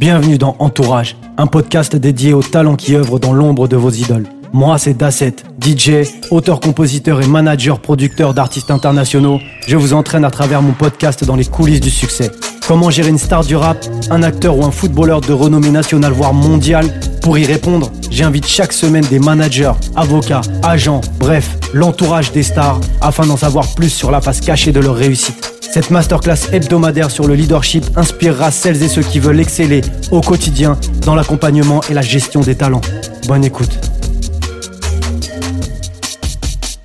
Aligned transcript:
Bienvenue 0.00 0.38
dans 0.38 0.56
Entourage, 0.60 1.14
un 1.36 1.46
podcast 1.46 1.94
dédié 1.94 2.32
aux 2.32 2.42
talents 2.42 2.76
qui 2.76 2.96
œuvrent 2.96 3.20
dans 3.20 3.34
l'ombre 3.34 3.68
de 3.68 3.76
vos 3.76 3.90
idoles. 3.90 4.26
Moi, 4.50 4.78
c'est 4.78 4.94
Dasset, 4.94 5.36
DJ, 5.60 6.08
auteur-compositeur 6.30 7.20
et 7.20 7.26
manager-producteur 7.26 8.32
d'artistes 8.32 8.70
internationaux. 8.70 9.40
Je 9.66 9.76
vous 9.76 9.92
entraîne 9.92 10.24
à 10.24 10.30
travers 10.30 10.62
mon 10.62 10.72
podcast 10.72 11.22
dans 11.26 11.36
les 11.36 11.44
coulisses 11.44 11.82
du 11.82 11.90
succès. 11.90 12.30
Comment 12.66 12.88
gérer 12.88 13.10
une 13.10 13.18
star 13.18 13.44
du 13.44 13.56
rap, 13.56 13.76
un 14.08 14.22
acteur 14.22 14.56
ou 14.56 14.64
un 14.64 14.70
footballeur 14.70 15.20
de 15.20 15.34
renommée 15.34 15.68
nationale 15.68 16.12
voire 16.12 16.32
mondiale? 16.32 16.86
Pour 17.20 17.36
y 17.36 17.44
répondre, 17.44 17.92
j'invite 18.10 18.46
chaque 18.46 18.72
semaine 18.72 19.04
des 19.04 19.18
managers, 19.18 19.74
avocats, 19.96 20.40
agents, 20.62 21.02
bref, 21.18 21.58
l'entourage 21.74 22.32
des 22.32 22.42
stars 22.42 22.80
afin 23.02 23.26
d'en 23.26 23.36
savoir 23.36 23.66
plus 23.74 23.90
sur 23.90 24.10
la 24.10 24.22
face 24.22 24.40
cachée 24.40 24.72
de 24.72 24.80
leur 24.80 24.96
réussite. 24.96 25.59
Cette 25.72 25.92
masterclass 25.92 26.48
hebdomadaire 26.52 27.12
sur 27.12 27.28
le 27.28 27.34
leadership 27.34 27.84
inspirera 27.94 28.50
celles 28.50 28.82
et 28.82 28.88
ceux 28.88 29.02
qui 29.02 29.20
veulent 29.20 29.38
exceller 29.38 29.82
au 30.10 30.20
quotidien 30.20 30.76
dans 31.06 31.14
l'accompagnement 31.14 31.80
et 31.88 31.94
la 31.94 32.02
gestion 32.02 32.40
des 32.40 32.56
talents. 32.56 32.80
Bonne 33.28 33.44
écoute. 33.44 33.78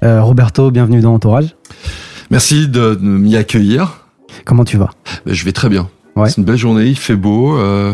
Euh, 0.03 0.21
Roberto, 0.21 0.69
bienvenue 0.69 1.01
dans 1.01 1.15
Entourage. 1.15 1.55
Merci 2.29 2.67
de, 2.67 2.95
m'y 3.01 3.35
accueillir. 3.35 4.05
Comment 4.45 4.65
tu 4.65 4.77
vas? 4.77 4.91
Je 5.25 5.43
vais 5.45 5.51
très 5.51 5.69
bien. 5.69 5.89
C'est 6.27 6.37
une 6.37 6.43
belle 6.43 6.57
journée, 6.57 6.85
il 6.85 6.97
fait 6.97 7.15
beau. 7.15 7.57
Euh, 7.57 7.91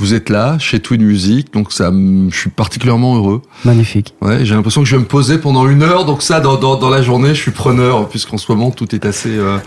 vous 0.00 0.14
êtes 0.14 0.30
là 0.30 0.58
chez 0.58 0.80
Twin 0.80 1.02
Music, 1.02 1.52
donc 1.52 1.72
ça, 1.72 1.92
je 1.92 2.36
suis 2.36 2.48
particulièrement 2.48 3.16
heureux. 3.16 3.42
Magnifique. 3.66 4.14
Ouais, 4.22 4.44
j'ai 4.46 4.54
l'impression 4.54 4.82
que 4.82 4.88
je 4.88 4.96
vais 4.96 5.02
me 5.02 5.06
poser 5.06 5.36
pendant 5.38 5.68
une 5.68 5.82
heure, 5.82 6.06
donc 6.06 6.22
ça, 6.22 6.40
dans, 6.40 6.56
dans, 6.56 6.76
dans 6.76 6.88
la 6.88 7.02
journée, 7.02 7.28
je 7.34 7.40
suis 7.40 7.50
preneur, 7.50 8.08
puisqu'en 8.08 8.38
ce 8.38 8.50
moment 8.50 8.70
tout 8.70 8.94
est 8.94 9.04
assez 9.04 9.36
euh, 9.36 9.58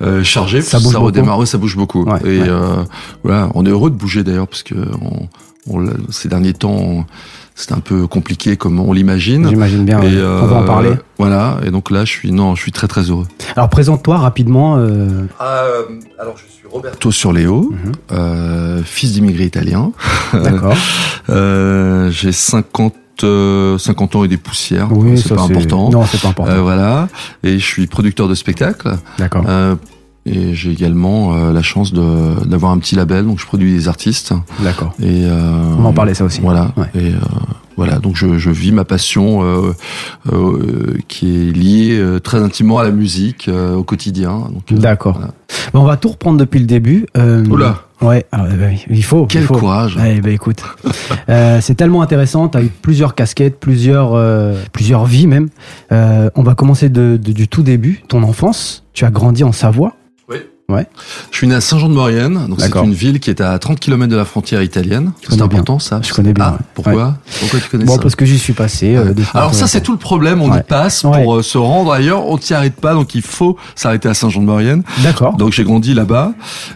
euh 0.00 0.22
chargé. 0.22 0.62
Ça 0.62 0.78
bouge 0.78 0.92
ça 0.92 1.00
redémarre, 1.00 1.46
ça 1.48 1.58
bouge 1.58 1.76
beaucoup. 1.76 2.06
et 2.24 2.42
Euh, 2.52 2.84
voilà, 3.24 3.48
on 3.54 3.66
est 3.66 3.70
heureux 3.70 3.90
de 3.90 3.96
bouger 3.96 4.22
d'ailleurs, 4.22 4.46
parce 4.46 4.62
que 4.62 4.74
on, 5.00 5.28
on, 5.68 5.86
ces 6.10 6.28
derniers 6.28 6.54
temps 6.54 7.04
c'est 7.54 7.72
un 7.72 7.80
peu 7.80 8.06
compliqué 8.06 8.56
comme 8.56 8.80
on 8.80 8.92
l'imagine. 8.92 9.48
J'imagine 9.48 9.84
bien. 9.84 10.00
Et, 10.02 10.22
on 10.22 10.46
va 10.46 10.56
en 10.56 10.64
parler. 10.64 10.90
Euh, 10.90 10.96
voilà. 11.18 11.58
Et 11.64 11.70
donc 11.70 11.90
là, 11.90 12.04
je 12.04 12.10
suis 12.10 12.32
non, 12.32 12.54
je 12.54 12.62
suis 12.62 12.72
très 12.72 12.88
très 12.88 13.02
heureux. 13.02 13.26
Alors 13.56 13.68
présente-toi 13.68 14.18
rapidement. 14.18 14.76
Euh... 14.76 15.26
Euh, 15.40 15.82
alors 16.18 16.36
je 16.36 16.44
suis 16.50 16.66
Roberto 16.68 17.10
Surleo, 17.10 17.72
euh, 18.12 18.82
fils 18.84 19.12
d'immigrés 19.12 19.44
italiens. 19.44 19.92
D'accord. 20.32 20.74
J'ai 21.28 22.32
50 22.32 22.94
50 23.78 24.16
ans 24.16 24.24
et 24.24 24.28
des 24.28 24.36
poussières. 24.38 24.88
Oui, 24.90 25.16
c'est 25.16 25.34
pas 25.34 25.42
important. 25.42 25.90
Non, 25.90 26.04
c'est 26.06 26.20
pas 26.20 26.28
important. 26.28 26.62
voilà. 26.62 27.08
Et 27.44 27.58
je 27.58 27.64
suis 27.64 27.86
producteur 27.86 28.28
de 28.28 28.34
spectacles. 28.34 28.96
D'accord. 29.18 29.44
Et 30.24 30.54
j'ai 30.54 30.70
également 30.70 31.34
euh, 31.34 31.52
la 31.52 31.62
chance 31.62 31.92
de 31.92 32.44
d'avoir 32.44 32.70
un 32.72 32.78
petit 32.78 32.94
label, 32.94 33.26
donc 33.26 33.40
je 33.40 33.46
produis 33.46 33.72
des 33.72 33.88
artistes. 33.88 34.32
D'accord. 34.60 34.94
Et 35.02 35.24
euh, 35.24 35.74
on 35.78 35.82
va 35.82 35.88
en 35.88 35.92
parler 35.92 36.14
ça 36.14 36.24
aussi. 36.24 36.40
Voilà. 36.40 36.72
Et 36.94 37.08
euh, 37.08 37.18
voilà, 37.76 37.98
donc 37.98 38.16
je, 38.16 38.38
je, 38.38 38.50
vis 38.50 38.72
ma 38.72 38.84
passion 38.84 39.42
euh, 39.42 39.72
euh, 40.32 40.98
qui 41.08 41.26
est 41.26 41.52
liée 41.52 41.98
euh, 41.98 42.18
très 42.20 42.38
intimement 42.38 42.78
à 42.78 42.84
la 42.84 42.90
musique 42.90 43.48
au 43.48 43.82
quotidien. 43.82 44.44
D'accord. 44.70 45.20
Bon, 45.72 45.80
on 45.80 45.84
va 45.84 45.96
tout 45.96 46.10
reprendre 46.10 46.38
depuis 46.38 46.60
le 46.60 46.66
début. 46.66 47.06
Oula. 47.16 47.80
Ouais, 48.00 48.26
alors, 48.32 48.46
bah, 48.48 48.66
il 48.90 49.04
faut. 49.04 49.26
Quel 49.26 49.46
courage. 49.46 49.96
Eh 50.04 50.20
ben, 50.20 50.32
écoute, 50.32 50.62
c'est 51.60 51.74
tellement 51.76 52.02
intéressant. 52.02 52.48
Tu 52.48 52.58
as 52.58 52.62
eu 52.62 52.68
plusieurs 52.68 53.14
casquettes, 53.14 53.58
plusieurs, 53.58 54.18
plusieurs 54.72 55.06
vies 55.06 55.26
même. 55.26 55.48
on 55.90 56.42
va 56.42 56.54
commencer 56.54 56.88
de, 56.88 57.16
du 57.16 57.48
tout 57.48 57.62
début, 57.62 58.02
ton 58.08 58.22
enfance. 58.22 58.84
Tu 58.92 59.04
as 59.04 59.10
grandi 59.10 59.44
en 59.44 59.52
Savoie. 59.52 59.94
Ouais. 60.72 60.86
Je 61.30 61.36
suis 61.36 61.46
né 61.46 61.54
à 61.54 61.60
Saint-Jean-de-Maurienne, 61.60 62.46
donc 62.48 62.60
c'est 62.60 62.74
une 62.76 62.94
ville 62.94 63.20
qui 63.20 63.30
est 63.30 63.40
à 63.40 63.58
30 63.58 63.78
km 63.78 64.10
de 64.10 64.16
la 64.16 64.24
frontière 64.24 64.62
italienne. 64.62 65.12
C'est 65.28 65.40
important 65.40 65.78
ça. 65.78 66.00
Je 66.02 66.12
connais 66.12 66.32
bien. 66.32 66.44
Ah, 66.44 66.58
pourquoi 66.74 67.18
Pourquoi 67.40 67.60
tu 67.60 67.68
connais 67.68 67.84
bon, 67.84 67.96
ça 67.96 68.02
Parce 68.02 68.16
que 68.16 68.24
j'y 68.24 68.38
suis 68.38 68.52
passé. 68.52 68.96
Euh, 68.96 69.14
Alors 69.34 69.54
ça 69.54 69.66
c'est 69.66 69.80
tout 69.80 69.92
le 69.92 69.98
problème, 69.98 70.40
on 70.40 70.54
y 70.56 70.62
passe 70.62 71.02
pour 71.02 71.36
euh, 71.36 71.42
se 71.42 71.58
rendre 71.58 71.92
ailleurs, 71.92 72.26
on 72.26 72.38
t'y 72.38 72.54
arrête 72.54 72.76
pas, 72.76 72.94
donc 72.94 73.14
il 73.14 73.22
faut 73.22 73.56
s'arrêter 73.74 74.08
à 74.08 74.14
Saint-Jean-de-Maurienne. 74.14 74.82
D'accord. 75.02 75.36
Donc 75.36 75.52
j'ai 75.52 75.64
grandi 75.64 75.94
là-bas, 75.94 76.32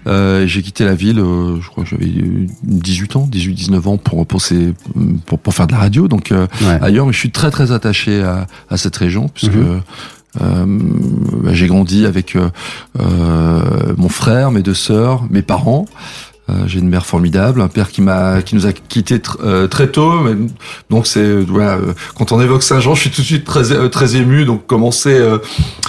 euh, 0.07 0.47
j'ai 0.47 0.63
quitté 0.63 0.85
la 0.85 0.95
ville, 0.95 1.19
euh, 1.19 1.61
je 1.61 1.69
crois 1.69 1.85
que 1.85 1.91
j'avais 1.91 2.11
18 2.63 3.17
ans, 3.17 3.29
18-19 3.31 3.89
ans 3.89 3.97
pour 3.97 4.27
pour, 4.27 4.41
ces, 4.41 4.75
pour 5.27 5.39
pour 5.39 5.55
faire 5.55 5.67
de 5.67 5.73
la 5.73 5.79
radio, 5.79 6.09
donc 6.09 6.33
ailleurs, 6.81 7.07
mais 7.07 7.13
je 7.13 7.19
suis 7.19 7.31
très 7.31 7.51
très 7.51 7.73
attaché 7.73 8.23
à, 8.23 8.47
à 8.71 8.77
cette 8.77 8.97
région 8.97 9.29
puisque 9.33 9.55
mhm. 9.55 9.83
J'ai 11.53 11.67
grandi 11.67 12.07
avec 12.07 12.37
euh, 12.37 12.49
euh, 13.01 13.95
mon 13.97 14.09
frère, 14.09 14.51
mes 14.51 14.63
deux 14.63 14.75
sœurs, 14.75 15.25
mes 15.31 15.43
parents. 15.43 15.87
Euh, 16.49 16.53
j'ai 16.69 16.79
une 16.79 16.89
mère 16.89 17.05
formidable, 17.05 17.61
un 17.61 17.67
père 17.67 17.91
qui 17.91 18.03
m'a, 18.03 18.41
qui 18.41 18.55
nous 18.55 18.67
a 18.67 18.73
quittés 18.73 19.21
euh, 19.43 19.67
très 19.67 19.89
tôt. 19.89 20.13
donc 20.91 21.09
c'est, 21.09 21.41
voilà, 21.41 21.79
quand 22.17 22.31
on 22.31 22.41
évoque 22.41 22.63
Saint-Jean, 22.63 22.95
je 22.95 23.01
suis 23.01 23.11
tout 23.11 23.21
de 23.23 23.27
suite 23.27 23.45
très, 23.45 23.89
très 23.89 24.15
ému. 24.15 24.45
Donc 24.45 24.65
commencer, 24.65 25.21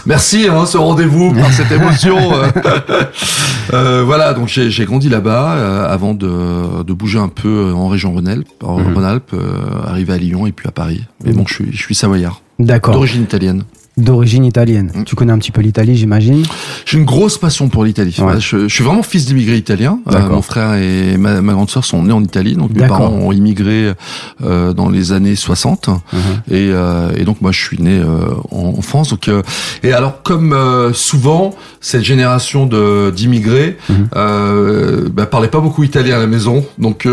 merci 0.08 0.48
hein, 0.50 0.66
ce 0.66 0.80
rendez-vous 0.80 1.32
par 1.32 1.54
cette 1.54 1.72
émotion. 1.72 2.18
voilà, 3.70 4.34
donc 4.34 4.48
j'ai 4.48 4.86
grandi 4.86 5.10
là-bas 5.10 5.86
avant 5.86 6.16
de, 6.16 6.82
de 6.82 6.94
bouger 6.94 7.20
un 7.20 7.30
peu 7.30 7.72
en 7.76 7.88
région 7.88 8.12
Rhône-Alpes, 8.14 8.48
mhm. 8.64 9.38
Arriver 9.86 10.14
à 10.14 10.18
Lyon 10.18 10.48
et 10.48 10.52
puis 10.52 10.68
à 10.68 10.72
Paris. 10.72 11.04
Mais 11.24 11.34
bon, 11.34 11.46
je 11.46 11.54
suis, 11.54 11.72
je 11.72 11.84
suis 11.84 11.94
savoyard. 11.94 12.42
D'accord. 12.58 12.96
D'origine 12.96 13.22
italienne 13.22 13.64
d'origine 13.98 14.46
italienne. 14.46 14.92
Mm. 14.94 15.04
Tu 15.04 15.16
connais 15.16 15.34
un 15.34 15.40
petit 15.40 15.52
peu 15.52 15.62
l'Italie, 15.62 15.96
j'imagine 15.96 16.44
J'ai 16.86 16.98
une 16.98 17.06
grosse 17.06 17.38
passion 17.38 17.68
pour 17.70 17.84
l'Italie. 17.84 18.16
Je, 18.40 18.68
je, 18.68 18.74
suis 18.74 18.84
vraiment 18.84 19.04
fils 19.04 19.26
d'immigrés 19.26 19.58
italiens. 19.58 20.00
Euh, 20.12 20.30
mon 20.30 20.42
frère 20.42 20.76
et 20.76 21.18
ma, 21.18 21.42
ma, 21.42 21.54
grande 21.54 21.70
sœur 21.70 21.86
sont 21.86 22.04
nés 22.04 22.14
en 22.14 22.24
Italie, 22.24 22.56
donc 22.56 22.72
mes 22.74 22.88
parents 22.88 23.10
ont 23.10 23.32
immigré 23.32 23.94
euh, 24.44 24.74
dans 24.74 24.90
les 24.90 25.12
années 25.12 25.36
60. 25.36 25.88
Uh-huh. 25.88 26.20
et, 26.50 26.70
euh, 26.72 27.12
et, 27.18 27.24
donc 27.24 27.42
moi, 27.42 27.52
je 27.52 27.62
suis 27.62 27.82
né 27.82 28.00
euh, 28.00 28.28
en, 28.52 28.82
France. 28.82 29.10
Donc, 29.10 29.28
euh, 29.28 29.42
et 29.84 29.94
alors, 29.94 30.22
comme 30.24 30.56
souvent, 30.94 31.54
cette 31.82 32.04
génération 32.04 32.66
de 32.66 33.12
d'immigrés 33.16 33.78
uh-huh. 33.90 35.10
bah, 35.10 35.26
parlait 35.26 35.48
pas 35.48 35.60
beaucoup 35.60 35.84
italien 35.84 36.18
à 36.18 36.20
la 36.20 36.28
maison. 36.28 36.66
Donc, 36.78 37.08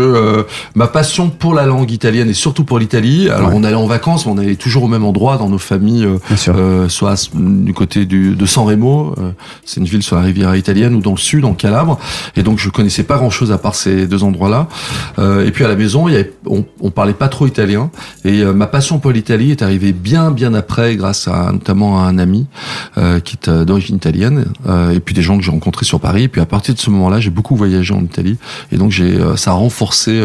ma 0.75 0.87
passion 0.87 1.29
pour 1.29 1.53
la 1.53 1.65
langue 1.65 1.91
italienne 1.91 2.29
et 2.29 2.33
surtout 2.33 2.63
pour 2.63 2.79
l'Italie. 2.79 3.29
Alors, 3.29 3.51
on 3.53 3.63
allait 3.63 3.75
en 3.75 3.87
vacances, 3.87 4.25
mais 4.25 4.31
on 4.31 4.37
allait 4.37 4.55
toujours 4.55 4.83
au 4.83 4.87
même 4.87 5.05
endroit 5.05 5.37
dans 5.37 5.49
nos 5.49 5.57
familles. 5.57 6.07
Euh, 6.75 6.89
soit 6.89 7.29
du 7.33 7.73
côté 7.73 8.05
du, 8.05 8.35
de 8.35 8.45
San 8.45 8.65
Remo, 8.65 9.15
euh, 9.17 9.31
c'est 9.65 9.79
une 9.79 9.85
ville 9.85 10.03
sur 10.03 10.15
la 10.15 10.21
rivière 10.21 10.55
italienne, 10.55 10.95
ou 10.95 11.01
dans 11.01 11.11
le 11.11 11.17
sud, 11.17 11.45
en 11.45 11.53
Calabre. 11.53 11.99
Et 12.35 12.43
donc 12.43 12.59
je 12.59 12.69
connaissais 12.69 13.03
pas 13.03 13.17
grand-chose 13.17 13.51
à 13.51 13.57
part 13.57 13.75
ces 13.75 14.07
deux 14.07 14.23
endroits-là. 14.23 14.67
Euh, 15.19 15.45
et 15.45 15.51
puis 15.51 15.63
à 15.63 15.67
la 15.67 15.75
maison, 15.75 16.07
il 16.07 16.13
y 16.13 16.15
avait, 16.15 16.33
on, 16.45 16.65
on 16.81 16.91
parlait 16.91 17.13
pas 17.13 17.27
trop 17.27 17.47
italien. 17.47 17.89
Et 18.23 18.43
ma 18.43 18.67
passion 18.67 18.99
pour 18.99 19.11
l'Italie 19.11 19.51
est 19.51 19.61
arrivée 19.61 19.93
bien 19.93 20.31
bien 20.31 20.53
après, 20.53 20.95
grâce 20.95 21.27
à 21.27 21.51
notamment 21.51 22.03
à 22.03 22.07
un 22.07 22.17
ami 22.17 22.47
qui 23.23 23.35
est 23.35 23.49
d'origine 23.49 23.95
italienne, 23.95 24.45
et 24.93 24.99
puis 24.99 25.13
des 25.13 25.21
gens 25.21 25.37
que 25.37 25.43
j'ai 25.43 25.51
rencontrés 25.51 25.85
sur 25.85 25.99
Paris. 25.99 26.23
Et 26.23 26.27
puis 26.27 26.41
à 26.41 26.45
partir 26.45 26.73
de 26.73 26.79
ce 26.79 26.89
moment-là, 26.89 27.19
j'ai 27.19 27.29
beaucoup 27.29 27.55
voyagé 27.55 27.93
en 27.93 28.01
Italie, 28.01 28.37
et 28.71 28.77
donc 28.77 28.91
j'ai 28.91 29.17
ça 29.35 29.51
a 29.51 29.53
renforcé 29.53 30.23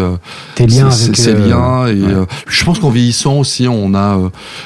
tes 0.54 0.66
liens, 0.66 0.90
ces, 0.90 1.14
ces 1.14 1.34
liens. 1.34 1.86
Et 1.88 2.00
je 2.48 2.64
pense 2.64 2.78
qu'en 2.78 2.90
vieillissant 2.90 3.38
aussi, 3.38 3.68
on 3.68 3.94
a 3.94 4.18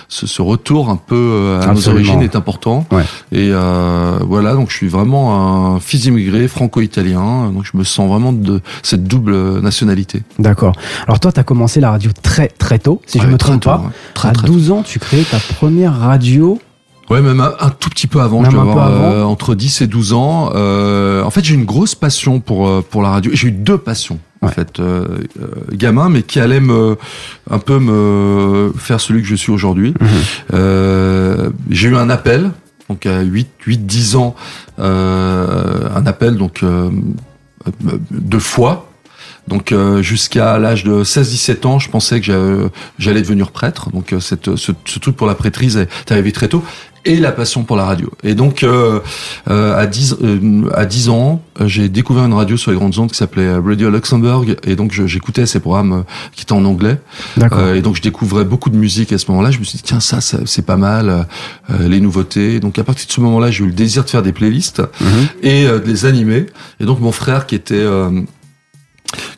ce, 0.09 0.27
ce, 0.27 0.43
retour 0.43 0.91
un 0.91 0.97
peu 0.97 1.59
à 1.61 1.74
nos 1.75 1.89
origines 1.89 2.23
est 2.23 2.37
important. 2.37 2.87
Et 3.33 3.51
euh, 3.51 4.19
voilà, 4.23 4.55
donc 4.55 4.71
je 4.71 4.77
suis 4.77 4.89
vraiment 4.89 5.75
un 5.75 5.81
fils 5.81 6.07
immigré 6.07 6.49
franco-italien, 6.49 7.51
donc 7.51 7.65
je 7.65 7.77
me 7.77 7.85
sens 7.85 8.09
vraiment 8.09 8.33
de 8.33 8.61
cette 8.83 9.05
double 9.05 9.61
nationalité. 9.61 10.23
D'accord. 10.39 10.75
Alors 11.07 11.21
toi, 11.21 11.33
tu 11.33 11.41
as 11.41 11.45
commencé 11.45 11.81
la 11.81 11.91
radio 11.91 12.11
très 12.23 12.49
très 12.49 12.79
tôt, 12.79 13.01
si 13.07 13.21
je 13.21 13.27
me 13.27 13.37
trompe 13.37 13.65
pas. 13.65 13.83
à 14.23 14.33
12 14.33 14.71
ans, 14.71 14.83
tu 14.83 14.99
crées 14.99 15.25
ta 15.31 15.39
première 15.39 15.99
radio 15.99 16.59
Ouais, 17.11 17.21
même 17.21 17.41
un, 17.41 17.71
tout 17.71 17.91
petit 17.91 18.07
peu 18.07 18.21
avant, 18.21 18.45
je 18.45 18.51
dois 18.51 18.63
avoir 18.63 18.89
euh, 18.89 19.23
entre 19.25 19.55
10 19.55 19.83
et 19.83 19.87
12 19.87 20.13
ans. 20.15 20.51
Euh, 20.55 21.23
en 21.23 21.31
fait, 21.31 21.45
j'ai 21.45 21.55
une 21.55 21.67
grosse 21.67 21.95
passion 21.95 22.41
pour 22.41 22.67
euh, 22.67 22.83
pour 22.89 23.03
la 23.03 23.11
radio. 23.11 23.31
J'ai 23.35 23.49
eu 23.49 23.53
deux 23.53 23.77
passions 23.77 24.19
en 24.45 24.49
fait, 24.49 24.81
euh, 24.81 25.07
euh, 25.41 25.47
gamin, 25.73 26.09
mais 26.09 26.23
qui 26.23 26.41
allait 26.41 26.61
me 26.61 26.97
un 27.51 27.59
peu 27.59 27.79
me 27.79 28.73
faire 28.77 29.01
celui 29.01 29.23
que 29.23 29.29
je 29.29 29.35
suis 29.35 29.53
aujourd'hui. 29.53 29.95
Mhm. 30.01 30.09
Euh, 30.55 31.51
j'ai 31.71 31.89
eu 31.89 31.97
un 31.97 32.11
appel, 32.11 32.51
donc 32.89 33.07
à 33.07 33.21
8 33.23 33.49
8 33.67 33.87
10 33.87 34.17
ans, 34.17 34.35
un 34.79 36.07
appel 36.07 36.37
donc 36.37 36.65
deux 38.11 38.39
fois 38.39 38.91
donc 39.49 39.75
jusqu'à 40.01 40.59
l'âge 40.59 40.85
de 40.85 41.05
16-17 41.05 41.67
ans, 41.67 41.79
je 41.79 41.91
pensais 41.91 42.21
que 42.21 42.71
j'allais 42.99 43.23
devenir 43.23 43.51
prêtre. 43.51 43.91
Donc 43.91 44.15
cette, 44.21 44.57
ce, 44.57 44.73
ce, 44.85 44.99
truc 44.99 45.17
pour 45.17 45.27
la 45.27 45.35
prêtrise 45.35 45.77
est 45.77 46.13
arrivé 46.13 46.33
très 46.33 46.49
tôt 46.49 46.65
et 47.05 47.17
la 47.17 47.33
passion 47.33 47.65
pour 47.65 47.77
la 47.77 47.85
radio. 47.85 48.11
Et 48.23 48.35
donc, 48.35 48.63
euh, 48.63 49.01
euh 49.49 49.77
à 49.77 49.87
10 49.87 50.17
euh, 50.23 50.71
à 50.75 50.87
10 50.87 51.09
ans, 51.09 51.43
j'ai 51.65 51.89
découvert 51.89 52.25
une 52.25 52.33
radio 52.33 52.57
sur 52.57 52.71
les 52.71 52.77
grandes 52.77 52.99
ondes 52.99 53.11
qui 53.11 53.17
s'appelait 53.17 53.57
Radio 53.57 53.91
Luxembourg, 53.91 54.45
et 54.65 54.77
donc 54.77 54.93
j'écoutais 54.93 55.47
ces 55.47 55.61
programmes 55.61 55.93
euh, 55.93 56.03
qui 56.35 56.43
étaient 56.43 56.53
en 56.53 56.65
anglais. 56.65 56.99
et 57.75 57.83
donc 57.83 57.97
je 57.97 58.03
découvrais 58.03 58.45
beaucoup 58.45 58.71
de 58.71 58.77
musique 58.77 59.13
à 59.13 59.19
ce 59.19 59.31
moment-là. 59.31 59.51
Je 59.51 59.59
me 59.59 59.65
suis 59.65 59.77
dit 59.77 59.83
tiens 59.83 60.01
ça, 60.01 60.21
c'est 60.21 60.67
pas 60.67 60.77
mal, 60.77 61.27
les 61.81 62.01
nouveautés. 62.01 62.61
Donc 62.61 62.79
à 62.79 62.85
partir 62.85 63.07
de 63.07 63.13
ce 63.13 63.21
moment-là, 63.21 63.51
j'ai 63.51 63.65
eu 63.65 63.69
le 63.69 63.73
désir 63.73 64.05
de 64.05 64.11
faire 64.11 64.23
des 64.23 64.33
playlists 64.33 64.83
mhm. 65.01 65.27
et 65.43 65.65
de 65.65 65.83
les 65.87 66.07
animer. 66.07 66.47
Et 66.81 66.85
donc 66.85 67.01
mon 67.01 67.13
frère 67.13 67.47
qui 67.47 67.55
était 67.55 67.85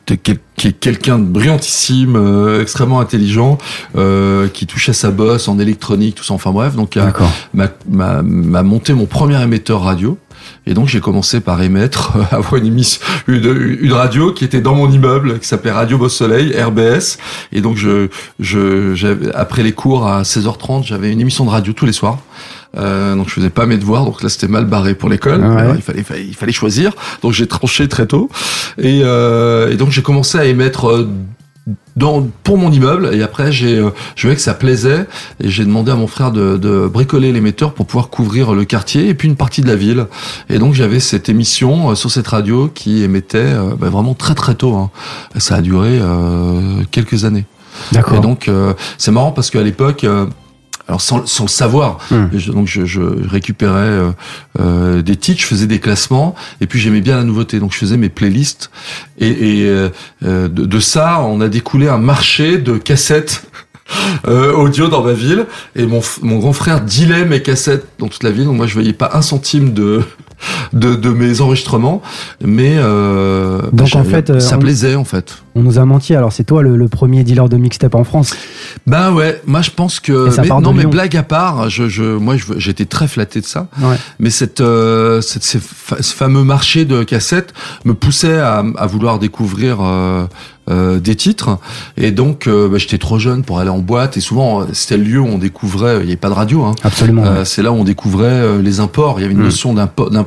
qui 0.05 0.67
est 0.67 0.79
quelqu'un 0.79 1.19
de 1.19 1.25
brillantissime, 1.25 2.15
euh, 2.15 2.61
extrêmement 2.61 2.99
intelligent, 2.99 3.57
euh, 3.95 4.47
qui 4.47 4.65
touchait 4.65 4.93
sa 4.93 5.11
bosse 5.11 5.47
en 5.47 5.59
électronique, 5.59 6.15
tout 6.15 6.23
ça. 6.23 6.33
Enfin 6.33 6.51
bref, 6.51 6.75
donc 6.75 6.97
m'a, 7.53 8.63
monté 8.63 8.93
mon 8.93 9.05
premier 9.05 9.41
émetteur 9.41 9.81
radio. 9.81 10.17
Et 10.65 10.73
donc 10.73 10.87
j'ai 10.87 10.99
commencé 10.99 11.39
par 11.39 11.61
émettre, 11.61 12.13
avoir 12.31 12.55
une, 12.55 12.65
émission, 12.65 13.01
une, 13.27 13.77
une, 13.81 13.93
radio 13.93 14.31
qui 14.31 14.43
était 14.43 14.61
dans 14.61 14.75
mon 14.75 14.89
immeuble, 14.89 15.39
qui 15.39 15.47
s'appelait 15.47 15.71
Radio 15.71 15.97
Beau 15.97 16.09
Soleil, 16.09 16.53
RBS. 16.59 17.17
Et 17.51 17.61
donc 17.61 17.77
je, 17.77 18.07
je, 18.39 19.29
après 19.33 19.63
les 19.63 19.73
cours 19.73 20.07
à 20.07 20.23
16h30, 20.23 20.85
j'avais 20.85 21.11
une 21.11 21.21
émission 21.21 21.45
de 21.45 21.49
radio 21.49 21.73
tous 21.73 21.85
les 21.85 21.91
soirs. 21.91 22.19
Euh, 22.77 23.15
donc 23.15 23.29
je 23.29 23.33
faisais 23.33 23.49
pas 23.49 23.65
mes 23.65 23.77
devoirs, 23.77 24.05
donc 24.05 24.21
là 24.21 24.29
c'était 24.29 24.47
mal 24.47 24.65
barré 24.65 24.93
pour 24.95 25.09
l'école. 25.09 25.41
il, 25.75 25.81
fallait, 25.81 26.03
il 26.25 26.35
fallait 26.35 26.51
choisir, 26.51 26.93
donc 27.21 27.33
j'ai 27.33 27.47
tranché 27.47 27.87
très 27.87 28.05
tôt. 28.05 28.29
Et, 28.77 29.01
euh, 29.03 29.71
et 29.71 29.75
donc 29.75 29.91
j'ai 29.91 30.01
commencé 30.01 30.37
à 30.37 30.45
émettre 30.45 30.89
euh, 30.89 31.09
dans, 31.95 32.27
pour 32.43 32.57
mon 32.57 32.71
immeuble 32.71 33.09
et 33.13 33.23
après 33.23 33.51
j'ai 33.51 33.77
euh, 33.77 33.89
je 34.15 34.21
voyais 34.23 34.35
que 34.35 34.41
ça 34.41 34.53
plaisait 34.53 35.05
et 35.43 35.49
j'ai 35.49 35.65
demandé 35.65 35.91
à 35.91 35.95
mon 35.95 36.07
frère 36.07 36.31
de, 36.31 36.57
de 36.57 36.87
bricoler 36.87 37.31
l'émetteur 37.31 37.73
pour 37.73 37.85
pouvoir 37.85 38.09
couvrir 38.09 38.53
le 38.53 38.63
quartier 38.63 39.09
et 39.09 39.13
puis 39.13 39.27
une 39.27 39.35
partie 39.35 39.61
de 39.61 39.67
la 39.67 39.75
ville 39.75 40.05
et 40.49 40.59
donc 40.59 40.75
j'avais 40.75 40.99
cette 40.99 41.27
émission 41.27 41.91
euh, 41.91 41.95
sur 41.95 42.09
cette 42.09 42.27
radio 42.27 42.69
qui 42.73 43.03
émettait 43.03 43.53
bah, 43.77 43.89
vraiment 43.89 44.13
très 44.13 44.35
très 44.35 44.55
tôt 44.55 44.75
hein. 44.75 44.91
ça 45.37 45.55
a 45.55 45.61
duré 45.61 45.99
quelques 46.91 47.25
années 47.25 47.45
D'accord. 47.91 48.17
Et 48.17 48.21
donc 48.21 48.49
c'est 48.97 49.11
marrant 49.11 49.31
parce 49.31 49.49
qu'à 49.51 49.61
l'époque 49.61 50.05
alors 50.87 51.01
sans, 51.01 51.25
sans 51.25 51.43
le 51.43 51.49
savoir. 51.49 51.99
Hmm. 52.11 52.27
donc 52.47 52.67
je, 52.67 52.85
je 52.85 53.01
récupérais 53.01 53.79
euh, 53.79 54.11
euh, 54.59 55.01
des 55.01 55.15
titres, 55.15 55.41
je 55.41 55.45
faisais 55.45 55.67
des 55.67 55.79
classements, 55.79 56.35
et 56.61 56.67
puis 56.67 56.79
j'aimais 56.79 57.01
bien 57.01 57.17
la 57.17 57.23
nouveauté. 57.23 57.59
Donc 57.59 57.73
je 57.73 57.77
faisais 57.77 57.97
mes 57.97 58.09
playlists, 58.09 58.71
et, 59.19 59.27
et 59.27 59.65
euh, 59.65 59.89
de, 60.21 60.47
de, 60.47 60.79
ça, 60.79 61.21
on 61.21 61.41
a 61.41 61.49
découlé 61.49 61.87
un 61.87 61.97
marché 61.97 62.57
de 62.57 62.77
cassettes. 62.77 63.45
audio 64.27 64.89
dans 64.89 65.01
ma 65.01 65.13
ville 65.13 65.45
et 65.77 65.85
mon, 65.85 66.01
mon 66.21 66.39
grand 66.39 66.51
frère 66.51 66.81
dilait 66.81 67.23
mes 67.23 67.41
cassettes 67.41 67.87
dans 67.99 68.09
toute 68.09 68.23
la 68.23 68.31
ville 68.31 68.43
donc 68.43 68.57
moi 68.57 68.67
je 68.67 68.73
voyais 68.73 68.91
pas 68.91 69.11
un 69.13 69.21
centime 69.21 69.71
de 69.73 70.03
de, 70.73 70.95
de 70.95 71.09
mes 71.09 71.41
enregistrements, 71.41 72.01
mais 72.43 72.75
euh, 72.77 73.61
donc 73.71 73.95
en 73.95 74.03
fait, 74.03 74.39
ça 74.39 74.57
plaisait 74.57 74.95
en 74.95 75.03
fait. 75.03 75.37
On 75.55 75.61
nous 75.61 75.79
a 75.79 75.85
menti. 75.85 76.13
Alors 76.15 76.31
c'est 76.31 76.43
toi 76.43 76.61
le, 76.61 76.87
premier 76.87 77.23
dealer 77.23 77.49
de 77.49 77.57
mixtape 77.57 77.95
en 77.95 78.03
France. 78.03 78.33
Ben 78.85 79.11
ouais, 79.11 79.41
moi 79.45 79.61
je 79.61 79.71
pense 79.71 79.99
que 79.99 80.29
mais, 80.41 80.47
non 80.47 80.73
mais 80.73 80.85
blague 80.85 81.17
à 81.17 81.23
part, 81.23 81.69
je, 81.69 81.89
je 81.89 82.03
moi 82.03 82.35
j'étais 82.57 82.85
très 82.85 83.07
flatté 83.07 83.41
de 83.41 83.45
ça. 83.45 83.67
Ouais. 83.81 83.95
Mais 84.19 84.29
cette, 84.29 84.61
euh, 84.61 85.21
cette 85.21 85.43
ce 85.43 86.13
fameux 86.15 86.43
marché 86.43 86.85
de 86.85 87.03
cassettes 87.03 87.53
me 87.85 87.93
poussait 87.93 88.37
à, 88.37 88.63
à 88.77 88.87
vouloir 88.87 89.19
découvrir 89.19 89.79
euh, 89.81 90.25
euh, 90.69 90.99
des 90.99 91.15
titres 91.15 91.59
et 91.95 92.11
donc 92.11 92.45
euh, 92.45 92.67
bah, 92.67 92.77
j'étais 92.77 92.97
trop 92.97 93.19
jeune 93.19 93.43
pour 93.43 93.59
aller 93.59 93.69
en 93.69 93.77
boîte 93.77 94.17
et 94.17 94.19
souvent 94.19 94.67
c'était 94.73 94.97
le 94.97 95.03
lieu 95.03 95.19
où 95.21 95.25
on 95.25 95.37
découvrait 95.37 95.99
il 95.99 96.01
n'y 96.01 96.07
avait 96.07 96.17
pas 96.17 96.27
de 96.27 96.33
radio 96.33 96.65
hein. 96.65 96.75
absolument 96.83 97.23
euh, 97.23 97.45
c'est 97.45 97.61
là 97.61 97.71
où 97.71 97.75
on 97.75 97.85
découvrait 97.85 98.61
les 98.61 98.81
imports 98.81 99.17
il 99.17 99.21
y 99.21 99.25
avait 99.25 99.33
une 99.33 99.39
mm. 99.39 99.45
notion 99.45 99.73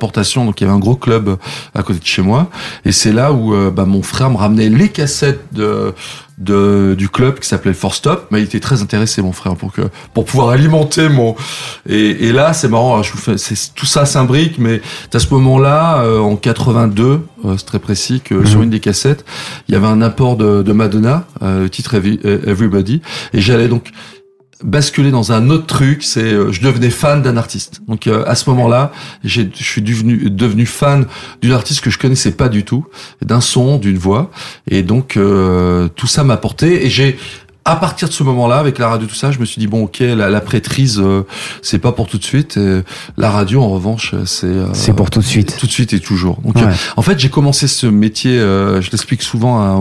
d'importation. 0.00 0.44
Donc 0.44 0.60
il 0.60 0.64
y 0.64 0.66
avait 0.66 0.76
un 0.76 0.80
gros 0.80 0.96
club 0.96 1.36
à 1.74 1.82
côté 1.82 2.00
de 2.00 2.06
chez 2.06 2.22
moi. 2.22 2.50
Et 2.84 2.92
c'est 2.92 3.12
là 3.12 3.32
où 3.32 3.54
bah, 3.70 3.84
mon 3.84 4.02
frère 4.02 4.30
me 4.30 4.36
ramenait 4.36 4.68
les 4.68 4.88
cassettes 4.88 5.52
de 5.52 5.94
de, 6.40 6.94
du 6.96 7.08
club 7.08 7.38
qui 7.38 7.46
s'appelait 7.46 7.74
Force 7.74 7.98
Stop, 7.98 8.28
mais 8.30 8.40
il 8.40 8.44
était 8.44 8.60
très 8.60 8.82
intéressé 8.82 9.20
mon 9.20 9.32
frère 9.32 9.56
pour 9.56 9.72
que 9.72 9.82
pour 10.14 10.24
pouvoir 10.24 10.48
alimenter 10.48 11.08
mon 11.08 11.36
et, 11.88 12.28
et 12.28 12.32
là 12.32 12.54
c'est 12.54 12.68
marrant, 12.68 13.02
je 13.02 13.12
vous 13.12 13.18
fais 13.18 13.36
c'est 13.36 13.74
tout 13.74 13.86
ça 13.86 14.06
s'imbrique, 14.06 14.58
mais 14.58 14.80
à 15.12 15.18
ce 15.18 15.32
moment-là 15.34 16.02
euh, 16.02 16.18
en 16.18 16.36
82, 16.36 17.20
euh, 17.44 17.54
c'est 17.58 17.66
très 17.66 17.78
précis 17.78 18.22
que 18.24 18.46
sur 18.46 18.58
mhm. 18.58 18.64
une 18.64 18.70
des 18.70 18.80
cassettes 18.80 19.24
il 19.68 19.74
y 19.74 19.76
avait 19.76 19.86
un 19.86 20.00
apport 20.00 20.36
de, 20.36 20.62
de 20.62 20.72
Madonna, 20.72 21.26
euh, 21.42 21.64
le 21.64 21.70
titre 21.70 21.94
Everybody, 21.94 23.02
et 23.34 23.40
j'allais 23.40 23.68
donc 23.68 23.92
basculer 24.62 25.10
dans 25.10 25.32
un 25.32 25.50
autre 25.50 25.66
truc, 25.66 26.02
c'est 26.02 26.22
euh, 26.22 26.52
je 26.52 26.60
devenais 26.60 26.90
fan 26.90 27.22
d'un 27.22 27.36
artiste. 27.36 27.80
Donc 27.88 28.06
euh, 28.06 28.24
à 28.26 28.34
ce 28.34 28.48
moment-là, 28.50 28.92
je 29.24 29.42
suis 29.54 29.82
devenu 29.82 30.30
devenu 30.30 30.66
fan 30.66 31.06
d'une 31.40 31.52
artiste 31.52 31.80
que 31.80 31.90
je 31.90 31.98
connaissais 31.98 32.32
pas 32.32 32.48
du 32.48 32.64
tout, 32.64 32.86
d'un 33.22 33.40
son, 33.40 33.78
d'une 33.78 33.98
voix, 33.98 34.30
et 34.68 34.82
donc 34.82 35.16
euh, 35.16 35.88
tout 35.96 36.06
ça 36.06 36.24
m'a 36.24 36.36
porté. 36.36 36.84
Et 36.84 36.90
j'ai 36.90 37.18
à 37.66 37.76
partir 37.76 38.08
de 38.08 38.12
ce 38.14 38.22
moment-là, 38.22 38.56
avec 38.56 38.78
la 38.78 38.88
radio, 38.88 39.06
tout 39.06 39.14
ça, 39.14 39.30
je 39.30 39.38
me 39.38 39.44
suis 39.44 39.60
dit 39.60 39.66
bon, 39.66 39.84
ok, 39.84 39.98
la, 40.00 40.30
la 40.30 40.40
prêtrise, 40.40 41.00
c'est 41.60 41.78
pas 41.78 41.92
pour 41.92 42.08
tout 42.08 42.16
de 42.16 42.24
suite. 42.24 42.58
la 43.18 43.30
radio, 43.30 43.60
en 43.62 43.68
revanche, 43.68 44.14
c'est 44.24 44.56
c'est 44.72 44.94
pour 44.94 45.10
tout 45.10 45.20
de 45.20 45.24
suite, 45.24 45.56
tout 45.58 45.66
de 45.66 45.70
suite 45.70 45.92
et 45.92 46.00
toujours. 46.00 46.40
Donc, 46.40 46.56
en 46.96 47.02
fait, 47.02 47.18
j'ai 47.20 47.28
commencé 47.28 47.68
ce 47.68 47.86
métier. 47.86 48.38
je 48.38 48.90
l'explique 48.90 49.22
souvent 49.22 49.60
à, 49.60 49.78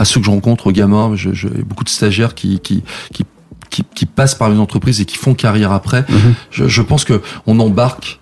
à, 0.00 0.04
ceux 0.06 0.20
que 0.20 0.26
je 0.26 0.30
rencontre, 0.30 0.68
aux 0.68 0.72
gamins. 0.72 1.12
J'ai 1.14 1.48
beaucoup 1.48 1.84
de 1.84 1.90
stagiaires 1.90 2.34
qui 2.34 2.58
qui 2.60 2.82
qui 3.12 3.24
qui, 3.72 3.84
qui, 3.94 4.06
passent 4.06 4.34
par 4.34 4.52
une 4.52 4.60
entreprise 4.60 5.00
et 5.00 5.04
qui 5.04 5.16
font 5.16 5.34
carrière 5.34 5.72
après. 5.72 6.04
Mhm. 6.08 6.34
Je, 6.50 6.68
je, 6.68 6.82
pense 6.82 7.04
que 7.04 7.22
on 7.46 7.58
embarque 7.58 8.20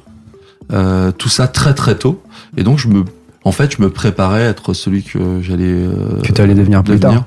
euh, 0.72 1.10
tout 1.12 1.28
ça 1.28 1.48
très 1.48 1.74
très 1.74 1.96
tôt. 1.96 2.22
Et 2.56 2.62
donc 2.62 2.78
je 2.78 2.88
me, 2.88 3.04
en 3.44 3.52
fait, 3.52 3.74
je 3.76 3.82
me 3.82 3.90
préparais 3.90 4.46
à 4.46 4.50
être 4.50 4.72
celui 4.72 5.02
que 5.02 5.40
j'allais. 5.42 5.72
Euh, 5.72 6.20
que 6.22 6.32
tu 6.32 6.40
allais 6.40 6.54
devenir 6.54 6.82
plus 6.82 7.00
tard. 7.00 7.24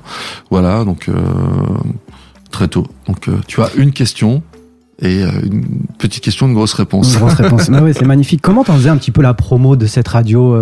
Voilà, 0.50 0.84
donc 0.84 1.08
euh, 1.08 1.14
très 2.50 2.68
tôt. 2.68 2.86
Donc 3.06 3.28
euh, 3.28 3.38
tu 3.46 3.62
as 3.62 3.70
une 3.76 3.92
question. 3.92 4.42
Et 5.00 5.24
euh, 5.24 5.28
une 5.44 5.64
petite 5.98 6.22
question, 6.22 6.46
une 6.46 6.54
grosse 6.54 6.72
réponse. 6.72 7.12
Une 7.12 7.18
grosse 7.18 7.34
réponse. 7.34 7.68
bah 7.70 7.80
oui, 7.82 7.92
c'est 7.92 8.04
magnifique. 8.04 8.40
Comment 8.40 8.62
t'en 8.62 8.74
faisais 8.74 8.88
un 8.88 8.96
petit 8.96 9.10
peu 9.10 9.22
la 9.22 9.34
promo 9.34 9.74
de 9.74 9.86
cette 9.86 10.06
radio 10.08 10.56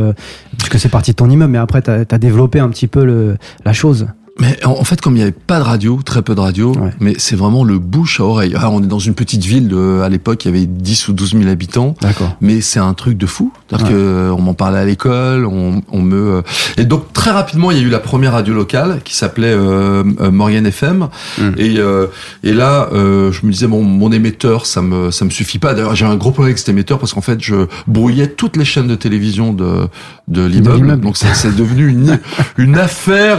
Puisque 0.57 0.79
c'est 0.79 0.89
parti 0.89 1.11
de 1.11 1.17
ton 1.17 1.29
immeuble, 1.29 1.53
mais 1.53 1.59
après, 1.59 1.83
t'as 1.83 2.05
as 2.11 2.19
développé 2.19 2.59
un 2.59 2.71
petit 2.71 2.87
peu 2.87 3.05
le, 3.05 3.37
la 3.65 3.75
chose? 3.75 4.07
Mais 4.39 4.65
en 4.65 4.85
fait, 4.85 5.01
comme 5.01 5.15
il 5.15 5.19
n'y 5.19 5.23
avait 5.23 5.33
pas 5.33 5.59
de 5.59 5.65
radio, 5.65 6.01
très 6.05 6.23
peu 6.23 6.35
de 6.35 6.41
radio, 6.41 6.75
mais 7.01 7.15
c'est 7.19 7.37
vraiment 7.37 7.65
le 7.65 7.79
bouche 7.79 8.21
à 8.21 8.25
oreille. 8.25 8.55
Ah, 8.57 8.71
on 8.71 8.83
est 8.83 8.87
dans 8.87 8.99
une 8.99 9.15
petite 9.15 9.45
ville, 9.45 9.69
de, 9.69 10.01
à 10.03 10.09
l'époque, 10.09 10.45
il 10.45 10.49
y 10.49 10.57
avait 10.57 10.67
10 10.67 11.09
ou 11.09 11.13
12 11.13 11.33
000 11.39 11.49
habitants. 11.49 11.95
D'accord. 12.01 12.37
Mais 12.41 12.61
c'est 12.61 12.81
un 12.81 12.95
truc 12.95 13.19
de 13.19 13.27
fou. 13.27 13.53
C'est-à-dire 13.69 13.89
que 13.89 13.95
euh, 13.95 14.35
on 14.37 14.41
m'en 14.41 14.55
parlait 14.55 14.79
à 14.79 14.85
l'école, 14.85 15.45
on, 15.47 15.83
on, 15.91 16.01
me... 16.01 16.37
Euh, 16.37 16.43
et 16.77 16.85
donc, 16.85 17.13
très 17.13 17.31
rapidement, 17.31 17.71
il 17.71 17.79
y 17.79 17.81
a 17.81 17.85
eu 17.85 17.91
la 17.91 17.99
première 17.99 18.33
radio 18.33 18.55
locale 18.55 19.01
qui 19.05 19.15
s'appelait 19.15 19.53
euh, 19.53 20.03
euh 20.21 20.63
FM. 20.65 21.09
Hmm. 21.39 21.53
Et, 21.57 21.79
euh, 21.79 22.07
et 22.43 22.53
là, 22.53 22.89
euh, 22.93 23.33
je 23.33 23.47
me 23.47 23.53
disais, 23.53 23.67
bon, 23.67 23.83
mon 23.83 24.13
émetteur, 24.13 24.67
ça 24.67 24.83
me, 24.83 25.11
ça 25.11 25.25
me 25.25 25.31
suffit 25.31 25.59
pas. 25.59 25.75
D'ailleurs, 25.75 25.95
j'ai 25.95 26.07
un 26.07 26.17
gros 26.17 26.31
problème 26.31 26.51
avec 26.51 26.59
cet 26.59 26.69
émetteur 26.69 26.99
parce 26.99 27.15
qu'en 27.15 27.21
fait, 27.21 27.41
je 27.41 27.67
brouillais 27.87 28.29
toutes 28.29 28.57
les 28.57 28.65
chaînes 28.65 28.89
de 28.89 28.95
télévision 28.95 29.53
de, 29.53 29.89
de 30.29 30.45
l'immeuble. 30.45 31.01
Donc, 31.01 31.17
c'est 31.17 31.55
devenu 31.55 31.89
une, 31.89 32.19
une 32.59 32.79
affaire. 32.79 33.39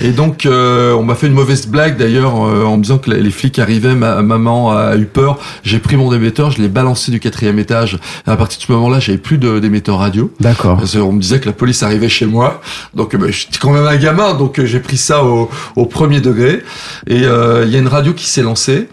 et 0.00 0.05
donc, 0.12 0.46
on 0.46 1.02
m'a 1.02 1.14
fait 1.14 1.26
une 1.26 1.34
mauvaise 1.34 1.66
blague 1.66 1.96
d'ailleurs 1.96 2.34
en 2.34 2.76
me 2.76 2.82
disant 2.82 2.98
que 2.98 3.10
les 3.10 3.30
flics 3.30 3.58
arrivaient, 3.58 3.94
ma 3.94 4.22
maman 4.22 4.76
a 4.76 4.96
eu 4.96 5.06
peur. 5.06 5.38
J'ai 5.62 5.78
pris 5.78 5.96
mon 5.96 6.12
émetteur, 6.12 6.50
je 6.50 6.60
l'ai 6.60 6.68
balancé 6.68 7.10
du 7.10 7.20
quatrième 7.20 7.58
étage. 7.58 7.98
Et 8.26 8.30
à 8.30 8.36
partir 8.36 8.58
de 8.58 8.64
ce 8.64 8.72
moment-là, 8.72 9.00
j'avais 9.00 9.18
plus 9.18 9.38
d'émetteurs 9.38 9.98
radio. 9.98 10.30
D'accord. 10.40 10.80
On 10.96 11.12
me 11.12 11.20
disait 11.20 11.40
que 11.40 11.46
la 11.46 11.52
police 11.52 11.82
arrivait 11.82 12.08
chez 12.08 12.26
moi. 12.26 12.60
Donc, 12.94 13.16
bah, 13.16 13.26
j'étais 13.30 13.58
quand 13.58 13.72
même 13.72 13.86
un 13.86 13.96
gamin, 13.96 14.34
donc 14.34 14.62
j'ai 14.62 14.80
pris 14.80 14.96
ça 14.96 15.24
au, 15.24 15.50
au, 15.76 15.86
premier 15.86 16.20
degré. 16.20 16.62
Et 17.06 17.16
il 17.16 17.70
y 17.70 17.76
a 17.76 17.78
une 17.78 17.88
radio 17.88 18.12
qui 18.12 18.26
s'est 18.26 18.42
lancée. 18.42 18.88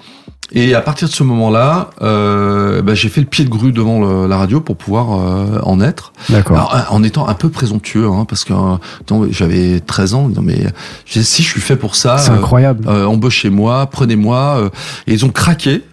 Et 0.55 0.75
à 0.75 0.81
partir 0.81 1.07
de 1.07 1.13
ce 1.13 1.23
moment-là, 1.23 1.89
euh, 2.01 2.83
bah, 2.83 2.93
j'ai 2.93 3.09
fait 3.09 3.21
le 3.21 3.27
pied 3.27 3.43
de 3.43 3.49
grue 3.49 3.71
devant 3.71 3.99
le, 3.99 4.27
la 4.27 4.37
radio 4.37 4.61
pour 4.61 4.77
pouvoir 4.77 5.19
euh, 5.19 5.59
en 5.63 5.81
être. 5.81 6.13
D'accord. 6.29 6.75
En 6.89 7.01
étant 7.03 7.27
un 7.27 7.33
peu 7.33 7.49
présomptueux, 7.49 8.07
hein, 8.07 8.25
parce 8.27 8.43
que 8.43 8.53
euh, 8.53 9.27
j'avais 9.31 9.79
13 9.79 10.13
ans, 10.13 10.29
non 10.29 10.41
mais 10.43 10.67
si 11.07 11.41
je 11.41 11.47
suis 11.47 11.61
fait 11.61 11.75
pour 11.75 11.95
ça, 11.95 12.19
c'est 12.19 12.31
incroyable. 12.31 12.87
Euh, 12.87 13.05
embauchez-moi, 13.05 13.87
prenez-moi. 13.87 14.57
Euh, 14.59 14.69
et 15.07 15.13
ils 15.13 15.25
ont 15.25 15.29
craqué 15.29 15.83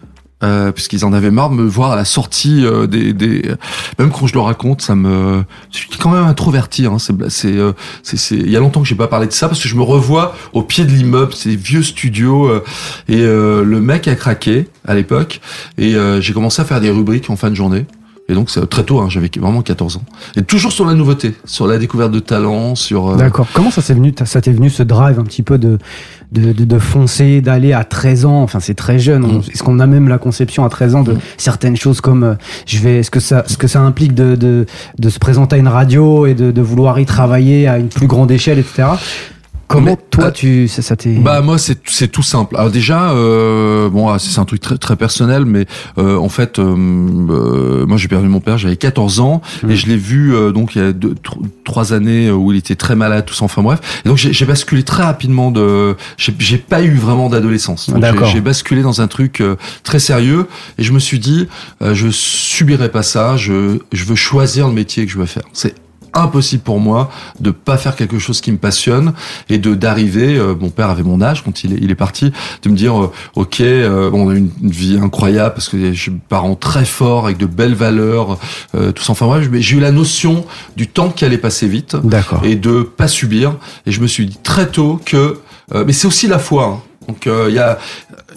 euh, 0.43 0.73
puisqu'ils 0.73 1.05
en 1.05 1.13
avaient 1.13 1.31
marre 1.31 1.51
de 1.51 1.55
me 1.55 1.69
voir 1.69 1.93
à 1.93 1.97
la 1.97 2.05
sortie 2.05 2.65
euh, 2.65 2.87
des, 2.87 3.13
des, 3.13 3.43
même 3.99 4.11
quand 4.11 4.27
je 4.27 4.33
le 4.33 4.41
raconte 4.41 4.81
ça 4.81 4.95
me 4.95 5.45
je 5.71 5.99
quand 5.99 6.11
même 6.11 6.25
introverti 6.25 6.87
hein, 6.87 6.99
c'est 6.99 7.13
c'est 7.29 7.57
euh, 7.57 7.73
c'est 8.03 8.37
il 8.37 8.51
y 8.51 8.57
a 8.57 8.61
longtemps 8.61 8.81
que 8.81 8.89
j'ai 8.89 8.95
pas 8.95 9.09
parlé 9.09 9.27
de 9.27 9.33
ça 9.33 9.49
parce 9.49 9.63
que 9.63 9.69
je 9.69 9.77
me 9.77 9.83
revois 9.83 10.35
au 10.55 10.63
pied 10.63 10.85
de 10.85 10.91
l'immeuble 10.91 11.35
ces 11.35 11.57
vieux 11.57 11.83
studios 11.83 12.51
et 13.09 13.23
le 13.23 13.81
mec 13.81 14.09
a 14.09 14.15
craqué 14.15 14.69
à 14.87 14.95
l'époque 14.95 15.41
et 15.77 15.95
j'ai 16.21 16.33
commencé 16.33 16.63
à 16.63 16.65
faire 16.65 16.81
des 16.81 16.91
rubriques 16.91 17.29
en 17.29 17.37
fin 17.37 17.51
de 17.51 17.55
journée 17.55 17.85
et 18.31 18.35
donc 18.35 18.49
c'est 18.49 18.65
très 18.69 18.85
tôt, 18.85 19.01
hein, 19.01 19.09
j'avais 19.09 19.31
vraiment 19.39 19.63
14 19.63 19.97
ans. 19.97 20.03
Et 20.37 20.43
toujours 20.43 20.73
sur 20.73 20.87
la 20.87 20.95
nouveauté, 20.95 21.35
sur 21.45 21.67
la 21.67 21.79
découverte 21.79 22.13
de 22.13 22.21
talents, 22.21 22.75
sur. 22.75 23.17
D'accord. 23.17 23.47
Comment 23.53 23.71
ça 23.71 23.83
s'est 23.83 23.95
venu 23.95 24.15
Ça 24.25 24.41
t'est 24.41 24.53
venu 24.53 24.71
ce 24.71 24.83
drive 24.83 25.19
un 25.19 25.25
petit 25.25 25.43
peu 25.43 25.59
de 25.59 25.79
de, 26.33 26.53
de, 26.53 26.65
de 26.65 26.79
foncer, 26.79 27.41
d'aller 27.41 27.73
à 27.73 27.85
13 27.85 28.25
ans? 28.25 28.43
Enfin, 28.43 28.61
c'est 28.61 28.75
très 28.75 28.99
jeune. 28.99 29.23
Mm. 29.23 29.43
Est-ce 29.53 29.63
qu'on 29.63 29.81
a 29.81 29.87
même 29.87 30.09
la 30.09 30.19
conception 30.19 30.65
à 30.65 30.69
13 30.69 30.95
ans 30.95 31.03
de 31.03 31.15
mm. 31.15 31.19
certaines 31.37 31.77
choses 31.77 32.01
comme 32.01 32.25
euh, 32.25 32.35
je 32.67 32.79
vais, 32.79 32.99
est-ce 32.99 33.11
que 33.11 33.21
ça, 33.21 33.45
ce 33.47 33.57
que 33.57 33.67
ça 33.67 33.81
implique 33.81 34.15
de, 34.15 34.37
de, 34.37 34.67
de 34.99 35.09
se 35.09 35.19
présenter 35.19 35.57
à 35.57 35.59
une 35.59 35.69
radio 35.69 36.27
et 36.27 36.35
de, 36.35 36.51
de 36.51 36.63
vouloir 36.63 37.01
y 37.01 37.07
travailler 37.07 37.67
à 37.67 37.79
une 37.79 37.89
plus 37.89 38.07
grande 38.07 38.31
échelle, 38.31 38.59
etc. 38.59 38.85
Comment 39.71 39.97
toi 40.11 40.33
tu 40.33 40.67
ça, 40.67 40.83
ça 40.83 40.97
t'est 40.97 41.15
Bah 41.15 41.41
moi 41.43 41.57
c'est 41.57 41.79
c'est 41.89 42.09
tout 42.09 42.25
simple. 42.25 42.57
Alors 42.57 42.71
déjà 42.71 43.13
euh, 43.13 43.89
bon 43.89 44.09
ah, 44.09 44.19
c'est 44.19 44.39
un 44.41 44.45
truc 44.45 44.61
très 44.61 44.77
très 44.79 44.97
personnel 44.97 45.45
mais 45.45 45.67
euh, 45.97 46.17
en 46.17 46.29
fait 46.29 46.59
euh, 46.59 46.75
euh, 46.75 47.87
moi 47.87 47.97
j'ai 47.97 48.09
perdu 48.09 48.29
mon 48.29 48.41
père 48.41 48.59
j'avais 48.59 48.77
14 48.77 49.21
ans 49.21 49.43
mmh. 49.63 49.71
et 49.71 49.77
je 49.77 49.87
l'ai 49.87 49.97
vu 49.97 50.35
donc 50.53 50.75
il 50.75 50.83
y 50.83 50.85
a 50.85 50.93
deux, 50.93 51.15
trois 51.65 51.93
années 51.93 52.31
où 52.33 52.51
il 52.53 52.59
était 52.59 52.75
très 52.75 52.97
malade 52.97 53.25
tout 53.27 53.35
ça 53.35 53.45
enfin 53.45 53.63
bref 53.63 54.03
et 54.05 54.09
donc 54.09 54.19
j'ai 54.19 54.45
basculé 54.45 54.83
très 54.83 55.05
rapidement 55.05 55.53
de 55.53 55.97
j'ai 56.17 56.59
pas 56.59 56.83
eu 56.83 56.97
vraiment 56.97 57.29
d'adolescence. 57.29 57.91
J'ai 58.33 58.41
basculé 58.41 58.83
dans 58.83 59.01
un 59.01 59.07
truc 59.07 59.43
très 59.85 60.01
sérieux 60.01 60.49
et 60.79 60.83
je 60.83 60.93
me 60.93 60.99
suis 60.99 61.21
dit 61.21 61.47
je 61.81 62.09
subirai 62.11 62.89
pas 62.89 63.03
ça, 63.03 63.37
je 63.37 63.79
je 63.93 64.05
veux 64.05 64.17
choisir 64.17 64.67
le 64.67 64.75
métier 64.75 65.07
que 65.07 65.13
je 65.13 65.19
veux 65.19 65.27
faire. 65.27 65.45
C'est 65.53 65.75
impossible 66.15 66.63
pour 66.63 66.81
moi 66.81 67.11
de 67.41 67.51
pas 67.51 67.77
faire 67.77 67.97
quelque 67.97 68.19
chose 68.19 68.41
qui 68.41 68.53
me 68.53 68.57
passionne 68.57 69.13
et 69.49 69.59
de 69.59 69.75
d'arriver 69.75 70.37
euh, 70.37 70.55
mon 70.59 70.71
père 70.71 70.91
avait 70.91 71.03
mon 71.03 71.21
âge 71.21 71.43
quand 71.45 71.65
il 71.65 71.75
est, 71.75 71.79
il 71.81 71.91
est 71.91 71.97
parti 71.97 72.33
de 72.63 72.69
me 72.69 72.77
dire 72.77 73.01
euh, 73.01 73.13
ok 73.37 73.61
euh, 73.61 74.11
on 74.13 74.29
a 74.29 74.35
une, 74.35 74.51
une, 74.63 74.71
vie 74.71 74.99
incroyable 75.01 75.55
parce 75.55 75.69
que 75.69 75.93
j'ai 75.93 76.11
des 76.11 76.19
parents 76.29 76.55
très 76.55 76.85
forts 76.85 77.27
avec 77.27 77.39
de 77.39 77.47
belles 77.47 77.75
valeurs 77.75 78.39
tout 78.73 79.03
ça. 79.03 79.13
Enfin 79.13 79.27
bref 79.27 79.49
j'ai 79.53 79.77
eu 79.77 79.81
la 79.81 79.93
notion 79.93 80.45
du 80.77 80.87
temps 80.87 81.11
qui 81.11 81.25
allait 81.25 81.39
passer 81.39 81.67
vite 81.67 81.97
et 82.43 82.57
de 82.57 82.83
pas 82.83 83.09
subir. 83.09 83.57
Et 83.87 83.93
je 83.93 84.01
me 84.01 84.07
suis 84.07 84.27
dit 84.27 84.39
très 84.43 84.69
tôt 84.69 85.01
que 85.05 85.39
mais 85.75 85.93
c'est 85.93 86.07
aussi 86.07 86.27
la 86.27 86.39
foi 86.39 86.65
hein. 86.65 86.81
Donc 87.09 87.27
il 87.27 87.55
y 87.55 87.59
a 87.59 87.79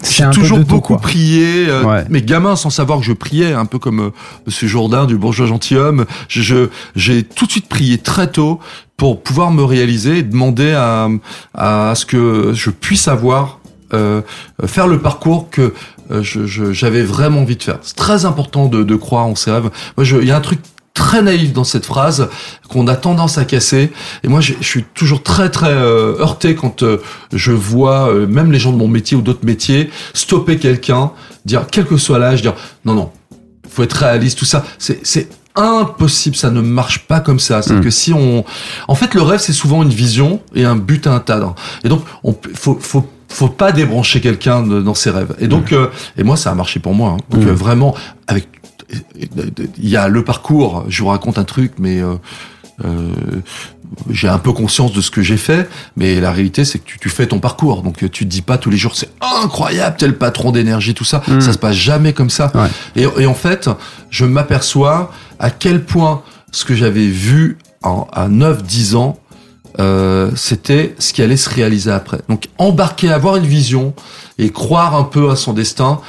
j'ai 0.09 0.29
toujours 0.31 0.59
beaucoup 0.59 0.97
prié, 0.97 1.65
euh, 1.67 2.03
mes 2.09 2.21
gamins 2.21 2.55
sans 2.55 2.69
savoir 2.69 2.99
que 2.99 3.05
je 3.05 3.13
priais, 3.13 3.53
un 3.53 3.65
peu 3.65 3.79
comme 3.79 3.99
euh, 3.99 4.09
Monsieur 4.45 4.67
Jourdain 4.67 5.05
du 5.05 5.17
bourgeois 5.17 5.47
gentilhomme. 5.47 6.05
Je, 6.27 6.69
j'ai 6.95 7.23
tout 7.23 7.45
de 7.45 7.51
suite 7.51 7.67
prié 7.67 7.97
très 7.97 8.27
tôt 8.27 8.59
pour 8.97 9.21
pouvoir 9.21 9.51
me 9.51 9.63
réaliser 9.63 10.19
et 10.19 10.23
demander 10.23 10.71
à, 10.71 11.07
à 11.53 11.93
ce 11.95 12.05
que 12.05 12.51
je 12.53 12.69
puisse 12.69 13.07
avoir 13.07 13.59
euh, 13.93 14.21
faire 14.65 14.87
le 14.87 14.99
parcours 14.99 15.49
que 15.51 15.73
euh, 16.11 16.23
j'avais 16.23 17.03
vraiment 17.03 17.41
envie 17.41 17.55
de 17.55 17.63
faire. 17.63 17.77
C'est 17.81 17.95
très 17.95 18.25
important 18.25 18.67
de, 18.67 18.83
de 18.83 18.95
croire 18.95 19.25
en 19.25 19.35
ses 19.35 19.51
rêves. 19.51 19.69
Moi, 19.97 20.05
il 20.21 20.27
y 20.27 20.31
a 20.31 20.37
un 20.37 20.41
truc 20.41 20.59
très 20.93 21.21
naïf 21.21 21.53
dans 21.53 21.63
cette 21.63 21.85
phrase 21.85 22.29
qu'on 22.69 22.87
a 22.87 22.95
tendance 22.95 23.37
à 23.37 23.45
casser. 23.45 23.91
Et 24.23 24.27
moi, 24.27 24.41
je, 24.41 24.53
suis 24.61 24.83
toujours 24.83 25.23
très 25.23 25.49
très 25.49 25.71
euh, 25.71 26.19
heurté 26.19 26.55
quand 26.55 26.83
euh, 26.83 27.01
je 27.31 27.51
vois 27.51 28.09
euh, 28.09 28.27
même 28.27 28.51
les 28.51 28.59
gens 28.59 28.71
de 28.71 28.77
mon 28.77 28.87
métier 28.87 29.17
ou 29.17 29.21
d'autres 29.21 29.45
métiers 29.45 29.89
stopper 30.13 30.57
quelqu'un, 30.57 31.11
dire 31.45 31.65
quel 31.71 31.85
que 31.85 31.97
soit 31.97 32.19
l'âge, 32.19 32.41
dire 32.41 32.53
non 32.85 32.93
non, 32.93 33.11
faut 33.69 33.83
être 33.83 33.93
réaliste, 33.93 34.37
tout 34.37 34.45
ça. 34.45 34.63
C'est 34.77 35.29
impossible, 35.55 36.35
ça 36.35 36.49
ne 36.51 36.61
marche 36.61 37.07
pas 37.07 37.19
comme 37.19 37.39
ça. 37.39 37.61
C'est 37.61 37.73
hmm. 37.73 37.81
que 37.81 37.89
si 37.89 38.13
on, 38.13 38.43
en 38.87 38.95
fait, 38.95 39.13
le 39.13 39.21
rêve 39.21 39.39
c'est 39.39 39.53
souvent 39.53 39.83
une 39.83 39.89
vision 39.89 40.41
et 40.55 40.65
un 40.65 40.75
but 40.75 41.07
à 41.07 41.15
atteindre. 41.15 41.55
Et 41.83 41.89
donc, 41.89 42.03
on 42.23 42.35
faut 42.55 42.77
faut 42.79 43.07
faut 43.29 43.47
pas 43.47 43.71
débrancher 43.71 44.21
quelqu'un 44.21 44.61
dans 44.61 44.93
ses 44.93 45.09
rêves. 45.09 45.35
Et 45.39 45.47
donc, 45.47 45.71
hmm. 45.71 45.87
et 46.17 46.23
moi, 46.23 46.37
ça 46.37 46.51
a 46.51 46.55
marché 46.55 46.79
pour 46.79 46.93
moi. 46.93 47.17
Hein. 47.17 47.17
Donc, 47.31 47.45
hmm. 47.45 47.49
vraiment, 47.49 47.95
avec 48.27 48.47
il 49.15 49.89
y 49.89 49.97
a 49.97 50.07
le 50.07 50.23
parcours, 50.23 50.85
je 50.87 51.03
vous 51.03 51.09
raconte 51.09 51.37
un 51.37 51.43
truc, 51.43 51.73
mais 51.79 52.01
euh, 52.01 52.15
euh, 52.85 53.11
j'ai 54.09 54.27
un 54.27 54.39
peu 54.39 54.51
conscience 54.51 54.93
de 54.93 55.01
ce 55.01 55.11
que 55.11 55.21
j'ai 55.21 55.37
fait, 55.37 55.69
mais 55.95 56.19
la 56.19 56.31
réalité 56.31 56.65
c'est 56.65 56.79
que 56.79 56.85
tu, 56.85 56.99
tu, 56.99 57.09
fais 57.09 57.27
ton 57.27 57.39
parcours, 57.39 57.83
donc 57.83 57.97
tu 57.97 58.09
te 58.09 58.23
dis 58.23 58.41
pas 58.41 58.57
tous 58.57 58.69
les 58.69 58.77
jours 58.77 58.95
c'est 58.95 59.09
incroyable, 59.21 59.95
tel 59.97 60.17
patron 60.17 60.51
d'énergie, 60.51 60.93
tout 60.93 61.05
ça, 61.05 61.21
hmm. 61.27 61.41
ça 61.41 61.53
se 61.53 61.57
passe 61.57 61.75
jamais 61.75 62.13
comme 62.13 62.29
ça. 62.29 62.51
Et, 62.95 63.05
et, 63.17 63.25
en 63.25 63.35
fait, 63.35 63.69
je 64.09 64.25
m'aperçois 64.25 65.11
à 65.39 65.51
quel 65.51 65.83
point 65.83 66.23
ce 66.51 66.65
que 66.65 66.75
j'avais 66.75 67.07
vu 67.07 67.57
en, 67.83 68.07
à 68.13 68.29
9-10 68.29 68.95
ans, 68.95 69.19
euh, 69.79 70.31
c'était 70.35 70.95
ce 70.99 71.13
qui 71.13 71.21
allait 71.21 71.37
se 71.37 71.49
réaliser 71.49 71.91
après. 71.91 72.19
Donc 72.29 72.47
embarquer, 72.57 73.11
avoir 73.11 73.37
une 73.37 73.45
vision 73.45 73.93
et 74.37 74.51
croire 74.51 74.95
un 74.95 75.03
peu 75.03 75.31
à 75.31 75.35
son 75.35 75.53
destin, 75.53 75.99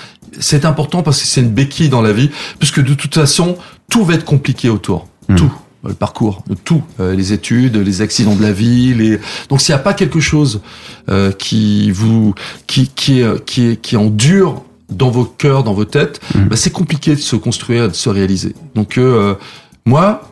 c'est 0.41 0.65
important 0.65 1.03
parce 1.03 1.21
que 1.21 1.27
c'est 1.27 1.41
une 1.41 1.51
béquille 1.51 1.89
dans 1.89 2.03
la 2.03 2.13
vie, 2.13 2.31
puisque 2.59 2.83
de 2.83 2.95
toute 2.95 3.15
façon, 3.15 3.57
tout 3.91 4.05
va 4.05 4.15
être 4.15 4.25
compliqué 4.25 4.69
autour. 4.69 5.09
Hmm. 5.29 5.37
Tout 5.37 5.53
le 5.87 5.95
parcours, 5.95 6.43
tout, 6.65 6.83
euh, 7.01 7.15
les 7.15 7.33
études, 7.33 7.77
les 7.77 8.01
accidents 8.01 8.35
de 8.35 8.43
la 8.43 8.53
vie, 8.53 8.95
les... 8.95 9.19
donc 9.49 9.61
s'il 9.61 9.75
n'y 9.75 9.81
a 9.81 9.83
pas 9.83 9.93
quelque 9.93 10.21
chose 10.21 10.63
euh, 11.11 11.31
qui 11.31 11.91
vous, 11.91 12.35
qui 12.67 12.89
qui 12.89 13.21
est, 13.21 13.45
qui 13.45 13.67
est, 13.67 13.77
qui 13.77 13.97
endure 13.97 14.63
dans 14.89 15.11
vos 15.11 15.25
cœurs, 15.25 15.63
dans 15.63 15.75
vos 15.75 15.85
têtes, 15.85 16.21
hmm. 16.35 16.45
bah, 16.45 16.57
c'est 16.57 16.71
compliqué 16.71 17.15
de 17.15 17.21
se 17.21 17.37
construire, 17.37 17.89
de 17.89 17.95
se 17.95 18.09
réaliser. 18.09 18.55
Donc 18.75 18.97
euh, 18.97 19.35
moi, 19.85 20.31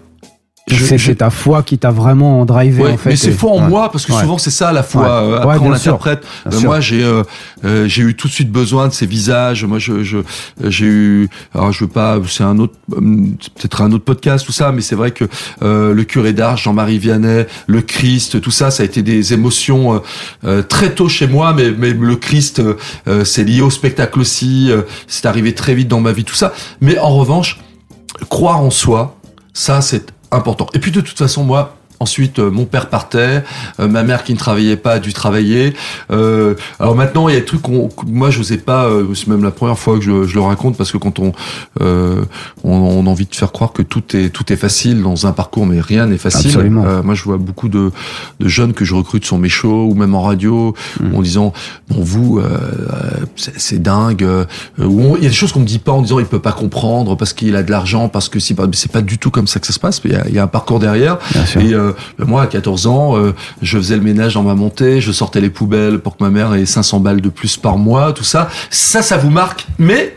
c'est 0.75 1.17
ta 1.17 1.31
foi 1.31 1.63
qui 1.63 1.79
t'a 1.79 1.91
vraiment 1.91 2.45
drivé 2.45 2.83
en 2.83 2.97
fait. 2.97 3.11
Mais 3.11 3.17
c'est 3.17 3.33
foi 3.33 3.53
en 3.53 3.61
moi 3.61 3.91
parce 3.91 4.07
que 4.07 4.13
souvent 4.13 4.39
c'est 4.39 4.51
ça 4.51 4.73
la 4.73 4.83
foi. 4.83 5.07
Euh, 5.07 5.41
après 5.41 5.59
on 5.59 5.71
l'interprète. 5.71 6.25
Euh, 6.47 6.61
moi 6.61 6.81
j'ai 6.81 7.03
euh, 7.03 7.23
j'ai 7.87 8.03
eu 8.03 8.15
tout 8.15 8.29
de 8.29 8.33
suite 8.33 8.51
besoin 8.51 8.89
de 8.89 8.93
ces 8.93 9.07
visages. 9.07 9.65
Moi 9.65 9.79
je 9.79 10.23
j'ai 10.63 10.87
eu 10.87 11.29
alors 11.55 11.73
je 11.73 11.85
veux 11.85 11.91
pas 11.91 12.19
c'est 12.29 12.45
un 12.45 12.59
autre 12.59 12.75
peut-être 12.89 13.83
un 13.83 13.93
autre 13.93 14.05
podcast 14.05 14.45
tout 14.47 14.53
ça 14.53 14.73
mais 14.73 14.81
c'est 14.81 14.97
vrai 14.97 15.11
que 15.13 15.25
le 15.61 16.03
curé 16.05 16.33
d'Arche 16.33 16.65
Jean-Marie 16.65 16.99
Vianney, 16.99 17.47
le 17.67 17.83
Christ, 17.83 18.41
tout 18.41 18.51
ça 18.51 18.71
ça 18.71 18.83
a 18.83 18.87
été 18.87 19.03
des 19.03 19.33
émotions 19.33 20.01
très 20.69 20.95
tôt 20.95 21.09
chez 21.09 21.27
moi 21.27 21.55
mais 21.55 21.71
mais 21.71 21.93
le 21.93 22.17
Christ 22.17 22.63
c'est 23.25 23.45
lié 23.45 23.61
au 23.61 23.71
spectacle 23.71 24.21
aussi, 24.21 24.71
c'est 25.07 25.27
arrivé 25.27 25.55
très 25.55 25.75
vite 25.75 25.89
dans 25.89 26.01
ma 26.01 26.13
vie 26.13 26.25
tout 26.25 26.35
ça. 26.35 26.53
Mais 26.81 26.99
en 26.99 27.17
revanche 27.17 27.61
croire 28.29 28.61
en 28.61 28.71
soi 28.71 29.17
ça 29.53 29.81
c'est 29.81 30.13
important. 30.33 30.67
Et 30.75 30.79
puis 30.79 30.91
de 30.91 31.01
toute 31.01 31.19
façon, 31.19 31.45
moi, 31.45 31.77
Ensuite, 32.03 32.41
euh, 32.41 32.51
mon 32.51 32.65
père 32.65 32.89
partait, 32.89 33.45
euh, 33.79 33.87
ma 33.87 34.03
mère 34.03 34.25
qui 34.25 34.33
ne 34.33 34.39
travaillait 34.39 34.77
pas 34.77 34.95
a 34.95 34.99
dû 34.99 35.13
travailler. 35.13 35.73
Euh, 36.11 36.57
alors 36.81 36.97
maintenant, 36.97 37.29
il 37.29 37.35
y 37.35 37.37
a 37.37 37.41
des 37.41 37.47
trucs 37.47 37.63
qu'on, 37.63 37.91
moi, 38.09 38.31
je 38.31 38.39
n'osais 38.39 38.57
pas. 38.57 38.91
c'est 39.15 39.29
même 39.29 39.45
la 39.45 39.53
première 39.53 39.79
fois 39.79 39.97
que 39.99 40.03
je, 40.03 40.27
je, 40.27 40.35
le 40.35 40.41
raconte 40.41 40.77
parce 40.77 40.91
que 40.91 40.99
quand 40.99 41.21
on, 41.21 41.31
on, 41.81 42.27
on, 42.65 43.07
a 43.07 43.09
envie 43.09 43.27
de 43.27 43.35
faire 43.37 43.53
croire 43.53 43.73
que 43.73 43.83
tout 43.83 44.03
est 44.17 44.31
tout 44.31 44.53
est 44.53 44.57
facile 44.57 45.01
dans 45.01 45.29
un 45.29 45.33
parcours, 45.33 45.65
mais 45.65 45.81
rien 45.81 46.07
n'est 46.07 46.19
facile. 46.19 46.71
moi, 46.71 47.15
je 47.15 47.23
vois 47.23 47.37
beaucoup 47.37 47.69
de, 47.69 47.93
de, 48.41 48.49
jeunes 48.49 48.73
que 48.73 48.85
je 48.85 48.97
recrute 48.97 49.25
sur 49.25 49.39
mes 49.39 49.49
shows 49.49 49.87
ou 49.89 49.95
même 49.95 50.17
en 50.17 50.23
radio, 50.23 50.75
hmm. 51.01 51.15
en 51.15 51.23
disant 51.23 51.53
bon 51.89 52.03
vous, 52.03 52.43
c'est 53.37 53.81
dingue. 53.81 54.27
Ou 54.81 55.17
il 55.19 55.23
y 55.23 55.27
a 55.27 55.29
des 55.29 55.35
choses 55.35 55.53
qu'on 55.53 55.61
me 55.61 55.67
dit 55.67 55.79
pas 55.79 55.93
en 55.93 56.03
disant 56.03 56.19
il 56.19 56.27
peut 56.27 56.41
pas 56.41 56.53
comprendre 56.53 57.17
parce 57.17 57.33
qu'il 57.33 57.55
a 57.55 57.63
de 57.63 57.71
l'argent, 57.71 58.09
parce 58.09 58.29
que 58.29 58.41
c'est 58.41 58.55
pas 58.55 58.67
c'est 58.73 58.91
pas 58.91 59.03
du 59.03 59.19
tout 59.19 59.31
comme 59.31 59.47
ça 59.47 59.61
que 59.61 59.69
ça 59.69 59.73
se 59.73 59.79
passe. 59.79 60.01
Il 60.05 60.11
y 60.11 60.17
a, 60.17 60.27
il 60.27 60.35
y 60.35 60.41
a 60.41 60.43
un 60.43 60.49
parcours 60.49 60.81
derrière. 60.81 61.19
Et 61.61 61.75
euh, 61.75 61.92
moi, 62.19 62.43
à 62.43 62.47
14 62.47 62.87
ans, 62.87 63.17
euh, 63.17 63.35
je 63.61 63.79
faisais 63.79 63.97
le 63.97 64.03
ménage 64.03 64.35
dans 64.35 64.43
ma 64.43 64.55
montée, 64.55 65.01
je 65.01 65.13
sortais 65.13 65.41
les 65.41 65.51
poubelles 65.51 65.99
pour 65.99 66.17
que 66.17 66.25
ma 66.25 66.31
mère 66.31 66.55
ait 66.55 66.67
500 66.67 67.01
balles 67.01 67.21
de 67.21 67.29
plus 67.29 67.57
par 67.57 67.79
mois, 67.79 68.13
tout 68.13 68.25
ça. 68.25 68.49
Ça, 68.71 69.03
ça 69.03 69.17
vous 69.17 69.31
marque. 69.31 69.67
Mais 69.79 70.17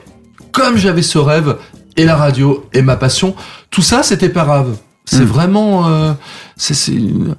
comme 0.51 0.77
j'avais 0.77 1.01
ce 1.01 1.17
rêve 1.17 1.57
et 1.97 2.05
la 2.05 2.15
radio 2.15 2.65
et 2.73 2.81
ma 2.81 2.95
passion, 2.95 3.35
tout 3.69 3.81
ça, 3.81 4.03
c'était 4.03 4.29
pas 4.29 4.45
grave. 4.45 4.75
C'est 5.05 5.21
hmm. 5.21 5.25
vraiment, 5.25 5.87
euh, 5.87 6.13
c'est 6.57 6.91
une, 6.91 7.35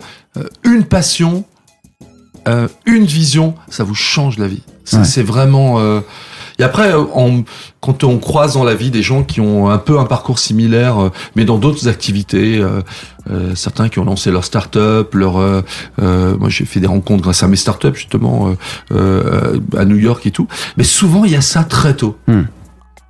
une, 0.63 0.85
passion, 0.85 1.45
une 2.85 3.05
vision, 3.05 3.55
ça 3.69 3.83
vous 3.83 3.97
change 3.97 4.39
la 4.39 4.47
vie. 4.47 4.63
C'est 4.85 5.23
vraiment. 5.23 5.81
Et 6.59 6.63
après, 6.63 6.95
on, 6.95 7.45
quand 7.81 8.05
on 8.05 8.19
croise 8.19 8.55
dans 8.55 8.65
la 8.65 8.75
vie 8.75 8.91
des 8.91 9.03
gens 9.03 9.23
qui 9.23 9.41
ont 9.41 9.69
un 9.69 9.79
peu 9.79 9.99
un 9.99 10.05
parcours 10.07 10.39
similaire, 10.39 11.11
mais 11.35 11.45
dans 11.45 11.59
d'autres 11.59 11.89
activités, 11.89 12.63
euh, 13.31 13.55
certains 13.55 13.89
qui 13.89 13.99
ont 13.99 14.05
lancé 14.05 14.31
leur 14.31 14.45
start-up, 14.45 15.15
leur, 15.15 15.39
euh, 15.39 15.63
euh, 16.01 16.37
moi 16.39 16.49
j'ai 16.49 16.65
fait 16.65 16.79
des 16.79 16.87
rencontres 16.87 17.23
grâce 17.23 17.43
à 17.43 17.49
mes 17.49 17.57
start-up 17.57 17.97
justement 17.97 18.55
à 18.91 19.85
New 19.85 19.97
York 19.97 20.25
et 20.27 20.31
tout. 20.31 20.47
Mais 20.77 20.85
souvent 20.85 21.25
il 21.25 21.33
y 21.33 21.37
a 21.37 21.41
ça 21.41 21.65
très 21.65 21.95
tôt, 21.95 22.17
hmm. 22.29 22.43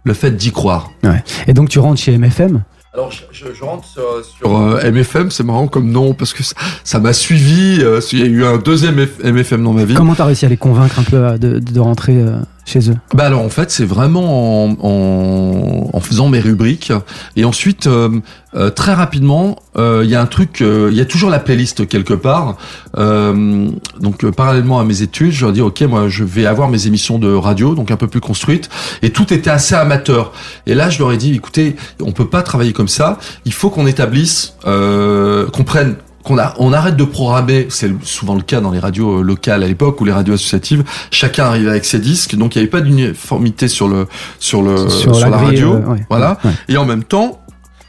le 0.04 0.14
fait 0.14 0.30
d'y 0.30 0.52
croire. 0.52 0.90
Ouais. 1.04 1.22
Et 1.46 1.52
donc 1.52 1.68
tu 1.68 1.78
rentres 1.78 2.00
chez 2.00 2.16
MFM 2.16 2.62
alors, 2.94 3.12
je, 3.12 3.52
je, 3.52 3.62
rentre 3.62 3.86
sur, 3.86 4.02
sur 4.24 4.58
MFM, 4.58 5.30
c'est 5.30 5.44
marrant 5.44 5.68
comme 5.68 5.90
nom, 5.90 6.14
parce 6.14 6.32
que 6.32 6.42
ça 6.82 6.98
m'a 6.98 7.12
suivi. 7.12 7.82
il 8.12 8.18
y 8.18 8.22
a 8.22 8.24
eu 8.24 8.42
un 8.42 8.56
deuxième 8.56 9.06
MFM 9.22 9.62
dans 9.62 9.74
ma 9.74 9.84
vie. 9.84 9.92
Comment 9.92 10.14
t'as 10.14 10.24
réussi 10.24 10.46
à 10.46 10.48
les 10.48 10.56
convaincre 10.56 10.98
un 10.98 11.02
peu 11.02 11.38
de, 11.38 11.58
de 11.58 11.80
rentrer 11.80 12.24
chez 12.66 12.90
eux? 12.90 12.96
Bah 13.14 13.24
alors 13.24 13.42
en 13.42 13.48
fait 13.48 13.70
c'est 13.70 13.84
vraiment 13.84 14.64
en, 14.64 14.76
en, 14.82 15.90
en, 15.92 16.00
faisant 16.00 16.28
mes 16.28 16.40
rubriques. 16.40 16.92
Et 17.36 17.44
ensuite 17.44 17.86
euh, 17.86 18.20
euh, 18.54 18.70
très 18.70 18.92
rapidement 18.92 19.56
euh, 19.78 20.02
il 20.04 20.10
y 20.10 20.16
a 20.16 20.20
un 20.20 20.26
truc 20.26 20.58
il 20.60 20.94
y 20.94 21.00
a 21.00 21.04
toujours 21.04 21.30
la 21.30 21.38
playlist 21.38 21.88
quelque 21.88 22.14
part. 22.14 22.58
Donc 22.96 24.28
parallèlement 24.32 24.80
à 24.80 24.84
mes 24.84 25.02
études 25.02 25.30
je 25.30 25.44
leur 25.44 25.52
dis 25.52 25.62
ok 25.62 25.82
moi 25.82 26.08
je 26.08 26.24
vais 26.24 26.46
avoir 26.46 26.68
mes 26.68 26.86
émissions 26.86 27.18
de 27.18 27.32
radio 27.32 27.74
donc 27.74 27.90
un 27.90 27.96
peu 27.96 28.08
plus 28.08 28.20
construites. 28.20 28.68
Et 29.02 29.10
tout 29.10 29.32
était 29.32 29.50
assez 29.50 29.74
amateur. 29.76 30.32
Et 30.66 30.74
là 30.74 30.90
je 30.90 30.98
leur 30.98 31.12
ai 31.12 31.16
dit 31.16 31.34
écoutez 31.34 31.76
on 32.02 32.12
peut 32.12 32.28
pas 32.28 32.42
travailler 32.42 32.72
comme 32.72 32.88
ça. 32.88 33.18
Il 33.44 33.52
faut 33.52 33.70
qu'on 33.70 33.86
établisse 33.86 34.56
qu'on 34.64 35.64
prenne 35.64 35.96
qu'on 36.26 36.38
a, 36.38 36.54
on 36.58 36.72
arrête 36.72 36.96
de 36.96 37.04
programmer, 37.04 37.68
c'est 37.70 37.90
souvent 38.04 38.34
le 38.34 38.42
cas 38.42 38.60
dans 38.60 38.72
les 38.72 38.80
radios 38.80 39.20
euh, 39.20 39.22
locales 39.22 39.62
à 39.62 39.68
l'époque 39.68 40.00
ou 40.00 40.04
les 40.04 40.12
radios 40.12 40.34
associatives, 40.34 40.82
chacun 41.12 41.44
arrivait 41.44 41.70
avec 41.70 41.84
ses 41.84 42.00
disques, 42.00 42.34
donc 42.34 42.56
il 42.56 42.58
n'y 42.58 42.62
avait 42.62 42.70
pas 42.70 42.80
d'uniformité 42.80 43.68
sur 43.68 43.86
le 43.86 44.08
sur 44.40 44.60
le 44.60 44.88
sur, 44.88 45.12
la, 45.20 45.36
radio, 45.36 45.74
euh, 45.74 45.96
voilà. 46.10 46.38
Et 46.68 46.76
en 46.76 46.84
même 46.84 47.04
temps, 47.04 47.40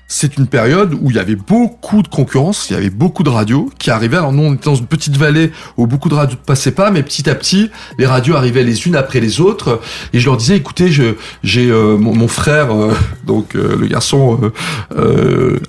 c'est 0.07 0.37
une 0.37 0.47
période 0.47 0.93
où 0.93 1.09
il 1.09 1.17
y 1.17 1.19
avait 1.19 1.35
beaucoup 1.35 2.01
de 2.01 2.07
concurrence, 2.07 2.69
il 2.69 2.73
y 2.73 2.75
avait 2.77 2.89
beaucoup 2.89 3.23
de 3.23 3.29
radios 3.29 3.69
qui 3.77 3.91
arrivaient. 3.91 4.17
Alors 4.17 4.31
nous, 4.31 4.43
on 4.43 4.53
était 4.53 4.65
dans 4.65 4.75
une 4.75 4.87
petite 4.87 5.17
vallée 5.17 5.51
où 5.75 5.85
beaucoup 5.85 6.07
de 6.07 6.15
radios 6.15 6.37
ne 6.39 6.45
passaient 6.45 6.71
pas, 6.71 6.91
mais 6.91 7.03
petit 7.03 7.29
à 7.29 7.35
petit, 7.35 7.69
les 7.97 8.05
radios 8.05 8.35
arrivaient 8.35 8.63
les 8.63 8.87
unes 8.87 8.95
après 8.95 9.19
les 9.19 9.41
autres. 9.41 9.81
Et 10.13 10.19
je 10.19 10.25
leur 10.25 10.37
disais, 10.37 10.55
écoutez, 10.55 10.89
j'ai 10.89 11.69
euh, 11.69 11.97
mon, 11.97 12.27
frère, 12.29 12.73
euh, 12.73 12.93
donc 13.25 13.55
euh, 13.55 13.75
le 13.75 13.87
garçon 13.87 14.39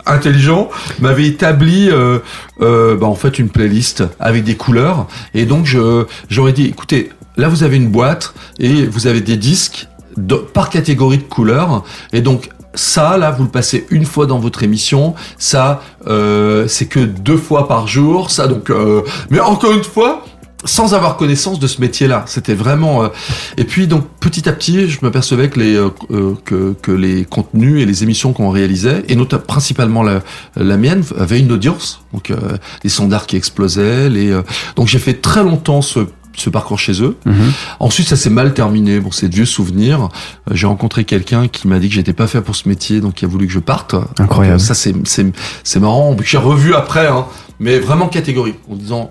intelligent, 0.07 0.71
m'avait 1.01 1.27
établi 1.27 1.91
bah, 2.61 2.97
en 3.03 3.15
fait 3.15 3.39
une 3.39 3.49
playlist 3.49 4.05
avec 4.21 4.45
des 4.45 4.55
couleurs. 4.57 5.09
Et 5.35 5.47
donc 5.47 5.67
je 5.67 6.05
j'aurais 6.31 6.53
dit, 6.53 6.67
écoutez, 6.67 7.11
là 7.37 7.49
vous 7.49 7.65
avez 7.65 7.77
une 7.77 7.89
boîte 7.89 8.35
et 8.59 8.87
vous 8.87 9.07
avez 9.07 9.21
des 9.21 9.37
disques 9.37 9.89
par 10.55 10.71
catégorie 10.71 11.19
de 11.19 11.23
couleurs. 11.23 11.85
Et 12.13 12.21
donc 12.21 12.51
ça, 12.79 13.19
là, 13.19 13.33
vous 13.33 13.43
le 13.43 13.51
passez 13.51 13.87
une 13.91 14.05
fois 14.05 14.27
dans 14.27 14.39
votre 14.39 14.63
émission. 14.63 15.15
Ça, 15.37 15.83
euh, 16.07 16.69
c'est 16.69 16.87
que 16.87 17.01
deux 17.01 17.37
fois 17.37 17.67
par 17.67 17.89
jour. 17.89 18.31
Ça, 18.31 18.47
donc, 18.47 18.71
euh, 18.71 19.03
mais 19.31 19.41
encore 19.41 19.73
une 19.73 19.83
fois, 19.83 20.25
sans 20.65 20.95
avoir 20.95 21.17
connaissance 21.17 21.59
de 21.59 21.67
ce 21.67 21.81
métier-là. 21.81 22.25
C'était 22.27 22.55
vraiment. 22.55 23.03
Euh, 23.03 23.09
et 23.57 23.65
puis 23.65 23.89
donc 23.89 24.07
petit 24.21 24.49
à 24.49 24.53
petit, 24.53 24.89
je 24.89 25.01
m'apercevais 25.03 25.51
que 25.51 25.59
les 25.59 25.89
que, 26.45 26.75
que 26.81 26.93
les 26.93 27.25
contenus 27.25 27.83
et 27.83 27.85
les 27.85 28.05
émissions 28.05 28.33
qu'on 28.33 28.51
réalisait, 28.51 29.05
et 29.09 29.17
notamment 29.17 29.43
principalement 29.43 30.05
la, 30.05 30.21
la 30.55 30.77
mienne, 30.77 31.03
avaient 31.19 31.41
une 31.41 31.51
audience. 31.51 32.03
Donc 32.13 32.33
les 32.85 32.91
standards 32.91 33.27
qui 33.27 33.37
explosaient. 33.37 34.09
Les 34.09 34.41
donc 34.77 34.87
j'ai 34.87 35.01
fait 35.01 35.15
très 35.15 35.43
longtemps 35.43 35.83
ce 35.83 36.07
ce 36.41 36.51
parcours 36.51 36.79
chez 36.79 37.03
eux. 37.03 37.17
Mhm. 37.25 37.53
Ensuite, 37.81 38.09
ça 38.09 38.17
s'est 38.17 38.31
mal 38.31 38.55
terminé. 38.55 39.01
Bon, 39.01 39.11
c'est 39.11 39.29
de 39.29 39.35
vieux 39.35 39.45
souvenirs. 39.45 40.09
Euh, 40.51 40.55
j'ai 40.55 40.67
rencontré 40.67 41.05
quelqu'un 41.05 41.49
qui 41.49 41.69
m'a 41.69 41.79
dit 41.79 41.89
que 41.89 41.95
j'étais 41.95 42.13
pas 42.13 42.27
fait 42.27 42.41
pour 42.41 42.57
ce 42.57 42.69
métier, 42.69 43.01
donc 43.01 43.23
il 43.23 43.25
a 43.25 43.29
voulu 43.29 43.47
que 43.47 43.53
je 43.53 43.59
parte. 43.59 43.95
Incroyable. 44.19 44.61
ça, 44.61 44.75
c'est 44.75 44.95
c'est 45.05 45.81
marrant. 45.81 46.17
J'ai 46.23 46.39
revu 46.39 46.75
après, 46.75 47.07
hein, 47.07 47.27
mais 47.61 47.79
vraiment 47.79 48.09
catégorique, 48.09 48.59
en 48.71 48.77
disant 48.77 49.11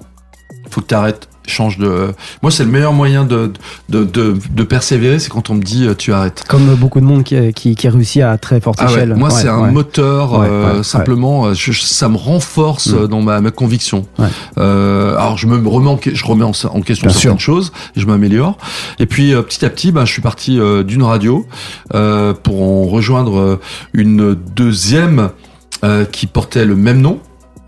faut 0.70 0.82
que 0.82 0.88
tu 0.88 0.96
arrêtes 0.96 1.30
change 1.48 1.78
de. 1.78 2.14
Moi, 2.42 2.52
c'est 2.52 2.64
le 2.64 2.72
meilleur 2.72 2.94
moyen 2.94 3.26
de, 3.26 3.52
de, 3.90 4.04
de, 4.04 4.38
de 4.52 4.64
persévérer, 4.64 5.20
c'est 5.20 5.30
quand 5.30 5.50
on 5.50 5.56
me 5.56 5.62
dit 5.62 5.86
euh, 5.86 5.96
tu 5.96 6.14
arrêtes. 6.14 6.44
Comme 6.48 6.76
beaucoup 6.76 7.00
de 7.00 7.06
monde 7.06 7.24
qui, 7.24 7.54
qui, 7.54 7.76
qui 7.76 7.90
réussit 7.90 8.22
à 8.22 8.38
très 8.38 8.60
forte 8.60 8.80
ah 8.82 8.86
échelle. 8.86 9.16
Moi, 9.16 9.30
c'est 9.30 9.48
un 9.48 9.72
moteur, 9.72 10.42
euh, 10.42 10.84
simplement, 10.84 11.48
euh, 11.48 11.54
ça 11.54 12.10
me 12.10 12.18
renforce 12.18 12.88
mm. 12.88 13.08
dans 13.08 13.22
ma, 13.22 13.42
ma 13.42 13.52
conviction. 13.52 14.06
Euh, 14.58 15.16
alors, 15.16 15.38
je 15.38 15.48
me 15.48 15.68
remets 15.68 15.90
en, 15.90 16.00
je 16.02 16.26
remets 16.26 16.46
en, 16.46 16.52
en 16.52 16.82
question 16.82 17.08
Bien 17.08 17.18
certaines 17.18 17.40
choses, 17.40 17.72
et 17.96 18.00
je 18.00 18.06
m'améliore. 18.06 18.58
Et 19.00 19.06
puis, 19.06 19.34
petit 19.34 19.66
à 19.66 19.70
petit, 19.70 19.92
ben, 19.92 20.06
je 20.06 20.12
suis 20.12 20.22
parti 20.22 20.60
d'une 20.86 21.04
radio 21.04 21.46
pour 21.92 22.62
en 22.62 22.86
rejoindre 22.86 23.60
une 23.94 24.36
deuxième 24.56 25.30
qui 26.12 26.28
portait 26.28 26.66
le 26.66 26.76
même 26.76 27.02
nom, 27.02 27.20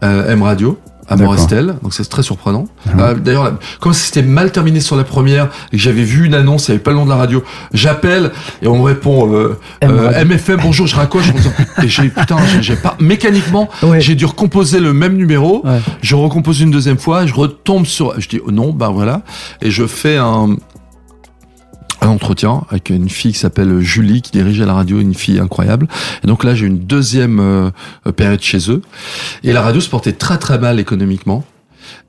M 0.02 0.44
Radio 0.44 0.78
à 1.10 1.16
Morestel, 1.16 1.76
donc 1.82 1.94
c'est 1.94 2.08
très 2.08 2.24
surprenant. 2.24 2.68
Mhm. 2.86 3.00
Euh, 3.00 3.14
D'ailleurs, 3.16 3.54
comme 3.80 3.94
c'était 3.94 4.22
mal 4.22 4.52
terminé 4.52 4.80
sur 4.80 4.96
la 4.96 5.04
première 5.04 5.50
et 5.72 5.78
que 5.78 5.82
j'avais 5.82 6.04
vu 6.04 6.26
une 6.26 6.36
annonce, 6.36 6.68
il 6.68 6.72
n'y 6.72 6.76
avait 6.76 6.84
pas 6.84 6.92
le 6.92 6.98
nom 6.98 7.06
de 7.06 7.10
la 7.10 7.16
radio, 7.16 7.44
j'appelle 7.74 8.32
et 8.62 8.68
on 8.68 8.78
me 8.78 8.84
répond 8.84 9.34
euh, 9.34 9.58
euh, 9.84 10.26
MFM, 10.26 10.60
bonjour, 10.62 10.88
je 10.88 10.96
raccroche. 10.96 11.32
et 11.84 11.88
j'ai 11.88 12.10
putain, 12.10 12.38
j'ai 12.62 12.76
pas 12.76 12.96
mécaniquement, 13.00 13.70
j'ai 13.98 14.16
dû 14.16 14.26
recomposer 14.26 14.80
le 14.80 14.94
même 14.94 15.16
numéro. 15.16 15.64
Je 16.02 16.16
recompose 16.16 16.62
une 16.62 16.72
deuxième 16.72 17.00
fois, 17.00 17.26
je 17.26 17.34
retombe 17.34 17.86
sur, 17.86 18.20
je 18.20 18.30
dis 18.30 18.40
oh 18.46 18.52
non, 18.52 18.72
ben 18.72 18.90
voilà, 18.90 19.22
et 19.62 19.72
je 19.72 19.88
fais 19.88 20.18
un 20.18 20.56
un 22.02 22.08
entretien 22.08 22.64
avec 22.70 22.90
une 22.90 23.10
fille 23.10 23.34
qui 23.34 23.40
s'appelle 23.40 23.80
Julie 23.80 24.22
qui 24.22 24.32
dirigeait 24.32 24.66
la 24.66 24.74
radio, 24.74 25.00
une 25.00 25.14
fille 25.14 25.40
incroyable. 25.40 25.88
Et 26.24 26.28
donc 26.28 26.44
là, 26.44 26.56
j'ai 26.56 26.66
une 26.66 26.80
deuxième 26.80 27.40
euh, 27.40 27.72
période 28.16 28.42
chez 28.42 28.72
eux. 28.72 28.82
Et 29.44 29.54
la 29.54 29.62
radio 29.62 29.82
se 29.82 29.90
portait 29.90 30.14
très 30.14 30.38
très 30.38 30.60
mal 30.60 30.80
économiquement 30.80 31.44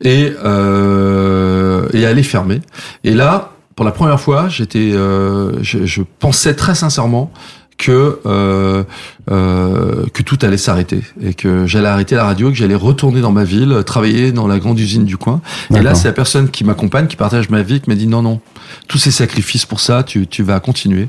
et 0.00 0.32
euh, 0.44 1.88
et 1.92 2.00
elle 2.00 2.18
est 2.18 2.24
fermée. 2.24 2.60
Et 3.04 3.14
là, 3.14 3.52
pour 3.76 3.84
la 3.84 3.92
première 3.92 4.20
fois, 4.20 4.48
j'étais, 4.48 4.92
euh, 4.92 5.62
je, 5.62 5.86
je, 5.86 6.02
pensais 6.18 6.54
très 6.54 6.74
sincèrement 6.74 7.32
que 7.80 8.20
euh, 8.26 8.84
euh, 9.30 10.04
que 10.12 10.22
tout 10.22 10.38
allait 10.42 10.58
s'arrêter 10.58 11.02
et 11.22 11.32
que 11.32 11.66
j'allais 11.66 11.88
arrêter 11.88 12.14
la 12.14 12.24
radio, 12.24 12.50
que 12.50 12.54
j'allais 12.54 12.74
retourner 12.74 13.22
dans 13.22 13.32
ma 13.32 13.44
ville, 13.44 13.82
travailler 13.86 14.32
dans 14.32 14.46
la 14.46 14.58
grande 14.58 14.78
usine 14.78 15.04
du 15.04 15.16
coin. 15.16 15.40
Et 15.74 15.80
là, 15.80 15.94
c'est 15.94 16.08
la 16.08 16.12
personne 16.12 16.50
qui 16.50 16.62
m'accompagne, 16.62 17.06
qui 17.06 17.16
partage 17.16 17.48
ma 17.48 17.62
vie, 17.62 17.80
qui 17.80 17.88
m'a 17.88 17.96
dit 17.96 18.06
non, 18.06 18.20
non, 18.20 18.40
tous 18.86 18.98
ces 18.98 19.10
sacrifices 19.10 19.64
pour 19.64 19.80
ça, 19.80 20.02
tu, 20.02 20.26
tu 20.26 20.42
vas 20.42 20.60
continuer. 20.60 21.08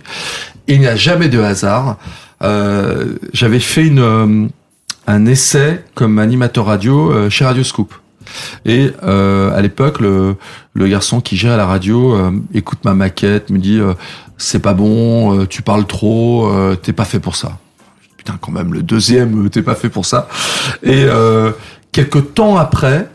Et 0.70 0.76
il 0.76 0.80
n'y 0.80 0.88
a 0.88 0.96
jamais 0.96 1.28
de 1.28 1.40
hasard. 1.40 1.98
Euh, 2.42 3.18
J'avais 3.34 3.60
fait 3.60 3.86
une, 3.86 4.50
un 5.08 5.26
essai 5.26 5.84
comme 5.94 6.20
animateur 6.20 6.66
radio 6.68 7.30
chez 7.30 7.44
Radio 7.44 7.66
Scoop. 7.66 7.94
Et 8.66 8.92
euh, 9.04 9.56
à 9.56 9.62
l'époque, 9.62 10.00
le, 10.00 10.36
garçon 10.76 11.22
qui 11.22 11.38
gère 11.38 11.58
la 11.58 11.66
radio 11.66 12.16
euh, 12.16 12.32
écoute 12.54 12.80
ma 12.84 12.94
maquette, 12.94 13.50
me 13.50 13.60
dit 13.60 13.80
c'est 14.42 14.60
pas 14.60 14.74
bon, 14.74 15.40
euh, 15.40 15.46
tu 15.46 15.62
parles 15.62 15.86
trop, 15.86 16.48
euh, 16.48 16.76
t'es 16.76 16.94
pas 16.94 17.06
fait 17.06 17.20
pour 17.20 17.36
ça. 17.36 17.60
Putain, 18.18 18.38
quand 18.42 18.52
même, 18.52 18.74
le 18.74 18.82
deuxième, 18.82 19.46
euh, 19.46 19.50
t'es 19.50 19.62
pas 19.62 19.76
fait 19.76 19.90
pour 19.90 20.06
ça. 20.06 20.28
Et 20.84 21.06
quelques 21.92 22.34
temps 22.34 22.58
après, 22.58 23.10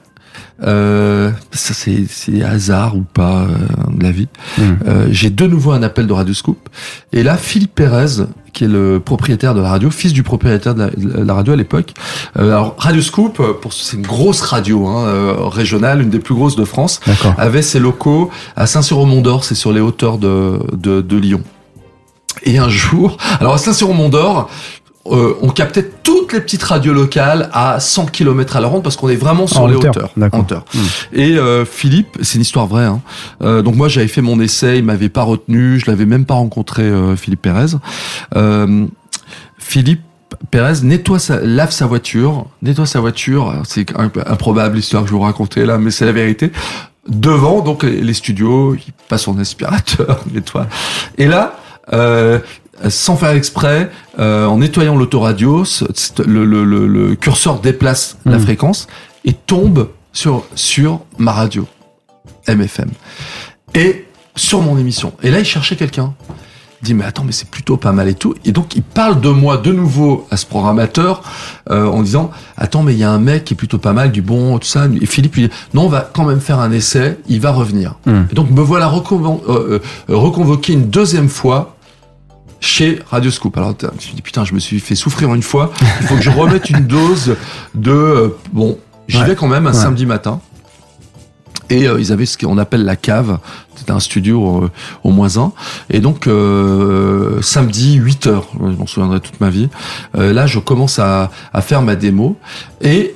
ça 0.60 1.74
c'est 1.74 2.42
hasard 2.42 2.96
ou 2.96 3.02
pas 3.02 3.46
de 3.90 4.02
la 4.02 4.10
vie. 4.10 4.28
Hmm. 4.58 4.74
J'ai 5.10 5.30
de 5.30 5.46
nouveau 5.46 5.72
un 5.72 5.82
appel 5.82 6.06
de 6.06 6.12
Radio 6.12 6.34
Scoop 6.34 6.68
et 7.12 7.22
là 7.22 7.36
Philippe 7.36 7.74
Pérez 7.74 8.24
qui 8.56 8.64
est 8.64 8.68
le 8.68 9.00
propriétaire 9.00 9.54
de 9.54 9.60
la 9.60 9.68
radio, 9.68 9.90
fils 9.90 10.14
du 10.14 10.22
propriétaire 10.22 10.74
de 10.74 10.90
la, 11.22 11.34
radio 11.34 11.52
à 11.52 11.56
l'époque. 11.56 11.92
Euh, 12.38 12.46
alors 12.46 12.74
Radio 12.78 13.02
Scoop, 13.02 13.38
euh, 13.38 13.52
pour 13.52 13.74
c'est 13.74 13.98
une 13.98 14.06
grosse 14.06 14.40
radio 14.40 14.86
hein, 14.86 15.06
euh, 15.06 15.34
régionale, 15.40 16.00
une 16.00 16.08
des 16.08 16.20
plus 16.20 16.34
grosses 16.34 16.56
de 16.56 16.64
France, 16.64 17.00
avait 17.36 17.60
ses 17.60 17.78
locaux 17.78 18.30
à 18.56 18.66
Saint-Cyr-au-Mont-d'Or, 18.66 19.44
c'est 19.44 19.54
sur 19.54 19.72
les 19.72 19.80
hauteurs 19.80 20.16
de, 20.16 20.58
de, 20.72 21.02
de 21.02 21.16
Lyon. 21.18 21.42
Et 22.44 22.56
un 22.56 22.70
jour, 22.70 23.18
alors 23.40 23.52
à 23.52 23.58
Saint-Cyr-au-Mont-d'Or, 23.58 24.48
euh, 25.12 25.38
on 25.42 25.48
captait 25.48 25.90
toutes 26.02 26.32
les 26.32 26.40
petites 26.40 26.62
radios 26.62 26.92
locales 26.92 27.50
à 27.52 27.80
100 27.80 28.06
km 28.06 28.56
à 28.56 28.60
la 28.60 28.68
ronde 28.68 28.82
parce 28.82 28.96
qu'on 28.96 29.08
est 29.08 29.16
vraiment 29.16 29.46
sur 29.46 29.68
les 29.68 29.76
hauteurs. 29.76 30.12
hauteur. 30.32 30.64
Hmm. 30.74 30.78
Et 31.12 31.36
euh, 31.38 31.64
Philippe, 31.64 32.18
c'est 32.22 32.36
une 32.36 32.42
histoire 32.42 32.66
vraie. 32.66 32.84
Hein. 32.84 33.00
Euh, 33.42 33.62
donc 33.62 33.76
moi 33.76 33.88
j'avais 33.88 34.08
fait 34.08 34.22
mon 34.22 34.40
essai, 34.40 34.78
il 34.78 34.84
m'avait 34.84 35.08
pas 35.08 35.22
retenu, 35.22 35.78
je 35.78 35.90
l'avais 35.90 36.06
même 36.06 36.24
pas 36.24 36.34
rencontré 36.34 36.90
Philippe 37.16 37.42
Pérez. 37.42 37.76
Philippe 39.58 40.02
Pérez 40.50 40.82
nettoie 40.82 41.18
sa, 41.18 41.40
lave 41.40 41.70
sa 41.70 41.86
voiture, 41.86 42.46
nettoie 42.62 42.86
sa 42.86 43.00
voiture. 43.00 43.54
C'est 43.64 43.86
improbable 43.96 44.76
l'histoire 44.76 45.02
que 45.02 45.08
je 45.08 45.14
vous 45.14 45.20
racontais 45.20 45.66
là, 45.66 45.78
mais 45.78 45.90
c'est 45.90 46.04
la 46.04 46.12
vérité. 46.12 46.52
Devant 47.08 47.60
donc 47.60 47.84
les, 47.84 48.14
studios, 48.14 48.74
il 48.74 48.92
passe 49.08 49.22
son 49.22 49.38
aspirateur, 49.38 50.24
nettoie. 50.32 50.66
Et 51.18 51.26
là, 51.26 51.56
euh, 51.92 52.40
sans 52.88 53.16
faire 53.16 53.30
exprès, 53.30 53.90
euh, 54.18 54.46
en 54.46 54.58
nettoyant 54.58 54.96
l'autoradio, 54.96 55.64
le, 56.24 56.44
le, 56.44 56.64
le, 56.64 56.86
le, 56.86 57.14
curseur 57.14 57.60
déplace 57.60 58.18
la 58.24 58.38
hmm. 58.38 58.40
fréquence 58.40 58.86
et 59.24 59.32
tombe 59.32 59.88
sur, 60.12 60.44
sur 60.54 61.00
ma 61.18 61.32
radio, 61.32 61.66
MFM. 62.48 62.90
Et 63.74 64.06
sur 64.34 64.60
mon 64.60 64.78
émission. 64.78 65.12
Et 65.22 65.30
là, 65.30 65.40
il 65.40 65.44
cherchait 65.44 65.76
quelqu'un. 65.76 66.14
Il 66.82 66.84
dit, 66.84 66.94
mais 66.94 67.04
attends, 67.04 67.24
mais 67.24 67.32
c'est 67.32 67.48
plutôt 67.48 67.78
pas 67.78 67.92
mal 67.92 68.06
et 68.08 68.14
tout. 68.14 68.34
Et 68.44 68.52
donc, 68.52 68.76
il 68.76 68.82
parle 68.82 69.20
de 69.20 69.30
moi 69.30 69.56
de 69.56 69.72
nouveau 69.72 70.26
à 70.30 70.36
ce 70.36 70.44
programmateur 70.44 71.22
euh, 71.70 71.86
en 71.86 72.02
disant, 72.02 72.30
attends, 72.58 72.82
mais 72.82 72.92
il 72.92 72.98
y 72.98 73.04
a 73.04 73.10
un 73.10 73.18
mec 73.18 73.44
qui 73.44 73.54
est 73.54 73.56
plutôt 73.56 73.78
pas 73.78 73.94
mal, 73.94 74.12
du 74.12 74.20
bon, 74.20 74.58
tout 74.58 74.66
ça. 74.66 74.86
Et 75.00 75.06
Philippe 75.06 75.34
lui 75.36 75.48
dit, 75.48 75.54
non, 75.72 75.86
on 75.86 75.88
va 75.88 76.02
quand 76.12 76.24
même 76.24 76.40
faire 76.40 76.60
un 76.60 76.70
essai, 76.72 77.18
il 77.28 77.40
va 77.40 77.50
revenir. 77.50 77.94
Hmm. 78.04 78.24
Et 78.30 78.34
donc, 78.34 78.50
me 78.50 78.60
voilà 78.60 78.88
euh, 78.88 79.78
reconvoqué 80.08 80.74
une 80.74 80.88
deuxième 80.90 81.30
fois 81.30 81.75
chez 82.60 83.00
Radio 83.10 83.30
Scoop. 83.30 83.56
Alors, 83.56 83.74
je 83.80 83.86
me 83.86 84.00
suis 84.00 84.14
dit, 84.14 84.22
putain, 84.22 84.44
je 84.44 84.54
me 84.54 84.58
suis 84.58 84.80
fait 84.80 84.94
souffrir 84.94 85.32
une 85.34 85.42
fois. 85.42 85.72
Il 86.00 86.06
faut 86.06 86.16
que 86.16 86.22
je 86.22 86.30
remette 86.30 86.70
une 86.70 86.86
dose 86.86 87.36
de, 87.74 87.90
euh, 87.90 88.28
bon, 88.52 88.78
j'y 89.08 89.22
vais 89.22 89.34
quand 89.34 89.48
même 89.48 89.66
un 89.66 89.72
samedi 89.72 90.06
matin. 90.06 90.40
Et 91.68 91.88
euh, 91.88 91.98
ils 91.98 92.12
avaient 92.12 92.26
ce 92.26 92.38
qu'on 92.38 92.58
appelle 92.58 92.84
la 92.84 92.96
cave. 92.96 93.38
C'était 93.74 93.90
un 93.90 94.00
studio 94.00 94.64
euh, 94.64 94.70
au 95.02 95.10
moins 95.10 95.36
un. 95.36 95.52
Et 95.90 96.00
donc, 96.00 96.28
samedi, 97.42 97.94
8 97.94 98.26
heures, 98.26 98.48
je 98.54 98.76
m'en 98.76 98.86
souviendrai 98.86 99.20
toute 99.20 99.40
ma 99.40 99.50
vie. 99.50 99.68
là, 100.14 100.46
je 100.46 100.58
commence 100.58 100.98
à, 100.98 101.30
à, 101.52 101.62
faire 101.62 101.82
ma 101.82 101.96
démo. 101.96 102.36
Et 102.80 103.14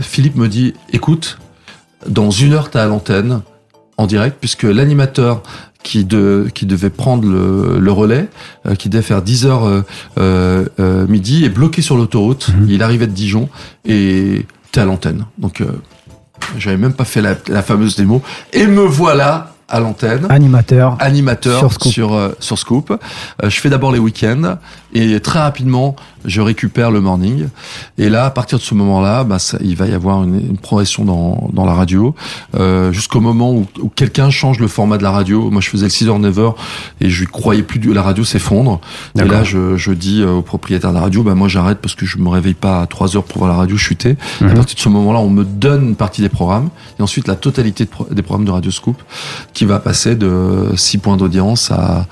Philippe 0.00 0.36
me 0.36 0.48
dit, 0.48 0.74
écoute, 0.92 1.38
dans 2.08 2.30
une 2.30 2.52
heure, 2.52 2.70
t'es 2.70 2.78
à 2.78 2.86
l'antenne 2.86 3.42
en 3.96 4.06
direct, 4.06 4.38
puisque 4.40 4.64
l'animateur 4.64 5.42
qui, 5.84 6.04
de, 6.04 6.48
qui 6.52 6.66
devait 6.66 6.90
prendre 6.90 7.28
le, 7.28 7.78
le 7.78 7.92
relais, 7.92 8.28
euh, 8.66 8.74
qui 8.74 8.88
devait 8.88 9.02
faire 9.02 9.22
10 9.22 9.46
heures 9.46 9.66
euh, 9.66 9.84
euh, 10.18 11.06
midi, 11.06 11.44
est 11.44 11.50
bloqué 11.50 11.82
sur 11.82 11.96
l'autoroute. 11.96 12.48
Mhm. 12.48 12.66
Il 12.68 12.82
arrivait 12.82 13.06
de 13.06 13.12
Dijon 13.12 13.48
et 13.84 14.46
t'es 14.72 14.80
à 14.80 14.84
l'antenne. 14.84 15.26
Donc 15.38 15.62
j'avais 16.58 16.78
même 16.78 16.94
pas 16.94 17.04
fait 17.04 17.22
la, 17.22 17.36
la, 17.48 17.62
fameuse 17.62 17.94
démo. 17.94 18.22
Et 18.52 18.66
me 18.66 18.82
voilà 18.82 19.53
à 19.68 19.80
l'antenne. 19.80 20.26
Animateur. 20.28 20.96
Animateur 21.00 21.58
sur 21.58 21.72
Scoop. 21.72 21.92
Sur, 21.92 22.14
euh, 22.14 22.32
sur 22.40 22.58
Scoop. 22.58 22.90
Euh, 22.90 23.50
je 23.50 23.60
fais 23.60 23.70
d'abord 23.70 23.92
les 23.92 23.98
week-ends 23.98 24.58
et 24.92 25.18
très 25.18 25.40
rapidement, 25.40 25.96
je 26.24 26.40
récupère 26.40 26.92
le 26.92 27.00
morning. 27.00 27.48
Et 27.98 28.08
là, 28.08 28.26
à 28.26 28.30
partir 28.30 28.58
de 28.58 28.62
ce 28.62 28.74
moment-là, 28.74 29.24
bah, 29.24 29.40
ça, 29.40 29.58
il 29.60 29.74
va 29.76 29.86
y 29.86 29.92
avoir 29.92 30.22
une, 30.22 30.36
une 30.36 30.56
progression 30.56 31.04
dans, 31.04 31.50
dans 31.52 31.64
la 31.64 31.74
radio 31.74 32.14
euh, 32.56 32.92
jusqu'au 32.92 33.20
moment 33.20 33.52
où, 33.52 33.66
où 33.80 33.88
quelqu'un 33.88 34.30
change 34.30 34.60
le 34.60 34.68
format 34.68 34.96
de 34.96 35.02
la 35.02 35.10
radio. 35.10 35.50
Moi, 35.50 35.60
je 35.60 35.68
faisais 35.68 35.86
le 35.86 35.90
6h, 35.90 36.30
9h 36.30 36.54
et 37.00 37.10
je 37.10 37.24
croyais 37.24 37.64
plus 37.64 37.80
du, 37.80 37.92
la 37.92 38.02
radio 38.02 38.22
s'effondre. 38.22 38.80
Et 39.18 39.24
là, 39.24 39.42
je, 39.42 39.76
je 39.76 39.90
dis 39.90 40.22
au 40.22 40.42
propriétaire 40.42 40.90
de 40.90 40.94
la 40.94 41.02
radio, 41.02 41.24
bah, 41.24 41.34
moi, 41.34 41.48
j'arrête 41.48 41.78
parce 41.78 41.96
que 41.96 42.06
je 42.06 42.18
me 42.18 42.28
réveille 42.28 42.54
pas 42.54 42.82
à 42.82 42.86
3 42.86 43.16
heures 43.16 43.24
pour 43.24 43.38
voir 43.38 43.50
la 43.50 43.56
radio 43.56 43.76
chuter. 43.76 44.16
À 44.40 44.44
mhm. 44.44 44.54
partir 44.54 44.76
de 44.76 44.80
ce 44.80 44.88
moment-là, 44.90 45.18
on 45.18 45.30
me 45.30 45.44
donne 45.44 45.88
une 45.88 45.96
partie 45.96 46.22
des 46.22 46.28
programmes 46.28 46.68
et 47.00 47.02
ensuite 47.02 47.26
la 47.26 47.34
totalité 47.34 47.88
des 48.12 48.22
programmes 48.22 48.44
de 48.44 48.52
Radio 48.52 48.70
Scoop 48.70 49.02
qui 49.54 49.64
va 49.64 49.78
passer 49.78 50.16
de 50.16 50.72
6 50.74 50.98
points 50.98 51.16
d'audience 51.16 51.70
à, 51.70 52.06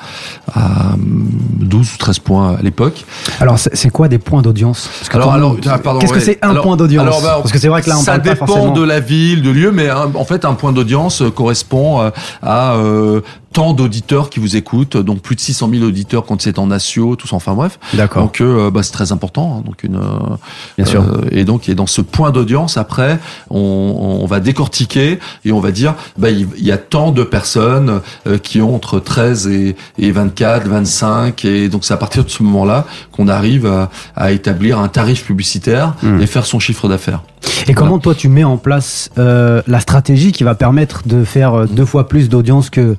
à 0.54 0.94
12 0.96 1.94
ou 1.94 1.98
13 1.98 2.18
points 2.20 2.56
à 2.58 2.62
l'époque. 2.62 3.04
Alors, 3.40 3.58
c'est 3.58 3.90
quoi 3.90 4.08
des 4.08 4.18
points 4.18 4.42
d'audience? 4.42 4.88
Alors, 5.12 5.32
alors 5.32 5.56
qu'est-ce 5.98 6.12
que 6.12 6.20
c'est 6.20 6.38
un 6.42 6.54
point 6.54 6.76
d'audience? 6.76 7.22
bah, 7.22 7.38
Parce 7.42 7.52
que 7.52 7.58
c'est 7.58 7.68
vrai 7.68 7.82
que 7.82 7.90
là, 7.90 7.98
on 7.98 8.02
ça 8.02 8.18
dépend 8.18 8.70
de 8.70 8.82
la 8.82 9.00
ville, 9.00 9.42
de 9.42 9.50
lieu, 9.50 9.72
mais 9.72 9.90
en 9.90 10.24
fait, 10.24 10.44
un 10.44 10.54
point 10.54 10.72
d'audience 10.72 11.22
correspond 11.34 12.10
à 12.42 12.74
euh, 12.74 13.20
tant 13.52 13.74
d'auditeurs 13.74 14.30
qui 14.30 14.40
vous 14.40 14.56
écoutent, 14.56 14.96
donc 14.96 15.20
plus 15.20 15.36
de 15.36 15.40
600 15.40 15.70
000 15.72 15.84
auditeurs 15.84 16.24
quand 16.24 16.40
c'est 16.40 16.58
en 16.58 16.66
natio, 16.68 17.16
tout 17.16 17.28
ça, 17.28 17.36
enfin 17.36 17.54
bref. 17.54 17.78
D'accord. 17.94 18.24
Donc 18.24 18.40
euh, 18.40 18.70
bah, 18.70 18.82
c'est 18.82 18.92
très 18.92 19.12
important. 19.12 19.58
Hein, 19.58 19.62
donc 19.66 19.84
une. 19.84 19.96
Euh, 19.96 20.36
Bien 20.78 20.86
sûr. 20.86 21.02
Euh, 21.02 21.28
et 21.30 21.44
donc 21.44 21.68
et 21.68 21.74
dans 21.74 21.86
ce 21.86 22.00
point 22.00 22.30
d'audience, 22.30 22.76
après, 22.76 23.18
on, 23.50 24.18
on, 24.20 24.26
va 24.26 24.40
décortiquer 24.40 25.18
et 25.44 25.52
on 25.52 25.60
va 25.60 25.70
dire, 25.70 25.94
bah 26.18 26.30
il, 26.30 26.48
y 26.58 26.72
a 26.72 26.78
tant 26.78 27.12
de 27.12 27.22
personnes 27.22 28.00
qui 28.42 28.60
ont 28.60 28.74
entre 28.74 28.98
13 28.98 29.48
et, 29.48 29.76
et 29.98 30.10
24, 30.10 30.66
25, 30.66 31.44
et 31.44 31.68
donc 31.68 31.84
c'est 31.84 31.94
à 31.94 31.98
partir 31.98 32.24
de 32.24 32.30
ce 32.30 32.42
moment-là 32.42 32.86
qu'on 33.10 33.28
arrive 33.28 33.66
à, 33.66 33.90
à, 34.16 34.32
établir 34.32 34.78
un 34.78 34.88
tarif 34.88 35.24
publicitaire 35.24 35.94
hmm. 36.02 36.20
et 36.20 36.26
faire 36.26 36.46
son 36.46 36.58
chiffre 36.58 36.88
d'affaires. 36.88 37.22
Et 37.68 37.74
comment 37.74 37.98
toi 37.98 38.14
tu 38.14 38.28
mets 38.28 38.44
en 38.44 38.56
place 38.56 39.10
euh, 39.18 39.62
la 39.66 39.80
stratégie 39.80 40.32
qui 40.32 40.44
va 40.44 40.54
permettre 40.54 41.02
de 41.06 41.24
faire 41.24 41.66
deux 41.66 41.84
fois 41.84 42.08
plus 42.08 42.28
d'audience 42.28 42.70
que 42.70 42.96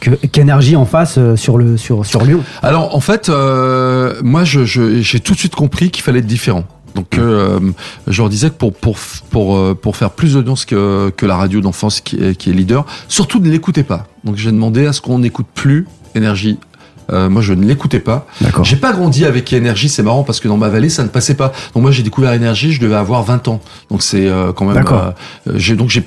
qu'énergie 0.00 0.76
en 0.76 0.84
face 0.84 1.16
euh, 1.18 1.36
sur 1.36 1.58
le 1.58 1.76
sur 1.76 2.04
sur 2.04 2.24
Lyon 2.24 2.42
Alors 2.62 2.94
en 2.94 3.00
fait, 3.00 3.28
euh, 3.28 4.20
moi 4.22 4.44
je 4.44 4.64
j'ai 4.64 5.20
tout 5.20 5.34
de 5.34 5.38
suite 5.38 5.54
compris 5.54 5.90
qu'il 5.90 6.02
fallait 6.02 6.20
être 6.20 6.26
différent. 6.26 6.64
Donc 6.94 7.18
euh, 7.18 7.60
je 8.06 8.22
leur 8.22 8.30
disais 8.30 8.48
que 8.48 8.54
pour 8.54 8.72
pour 8.72 8.96
pour 9.30 9.76
pour 9.76 9.96
faire 9.96 10.10
plus 10.10 10.34
d'audience 10.34 10.64
que 10.64 11.10
que 11.16 11.26
la 11.26 11.36
radio 11.36 11.60
d'enfance 11.60 12.00
qui 12.00 12.16
est, 12.16 12.34
qui 12.34 12.50
est 12.50 12.52
leader, 12.54 12.86
surtout 13.08 13.38
ne 13.38 13.50
l'écoutez 13.50 13.82
pas. 13.82 14.06
Donc 14.24 14.36
j'ai 14.36 14.50
demandé 14.50 14.86
à 14.86 14.92
ce 14.92 15.00
qu'on 15.00 15.18
n'écoute 15.18 15.46
plus 15.54 15.86
énergie 16.14 16.58
euh, 17.12 17.28
moi, 17.28 17.42
je 17.42 17.52
ne 17.52 17.64
l'écoutais 17.64 18.00
pas. 18.00 18.26
J'ai 18.62 18.76
pas 18.76 18.92
grandi 18.92 19.24
avec 19.24 19.52
énergie. 19.52 19.88
C'est 19.88 20.02
marrant 20.02 20.22
parce 20.22 20.40
que 20.40 20.48
dans 20.48 20.56
ma 20.56 20.68
vallée, 20.68 20.88
ça 20.88 21.02
ne 21.02 21.08
passait 21.08 21.34
pas. 21.34 21.52
Donc 21.74 21.82
moi, 21.82 21.90
j'ai 21.90 22.02
découvert 22.02 22.32
énergie. 22.32 22.72
Je 22.72 22.80
devais 22.80 22.96
avoir 22.96 23.22
20 23.22 23.48
ans. 23.48 23.60
Donc 23.90 24.02
c'est 24.02 24.26
euh, 24.26 24.52
quand 24.52 24.64
même. 24.64 24.84
Euh, 24.86 25.12
j'ai 25.54 25.76
donc 25.76 25.90
j'ai 25.90 26.04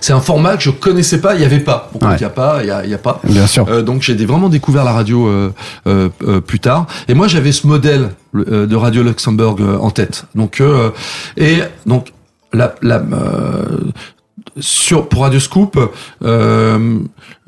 c'est 0.00 0.12
un 0.12 0.20
format 0.20 0.56
que 0.56 0.62
je 0.62 0.70
connaissais 0.70 1.20
pas. 1.20 1.34
Il 1.34 1.40
y 1.40 1.44
avait 1.44 1.60
pas. 1.60 1.90
il 1.94 2.20
y 2.20 2.24
a 2.24 2.30
pas. 2.30 2.58
Il 2.62 2.66
y 2.66 2.70
a, 2.70 2.84
y 2.86 2.94
a, 2.94 2.98
pas. 2.98 3.20
Bien 3.24 3.46
sûr. 3.46 3.66
Euh, 3.68 3.82
donc 3.82 4.02
j'ai 4.02 4.14
vraiment 4.26 4.48
découvert 4.48 4.84
la 4.84 4.92
radio 4.92 5.30
plus 6.46 6.60
tard. 6.60 6.86
Et 7.08 7.14
moi, 7.14 7.28
j'avais 7.28 7.52
ce 7.52 7.66
modèle 7.66 8.10
de 8.34 8.76
Radio 8.76 9.02
Luxembourg 9.02 9.58
en 9.80 9.90
tête. 9.90 10.24
Donc 10.34 10.62
et 11.36 11.58
donc 11.86 12.12
la, 12.52 12.74
la 12.82 13.02
sur 14.58 15.08
pour 15.08 15.22
Radio 15.22 15.40
Scoop, 15.40 15.78
euh, 16.22 16.98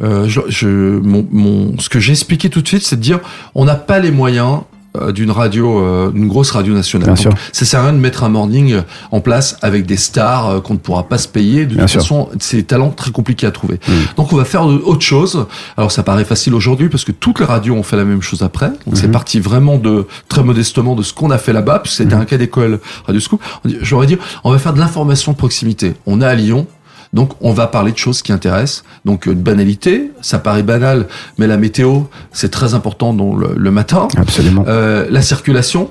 euh, 0.03 0.29
je, 0.29 0.41
je, 0.49 0.69
mon, 0.69 1.27
mon, 1.31 1.79
ce 1.79 1.89
que 1.89 2.01
j'ai 2.01 2.13
expliqué 2.13 2.51
tout 2.51 2.63
de 2.63 2.69
suite, 2.69 2.83
c'est 2.83 2.97
de 2.97 3.03
dire 3.03 3.21
on 3.55 3.65
n'a 3.65 3.77
pas 3.77 3.99
les 3.99 4.11
moyens 4.11 4.61
euh, 4.97 5.11
d'une 5.11 5.33
radio, 5.33 5.81
euh, 5.81 6.13
d'une 6.13 6.29
grosse 6.29 6.53
radio 6.53 6.73
nationale. 6.73 7.09
Bien 7.09 7.17
sûr. 7.17 7.33
Ça 7.51 7.65
sert 7.65 7.81
à 7.81 7.83
rien 7.83 7.93
de 7.95 7.99
mettre 7.99 8.23
un 8.23 8.29
morning 8.29 8.81
en 9.11 9.21
place 9.21 9.57
avec 9.61 9.87
des 9.87 9.97
stars 9.97 10.49
euh, 10.49 10.61
qu'on 10.61 10.75
ne 10.75 10.79
pourra 10.79 11.09
pas 11.09 11.19
se 11.19 11.27
payer. 11.27 11.67
De 11.67 11.75
toute 11.75 11.91
façon, 11.91 12.29
c'est 12.39 12.59
des 12.59 12.63
talents 12.63 12.91
très 12.91 13.11
compliqués 13.11 13.49
à 13.49 13.51
trouver. 13.51 13.81
Mm. 13.89 13.93
Donc 14.17 14.33
on 14.33 14.37
va 14.37 14.45
faire 14.45 14.65
autre 14.65 15.01
chose. 15.01 15.47
Alors 15.77 15.91
ça 15.91 16.05
paraît 16.05 16.25
facile 16.25 16.55
aujourd'hui 16.55 16.89
parce 16.89 17.05
que 17.05 17.11
toutes 17.11 17.41
les 17.41 17.45
radios 17.45 17.75
ont 17.75 17.83
fait 17.83 17.97
la 17.97 18.05
même 18.05 18.23
chose 18.23 18.45
après. 18.45 18.69
Donc 18.69 18.97
c'est 18.97 19.09
mm-hmm. 19.09 19.11
parti 19.11 19.41
vraiment 19.41 19.79
de 19.79 20.07
très 20.29 20.45
modestement 20.45 20.95
de 20.95 21.03
ce 21.03 21.13
qu'on 21.13 21.33
a 21.33 21.39
fait 21.39 21.53
là-bas, 21.53 21.81
puisque 21.81 21.97
c'était 21.97 22.15
mm. 22.15 22.21
un 22.21 22.25
cas 22.25 22.37
d'école 22.37 22.79
Radio 23.05 23.21
Scoop. 23.21 23.43
J'aurais 23.81 24.07
dit, 24.07 24.17
on 24.45 24.53
va 24.53 24.61
faire 24.61 24.75
de 24.75 24.79
l'information 24.79 25.33
de 25.33 25.37
proximité. 25.37 25.95
On 26.07 26.21
est 26.21 26.27
à 26.27 26.37
Lyon. 26.37 26.69
Donc 27.15 27.31
on 27.41 27.53
va 27.53 27.69
parler 27.69 27.93
de 27.93 27.97
choses 27.97 28.21
qui 28.21 28.33
intéressant. 28.33 28.83
Donc 29.05 29.27
euh, 29.27 29.35
de 29.35 29.41
banalité, 29.41 30.11
ça 30.21 30.39
paraît 30.39 30.65
banal, 30.65 31.07
mais 31.39 31.47
la 31.47 31.57
météo, 31.57 32.01
c'est 32.33 32.51
très 32.51 32.75
important 32.75 33.15
dans 33.15 33.35
le, 33.35 33.71
matin. 33.71 34.09
Absolument. 34.17 34.65
Euh, 34.67 35.07
la 35.09 35.23
circulation, 35.23 35.91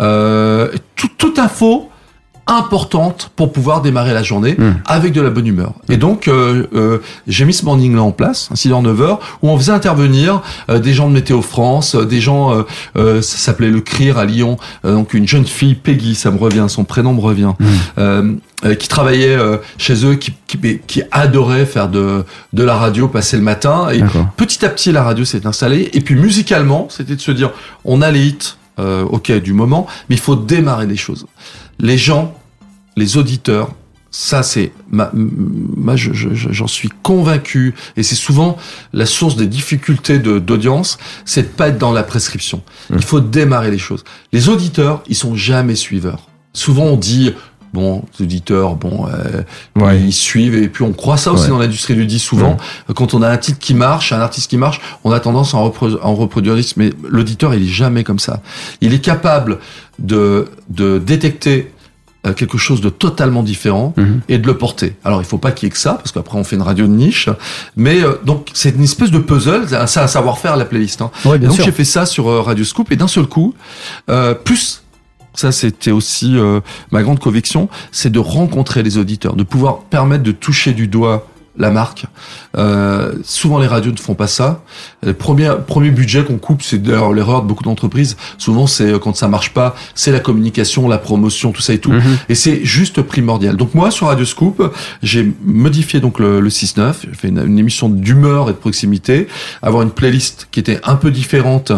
euh, 0.00 0.68
tout, 0.96 1.08
toute 1.16 1.38
info 1.38 1.88
importante 2.46 3.30
pour 3.36 3.52
pouvoir 3.52 3.80
démarrer 3.80 4.12
la 4.12 4.22
journée 4.22 4.54
hmm. 4.58 4.74
avec 4.86 5.12
de 5.12 5.20
la 5.20 5.30
bonne 5.30 5.46
humeur. 5.46 5.72
Et 5.88 5.96
donc, 5.96 6.28
euh, 6.28 6.66
euh, 6.74 6.98
j'ai 7.26 7.44
mis 7.44 7.54
ce 7.54 7.64
morning 7.64 7.94
là 7.94 8.02
en 8.02 8.10
place, 8.10 8.50
6h, 8.54 8.82
9h, 8.82 9.18
où 9.42 9.48
on 9.48 9.56
faisait 9.56 9.72
intervenir 9.72 10.42
euh, 10.68 10.78
des 10.78 10.92
gens 10.92 11.08
de 11.08 11.14
Météo 11.14 11.40
France, 11.40 11.96
des 11.96 12.20
gens, 12.20 12.64
ça 12.94 13.22
s'appelait 13.22 13.70
le 13.70 13.80
CRIR 13.80 14.18
à 14.18 14.24
Lyon, 14.24 14.58
donc 14.84 15.14
une 15.14 15.26
jeune 15.26 15.46
fille, 15.46 15.74
Peggy, 15.74 16.14
ça 16.14 16.30
me 16.30 16.38
revient, 16.38 16.66
son 16.68 16.84
prénom 16.84 17.14
me 17.14 17.20
revient, 17.20 17.52
hmm. 17.96 18.74
qui 18.78 18.88
travaillait 18.88 19.38
chez 19.78 20.04
eux, 20.04 20.14
qui, 20.14 20.32
qui, 20.46 20.58
qui, 20.86 21.02
adorait 21.10 21.66
faire 21.66 21.88
de, 21.88 22.24
de 22.52 22.64
la 22.64 22.76
radio, 22.76 23.08
passer 23.08 23.36
le 23.36 23.42
matin. 23.42 23.88
Et 23.92 24.02
petit 24.36 24.64
à 24.64 24.68
petit, 24.68 24.92
la 24.92 25.02
radio 25.02 25.24
s'est 25.24 25.46
installée. 25.46 25.90
Et 25.92 26.00
puis 26.00 26.14
musicalement, 26.14 26.88
c'était 26.90 27.16
de 27.16 27.20
se 27.20 27.30
dire, 27.30 27.50
on 27.84 28.02
a 28.02 28.10
les 28.10 28.26
hits, 28.26 28.56
ok, 28.78 29.32
du 29.32 29.52
moment, 29.52 29.86
mais 30.08 30.16
il 30.16 30.20
faut 30.20 30.36
démarrer 30.36 30.86
des 30.86 30.96
choses 30.96 31.26
les 31.78 31.98
gens, 31.98 32.38
les 32.96 33.16
auditeurs, 33.16 33.74
ça 34.10 34.44
c'est 34.44 34.70
ma, 34.90 35.10
ma 35.12 35.96
j'en 35.96 36.68
suis 36.68 36.88
convaincu 37.02 37.74
et 37.96 38.04
c'est 38.04 38.14
souvent 38.14 38.56
la 38.92 39.06
source 39.06 39.34
des 39.34 39.48
difficultés 39.48 40.20
d'audience, 40.20 40.98
c'est 41.24 41.42
de 41.42 41.48
pas 41.48 41.68
être 41.68 41.78
dans 41.78 41.92
la 41.92 42.04
prescription. 42.04 42.62
Mmh. 42.90 42.94
Il 42.96 43.02
faut 43.02 43.20
démarrer 43.20 43.72
les 43.72 43.78
choses. 43.78 44.04
Les 44.32 44.48
auditeurs, 44.48 45.02
ils 45.08 45.16
sont 45.16 45.34
jamais 45.34 45.74
suiveurs. 45.74 46.28
Souvent 46.52 46.84
on 46.84 46.96
dit 46.96 47.34
bon, 47.74 48.02
les 48.18 48.24
auditeurs, 48.24 48.76
bon, 48.76 49.06
euh, 49.08 49.92
ils 49.94 50.12
suivent 50.12 50.54
et 50.54 50.68
puis 50.68 50.84
on 50.84 50.92
croit 50.92 51.16
ça 51.16 51.32
aussi 51.32 51.48
dans 51.48 51.58
l'industrie 51.58 51.94
du 51.94 52.06
dit 52.06 52.18
souvent. 52.18 52.56
Quand 52.94 53.12
on 53.12 53.22
a 53.22 53.28
un 53.28 53.36
titre 53.36 53.58
qui 53.58 53.74
marche, 53.74 54.12
un 54.12 54.20
artiste 54.20 54.48
qui 54.48 54.56
marche, 54.56 54.80
on 55.02 55.10
a 55.10 55.20
tendance 55.20 55.54
à 55.54 55.58
en, 55.58 55.72
en 56.02 56.14
reproduire. 56.14 56.54
Mais 56.76 56.90
l'auditeur, 57.02 57.52
il 57.54 57.64
est 57.64 57.72
jamais 57.72 58.04
comme 58.04 58.20
ça. 58.20 58.40
Il 58.80 58.94
est 58.94 59.00
capable 59.00 59.58
de, 59.98 60.48
de 60.70 60.98
détecter 60.98 61.72
euh, 62.26 62.32
quelque 62.32 62.56
chose 62.56 62.80
de 62.80 62.88
totalement 62.88 63.42
différent 63.42 63.92
mhm. 63.98 64.22
et 64.30 64.38
de 64.38 64.46
le 64.46 64.56
porter. 64.56 64.96
Alors 65.04 65.20
il 65.20 65.26
faut 65.26 65.36
pas 65.36 65.52
qu'il 65.52 65.66
y 65.66 65.68
ait 65.68 65.70
que 65.70 65.78
ça 65.78 65.94
parce 65.94 66.10
qu'après 66.10 66.38
on 66.38 66.44
fait 66.44 66.56
une 66.56 66.62
radio 66.62 66.86
de 66.86 66.92
niche, 66.92 67.28
mais 67.76 68.02
euh, 68.02 68.14
donc 68.24 68.48
c'est 68.54 68.70
une 68.70 68.82
espèce 68.82 69.10
de 69.10 69.18
puzzle, 69.18 69.66
c'est 69.86 70.00
un 70.00 70.06
savoir-faire 70.06 70.56
la 70.56 70.64
playlist. 70.64 71.02
Hein. 71.02 71.10
donc 71.24 71.60
j'ai 71.60 71.72
fait 71.72 71.84
ça 71.84 72.06
sur 72.06 72.28
euh, 72.28 72.40
Radio 72.40 72.64
Scoop 72.64 72.90
et 72.92 72.96
d'un 72.96 73.08
seul 73.08 73.26
coup, 73.26 73.54
plus 74.44 74.83
ça 75.34 75.52
c'était 75.52 75.90
aussi 75.90 76.36
ma 76.90 77.02
grande 77.02 77.18
conviction, 77.18 77.68
c'est 77.92 78.10
de 78.10 78.18
rencontrer 78.18 78.82
les 78.82 78.98
auditeurs, 78.98 79.36
de 79.36 79.42
pouvoir 79.42 79.80
permettre 79.84 80.22
de 80.22 80.32
toucher 80.32 80.72
du 80.72 80.86
doigt 80.86 81.26
la 81.56 81.70
marque. 81.70 82.06
Euh, 82.56 83.12
souvent 83.22 83.58
les 83.58 83.66
radios 83.66 83.92
ne 83.92 83.96
font 83.96 84.14
pas 84.14 84.26
ça. 84.26 84.62
Le 85.02 85.14
premier, 85.14 85.52
premier 85.66 85.90
budget 85.90 86.24
qu'on 86.24 86.38
coupe, 86.38 86.62
c'est 86.62 86.82
d'ailleurs 86.82 87.12
l'erreur 87.12 87.42
de 87.42 87.48
beaucoup 87.48 87.62
d'entreprises. 87.62 88.16
Souvent 88.38 88.66
c'est 88.66 88.92
euh, 88.92 88.98
quand 88.98 89.14
ça 89.14 89.28
marche 89.28 89.50
pas, 89.50 89.76
c'est 89.94 90.10
la 90.10 90.20
communication, 90.20 90.88
la 90.88 90.98
promotion, 90.98 91.52
tout 91.52 91.62
ça 91.62 91.72
et 91.72 91.78
tout. 91.78 91.92
Mhm. 91.92 92.18
Et 92.28 92.34
c'est 92.34 92.64
juste 92.64 93.02
primordial. 93.02 93.56
Donc 93.56 93.74
moi 93.74 93.90
sur 93.90 94.08
Radio 94.08 94.24
Scoop, 94.24 94.74
j'ai 95.02 95.32
modifié 95.44 96.00
donc 96.00 96.18
le, 96.18 96.40
le 96.40 96.48
6-9, 96.48 96.94
j'ai 97.04 97.14
fait 97.14 97.28
une, 97.28 97.58
émission 97.58 97.88
d'humeur 97.88 98.50
et 98.50 98.52
de 98.52 98.58
proximité, 98.58 99.28
avoir 99.62 99.82
une 99.82 99.90
playlist 99.90 100.48
qui 100.50 100.60
était 100.60 100.80
un 100.82 100.96
peu 100.96 101.10
différente 101.10 101.72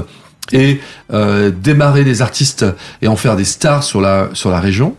et 0.52 0.80
euh, 1.12 1.50
démarrer 1.50 2.04
des 2.04 2.22
artistes 2.22 2.66
et 3.02 3.08
en 3.08 3.16
faire 3.16 3.36
des 3.36 3.44
stars 3.44 3.82
sur 3.82 4.00
la 4.00 4.28
sur 4.32 4.50
la 4.50 4.60
région 4.60 4.96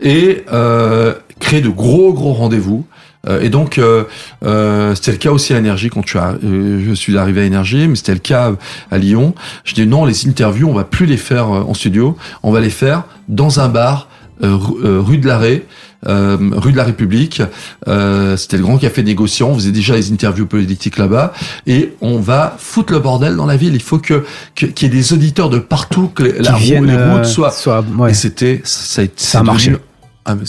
et 0.00 0.44
euh, 0.52 1.14
créer 1.40 1.60
de 1.60 1.68
gros 1.68 2.12
gros 2.12 2.32
rendez-vous 2.32 2.86
euh, 3.28 3.40
et 3.40 3.48
donc, 3.48 3.78
euh, 3.78 4.04
euh, 4.44 4.94
c'était 4.94 5.12
le 5.12 5.18
cas 5.18 5.30
aussi 5.30 5.54
à 5.54 5.58
Énergie 5.58 5.90
quand 5.90 6.02
tu 6.02 6.18
as, 6.18 6.34
je 6.42 6.92
suis 6.94 7.16
arrivé 7.16 7.42
à 7.42 7.44
Énergie, 7.44 7.86
mais 7.88 7.96
c'était 7.96 8.14
le 8.14 8.18
cas 8.18 8.52
à 8.90 8.98
Lyon. 8.98 9.34
Je 9.64 9.74
dis 9.74 9.86
non, 9.86 10.04
les 10.04 10.26
interviews, 10.26 10.68
on 10.68 10.74
va 10.74 10.84
plus 10.84 11.06
les 11.06 11.16
faire 11.16 11.48
en 11.48 11.74
studio, 11.74 12.16
on 12.42 12.50
va 12.50 12.60
les 12.60 12.70
faire 12.70 13.04
dans 13.28 13.60
un 13.60 13.68
bar 13.68 14.08
rue 14.40 15.18
de 15.18 15.26
l'Arrêt. 15.26 15.64
Euh, 16.08 16.36
rue 16.52 16.72
de 16.72 16.76
la 16.76 16.84
République. 16.84 17.42
Euh, 17.86 18.36
C'était 18.36 18.56
le 18.56 18.64
grand 18.64 18.76
café 18.78 19.02
négociant. 19.02 19.50
On 19.50 19.54
faisait 19.54 19.70
déjà 19.70 19.94
les 19.94 20.12
interviews 20.12 20.46
politiques 20.46 20.98
là-bas. 20.98 21.32
Et 21.66 21.92
on 22.00 22.18
va 22.18 22.56
foutre 22.58 22.92
le 22.92 22.98
bordel 22.98 23.36
dans 23.36 23.46
la 23.46 23.56
ville. 23.56 23.74
Il 23.74 23.82
faut 23.82 23.98
que 23.98 24.24
qu'il 24.54 24.72
y 24.82 24.86
ait 24.86 24.88
des 24.88 25.12
auditeurs 25.12 25.48
de 25.48 25.58
partout, 25.58 26.08
que 26.08 26.24
la 26.24 26.54
route, 26.54 26.64
les 26.64 26.96
routes 26.96 27.24
soient. 27.24 27.52
Soit, 27.52 27.84
ouais. 27.98 28.10
Et 28.10 28.14
c'était 28.14 28.60
ça, 28.64 29.02
ça 29.16 29.40
a 29.40 29.42
marché. 29.42 29.76
Ah 30.24 30.34
mais 30.34 30.44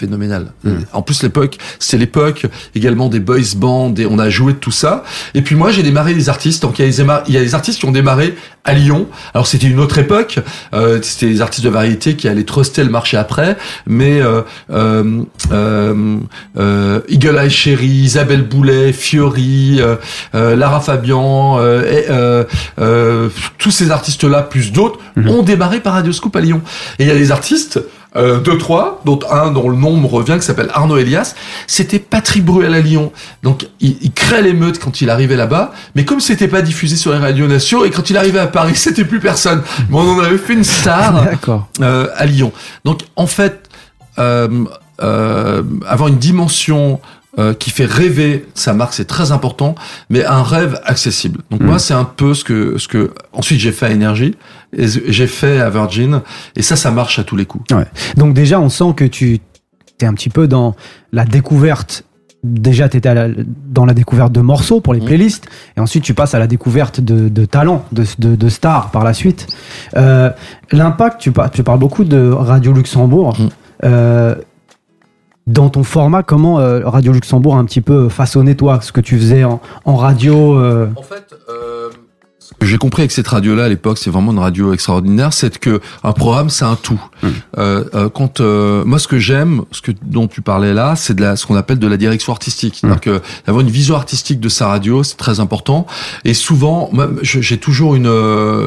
phénoménal. 0.00 0.52
Mm. 0.64 0.70
En 0.92 1.02
plus, 1.02 1.22
l'époque, 1.22 1.58
c'est 1.78 1.98
l'époque 1.98 2.46
également 2.74 3.08
des 3.08 3.20
boys 3.20 3.38
bands, 3.56 3.94
et 3.96 4.06
on 4.06 4.18
a 4.18 4.30
joué 4.30 4.54
de 4.54 4.58
tout 4.58 4.70
ça. 4.70 5.04
Et 5.34 5.42
puis 5.42 5.54
moi, 5.54 5.70
j'ai 5.70 5.82
démarré 5.82 6.14
des 6.14 6.28
artistes. 6.28 6.62
Donc 6.62 6.78
il 6.78 6.84
y, 6.84 6.88
a 6.88 7.04
des, 7.04 7.12
il 7.28 7.34
y 7.34 7.38
a 7.38 7.40
des 7.40 7.54
artistes 7.54 7.78
qui 7.78 7.84
ont 7.86 7.92
démarré 7.92 8.34
à 8.64 8.74
Lyon. 8.74 9.06
Alors 9.34 9.46
c'était 9.46 9.68
une 9.68 9.80
autre 9.80 9.98
époque. 9.98 10.38
Euh, 10.74 10.98
c'était 11.02 11.26
des 11.26 11.40
artistes 11.40 11.64
de 11.64 11.70
variété 11.70 12.16
qui 12.16 12.28
allaient 12.28 12.44
truster 12.44 12.84
le 12.84 12.90
marché 12.90 13.16
après. 13.16 13.56
Mais 13.86 14.20
euh, 14.20 14.42
euh, 14.70 15.22
euh, 15.52 16.16
euh 16.58 17.00
Eagle 17.08 17.38
Eye 17.38 17.50
Cherry, 17.50 17.86
Isabelle 17.86 18.42
Boulet, 18.42 18.92
Fiori, 18.92 19.80
euh, 19.80 20.56
Lara 20.56 20.80
Fabian, 20.80 21.58
tous 23.58 23.70
ces 23.70 23.90
artistes-là 23.90 24.42
plus 24.42 24.72
d'autres 24.72 24.98
mm-hmm. 25.16 25.28
ont 25.28 25.42
démarré 25.42 25.80
par 25.80 25.94
Radioscope 25.94 26.34
à 26.36 26.40
Lyon. 26.40 26.60
Et 26.98 27.04
il 27.04 27.08
y 27.08 27.12
a 27.12 27.14
des 27.16 27.32
artistes 27.32 27.80
euh, 28.16 28.40
deux, 28.40 28.58
trois, 28.58 29.00
dont 29.04 29.20
un 29.30 29.50
dont 29.52 29.68
le 29.68 29.76
nom 29.76 29.96
me 29.96 30.06
revient, 30.06 30.36
qui 30.38 30.46
s'appelle 30.46 30.70
Arnaud 30.72 30.96
Elias. 30.96 31.34
C'était 31.66 31.98
Patrick 31.98 32.44
Bruel 32.44 32.74
à 32.74 32.80
Lyon. 32.80 33.12
Donc, 33.42 33.68
il, 33.80 33.96
il 34.00 34.12
crée 34.12 34.42
l'émeute 34.42 34.78
quand 34.78 35.00
il 35.00 35.10
arrivait 35.10 35.36
là-bas, 35.36 35.72
mais 35.94 36.04
comme 36.04 36.20
c'était 36.20 36.48
pas 36.48 36.62
diffusé 36.62 36.96
sur 36.96 37.12
les 37.12 37.18
radios 37.18 37.46
nationaux, 37.46 37.84
et 37.84 37.90
quand 37.90 38.10
il 38.10 38.16
arrivait 38.16 38.40
à 38.40 38.46
Paris, 38.46 38.72
c'était 38.76 39.04
plus 39.04 39.20
personne. 39.20 39.62
Mais 39.88 39.96
on 39.96 40.16
en 40.16 40.18
avait 40.18 40.38
fait 40.38 40.54
une 40.54 40.64
star 40.64 41.24
euh, 41.80 42.08
à 42.16 42.26
Lyon. 42.26 42.52
Donc, 42.84 43.02
en 43.16 43.26
fait, 43.26 43.68
euh, 44.18 44.64
euh, 45.02 45.62
avoir 45.86 46.08
une 46.08 46.18
dimension 46.18 47.00
euh, 47.40 47.54
qui 47.54 47.70
fait 47.70 47.86
rêver 47.86 48.46
sa 48.54 48.74
marque, 48.74 48.94
c'est 48.94 49.06
très 49.06 49.32
important, 49.32 49.74
mais 50.10 50.24
un 50.24 50.42
rêve 50.42 50.80
accessible. 50.84 51.40
Donc 51.50 51.62
moi, 51.62 51.76
mm. 51.76 51.80
c'est 51.80 51.94
un 51.94 52.04
peu 52.04 52.34
ce 52.34 52.44
que 52.44 52.78
ce 52.78 52.86
que 52.86 53.12
ensuite 53.32 53.58
j'ai 53.58 53.72
fait 53.72 53.86
à 53.86 53.90
Énergie 53.90 54.36
j'ai 54.72 55.26
fait 55.26 55.60
à 55.60 55.70
Virgin, 55.70 56.22
et 56.56 56.62
ça, 56.62 56.76
ça 56.76 56.90
marche 56.90 57.18
à 57.18 57.24
tous 57.24 57.36
les 57.36 57.46
coups. 57.46 57.74
Ouais. 57.74 57.86
Donc 58.16 58.34
déjà, 58.34 58.60
on 58.60 58.68
sent 58.68 58.92
que 58.96 59.04
tu 59.04 59.40
es 60.00 60.06
un 60.06 60.14
petit 60.14 60.30
peu 60.30 60.48
dans 60.48 60.74
la 61.12 61.24
découverte. 61.24 62.04
Déjà, 62.42 62.88
tu 62.88 62.96
étais 62.96 63.12
dans 63.68 63.84
la 63.84 63.92
découverte 63.92 64.32
de 64.32 64.40
morceaux 64.40 64.80
pour 64.80 64.94
les 64.94 65.00
mm. 65.00 65.04
playlists, 65.04 65.46
et 65.76 65.80
ensuite 65.80 66.04
tu 66.04 66.14
passes 66.14 66.34
à 66.34 66.38
la 66.38 66.46
découverte 66.46 67.00
de, 67.00 67.28
de 67.28 67.44
talents, 67.44 67.84
de, 67.92 68.04
de, 68.18 68.34
de, 68.34 68.48
stars 68.48 68.90
par 68.90 69.04
la 69.04 69.12
suite. 69.12 69.46
Euh, 69.96 70.30
L'impact, 70.72 71.20
tu, 71.20 71.32
tu, 71.52 71.62
parles 71.62 71.78
beaucoup 71.78 72.04
de 72.04 72.30
Radio 72.30 72.72
Luxembourg. 72.72 73.38
Mm. 73.38 73.48
Euh, 73.84 74.34
dans 75.46 75.68
ton 75.68 75.82
format, 75.82 76.22
comment 76.22 76.60
euh, 76.60 76.80
Radio 76.84 77.12
Luxembourg 77.12 77.56
a 77.56 77.58
un 77.58 77.64
petit 77.64 77.80
peu 77.80 78.08
façonné 78.08 78.54
toi, 78.54 78.80
ce 78.80 78.92
que 78.92 79.00
tu 79.00 79.18
faisais 79.18 79.44
en, 79.44 79.60
radio 79.84 80.58
euh 80.58 80.88
En 80.96 81.02
fait, 81.02 81.34
euh, 81.48 81.88
ce 82.38 82.54
que 82.58 82.66
j'ai 82.66 82.78
compris 82.78 83.02
avec 83.02 83.12
cette 83.12 83.28
radio-là 83.28 83.64
à 83.64 83.68
l'époque, 83.68 83.98
c'est 83.98 84.10
vraiment 84.10 84.32
une 84.32 84.38
radio 84.38 84.72
extraordinaire, 84.72 85.32
c'est 85.32 85.58
que 85.58 85.80
un 86.04 86.12
programme, 86.12 86.50
c'est 86.50 86.64
un 86.64 86.76
tout. 86.76 87.00
Mmh. 87.22 88.08
quand 88.14 88.40
moi, 88.40 88.98
ce 88.98 89.08
que 89.08 89.18
j'aime, 89.18 89.62
ce 89.70 89.80
que 89.82 89.92
dont 90.02 90.26
tu 90.26 90.42
parlais 90.42 90.74
là, 90.74 90.94
c'est 90.96 91.14
de 91.14 91.22
la, 91.22 91.36
ce 91.36 91.46
qu'on 91.46 91.56
appelle 91.56 91.78
de 91.78 91.86
la 91.86 91.96
direction 91.96 92.32
artistique. 92.32 92.74
Mmh. 92.74 92.78
C'est-à-dire 92.80 93.00
que 93.00 93.22
d'avoir 93.46 93.60
une 93.64 93.70
vision 93.70 93.96
artistique 93.96 94.40
de 94.40 94.48
sa 94.48 94.68
radio, 94.68 95.02
c'est 95.02 95.16
très 95.16 95.40
important. 95.40 95.86
Et 96.24 96.34
souvent, 96.34 96.90
moi, 96.92 97.08
j'ai 97.22 97.58
toujours 97.58 97.94
une, 97.94 98.10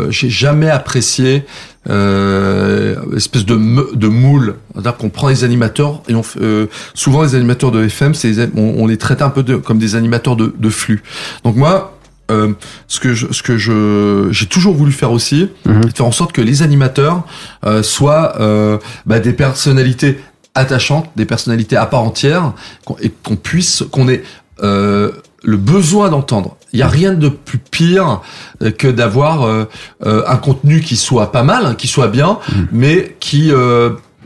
j'ai 0.10 0.30
jamais 0.30 0.70
apprécié 0.70 1.46
euh, 1.90 2.96
espèce 3.16 3.46
de, 3.46 3.56
de 3.96 4.08
moule. 4.08 4.56
C'est-à-dire 4.74 4.98
qu'on 4.98 5.10
prend 5.10 5.28
les 5.28 5.44
animateurs 5.44 6.02
et 6.08 6.16
on 6.16 6.22
euh, 6.42 6.68
souvent 6.94 7.24
les 7.24 7.36
animateurs 7.36 7.72
de 7.72 7.84
FM, 7.84 8.14
c'est 8.14 8.34
on, 8.56 8.76
on, 8.78 8.88
les 8.88 8.98
traite 8.98 9.22
un 9.22 9.30
peu 9.30 9.44
de, 9.44 9.56
comme 9.58 9.80
des 9.80 9.96
animateurs 9.96 10.36
de, 10.36 10.54
de 10.58 10.70
flux. 10.70 11.04
Donc 11.44 11.56
moi, 11.56 11.98
euh, 12.32 12.54
ce 12.88 13.00
que 13.00 13.14
je, 13.14 13.28
ce 13.32 13.44
que 13.44 13.58
je 13.58 14.30
j'ai 14.32 14.46
toujours 14.46 14.74
voulu 14.74 14.92
faire 14.92 15.12
aussi, 15.12 15.50
mhm. 15.66 15.82
c'est 15.86 15.98
faire 15.98 16.06
en 16.06 16.12
sorte 16.12 16.32
que 16.32 16.42
les 16.42 16.62
animateurs 16.62 17.24
euh, 17.66 17.84
soient 17.84 18.40
euh, 18.40 18.78
bah, 19.06 19.20
des 19.20 19.34
personnalités 19.34 20.20
attachantes, 20.56 21.10
des 21.16 21.26
personnalités 21.26 21.76
à 21.76 21.86
part 21.86 22.04
entière, 22.04 22.54
et 23.02 23.10
qu'on 23.10 23.36
puisse 23.36 23.84
qu'on 23.92 24.08
ait 24.08 24.24
euh, 24.62 25.12
le 25.44 25.58
besoin 25.58 26.10
d'entendre. 26.10 26.58
Il 26.72 26.78
n'y 26.78 26.84
a 26.84 26.88
rien 26.88 27.14
de 27.14 27.30
plus 27.30 27.60
pire 27.60 28.22
euh, 28.64 28.72
que 28.72 28.88
d'avoir 28.88 29.44
euh, 29.44 29.66
euh, 30.06 30.24
un 30.28 30.38
contenu 30.38 30.82
qui 30.82 30.96
soit 30.96 31.32
pas 31.32 31.44
mal, 31.44 31.66
hein, 31.66 31.76
qui 31.76 31.88
soit 31.88 32.08
bien, 32.08 32.40
mm. 32.50 32.62
mais 32.72 33.16
qui 33.20 33.52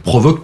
provoque 0.04 0.44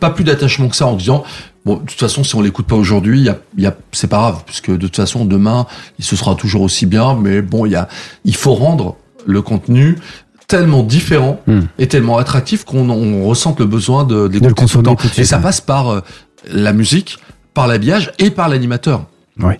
pas 0.00 0.10
plus 0.10 0.24
d'attachement 0.24 0.68
que 0.68 0.76
ça 0.76 0.86
en 0.86 0.94
disant 0.94 1.24
bon 1.64 1.76
de 1.76 1.80
toute 1.80 1.98
façon 1.98 2.24
si 2.24 2.34
on 2.34 2.40
l'écoute 2.40 2.66
pas 2.66 2.76
aujourd'hui, 2.76 3.22
y 3.22 3.28
a, 3.28 3.38
y 3.56 3.66
a, 3.66 3.76
c'est 3.92 4.06
pas 4.06 4.16
grave 4.18 4.42
puisque 4.46 4.70
de 4.70 4.76
toute 4.76 4.96
façon 4.96 5.24
demain 5.24 5.66
il 5.98 6.04
se 6.04 6.16
sera 6.16 6.34
toujours 6.34 6.62
aussi 6.62 6.86
bien, 6.86 7.14
mais 7.14 7.42
bon 7.42 7.66
il 7.66 7.72
y 7.72 7.76
a 7.76 7.88
il 8.24 8.34
faut 8.34 8.54
rendre 8.54 8.96
le 9.26 9.42
contenu 9.42 9.98
tellement 10.46 10.82
différent 10.82 11.40
mm. 11.46 11.60
et 11.78 11.86
tellement 11.86 12.18
attractif 12.18 12.64
qu'on 12.64 12.88
on 12.88 13.26
ressente 13.26 13.60
le 13.60 13.66
besoin 13.66 14.04
de, 14.04 14.28
de, 14.28 14.38
le 14.38 14.54
consommer 14.54 14.94
Et 15.18 15.24
ça 15.24 15.38
passe 15.38 15.60
par 15.60 16.02
la 16.50 16.72
musique, 16.72 17.18
par 17.52 17.66
l'habillage 17.66 18.12
et 18.18 18.30
par 18.30 18.48
l'animateur. 18.48 19.06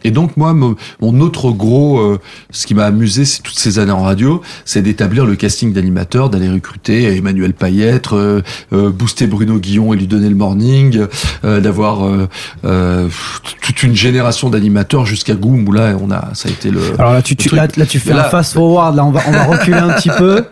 Et 0.02 0.10
donc 0.10 0.36
moi, 0.36 0.54
mon, 0.54 0.76
autre 1.20 1.50
gros, 1.50 2.00
euh, 2.00 2.18
ce 2.50 2.66
qui 2.66 2.74
m'a 2.74 2.84
amusé, 2.84 3.24
c'est 3.24 3.42
toutes 3.42 3.58
ces 3.58 3.78
années 3.78 3.92
en 3.92 4.02
radio, 4.02 4.42
c'est 4.64 4.82
d'établir 4.82 5.24
le 5.24 5.36
casting 5.36 5.72
d'animateurs, 5.72 6.30
d'aller 6.30 6.48
recruter 6.48 7.16
Emmanuel 7.16 7.54
Payette, 7.54 8.12
euh, 8.12 8.42
euh, 8.72 8.90
booster 8.90 9.26
Bruno 9.26 9.58
Guillon 9.58 9.92
et 9.92 9.96
lui 9.96 10.06
donner 10.06 10.28
le 10.28 10.34
morning, 10.34 11.06
d'avoir 11.42 12.08
toute 13.62 13.82
une 13.82 13.94
génération 13.94 14.50
d'animateurs 14.50 15.06
jusqu'à 15.06 15.34
Goom 15.34 15.66
où 15.68 15.72
là 15.72 15.94
on 16.00 16.10
a, 16.10 16.30
ça 16.34 16.48
a 16.48 16.52
été 16.52 16.70
le. 16.70 16.80
Alors 16.98 17.12
là 17.12 17.22
tu, 17.22 17.36
là, 17.54 17.68
tu 17.68 17.98
fais 17.98 18.12
un 18.12 18.24
fast 18.24 18.54
forward, 18.54 18.96
là 18.96 19.04
on 19.04 19.10
va 19.10 19.20
on 19.26 19.32
va 19.32 19.44
reculer 19.44 19.76
un 19.76 19.90
petit 19.90 20.10
peu. 20.10 20.44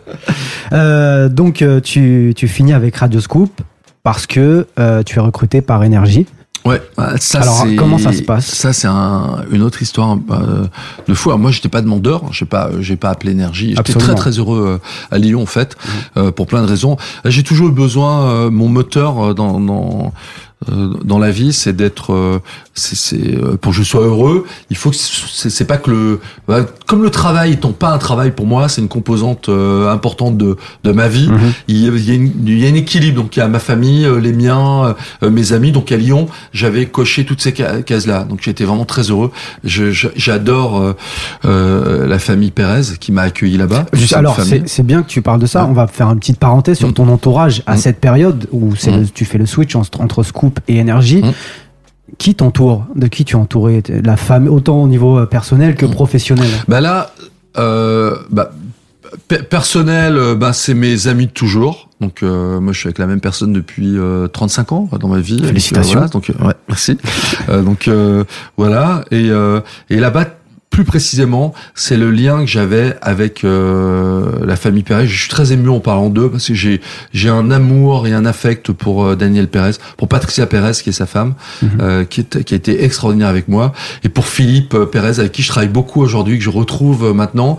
donc 1.31 1.65
tu 1.83 2.33
tu 2.37 2.49
finis 2.49 2.73
avec 2.73 2.97
Radio 2.97 3.21
Scoop 3.21 3.61
parce 4.03 4.27
que 4.27 4.67
tu 5.05 5.19
es 5.19 5.21
recruté 5.21 5.63
par 5.63 5.83
Énergie. 5.85 6.27
Ouais, 6.67 6.83
ça 7.21 7.41
Alors 7.41 7.67
comment 7.79 7.99
ça 7.99 8.13
se 8.13 8.23
passe? 8.23 8.47
Ça 8.47 8.73
c'est 8.73 8.89
un, 8.89 9.45
une 9.51 9.63
autre 9.63 9.83
histoire 9.83 10.19
euh, 10.31 10.67
de 11.07 11.15
fou. 11.15 11.31
Alors, 11.31 11.39
moi 11.39 11.51
j'étais 11.53 11.69
pas 11.69 11.81
demandeur, 11.81 12.33
j'ai 12.33 12.45
pas 12.45 12.71
j'ai 12.81 12.97
pas 12.97 13.11
appelé 13.11 13.33
énergie. 13.33 13.75
J'étais 13.77 13.93
très 13.95 14.15
très 14.15 14.33
heureux 14.33 14.81
euh, 14.83 15.15
à 15.15 15.19
Lyon 15.19 15.43
en 15.43 15.47
fait 15.47 15.77
mmh. 15.77 16.19
euh, 16.19 16.33
pour 16.33 16.47
plein 16.47 16.63
de 16.63 16.67
raisons. 16.67 16.97
J'ai 17.25 17.45
toujours 17.45 17.69
eu 17.69 17.73
besoin 17.73 18.27
euh, 18.27 18.51
mon 18.51 18.69
moteur 18.69 19.35
dans, 19.35 19.61
dans 19.61 20.07
euh, 20.07 20.56
dans 21.05 21.19
la 21.19 21.31
vie, 21.31 21.53
c'est 21.53 21.75
d'être, 21.75 22.15
euh, 22.15 22.41
c'est 22.73 23.23
euh, 23.23 23.57
pour 23.57 23.73
que 23.73 23.79
je 23.79 23.83
sois 23.83 24.03
heureux, 24.03 24.47
il 24.71 24.77
faut 24.77 24.91
que 24.91 24.97
c'est 24.97 25.67
pas 25.67 25.77
que 25.77 25.91
le, 25.91 26.21
comme 26.87 27.03
le 27.03 27.11
travail 27.11 27.53
étant 27.53 27.73
pas 27.73 27.93
un 27.93 27.99
travail 27.99 28.31
pour 28.31 28.47
moi, 28.47 28.69
c'est 28.69 28.81
une 28.81 28.89
composante 28.89 29.51
importante 29.51 30.39
de 30.39 30.57
de 30.83 30.93
ma 30.93 31.09
vie. 31.09 31.29
Mhm. 31.29 31.53
il, 31.69 32.05
y 32.05 32.11
a 32.11 32.15
une, 32.15 32.33
il, 32.47 32.59
y 32.59 32.67
a 32.67 32.71
un 32.71 32.75
équilibre. 32.75 33.21
Donc 33.21 33.37
il 33.37 33.41
y 33.41 33.43
a 33.43 33.49
ma 33.49 33.59
famille, 33.59 34.09
les 34.21 34.33
miens, 34.33 34.95
mes 35.23 35.53
amis. 35.53 35.73
Donc 35.73 35.93
à 35.93 35.97
Lyon, 35.97 36.27
j'avais 36.53 36.87
coché 36.87 37.27
toutes 37.27 37.43
ces 37.43 37.53
cases 37.53 38.07
là. 38.07 38.25
Donc 38.25 38.41
j'étais 38.43 38.65
vraiment 38.65 38.87
très 38.87 39.11
heureux. 39.11 39.33
J'adore 39.63 40.95
la 41.45 42.19
famille 42.19 42.51
Pérez 42.51 42.97
qui 42.99 43.13
m'a 43.13 43.23
accueilli 43.23 43.59
là-bas. 43.59 43.87
Alors 44.15 44.39
c'est 44.41 44.87
bien 44.87 45.03
que 45.03 45.09
tu 45.09 45.21
parles 45.21 45.41
de 45.41 45.47
ça. 45.47 45.67
On 45.67 45.75
va 45.75 45.87
faire 45.87 46.11
une 46.11 46.19
petite 46.19 46.39
parenthèse 46.39 46.79
sur 46.79 46.89
mm. 46.89 46.95
ton 46.95 47.09
entourage 47.09 47.63
à 47.67 47.75
mm. 47.75 47.79
cette 47.79 48.01
période 48.01 48.49
où 48.53 48.71
mm. 48.71 49.07
tu 49.15 49.25
fais 49.27 49.39
le 49.39 49.47
switch 49.47 49.77
entre, 49.77 50.01
entre 50.01 50.23
et 50.69 50.77
énergie. 50.77 51.23
Mmh. 51.23 51.33
Qui 52.19 52.35
t'entoure 52.35 52.87
De 52.95 53.09
qui 53.09 53.25
tu 53.25 53.35
es 53.35 53.39
entouré 53.39 53.83
La 54.05 54.17
femme, 54.17 54.47
autant 54.49 54.83
au 54.83 54.89
niveau 54.89 55.19
euh, 55.19 55.27
personnel 55.27 55.75
que 55.75 55.87
mmh. 55.87 55.91
professionnel? 55.91 56.49
Bah 56.69 56.81
là, 56.81 57.11
euh, 57.59 58.17
bah, 58.31 58.53
personnel, 59.51 60.17
euh, 60.17 60.35
bah, 60.37 60.53
c'est 60.53 60.75
mes 60.75 61.09
amis 61.09 61.27
de 61.27 61.33
toujours. 61.33 61.89
Donc 62.01 62.21
moi 62.21 62.73
je 62.73 62.79
suis 62.79 62.89
avec 62.89 62.99
la 62.99 63.07
même 63.07 63.21
personne 63.21 63.55
depuis 63.55 63.97
35 64.33 64.73
ans 64.73 64.89
dans 65.01 65.09
ma 65.09 65.19
vie. 65.19 65.43
Félicitations. 65.43 66.05
donc 66.13 66.31
ouais, 66.43 66.53
merci. 66.69 66.99
donc 67.49 67.89
voilà 68.59 69.03
et 69.11 69.31
et 69.89 69.97
là-bas 69.97 70.27
plus 70.77 70.85
précisément, 70.85 71.55
c'est 71.75 71.97
le 71.97 72.11
lien 72.11 72.41
que 72.41 72.51
j'avais 72.51 72.99
avec 73.01 73.45
euh, 73.45 74.45
la 74.45 74.57
famille 74.57 74.83
Pérez. 74.83 75.07
Je 75.07 75.19
suis 75.19 75.31
très 75.31 75.51
ému 75.51 75.71
en 75.71 75.81
parlant 75.81 76.11
d'eux 76.11 76.31
parce 76.31 76.49
que 76.49 76.53
j'ai 76.53 76.83
j'ai 77.15 77.31
un 77.31 77.51
amour 77.51 78.07
et 78.07 78.13
un 78.13 78.27
affect 78.27 78.73
pour 78.73 79.07
euh, 79.07 79.17
Daniel 79.17 79.49
Pérez, 79.49 79.71
pour 79.97 80.07
Patricia 80.07 80.47
Pérez 80.47 80.73
qui 80.73 80.91
est 80.91 80.93
sa 80.93 81.07
femme, 81.07 81.33
mhm. 81.63 81.71
euh, 81.81 82.05
qui, 82.05 82.21
est, 82.21 82.45
qui 82.45 82.53
a 82.53 82.59
été 82.59 82.85
extraordinaire 82.85 83.29
avec 83.29 83.49
moi, 83.49 83.73
et 84.05 84.11
pour 84.11 84.27
Philippe 84.27 84.77
Pérez 84.93 85.19
avec 85.19 85.33
qui 85.33 85.41
je 85.41 85.49
travaille 85.49 85.71
beaucoup 85.71 86.03
aujourd'hui, 86.03 86.37
que 86.37 86.45
je 86.45 86.51
retrouve 86.51 87.11
maintenant. 87.15 87.57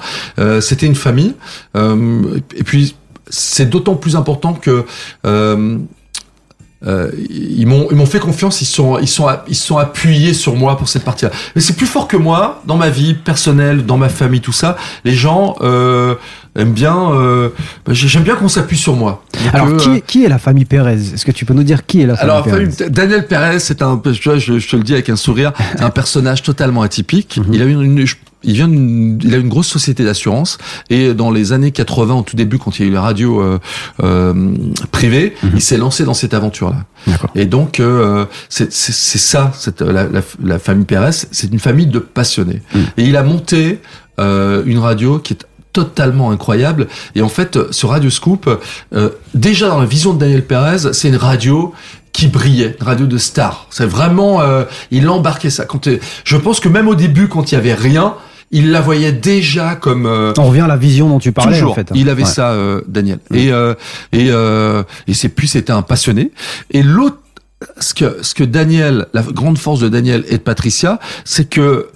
C'était 0.60 0.86
une 0.86 0.94
famille. 0.94 1.34
et 1.76 2.64
puis 2.64 2.94
c'est 3.30 3.70
d'autant 3.70 3.96
plus 3.96 4.16
important 4.16 4.54
que 4.54 4.86
euh, 5.26 5.78
ils 6.86 7.66
m'ont 7.66 7.88
ils 7.90 7.98
m'ont 7.98 8.06
fait 8.06 8.20
confiance, 8.20 8.62
ils 8.62 8.66
sont 8.66 9.00
ils 9.00 9.08
sont 9.08 9.28
ils 9.48 9.56
sont 9.56 9.78
appuyés 9.78 10.34
sur 10.34 10.56
moi 10.56 10.78
pour 10.78 10.88
cette 10.88 11.04
partie-là. 11.04 11.32
Mais 11.56 11.62
c'est 11.62 11.76
plus 11.76 11.88
fort 11.88 12.08
que 12.08 12.18
moi 12.18 12.62
dans 12.66 12.78
ma 12.78 12.90
vie 12.90 13.14
personnelle, 13.14 13.86
dans 13.86 13.98
ma 13.98 14.10
famille, 14.10 14.42
tout 14.42 14.52
ça. 14.52 14.78
Les 15.04 15.14
gens 15.14 15.56
euh, 15.62 16.16
aiment 16.56 16.74
bien. 16.74 17.12
Euh, 17.12 17.50
bah, 17.86 17.94
j'aime 17.94 18.24
bien 18.24 18.36
qu'on 18.36 18.50
s'appuie 18.50 18.78
sur 18.78 18.96
moi. 18.96 19.24
Alors 19.54 19.78
qui, 19.78 19.90
euh, 19.90 20.00
qui, 20.06 20.26
est 20.26 20.30
la 20.30 20.40
famille 20.40 20.66
Pérez? 20.66 20.94
Est-ce 20.94 21.26
que 21.26 21.32
tu 21.32 21.46
peux 21.46 21.54
nous 21.54 21.64
dire 21.64 21.86
qui 21.86 22.02
est 22.02 22.06
la 22.06 22.16
famille 22.16 22.32
Alors 22.32 22.90
Daniel 22.90 23.28
Pérez, 23.28 23.60
c'est 23.60 23.82
un 23.82 24.02
je, 24.06 24.38
je, 24.60 24.68
te 24.68 24.76
le 24.76 24.84
dis 24.84 24.94
avec 24.94 25.10
un 25.10 25.16
sourire, 25.16 25.54
c'est 25.76 25.84
un 25.84 25.90
personnage 25.90 26.44
totalement 26.44 26.82
atypique. 26.82 27.38
Mhm. 27.38 27.54
Il 27.54 27.62
a 27.62 27.66
une, 27.66 27.82
une 27.82 28.08
il 28.44 28.54
vient 28.54 28.70
il 28.72 29.34
a 29.34 29.38
une 29.38 29.50
grosse 29.50 29.68
société 29.68 30.04
d'assurance 30.04 30.58
et 30.90 31.14
dans 31.14 31.32
les 31.32 31.54
années 31.54 31.72
80 31.72 32.16
au 32.16 32.22
tout 32.22 32.36
début 32.36 32.58
quand 32.58 32.78
il 32.78 32.84
y 32.84 32.86
a 32.86 32.88
eu 32.90 32.92
les 32.92 32.98
radios 32.98 33.42
euh, 33.42 33.60
euh, 34.04 34.54
privées 34.92 35.36
mhm. 35.44 35.52
il 35.56 35.62
s'est 35.62 35.78
lancé 35.78 36.04
dans 36.04 36.14
cette 36.14 36.34
aventure 36.34 36.70
là 36.70 36.86
et 37.36 37.46
donc 37.46 37.80
euh, 37.80 38.26
c'est 38.50 38.72
ça 38.72 39.52
cette, 39.56 39.82
la, 39.82 40.08
la, 40.44 40.60
famille 40.60 40.86
Pérez 40.86 41.12
c'est 41.12 41.52
une 41.52 41.60
famille 41.60 41.88
de 41.88 42.00
passionnés 42.00 42.62
mhm. 42.74 42.86
et 42.98 43.04
il 43.04 43.16
a 43.16 43.24
monté 43.24 43.80
euh, 44.20 44.64
une 44.66 44.80
radio 44.80 45.20
qui 45.20 45.34
est 45.34 45.46
totalement 45.74 46.32
incroyable 46.32 46.88
et 47.16 47.22
en 47.22 47.30
fait 47.30 47.60
ce 47.72 47.86
Radio 47.86 48.10
Scoop 48.10 48.50
euh, 48.94 49.10
déjà 49.36 49.68
dans 49.68 49.80
la 49.80 49.86
vision 49.86 50.14
de 50.14 50.20
Daniel 50.20 50.44
Pérez 50.44 50.92
c'est 50.94 51.10
une 51.10 51.18
radio 51.18 51.74
qui 52.18 52.28
brillait, 52.28 52.76
radio 52.80 53.06
de 53.06 53.20
star. 53.20 53.68
C'est 53.70 53.86
vraiment, 53.86 54.42
euh, 54.42 54.64
il 54.90 55.08
embarquait 55.08 55.52
ça. 55.52 55.66
Quand 55.66 55.88
je 56.24 56.38
pense 56.38 56.60
que 56.60 56.68
même 56.68 56.88
au 56.88 56.96
début, 56.96 57.28
quand 57.28 57.52
il 57.52 57.56
y 57.56 57.58
avait 57.60 57.76
rien, 57.76 58.16
il 58.50 58.72
la 58.72 58.82
voyait 58.82 59.12
déjà 59.12 59.76
comme. 59.76 60.08
Euh, 60.08 60.34
On 60.40 60.46
revient 60.46 60.62
à 60.62 60.68
la 60.68 60.78
vision 60.78 61.10
dont 61.10 61.20
tu 61.20 61.32
parlais 61.32 61.60
toujours, 61.60 61.74
en 61.74 61.76
fait. 61.76 61.92
Il 61.94 62.10
avait 62.10 62.26
ça, 62.26 62.54
euh, 62.54 62.82
Daniel. 62.88 63.20
Et 63.32 63.52
euh, 63.52 63.76
et 64.14 64.30
euh, 64.32 64.82
et 65.06 65.14
c'est 65.14 65.30
plus 65.30 65.46
c'était 65.46 65.74
un 65.74 65.84
passionné. 65.84 66.32
Et 66.72 66.82
l'autre, 66.82 67.20
ce 67.80 67.94
que 67.94 68.18
ce 68.24 68.34
que 68.34 68.44
Daniel, 68.44 69.06
la 69.14 69.22
grande 69.22 69.60
force 69.60 69.80
de 69.80 69.90
Daniel 69.90 70.26
et 70.28 70.38
de 70.38 70.44
Patricia, 70.44 71.00
c'est 71.24 71.48
que 71.48 71.90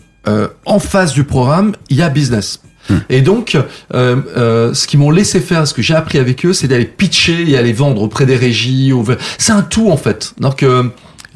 en 0.66 0.78
face 0.78 1.14
du 1.14 1.24
programme, 1.24 1.74
il 1.90 1.98
y 1.98 2.04
a 2.04 2.10
business. 2.10 2.60
Et 3.10 3.22
donc, 3.22 3.56
euh, 3.56 3.64
euh, 4.36 4.74
ce 4.74 4.88
qu'ils 4.88 5.00
m'ont 5.00 5.12
laissé 5.12 5.40
faire, 5.40 5.68
ce 5.68 5.74
que 5.74 5.82
j'ai 5.82 5.96
appris 5.96 6.18
avec 6.18 6.46
eux, 6.46 6.54
c'est 6.54 6.68
d'aller 6.68 6.86
pitcher 6.86 7.50
et 7.50 7.58
aller 7.58 7.74
vendre 7.74 8.02
auprès 8.02 8.26
des 8.26 8.36
régies. 8.36 8.92
C'est 9.38 9.54
un 9.54 9.62
tout 9.62 9.90
en 9.92 9.98
fait. 9.98 10.34
Donc, 10.40 10.64
euh, 10.64 10.84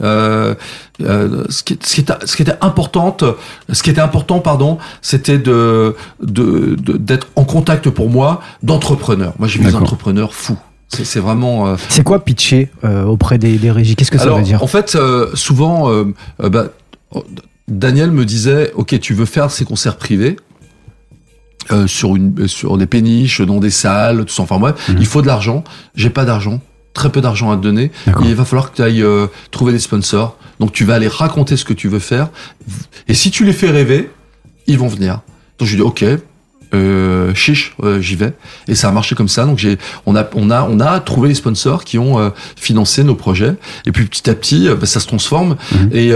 euh, 0.03 0.55
euh, 1.01 1.43
ce, 1.49 1.63
qui, 1.63 1.79
ce, 1.81 1.95
qui 1.95 2.01
était, 2.01 2.13
ce 2.25 2.35
qui 2.35 2.41
était 2.41 2.57
important, 2.59 3.15
ce 3.71 3.83
qui 3.83 3.89
était 3.89 4.01
important, 4.01 4.39
pardon, 4.39 4.79
c'était 5.01 5.37
de 5.37 5.95
d'être 6.19 7.27
de, 7.27 7.33
en 7.35 7.45
contact 7.45 7.89
pour 7.89 8.09
moi 8.09 8.41
d'entrepreneurs. 8.63 9.33
Moi, 9.39 9.47
j'ai 9.47 9.59
vu 9.59 9.65
des 9.65 9.75
entrepreneurs 9.75 10.33
fous. 10.33 10.57
C'est 10.89 11.19
vraiment. 11.19 11.67
Euh, 11.67 11.75
c'est 11.89 12.03
quoi 12.03 12.23
pitcher 12.25 12.69
euh, 12.83 13.05
auprès 13.05 13.37
des, 13.37 13.57
des 13.57 13.71
régies? 13.71 13.95
Qu'est-ce 13.95 14.11
que 14.11 14.17
ça 14.17 14.33
veut 14.33 14.41
dire? 14.43 14.61
En 14.61 14.67
fait, 14.67 14.97
souvent, 15.33 15.89
bah, 16.39 16.65
Daniel 17.67 18.11
me 18.11 18.25
disait, 18.25 18.71
ok, 18.75 18.99
tu 18.99 19.13
veux 19.13 19.25
faire 19.25 19.49
ces 19.51 19.63
concerts 19.63 19.97
privés? 19.97 20.35
Euh, 21.71 21.87
sur 21.87 22.15
une 22.15 22.47
sur 22.47 22.77
des 22.77 22.85
péniches, 22.85 23.41
dans 23.41 23.59
des 23.59 23.71
salles, 23.71 24.25
tout 24.25 24.33
ça. 24.33 24.43
Enfin 24.43 24.59
bref, 24.59 24.75
mhm. 24.87 24.97
il 24.99 25.05
faut 25.07 25.23
de 25.23 25.27
l'argent. 25.27 25.63
J'ai 25.95 26.11
pas 26.11 26.23
d'argent, 26.23 26.61
très 26.93 27.09
peu 27.09 27.21
d'argent 27.21 27.51
à 27.51 27.57
te 27.57 27.61
donner. 27.61 27.91
il 28.23 28.35
va 28.35 28.45
falloir 28.45 28.71
que 28.71 28.75
tu 28.75 28.83
ailles 28.83 29.01
euh, 29.01 29.25
trouver 29.49 29.73
des 29.73 29.79
sponsors. 29.79 30.37
Donc 30.59 30.73
tu 30.73 30.85
vas 30.85 30.93
aller 30.93 31.07
raconter 31.07 31.57
ce 31.57 31.65
que 31.65 31.73
tu 31.73 31.87
veux 31.87 31.99
faire. 31.99 32.29
Et 33.07 33.15
si 33.15 33.31
tu 33.31 33.45
les 33.45 33.53
fais 33.53 33.71
rêver, 33.71 34.11
ils 34.67 34.77
vont 34.77 34.87
venir. 34.87 35.21
Donc 35.57 35.67
je 35.67 35.75
lui 35.75 35.81
dis 35.81 35.87
ok, 35.87 36.05
euh, 36.75 37.33
chiche, 37.33 37.75
euh, 37.83 37.99
j'y 37.99 38.15
vais. 38.15 38.33
Et 38.67 38.75
ça 38.75 38.89
a 38.89 38.91
marché 38.91 39.15
comme 39.15 39.27
ça. 39.27 39.45
Donc 39.45 39.57
j'ai, 39.57 39.79
on 40.05 40.15
a, 40.15 40.29
on 40.35 40.51
a, 40.51 40.67
on 40.69 40.79
a 40.79 40.99
trouvé 40.99 41.29
les 41.29 41.35
sponsors 41.35 41.83
qui 41.83 41.97
ont 41.97 42.31
financé 42.55 43.03
nos 43.03 43.15
projets. 43.15 43.55
Et 43.87 43.91
puis 43.91 44.05
petit 44.05 44.29
à 44.29 44.35
petit, 44.35 44.69
bah, 44.69 44.85
ça 44.85 44.99
se 44.99 45.07
transforme. 45.07 45.55
Mhm. 45.71 45.89
Et 45.93 46.13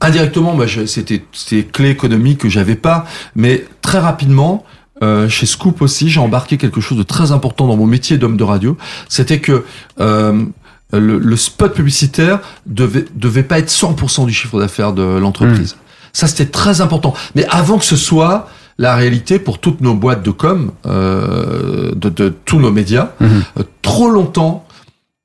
indirectement, 0.00 0.54
moi, 0.54 0.66
c'était 0.86 1.24
ces 1.32 1.64
clés 1.64 1.90
économiques 1.90 2.38
que 2.38 2.48
j'avais 2.48 2.74
pas, 2.74 3.04
mais 3.34 3.64
très 3.82 3.98
rapidement. 3.98 4.64
Euh, 5.02 5.30
chez 5.30 5.46
Scoop 5.46 5.80
aussi, 5.80 6.10
j'ai 6.10 6.20
embarqué 6.20 6.58
quelque 6.58 6.82
chose 6.82 6.98
de 6.98 7.02
très 7.02 7.32
important 7.32 7.66
dans 7.66 7.76
mon 7.76 7.86
métier 7.86 8.18
d'homme 8.18 8.36
de 8.36 8.44
radio. 8.44 8.76
C'était 9.08 9.40
que 9.40 9.64
euh, 9.98 10.44
le, 10.92 11.18
le, 11.18 11.36
spot 11.36 11.72
publicitaire 11.72 12.40
devait 12.66 13.06
devait 13.14 13.42
pas 13.42 13.58
être 13.58 13.70
100% 13.70 14.26
du 14.26 14.32
chiffre 14.34 14.60
d'affaires 14.60 14.92
de 14.92 15.02
l'entreprise. 15.02 15.72
Mmh. 15.74 15.78
Ça, 16.12 16.26
c'était 16.26 16.50
très 16.50 16.82
important. 16.82 17.14
Mais 17.34 17.46
avant 17.48 17.78
que 17.78 17.84
ce 17.84 17.96
soit 17.96 18.50
la 18.78 18.96
réalité 18.96 19.38
pour 19.38 19.58
toutes 19.58 19.82
nos 19.82 19.94
boîtes 19.94 20.22
de 20.22 20.30
com, 20.30 20.72
euh, 20.86 21.92
de, 21.94 22.08
de, 22.08 22.34
tous 22.44 22.58
nos 22.58 22.72
médias, 22.72 23.10
mmh. 23.20 23.26
euh, 23.58 23.62
trop 23.82 24.08
longtemps, 24.08 24.66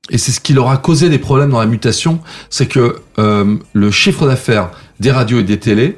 et 0.10 0.18
c'est 0.18 0.32
ce 0.32 0.40
qui 0.40 0.54
leur 0.54 0.70
a 0.70 0.78
causé 0.78 1.10
des 1.10 1.18
problèmes 1.18 1.50
dans 1.50 1.60
la 1.60 1.66
mutation, 1.66 2.20
c'est 2.50 2.68
que 2.68 2.98
euh, 3.18 3.56
le 3.74 3.92
chiffre 3.92 4.28
d'affaires 4.28 4.72
des 5.00 5.12
radios 5.12 5.40
et 5.40 5.44
des 5.44 5.60
télés 5.60 5.98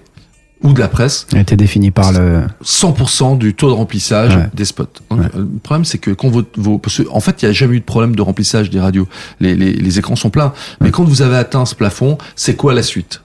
ou 0.64 0.74
de 0.74 0.80
la 0.80 0.88
presse. 0.88 1.28
A 1.36 1.40
été 1.40 1.56
défini 1.56 1.92
par 1.92 2.12
le 2.12 2.44
100% 2.64 3.38
du 3.38 3.54
taux 3.54 3.70
de 3.70 3.74
remplissage 3.74 4.38
des 4.54 4.66
spots. 4.66 4.86
Le 5.12 5.46
problème 5.64 5.86
c'est 5.86 5.98
que 5.98 6.12
quand 6.12 6.30
vos, 6.30 6.78
parce 6.78 7.02
en 7.12 7.20
fait 7.20 7.42
il 7.42 7.46
n'y 7.46 7.50
a 7.52 7.54
jamais 7.54 7.76
eu 7.76 7.80
de 7.80 7.86
problème 7.86 8.16
de 8.16 8.22
remplissage 8.22 8.70
des 8.70 8.80
radios. 8.80 9.08
Les, 9.40 9.56
les, 9.56 9.74
les 9.74 10.00
écrans 10.00 10.16
sont 10.16 10.30
pleins, 10.30 10.54
mais 10.82 10.92
quand 10.92 11.04
vous 11.04 11.22
avez 11.22 11.38
atteint 11.38 11.66
ce 11.66 11.76
plafond, 11.76 12.18
c'est 12.36 12.56
quoi 12.56 12.74
la 12.74 12.84
suite? 12.84 13.22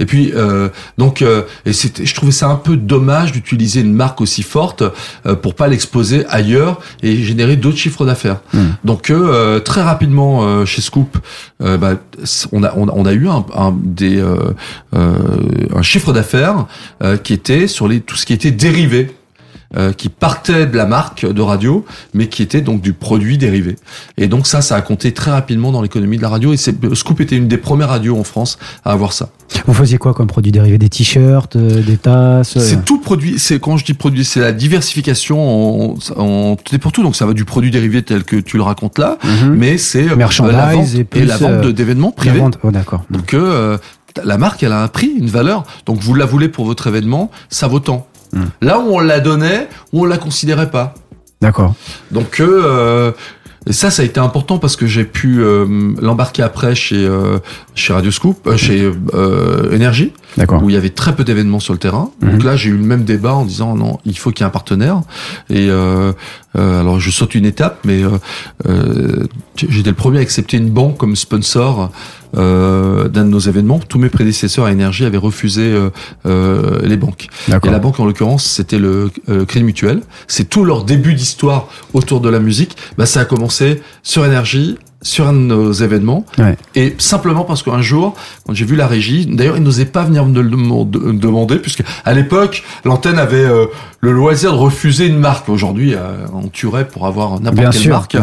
Et 0.00 0.06
puis 0.06 0.32
euh, 0.34 0.68
donc 0.98 1.22
euh, 1.22 1.42
et 1.64 1.72
je 1.72 2.14
trouvais 2.14 2.32
ça 2.32 2.48
un 2.48 2.56
peu 2.56 2.76
dommage 2.76 3.32
d'utiliser 3.32 3.80
une 3.80 3.92
marque 3.92 4.20
aussi 4.20 4.42
forte 4.42 4.82
euh, 5.26 5.34
pour 5.34 5.54
pas 5.54 5.68
l'exposer 5.68 6.24
ailleurs 6.28 6.80
et 7.02 7.22
générer 7.22 7.56
d'autres 7.56 7.78
chiffres 7.78 8.04
d'affaires. 8.06 8.40
Donc 8.84 9.10
euh, 9.10 9.60
très 9.60 9.82
rapidement 9.82 10.44
euh, 10.44 10.64
chez 10.64 10.82
Scoop, 10.82 11.18
bah, 11.60 11.94
on 12.52 12.62
a 12.62 12.74
on, 12.76 13.04
a 13.06 13.12
eu 13.12 13.28
un, 13.28 13.44
des 13.82 14.22
un 15.74 15.82
chiffre 15.82 16.12
d'affaires 16.12 16.66
euh, 17.02 17.16
qui 17.16 17.32
était 17.32 17.66
sur 17.66 17.88
les, 17.88 18.00
tout 18.00 18.16
ce 18.16 18.26
qui 18.26 18.32
était 18.32 18.50
dérivé. 18.50 19.15
Euh, 19.76 19.92
qui 19.92 20.08
partait 20.08 20.66
de 20.66 20.76
la 20.76 20.86
marque 20.86 21.26
de 21.26 21.42
radio, 21.42 21.84
mais 22.14 22.28
qui 22.28 22.44
était 22.44 22.60
donc 22.60 22.80
du 22.80 22.92
produit 22.92 23.36
dérivé. 23.36 23.74
Et 24.16 24.28
donc 24.28 24.46
ça, 24.46 24.60
ça 24.60 24.76
a 24.76 24.80
compté 24.80 25.12
très 25.12 25.32
rapidement 25.32 25.72
dans 25.72 25.82
l'économie 25.82 26.18
de 26.18 26.22
la 26.22 26.28
radio. 26.28 26.52
Et 26.52 26.56
Scoop 26.56 27.20
était 27.20 27.36
une 27.36 27.48
des 27.48 27.56
premières 27.56 27.88
radios 27.88 28.16
en 28.16 28.22
France 28.22 28.60
à 28.84 28.92
avoir 28.92 29.12
ça. 29.12 29.30
Vous 29.66 29.74
faisiez 29.74 29.98
quoi 29.98 30.14
comme 30.14 30.28
produit 30.28 30.52
dérivé? 30.52 30.78
Des 30.78 30.88
t-shirts, 30.88 31.56
euh, 31.56 31.82
des 31.82 31.96
tasses 31.96 32.56
C'est 32.56 32.84
tout 32.84 33.00
produit. 33.00 33.40
C'est 33.40 33.58
quand 33.58 33.76
je 33.76 33.84
dis 33.84 33.94
produit, 33.94 34.24
c'est 34.24 34.40
la 34.40 34.52
diversification 34.52 35.90
en, 35.90 35.96
en 36.16 36.54
tout 36.54 36.72
et 36.72 36.78
pour 36.78 36.92
tout. 36.92 37.02
Donc 37.02 37.16
ça 37.16 37.26
va 37.26 37.32
du 37.32 37.44
produit 37.44 37.72
dérivé 37.72 38.02
tel 38.02 38.22
que 38.22 38.36
tu 38.36 38.58
le 38.58 38.62
racontes 38.62 39.00
là, 39.00 39.18
mhm. 39.24 39.52
mais 39.52 39.78
c'est 39.78 40.04
la 40.04 40.14
vente 40.14 40.94
et, 41.12 41.24
la 41.24 41.36
vente 41.38 41.66
d'événements 41.66 42.12
privés. 42.12 42.40
Oh, 42.62 42.70
d'accord. 42.70 43.04
Donc 43.10 43.34
euh, 43.34 43.78
la 44.22 44.38
marque, 44.38 44.62
elle 44.62 44.72
a 44.72 44.82
un 44.82 44.88
prix, 44.88 45.12
une 45.18 45.28
valeur. 45.28 45.64
Donc 45.86 45.98
vous 45.98 46.14
la 46.14 46.24
voulez 46.24 46.48
pour 46.48 46.66
votre 46.66 46.86
événement, 46.86 47.32
ça 47.48 47.66
vaut 47.66 47.80
tant. 47.80 48.06
Là 48.60 48.78
où 48.78 48.94
on 48.94 49.00
la 49.00 49.20
donnait, 49.20 49.68
où 49.92 50.02
on 50.02 50.04
la 50.04 50.18
considérait 50.18 50.70
pas. 50.70 50.94
D'accord. 51.40 51.74
Donc 52.10 52.40
euh, 52.40 53.12
et 53.68 53.72
ça, 53.72 53.90
ça 53.90 54.02
a 54.02 54.04
été 54.04 54.20
important 54.20 54.58
parce 54.58 54.76
que 54.76 54.86
j'ai 54.86 55.04
pu 55.04 55.42
euh, 55.42 55.66
l'embarquer 56.00 56.42
après 56.42 56.76
chez 56.76 57.04
euh, 57.04 57.38
chez 57.74 57.92
Radio 57.92 58.12
Scoop, 58.12 58.46
euh, 58.46 58.56
chez 58.56 58.88
euh, 59.12 59.72
Énergie, 59.72 60.12
où 60.62 60.70
il 60.70 60.74
y 60.74 60.76
avait 60.76 60.90
très 60.90 61.16
peu 61.16 61.24
d'événements 61.24 61.58
sur 61.58 61.72
le 61.72 61.80
terrain. 61.80 62.10
Donc 62.22 62.34
mhm. 62.34 62.44
là, 62.44 62.54
j'ai 62.54 62.70
eu 62.70 62.76
le 62.76 62.84
même 62.84 63.02
débat 63.02 63.34
en 63.34 63.44
disant 63.44 63.74
non, 63.74 63.98
il 64.04 64.16
faut 64.16 64.30
qu'il 64.30 64.42
y 64.42 64.44
ait 64.44 64.46
un 64.46 64.50
partenaire. 64.50 65.00
Et 65.50 65.68
alors, 66.54 67.00
je 67.00 67.10
saute 67.10 67.34
une 67.34 67.44
étape, 67.44 67.80
mais 67.84 68.02
j'étais 69.56 69.90
le 69.90 69.96
premier 69.96 70.18
à 70.18 70.22
accepter 70.22 70.58
une 70.58 70.70
banque 70.70 70.96
comme 70.96 71.16
sponsor 71.16 71.90
euh, 72.36 73.08
d'un 73.08 73.24
de 73.24 73.30
nos 73.30 73.38
événements. 73.38 73.78
Tous 73.78 73.98
mes 73.98 74.08
prédécesseurs 74.08 74.66
à 74.66 74.72
Énergie 74.72 75.04
avaient 75.04 75.16
refusé 75.16 75.62
euh, 75.62 75.90
euh, 76.26 76.80
les 76.82 76.96
banques. 76.96 77.28
Et 77.48 77.70
la 77.70 77.78
banque, 77.78 78.00
en 78.00 78.04
l'occurrence, 78.04 78.44
c'était 78.44 78.78
le 78.78 79.10
Crédit 79.46 79.64
Mutuel. 79.64 80.00
C'est 80.26 80.48
tout 80.48 80.64
leur 80.64 80.84
début 80.84 81.14
d'histoire 81.14 81.68
autour 81.94 82.20
de 82.20 82.28
la 82.28 82.40
musique. 82.40 82.76
Bah, 82.98 83.06
ça 83.06 83.20
a 83.20 83.24
commencé 83.24 83.82
sur 84.02 84.24
Énergie 84.24 84.76
sur 85.02 85.28
un 85.28 85.32
de 85.32 85.38
nos 85.38 85.72
événements. 85.72 86.24
Et 86.74 86.94
simplement 86.98 87.44
parce 87.44 87.62
qu'un 87.62 87.82
jour 87.82 88.14
quand 88.46 88.54
j'ai 88.54 88.64
vu 88.64 88.76
la 88.76 88.86
régie 88.86 89.26
d'ailleurs 89.26 89.56
ils 89.56 89.62
n'osaient 89.62 89.84
pas 89.84 90.04
venir 90.04 90.24
me 90.24 90.40
le 90.40 91.12
demander 91.12 91.56
puisque 91.56 91.82
à 92.04 92.14
l'époque 92.14 92.64
l'antenne 92.84 93.18
avait 93.18 93.44
euh, 93.44 93.66
le 94.00 94.12
loisir 94.12 94.52
de 94.52 94.56
refuser 94.56 95.06
une 95.06 95.18
marque. 95.18 95.48
Aujourd'hui 95.48 95.94
euh, 95.94 96.26
on 96.32 96.48
tuerait 96.48 96.88
pour 96.88 97.06
avoir 97.06 97.40
n'importe 97.40 97.76
quelle 97.78 97.90
marque. 97.90 98.16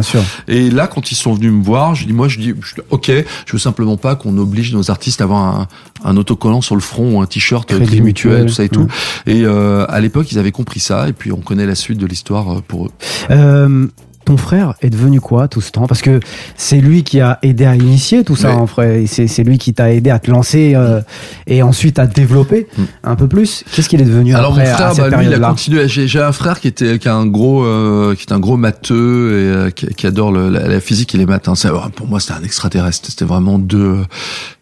et 0.47 0.69
là 0.69 0.88
quand 0.88 1.12
ils 1.12 1.15
sont 1.15 1.33
venus 1.33 1.51
me 1.51 1.63
voir 1.63 1.95
je 1.95 2.05
dis 2.05 2.13
moi 2.13 2.27
je 2.27 2.39
dis 2.39 2.53
ok 2.89 3.12
je 3.45 3.51
veux 3.53 3.59
simplement 3.59 3.97
pas 3.97 4.15
qu'on 4.15 4.38
oblige 4.38 4.73
nos 4.73 4.89
artistes 4.89 5.21
à 5.21 5.25
avoir 5.25 5.41
un, 5.41 5.67
un 6.03 6.17
autocollant 6.17 6.62
sur 6.62 6.75
le 6.75 6.81
front 6.81 7.17
ou 7.17 7.21
un 7.21 7.27
t-shirt 7.27 7.67
Crédit 7.69 8.01
Mutuel 8.01 8.47
tout 8.47 8.53
ça 8.53 8.63
et 8.63 8.69
tout. 8.69 8.88
et 9.27 9.43
euh, 9.45 9.86
à 9.89 9.99
l'époque 9.99 10.31
ils 10.31 10.39
avaient 10.39 10.51
compris 10.51 10.79
ça 10.79 11.07
et 11.07 11.13
puis 11.13 11.31
on 11.31 11.38
connaît 11.38 11.67
la 11.67 11.75
suite 11.75 11.99
de 11.99 12.07
l'histoire 12.07 12.62
pour 12.63 12.88
eux 12.88 12.91
ton 14.25 14.38
frère 14.38 14.73
est 14.81 14.89
devenu 14.89 15.19
quoi 15.21 15.47
tout 15.47 15.62
ce 15.62 15.71
temps? 15.71 15.88
Parce 15.88 16.01
que 16.01 16.19
c'est 16.55 16.79
lui 16.79 17.03
qui 17.03 17.19
a 17.19 17.39
aidé 17.41 17.65
à 17.65 17.75
initier 17.75 18.23
tout 18.23 18.36
ça, 18.36 18.55
en 18.55 18.65
vrai. 18.65 19.05
C'est 19.07 19.43
lui 19.43 19.57
qui 19.57 19.73
t'a 19.73 19.93
aidé 19.93 20.09
à 20.09 20.19
te 20.19 20.31
lancer 20.31 20.73
euh, 20.75 21.01
et 21.47 21.62
ensuite 21.63 21.99
à 21.99 22.07
te 22.07 22.13
développer 22.13 22.67
mm. 22.77 22.83
un 23.03 23.15
peu 23.15 23.27
plus. 23.27 23.63
Qu'est-ce 23.73 23.89
qu'il 23.89 24.01
est 24.01 24.05
devenu 24.05 24.36
Alors 24.36 24.51
après, 24.51 24.69
mon 24.69 24.75
frère, 24.75 25.09
bah, 25.09 25.17
lui, 25.17 25.27
il 25.27 25.33
a 25.33 25.39
continué. 25.39 25.88
J'ai 25.88 26.21
un 26.21 26.31
frère 26.31 26.59
qui 26.59 26.67
était 26.67 26.99
qui 26.99 27.07
a 27.07 27.15
un 27.15 27.25
gros, 27.25 27.63
euh, 27.63 28.15
qui 28.15 28.25
est 28.27 28.33
un 28.33 28.39
gros 28.39 28.57
matheux 28.57 29.31
et 29.31 29.55
euh, 29.55 29.69
qui, 29.71 30.07
adore 30.07 30.31
le, 30.31 30.49
la, 30.49 30.79
physique 30.79 31.13
et 31.15 31.17
les 31.17 31.25
maths. 31.25 31.47
Hein. 31.47 31.53
Pour 31.95 32.07
moi, 32.07 32.19
c'était 32.19 32.33
un 32.33 32.43
extraterrestre. 32.43 33.09
C'était 33.09 33.25
vraiment 33.25 33.59
deux. 33.59 33.97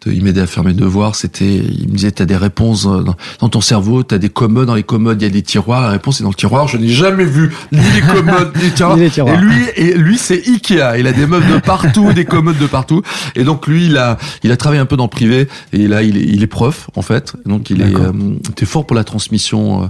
De, 0.06 0.12
il 0.12 0.24
m'aidait 0.24 0.42
à 0.42 0.48
faire 0.48 0.64
mes 0.64 0.74
devoirs. 0.74 1.16
C'était, 1.16 1.58
il 1.58 1.88
me 1.90 1.96
disait, 1.96 2.12
t'as 2.12 2.26
des 2.26 2.36
réponses 2.36 2.84
dans, 2.84 3.16
dans 3.40 3.50
ton 3.50 3.62
cerveau, 3.62 4.04
t'as 4.04 4.18
des 4.18 4.30
commodes. 4.30 4.68
Dans 4.68 4.76
les 4.76 4.84
commodes, 4.84 5.22
il 5.22 5.26
y 5.26 5.28
a 5.28 5.32
des 5.32 5.42
tiroirs. 5.42 5.82
La 5.82 5.90
réponse 5.90 6.20
est 6.20 6.24
dans 6.24 6.30
le 6.30 6.36
tiroir. 6.36 6.68
Je 6.68 6.78
n'ai 6.78 6.88
jamais 6.88 7.26
vu 7.26 7.54
ni 7.72 7.80
les 7.80 8.02
commodes 8.02 8.52
ni 8.56 8.64
les 9.00 9.10
tiroirs. 9.10 9.36
Et 9.36 9.38
lui, 9.38 9.51
lui, 9.52 9.66
et 9.76 9.94
lui, 9.94 10.18
c'est 10.18 10.48
Ikea. 10.48 10.98
Il 11.00 11.08
a 11.08 11.12
des 11.12 11.26
meubles 11.26 11.52
de 11.52 11.60
partout, 11.60 12.14
des 12.14 12.26
commodes 12.26 12.58
de 12.58 12.68
partout. 12.68 13.02
Et 13.36 13.44
donc 13.44 13.68
lui, 13.68 13.86
il 13.88 13.98
a, 13.98 14.18
il 14.44 14.52
a 14.52 14.58
travaillé 14.58 14.82
un 14.82 14.86
peu 14.86 14.98
dans 14.98 15.06
le 15.06 15.10
privé. 15.10 15.48
Et 15.74 15.88
là, 15.88 16.04
il 16.04 16.18
est, 16.18 16.26
il 16.26 16.44
est 16.44 16.48
prof 16.48 16.90
en 16.96 17.02
fait. 17.02 17.34
Donc 17.46 17.70
il 17.70 17.82
est, 17.82 17.96
euh, 17.96 18.12
t'es 18.56 18.66
fort 18.66 18.86
pour 18.86 18.96
la 18.96 19.04
transmission. 19.04 19.90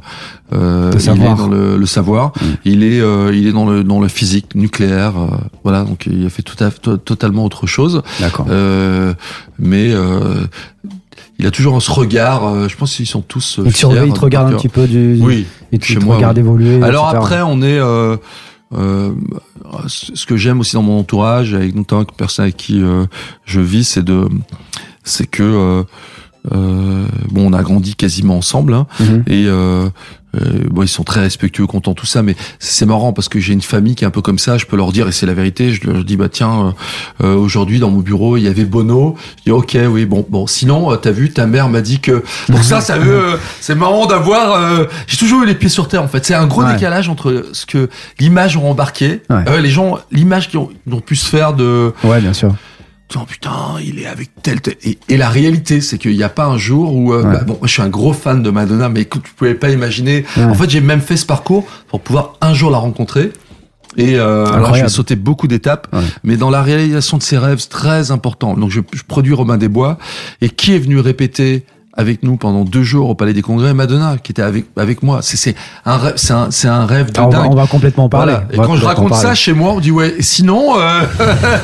Euh, 0.53 0.91
il 0.93 1.09
est 1.09 1.15
dans 1.15 1.47
le, 1.47 1.77
le 1.77 1.85
savoir. 1.85 2.27
Mm. 2.27 2.45
Il 2.65 2.83
est, 2.83 2.99
euh, 2.99 3.31
il 3.33 3.47
est 3.47 3.53
dans 3.53 3.69
le, 3.69 3.83
dans 3.83 3.99
le 3.99 4.07
physique 4.07 4.55
nucléaire. 4.55 5.13
Euh, 5.17 5.27
voilà. 5.63 5.83
Donc 5.83 6.07
il 6.11 6.25
a 6.25 6.29
fait 6.29 6.43
tout 6.43 6.61
à, 6.63 6.69
totalement 6.97 7.45
autre 7.45 7.67
chose. 7.67 8.01
D'accord. 8.19 8.47
Euh, 8.49 9.13
mais 9.59 9.93
il 11.39 11.47
a 11.47 11.51
toujours 11.51 11.81
ce 11.81 11.91
regard. 11.91 12.69
je 12.69 12.75
pense 12.75 12.95
qu'ils 12.95 13.07
sont 13.07 13.21
tous. 13.21 13.59
Il 13.65 13.73
te 13.73 14.05
il 14.05 14.13
te 14.13 14.19
regarde 14.19 14.53
un 14.53 14.57
petit 14.57 14.69
peu 14.69 14.87
du. 14.87 15.17
Oui. 15.21 15.45
Et 15.71 15.77
tu 15.77 15.95
te 15.95 16.05
regardes 16.05 16.37
évoluer. 16.37 16.81
Alors 16.83 17.07
après, 17.07 17.41
on 17.41 17.61
est. 17.61 17.79
Euh, 17.79 18.17
euh, 18.73 19.13
ce 19.87 20.25
que 20.25 20.37
j'aime 20.37 20.59
aussi 20.59 20.73
dans 20.73 20.81
mon 20.81 20.99
entourage, 20.99 21.53
avec 21.53 21.75
notamment 21.75 22.01
avec 22.01 22.13
personnes 22.13 22.43
avec 22.43 22.57
qui 22.57 22.81
euh, 22.81 23.05
je 23.45 23.61
vis, 23.61 23.87
c'est 23.87 24.03
de, 24.03 24.27
c'est 25.03 25.27
que 25.27 25.43
euh, 25.43 25.83
bon, 26.49 27.47
on 27.47 27.53
a 27.53 27.63
grandi 27.63 27.95
quasiment 27.95 28.37
ensemble 28.37 28.73
hein, 28.73 28.87
mhm. 28.99 29.23
et 29.27 29.45
euh, 29.47 29.89
euh, 30.35 30.61
bon, 30.69 30.83
ils 30.83 30.87
sont 30.87 31.03
très 31.03 31.19
respectueux, 31.19 31.67
contents, 31.67 31.93
tout 31.93 32.05
ça, 32.05 32.21
mais 32.21 32.35
c'est 32.59 32.85
marrant 32.85 33.11
parce 33.13 33.27
que 33.27 33.39
j'ai 33.39 33.53
une 33.53 33.61
famille 33.61 33.95
qui 33.95 34.03
est 34.03 34.07
un 34.07 34.11
peu 34.11 34.21
comme 34.21 34.39
ça. 34.39 34.57
Je 34.57 34.65
peux 34.65 34.77
leur 34.77 34.91
dire 34.91 35.07
et 35.07 35.11
c'est 35.11 35.25
la 35.25 35.33
vérité. 35.33 35.71
Je 35.71 35.85
leur 35.87 36.03
dis 36.03 36.15
bah 36.15 36.29
tiens, 36.29 36.73
euh, 37.21 37.25
euh, 37.25 37.35
aujourd'hui 37.35 37.79
dans 37.79 37.89
mon 37.89 37.99
bureau 37.99 38.37
il 38.37 38.43
y 38.43 38.47
avait 38.47 38.63
Bono. 38.63 39.17
Je 39.39 39.43
dis 39.43 39.51
ok 39.51 39.77
oui 39.89 40.05
bon 40.05 40.25
bon. 40.29 40.47
Sinon 40.47 40.95
t'as 40.95 41.11
vu 41.11 41.31
ta 41.31 41.47
mère 41.47 41.69
m'a 41.69 41.81
dit 41.81 41.99
que 41.99 42.23
donc 42.49 42.63
ça 42.63 42.81
ça 42.81 42.97
veut 42.97 43.39
c'est 43.59 43.75
marrant 43.75 44.05
d'avoir. 44.05 44.87
j'ai 45.07 45.17
toujours 45.17 45.43
eu 45.43 45.45
les 45.45 45.55
pieds 45.55 45.69
sur 45.69 45.87
terre 45.87 46.03
en 46.03 46.07
fait. 46.07 46.25
C'est 46.25 46.33
un 46.33 46.47
gros 46.47 46.63
décalage 46.63 47.09
entre 47.09 47.45
ce 47.51 47.65
que 47.65 47.89
l'image 48.19 48.55
ont 48.57 48.69
embarqué, 48.69 49.21
les 49.61 49.69
gens 49.69 49.99
l'image 50.11 50.49
qu'ils 50.49 50.59
ont, 50.59 50.69
ont, 50.91 51.01
pu 51.01 51.15
se 51.15 51.27
faire 51.27 51.53
de. 51.53 51.93
Ouais 52.03 52.21
bien 52.21 52.33
sûr 52.33 52.55
oh 53.15 53.25
putain, 53.27 53.75
il 53.83 53.99
est 53.99 54.07
avec 54.07 54.29
tel, 54.41 54.59
Et, 54.83 55.17
la 55.17 55.29
réalité, 55.29 55.81
c'est 55.81 55.97
qu'il 55.97 56.15
n'y 56.15 56.23
a 56.23 56.29
pas 56.29 56.45
un 56.45 56.57
jour 56.57 56.95
où, 56.95 57.13
euh, 57.13 57.23
bah, 57.23 57.43
bon, 57.45 57.57
moi, 57.59 57.67
je 57.67 57.71
suis 57.71 57.81
un 57.81 57.89
gros 57.89 58.13
fan 58.13 58.43
de 58.43 58.49
Madonna, 58.49 58.89
mais 58.89 59.01
écoute, 59.01 59.23
tu 59.23 59.33
pouvais 59.33 59.55
pas 59.55 59.69
imaginer. 59.69 60.25
En 60.37 60.53
fait, 60.53 60.69
j'ai 60.69 60.81
même 60.81 61.01
fait 61.01 61.17
ce 61.17 61.25
parcours 61.25 61.65
pour 61.87 62.01
pouvoir 62.01 62.33
un 62.41 62.53
jour 62.53 62.71
la 62.71 62.77
rencontrer. 62.77 63.31
Et 63.97 64.15
euh, 64.15 64.45
alors 64.45 64.73
j'ai 64.73 64.87
sauté 64.87 65.17
beaucoup 65.17 65.47
d'étapes, 65.47 65.93
mais 66.23 66.37
dans 66.37 66.49
la 66.49 66.61
réalisation 66.61 67.17
de 67.17 67.23
ses 67.23 67.37
rêves, 67.37 67.59
c'est 67.59 67.69
très 67.69 68.11
important. 68.11 68.53
Donc 68.53 68.71
je, 68.71 68.79
je 68.93 69.03
produis 69.03 69.33
Robin 69.33 69.57
des 69.57 69.67
Bois, 69.67 69.97
et 70.39 70.49
qui 70.49 70.73
est 70.73 70.79
venu 70.79 70.99
répéter 70.99 71.65
avec 71.93 72.23
nous 72.23 72.37
pendant 72.37 72.63
deux 72.63 72.83
jours 72.83 73.09
au 73.09 73.15
Palais 73.15 73.33
des 73.33 73.41
Congrès, 73.41 73.73
Madonna, 73.73 74.15
qui 74.21 74.31
était 74.31 74.41
avec 74.41 74.65
avec 74.77 75.03
moi. 75.03 75.19
C'est 75.21 75.55
un 75.85 75.97
rêve, 75.97 76.13
c'est 76.15 76.33
un, 76.33 76.51
c'est 76.51 76.67
un 76.67 76.85
rêve 76.85 77.11
de 77.11 77.19
on 77.19 77.27
dingue. 77.27 77.41
Va, 77.41 77.49
on 77.49 77.55
va 77.55 77.67
complètement 77.67 78.07
parler. 78.07 78.35
Et 78.51 78.57
quand 78.57 78.75
je 78.75 78.85
raconte 78.85 79.15
ça 79.15 79.35
chez 79.35 79.53
moi, 79.53 79.73
on 79.73 79.79
dit 79.79 79.91
ouais. 79.91 80.15
Sinon, 80.19 80.79
euh, 80.79 81.01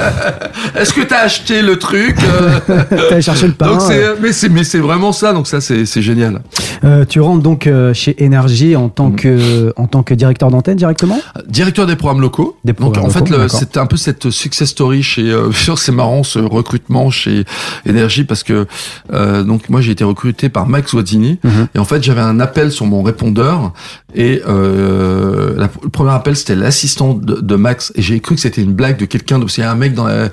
est-ce 0.76 0.94
que 0.94 1.02
t'as 1.02 1.22
acheté 1.22 1.62
le 1.62 1.80
truc 1.80 2.18
euh? 2.24 2.60
T'as 3.10 3.22
cherché 3.22 3.48
le 3.48 3.54
pain. 3.54 3.68
Donc 3.68 3.82
c'est, 3.82 4.20
mais 4.22 4.34
c'est 4.34 4.50
mais 4.50 4.64
c'est 4.64 4.80
vraiment 4.80 5.14
ça. 5.14 5.34
Donc 5.34 5.48
ça 5.48 5.62
c'est 5.62 5.86
c'est 5.86 6.02
génial. 6.02 6.42
Euh, 6.84 7.06
tu 7.06 7.22
rentres 7.22 7.44
donc 7.44 7.68
euh, 7.68 7.94
chez 7.94 8.24
Énergie 8.24 8.76
en 8.76 8.90
tant 8.90 9.10
mm. 9.10 9.16
que 9.16 9.74
en 9.78 9.88
tant 9.88 10.04
que 10.04 10.14
directeur 10.14 10.52
d'antenne 10.52 10.78
directement? 10.78 11.20
Directeur 11.48 11.86
des 11.86 11.96
programmes 11.96 12.22
locaux. 12.22 12.58
Des 12.66 12.74
programmes 12.74 13.04
donc 13.04 13.16
en 13.16 13.26
fait 13.26 13.48
c'est 13.48 13.78
un 13.78 13.86
peu 13.86 13.98
cette 13.98 14.30
success 14.30 14.70
story 14.70 15.04
chez. 15.04 15.32
Euh, 15.32 15.52
c'est 15.78 15.92
marrant 15.92 16.24
ce 16.24 16.40
recrutement 16.40 17.10
chez 17.12 17.46
Énergie 17.86 18.24
parce 18.24 18.44
que 18.44 18.68
donc 19.44 19.70
moi 19.70 19.80
j'ai 19.80 19.92
été 19.92 20.04
recruté 20.04 20.17
par 20.50 20.68
Max 20.68 20.94
Wazzini. 20.94 21.40
Mhm. 21.44 21.68
Et 21.76 21.80
en 21.80 21.86
fait, 21.86 22.04
j'avais 22.04 22.22
un 22.22 22.40
appel 22.40 22.72
sur 22.72 22.86
mon 22.86 23.04
répondeur. 23.04 23.74
Et 24.16 24.42
euh, 24.48 25.68
le 25.84 25.90
premier 25.90 26.12
appel, 26.12 26.36
c'était 26.36 26.56
l'assistant 26.56 27.14
de, 27.14 27.56
Max. 27.56 27.92
Et 27.96 28.02
j'ai 28.02 28.20
cru 28.20 28.36
que 28.36 28.42
c'était 28.42 28.62
une 28.62 28.74
blague 28.74 28.98
de 28.98 29.06
quelqu'un. 29.06 29.40
A 29.40 29.72
un 29.72 29.76
mec 29.76 29.94
dans 29.94 30.06
la, 30.06 30.26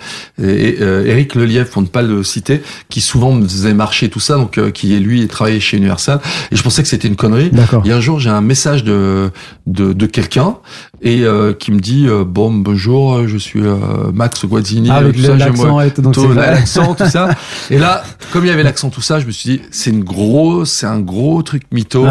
et, 0.42 0.76
euh, 0.80 1.04
Eric 1.06 1.34
Lelièvre, 1.34 1.70
pour 1.70 1.82
ne 1.82 1.86
pas 1.86 2.02
le 2.02 2.22
citer, 2.22 2.62
qui 2.88 3.00
souvent 3.00 3.32
me 3.32 3.42
faisait 3.42 3.74
marcher 3.74 4.08
tout 4.08 4.20
ça. 4.20 4.36
Donc, 4.36 4.58
euh, 4.58 4.70
qui 4.70 4.96
lui 5.00 5.26
travaillait 5.26 5.60
chez 5.60 5.76
Universal. 5.76 6.20
Et 6.52 6.56
je 6.56 6.62
pensais 6.62 6.82
que 6.82 6.88
c'était 6.88 7.08
une 7.08 7.16
connerie. 7.16 7.50
Et 7.84 7.92
un 7.92 8.00
jour, 8.00 8.20
j'ai 8.20 8.30
un 8.30 8.40
message 8.40 8.84
de 8.84 9.30
de, 9.66 9.94
de 9.94 10.06
quelqu'un 10.06 10.56
et 11.00 11.22
euh, 11.22 11.54
qui 11.54 11.72
me 11.72 11.80
dit 11.80 12.06
euh, 12.06 12.24
bon 12.24 12.52
bonjour 12.52 13.26
je 13.26 13.38
suis 13.38 13.60
euh, 13.60 13.76
Max 14.12 14.44
Guazzini 14.44 14.90
ah, 14.90 14.96
avec 14.96 15.16
l'accent 15.18 15.80
et 15.80 15.90
tout, 15.90 16.32
l'accent 16.32 16.94
tout 16.94 17.06
ça 17.06 17.30
et 17.70 17.78
là 17.78 18.02
comme 18.32 18.44
il 18.44 18.48
y 18.48 18.50
avait 18.50 18.62
l'accent 18.62 18.90
tout 18.90 19.00
ça 19.00 19.20
je 19.20 19.26
me 19.26 19.30
suis 19.30 19.50
dit 19.50 19.62
c'est 19.70 19.90
une 19.90 20.04
grosse 20.04 20.70
c'est 20.70 20.86
un 20.86 21.00
gros 21.00 21.42
truc 21.42 21.62
mytho 21.72 22.06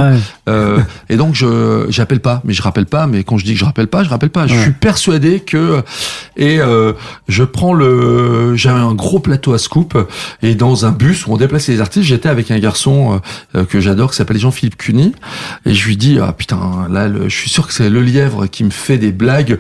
euh, 0.50 0.80
et 1.10 1.16
donc 1.16 1.36
je 1.36 1.46
j'appelle 1.90 2.20
pas 2.20 2.42
mais 2.46 2.54
je 2.54 2.62
rappelle 2.62 2.86
pas 2.86 3.08
mais 3.08 3.24
quand 3.24 3.38
je 3.38 3.46
dis 3.46 3.54
que 3.54 3.60
je 3.60 3.66
rappelle 3.66 3.88
pas 3.88 4.04
je 4.04 4.10
rappelle 4.10 4.30
pas. 4.30 4.48
Je 4.48 4.56
suis 4.56 4.72
persuadé 4.72 5.40
que 5.40 5.82
et 6.38 6.60
je 7.28 7.44
prends 7.44 7.74
le 7.74 8.56
j'avais 8.56 8.80
un 8.80 8.94
gros 8.94 9.20
plateau 9.20 9.54
à 9.54 9.58
scoop 9.58 9.98
et 10.42 10.56
dans 10.56 10.86
un 10.86 10.92
bus 10.92 11.28
où 11.28 11.34
on 11.34 11.38
déplaçait 11.38 11.72
les 11.72 11.82
artistes 11.82 12.06
j'étais 12.06 12.30
avec 12.30 12.52
un 12.52 12.60
garçon 12.60 13.22
que 13.70 13.80
j'adore 13.80 14.12
qui 14.12 14.18
s'appelle 14.18 14.38
Jean-Philippe 14.38 14.78
Cuny 14.78 15.14
et 15.66 15.74
je 15.74 15.88
lui 15.88 15.98
dis 15.98 16.20
ah 16.22 16.34
putain 16.34 16.88
là 16.90 17.10
je 17.28 17.36
suis 17.36 17.50
sûr 17.50 17.68
que 17.68 17.74
c'est 17.74 17.90
le 17.90 18.02
lièvre 18.02 18.48
qui 18.48 18.64
me 18.64 18.70
fait 18.70 18.98
des 18.98 19.12
blagues 19.12 19.58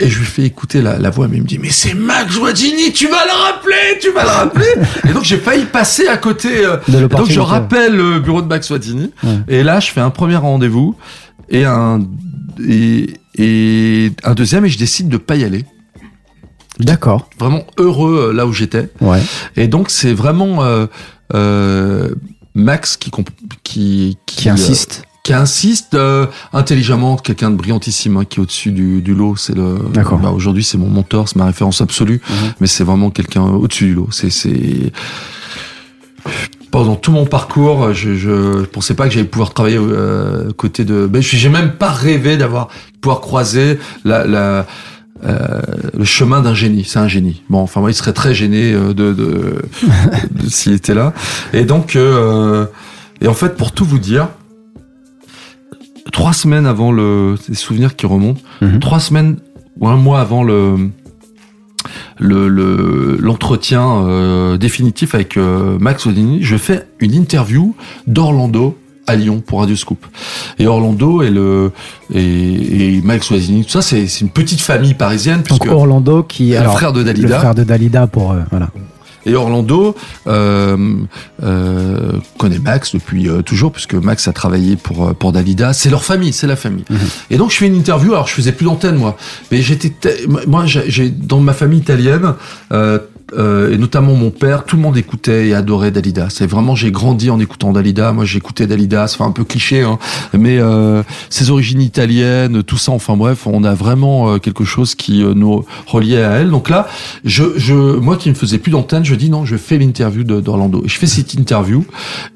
et 0.00 0.08
je 0.08 0.18
lui 0.18 0.26
fais 0.26 0.42
écouter 0.42 0.82
la, 0.82 1.10
voix 1.10 1.28
mais 1.28 1.36
il 1.36 1.42
me 1.42 1.46
dit 1.46 1.58
mais 1.58 1.70
c'est 1.70 1.94
Max 1.94 2.38
Guadini 2.38 2.92
tu 2.92 3.08
vas 3.08 3.24
le 3.24 3.44
rappeler 3.44 3.98
tu 4.00 4.10
vas 4.10 4.22
le 4.22 4.28
rappeler. 4.28 4.66
Et 5.08 5.12
donc 5.12 5.24
j'ai 5.24 5.36
failli 5.36 5.64
passer 5.64 6.08
à 6.08 6.16
côté 6.16 6.64
euh, 6.64 6.76
donc 7.08 7.30
je 7.30 7.40
rappelle 7.40 7.96
le 7.96 8.20
bureau 8.20 8.42
de 8.42 8.46
Max 8.46 8.68
Guadini 8.68 9.12
et 9.48 9.62
là 9.62 9.80
je 9.80 9.90
fais 9.90 10.00
un 10.00 10.10
premier 10.10 10.36
rendez-vous 10.36 10.96
et 11.48 11.64
un 11.64 12.00
et, 12.66 14.12
un 14.22 14.34
deuxième 14.34 14.64
et 14.64 14.68
je 14.68 14.78
décide 14.78 15.08
de 15.08 15.16
pas 15.16 15.36
y 15.36 15.44
aller 15.44 15.64
D'accord. 16.80 17.28
Vraiment 17.38 17.64
heureux 17.78 18.30
euh, 18.30 18.32
là 18.32 18.46
où 18.46 18.52
j'étais. 18.52 18.88
Ouais. 19.00 19.22
Et 19.54 19.68
donc 19.68 19.90
c'est 19.90 20.12
vraiment 20.12 20.58
euh, 21.34 22.08
Max 22.54 22.96
qui 22.96 23.12
qui 23.62 24.18
qui, 24.26 24.48
insiste 24.48 25.04
qui 25.24 25.32
insiste 25.32 25.94
euh, 25.94 26.26
intelligemment, 26.52 27.16
quelqu'un 27.16 27.50
de 27.50 27.56
brillantissime 27.56 28.18
hein, 28.18 28.24
qui 28.26 28.38
est 28.38 28.42
au-dessus 28.42 28.72
du, 28.72 29.00
du, 29.00 29.14
lot. 29.14 29.36
C'est 29.36 29.54
le. 29.54 29.78
D'accord. 29.92 30.18
Bah, 30.18 30.30
Aujourd'hui, 30.30 30.62
c'est 30.62 30.76
mon 30.76 30.90
mentor, 30.90 31.28
c'est 31.28 31.36
ma 31.36 31.46
référence 31.46 31.80
absolue, 31.80 32.20
mhm. 32.28 32.52
mais 32.60 32.66
c'est 32.66 32.84
vraiment 32.84 33.10
quelqu'un 33.10 33.42
au-dessus 33.42 33.86
du 33.86 33.94
lot. 33.94 34.08
C'est 34.10 34.28
c'est 34.28 34.92
pendant 36.74 36.96
tout 36.96 37.12
mon 37.12 37.24
parcours, 37.24 37.94
je, 37.94 38.16
je 38.16 38.64
pensais 38.64 38.94
pas 38.94 39.06
que 39.06 39.14
j'allais 39.14 39.28
pouvoir 39.28 39.54
travailler 39.54 39.78
euh, 39.78 40.50
côté 40.56 40.84
de. 40.84 41.06
Ben, 41.06 41.22
j'ai 41.22 41.48
même 41.48 41.74
pas 41.74 41.92
rêvé 41.92 42.36
d'avoir 42.36 42.66
pouvoir 43.00 43.20
croiser 43.20 43.78
la, 44.04 44.26
la 44.26 44.66
euh, 45.24 45.60
le 45.96 46.04
chemin 46.04 46.40
d'un 46.40 46.52
génie. 46.52 46.82
C'est 46.82 46.98
un 46.98 47.06
génie. 47.06 47.44
Bon, 47.48 47.60
enfin 47.60 47.80
moi, 47.80 47.92
il 47.92 47.94
serait 47.94 48.12
très 48.12 48.34
gêné 48.34 48.72
euh, 48.72 48.88
de, 48.88 49.12
de, 49.12 49.62
de, 50.32 50.48
s'il 50.48 50.72
était 50.72 50.94
là. 50.94 51.12
Et 51.52 51.64
donc, 51.64 51.94
euh, 51.94 52.66
et 53.20 53.28
en 53.28 53.34
fait, 53.34 53.56
pour 53.56 53.70
tout 53.70 53.84
vous 53.84 54.00
dire, 54.00 54.26
trois 56.12 56.32
semaines 56.32 56.66
avant 56.66 56.90
le, 56.90 57.36
des 57.48 57.54
souvenirs 57.54 57.94
qui 57.94 58.06
remontent, 58.06 58.40
mhm. 58.62 58.80
trois 58.80 58.98
semaines 58.98 59.36
ou 59.78 59.86
un 59.86 59.96
mois 59.96 60.20
avant 60.20 60.42
le 60.42 60.90
le 62.18 62.48
l'entretien 63.20 64.04
euh, 64.06 64.56
définitif 64.56 65.14
avec 65.14 65.36
euh, 65.36 65.78
Max 65.78 66.06
Odini, 66.06 66.42
je 66.42 66.56
fais 66.56 66.86
une 67.00 67.14
interview 67.14 67.74
d'Orlando 68.06 68.76
à 69.06 69.16
Lyon 69.16 69.42
pour 69.44 69.60
Radio 69.60 69.76
Scoop. 69.76 70.06
Et 70.58 70.66
Orlando 70.66 71.22
et 71.22 71.30
le 71.30 71.72
et, 72.12 72.96
et 72.96 73.02
Max 73.02 73.30
Wazini, 73.30 73.64
tout 73.64 73.70
ça, 73.70 73.82
c'est 73.82 74.06
une 74.20 74.30
petite 74.30 74.60
famille 74.60 74.94
parisienne. 74.94 75.42
Donc 75.48 75.66
Orlando 75.66 76.22
qui 76.22 76.52
est 76.52 76.62
le 76.62 76.68
frère 76.70 76.92
de 76.92 77.02
Dalida. 77.02 77.28
Le 77.28 77.34
frère 77.34 77.54
de 77.54 77.64
Dalida 77.64 78.06
pour 78.06 78.32
euh, 78.32 78.40
voilà. 78.50 78.70
Et 79.26 79.34
Orlando 79.34 79.94
euh, 80.26 80.96
euh, 81.42 82.12
connaît 82.38 82.58
Max 82.58 82.94
depuis 82.94 83.28
euh, 83.28 83.42
toujours, 83.42 83.72
puisque 83.72 83.94
Max 83.94 84.28
a 84.28 84.32
travaillé 84.32 84.76
pour 84.76 85.08
euh, 85.08 85.12
pour 85.12 85.32
Dalida. 85.32 85.72
C'est 85.72 85.90
leur 85.90 86.04
famille, 86.04 86.32
c'est 86.32 86.46
la 86.46 86.56
famille. 86.56 86.84
Mhm. 86.90 86.98
Et 87.30 87.36
donc 87.36 87.50
je 87.50 87.56
fais 87.56 87.66
une 87.66 87.76
interview. 87.76 88.12
Alors 88.12 88.26
je 88.26 88.34
faisais 88.34 88.52
plus 88.52 88.66
d'antenne 88.66 88.96
moi, 88.96 89.16
mais 89.50 89.62
j'étais 89.62 89.94
moi 90.46 90.64
j'ai 90.66 91.10
dans 91.10 91.40
ma 91.40 91.52
famille 91.52 91.78
italienne. 91.78 92.34
Euh, 92.72 92.98
euh, 93.32 93.72
et 93.72 93.78
notamment 93.78 94.14
mon 94.14 94.30
père, 94.30 94.64
tout 94.64 94.76
le 94.76 94.82
monde 94.82 94.96
écoutait 94.96 95.48
et 95.48 95.54
adorait 95.54 95.90
Dalida. 95.90 96.28
C'est 96.30 96.46
vraiment, 96.46 96.74
j'ai 96.74 96.90
grandi 96.90 97.30
en 97.30 97.40
écoutant 97.40 97.72
Dalida. 97.72 98.12
Moi, 98.12 98.24
j'écoutais 98.24 98.66
Dalida. 98.66 99.08
C'est 99.08 99.22
un 99.22 99.30
peu 99.30 99.44
cliché, 99.44 99.82
hein, 99.82 99.98
mais 100.32 100.58
euh, 100.58 101.02
ses 101.30 101.50
origines 101.50 101.80
italiennes, 101.80 102.62
tout 102.62 102.76
ça. 102.76 102.92
Enfin 102.92 103.16
bref, 103.16 103.46
on 103.46 103.64
a 103.64 103.74
vraiment 103.74 104.32
euh, 104.34 104.38
quelque 104.38 104.64
chose 104.64 104.94
qui 104.94 105.22
euh, 105.22 105.34
nous 105.34 105.64
reliait 105.86 106.22
à 106.22 106.32
elle. 106.32 106.50
Donc 106.50 106.68
là, 106.68 106.86
je, 107.24 107.44
je, 107.56 107.74
moi 107.74 108.16
qui 108.16 108.28
me 108.28 108.34
faisais 108.34 108.58
plus 108.58 108.70
d'antenne, 108.70 109.04
je 109.04 109.14
dis 109.14 109.30
non, 109.30 109.44
je 109.44 109.56
fais 109.56 109.78
l'interview 109.78 110.24
d'Orlando. 110.24 110.82
Je 110.86 110.98
fais 110.98 111.06
cette 111.06 111.34
interview 111.34 111.84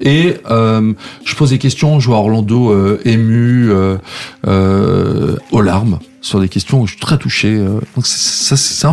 et 0.01 0.35
je 0.45 1.35
pose 1.35 1.51
des 1.51 1.57
questions. 1.57 1.99
Je 1.99 2.07
vois 2.07 2.17
Orlando 2.17 2.75
ému, 3.05 3.71
aux 4.43 5.61
larmes 5.61 5.99
sur 6.21 6.39
des 6.39 6.49
questions 6.49 6.81
où 6.81 6.87
je 6.87 6.93
suis 6.93 7.01
très 7.01 7.17
touché. 7.17 7.55
Euh, 7.55 7.79
donc 7.95 8.05
ça, 8.05 8.57
c'est 8.57 8.87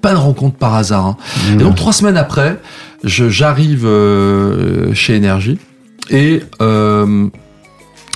pas 0.00 0.12
une 0.12 0.18
rencontre 0.18 0.56
par 0.56 0.74
hasard. 0.74 1.06
Hein. 1.06 1.16
Mmh. 1.50 1.60
Et 1.60 1.64
donc 1.64 1.76
trois 1.76 1.92
semaines 1.92 2.16
après, 2.16 2.60
j'arrive 3.04 3.84
euh, 3.84 4.92
chez 4.94 5.14
Énergie 5.14 5.58
et 6.10 6.42
euh, 6.60 7.28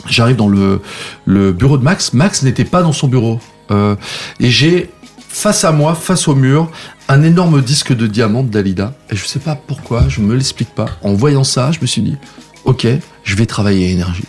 j'arrive 0.08 0.36
dans 0.36 0.48
le, 0.48 0.80
le 1.24 1.52
bureau 1.52 1.78
de 1.78 1.84
Max. 1.84 2.12
Max 2.12 2.42
n'était 2.42 2.64
pas 2.64 2.82
dans 2.82 2.92
son 2.92 3.08
bureau. 3.08 3.40
et 3.70 4.50
j'ai 4.50 4.90
face 5.28 5.64
à 5.64 5.72
moi, 5.72 5.94
face 5.94 6.28
au 6.28 6.34
mur, 6.34 6.70
un 7.08 7.22
énorme 7.22 7.60
disque 7.60 7.94
de 7.94 8.06
diamant 8.06 8.42
de 8.42 8.48
Dalida. 8.48 8.94
Et 9.10 9.16
je 9.16 9.26
sais 9.26 9.38
pas 9.38 9.54
pourquoi, 9.54 10.08
je 10.08 10.20
me 10.20 10.34
l'explique 10.34 10.74
pas. 10.74 10.86
En 11.02 11.12
voyant 11.12 11.44
ça, 11.44 11.72
je 11.72 11.78
me 11.80 11.86
suis 11.86 12.02
dit, 12.02 12.16
ok, 12.64 12.86
je 13.22 13.36
vais 13.36 13.46
travailler 13.46 13.86
à 13.86 13.90
énergie. 13.90 14.24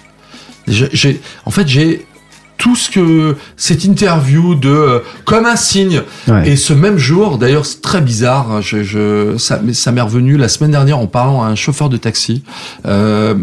En 1.45 1.51
fait, 1.51 1.67
j'ai 1.67 2.05
tout 2.57 2.75
ce 2.75 2.89
que 2.89 3.35
cette 3.55 3.83
interview 3.83 4.55
de 4.55 4.69
euh, 4.69 4.99
comme 5.25 5.45
un 5.45 5.55
signe 5.55 6.01
et 6.45 6.55
ce 6.55 6.73
même 6.73 6.97
jour 6.97 7.37
d'ailleurs 7.37 7.65
c'est 7.65 7.81
très 7.81 8.01
bizarre 8.01 8.51
hein, 8.51 8.61
je, 8.61 8.83
je 8.83 9.37
ça 9.37 9.61
ça 9.73 9.91
m'est 9.91 10.01
revenu 10.01 10.37
la 10.37 10.47
semaine 10.47 10.71
dernière 10.71 10.99
en 10.99 11.07
parlant 11.07 11.43
à 11.43 11.47
un 11.47 11.55
chauffeur 11.55 11.89
de 11.89 11.97
taxi 11.97 12.43
euh, 12.85 13.35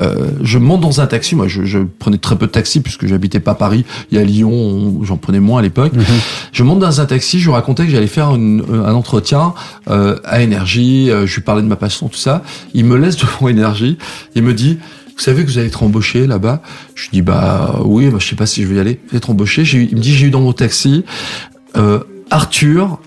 euh, 0.00 0.30
je 0.42 0.58
monte 0.58 0.80
dans 0.80 1.00
un 1.00 1.06
taxi. 1.06 1.34
Moi, 1.34 1.48
je, 1.48 1.64
je, 1.64 1.78
prenais 1.78 2.18
très 2.18 2.36
peu 2.36 2.46
de 2.46 2.52
taxi 2.52 2.80
puisque 2.80 3.06
j'habitais 3.06 3.40
pas 3.40 3.54
Paris. 3.54 3.84
Il 4.10 4.18
y 4.18 4.20
a 4.20 4.24
Lyon, 4.24 5.00
j'en 5.02 5.16
prenais 5.16 5.40
moins 5.40 5.58
à 5.60 5.62
l'époque. 5.62 5.92
Mhm. 5.92 6.04
Je 6.52 6.62
monte 6.62 6.78
dans 6.78 7.00
un 7.00 7.06
taxi. 7.06 7.38
Je 7.38 7.46
lui 7.46 7.52
racontais 7.52 7.84
que 7.84 7.90
j'allais 7.90 8.06
faire 8.06 8.34
une, 8.34 8.64
un 8.70 8.94
entretien 8.94 9.54
euh, 9.88 10.16
à 10.24 10.40
Énergie. 10.40 11.10
Euh, 11.10 11.26
je 11.26 11.34
lui 11.36 11.42
parlais 11.42 11.62
de 11.62 11.66
ma 11.66 11.76
passion, 11.76 12.08
tout 12.08 12.18
ça. 12.18 12.42
Il 12.72 12.86
me 12.86 12.96
laisse 12.96 13.16
devant 13.16 13.48
Énergie. 13.48 13.98
Il 14.34 14.42
me 14.42 14.54
dit 14.54 14.78
vous 15.20 15.24
savez 15.24 15.44
que 15.44 15.50
vous 15.50 15.58
allez 15.58 15.66
être 15.66 15.82
embauché 15.82 16.26
là-bas 16.26 16.62
Je 16.94 17.10
dis 17.10 17.20
bah 17.20 17.80
oui, 17.84 18.08
bah, 18.08 18.16
je 18.18 18.26
sais 18.26 18.36
pas 18.36 18.46
si 18.46 18.62
je 18.62 18.68
vais 18.68 18.76
y 18.76 18.80
aller. 18.80 19.00
Vous 19.10 19.18
êtes 19.18 19.28
embauché 19.28 19.64
Il 19.64 19.94
me 19.94 20.00
dit 20.00 20.14
j'ai 20.14 20.28
eu 20.28 20.30
dans 20.30 20.40
mon 20.40 20.54
taxi 20.54 21.04
euh, 21.76 22.00
Arthur 22.30 22.98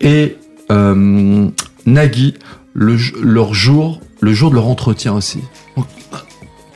et 0.00 0.36
euh, 0.72 1.46
Nagui 1.86 2.34
le, 2.74 2.96
leur 3.22 3.54
jour, 3.54 4.00
le 4.20 4.34
jour 4.34 4.50
de 4.50 4.56
leur 4.56 4.66
entretien 4.66 5.12
aussi. 5.14 5.38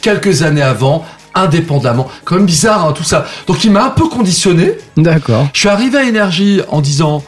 quelques 0.01 0.45
années 0.45 0.63
avant, 0.63 1.05
indépendamment. 1.35 2.09
Quand 2.25 2.37
même 2.37 2.47
bizarre 2.47 2.87
hein, 2.87 2.93
tout 2.93 3.03
ça. 3.03 3.27
Donc 3.49 3.65
il 3.65 3.73
m'a 3.73 3.87
un 3.87 3.91
peu 3.91 4.07
conditionné. 4.07 4.75
D'accord. 4.97 5.49
Je 5.55 5.59
suis 5.59 5.69
arrivé 5.69 5.99
à 5.99 6.05
Énergie 6.05 6.61
en 6.69 6.81
disant 6.81 7.25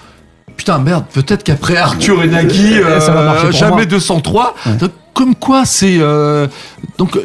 putain 0.56 0.78
merde, 0.78 1.06
peut-être 1.12 1.42
qu'après 1.42 1.76
Arthur 1.76 2.22
et 2.22 2.28
Nagui, 2.28 2.78
euh, 2.78 3.50
jamais 3.50 3.86
203. 3.86 4.54
Donc, 4.78 4.92
comme 5.16 5.34
quoi 5.34 5.64
c'est 5.64 5.96
euh, 5.98 6.46
donc 6.98 7.18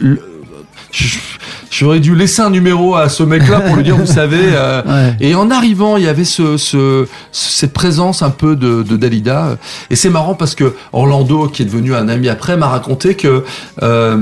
j'aurais 1.72 2.00
dû 2.00 2.16
laisser 2.16 2.42
un 2.42 2.50
numéro 2.50 2.96
à 2.96 3.10
ce 3.10 3.24
mec-là 3.24 3.62
pour 3.62 3.76
lui 3.76 3.84
dire, 3.84 3.98
vous 3.98 4.06
savez. 4.06 4.40
Euh, 4.42 5.12
et 5.20 5.36
en 5.36 5.50
arrivant, 5.50 5.98
il 5.98 6.04
y 6.04 6.08
avait 6.08 6.26
ce, 6.26 6.58
ce 6.58 7.08
cette 7.32 7.74
présence 7.74 8.22
un 8.22 8.30
peu 8.30 8.56
de, 8.56 8.84
de 8.84 8.98
Dalida. 8.98 9.58
Et 9.90 9.96
c'est 9.96 10.10
marrant 10.10 10.36
parce 10.36 10.56
que 10.56 10.76
Orlando, 10.94 11.48
qui 11.48 11.64
est 11.64 11.66
devenu 11.66 11.96
un 11.96 12.08
ami 12.08 12.30
après, 12.30 12.58
m'a 12.58 12.68
raconté 12.68 13.16
que 13.16 13.44
euh, 13.82 14.18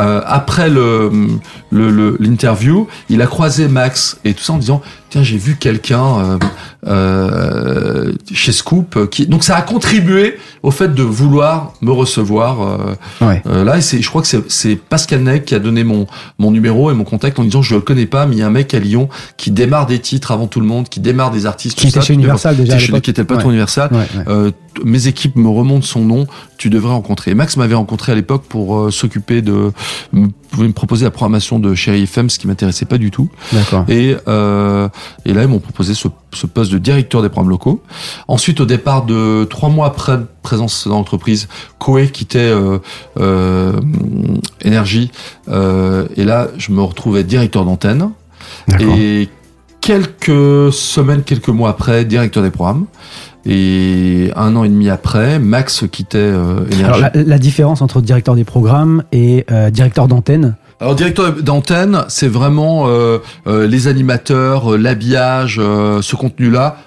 euh, 0.00 0.20
après 0.26 0.68
le 0.70 1.10
l'interview, 1.70 2.88
il 3.08 3.22
a 3.22 3.26
croisé 3.26 3.68
Max 3.68 4.18
et 4.24 4.34
tout 4.34 4.42
ça 4.42 4.52
en 4.52 4.58
disant 4.58 4.82
tiens 5.14 5.22
j'ai 5.22 5.38
vu 5.38 5.54
quelqu'un 5.54 6.18
euh, 6.18 6.38
euh, 6.88 8.12
chez 8.32 8.50
Scoop 8.50 9.08
qui 9.10 9.28
donc 9.28 9.44
ça 9.44 9.54
a 9.54 9.62
contribué 9.62 10.36
au 10.64 10.72
fait 10.72 10.92
de 10.92 11.04
vouloir 11.04 11.72
me 11.82 11.92
recevoir 11.92 12.62
euh, 13.22 13.30
euh 13.46 13.62
là 13.62 13.78
et 13.78 13.80
c'est 13.80 14.02
je 14.02 14.08
crois 14.08 14.22
que 14.22 14.28
c'est 14.48 14.74
Pascal 14.76 15.22
Nec 15.22 15.44
qui 15.44 15.54
a 15.54 15.60
donné 15.60 15.84
mon 15.84 16.08
mon 16.40 16.50
numéro 16.50 16.90
et 16.90 16.94
mon 16.94 17.04
contact 17.04 17.38
en 17.38 17.44
disant 17.44 17.62
je 17.62 17.76
le 17.76 17.80
connais 17.80 18.06
pas 18.06 18.26
mais 18.26 18.34
il 18.34 18.38
y 18.40 18.42
a 18.42 18.48
un 18.48 18.50
mec 18.50 18.74
à 18.74 18.80
Lyon 18.80 19.08
qui 19.36 19.52
démarre 19.52 19.86
des 19.86 20.00
titres 20.00 20.32
avant 20.32 20.48
tout 20.48 20.58
le 20.58 20.66
monde 20.66 20.88
qui 20.88 20.98
démarre 20.98 21.30
des 21.30 21.46
artistes 21.46 21.78
qui 21.78 21.86
était 21.86 22.00
chez 22.00 22.14
Universal 22.14 22.56
déjà 22.56 22.76
qui 23.00 23.10
était 23.10 23.22
pas 23.22 23.36
trop 23.36 23.50
Universal. 23.50 23.90
Euh, 24.26 24.50
mes 24.84 25.06
équipes 25.06 25.36
me 25.36 25.48
remontent 25.48 25.86
son 25.86 26.04
nom 26.04 26.26
tu 26.58 26.70
devrais 26.70 26.92
rencontrer. 26.92 27.34
Max 27.34 27.56
m'avait 27.56 27.74
rencontré 27.74 28.12
à 28.12 28.14
l'époque 28.14 28.44
pour 28.48 28.92
s'occuper 28.92 29.42
de 29.42 29.70
me 30.62 30.72
proposer 30.72 31.04
la 31.04 31.10
programmation 31.10 31.58
de 31.58 31.74
Chéri 31.74 32.04
FM 32.04 32.30
ce 32.30 32.38
qui 32.38 32.46
m'intéressait 32.46 32.86
pas 32.86 32.98
du 32.98 33.10
tout 33.10 33.28
d'accord 33.52 33.84
et 33.88 34.16
euh, 34.28 34.88
et 35.24 35.32
là, 35.32 35.42
ils 35.42 35.48
m'ont 35.48 35.58
proposé 35.58 35.94
ce, 35.94 36.08
ce, 36.32 36.46
poste 36.46 36.72
de 36.72 36.78
directeur 36.78 37.22
des 37.22 37.28
programmes 37.28 37.50
locaux. 37.50 37.82
Ensuite, 38.28 38.60
au 38.60 38.66
départ 38.66 39.04
de 39.04 39.44
trois 39.44 39.68
mois 39.68 39.86
après 39.86 40.18
présence 40.42 40.86
dans 40.86 40.96
l'entreprise, 40.96 41.48
Coé 41.78 42.08
quittait 42.08 42.38
euh, 42.38 42.78
euh, 43.18 43.72
Énergie. 44.60 45.10
Euh, 45.48 46.06
et 46.16 46.24
là, 46.24 46.48
je 46.56 46.72
me 46.72 46.82
retrouvais 46.82 47.24
directeur 47.24 47.64
d'antenne. 47.64 48.10
Et 48.80 49.28
quelques 49.80 50.72
semaines, 50.72 51.22
quelques 51.22 51.48
mois 51.48 51.70
après, 51.70 52.04
directeur 52.04 52.42
des 52.42 52.50
programmes. 52.50 52.86
Et 53.46 54.30
un 54.36 54.56
an 54.56 54.64
et 54.64 54.68
demi 54.68 54.88
après, 54.88 55.38
Max 55.38 55.84
quittait 55.90 56.18
euh. 56.18 56.64
Alors, 56.84 56.98
la, 56.98 57.10
la, 57.14 57.38
différence 57.38 57.82
entre 57.82 58.00
directeur 58.00 58.34
des 58.34 58.44
programmes 58.44 59.02
et 59.12 59.44
euh, 59.50 59.70
directeur 59.70 60.08
d'antenne? 60.08 60.56
Alors 60.80 60.94
directeur 60.94 61.32
d'antenne, 61.32 62.04
c'est 62.08 62.28
vraiment 62.28 62.88
euh, 62.88 63.18
euh, 63.46 63.66
les 63.66 63.88
animateurs, 63.88 64.74
euh, 64.74 64.76
l'habillage, 64.76 65.56
ce 65.56 66.16
contenu-là, 66.16 66.78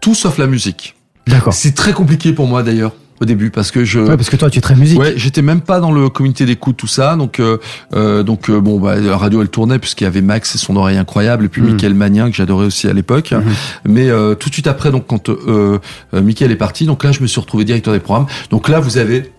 tout 0.00 0.14
sauf 0.14 0.38
la 0.38 0.46
musique. 0.46 0.96
D'accord. 1.26 1.52
C'est 1.52 1.74
très 1.74 1.92
compliqué 1.92 2.32
pour 2.32 2.46
moi 2.46 2.62
d'ailleurs 2.62 2.92
au 3.20 3.24
début 3.24 3.50
parce 3.50 3.70
que 3.70 3.84
je 3.84 4.00
ouais, 4.00 4.16
parce 4.16 4.30
que 4.30 4.36
toi 4.36 4.50
tu 4.50 4.58
es 4.58 4.60
très 4.60 4.74
musique 4.74 4.98
ouais 4.98 5.14
j'étais 5.16 5.42
même 5.42 5.60
pas 5.60 5.80
dans 5.80 5.92
le 5.92 6.08
comité 6.08 6.46
d'écoute 6.46 6.76
tout 6.76 6.86
ça 6.86 7.16
donc 7.16 7.40
euh, 7.40 8.22
donc 8.22 8.50
bon 8.50 8.78
bah 8.78 8.96
la 8.96 9.16
radio 9.16 9.42
elle 9.42 9.48
tournait 9.48 9.78
puisqu'il 9.78 10.04
y 10.04 10.06
avait 10.06 10.22
Max 10.22 10.54
et 10.54 10.58
son 10.58 10.76
oreille 10.76 10.98
incroyable 10.98 11.46
et 11.46 11.48
puis 11.48 11.62
mm. 11.62 11.72
Michael 11.72 11.94
Magnin 11.94 12.30
que 12.30 12.36
j'adorais 12.36 12.66
aussi 12.66 12.88
à 12.88 12.92
l'époque 12.92 13.32
mm-hmm. 13.32 13.42
mais 13.84 14.08
tout 14.36 14.48
de 14.48 14.54
suite 14.54 14.66
après 14.66 14.90
donc 14.90 15.06
quand 15.06 15.28
euh, 15.28 15.78
Michael 16.12 16.50
est 16.50 16.56
parti 16.56 16.86
donc 16.86 17.04
là 17.04 17.12
je 17.12 17.20
me 17.20 17.26
suis 17.26 17.40
retrouvé 17.40 17.64
directeur 17.64 17.94
des 17.94 18.00
programmes 18.00 18.26
donc 18.50 18.68
là 18.68 18.80
vous 18.80 18.98
avez 18.98 19.32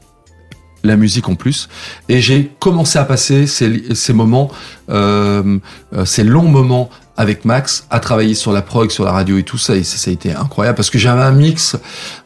la 0.83 0.97
musique 0.97 1.29
en 1.29 1.35
plus. 1.35 1.69
Et 2.09 2.21
j'ai 2.21 2.51
commencé 2.59 2.97
à 2.97 3.05
passer 3.05 3.47
ces, 3.47 3.93
ces 3.93 4.13
moments, 4.13 4.49
euh, 4.89 5.59
euh, 5.93 6.05
ces 6.05 6.23
longs 6.23 6.49
moments 6.49 6.89
avec 7.17 7.45
Max, 7.45 7.85
à 7.89 7.99
travailler 7.99 8.35
sur 8.35 8.53
la 8.53 8.61
prog, 8.61 8.91
sur 8.91 9.03
la 9.03 9.11
radio 9.11 9.37
et 9.37 9.43
tout 9.43 9.57
ça. 9.57 9.75
Et 9.75 9.83
ça, 9.83 10.09
a 10.09 10.13
été 10.13 10.33
incroyable 10.33 10.75
parce 10.75 10.89
que 10.89 10.97
j'avais 10.97 11.21
un 11.21 11.31
mix 11.31 11.75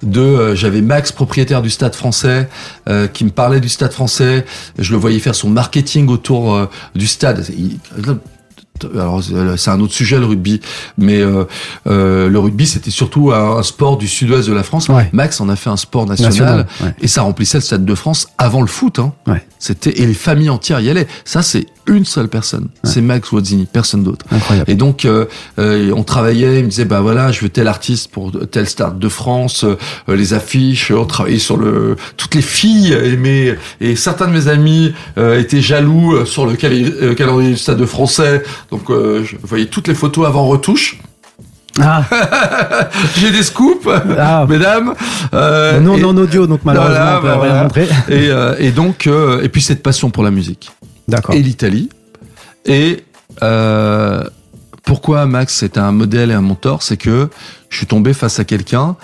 de, 0.03 0.21
euh, 0.21 0.55
j'avais 0.55 0.81
Max, 0.81 1.11
propriétaire 1.11 1.61
du 1.61 1.69
Stade 1.69 1.95
Français, 1.95 2.49
euh, 2.89 3.07
qui 3.07 3.25
me 3.25 3.29
parlait 3.31 3.59
du 3.59 3.69
Stade 3.69 3.93
Français. 3.93 4.45
Je 4.77 4.91
le 4.91 4.97
voyais 4.97 5.19
faire 5.19 5.35
son 5.35 5.49
marketing 5.49 6.07
autour 6.09 6.69
du 6.95 7.07
stade. 7.07 7.45
Alors 8.93 9.21
c'est 9.57 9.69
un 9.69 9.79
autre 9.79 9.93
sujet 9.93 10.19
le 10.19 10.25
rugby, 10.25 10.61
mais 10.97 11.21
euh, 11.21 11.45
euh, 11.87 12.29
le 12.29 12.39
rugby 12.39 12.67
c'était 12.67 12.91
surtout 12.91 13.31
un, 13.31 13.61
sport 13.63 13.97
du 13.97 14.07
sud-ouest 14.07 14.47
de 14.47 14.53
la 14.53 14.63
France. 14.63 14.87
Max 15.11 15.41
en 15.41 15.49
a 15.49 15.55
fait 15.55 15.69
un 15.69 15.77
sport 15.77 16.05
national, 16.05 16.67
et 17.01 17.07
ça 17.07 17.21
remplissait 17.21 17.57
le 17.57 17.63
stade 17.63 17.85
de 17.85 17.95
France 17.95 18.27
avant 18.37 18.61
le 18.61 18.67
foot. 18.67 18.99
Hein. 18.99 19.13
C'était 19.59 20.01
et 20.01 20.05
les 20.05 20.13
familles 20.13 20.49
entières 20.49 20.79
y 20.79 20.89
allaient. 20.89 21.07
Ça 21.23 21.41
c'est 21.41 21.65
une 21.87 22.05
seule 22.05 22.27
personne, 22.27 22.67
c'est 22.83 23.01
Max 23.01 23.31
Wazzini, 23.31 23.65
personne 23.65 24.03
d'autre. 24.03 24.25
Et 24.67 24.75
donc 24.75 25.05
euh, 25.05 25.25
euh, 25.59 25.91
on 25.95 26.03
travaillait, 26.03 26.59
il 26.59 26.65
me 26.65 26.69
disait 26.69 26.85
bah 26.85 27.01
voilà, 27.01 27.31
je 27.31 27.41
veux 27.41 27.49
tel 27.49 27.67
artiste 27.67 28.11
pour 28.11 28.31
tel 28.49 28.67
stade 28.67 28.99
de 28.99 29.09
France, 29.09 29.63
euh, 29.63 29.77
les 30.07 30.33
affiches, 30.33 30.91
on 30.91 31.05
travaillait 31.05 31.39
sur 31.39 31.57
le 31.57 31.95
toutes 32.17 32.35
les 32.35 32.41
filles 32.41 32.93
aimaient 32.93 33.57
et 33.79 33.95
certains 33.95 34.27
de 34.27 34.33
mes 34.33 34.47
amis 34.47 34.93
étaient 35.17 35.61
jaloux 35.61 36.25
sur 36.25 36.45
le 36.45 36.55
calendrier 36.55 37.51
du 37.51 37.57
stade 37.57 37.77
de 37.77 37.85
français. 37.85 38.43
Donc 38.71 38.83
je 38.89 39.35
voyais 39.43 39.65
toutes 39.65 39.87
les 39.87 39.95
photos 39.95 40.25
avant 40.27 40.47
retouche. 40.47 40.99
Ah. 41.79 42.03
J'ai 43.17 43.31
des 43.31 43.43
scoops, 43.43 43.87
ah. 44.17 44.45
mesdames. 44.47 44.93
Euh, 45.33 45.79
non, 45.79 45.97
non, 45.97 46.15
audio, 46.17 46.47
donc 46.47 46.61
malheureusement, 46.63 47.17
on 47.17 47.21
peut 47.21 47.33
rien 47.33 47.63
montrer. 47.63 47.87
Et, 48.09 48.29
et 48.65 48.71
donc, 48.71 49.07
et 49.07 49.49
puis 49.49 49.61
cette 49.61 49.83
passion 49.83 50.09
pour 50.09 50.23
la 50.23 50.31
musique 50.31 50.71
et 51.31 51.41
l'Italie. 51.41 51.89
Et 52.65 53.03
euh, 53.43 54.23
pourquoi 54.83 55.25
Max 55.25 55.55
c'est 55.55 55.77
un 55.77 55.91
modèle 55.91 56.31
et 56.31 56.33
un 56.33 56.41
mentor 56.41 56.83
C'est 56.83 56.97
que 56.97 57.29
je 57.69 57.77
suis 57.77 57.87
tombé 57.87 58.13
face 58.13 58.39
à 58.39 58.45
quelqu'un 58.45 58.95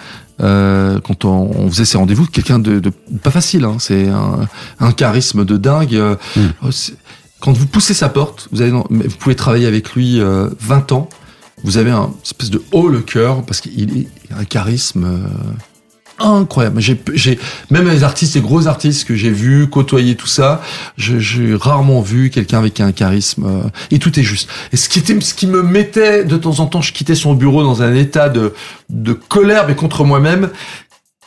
euh, 0.41 0.99
quand 0.99 1.25
on, 1.25 1.49
on, 1.57 1.69
faisait 1.69 1.85
ces 1.85 1.97
rendez-vous, 1.97 2.27
quelqu'un 2.27 2.59
de, 2.59 2.79
de, 2.79 2.91
pas 3.23 3.31
facile. 3.31 3.65
Hein, 3.65 3.77
c'est 3.79 4.07
un, 4.07 4.41
un, 4.79 4.91
charisme 4.91 5.45
de 5.45 5.57
dingue. 5.57 5.99
Mm. 6.35 6.41
Oh, 6.63 6.69
quand 7.39 7.51
vous 7.53 7.67
poussez 7.67 7.93
sa 7.93 8.09
porte, 8.09 8.47
vous, 8.51 8.61
avez, 8.61 8.71
vous 8.71 9.17
pouvez 9.19 9.35
travailler 9.35 9.67
avec 9.67 9.93
lui 9.93 10.19
euh, 10.19 10.49
20 10.59 10.91
ans. 10.91 11.09
Vous 11.63 11.77
avez 11.77 11.91
un 11.91 12.11
espèce 12.23 12.49
de 12.49 12.61
haut 12.71 12.87
le 12.87 13.01
cœur 13.01 13.43
parce 13.43 13.61
qu'il 13.61 14.07
a 14.31 14.39
un 14.39 14.45
charisme. 14.45 15.03
Euh, 15.05 15.27
incroyable. 16.19 16.81
J'ai, 16.81 17.39
même 17.69 17.87
les 17.87 18.03
artistes, 18.03 18.35
les 18.35 18.41
gros 18.41 18.67
artistes 18.67 19.07
que 19.07 19.15
j'ai 19.15 19.29
vus 19.29 19.67
côtoyer 19.67 20.15
tout 20.15 20.27
ça, 20.27 20.61
j'ai 20.97 21.55
rarement 21.55 22.01
vu 22.01 22.29
quelqu'un 22.29 22.59
avec 22.59 22.79
un 22.79 22.91
charisme 22.91 23.45
euh, 23.45 23.69
et 23.91 23.99
tout 23.99 24.19
est 24.19 24.23
juste. 24.23 24.49
Et 24.71 24.77
ce 24.77 24.89
qui 24.89 24.99
était, 24.99 25.19
ce 25.21 25.33
qui 25.33 25.47
me 25.47 25.61
mettait 25.61 26.23
de 26.23 26.37
temps 26.37 26.59
en 26.59 26.65
temps, 26.65 26.81
je 26.81 26.93
quittais 26.93 27.15
son 27.15 27.33
bureau 27.33 27.63
dans 27.63 27.81
un 27.81 27.93
état 27.93 28.29
de 28.29 28.53
de 28.89 29.13
colère 29.13 29.67
mais 29.67 29.75
contre 29.75 30.03
moi-même. 30.03 30.49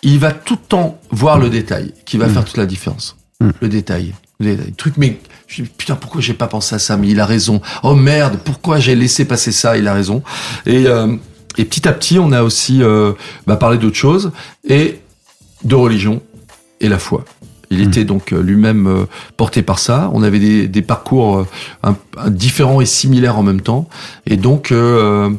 Il 0.03 0.19
va 0.19 0.33
tout 0.33 0.55
le 0.55 0.67
temps 0.67 0.99
voir 1.11 1.39
le 1.39 1.51
détail 1.51 1.93
qui 2.07 2.17
va 2.17 2.27
mm. 2.27 2.31
faire 2.31 2.45
toute 2.45 2.57
la 2.57 2.67
différence. 2.67 3.17
Mm. 3.41 3.51
Le 3.61 3.69
détail, 3.69 4.15
le 4.41 4.57
détail. 4.57 4.73
Truc 4.73 4.95
mais 4.97 5.19
je 5.51 5.65
putain 5.65 5.97
pourquoi 5.97 6.21
j'ai 6.21 6.35
pas 6.35 6.47
pensé 6.47 6.75
à 6.75 6.79
ça 6.79 6.97
mais 6.97 7.09
il 7.09 7.21
a 7.21 7.27
raison. 7.27 7.61
Oh 7.83 7.95
merde 7.95 8.39
pourquoi 8.45 8.79
j'ai 8.79 8.95
laissé 8.95 9.25
passer 9.25 9.53
ça 9.53 9.77
il 9.77 9.89
a 9.89 9.95
raison. 9.95 10.23
Et 10.65 10.87
euh, 10.87 11.17
et 11.59 11.65
petit 11.65 11.89
à 11.89 11.93
petit, 11.93 12.19
on 12.19 12.33
a 12.33 12.43
aussi 12.43 12.83
euh, 12.83 13.13
bah, 13.47 13.57
parlé 13.57 13.77
d'autres 13.77 13.97
choses 13.97 14.31
et 14.69 15.01
de 15.65 15.75
religion 15.75 16.23
et 16.81 16.89
la 16.89 16.99
foi. 16.99 17.25
Il 17.71 17.79
hmm. 17.79 17.89
était 17.89 18.05
donc 18.05 18.33
euh, 18.33 18.41
lui-même 18.41 18.87
euh, 18.87 19.05
porté 19.37 19.63
par 19.63 19.79
ça. 19.79 20.11
On 20.13 20.23
avait 20.23 20.39
des, 20.39 20.69
des 20.69 20.83
parcours 20.83 21.39
euh, 21.39 21.47
un, 21.83 22.31
différents 22.31 22.81
et 22.81 22.87
similaires 22.87 23.39
en 23.39 23.43
même 23.43 23.61
temps. 23.61 23.89
Et 24.27 24.37
donc, 24.37 24.73
euh, 24.73 25.31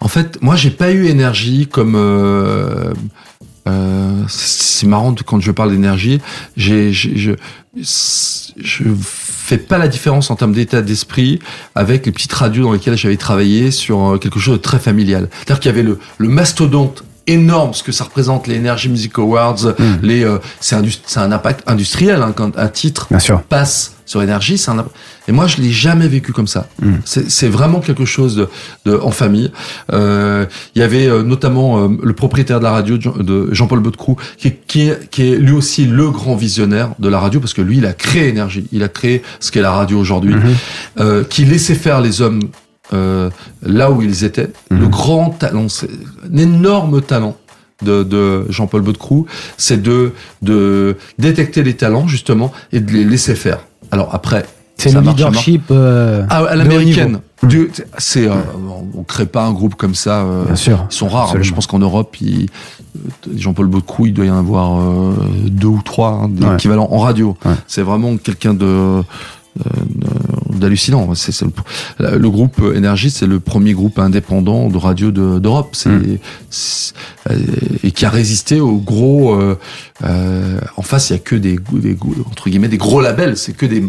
En 0.00 0.08
fait, 0.08 0.42
moi, 0.42 0.56
j'ai 0.56 0.70
pas 0.70 0.90
eu 0.90 1.06
énergie 1.06 1.68
comme. 1.68 1.94
Euh, 3.68 4.02
euh, 4.22 4.24
c'est 4.28 4.86
marrant 4.86 5.14
quand 5.26 5.40
je 5.40 5.50
parle 5.50 5.70
d'énergie. 5.70 6.20
J'ai, 6.56 6.92
je, 6.92 7.32
je 7.76 8.84
fais 9.00 9.58
pas 9.58 9.78
la 9.78 9.88
différence 9.88 10.30
en 10.30 10.36
termes 10.36 10.52
d'état 10.52 10.82
d'esprit 10.82 11.38
avec 11.74 12.06
les 12.06 12.12
petites 12.12 12.32
radios 12.32 12.64
dans 12.64 12.72
lesquelles 12.72 12.96
j'avais 12.96 13.16
travaillé 13.16 13.70
sur 13.70 14.18
quelque 14.20 14.40
chose 14.40 14.54
de 14.54 14.62
très 14.62 14.78
familial. 14.78 15.28
C'est-à-dire 15.32 15.60
qu'il 15.60 15.70
y 15.70 15.74
avait 15.74 15.82
le, 15.82 15.98
le 16.18 16.28
mastodonte 16.28 17.04
énorme 17.26 17.74
ce 17.74 17.82
que 17.82 17.92
ça 17.92 18.04
représente 18.04 18.46
les 18.46 18.58
Energy 18.58 18.88
Music 18.88 19.18
Awards 19.18 19.64
hmm. 19.78 19.98
les 20.02 20.24
euh, 20.24 20.38
c'est 20.60 20.76
un, 20.76 20.82
un 21.16 21.32
impact 21.32 21.62
industriel 21.68 22.22
hein, 22.22 22.32
quand 22.34 22.58
un 22.58 22.68
titre 22.68 23.08
passe 23.48 23.94
sur 24.04 24.22
énergie 24.22 24.58
c'est 24.58 24.70
un 24.70 24.84
et 25.28 25.32
moi 25.32 25.46
je 25.46 25.58
l'ai 25.58 25.70
jamais 25.70 26.08
vécu 26.08 26.32
comme 26.32 26.46
ça 26.46 26.68
hmm. 26.82 26.96
c'est 27.04 27.48
vraiment 27.48 27.80
quelque 27.80 28.04
chose 28.04 28.36
de, 28.36 28.48
de 28.84 28.96
en 28.96 29.10
famille 29.10 29.50
euh, 29.92 30.46
il 30.74 30.80
y 30.80 30.82
avait 30.82 31.06
euh, 31.06 31.22
notamment 31.22 31.78
euh, 31.78 31.88
le 32.02 32.12
propriétaire 32.12 32.58
de 32.58 32.64
la 32.64 32.72
radio 32.72 32.98
de 32.98 33.48
Jean-Paul 33.52 33.80
Bodecrou 33.80 34.16
qui, 34.36 34.52
qui, 34.66 34.88
est, 34.88 35.08
qui 35.10 35.32
est 35.32 35.36
lui 35.36 35.52
aussi 35.52 35.86
le 35.86 36.10
grand 36.10 36.34
visionnaire 36.34 36.90
de 36.98 37.08
la 37.08 37.20
radio 37.20 37.40
parce 37.40 37.54
que 37.54 37.62
lui 37.62 37.78
il 37.78 37.86
a 37.86 37.92
créé 37.92 38.28
énergie 38.28 38.66
il 38.72 38.82
a 38.82 38.88
créé 38.88 39.22
ce 39.40 39.50
qu'est 39.50 39.62
la 39.62 39.72
radio 39.72 39.98
aujourd'hui 39.98 40.34
hmm. 40.34 41.24
qui 41.30 41.44
laissait 41.44 41.74
faire 41.74 42.00
les 42.00 42.20
hommes 42.20 42.40
euh, 42.92 43.30
là 43.62 43.90
où 43.90 44.02
ils 44.02 44.24
étaient. 44.24 44.50
Le 44.70 44.84
mhm. 44.84 44.90
grand 44.90 45.30
talent, 45.30 45.68
c'est 45.68 45.88
un 46.32 46.36
énorme 46.36 47.02
talent 47.02 47.36
de, 47.82 48.02
de 48.02 48.46
Jean-Paul 48.48 48.82
Baudecroux, 48.82 49.26
c'est 49.56 49.82
de, 49.82 50.12
de 50.42 50.96
détecter 51.18 51.62
les 51.62 51.74
talents 51.74 52.06
justement 52.06 52.52
et 52.72 52.80
de 52.80 52.92
les 52.92 53.04
laisser 53.04 53.34
faire. 53.34 53.60
Alors 53.90 54.14
après, 54.14 54.46
c'est 54.76 54.92
le 54.92 55.00
leadership 55.00 55.64
euh, 55.70 56.24
ah, 56.28 56.44
à 56.44 56.56
l'américaine. 56.56 57.20
C'est, 57.98 58.28
euh, 58.28 58.34
on 58.94 59.02
crée 59.02 59.26
pas 59.26 59.44
un 59.44 59.52
groupe 59.52 59.74
comme 59.74 59.94
ça. 59.94 60.22
Euh, 60.22 60.44
Bien 60.44 60.56
sûr. 60.56 60.86
Ils 60.90 60.94
sont 60.94 61.08
rares. 61.08 61.42
Je 61.42 61.52
pense 61.52 61.66
qu'en 61.66 61.78
Europe, 61.78 62.16
Jean-Paul 63.34 63.66
Baudecroux, 63.66 64.06
il 64.06 64.14
doit 64.14 64.26
y 64.26 64.30
en 64.30 64.38
avoir 64.38 64.80
euh, 64.80 65.14
deux 65.48 65.68
ou 65.68 65.82
trois 65.84 66.22
hein, 66.24 66.54
équivalents 66.54 66.88
en 66.90 66.98
radio. 66.98 67.36
C'est 67.66 67.82
vraiment 67.82 68.16
quelqu'un 68.16 68.54
de 68.54 68.64
euh, 68.64 69.02
d'hallucinant. 70.58 71.14
C'est, 71.14 71.38
le, 71.42 72.18
le, 72.18 72.30
groupe 72.30 72.60
Énergie, 72.74 73.10
c'est 73.10 73.26
le 73.26 73.40
premier 73.40 73.72
groupe 73.72 73.98
indépendant 73.98 74.68
de 74.68 74.76
radio 74.76 75.10
d'Europe. 75.10 75.70
C'est, 75.72 75.90
mm. 75.90 76.18
euh, 77.30 77.38
et 77.84 77.90
qui 77.90 78.04
a 78.04 78.10
résisté 78.10 78.60
aux 78.60 78.78
gros. 78.78 79.34
Euh, 79.34 79.58
euh, 80.04 80.58
en 80.76 80.82
face, 80.82 81.10
il 81.10 81.14
y 81.14 81.16
a 81.16 81.18
que 81.18 81.36
des, 81.36 81.58
des 81.72 81.96
entre 82.26 82.48
guillemets 82.48 82.68
des 82.68 82.78
gros 82.78 83.00
labels. 83.00 83.36
C'est 83.36 83.56
que 83.56 83.66
des 83.66 83.82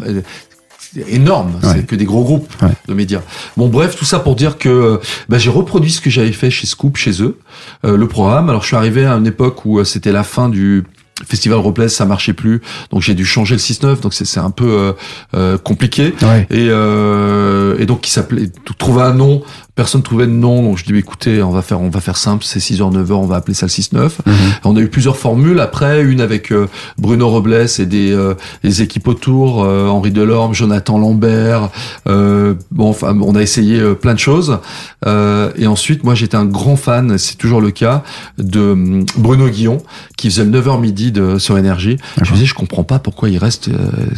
énorme, 1.08 1.60
c'est 1.62 1.86
que 1.86 1.96
des 1.96 2.06
gros 2.06 2.24
groupes 2.24 2.54
de 2.88 2.94
médias. 2.94 3.22
Bon 3.58 3.68
bref, 3.68 3.96
tout 3.96 4.06
ça 4.06 4.20
pour 4.20 4.36
dire 4.36 4.58
que 4.58 5.00
bah, 5.30 5.38
j'ai 5.38 5.50
reproduit 5.50 5.92
ce 5.92 6.02
que 6.02 6.10
j'avais 6.10 6.32
fait 6.32 6.52
chez 6.52 6.68
Scoop, 6.68 6.98
chez 6.98 7.22
eux, 7.22 7.40
euh, 7.86 7.98
le 7.98 8.08
programme. 8.08 8.50
Alors 8.50 8.62
je 8.62 8.68
suis 8.68 8.76
arrivé 8.76 9.06
à 9.06 9.14
une 9.14 9.28
époque 9.28 9.66
où 9.66 9.84
c'était 9.84 10.12
la 10.12 10.24
fin 10.24 10.50
du 10.50 10.84
Festival 11.26 11.60
Robles, 11.60 11.90
ça 11.90 12.06
marchait 12.06 12.34
plus, 12.34 12.62
donc 12.92 13.02
j'ai 13.02 13.14
dû 13.14 13.24
changer 13.24 13.56
le 13.56 13.62
6-9, 13.62 14.02
donc 14.02 14.14
c'est 14.14 14.40
un 14.40 14.50
peu 14.50 14.66
euh, 14.66 14.94
euh, 15.36 15.58
compliqué. 15.58 16.14
Et, 16.50 16.68
euh, 16.70 17.78
et 17.78 17.86
donc 17.86 18.08
il 18.08 18.12
s'appelait, 18.12 18.50
trouver 18.78 19.04
un 19.04 19.14
nom 19.14 19.44
Personne 19.76 20.04
trouvait 20.04 20.28
de 20.28 20.32
nom, 20.32 20.62
donc 20.62 20.78
je 20.78 20.86
dis 20.86 20.96
écoutez, 20.96 21.42
on 21.42 21.50
va 21.50 21.64
faire, 21.64 21.82
on 21.82 21.90
va 21.90 22.00
faire 22.00 22.18
simple, 22.18 22.46
c'est 22.46 22.60
6h 22.60 22.94
9h, 22.94 23.14
on 23.14 23.26
va 23.26 23.38
appeler 23.38 23.56
ça 23.56 23.66
le 23.66 23.72
6-9. 23.72 24.20
Mhm. 24.24 24.34
On 24.66 24.76
a 24.76 24.80
eu 24.80 24.88
plusieurs 24.88 25.18
formules 25.18 25.60
après, 25.60 26.04
une 26.04 26.22
avec 26.22 26.52
euh, 26.52 26.68
Bruno 27.00 27.28
Robles 27.28 27.66
et 27.80 27.86
des, 27.88 28.12
euh, 28.12 28.36
des 28.64 28.84
équipes 28.84 29.08
autour, 29.08 29.64
euh, 29.64 29.88
Henri 29.88 30.12
Delorme, 30.12 30.54
Jonathan 30.54 31.00
Lambert. 31.00 31.70
bon, 32.06 32.56
enfin, 32.90 33.18
on 33.20 33.34
a 33.34 33.42
essayé 33.42 33.82
plein 33.96 34.14
de 34.14 34.20
choses. 34.20 34.60
et 35.08 35.66
ensuite, 35.66 36.04
moi, 36.04 36.14
j'étais 36.14 36.38
un 36.38 36.46
grand 36.46 36.76
fan, 36.76 37.18
c'est 37.18 37.38
toujours 37.38 37.62
le 37.62 37.72
cas, 37.72 38.04
de 38.38 38.60
hum, 38.60 39.06
Bruno 39.18 39.50
Guillon, 39.50 39.80
qui 40.18 40.30
faisait 40.30 40.46
le 40.46 40.52
9h 40.52 40.80
midi 40.80 41.12
de 41.12 41.40
sur 41.40 41.58
énergie. 41.58 41.98
Je 42.22 42.30
me 42.30 42.36
disais, 42.36 42.46
je 42.46 42.54
comprends 42.54 42.84
pas 42.84 43.00
pourquoi 43.00 43.28
il 43.30 43.40
reste, 43.40 43.72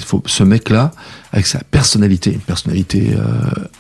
faut, 0.06 0.22
ce 0.26 0.44
mec-là 0.44 0.92
avec 1.36 1.46
sa 1.48 1.60
personnalité, 1.60 2.32
une 2.32 2.40
personnalité 2.40 3.12
euh, 3.14 3.22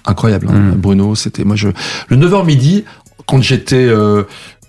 incroyable. 0.05 0.49
Hein. 0.51 0.59
Mm. 0.59 0.75
Bruno, 0.75 1.15
c'était 1.15 1.45
moi 1.45 1.55
je 1.55 1.69
le 2.09 2.17
9h 2.17 2.45
midi 2.45 2.83
quand 3.25 3.41
j'étais 3.41 3.87
euh, 3.87 4.23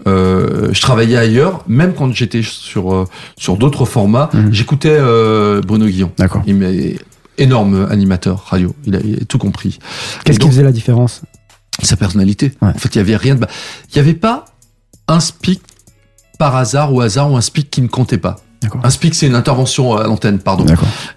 euh, 0.06 0.72
je 0.72 0.80
travaillais 0.80 1.16
ailleurs, 1.16 1.64
même 1.66 1.94
quand 1.94 2.14
j'étais 2.14 2.42
sur 2.42 3.08
sur 3.36 3.56
d'autres 3.56 3.84
formats, 3.84 4.30
mm. 4.32 4.52
j'écoutais 4.52 4.96
euh, 4.96 5.60
Bruno 5.62 5.86
Guillon. 5.86 6.12
D'accord. 6.16 6.42
Il 6.46 6.54
m'est 6.54 6.96
énorme 7.38 7.88
animateur 7.90 8.44
radio, 8.46 8.74
il 8.86 8.94
a, 8.94 9.00
tout 9.28 9.38
compris. 9.38 9.80
Qu'est-ce 10.24 10.38
qui 10.38 10.46
faisait 10.46 10.62
la 10.62 10.72
différence? 10.72 11.22
Sa 11.82 11.96
personnalité. 11.96 12.52
En 12.62 12.72
fait, 12.72 12.94
il 12.94 12.98
y 12.98 13.00
avait 13.00 13.16
rien 13.16 13.34
de 13.34 13.44
il 13.90 13.96
y 13.96 13.98
avait 13.98 14.14
pas 14.14 14.46
un 15.08 15.20
speak 15.20 15.60
par 16.38 16.54
hasard 16.54 16.94
ou 16.94 17.00
hasard 17.00 17.32
ou 17.32 17.36
un 17.36 17.40
speak 17.40 17.68
qui 17.68 17.82
ne 17.82 17.88
comptait 17.88 18.16
pas. 18.16 18.36
Un 18.82 18.90
speak, 18.90 19.14
c'est 19.14 19.26
une 19.26 19.34
intervention 19.34 19.96
à 19.96 20.06
l'antenne, 20.06 20.38
pardon. 20.38 20.66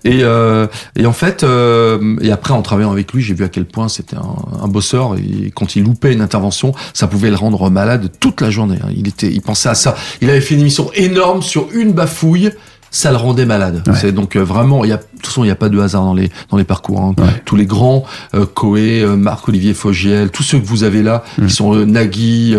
Et, 0.03 0.23
euh, 0.23 0.67
et 0.95 1.05
en 1.05 1.13
fait, 1.13 1.43
euh, 1.43 2.15
et 2.21 2.31
après, 2.31 2.53
en 2.53 2.61
travaillant 2.61 2.91
avec 2.91 3.13
lui, 3.13 3.21
j'ai 3.21 3.33
vu 3.33 3.43
à 3.43 3.49
quel 3.49 3.65
point 3.65 3.89
c'était 3.89 4.15
un, 4.15 4.63
un, 4.63 4.67
bosseur. 4.67 5.15
Et 5.17 5.51
quand 5.51 5.75
il 5.75 5.83
loupait 5.83 6.13
une 6.13 6.21
intervention, 6.21 6.73
ça 6.93 7.07
pouvait 7.07 7.29
le 7.29 7.35
rendre 7.35 7.69
malade 7.69 8.11
toute 8.19 8.41
la 8.41 8.49
journée. 8.49 8.79
Hein. 8.83 8.89
Il 8.95 9.07
était, 9.07 9.31
il 9.31 9.41
pensait 9.41 9.69
à 9.69 9.75
ça. 9.75 9.95
Il 10.21 10.29
avait 10.29 10.41
fait 10.41 10.55
une 10.55 10.61
émission 10.61 10.91
énorme 10.93 11.41
sur 11.41 11.67
une 11.73 11.93
bafouille 11.93 12.51
ça 12.91 13.11
le 13.11 13.17
rendait 13.17 13.45
malade. 13.45 13.83
C'est 13.95 14.11
donc 14.11 14.35
euh, 14.35 14.41
vraiment, 14.41 14.83
il 14.83 14.89
y 14.89 14.93
a, 14.93 14.99
toute 15.21 15.27
façon, 15.27 15.43
il 15.43 15.47
n'y 15.47 15.51
a 15.51 15.55
pas 15.55 15.69
de 15.69 15.79
hasard 15.79 16.03
dans 16.03 16.13
les 16.13 16.29
dans 16.49 16.57
les 16.57 16.63
parcours. 16.63 17.01
Hein. 17.01 17.13
Tous 17.45 17.55
les 17.55 17.65
grands, 17.65 18.05
euh, 18.33 18.45
Coé, 18.45 19.01
euh, 19.01 19.15
Marc-Olivier 19.15 19.73
Fogiel, 19.73 20.29
tous 20.31 20.43
ceux 20.43 20.59
que 20.59 20.65
vous 20.65 20.83
avez 20.83 21.03
là, 21.03 21.23
mm. 21.37 21.45
qui 21.47 21.53
sont 21.53 21.75
euh, 21.75 21.85
Nagui, 21.85 22.55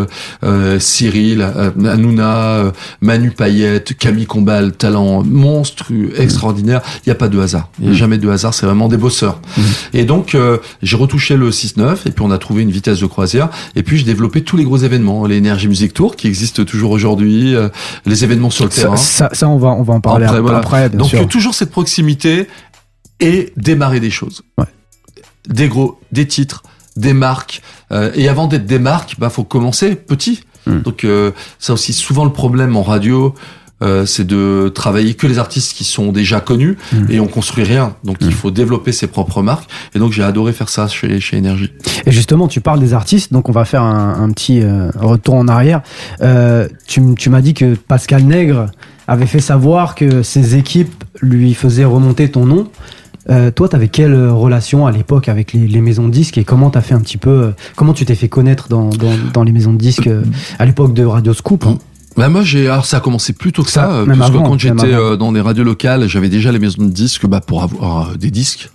Cyril, 0.78 1.42
Hanouna, 1.42 2.72
Manu 3.00 3.30
Payette, 3.30 3.96
Camille 3.96 4.26
Combal, 4.26 4.72
talent 4.72 5.22
monstrueux, 5.24 6.12
mm. 6.16 6.20
extraordinaire. 6.20 6.82
Il 6.98 7.08
n'y 7.08 7.12
a 7.12 7.16
pas 7.16 7.28
de 7.28 7.38
hasard. 7.38 7.68
Il 7.78 7.86
n'y 7.86 7.90
a 7.90 7.94
mm. 7.94 7.96
jamais 7.96 8.18
de 8.18 8.28
hasard. 8.28 8.54
C'est 8.54 8.66
vraiment 8.66 8.88
des 8.88 8.96
bosseurs. 8.96 9.40
Et 9.92 10.04
donc, 10.04 10.36
j'ai 10.82 10.96
retouché 10.96 11.36
le 11.36 11.50
6-9 11.50 12.06
et 12.06 12.10
puis 12.10 12.24
on 12.24 12.30
a 12.30 12.38
trouvé 12.38 12.62
une 12.62 12.70
vitesse 12.70 13.00
de 13.00 13.06
croisière. 13.06 13.48
Et 13.76 13.82
puis, 13.82 13.98
j'ai 13.98 14.04
développé 14.04 14.42
tous 14.42 14.56
les 14.56 14.64
gros 14.64 14.78
événements, 14.78 15.26
l'énergie 15.26 15.68
Music 15.68 15.94
Tour 15.94 16.16
qui 16.16 16.26
existe 16.26 16.64
toujours 16.64 16.90
aujourd'hui, 16.90 17.54
les 18.06 18.24
événements 18.24 18.50
sur 18.50 18.64
le 18.64 18.70
terrain. 18.70 18.96
Ça, 18.96 19.30
ça, 19.32 19.48
on 19.48 19.58
va 19.58 19.68
on 19.68 19.82
va 19.82 19.94
en 19.94 20.00
parler 20.00 20.26
après, 20.26 20.90
Donc 20.90 21.28
toujours 21.28 21.54
cette 21.54 21.70
proximité 21.70 22.46
et 23.20 23.52
démarrer 23.56 24.00
des 24.00 24.10
choses. 24.10 24.42
Des 25.48 25.68
gros, 25.68 26.00
des 26.12 26.26
titres, 26.26 26.62
des 26.96 27.12
marques. 27.12 27.62
Euh, 27.92 28.10
et 28.14 28.28
avant 28.28 28.46
d'être 28.46 28.66
des 28.66 28.78
marques, 28.78 29.16
bah 29.18 29.30
faut 29.30 29.44
commencer 29.44 29.94
petit. 29.94 30.42
Hmm. 30.66 30.80
Donc 30.80 31.04
euh, 31.04 31.32
c'est 31.58 31.72
aussi 31.72 31.92
souvent 31.92 32.24
le 32.24 32.32
problème 32.32 32.76
en 32.76 32.82
radio. 32.82 33.34
Euh, 33.82 34.04
c'est 34.04 34.26
de 34.26 34.70
travailler 34.74 35.14
que 35.14 35.26
les 35.26 35.38
artistes 35.38 35.74
qui 35.74 35.84
sont 35.84 36.12
déjà 36.12 36.40
connus 36.40 36.76
hmm. 36.92 37.06
et 37.08 37.18
on 37.18 37.26
construit 37.26 37.64
rien. 37.64 37.96
Donc 38.04 38.18
il 38.20 38.28
hmm. 38.28 38.32
faut 38.32 38.50
développer 38.50 38.92
ses 38.92 39.06
propres 39.06 39.42
marques. 39.42 39.70
Et 39.94 39.98
donc 39.98 40.12
j'ai 40.12 40.22
adoré 40.22 40.52
faire 40.52 40.68
ça 40.68 40.86
chez, 40.86 41.18
chez 41.20 41.38
Énergie. 41.38 41.72
Et 42.04 42.12
justement, 42.12 42.46
tu 42.46 42.60
parles 42.60 42.80
des 42.80 42.92
artistes, 42.92 43.32
donc 43.32 43.48
on 43.48 43.52
va 43.52 43.64
faire 43.64 43.82
un, 43.82 44.22
un 44.22 44.30
petit 44.32 44.60
euh, 44.60 44.90
retour 44.96 45.34
en 45.34 45.48
arrière. 45.48 45.80
Euh, 46.20 46.68
tu, 46.86 47.02
tu 47.14 47.30
m'as 47.30 47.40
dit 47.40 47.54
que 47.54 47.74
Pascal 47.74 48.24
Nègre 48.24 48.66
avait 49.08 49.26
fait 49.26 49.40
savoir 49.40 49.94
que 49.94 50.22
ses 50.22 50.56
équipes 50.56 51.02
lui 51.22 51.54
faisaient 51.54 51.84
remonter 51.84 52.30
ton 52.30 52.44
nom. 52.44 52.70
Euh, 53.28 53.50
toi, 53.50 53.68
tu 53.68 53.76
avais 53.76 53.88
quelle 53.88 54.28
relation 54.28 54.86
à 54.86 54.92
l'époque 54.92 55.28
avec 55.28 55.52
les, 55.52 55.66
les, 55.66 55.80
maisons 55.80 56.08
de 56.08 56.12
disques 56.12 56.38
et 56.38 56.44
comment 56.44 56.70
t'as 56.70 56.80
fait 56.80 56.94
un 56.94 57.00
petit 57.00 57.18
peu, 57.18 57.30
euh, 57.30 57.50
comment 57.76 57.92
tu 57.92 58.06
t'es 58.06 58.14
fait 58.14 58.28
connaître 58.28 58.68
dans, 58.68 58.88
dans, 58.88 59.12
dans, 59.32 59.42
les 59.42 59.52
maisons 59.52 59.72
de 59.72 59.78
disques 59.78 60.06
euh, 60.06 60.22
à 60.58 60.64
l'époque 60.64 60.94
de 60.94 61.04
Radio 61.04 61.34
Scoop 61.34 61.64
hein 61.66 61.78
bah 62.16 62.28
moi 62.28 62.42
j'ai 62.42 62.66
alors 62.66 62.86
ça 62.86 62.96
a 62.96 63.00
commencé 63.00 63.32
plus 63.32 63.52
tôt 63.52 63.62
que 63.62 63.70
ça, 63.70 64.04
ça 64.04 64.12
puisque 64.12 64.32
quand 64.32 64.58
j'étais 64.58 65.16
dans 65.16 65.30
les 65.30 65.40
radios 65.40 65.62
locales, 65.62 66.08
j'avais 66.08 66.28
déjà 66.28 66.50
les 66.50 66.58
maisons 66.58 66.84
de 66.84 66.90
disques 66.90 67.24
bah 67.26 67.40
pour 67.40 67.62
avoir 67.62 68.16
des 68.18 68.32
disques 68.32 68.68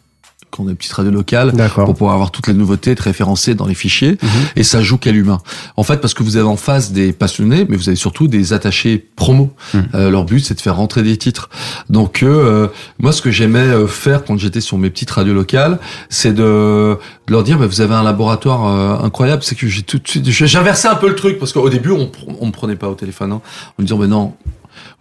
qu'on 0.56 0.68
a 0.68 0.72
une 0.72 0.78
petite 0.78 0.94
radio 0.94 1.12
locale 1.12 1.52
pour 1.74 1.94
pouvoir 1.94 2.14
avoir 2.14 2.32
toutes 2.32 2.48
les 2.48 2.54
nouveautés, 2.54 2.92
être 2.92 3.02
référencées 3.02 3.56
dans 3.56 3.68
les 3.68 3.76
fichiers. 3.76 4.12
Mhm. 4.22 4.30
Et 4.56 4.64
ça 4.64 4.82
joue 4.82 4.98
quel 4.98 5.16
humain. 5.16 5.40
En 5.76 5.84
fait, 5.84 5.98
parce 5.98 6.14
que 6.14 6.24
vous 6.24 6.38
avez 6.38 6.48
en 6.48 6.58
face 6.58 6.92
des 6.92 7.12
passionnés, 7.14 7.66
mais 7.68 7.76
vous 7.76 7.90
avez 7.90 7.96
surtout 7.96 8.28
des 8.28 8.54
attachés 8.54 9.06
promo. 9.16 9.54
Mhm. 9.74 9.88
Euh, 9.94 10.10
leur 10.10 10.26
but, 10.26 10.40
c'est 10.40 10.56
de 10.56 10.62
faire 10.62 10.78
rentrer 10.78 11.04
des 11.04 11.18
titres. 11.18 11.50
Donc, 11.90 12.24
euh, 12.24 12.68
moi, 13.00 13.12
ce 13.12 13.22
que 13.22 13.32
j'aimais 13.32 13.60
euh, 13.60 13.88
faire 13.88 14.24
quand 14.24 14.38
j'étais 14.38 14.62
sur 14.62 14.78
mes 14.78 14.90
petites 14.90 15.12
radios 15.12 15.34
locales, 15.34 15.80
c'est 16.10 16.34
de, 16.34 16.98
leur 17.28 17.44
dire, 17.44 17.60
bah, 17.60 17.68
vous 17.68 17.82
avez 17.82 17.96
un 17.96 18.04
laboratoire 18.04 19.04
incroyable. 19.04 19.44
C'est 19.44 19.56
que 19.56 19.68
j'ai 19.68 19.84
tout 19.84 20.00
de 20.00 20.08
suite, 20.08 20.30
j'inversais 20.30 20.88
un 20.88 20.96
peu 20.96 21.10
le 21.10 21.16
truc 21.16 21.40
parce 21.40 21.54
qu'au 21.54 21.70
début, 21.70 21.92
on, 21.92 22.10
on 22.40 22.48
me 22.48 22.52
prenait 22.52 22.76
pas 22.76 22.88
au 22.88 22.96
téléphone, 22.96 23.32
hein, 23.32 23.42
en 23.78 23.82
me 23.82 23.86
disant, 23.86 23.98
mais 23.98 24.08
non, 24.08 24.34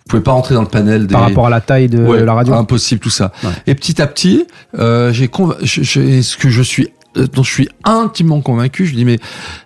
vous 0.07 0.11
pouvez 0.11 0.22
pas 0.22 0.32
rentrer 0.32 0.55
dans 0.55 0.62
le 0.62 0.68
panel 0.68 1.07
des... 1.07 1.12
Par 1.12 1.22
rapport 1.22 1.46
à 1.46 1.50
la 1.50 1.62
taille 1.62 1.88
de 1.88 1.98
la 1.98 2.34
radio 2.34 2.55
Impossible 2.55 3.00
tout 3.00 3.11
ça. 3.11 3.32
Et 3.66 3.74
petit 3.74 4.02
à 4.02 4.07
petit, 4.07 4.46
euh, 4.78 5.12
j'ai 5.12 6.22
ce 6.22 6.36
que 6.36 6.50
je 6.50 6.62
suis 6.62 6.90
euh, 7.16 7.26
dont 7.32 7.42
je 7.42 7.50
suis 7.50 7.68
intimement 7.84 8.40
convaincu, 8.40 8.86
je 8.86 8.94
dis 8.94 9.05
mais 9.05 9.18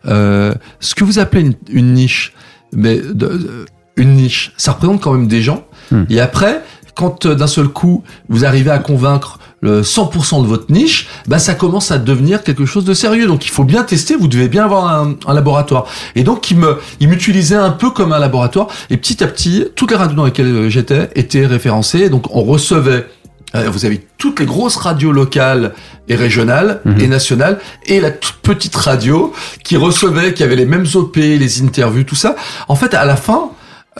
euh, 0.07 0.55
ce 0.81 0.95
que 0.95 1.05
vous 1.05 1.19
appelez 1.19 1.57
une, 1.71 1.95
niche, 1.95 2.35
mais 2.73 2.99
de, 2.99 3.67
une 3.97 4.15
niche, 4.15 4.53
ça 4.57 4.73
représente 4.73 5.01
quand 5.01 5.13
même 5.13 5.29
des 5.29 5.43
gens. 5.43 5.65
Hmm. 5.91 6.05
Et 6.11 6.21
après, 6.21 6.63
quand 6.95 7.27
euh, 7.27 7.35
d'un 7.35 7.47
seul 7.47 7.69
coup 7.69 8.03
vous 8.29 8.45
arrivez 8.45 8.71
à 8.71 8.79
convaincre 8.79 9.39
le 9.61 9.83
100% 9.83 10.43
de 10.43 10.47
votre 10.47 10.71
niche, 10.71 11.09
bah 11.27 11.39
ça 11.39 11.55
commence 11.55 11.91
à 11.91 11.99
devenir 11.99 12.43
quelque 12.43 12.65
chose 12.65 12.85
de 12.85 12.95
sérieux. 12.95 13.27
Donc 13.27 13.45
il 13.45 13.51
faut 13.51 13.65
bien 13.65 13.83
tester, 13.83 14.15
vous 14.15 14.29
devez 14.29 14.49
bien 14.49 14.65
avoir 14.65 14.87
un, 14.87 15.17
un 15.27 15.35
laboratoire. 15.35 15.87
Et 16.15 16.23
donc 16.23 16.51
il 16.51 16.59
me 16.59 16.79
il 17.01 17.09
m'utilisait 17.09 17.57
un 17.57 17.71
peu 17.71 17.91
comme 17.91 18.13
un 18.13 18.19
laboratoire 18.19 18.69
et 18.91 18.97
petit 18.97 19.23
à 19.23 19.27
petit, 19.27 19.67
toutes 19.75 19.91
les 19.91 19.97
radios 19.97 20.17
dans 20.17 20.25
lesquelles 20.25 20.69
j'étais 20.69 21.11
étaient 21.15 21.47
référencées. 21.47 22.09
Donc 22.09 22.35
on 22.35 22.43
recevait 22.43 23.07
euh, 23.55 23.71
vous 23.71 23.87
avez 23.87 24.07
toutes 24.19 24.41
les 24.41 24.47
grosses 24.47 24.77
radios 24.77 25.13
locales 25.13 25.73
et 26.09 26.15
régionales 26.17 26.81
mhm. 26.85 27.01
et 27.01 27.07
nationales 27.07 27.59
et 27.87 28.01
la 28.01 28.11
toute 28.11 28.37
petite 28.43 28.77
radio 28.77 29.33
qui 29.65 29.77
recevait, 29.77 30.35
qui 30.35 30.43
avait 30.43 30.57
les 30.57 30.67
mêmes 30.67 30.87
OP, 30.95 31.17
les 31.17 31.63
interviews, 31.63 32.05
tout 32.05 32.15
ça. 32.15 32.37
En 32.69 32.77
fait, 32.77 32.93
à 32.93 33.07
la 33.07 33.17
fin, 33.17 33.51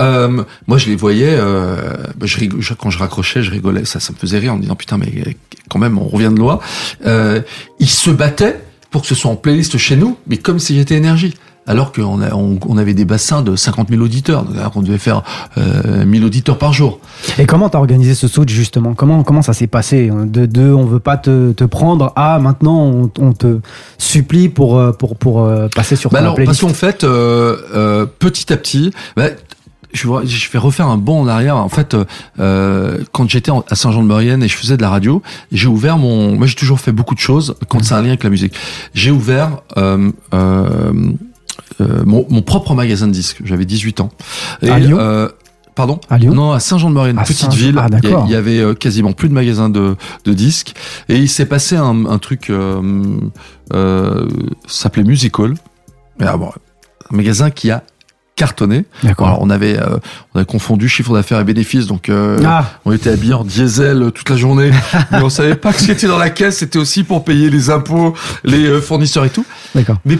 euh, 0.01 0.43
moi, 0.67 0.79
je 0.79 0.87
les 0.87 0.97
voyais. 0.97 1.37
Euh, 1.39 1.95
je, 2.23 2.75
quand 2.75 2.91
je 2.91 2.99
raccrochais, 2.99 3.43
je 3.43 3.51
rigolais. 3.51 3.85
Ça, 3.85 4.01
ça 4.01 4.13
me 4.13 4.19
faisait 4.19 4.39
rire 4.39 4.55
en 4.55 4.57
me 4.57 4.63
disant 4.63 4.77
putain, 4.77 4.99
mais 4.99 5.37
quand 5.69 5.79
même, 5.79 5.99
on 5.99 6.09
revient 6.09 6.31
de 6.33 6.39
loin. 6.39 6.61
Euh, 7.07 7.41
ils 7.79 7.91
se 7.91 8.11
battaient 8.11 8.61
pour 8.91 9.03
que 9.03 9.09
ce 9.09 9.15
soit 9.15 9.31
en 9.31 9.37
playlist 9.37 9.77
chez 9.77 9.97
nous, 9.97 10.17
mais 10.27 10.39
comme 10.39 10.59
si 10.59 10.75
j'étais 10.75 10.95
énergie 10.95 11.35
alors 11.69 11.93
qu'on 11.93 12.23
on, 12.23 12.59
on, 12.67 12.79
avait 12.79 12.95
des 12.95 13.05
bassins 13.05 13.43
de 13.43 13.55
50 13.55 13.91
000 13.91 14.03
auditeurs, 14.03 14.45
alors 14.57 14.73
qu'on 14.73 14.81
devait 14.81 14.99
faire 14.99 15.23
euh, 15.59 16.05
1000 16.05 16.25
auditeurs 16.25 16.57
par 16.57 16.73
jour. 16.73 16.99
Et 17.39 17.45
comment 17.45 17.69
t'as 17.69 17.79
organisé 17.79 18.15
ce 18.15 18.27
switch 18.27 18.51
justement? 18.51 18.95
Comment 18.95 19.23
comment 19.23 19.43
ça 19.43 19.53
s'est 19.53 19.67
passé? 19.67 20.11
De 20.11 20.47
deux, 20.47 20.73
on 20.73 20.87
veut 20.87 20.99
pas 20.99 21.19
te, 21.19 21.53
te 21.53 21.65
prendre 21.65 22.13
à 22.17 22.39
maintenant 22.39 22.81
on, 22.81 23.11
on, 23.21 23.33
te 23.33 23.61
supplie 23.99 24.49
pour 24.49 24.79
euh, 24.79 24.93
pour 24.93 25.17
pour 25.17 25.45
euh, 25.45 25.69
passer 25.69 25.95
sur 25.95 26.11
bah 26.11 26.21
alors, 26.21 26.37
Parce 26.43 26.63
qu'en 26.63 26.69
fait, 26.69 27.05
euh, 27.05 27.59
euh, 27.75 28.07
petit 28.07 28.51
à 28.51 28.57
petit, 28.57 28.91
bah, 29.15 29.29
je 29.93 30.09
vais, 30.09 30.27
je 30.27 30.51
vais 30.51 30.59
refaire 30.59 30.89
un 30.89 30.99
bond 30.99 31.21
en 31.23 31.29
arrière. 31.29 31.57
En 31.57 31.69
fait, 31.69 31.97
euh, 32.39 32.99
quand 33.13 33.29
j'étais 33.29 33.51
à 33.51 33.75
Saint-Jean-de-Maurienne 33.75 34.43
et 34.43 34.49
je 34.49 34.57
faisais 34.57 34.77
de 34.77 34.83
la 34.83 34.91
radio, 34.91 35.23
j'ai 35.53 35.69
ouvert 35.69 35.99
mon. 35.99 36.37
Moi, 36.37 36.47
j'ai 36.47 36.55
toujours 36.55 36.81
fait 36.81 36.93
beaucoup 36.93 37.15
de 37.15 37.21
choses 37.21 37.57
quand 37.69 37.83
c'est 37.83 37.95
un 37.95 38.03
lien 38.03 38.09
avec 38.09 38.25
la 38.25 38.31
musique. 38.31 38.55
J'ai 38.95 39.11
ouvert 39.11 39.63
euh, 39.77 40.11
euh, 40.35 40.93
euh, 41.81 42.03
mon, 42.05 42.27
mon, 42.29 42.43
propre 42.43 42.75
magasin 42.75 43.07
de 43.07 43.13
disques. 43.13 43.41
J'avais 43.45 43.65
18 43.65 44.01
ans. 44.01 44.11
Et, 44.63 44.71
à 44.71 44.79
Lyon 44.79 44.99
euh, 45.01 45.29
Pardon 45.79 46.01
à 46.11 46.19
Lyon 46.19 46.35
Non, 46.35 46.51
à 46.51 46.59
Saint-Jean-de-Maurienne, 46.59 47.23
petite 47.25 47.53
ville. 47.53 47.79
Ah, 47.79 47.87
il 48.25 48.33
y 48.33 48.35
avait 48.35 48.59
euh, 48.59 48.75
quasiment 48.75 49.13
plus 49.13 49.29
de 49.29 49.33
magasins 49.33 49.69
de, 49.69 49.95
de 50.25 50.33
disques. 50.33 50.75
Et 51.09 51.19
il 51.19 51.29
s'est 51.29 51.47
passé 51.47 51.77
un, 51.77 52.05
un 52.07 52.19
truc, 52.19 52.51
euh, 52.51 52.83
euh, 53.73 54.27
s'appelait 54.67 55.05
Musical. 55.05 55.55
Ah, 56.19 56.37
bon, 56.37 56.51
un 57.13 57.17
magasin 57.17 57.51
qui 57.51 57.71
a 57.71 57.85
cartonné. 58.39 58.87
Alors, 59.05 59.39
on 59.43 59.51
avait 59.51 59.79
euh, 59.79 59.99
on 60.33 60.39
avait 60.39 60.47
confondu 60.47 60.89
chiffre 60.89 61.13
d'affaires 61.13 61.41
et 61.41 61.45
bénéfices, 61.45 61.87
donc 61.87 62.09
euh, 62.09 62.39
ah. 62.47 62.65
on 62.85 62.93
était 62.93 63.11
habillés 63.11 63.35
en 63.35 63.45
diesel 63.45 64.11
toute 64.15 64.31
la 64.31 64.37
journée, 64.37 64.71
mais 65.11 65.21
on 65.23 65.29
savait 65.29 65.57
pas 65.57 65.73
que 65.73 65.81
ce 65.81 65.87
qui 65.87 65.91
était 65.91 66.07
dans 66.07 66.19
la 66.19 66.31
caisse, 66.31 66.59
c'était 66.59 66.79
aussi 66.79 67.05
pour 67.05 67.25
payer 67.25 67.51
les 67.51 67.69
impôts, 67.69 68.15
les 68.45 68.81
fournisseurs 68.81 69.25
et 69.25 69.31
tout. 69.31 69.45
D'accord. 69.75 69.99
Mais 70.05 70.19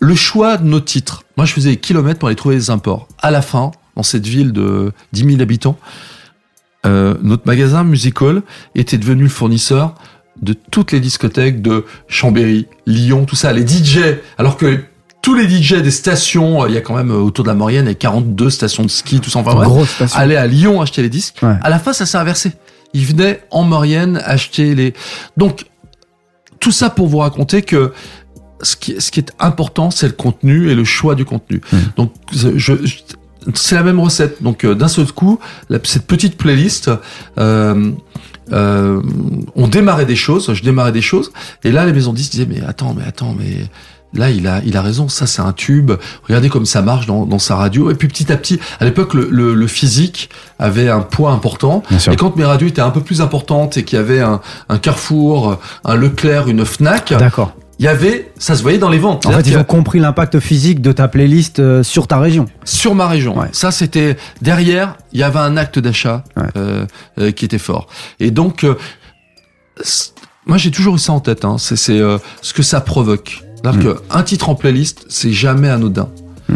le 0.00 0.14
choix 0.14 0.56
de 0.56 0.64
nos 0.64 0.80
titres. 0.80 1.22
Moi, 1.36 1.46
je 1.46 1.52
faisais 1.52 1.70
des 1.70 1.76
kilomètres 1.76 2.18
pour 2.18 2.28
aller 2.28 2.36
trouver 2.36 2.56
des 2.56 2.70
imports. 2.70 3.06
À 3.20 3.30
la 3.30 3.42
fin, 3.42 3.70
dans 3.96 4.02
cette 4.02 4.26
ville 4.26 4.52
de 4.52 4.92
10 5.12 5.24
000 5.26 5.42
habitants, 5.42 5.78
euh, 6.86 7.14
notre 7.22 7.46
magasin 7.46 7.84
Musical 7.84 8.42
était 8.74 8.98
devenu 8.98 9.24
le 9.24 9.28
fournisseur 9.28 9.94
de 10.40 10.54
toutes 10.54 10.92
les 10.92 11.00
discothèques 11.00 11.60
de 11.60 11.84
Chambéry, 12.08 12.66
Lyon, 12.86 13.26
tout 13.26 13.36
ça, 13.36 13.52
les 13.52 13.66
DJ. 13.66 13.98
Alors 14.38 14.56
que 14.56 14.80
tous 15.22 15.34
les 15.34 15.48
DJ 15.48 15.74
des 15.74 15.90
stations, 15.90 16.66
il 16.66 16.74
y 16.74 16.76
a 16.76 16.80
quand 16.80 16.94
même 16.94 17.10
autour 17.10 17.44
de 17.44 17.48
la 17.48 17.54
Maurienne, 17.54 17.86
il 17.86 17.88
y 17.88 17.92
a 17.92 17.94
42 17.94 18.50
stations 18.50 18.82
de 18.82 18.88
ski, 18.88 19.20
tout 19.20 19.30
ça, 19.30 19.40
enfin 19.40 19.54
bref, 19.54 20.02
allaient 20.14 20.36
à 20.36 20.46
Lyon 20.46 20.80
acheter 20.80 21.02
les 21.02 21.08
disques. 21.08 21.38
Ouais. 21.42 21.56
À 21.62 21.68
la 21.68 21.78
fin, 21.78 21.92
ça 21.92 22.06
s'est 22.06 22.18
inversé. 22.18 22.52
Ils 22.94 23.04
venaient 23.04 23.42
en 23.50 23.64
Maurienne 23.64 24.20
acheter 24.24 24.74
les... 24.74 24.94
Donc, 25.36 25.66
tout 26.58 26.72
ça 26.72 26.90
pour 26.90 27.06
vous 27.06 27.18
raconter 27.18 27.62
que 27.62 27.92
ce 28.62 28.76
qui, 28.76 29.00
ce 29.00 29.10
qui 29.10 29.20
est 29.20 29.32
important, 29.38 29.90
c'est 29.90 30.06
le 30.06 30.12
contenu 30.12 30.70
et 30.70 30.74
le 30.74 30.84
choix 30.84 31.14
du 31.14 31.24
contenu. 31.24 31.60
Mmh. 31.72 31.78
Donc, 31.96 32.12
je, 32.32 32.58
je 32.58 32.74
c'est 33.54 33.74
la 33.74 33.82
même 33.82 34.00
recette. 34.00 34.42
Donc, 34.42 34.64
euh, 34.64 34.74
d'un 34.74 34.88
seul 34.88 35.10
coup, 35.12 35.38
la, 35.68 35.78
cette 35.84 36.06
petite 36.06 36.36
playlist, 36.36 36.90
euh, 37.38 37.92
euh, 38.52 39.02
on 39.54 39.68
démarrait 39.68 40.06
des 40.06 40.16
choses, 40.16 40.52
je 40.52 40.62
démarrais 40.62 40.92
des 40.92 41.02
choses, 41.02 41.32
et 41.64 41.70
là, 41.70 41.86
les 41.86 41.92
maisons 41.92 42.12
10 42.12 42.30
disaient, 42.30 42.46
mais 42.48 42.62
attends, 42.62 42.94
mais 42.94 43.04
attends, 43.04 43.34
mais 43.38 43.68
là, 44.14 44.30
il 44.30 44.46
a, 44.46 44.60
il 44.64 44.76
a 44.76 44.82
raison, 44.82 45.08
ça, 45.08 45.26
c'est 45.26 45.42
un 45.42 45.52
tube, 45.52 45.92
regardez 46.26 46.48
comme 46.48 46.66
ça 46.66 46.82
marche 46.82 47.06
dans, 47.06 47.26
dans 47.26 47.38
sa 47.38 47.56
radio. 47.56 47.90
Et 47.90 47.94
puis, 47.94 48.08
petit 48.08 48.32
à 48.32 48.36
petit, 48.36 48.58
à 48.80 48.84
l'époque, 48.84 49.14
le, 49.14 49.28
le, 49.30 49.54
le, 49.54 49.66
physique 49.66 50.30
avait 50.58 50.88
un 50.88 51.00
poids 51.00 51.32
important. 51.32 51.82
Et 52.10 52.16
quand 52.16 52.36
mes 52.36 52.44
radios 52.44 52.68
étaient 52.68 52.80
un 52.80 52.90
peu 52.90 53.00
plus 53.02 53.20
importantes 53.20 53.76
et 53.76 53.84
qu'il 53.84 53.98
y 53.98 54.00
avait 54.00 54.20
un, 54.20 54.40
un 54.68 54.78
Carrefour, 54.78 55.58
un 55.84 55.94
Leclerc, 55.94 56.48
une 56.48 56.64
Fnac, 56.64 57.12
D'accord 57.12 57.54
il 57.78 57.84
y 57.84 57.88
avait, 57.88 58.30
ça 58.36 58.56
se 58.56 58.62
voyait 58.62 58.76
dans 58.76 58.90
les 58.90 58.98
ventes. 58.98 59.24
En 59.24 59.30
fait, 59.30 59.46
ils 59.46 59.56
ont 59.56 59.64
compris 59.64 60.00
l'impact 60.00 60.38
physique 60.38 60.82
de 60.82 60.92
ta 60.92 61.08
playlist 61.08 61.60
euh, 61.60 61.82
sur 61.82 62.06
ta 62.06 62.18
région. 62.18 62.44
Sur 62.62 62.94
ma 62.94 63.08
région. 63.08 63.38
Ouais. 63.38 63.48
Ça, 63.52 63.70
c'était 63.70 64.18
derrière, 64.42 64.96
il 65.12 65.20
y 65.20 65.22
avait 65.22 65.38
un 65.38 65.56
acte 65.56 65.78
d'achat 65.78 66.22
Ouais. 66.36 66.42
euh, 66.58 66.84
euh, 67.18 67.30
qui 67.30 67.46
était 67.46 67.56
fort. 67.56 67.86
Et 68.18 68.30
donc, 68.30 68.64
euh, 68.64 68.74
moi, 70.44 70.58
j'ai 70.58 70.70
toujours 70.70 70.96
eu 70.96 70.98
ça 70.98 71.12
en 71.14 71.20
tête. 71.20 71.44
Hein. 71.46 71.56
C'est 71.58 71.76
c'est, 71.76 71.98
euh, 71.98 72.18
ce 72.42 72.52
que 72.52 72.62
ça 72.62 72.82
provoque. 72.82 73.42
C'est-à-dire 73.62 73.80
Mm. 73.92 73.94
qu'un 74.08 74.22
titre 74.22 74.48
en 74.48 74.54
playlist, 74.54 75.04
c'est 75.08 75.32
jamais 75.32 75.68
anodin. 75.68 76.08
Mm. 76.48 76.54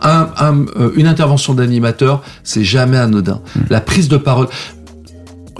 Un, 0.00 0.28
un, 0.38 0.64
euh, 0.78 0.90
une 0.96 1.06
intervention 1.06 1.54
d'animateur, 1.54 2.22
c'est 2.42 2.64
jamais 2.64 2.96
anodin. 2.96 3.40
Mm. 3.54 3.60
La 3.70 3.80
prise 3.80 4.08
de 4.08 4.16
parole. 4.16 4.48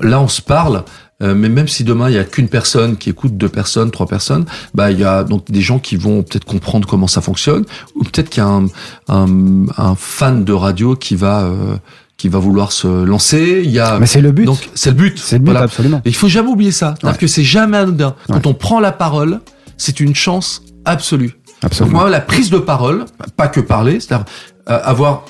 Là, 0.03 0.20
on 0.20 0.28
se 0.28 0.41
parle. 0.43 0.84
Euh, 1.22 1.34
mais 1.34 1.51
même 1.51 1.68
si 1.68 1.84
demain 1.84 2.09
il 2.09 2.14
y 2.14 2.18
a 2.18 2.24
qu'une 2.24 2.49
personne 2.49 2.97
qui 2.97 3.11
écoute 3.11 3.36
deux 3.36 3.51
personnes, 3.51 3.91
trois 3.91 4.07
personnes, 4.07 4.47
bah 4.72 4.91
il 4.91 4.99
y 4.99 5.05
a 5.05 5.22
donc 5.22 5.51
des 5.51 5.61
gens 5.61 5.78
qui 5.78 5.97
vont 5.97 6.22
peut-être 6.22 6.47
comprendre 6.47 6.88
comment 6.88 7.07
ça 7.09 7.20
fonctionne, 7.20 7.66
ou 7.95 8.05
peut-être 8.05 8.30
qu'il 8.30 8.43
y 8.43 8.47
a 8.47 8.49
un, 8.49 8.64
un, 9.09 9.66
un 9.76 9.95
fan 9.97 10.45
de 10.45 10.53
radio 10.55 10.97
qui 10.97 11.16
va 11.16 11.43
euh, 11.43 11.76
qui 12.16 12.30
va 12.30 12.38
vouloir 12.38 12.72
se 12.72 13.05
lancer. 13.05 13.61
Il 13.62 13.70
y 13.70 13.78
a 13.78 13.99
Mais 13.99 14.07
c'est 14.07 14.22
le 14.22 14.32
but. 14.32 14.47
donc 14.47 14.70
c'est 14.74 14.88
le 14.93 14.97
but. 14.97 15.18
c'est 15.18 15.36
le 15.36 15.41
but, 15.45 15.51
Voilà. 15.51 15.66
absolument. 15.66 15.99
Et 16.07 16.09
il 16.09 16.14
faut 16.14 16.28
jamais 16.28 16.49
oublier 16.49 16.72
ça. 16.72 16.95
C'est-à-dire 16.99 17.16
Ouais. 17.16 17.20
que 17.20 17.26
c'est 17.26 17.45
jamais 17.45 17.76
anodin. 17.76 18.14
Quand 18.26 18.36
Ouais. 18.36 18.47
on 18.47 18.55
prend 18.55 18.80
la 18.80 18.93
parole, 18.93 19.41
c'est 19.76 20.01
une 20.01 20.14
chance 20.14 20.62
absolue. 20.85 21.28
Donc 21.28 21.72
Absolument. 21.72 22.01
moi, 22.01 22.11
la 22.11 22.20
prise 22.20 22.51
de 22.51 22.59
parole, 22.59 23.05
pas 23.37 23.49
que 23.49 23.61
parler, 23.61 24.01
c'est-à-dire 24.01 24.26
euh, 24.68 24.81
avoir 24.83 25.24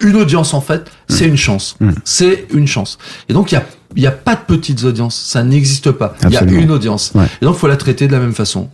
une 0.00 0.16
audience 0.16 0.54
en 0.54 0.60
fait, 0.60 0.90
c'est 1.08 1.26
une 1.26 1.36
chance. 1.36 1.76
Mm. 1.80 1.90
C'est 2.04 2.46
une 2.52 2.66
chance. 2.66 2.98
Et 3.28 3.32
donc 3.32 3.52
il 3.52 3.54
y 3.54 3.58
a 3.58 3.64
il 3.96 4.02
y 4.02 4.06
a 4.06 4.12
pas 4.12 4.34
de 4.34 4.40
petites 4.40 4.82
audiences, 4.84 5.14
ça 5.14 5.44
n'existe 5.44 5.92
pas. 5.92 6.14
Il 6.24 6.30
y 6.30 6.36
a 6.36 6.42
une 6.42 6.70
audience. 6.70 7.12
Ouais. 7.14 7.26
Et 7.40 7.44
donc 7.44 7.56
faut 7.56 7.68
la 7.68 7.76
traiter 7.76 8.08
de 8.08 8.12
la 8.12 8.18
même 8.18 8.34
façon. 8.34 8.68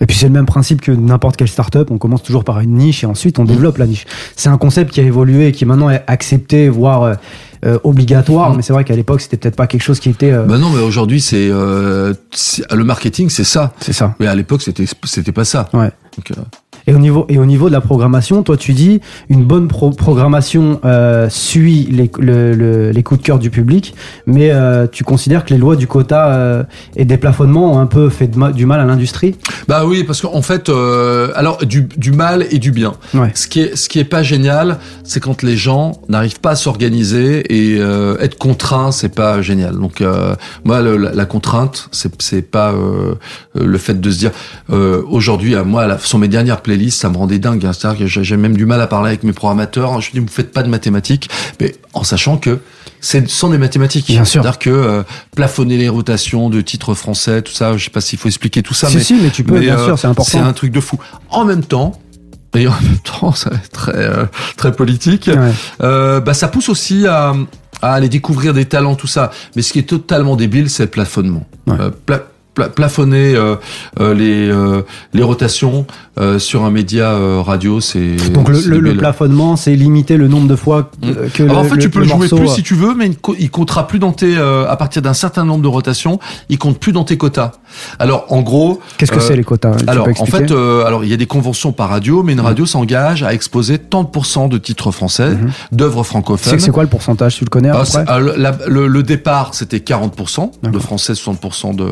Et 0.00 0.06
puis 0.06 0.16
c'est 0.16 0.26
le 0.26 0.32
même 0.32 0.46
principe 0.46 0.80
que 0.82 0.92
n'importe 0.92 1.36
quelle 1.36 1.48
startup. 1.48 1.90
On 1.90 1.98
commence 1.98 2.22
toujours 2.22 2.44
par 2.44 2.60
une 2.60 2.74
niche 2.74 3.02
et 3.02 3.06
ensuite 3.06 3.38
on 3.38 3.44
développe 3.44 3.78
la 3.78 3.86
niche. 3.86 4.04
C'est 4.36 4.48
un 4.50 4.58
concept 4.58 4.92
qui 4.92 5.00
a 5.00 5.04
évolué 5.04 5.48
et 5.48 5.52
qui 5.52 5.64
maintenant 5.64 5.88
est 5.90 6.04
accepté, 6.06 6.68
voire 6.68 7.02
euh, 7.02 7.14
euh, 7.64 7.78
obligatoire. 7.82 8.52
Mm. 8.52 8.56
Mais 8.56 8.62
c'est 8.62 8.72
vrai 8.74 8.84
qu'à 8.84 8.94
l'époque 8.94 9.22
c'était 9.22 9.38
peut-être 9.38 9.56
pas 9.56 9.66
quelque 9.66 9.82
chose 9.82 9.98
qui 9.98 10.10
était. 10.10 10.32
euh, 10.32 10.44
Bah 10.44 10.58
non, 10.58 10.68
mais 10.70 10.82
aujourd'hui 10.82 11.20
c'est 11.20 11.48
euh, 11.50 12.12
le 12.70 12.84
marketing, 12.84 13.30
c'est 13.30 13.44
ça. 13.44 13.72
c'est 13.80 13.94
ça. 13.94 14.14
Mais 14.20 14.26
à 14.26 14.34
l'époque 14.34 14.60
c'était 14.62 14.84
c'était 15.04 15.32
pas 15.32 15.44
ça. 15.46 15.68
Ouais. 15.72 15.90
Donc, 16.16 16.30
euh, 16.30 16.42
Et 16.86 16.94
au 16.94 16.98
niveau 16.98 17.26
et 17.28 17.38
au 17.38 17.46
niveau 17.46 17.66
de 17.68 17.72
la 17.72 17.80
programmation, 17.80 18.42
toi 18.42 18.56
tu 18.56 18.72
dis 18.72 19.00
une 19.28 19.44
bonne 19.44 19.66
pro- 19.68 19.90
programmation 19.90 20.80
euh, 20.84 21.28
suit 21.28 21.88
les, 21.90 22.10
le- 22.18 22.54
le- 22.54 22.90
les 22.90 23.02
coups 23.02 23.20
de 23.20 23.26
cœur 23.26 23.38
du 23.38 23.50
public, 23.50 23.94
mais 24.26 24.50
euh, 24.52 24.86
tu 24.90 25.02
considères 25.02 25.44
que 25.44 25.52
les 25.52 25.58
lois 25.58 25.74
du 25.76 25.86
quota 25.88 26.28
euh, 26.32 26.62
et 26.94 27.04
des 27.04 27.16
plafonnements 27.18 27.72
ont 27.74 27.78
un 27.78 27.86
peu 27.86 28.08
fait 28.08 28.28
de 28.28 28.38
ma- 28.38 28.52
du 28.52 28.66
mal 28.66 28.78
à 28.80 28.84
l'industrie? 28.84 29.34
Bah 29.68 29.84
oui, 29.84 30.04
parce 30.04 30.20
qu'en 30.20 30.42
fait, 30.42 30.68
euh, 30.68 31.32
alors 31.34 31.58
du, 31.64 31.88
du 31.96 32.12
mal 32.12 32.46
et 32.50 32.58
du 32.58 32.70
bien. 32.70 32.94
Ouais. 33.14 33.32
Ce 33.34 33.46
qui 33.48 33.60
est 33.60 33.74
ce 33.76 33.88
qui 33.88 33.98
est 33.98 34.04
pas 34.04 34.22
génial, 34.22 34.78
c'est 35.02 35.20
quand 35.20 35.42
les 35.42 35.56
gens 35.56 35.92
n'arrivent 36.08 36.40
pas 36.40 36.50
à 36.50 36.56
s'organiser 36.56 37.40
et 37.52 37.78
euh, 37.80 38.16
être 38.20 38.38
contraints, 38.38 38.92
c'est 38.92 39.14
pas 39.14 39.42
génial. 39.42 39.74
Donc 39.76 40.00
euh, 40.00 40.34
moi, 40.64 40.80
le- 40.82 40.96
la, 40.96 41.12
la 41.12 41.24
contrainte, 41.24 41.88
c'est 41.90 42.12
c'est 42.22 42.42
pas 42.42 42.72
euh, 42.72 43.14
le 43.54 43.78
fait 43.78 44.00
de 44.00 44.10
se 44.10 44.18
dire 44.18 44.30
euh, 44.70 45.02
aujourd'hui, 45.10 45.54
à 45.56 45.64
moi, 45.64 45.86
la, 45.86 45.98
sur 45.98 46.18
mes 46.18 46.28
dernières 46.28 46.60
ça 46.90 47.08
me 47.10 47.16
rendait 47.16 47.38
dingue. 47.38 47.64
hein. 47.66 47.72
C'est-à-dire 47.72 47.98
que 48.00 48.06
j'ai 48.06 48.24
j'ai 48.24 48.36
même 48.36 48.56
du 48.56 48.66
mal 48.66 48.80
à 48.80 48.86
parler 48.86 49.08
avec 49.08 49.22
mes 49.22 49.32
programmateurs. 49.32 50.00
Je 50.00 50.10
dis, 50.12 50.18
vous 50.18 50.26
faites 50.28 50.52
pas 50.52 50.62
de 50.62 50.68
mathématiques, 50.68 51.28
mais 51.60 51.74
en 51.94 52.04
sachant 52.04 52.36
que 52.36 52.60
c'est 53.00 53.28
sont 53.28 53.50
des 53.50 53.58
mathématiques. 53.58 54.06
Bien 54.06 54.24
sûr. 54.24 54.42
C'est-à-dire 54.42 54.58
que 54.58 54.70
euh, 54.70 55.02
plafonner 55.34 55.76
les 55.76 55.88
rotations 55.88 56.48
de 56.50 56.60
titres 56.60 56.94
français, 56.94 57.42
tout 57.42 57.52
ça, 57.52 57.76
je 57.76 57.84
sais 57.84 57.90
pas 57.90 58.00
s'il 58.00 58.18
faut 58.18 58.28
expliquer 58.28 58.62
tout 58.62 58.74
ça, 58.74 58.88
si, 58.88 58.96
mais 58.96 59.02
si, 59.02 59.14
mais 59.14 59.30
tu 59.30 59.44
peux, 59.44 59.54
mais, 59.54 59.60
bien 59.60 59.78
euh, 59.78 59.84
sûr, 59.84 59.98
c'est 59.98 60.06
important. 60.06 60.30
c'est 60.30 60.38
un 60.38 60.52
truc 60.52 60.72
de 60.72 60.80
fou. 60.80 60.98
En 61.30 61.44
même 61.44 61.62
temps, 61.64 62.00
et 62.54 62.66
en 62.66 62.72
même 62.80 62.98
temps, 63.04 63.32
ça 63.34 63.50
va 63.50 63.56
être 63.56 63.70
très 63.70 63.92
euh, 63.96 64.24
très 64.56 64.72
politique. 64.72 65.30
Ouais. 65.32 65.52
Euh, 65.82 66.20
bah 66.20 66.32
ça 66.34 66.48
pousse 66.48 66.68
aussi 66.70 67.06
à, 67.06 67.34
à 67.82 67.92
aller 67.92 68.08
découvrir 68.08 68.54
des 68.54 68.64
talents, 68.64 68.94
tout 68.94 69.06
ça. 69.06 69.30
Mais 69.54 69.62
ce 69.62 69.72
qui 69.72 69.78
est 69.78 69.82
totalement 69.88 70.34
débile, 70.36 70.70
c'est 70.70 70.84
le 70.84 70.90
plafonnement. 70.90 71.46
Ouais. 71.66 71.76
Euh, 71.78 71.90
pla- 71.90 72.24
plafonner 72.74 73.34
les 74.00 74.52
les 75.12 75.22
rotations 75.22 75.86
sur 76.38 76.64
un 76.64 76.70
média 76.70 77.16
radio, 77.42 77.80
c'est 77.80 78.16
donc 78.30 78.48
le, 78.48 78.96
plafonnement, 78.96 79.56
c'est 79.56 79.74
limiter 79.76 80.16
le 80.16 80.28
nombre 80.28 80.48
de 80.48 80.56
fois 80.56 80.90
que, 81.02 81.42
mm. 81.42 81.50
Alors, 81.50 81.58
en 81.58 81.64
fait, 81.64 81.78
tu 81.78 81.90
peux 81.90 82.00
le, 82.00 82.06
jouer 82.06 82.28
plus 82.28 82.48
si 82.48 82.62
tu 82.62 82.74
veux, 82.74 82.94
mais 82.94 83.10
il 83.38 83.50
comptera 83.50 83.86
plus 83.86 83.98
dans 83.98 84.12
tes 84.12 84.36
à 84.36 84.76
partir 84.76 85.02
d'un 85.02 85.14
certain 85.14 85.44
nombre 85.44 85.62
de 85.62 85.68
rotations, 85.68 86.18
il 86.48 86.58
compte 86.58 86.78
plus 86.78 86.92
dans 86.92 87.04
tes 87.04 87.16
quotas. 87.16 87.52
Alors 87.98 88.26
en 88.30 88.42
gros, 88.42 88.80
qu'est-ce 88.98 89.12
que 89.12 89.20
c'est 89.20 89.36
les 89.36 89.44
quotas? 89.44 89.76
Alors 89.86 90.08
en 90.18 90.26
fait, 90.26 90.50
alors 90.50 91.04
il 91.04 91.10
y 91.10 91.14
a 91.14 91.18
des 91.18 91.26
conventions 91.26 91.72
par 91.72 91.90
radio, 91.90 92.22
mais 92.22 92.32
une 92.32 92.40
radio 92.40 92.64
mm. 92.64 92.68
s'engage 92.68 93.22
à 93.22 93.32
exposer 93.32 93.78
tant 93.78 94.02
de 94.02 94.10
de 94.48 94.58
titres 94.58 94.90
français, 94.90 95.30
mm-hmm. 95.30 95.50
d'œuvres 95.72 96.02
francophones. 96.02 96.58
C'est 96.58 96.70
quoi 96.70 96.82
le 96.82 96.88
pourcentage? 96.88 97.36
Tu 97.36 97.44
le 97.44 97.50
connais 97.50 97.68
à 97.68 97.84
ah, 98.06 98.18
le, 98.18 99.02
départ, 99.02 99.54
c'était 99.54 99.78
40%, 99.78 100.50
de 100.62 100.78
français, 100.78 101.12
60% 101.12 101.74
de 101.74 101.90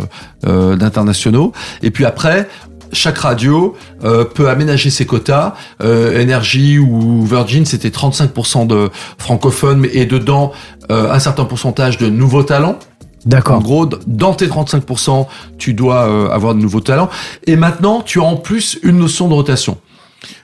euh, 0.54 0.76
d'internationaux. 0.76 1.52
Et 1.82 1.90
puis 1.90 2.04
après, 2.04 2.48
chaque 2.94 3.18
radio 3.18 3.76
euh, 4.04 4.24
peut 4.24 4.48
aménager 4.48 4.88
ses 4.88 5.04
quotas. 5.06 5.54
Euh, 5.82 6.22
Energy 6.22 6.78
ou 6.78 7.24
Virgin, 7.24 7.66
c'était 7.66 7.88
35% 7.88 8.66
de 8.66 8.90
francophones 9.18 9.86
et 9.92 10.06
dedans 10.06 10.52
euh, 10.90 11.12
un 11.12 11.18
certain 11.18 11.44
pourcentage 11.44 11.98
de 11.98 12.08
nouveaux 12.08 12.42
talents. 12.44 12.78
D'accord. 13.26 13.56
En 13.56 13.60
gros, 13.60 13.86
dans 14.06 14.34
tes 14.34 14.46
35%, 14.46 15.26
tu 15.56 15.72
dois 15.72 16.32
avoir 16.32 16.54
de 16.54 16.60
nouveaux 16.60 16.80
talents. 16.80 17.08
Et 17.46 17.56
maintenant, 17.56 18.02
tu 18.02 18.20
as 18.20 18.24
en 18.24 18.36
plus 18.36 18.78
une 18.82 18.98
notion 18.98 19.28
de 19.28 19.34
rotation. 19.34 19.78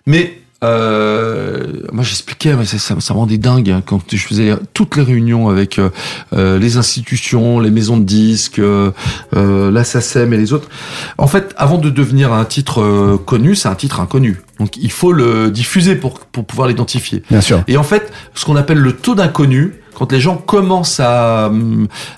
Mais 0.06 0.39
euh, 0.62 1.66
moi 1.90 2.04
j'expliquais, 2.04 2.54
mais 2.54 2.66
ça, 2.66 2.78
ça, 2.78 3.14
me 3.14 3.18
rendait 3.18 3.38
dingue 3.38 3.70
hein, 3.70 3.82
quand 3.84 4.02
je 4.10 4.16
faisais 4.18 4.54
toutes 4.74 4.96
les 4.96 5.02
réunions 5.02 5.48
avec 5.48 5.78
euh, 5.78 5.88
euh 6.34 6.58
les 6.58 6.76
institutions, 6.76 7.60
les 7.60 7.70
maisons 7.70 7.96
de 7.96 8.04
disques, 8.04 8.58
euh, 8.58 8.90
euh 9.34 9.70
et 9.70 10.36
les 10.36 10.52
autres. 10.52 10.68
En 11.16 11.26
fait, 11.26 11.54
avant 11.56 11.78
de 11.78 11.88
devenir 11.88 12.32
un 12.32 12.44
titre 12.44 12.82
euh, 12.82 13.16
connu, 13.16 13.54
c'est 13.54 13.68
un 13.68 13.74
titre 13.74 14.00
inconnu. 14.00 14.42
Donc 14.60 14.76
il 14.76 14.92
faut 14.92 15.12
le 15.12 15.50
diffuser 15.50 15.96
pour, 15.96 16.20
pour 16.20 16.44
pouvoir 16.44 16.68
l'identifier. 16.68 17.22
Bien 17.30 17.40
sûr. 17.40 17.64
Et 17.66 17.78
en 17.78 17.82
fait, 17.82 18.12
ce 18.34 18.44
qu'on 18.44 18.56
appelle 18.56 18.78
le 18.78 18.92
taux 18.92 19.14
d'inconnu, 19.14 19.72
quand 19.94 20.12
les 20.12 20.20
gens 20.20 20.36
commencent 20.36 21.00
à, 21.00 21.50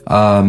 à, 0.07 0.45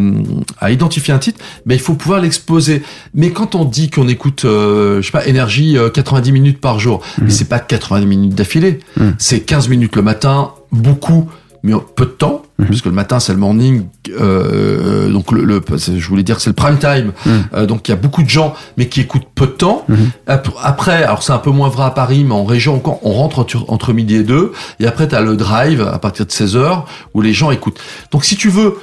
à 0.59 0.71
identifier 0.71 1.13
un 1.13 1.19
titre, 1.19 1.39
ben, 1.67 1.75
il 1.75 1.79
faut 1.79 1.93
pouvoir 1.93 2.19
l'exposer. 2.19 2.81
Mais 3.13 3.29
quand 3.29 3.53
on 3.53 3.63
dit 3.63 3.91
qu'on 3.91 4.07
écoute, 4.07 4.43
euh, 4.45 5.01
je 5.01 5.05
sais 5.05 5.11
pas, 5.11 5.27
énergie 5.27 5.77
90 5.93 6.29
euh, 6.29 6.33
minutes 6.33 6.59
par 6.59 6.79
jour, 6.79 7.01
mmh. 7.17 7.23
mais 7.25 7.29
c'est 7.29 7.45
pas 7.45 7.59
90 7.59 8.05
minutes 8.07 8.35
d'affilée, 8.35 8.79
mmh. 8.97 9.09
c'est 9.19 9.41
15 9.41 9.69
minutes 9.69 9.95
le 9.95 10.01
matin, 10.01 10.51
beaucoup 10.71 11.29
mais 11.63 11.73
peu 11.95 12.05
de 12.05 12.11
temps, 12.11 12.43
mhm. 12.63 12.69
puisque 12.69 12.85
le 12.85 12.91
matin 12.91 13.19
c'est 13.19 13.33
le 13.33 13.39
morning, 13.39 13.85
euh, 14.09 15.09
donc 15.09 15.31
le, 15.31 15.43
le, 15.43 15.61
je 15.77 16.07
voulais 16.07 16.23
dire 16.23 16.37
que 16.37 16.41
c'est 16.41 16.49
le 16.49 16.55
prime 16.55 16.77
time, 16.77 17.11
mhm. 17.25 17.43
euh, 17.53 17.65
donc 17.65 17.87
il 17.87 17.91
y 17.91 17.93
a 17.93 17.97
beaucoup 17.97 18.23
de 18.23 18.29
gens, 18.29 18.55
mais 18.77 18.87
qui 18.87 19.01
écoutent 19.01 19.27
peu 19.35 19.47
de 19.47 19.51
temps. 19.51 19.85
Mhm. 19.87 20.11
Après, 20.27 21.03
alors 21.03 21.23
c'est 21.23 21.33
un 21.33 21.39
peu 21.39 21.51
moins 21.51 21.69
vrai 21.69 21.85
à 21.85 21.91
Paris, 21.91 22.23
mais 22.23 22.33
en 22.33 22.45
région 22.45 22.81
on 23.03 23.11
rentre 23.11 23.39
entre, 23.39 23.65
entre 23.69 23.93
midi 23.93 24.15
et 24.15 24.23
deux, 24.23 24.51
et 24.79 24.87
après 24.87 25.07
tu 25.07 25.15
as 25.15 25.21
le 25.21 25.35
drive 25.35 25.81
à 25.81 25.99
partir 25.99 26.25
de 26.25 26.31
16 26.31 26.55
heures 26.55 26.85
où 27.13 27.21
les 27.21 27.33
gens 27.33 27.51
écoutent. 27.51 27.79
Donc 28.11 28.25
si 28.25 28.35
tu 28.35 28.49
veux 28.49 28.75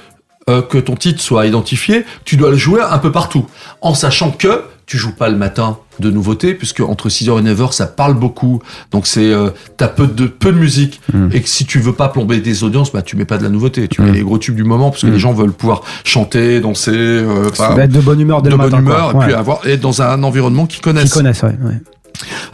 euh, 0.49 0.63
que 0.63 0.79
ton 0.79 0.97
titre 0.97 1.21
soit 1.21 1.47
identifié, 1.47 2.05
tu 2.25 2.37
dois 2.37 2.51
le 2.51 2.57
jouer 2.57 2.81
un 2.83 2.99
peu 2.99 3.13
partout, 3.13 3.47
en 3.83 3.95
sachant 3.95 4.31
que 4.31 4.65
tu 4.91 4.99
joues 4.99 5.13
pas 5.13 5.29
le 5.29 5.37
matin 5.37 5.79
de 6.01 6.11
nouveautés, 6.11 6.53
puisque 6.53 6.81
entre 6.81 7.09
6h 7.09 7.39
et 7.39 7.55
9h, 7.55 7.71
ça 7.71 7.87
parle 7.87 8.15
beaucoup. 8.15 8.61
Donc 8.91 9.07
c'est, 9.07 9.33
euh, 9.33 9.51
t'as 9.77 9.87
peu 9.87 10.09
de, 10.09 10.27
peu 10.27 10.51
de 10.51 10.59
musique. 10.59 11.01
Mm. 11.13 11.29
Et 11.33 11.41
que 11.43 11.49
si 11.49 11.65
tu 11.65 11.79
veux 11.79 11.93
pas 11.93 12.09
plomber 12.09 12.41
des 12.41 12.65
audiences, 12.65 12.93
bah, 12.93 13.01
tu 13.01 13.15
mets 13.15 13.25
pas 13.25 13.39
de 13.39 13.45
la 13.45 13.51
nouveauté. 13.51 13.87
Tu 13.87 14.03
mets 14.03 14.11
mm. 14.11 14.15
les 14.15 14.23
gros 14.23 14.39
tubes 14.39 14.57
du 14.57 14.65
moment, 14.65 14.91
parce 14.91 15.03
que 15.03 15.07
les 15.07 15.21
gens 15.21 15.33
veulent 15.33 15.53
pouvoir 15.53 15.83
chanter, 16.03 16.59
danser, 16.59 16.91
euh, 16.93 17.53
être 17.79 17.93
de 17.93 18.01
bonne 18.01 18.21
humeur 18.21 18.43
dès 18.43 18.51
de 18.51 18.57
le 18.57 18.69
bonne 18.69 18.81
humeur, 18.81 19.13
et 19.15 19.27
puis 19.27 19.33
avoir, 19.33 19.65
être 19.65 19.81
dans 19.81 20.03
un 20.03 20.25
environnement 20.25 20.67
qu'ils 20.67 20.81
connaissent. 20.81 21.15
Connaissent, 21.15 21.45
ouais. 21.45 21.55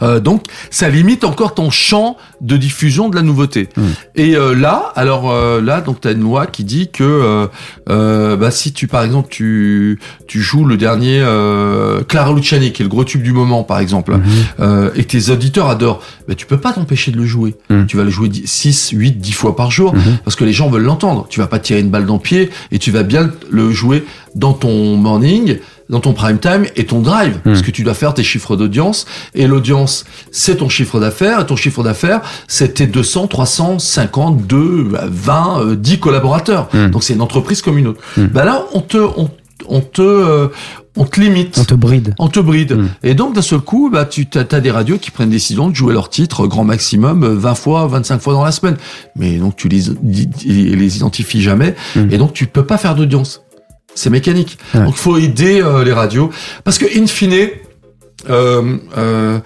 Euh, 0.01 0.19
donc, 0.19 0.43
ça 0.69 0.89
limite 0.89 1.23
encore 1.23 1.53
ton 1.53 1.69
champ 1.69 2.17
de 2.41 2.57
diffusion 2.57 3.09
de 3.09 3.15
la 3.15 3.21
nouveauté. 3.21 3.69
Hmm. 3.75 3.87
Et 4.15 4.35
euh, 4.35 4.53
là, 4.53 4.91
alors 4.95 5.31
euh, 5.31 5.61
là, 5.61 5.81
donc 5.81 6.01
tu 6.01 6.07
as 6.07 6.11
une 6.11 6.21
loi 6.21 6.47
qui 6.47 6.63
dit 6.63 6.89
que 6.89 7.47
bah, 7.87 8.51
si 8.51 8.73
tu, 8.73 8.87
par 8.87 9.03
exemple, 9.03 9.29
tu 9.29 9.99
tu 10.27 10.41
joues 10.41 10.65
le 10.65 10.77
dernier 10.77 11.23
Clara 12.07 12.33
Luciani, 12.33 12.71
qui 12.71 12.81
est 12.81 12.85
le 12.85 12.89
gros 12.89 13.03
tube 13.03 13.21
du 13.21 13.31
moment, 13.31 13.63
par 13.63 13.79
exemple, 13.79 14.15
hmm. 14.15 14.89
et 14.95 15.03
que 15.03 15.07
tes 15.07 15.31
auditeurs 15.31 15.69
adorent, 15.69 16.01
bah, 16.27 16.35
tu 16.35 16.45
peux 16.45 16.57
pas 16.57 16.73
t'empêcher 16.73 17.11
de 17.11 17.17
le 17.17 17.25
jouer. 17.25 17.55
Hmm. 17.69 17.85
Tu 17.85 17.97
vas 17.97 18.03
le 18.03 18.09
jouer 18.09 18.29
6, 18.45 18.91
8, 18.93 19.19
10 19.19 19.31
fois 19.31 19.55
par 19.55 19.71
jour, 19.71 19.93
parce 20.23 20.35
que 20.35 20.43
les 20.43 20.53
gens 20.53 20.69
veulent 20.69 20.83
l'entendre. 20.83 21.27
Tu 21.29 21.39
vas 21.39 21.47
pas 21.47 21.59
tirer 21.59 21.79
une 21.79 21.89
balle 21.89 22.05
dans 22.05 22.15
le 22.15 22.19
pied, 22.19 22.49
et 22.71 22.79
tu 22.79 22.91
vas 22.91 23.03
bien 23.03 23.31
le 23.49 23.71
jouer 23.71 24.03
dans 24.37 24.53
ton 24.53 24.95
morning 24.95 25.59
dans 25.89 25.99
ton 25.99 26.13
prime 26.13 26.39
time 26.39 26.65
et 26.75 26.85
ton 26.85 26.99
drive, 26.99 27.37
hmm. 27.37 27.43
parce 27.43 27.61
que 27.61 27.71
tu 27.71 27.83
dois 27.83 27.93
faire 27.93 28.13
tes 28.13 28.23
chiffres 28.23 28.55
d'audience, 28.55 29.05
et 29.33 29.47
l'audience, 29.47 30.05
c'est 30.31 30.57
ton 30.57 30.69
chiffre 30.69 30.99
d'affaires, 30.99 31.41
et 31.41 31.45
ton 31.45 31.55
chiffre 31.55 31.83
d'affaires, 31.83 32.21
c'est 32.47 32.75
tes 32.75 32.87
200, 32.87 33.27
300, 33.27 33.79
50, 33.79 34.47
2, 34.47 34.89
20, 35.07 35.75
10 35.75 35.99
collaborateurs. 35.99 36.69
Hmm. 36.73 36.89
Donc 36.89 37.03
c'est 37.03 37.13
une 37.13 37.21
entreprise 37.21 37.61
comme 37.61 37.77
une 37.77 37.87
autre. 37.87 38.01
Hmm. 38.17 38.25
Ben 38.25 38.43
là, 38.43 38.65
on 38.73 38.81
te, 38.81 38.97
on, 38.97 39.29
on 39.69 39.81
te, 39.81 40.01
euh, 40.01 40.47
on 40.95 41.05
te 41.05 41.19
limite. 41.21 41.57
On 41.57 41.63
te 41.63 41.73
bride. 41.73 42.13
On 42.19 42.27
te 42.27 42.39
bride. 42.39 42.77
Et 43.03 43.13
donc, 43.13 43.33
d'un 43.33 43.41
seul 43.41 43.59
coup, 43.59 43.89
bah, 43.89 44.05
tu 44.05 44.27
as, 44.35 44.39
as, 44.39 44.59
des 44.59 44.71
radios 44.71 44.97
qui 44.97 45.11
prennent 45.11 45.29
décision 45.29 45.69
de 45.69 45.75
jouer 45.75 45.93
leur 45.93 46.09
titre 46.09 46.47
grand 46.47 46.63
maximum 46.63 47.25
20 47.25 47.55
fois, 47.55 47.87
25 47.87 48.21
fois 48.21 48.33
dans 48.33 48.43
la 48.43 48.51
semaine. 48.51 48.77
Mais 49.15 49.37
donc, 49.37 49.55
tu 49.55 49.67
les, 49.67 49.83
les 50.03 50.97
identifies 50.97 51.41
jamais. 51.41 51.75
Et 52.09 52.17
donc, 52.17 52.33
tu 52.33 52.47
peux 52.47 52.65
pas 52.65 52.77
faire 52.77 52.95
d'audience 52.95 53.43
c'est 53.97 54.09
mécanique. 54.09 54.57
Donc 54.73 54.93
il 54.95 54.99
faut 54.99 55.17
aider 55.17 55.61
euh, 55.61 55.83
les 55.83 55.93
radios 55.93 56.29
parce 56.63 56.77
que 56.77 56.85
in 56.97 57.07
fine, 57.07 57.49
euh, 58.29 58.77
euh, 58.97 59.39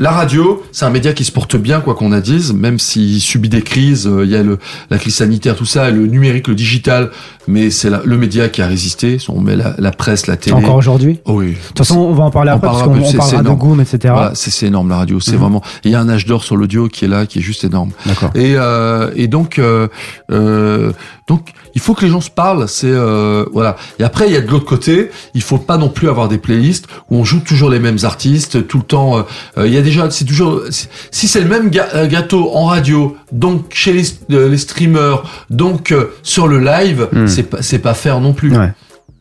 la 0.00 0.12
radio, 0.12 0.62
c'est 0.70 0.84
un 0.84 0.90
média 0.90 1.12
qui 1.12 1.24
se 1.24 1.32
porte 1.32 1.56
bien, 1.56 1.80
quoi 1.80 1.96
qu'on 1.96 2.12
a 2.12 2.20
dise, 2.20 2.52
même 2.52 2.78
s'il 2.78 3.20
subit 3.20 3.48
des 3.48 3.62
crises. 3.62 4.06
Euh, 4.06 4.24
il 4.24 4.30
y 4.30 4.36
a 4.36 4.44
le, 4.44 4.58
la 4.90 4.98
crise 4.98 5.16
sanitaire, 5.16 5.56
tout 5.56 5.64
ça, 5.64 5.90
le 5.90 6.06
numérique, 6.06 6.46
le 6.46 6.54
digital, 6.54 7.10
mais 7.48 7.70
c'est 7.70 7.90
le 7.90 8.16
média 8.16 8.48
qui 8.48 8.62
a 8.62 8.68
résisté. 8.68 9.18
On 9.28 9.40
met 9.40 9.56
la, 9.56 9.90
presse, 9.90 10.28
la 10.28 10.36
télé. 10.36 10.54
Encore 10.54 10.76
aujourd'hui 10.76 11.18
oh 11.24 11.38
Oui. 11.38 11.48
De 11.48 11.54
toute 11.54 11.78
façon, 11.78 11.98
on 11.98 12.12
va 12.12 12.22
en 12.22 12.30
parler 12.30 12.52
après, 12.52 12.68
parce 12.68 12.84
qu'on 12.84 13.02
on 13.02 13.12
parlera 13.12 13.42
de 13.42 13.50
Goom, 13.50 13.80
etc. 13.80 14.14
c'est 14.34 14.66
énorme, 14.66 14.88
la 14.88 14.98
radio. 14.98 15.18
C'est 15.18 15.32
mhm. 15.32 15.38
vraiment... 15.38 15.62
Il 15.82 15.90
y 15.90 15.96
a 15.96 16.00
un 16.00 16.08
âge 16.08 16.26
d'or 16.26 16.44
sur 16.44 16.56
l'audio 16.56 16.86
qui 16.86 17.04
est 17.04 17.08
là, 17.08 17.26
qui 17.26 17.40
est 17.40 17.42
juste 17.42 17.64
énorme. 17.64 17.90
D'accord. 18.06 18.30
Et, 18.36 18.54
euh, 18.54 19.10
et 19.16 19.26
donc... 19.26 19.58
Euh, 19.58 19.88
euh, 20.30 20.92
donc, 21.28 21.52
il 21.74 21.80
faut 21.80 21.94
que 21.94 22.04
les 22.04 22.10
gens 22.10 22.22
se 22.22 22.30
parlent. 22.30 22.66
C'est 22.68 22.90
euh, 22.90 23.44
voilà. 23.52 23.76
Et 23.98 24.02
après, 24.02 24.26
il 24.26 24.32
y 24.32 24.36
a 24.36 24.40
de 24.40 24.50
l'autre 24.50 24.64
côté, 24.64 25.10
il 25.34 25.42
faut 25.42 25.58
pas 25.58 25.76
non 25.76 25.90
plus 25.90 26.08
avoir 26.08 26.28
des 26.28 26.38
playlists 26.38 26.86
où 27.10 27.16
on 27.16 27.24
joue 27.24 27.40
toujours 27.40 27.68
les 27.68 27.78
mêmes 27.78 27.98
artistes 28.02 28.66
tout 28.66 28.78
le 28.78 28.84
temps. 28.84 29.26
il 29.58 29.68
y 29.72 29.76
a 29.76 29.82
déjà, 29.82 30.10
c'est 30.10 30.24
toujours 30.24 30.62
si 31.10 31.28
c'est 31.28 31.40
le 31.40 31.48
même 31.48 31.70
gâteau 31.70 32.50
en 32.54 32.64
radio, 32.64 33.16
donc 33.30 33.74
chez 33.74 33.92
les, 33.92 34.48
les 34.48 34.56
streamers, 34.56 35.22
donc 35.50 35.94
sur 36.22 36.48
le 36.48 36.58
live, 36.58 37.08
hmm. 37.12 37.26
c'est 37.26 37.42
pas 37.42 37.62
c'est 37.62 37.78
pas 37.78 37.94
faire 37.94 38.20
non 38.20 38.32
plus. 38.32 38.52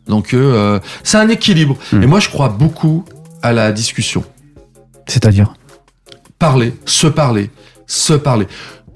Donc 0.07 0.33
c'est 1.03 1.17
un 1.17 1.27
équilibre. 1.27 1.75
Hmm. 1.91 2.03
Et 2.03 2.05
moi, 2.05 2.21
je 2.21 2.29
crois 2.29 2.49
beaucoup 2.49 3.03
à 3.41 3.51
la 3.51 3.73
discussion. 3.73 4.23
C'est-à-dire? 5.07 5.53
Parler, 6.39 6.73
se 6.85 7.07
parler, 7.07 7.49
se 7.85 8.13
parler 8.13 8.47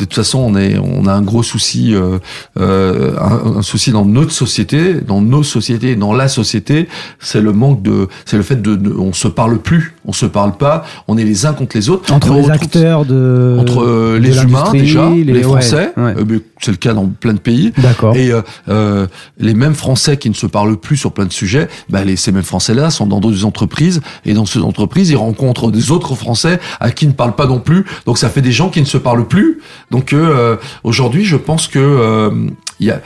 de 0.01 0.05
toute 0.05 0.15
façon, 0.15 0.39
on 0.39 0.55
est, 0.57 0.77
on 0.77 1.05
a 1.05 1.13
un 1.13 1.21
gros 1.21 1.43
souci, 1.43 1.93
euh, 1.93 2.17
euh, 2.59 3.15
un, 3.19 3.61
souci 3.61 3.91
dans 3.91 4.03
notre 4.03 4.31
société, 4.31 4.95
dans 4.95 5.21
nos 5.21 5.43
sociétés, 5.43 5.95
dans 5.95 6.13
la 6.13 6.27
société, 6.27 6.87
c'est 7.19 7.41
le 7.41 7.53
manque 7.53 7.83
de, 7.83 8.07
c'est 8.25 8.37
le 8.37 8.43
fait 8.43 8.61
de, 8.61 8.93
on 8.97 9.13
se 9.13 9.27
parle 9.27 9.59
plus, 9.59 9.95
on 10.05 10.11
se 10.11 10.25
parle 10.25 10.57
pas, 10.57 10.83
on 11.07 11.17
est 11.17 11.23
les 11.23 11.45
uns 11.45 11.53
contre 11.53 11.77
les 11.77 11.89
autres. 11.89 12.11
Entre 12.11 12.33
les 12.33 12.49
acteurs 12.49 13.05
de, 13.05 13.57
entre 13.59 13.83
euh, 13.83 14.19
les 14.19 14.41
humains 14.41 14.71
déjà, 14.71 15.09
les, 15.09 15.43
Français, 15.43 15.93
c'est 16.59 16.71
le 16.71 16.77
cas 16.77 16.93
dans 16.93 17.07
plein 17.07 17.33
de 17.33 17.39
pays. 17.39 17.73
D'accord. 17.77 18.15
Et 18.15 18.31
les 19.37 19.53
mêmes 19.53 19.75
Français 19.75 20.17
qui 20.17 20.29
ne 20.29 20.35
se 20.35 20.47
parlent 20.47 20.77
plus 20.77 20.97
sur 20.97 21.11
plein 21.11 21.25
de 21.25 21.33
sujets, 21.33 21.67
bah 21.89 22.03
les, 22.03 22.15
ces 22.15 22.31
mêmes 22.31 22.43
Français-là 22.43 22.89
sont 22.89 23.05
dans 23.05 23.19
d'autres 23.19 23.45
entreprises 23.45 24.01
et 24.25 24.33
dans 24.33 24.45
ces 24.45 24.59
entreprises, 24.59 25.11
ils 25.11 25.15
rencontrent 25.15 25.71
des 25.71 25.91
autres 25.91 26.15
Français 26.15 26.59
à 26.79 26.91
qui 26.91 27.05
ne 27.07 27.13
parlent 27.13 27.35
pas 27.35 27.45
non 27.47 27.59
plus. 27.59 27.85
Donc 28.05 28.17
ça 28.17 28.29
fait 28.29 28.41
des 28.41 28.51
gens 28.51 28.69
qui 28.69 28.79
ne 28.79 28.85
se 28.85 28.97
parlent 28.97 29.27
plus 29.27 29.59
donc 29.91 30.13
euh, 30.13 30.55
aujourd'hui, 30.83 31.25
je 31.25 31.35
pense 31.35 31.67
que 31.67 31.77
euh, 31.79 32.31
il 32.79 32.87
y 32.87 32.91
a 32.91 33.01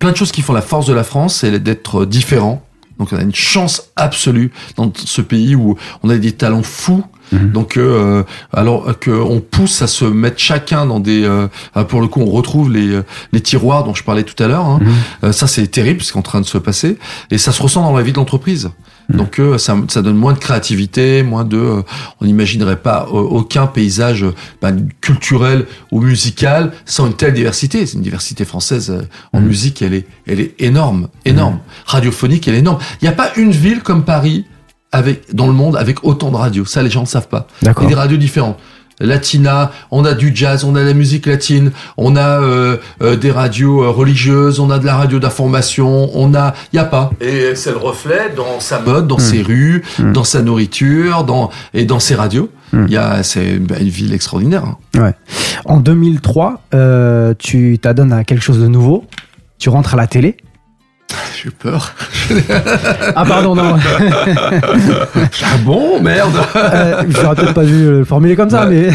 plein 0.00 0.10
de 0.10 0.16
choses 0.16 0.32
qui 0.32 0.42
font 0.42 0.52
la 0.52 0.60
force 0.60 0.86
de 0.86 0.92
la 0.92 1.04
France, 1.04 1.36
c'est 1.36 1.62
d'être 1.62 2.04
différent. 2.04 2.62
Donc 2.98 3.08
on 3.12 3.16
a 3.16 3.22
une 3.22 3.34
chance 3.34 3.90
absolue 3.96 4.50
dans 4.76 4.92
ce 4.94 5.22
pays 5.22 5.54
où 5.54 5.76
on 6.02 6.10
a 6.10 6.18
des 6.18 6.32
talents 6.32 6.64
fous. 6.64 7.04
Mhm. 7.32 7.52
Donc 7.52 7.76
euh, 7.76 8.24
alors 8.52 8.92
qu'on 8.98 9.40
pousse 9.40 9.80
à 9.82 9.86
se 9.86 10.04
mettre 10.04 10.38
chacun 10.38 10.84
dans 10.84 10.98
des 10.98 11.22
euh, 11.24 11.46
pour 11.88 12.00
le 12.00 12.08
coup 12.08 12.20
on 12.20 12.30
retrouve 12.30 12.72
les 12.72 13.00
les 13.32 13.40
tiroirs 13.40 13.84
dont 13.84 13.94
je 13.94 14.02
parlais 14.02 14.24
tout 14.24 14.42
à 14.42 14.48
l'heure. 14.48 14.66
Hein. 14.66 14.80
Mhm. 15.22 15.32
ça 15.32 15.46
c'est 15.46 15.68
terrible 15.68 16.02
ce 16.02 16.10
qui 16.10 16.18
est 16.18 16.20
en 16.20 16.22
train 16.22 16.40
de 16.40 16.46
se 16.46 16.58
passer 16.58 16.98
et 17.30 17.38
ça 17.38 17.52
se 17.52 17.62
ressent 17.62 17.82
dans 17.82 17.96
la 17.96 18.02
vie 18.02 18.12
de 18.12 18.18
l'entreprise. 18.18 18.70
Donc 19.16 19.40
ça, 19.58 19.76
ça, 19.88 20.02
donne 20.02 20.16
moins 20.16 20.32
de 20.32 20.38
créativité, 20.38 21.22
moins 21.22 21.44
de, 21.44 21.82
on 22.20 22.24
n'imaginerait 22.24 22.76
pas 22.76 23.06
aucun 23.08 23.66
paysage 23.66 24.24
ben, 24.62 24.88
culturel 25.00 25.66
ou 25.90 26.00
musical 26.00 26.72
sans 26.84 27.06
une 27.06 27.14
telle 27.14 27.34
diversité. 27.34 27.86
C'est 27.86 27.94
une 27.94 28.02
diversité 28.02 28.44
française 28.44 29.06
en 29.32 29.40
mmh. 29.40 29.44
musique, 29.44 29.82
elle 29.82 29.94
est, 29.94 30.06
elle 30.26 30.40
est 30.40 30.54
énorme, 30.60 31.08
énorme. 31.24 31.54
Mmh. 31.54 31.60
Radiophonique, 31.86 32.48
elle 32.48 32.54
est 32.54 32.58
énorme. 32.58 32.78
Il 33.00 33.04
n'y 33.04 33.08
a 33.08 33.12
pas 33.12 33.32
une 33.36 33.52
ville 33.52 33.82
comme 33.82 34.04
Paris 34.04 34.46
avec 34.92 35.34
dans 35.34 35.46
le 35.46 35.52
monde 35.52 35.76
avec 35.76 36.04
autant 36.04 36.30
de 36.30 36.36
radios. 36.36 36.64
Ça, 36.64 36.82
les 36.82 36.90
gens 36.90 37.02
ne 37.02 37.06
savent 37.06 37.28
pas. 37.28 37.46
Il 37.62 37.66
y 37.66 37.68
a 37.68 37.74
des 37.74 37.94
radios 37.94 38.16
différentes 38.16 38.58
latina, 39.00 39.72
on 39.90 40.04
a 40.04 40.14
du 40.14 40.30
jazz, 40.34 40.64
on 40.64 40.76
a 40.76 40.82
la 40.82 40.94
musique 40.94 41.26
latine, 41.26 41.72
on 41.96 42.16
a 42.16 42.40
euh, 42.40 42.76
euh, 43.02 43.16
des 43.16 43.30
radios 43.30 43.82
euh, 43.82 43.88
religieuses, 43.88 44.60
on 44.60 44.70
a 44.70 44.78
de 44.78 44.86
la 44.86 44.96
radio 44.96 45.18
d'information, 45.18 46.10
on 46.14 46.34
a, 46.34 46.54
il 46.72 46.76
y 46.76 46.78
a 46.78 46.84
pas. 46.84 47.10
Et 47.20 47.54
c'est 47.54 47.70
le 47.70 47.78
reflet 47.78 48.32
dans 48.36 48.60
sa 48.60 48.80
mode, 48.80 49.06
dans 49.06 49.18
ses 49.18 49.42
rues, 49.42 49.82
hmm. 49.98 50.12
dans 50.12 50.24
sa 50.24 50.42
nourriture, 50.42 51.24
dans 51.24 51.50
et 51.74 51.84
dans 51.84 52.00
ses 52.00 52.14
radios. 52.14 52.50
Hmm. 52.72 52.84
Il 52.86 52.92
y 52.92 52.96
a, 52.96 53.22
c'est 53.22 53.56
une, 53.56 53.66
ville 53.66 54.12
extraordinaire. 54.12 54.64
Hein. 54.64 54.76
Ouais. 55.00 55.14
En 55.64 55.80
2003, 55.80 56.62
tu 57.38 57.78
t'adonnes 57.80 58.12
à 58.12 58.24
quelque 58.24 58.42
chose 58.42 58.60
de 58.60 58.68
nouveau? 58.68 59.06
Tu 59.58 59.68
rentres 59.68 59.94
à 59.94 59.96
la 59.96 60.06
télé? 60.06 60.36
J'ai 61.42 61.50
peur. 61.50 61.94
ah 63.16 63.24
pardon, 63.24 63.54
non. 63.54 63.76
ah 65.42 65.56
bon, 65.64 66.00
merde. 66.00 66.36
euh, 66.56 67.02
J'aurais 67.08 67.34
peut-être 67.34 67.54
pas 67.54 67.64
dû 67.64 67.90
le 67.90 68.04
formuler 68.04 68.36
comme 68.36 68.50
ça, 68.50 68.66
mais 68.66 68.90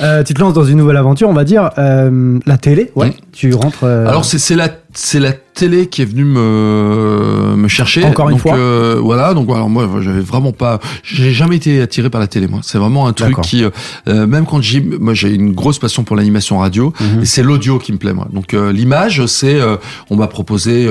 euh, 0.00 0.22
tu 0.22 0.34
te 0.34 0.40
lances 0.40 0.54
dans 0.54 0.64
une 0.64 0.78
nouvelle 0.78 0.96
aventure, 0.96 1.28
on 1.28 1.32
va 1.34 1.44
dire. 1.44 1.70
Euh, 1.78 2.38
la 2.46 2.58
télé, 2.58 2.90
ouais. 2.96 3.14
Tu 3.32 3.52
rentres. 3.54 3.84
Euh, 3.84 4.06
Alors 4.06 4.24
c'est 4.24 4.54
la 4.54 4.68
c'est 4.94 5.18
la 5.20 5.32
télé 5.54 5.86
qui 5.86 6.02
est 6.02 6.04
venue 6.04 6.24
me 6.24 7.54
me 7.56 7.68
chercher. 7.68 8.04
Encore 8.04 8.30
une 8.30 8.38
fois. 8.38 8.56
Euh, 8.56 9.00
voilà, 9.02 9.34
donc 9.34 9.48
alors 9.50 9.68
moi 9.68 9.88
j'avais 10.00 10.20
vraiment 10.20 10.52
pas, 10.52 10.80
j'ai 11.02 11.32
jamais 11.32 11.56
été 11.56 11.80
attiré 11.80 12.10
par 12.10 12.20
la 12.20 12.26
télé 12.26 12.46
moi. 12.46 12.60
C'est 12.62 12.78
vraiment 12.78 13.06
un 13.06 13.12
truc 13.12 13.40
qui, 13.40 13.64
euh, 13.64 14.26
même 14.26 14.46
quand 14.46 14.60
j'ai, 14.60 14.80
moi 14.80 15.14
j'ai 15.14 15.30
une 15.30 15.52
grosse 15.52 15.78
passion 15.78 16.04
pour 16.04 16.16
l'animation 16.16 16.58
radio 16.58 16.92
mhm. 17.00 17.22
et 17.22 17.24
c'est 17.24 17.42
l'audio 17.42 17.78
qui 17.78 17.92
me 17.92 17.98
plaît 17.98 18.12
moi. 18.12 18.28
Donc 18.32 18.54
euh, 18.54 18.72
l'image, 18.72 19.24
c'est, 19.26 19.60
on 20.10 20.16
m'a 20.16 20.26
proposé 20.26 20.88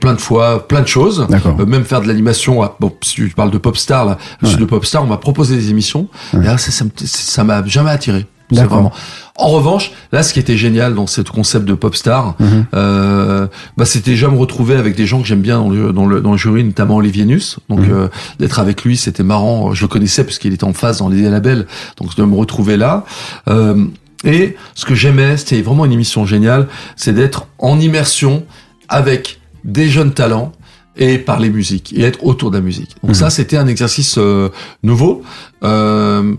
plein 0.00 0.14
de 0.14 0.20
fois, 0.20 0.66
plein 0.66 0.82
de 0.82 0.88
choses, 0.88 1.26
même 1.66 1.84
faire 1.84 2.00
de 2.00 2.08
l'animation. 2.08 2.68
Bon, 2.80 2.92
si 3.02 3.14
tu 3.14 3.28
parles 3.30 3.50
de 3.50 3.58
Popstar 3.58 4.04
là, 4.04 4.18
suis 4.44 4.56
de 4.56 4.64
Popstar, 4.64 5.02
on 5.02 5.06
m'a 5.06 5.16
proposé 5.16 5.56
des 5.56 5.70
émissions. 5.70 6.08
Et 6.34 6.44
là, 6.44 6.56
ça 6.58 7.44
m'a 7.44 7.64
jamais 7.66 7.90
attiré. 7.90 8.26
Vraiment. 8.50 8.92
En 9.36 9.48
revanche, 9.48 9.92
là, 10.12 10.22
ce 10.22 10.32
qui 10.32 10.38
était 10.38 10.56
génial 10.56 10.94
dans 10.94 11.06
ce 11.06 11.20
concept 11.22 11.64
de 11.64 11.74
pop 11.74 11.96
star, 11.96 12.36
mhm. 12.38 12.66
euh, 12.74 13.46
bah, 13.76 13.84
c'était 13.84 14.12
déjà 14.12 14.28
me 14.28 14.36
retrouver 14.36 14.76
avec 14.76 14.96
des 14.96 15.06
gens 15.06 15.20
que 15.20 15.26
j'aime 15.26 15.40
bien 15.40 15.58
dans 15.58 15.70
le, 15.70 15.92
dans 15.92 16.06
le, 16.06 16.20
dans 16.20 16.32
le 16.32 16.38
jury, 16.38 16.62
notamment 16.62 16.96
Olivier 16.96 17.24
Nuss. 17.24 17.58
Donc, 17.68 17.80
mhm. 17.80 17.92
euh, 17.92 18.08
d'être 18.38 18.58
avec 18.60 18.84
lui, 18.84 18.96
c'était 18.96 19.22
marrant. 19.22 19.72
Je 19.74 19.82
le 19.82 19.88
connaissais 19.88 20.24
puisqu'il 20.24 20.52
était 20.52 20.64
en 20.64 20.72
face 20.72 20.98
dans 20.98 21.08
les 21.08 21.22
labels. 21.22 21.66
Donc, 21.96 22.14
de 22.16 22.22
me 22.22 22.36
retrouver 22.36 22.76
là. 22.76 23.04
Euh, 23.48 23.84
et 24.24 24.56
ce 24.74 24.84
que 24.84 24.94
j'aimais, 24.94 25.36
c'était 25.36 25.60
vraiment 25.62 25.84
une 25.84 25.92
émission 25.92 26.24
géniale, 26.24 26.68
c'est 26.96 27.12
d'être 27.12 27.46
en 27.58 27.78
immersion 27.78 28.44
avec 28.88 29.40
des 29.64 29.88
jeunes 29.88 30.12
talents 30.12 30.52
et 30.96 31.18
parler 31.18 31.50
musique 31.50 31.92
et 31.96 32.02
être 32.02 32.24
autour 32.24 32.50
de 32.50 32.56
la 32.56 32.62
musique. 32.62 32.96
Donc 33.02 33.10
mhm. 33.10 33.14
ça, 33.14 33.30
c'était 33.30 33.56
un 33.56 33.66
exercice 33.66 34.16
euh, 34.18 34.48
nouveau. 34.82 35.22
Euh, 35.62 36.34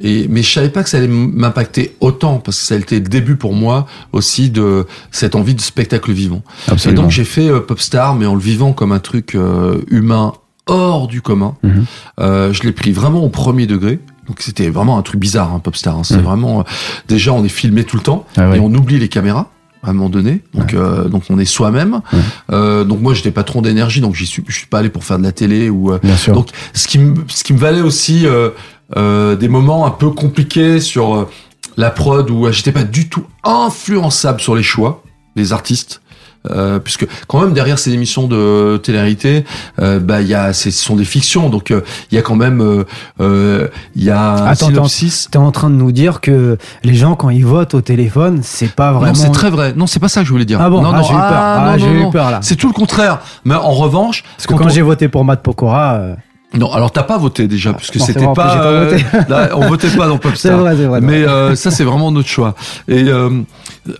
et, 0.00 0.26
mais 0.28 0.42
je 0.42 0.50
savais 0.50 0.70
pas 0.70 0.82
que 0.82 0.88
ça 0.88 0.98
allait 0.98 1.08
m'impacter 1.08 1.96
autant 2.00 2.38
parce 2.38 2.58
que 2.58 2.64
ça 2.64 2.74
a 2.74 2.78
été 2.78 2.96
le 2.96 3.08
début 3.08 3.36
pour 3.36 3.54
moi 3.54 3.86
aussi 4.12 4.50
de 4.50 4.86
cette 5.10 5.34
envie 5.34 5.54
de 5.54 5.60
spectacle 5.60 6.12
vivant. 6.12 6.42
Et 6.86 6.92
donc 6.92 7.10
j'ai 7.10 7.24
fait 7.24 7.48
euh, 7.48 7.60
Popstar, 7.60 8.14
mais 8.14 8.26
en 8.26 8.34
le 8.34 8.40
vivant 8.40 8.72
comme 8.72 8.92
un 8.92 8.98
truc 8.98 9.34
euh, 9.34 9.80
humain 9.90 10.32
hors 10.66 11.08
du 11.08 11.20
commun. 11.20 11.56
Mhm. 11.62 11.84
euh, 12.20 12.52
je 12.52 12.62
l'ai 12.62 12.72
pris 12.72 12.92
vraiment 12.92 13.22
au 13.22 13.28
premier 13.28 13.66
degré. 13.66 13.98
Donc 14.26 14.40
c'était 14.40 14.70
vraiment 14.70 14.96
un 14.96 15.02
truc 15.02 15.20
bizarre, 15.20 15.52
hein, 15.52 15.58
Popstar. 15.58 15.98
Hein. 15.98 16.04
C'est 16.04 16.16
mhm. 16.16 16.22
vraiment 16.22 16.60
euh, 16.60 16.62
déjà 17.08 17.32
on 17.32 17.44
est 17.44 17.48
filmé 17.48 17.84
tout 17.84 17.96
le 17.96 18.02
temps 18.02 18.26
ah 18.36 18.56
et 18.56 18.60
on 18.60 18.72
oublie 18.72 18.98
les 18.98 19.08
caméras 19.08 19.50
à 19.82 19.90
un 19.90 19.92
moment 19.92 20.10
donné. 20.10 20.42
Donc, 20.54 20.74
euh, 20.74 21.08
donc 21.08 21.24
on 21.30 21.38
est 21.38 21.46
soi-même. 21.46 22.00
Euh, 22.52 22.84
donc 22.84 23.00
moi 23.00 23.14
j'étais 23.14 23.30
patron 23.30 23.62
d'énergie, 23.62 24.00
donc 24.00 24.14
j'y 24.14 24.26
suis, 24.26 24.44
je 24.46 24.54
suis 24.54 24.66
pas 24.66 24.80
allé 24.80 24.90
pour 24.90 25.04
faire 25.04 25.18
de 25.18 25.24
la 25.24 25.32
télé 25.32 25.70
ou. 25.70 25.92
donc 26.28 26.48
ce 26.74 26.86
qui 26.86 26.98
me, 26.98 27.14
ce 27.28 27.42
qui 27.42 27.54
me 27.54 27.58
valait 27.58 27.80
aussi 27.80 28.26
euh, 28.96 29.36
des 29.36 29.48
moments 29.48 29.86
un 29.86 29.90
peu 29.90 30.10
compliqués 30.10 30.80
sur 30.80 31.14
euh, 31.14 31.28
la 31.76 31.90
prod 31.90 32.28
où 32.30 32.46
euh, 32.46 32.52
j'étais 32.52 32.72
pas 32.72 32.84
du 32.84 33.08
tout 33.08 33.24
influençable 33.44 34.40
sur 34.40 34.54
les 34.54 34.62
choix 34.62 35.02
des 35.36 35.52
artistes. 35.52 36.00
Euh, 36.50 36.78
puisque 36.78 37.06
quand 37.26 37.42
même 37.42 37.52
derrière 37.52 37.78
ces 37.78 37.92
émissions 37.92 38.26
de 38.26 38.80
télé-réalité, 38.82 39.44
euh, 39.78 40.00
bah 40.00 40.22
il 40.22 40.26
y 40.26 40.32
a, 40.32 40.54
ce 40.54 40.70
sont 40.70 40.96
des 40.96 41.04
fictions, 41.04 41.50
donc 41.50 41.68
il 41.68 42.14
y 42.14 42.16
a 42.16 42.22
quand 42.22 42.34
même, 42.34 42.86
il 43.18 44.02
y 44.02 44.08
a 44.08 44.46
Attends. 44.46 44.70
T'es 45.30 45.36
en 45.36 45.52
train 45.52 45.68
de 45.68 45.74
nous 45.74 45.92
dire 45.92 46.22
que 46.22 46.56
les 46.82 46.94
gens 46.94 47.14
quand 47.14 47.28
ils 47.28 47.44
votent 47.44 47.74
au 47.74 47.82
téléphone, 47.82 48.40
c'est 48.42 48.72
pas 48.72 48.90
vraiment. 48.92 49.12
Non, 49.12 49.14
c'est 49.14 49.32
très 49.32 49.50
vrai. 49.50 49.74
Non, 49.76 49.86
c'est 49.86 50.00
pas 50.00 50.08
ça 50.08 50.22
que 50.22 50.26
je 50.26 50.32
voulais 50.32 50.46
dire. 50.46 50.62
Ah 50.62 50.70
bon, 50.70 50.80
non, 50.80 50.92
ah, 50.94 51.02
j'ai 51.02 51.12
eu 51.12 51.16
peur. 51.16 51.30
Ah, 51.30 51.70
ah 51.72 51.78
j'ai 51.78 51.92
eu 51.92 52.10
peur 52.10 52.30
là. 52.30 52.38
C'est 52.40 52.56
tout 52.56 52.68
le 52.68 52.72
contraire. 52.72 53.18
Mais 53.44 53.54
en 53.54 53.72
revanche, 53.72 54.24
parce 54.38 54.46
que 54.46 54.54
quand, 54.54 54.70
j'ai 54.70 54.80
voté 54.80 55.08
pour 55.08 55.26
Matt 55.26 55.42
Pokora. 55.42 56.16
Non, 56.52 56.72
alors 56.72 56.90
t'as 56.90 57.04
pas 57.04 57.16
voté 57.16 57.46
déjà, 57.46 57.72
puisque 57.72 58.00
c'était 58.00 58.24
pas. 58.24 58.32
pas 58.34 58.64
euh, 58.64 58.98
on 59.54 59.68
votait 59.68 59.88
pas 59.88 60.08
dans 60.08 60.18
Popstar. 60.18 60.52
C'est 60.52 60.58
vrai, 60.58 60.76
c'est 60.76 60.86
vrai. 60.86 61.00
Mais 61.00 61.22
euh, 61.22 61.54
ça, 61.54 61.70
c'est 61.70 61.84
vraiment 61.84 62.10
notre 62.10 62.28
choix. 62.28 62.56
Et 62.88 63.04
euh, 63.04 63.42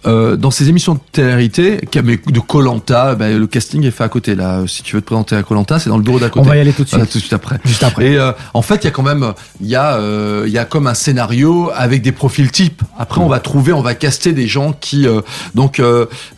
euh, 0.06 0.36
dans 0.36 0.50
ces 0.50 0.68
émissions 0.68 0.94
de 0.94 1.00
télé-réalité, 1.12 1.80
de 1.92 2.40
Colanta, 2.40 3.14
ben, 3.14 3.38
le 3.38 3.46
casting 3.46 3.84
est 3.84 3.90
fait 3.90 4.04
à 4.04 4.08
côté. 4.08 4.34
Là, 4.34 4.62
si 4.66 4.82
tu 4.82 4.94
veux 4.94 5.00
te 5.00 5.06
présenter 5.06 5.36
à 5.36 5.42
Colanta, 5.42 5.78
c'est 5.78 5.88
dans 5.88 5.96
le 5.96 6.02
bureau 6.02 6.18
d'à 6.18 6.28
côté. 6.28 6.46
On 6.46 6.48
va 6.48 6.56
y 6.56 6.60
aller 6.60 6.72
tout 6.72 6.84
de 6.84 6.88
suite. 6.88 7.00
tout 7.08 7.18
de 7.18 7.22
suite 7.22 7.32
après. 7.32 7.58
Juste 7.64 7.82
après. 7.82 8.10
Et 8.12 8.18
euh, 8.18 8.32
en 8.52 8.62
fait, 8.62 8.76
il 8.76 8.84
y 8.84 8.88
a 8.88 8.90
quand 8.90 9.02
même, 9.02 9.32
il 9.60 9.68
y 9.68 9.76
a, 9.76 9.94
euh, 9.94 10.44
il 10.46 10.52
y 10.52 10.58
a 10.58 10.64
comme 10.64 10.86
un 10.86 10.94
scénario 10.94 11.70
avec 11.74 12.02
des 12.02 12.12
profils 12.12 12.50
types. 12.50 12.82
Après, 12.98 13.20
on 13.20 13.28
va 13.28 13.40
trouver, 13.40 13.72
on 13.72 13.82
va 13.82 13.94
caster 13.94 14.32
des 14.32 14.46
gens 14.46 14.74
qui, 14.78 15.06
donc, 15.54 15.80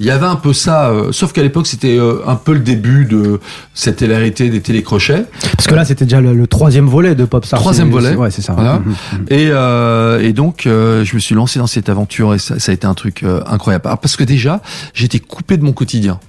il 0.00 0.06
y 0.06 0.10
avait 0.10 0.26
un 0.26 0.36
peu 0.36 0.52
ça. 0.52 0.92
sauf 1.10 1.32
qu'à 1.32 1.42
l'époque, 1.42 1.66
c'était 1.66 1.98
un 2.26 2.36
peu 2.36 2.52
le 2.52 2.60
début 2.60 3.04
de 3.06 3.40
cette 3.74 3.96
télé-réalité 3.96 4.50
des 4.50 4.60
télécrochets. 4.60 5.24
Parce 5.56 5.66
que 5.66 5.74
là, 5.74 5.84
c'était 5.84 6.01
déjà 6.04 6.20
le, 6.20 6.46
troisième 6.46 6.86
volet 6.86 7.14
de 7.14 7.24
Popstar. 7.24 7.60
Troisième 7.60 7.90
volet. 7.90 8.14
Ouais, 8.14 8.30
c'est 8.30 8.42
ça. 8.42 8.52
Voilà. 8.52 8.78
Mmh, 8.78 8.84
mmh, 8.84 9.16
mmh. 9.16 10.22
Et, 10.22 10.28
et 10.28 10.32
donc, 10.32 10.62
je 10.64 11.14
me 11.14 11.20
suis 11.20 11.34
lancé 11.34 11.58
dans 11.58 11.66
cette 11.66 11.88
aventure 11.88 12.34
et 12.34 12.38
ça, 12.38 12.58
ça 12.58 12.72
a 12.72 12.74
été 12.74 12.86
un 12.86 12.94
truc 12.94 13.24
incroyable. 13.46 13.84
parce 13.84 14.16
que 14.16 14.24
déjà, 14.24 14.60
j'étais 14.94 15.18
coupé 15.18 15.56
de 15.56 15.64
mon 15.64 15.72
quotidien 15.72 16.20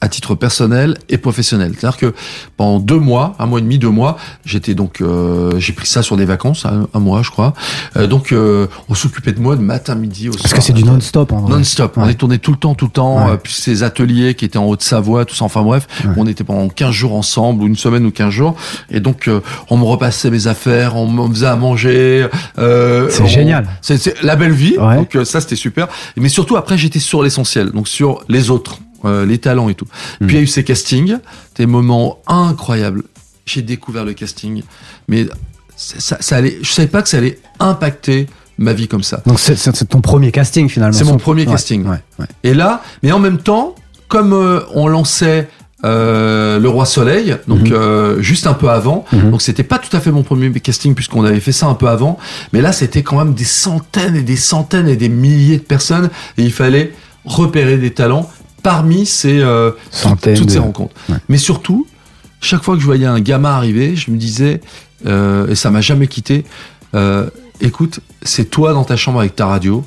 à 0.00 0.08
titre 0.08 0.34
personnel 0.34 0.96
et 1.08 1.18
professionnel. 1.18 1.74
C'est-à-dire 1.78 1.98
que 1.98 2.14
pendant 2.56 2.80
deux 2.80 2.98
mois, 2.98 3.34
un 3.38 3.46
mois 3.46 3.58
et 3.58 3.62
demi, 3.62 3.78
deux 3.78 3.90
mois, 3.90 4.16
j'étais 4.44 4.74
donc, 4.74 5.00
euh, 5.00 5.52
j'ai 5.58 5.72
pris 5.72 5.86
ça 5.86 6.02
sur 6.02 6.16
des 6.16 6.24
vacances, 6.24 6.64
un, 6.64 7.00
mois 7.00 7.22
je 7.22 7.30
crois. 7.30 7.52
Euh, 7.96 8.06
donc 8.06 8.32
euh, 8.32 8.66
on 8.88 8.94
s'occupait 8.94 9.32
de 9.32 9.40
moi 9.40 9.56
de 9.56 9.60
matin, 9.60 9.94
midi, 9.94 10.28
au 10.28 10.32
Parce 10.32 10.54
que 10.54 10.62
c'est 10.62 10.72
du 10.72 10.84
non-stop. 10.84 11.32
Non-stop. 11.32 11.94
On 11.96 12.08
est 12.08 12.14
tourné 12.14 12.38
tout 12.38 12.52
le 12.52 12.56
temps, 12.56 12.74
tout 12.74 12.86
le 12.86 12.90
temps. 12.90 13.36
puis 13.42 13.52
ces 13.52 13.82
ateliers 13.82 14.34
qui 14.34 14.44
étaient 14.44 14.58
en 14.58 14.66
Haute-Savoie, 14.66 15.24
tout 15.26 15.34
ça. 15.34 15.44
Enfin 15.44 15.62
bref, 15.62 15.86
on 16.16 16.26
était 16.26 16.44
pendant 16.44 16.68
15 16.68 16.90
jours 16.90 17.14
ensemble, 17.14 17.62
ou 17.62 17.66
une 17.66 17.76
semaine 17.76 18.06
ou 18.06 18.10
15 18.10 18.30
jours. 18.30 18.56
Et 18.90 19.00
donc 19.00 19.28
on 19.68 19.76
me 19.76 19.84
repassait 19.84 20.30
mes 20.30 20.46
affaires, 20.46 20.96
on 20.96 21.08
me 21.08 21.28
faisait 21.32 21.46
à 21.46 21.56
manger. 21.56 22.26
c'est 22.56 23.26
génial. 23.26 23.66
C'est 23.82 24.22
la 24.22 24.36
belle 24.36 24.52
vie. 24.52 24.76
Donc 24.76 25.18
ça 25.24 25.40
c'était 25.40 25.56
super. 25.56 25.88
Mais 26.16 26.30
surtout 26.30 26.56
après 26.56 26.78
j'étais 26.78 27.00
sur 27.00 27.22
l'essentiel, 27.22 27.70
donc 27.70 27.86
sur 27.86 28.24
les 28.28 28.50
autres. 28.50 28.78
Euh, 29.04 29.24
les 29.24 29.38
talents 29.38 29.68
et 29.68 29.74
tout. 29.74 29.86
Hmm. 30.20 30.26
Puis 30.26 30.36
il 30.36 30.38
y 30.38 30.40
a 30.40 30.42
eu 30.42 30.46
ces 30.46 30.64
castings, 30.64 31.16
des 31.56 31.66
moments 31.66 32.18
incroyables. 32.26 33.04
J'ai 33.46 33.62
découvert 33.62 34.04
le 34.04 34.12
casting, 34.12 34.62
mais 35.08 35.26
ça, 35.74 36.18
ça 36.20 36.36
allait, 36.36 36.58
je 36.60 36.70
savais 36.70 36.88
pas 36.88 37.00
que 37.02 37.08
ça 37.08 37.16
allait 37.16 37.38
impacter 37.58 38.26
ma 38.58 38.74
vie 38.74 38.86
comme 38.86 39.02
ça. 39.02 39.22
Donc 39.26 39.40
c'est 39.40 39.88
ton 39.88 40.00
premier 40.00 40.30
casting 40.30 40.68
finalement. 40.68 40.96
C'est 40.96 41.04
mon 41.04 41.16
premier 41.16 41.46
casting. 41.46 41.84
Et 42.44 42.54
là, 42.54 42.82
mais 43.02 43.10
en 43.10 43.18
même 43.18 43.38
temps, 43.38 43.74
comme 44.06 44.34
euh, 44.34 44.60
on 44.74 44.86
lançait 44.86 45.48
euh, 45.84 46.58
Le 46.58 46.68
Roi 46.68 46.84
Soleil, 46.84 47.36
donc 47.48 47.60
mhm. 47.60 47.72
euh, 47.72 48.20
juste 48.20 48.46
un 48.46 48.52
peu 48.52 48.68
avant. 48.68 49.06
Mhm. 49.12 49.30
Donc 49.30 49.42
c'était 49.42 49.62
pas 49.62 49.78
tout 49.78 49.94
à 49.96 50.00
fait 50.00 50.10
mon 50.10 50.22
premier 50.22 50.52
casting 50.52 50.94
puisqu'on 50.94 51.24
avait 51.24 51.40
fait 51.40 51.52
ça 51.52 51.66
un 51.66 51.74
peu 51.74 51.88
avant, 51.88 52.18
mais 52.52 52.60
là 52.60 52.72
c'était 52.72 53.02
quand 53.02 53.16
même 53.16 53.32
des 53.32 53.44
centaines 53.44 54.14
et 54.14 54.22
des 54.22 54.36
centaines 54.36 54.88
et 54.88 54.96
des 54.96 55.08
milliers 55.08 55.56
de 55.56 55.62
personnes 55.62 56.10
et 56.36 56.42
il 56.42 56.52
fallait 56.52 56.92
repérer 57.24 57.78
des 57.78 57.92
talents 57.92 58.30
parmi 58.62 59.06
ces 59.06 59.40
euh, 59.40 59.72
toutes, 60.36 60.50
ces 60.50 60.58
rencontres. 60.58 60.94
Mais 61.28 61.38
surtout, 61.38 61.86
chaque 62.40 62.62
fois 62.62 62.74
que 62.74 62.80
je 62.80 62.86
voyais 62.86 63.06
un 63.06 63.20
gamin 63.20 63.50
arriver, 63.50 63.96
je 63.96 64.10
me 64.10 64.16
disais, 64.16 64.60
euh, 65.06 65.48
et 65.48 65.54
ça 65.54 65.70
m'a 65.70 65.80
jamais 65.80 66.06
quitté, 66.06 66.44
euh, 66.94 67.28
écoute, 67.60 68.00
c'est 68.22 68.50
toi 68.50 68.72
dans 68.72 68.84
ta 68.84 68.96
chambre 68.96 69.20
avec 69.20 69.36
ta 69.36 69.46
radio, 69.46 69.84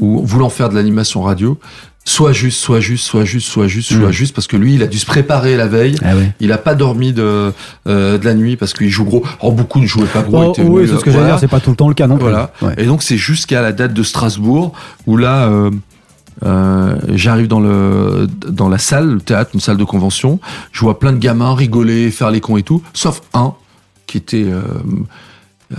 ou 0.00 0.24
voulant 0.24 0.48
faire 0.48 0.68
de 0.68 0.74
l'animation 0.74 1.22
radio, 1.22 1.58
soit 2.04 2.32
juste, 2.32 2.58
soit 2.58 2.80
juste, 2.80 3.04
soit 3.04 3.24
juste, 3.24 3.46
soit 3.46 3.68
juste, 3.68 3.92
soit 3.92 4.08
mm. 4.08 4.12
juste, 4.12 4.34
parce 4.34 4.48
que 4.48 4.56
lui, 4.56 4.74
il 4.74 4.82
a 4.82 4.88
dû 4.88 4.98
se 4.98 5.06
préparer 5.06 5.56
la 5.56 5.68
veille. 5.68 5.96
Ah 6.04 6.14
il 6.40 6.50
a 6.50 6.58
pas 6.58 6.74
dormi 6.74 7.12
de 7.12 7.52
de 7.86 8.20
la 8.24 8.34
nuit 8.34 8.56
parce 8.56 8.72
qu'il 8.72 8.88
joue 8.88 9.04
gros. 9.04 9.22
Oh, 9.40 9.52
beaucoup 9.52 9.78
ne 9.80 9.86
jouaient 9.86 10.06
pas 10.06 10.22
gros. 10.22 10.52
Oh, 10.58 10.62
oui, 10.64 10.88
c'est 10.88 10.98
ce 10.98 11.04
que 11.04 11.12
j'allais 11.12 11.26
dire. 11.26 11.38
C'est 11.38 11.46
pas 11.46 11.60
tout 11.60 11.70
le 11.70 11.76
temps 11.76 11.88
le 11.88 11.94
cas, 11.94 12.08
non 12.08 12.16
Voilà. 12.16 12.52
Et 12.76 12.86
donc 12.86 13.02
c'est 13.02 13.16
jusqu'à 13.16 13.62
la 13.62 13.72
date 13.72 13.94
de 13.94 14.02
Strasbourg 14.02 14.72
où 15.06 15.16
là, 15.16 15.48
Euh, 15.48 15.70
j'arrive 16.40 17.48
dans 17.48 17.60
le 17.60 18.26
dans 18.48 18.68
la 18.68 18.78
salle, 18.78 19.14
le 19.14 19.20
théâtre, 19.20 19.50
une 19.54 19.60
salle 19.60 19.76
de 19.76 19.84
convention. 19.84 20.40
Je 20.72 20.80
vois 20.80 20.98
plein 20.98 21.12
de 21.12 21.18
gamins 21.18 21.54
rigoler, 21.54 22.10
faire 22.10 22.30
les 22.30 22.40
cons 22.40 22.56
et 22.56 22.62
tout, 22.62 22.82
sauf 22.92 23.22
un 23.34 23.54
qui 24.12 24.18
était 24.18 24.44
euh, 24.44 24.60
euh, 24.60 25.04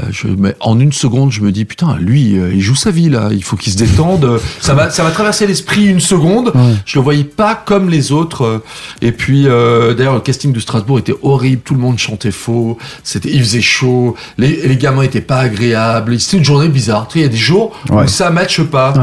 je, 0.10 0.28
mais 0.28 0.56
en 0.60 0.80
une 0.80 0.94
seconde, 0.94 1.32
je 1.32 1.41
me 1.41 1.52
dis 1.52 1.66
putain, 1.66 1.98
lui, 1.98 2.38
euh, 2.38 2.52
il 2.54 2.62
joue 2.62 2.76
sa 2.76 2.91
vie 2.91 3.10
là. 3.10 3.30
Il 3.32 3.44
faut 3.44 3.56
qu'il 3.56 3.72
se 3.74 3.78
détende. 3.78 4.39
ça 4.60 4.74
va, 4.74 4.89
ça 4.89 5.04
va 5.04 5.12
traverser 5.12 5.48
l'esprit 5.48 5.86
une 5.86 6.00
seconde. 6.00 6.54
Je 6.86 6.98
le 6.98 7.04
voyais 7.04 7.24
pas 7.24 7.56
comme 7.56 7.89
les 7.89 8.12
autres. 8.12 8.64
Et 9.02 9.12
puis, 9.12 9.48
euh, 9.48 9.94
d'ailleurs, 9.94 10.16
le 10.16 10.22
casting 10.22 10.52
de 10.52 10.60
Strasbourg 10.60 11.00
était 11.00 11.16
horrible. 11.22 11.62
Tout 11.64 11.74
le 11.74 11.80
monde 11.80 11.98
chantait 11.98 12.32
faux. 12.32 12.78
C'était, 13.04 13.30
il 13.32 13.39
faisait 13.41 13.62
chaud. 13.62 14.16
Les, 14.38 14.68
les 14.68 14.78
gamins 14.78 15.04
étaient 15.04 15.22
pas 15.22 15.39
agréables. 15.39 16.20
C'était 16.20 16.38
une 16.38 16.46
journée 16.46 16.70
bizarre. 16.70 17.08
Tu 17.08 17.14
sais, 17.14 17.20
il 17.20 17.24
y 17.24 17.26
a 17.26 17.30
des 17.30 17.38
jours 17.38 17.80
où 17.91 18.08
ça 18.08 18.30
matche 18.30 18.62
pas. 18.64 18.94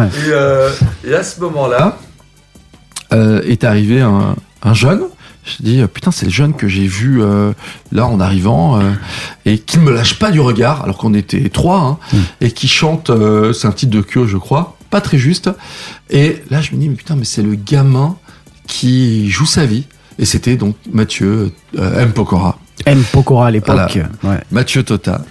Et, 1.04 1.10
et, 1.10 1.14
à 1.14 1.22
ce 1.22 1.40
moment-là, 1.40 1.98
est 3.12 3.64
arrivé 3.64 4.00
un, 4.00 4.34
un 4.62 4.74
jeune 4.74 5.02
je 5.44 5.62
dis 5.62 5.82
putain 5.92 6.10
c'est 6.10 6.26
le 6.26 6.32
jeune 6.32 6.54
que 6.54 6.68
j'ai 6.68 6.86
vu 6.86 7.22
euh, 7.22 7.52
là 7.92 8.06
en 8.06 8.20
arrivant 8.20 8.80
euh, 8.80 8.92
et 9.44 9.58
qui 9.58 9.78
ne 9.78 9.84
me 9.84 9.92
lâche 9.92 10.18
pas 10.18 10.30
du 10.30 10.40
regard 10.40 10.82
alors 10.84 10.98
qu'on 10.98 11.14
était 11.14 11.48
trois 11.48 11.80
hein, 11.80 11.98
mm. 12.12 12.18
et 12.42 12.50
qui 12.50 12.68
chante 12.68 13.10
euh, 13.10 13.52
c'est 13.52 13.66
un 13.66 13.72
titre 13.72 13.92
de 13.92 14.02
Kyo 14.02 14.26
je 14.26 14.36
crois 14.36 14.76
pas 14.90 15.00
très 15.00 15.18
juste. 15.18 15.50
Et 16.10 16.42
là 16.50 16.60
je 16.60 16.72
me 16.72 16.80
dis 16.80 16.88
mais 16.88 16.96
putain 16.96 17.16
mais 17.16 17.24
c'est 17.24 17.42
le 17.42 17.54
gamin 17.54 18.16
qui 18.66 19.30
joue 19.30 19.46
sa 19.46 19.64
vie. 19.64 19.84
Et 20.18 20.24
c'était 20.24 20.56
donc 20.56 20.76
Mathieu 20.92 21.52
M. 21.78 22.12
Pokora 22.12 22.58
M. 22.86 23.02
Pokora 23.12 23.48
à 23.48 23.50
l'époque. 23.50 23.98
Ouais. 24.22 24.40
Mathieu 24.50 24.82
Tota. 24.82 25.22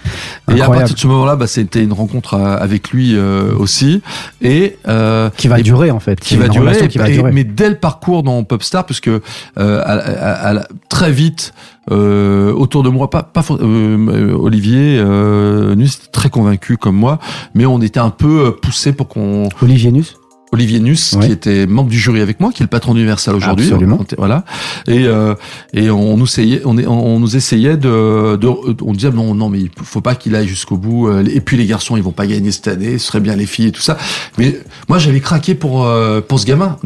Et 0.54 0.60
à 0.60 0.66
partir 0.66 0.94
de 0.94 1.00
ce 1.00 1.06
moment-là, 1.06 1.36
bah, 1.36 1.46
c'était 1.46 1.82
une 1.82 1.92
rencontre 1.92 2.34
euh, 2.34 2.56
avec 2.58 2.90
lui 2.90 3.16
euh, 3.16 3.54
aussi. 3.56 4.02
Et, 4.40 4.76
euh, 4.88 5.30
qui 5.36 5.48
va 5.48 5.60
durer 5.60 5.90
en 5.90 6.00
fait. 6.00 6.20
Qui, 6.20 6.36
va 6.36 6.48
durer, 6.48 6.88
qui 6.88 6.98
va 6.98 7.08
durer. 7.08 7.32
Mais 7.32 7.44
dès 7.44 7.68
le 7.68 7.76
parcours 7.76 8.22
dans 8.22 8.42
Popstar, 8.44 8.84
puisque 8.86 9.08
euh, 9.08 9.20
à, 9.56 10.58
à, 10.58 10.62
très 10.88 11.12
vite, 11.12 11.52
euh, 11.90 12.52
autour 12.52 12.82
de 12.82 12.88
moi, 12.88 13.10
pas, 13.10 13.22
pas 13.22 13.42
euh, 13.50 14.32
Olivier, 14.34 14.98
euh, 14.98 15.74
Nus 15.74 15.90
très 16.12 16.30
convaincu 16.30 16.76
comme 16.76 16.96
moi, 16.96 17.18
mais 17.54 17.66
on 17.66 17.80
était 17.80 18.00
un 18.00 18.10
peu 18.10 18.56
poussé 18.60 18.92
pour 18.92 19.08
qu'on. 19.08 19.48
Olivier 19.62 19.90
Nus? 19.90 20.16
Olivier 20.52 20.80
Nuss, 20.80 21.16
qui 21.20 21.30
était 21.30 21.66
membre 21.66 21.90
du 21.90 21.98
jury 21.98 22.20
avec 22.20 22.40
moi, 22.40 22.50
qui 22.50 22.62
est 22.62 22.64
le 22.64 22.70
patron 22.70 22.94
d'Universal 22.94 23.36
aujourd'hui. 23.36 23.66
Absolument. 23.66 24.04
Voilà. 24.18 24.44
Et 24.88 25.06
euh, 25.06 25.34
et 25.72 25.90
on 25.90 26.16
nous 26.16 26.24
essayait, 26.26 26.62
on, 26.64 26.76
est, 26.76 26.86
on 26.86 27.20
nous 27.20 27.36
essayait 27.36 27.76
de, 27.76 28.36
de, 28.36 28.48
on 28.82 28.92
disait 28.92 29.10
non 29.10 29.34
non 29.34 29.48
mais 29.48 29.60
il 29.60 29.70
faut 29.82 30.00
pas 30.00 30.16
qu'il 30.16 30.34
aille 30.34 30.48
jusqu'au 30.48 30.76
bout. 30.76 31.08
Euh, 31.08 31.24
et 31.32 31.40
puis 31.40 31.56
les 31.56 31.66
garçons 31.66 31.96
ils 31.96 32.02
vont 32.02 32.10
pas 32.10 32.26
gagner 32.26 32.50
cette 32.50 32.68
année, 32.68 32.98
ce 32.98 33.06
serait 33.06 33.20
bien 33.20 33.36
les 33.36 33.46
filles 33.46 33.68
et 33.68 33.72
tout 33.72 33.80
ça. 33.80 33.96
Mais 34.38 34.58
moi 34.88 34.98
j'avais 34.98 35.20
craqué 35.20 35.54
pour 35.54 35.86
euh, 35.86 36.20
pour 36.20 36.40
ce 36.40 36.46
gamin. 36.46 36.76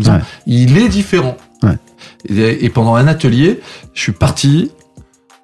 Il 0.46 0.76
est 0.76 0.88
différent. 0.88 1.36
Ouais. 1.62 1.78
Et, 2.28 2.66
et 2.66 2.68
pendant 2.68 2.96
un 2.96 3.06
atelier, 3.06 3.60
je 3.94 4.02
suis 4.02 4.12
parti 4.12 4.70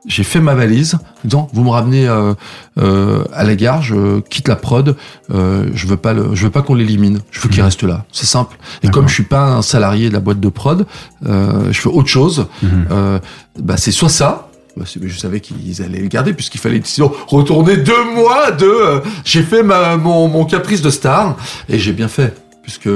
j'ai 0.07 0.23
fait 0.23 0.41
ma 0.41 0.55
valise, 0.55 0.97
disant 1.25 1.49
vous 1.53 1.63
me 1.63 1.71
ramenez 1.71 2.09
euh, 2.09 2.33
euh, 2.79 3.25
à 3.35 3.45
la 3.45 3.55
gare, 3.55 3.83
je 3.83 4.21
quitte 4.21 4.49
la 4.49 4.57
prod, 4.57 4.97
euh, 5.31 5.69
je 5.75 5.87
veux 5.87 5.97
pas 5.97 6.15
le, 6.15 6.35
je 6.35 6.45
veux 6.45 6.51
pas 6.51 6.63
qu'on 6.63 6.75
l'élimine, 6.75 7.21
je 7.31 7.41
veux 7.41 7.49
qu'il 7.49 7.59
mhm. 7.59 7.67
reste 7.67 7.83
là, 7.83 8.05
c'est 8.11 8.27
simple. 8.27 8.57
Et 8.83 8.89
comme 8.89 9.09
je 9.09 9.15
suis 9.15 9.25
pas 9.25 9.49
un 9.49 9.63
salarié 9.63 10.09
de 10.09 10.15
la 10.15 10.21
boîte 10.21 10.41
de 10.41 10.49
prod, 10.49 10.87
euh, 11.27 11.71
je 11.71 11.81
fais 11.81 11.89
autre 11.89 12.09
chose. 12.09 12.47
Mhm. 12.63 12.87
Euh, 12.91 13.19
bah 13.59 13.77
c'est 13.77 13.91
soit 13.91 14.09
ça, 14.09 14.49
bah, 14.77 14.85
je 14.87 15.19
savais 15.19 15.41
qu'ils 15.41 15.83
allaient 15.83 16.01
le 16.01 16.09
garder 16.09 16.33
puisqu'il 16.33 16.61
fallait 16.61 16.81
sinon 16.85 17.13
retourner 17.27 17.77
deux 17.77 18.15
mois 18.15 18.53
de. 18.53 18.65
Euh, 18.65 19.01
j'ai 19.25 19.43
fait 19.43 19.63
ma, 19.63 19.99
mon, 19.99 20.29
mon 20.29 20.47
caprice 20.47 20.81
de 20.81 20.91
star 20.91 21.37
et 21.69 21.79
j'ai 21.79 21.93
bien 21.93 22.09
fait 22.09 22.35
puisque 22.63 22.89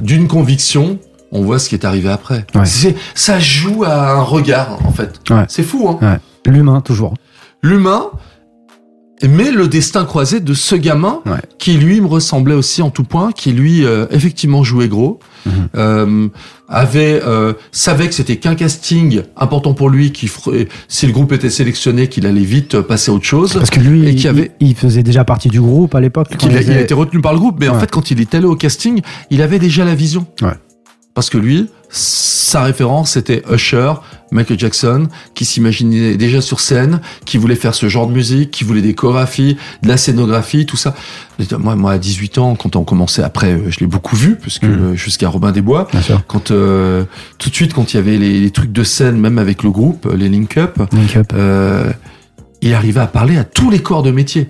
d'une 0.00 0.28
conviction 0.28 1.00
on 1.32 1.42
voit 1.42 1.58
ce 1.58 1.68
qui 1.68 1.74
est 1.74 1.84
arrivé 1.84 2.10
après. 2.10 2.46
Ça 3.14 3.40
joue 3.40 3.84
à 3.84 4.12
un 4.12 4.22
regard, 4.22 4.78
en 4.86 4.92
fait. 4.92 5.20
C'est 5.48 5.64
fou, 5.64 5.88
hein 5.88 6.18
L'humain, 6.46 6.80
toujours. 6.80 7.14
L'humain, 7.62 8.10
mais 9.28 9.50
le 9.50 9.68
destin 9.68 10.04
croisé 10.04 10.40
de 10.40 10.54
ce 10.54 10.74
gamin 10.74 11.20
qui 11.58 11.74
lui 11.74 12.00
me 12.00 12.06
ressemblait 12.06 12.54
aussi 12.54 12.82
en 12.82 12.90
tout 12.90 13.04
point, 13.04 13.32
qui 13.32 13.52
lui 13.52 13.84
euh, 13.84 14.06
effectivement 14.10 14.64
jouait 14.64 14.88
gros, 14.88 15.20
mhm. 15.46 15.52
euh, 15.76 16.28
avait 16.68 17.20
euh, 17.24 17.52
savait 17.70 18.08
que 18.08 18.14
c'était 18.14 18.36
qu'un 18.36 18.54
casting 18.54 19.22
important 19.36 19.74
pour 19.74 19.90
lui, 19.90 20.12
qui 20.12 20.30
si 20.88 21.06
le 21.06 21.12
groupe 21.12 21.32
était 21.32 21.50
sélectionné, 21.50 22.08
qu'il 22.08 22.26
allait 22.26 22.40
vite 22.40 22.80
passer 22.80 23.10
à 23.10 23.14
autre 23.14 23.24
chose. 23.24 23.52
Parce 23.52 23.70
que 23.70 23.80
lui, 23.80 24.08
et 24.08 24.14
qui 24.14 24.26
avait, 24.26 24.52
il, 24.60 24.74
faisait 24.74 25.02
déjà 25.02 25.24
partie 25.24 25.48
du 25.48 25.60
groupe 25.60 25.94
à 25.94 26.00
l'époque. 26.00 26.28
Il, 26.42 26.56
a 26.56 26.80
été 26.80 26.94
retenu 26.94 27.20
par 27.20 27.32
le 27.32 27.38
groupe, 27.38 27.58
mais 27.60 27.68
en 27.68 27.78
fait 27.78 27.90
quand 27.90 28.10
il 28.10 28.20
est 28.20 28.34
allé 28.34 28.46
au 28.46 28.56
casting, 28.56 29.02
il 29.30 29.42
avait 29.42 29.60
déjà 29.60 29.84
la 29.84 29.94
vision. 29.94 30.26
Ouais. 30.40 30.54
Parce 31.14 31.28
que 31.28 31.38
lui, 31.38 31.68
sa 31.90 32.62
référence, 32.62 33.12
c'était 33.12 33.42
Usher, 33.50 33.92
Michael 34.30 34.58
Jackson, 34.58 35.08
qui 35.34 35.44
s'imaginait 35.44 36.16
déjà 36.16 36.40
sur 36.40 36.58
scène, 36.58 37.00
qui 37.26 37.36
voulait 37.36 37.54
faire 37.54 37.74
ce 37.74 37.88
genre 37.88 38.06
de 38.06 38.12
musique, 38.12 38.50
qui 38.50 38.64
voulait 38.64 38.80
des 38.80 38.94
chorégraphies, 38.94 39.58
de 39.82 39.88
la 39.88 39.98
scénographie, 39.98 40.64
tout 40.64 40.78
ça. 40.78 40.94
Moi, 41.58 41.76
moi, 41.76 41.92
à 41.92 41.98
18 41.98 42.38
ans, 42.38 42.54
quand 42.54 42.76
on 42.76 42.84
commençait, 42.84 43.22
après, 43.22 43.52
euh, 43.52 43.70
je 43.70 43.80
l'ai 43.80 43.86
beaucoup 43.86 44.16
vu, 44.16 44.36
puisque 44.36 44.64
mmh. 44.64 44.94
jusqu'à 44.94 45.28
Robin 45.28 45.52
des 45.52 45.60
Bois, 45.60 45.86
quand 46.28 46.50
euh, 46.50 47.04
tout 47.38 47.50
de 47.50 47.54
suite, 47.54 47.74
quand 47.74 47.92
il 47.92 47.96
y 47.96 48.00
avait 48.00 48.16
les, 48.16 48.50
trucs 48.50 48.72
de 48.72 48.84
scène, 48.84 49.18
même 49.18 49.38
avec 49.38 49.62
le 49.62 49.70
groupe, 49.70 50.08
les 50.14 50.28
Link 50.28 50.56
Up, 50.56 50.78
Link 50.92 51.16
Up. 51.16 51.32
Euh, 51.34 51.92
il 52.62 52.74
arrivait 52.74 53.00
à 53.00 53.06
parler 53.06 53.36
à 53.36 53.44
tous 53.44 53.70
les 53.70 53.80
corps 53.80 54.02
de 54.02 54.12
métier 54.12 54.48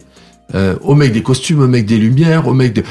euh, 0.55 0.77
au 0.83 0.95
mec 0.95 1.13
des 1.13 1.23
costumes, 1.23 1.63
au 1.63 1.69
mec 1.69 1.87
des 1.87 1.99
lumières, 1.99 2.47
au 2.47 2.55
mec 2.55 2.75
de... 2.75 2.83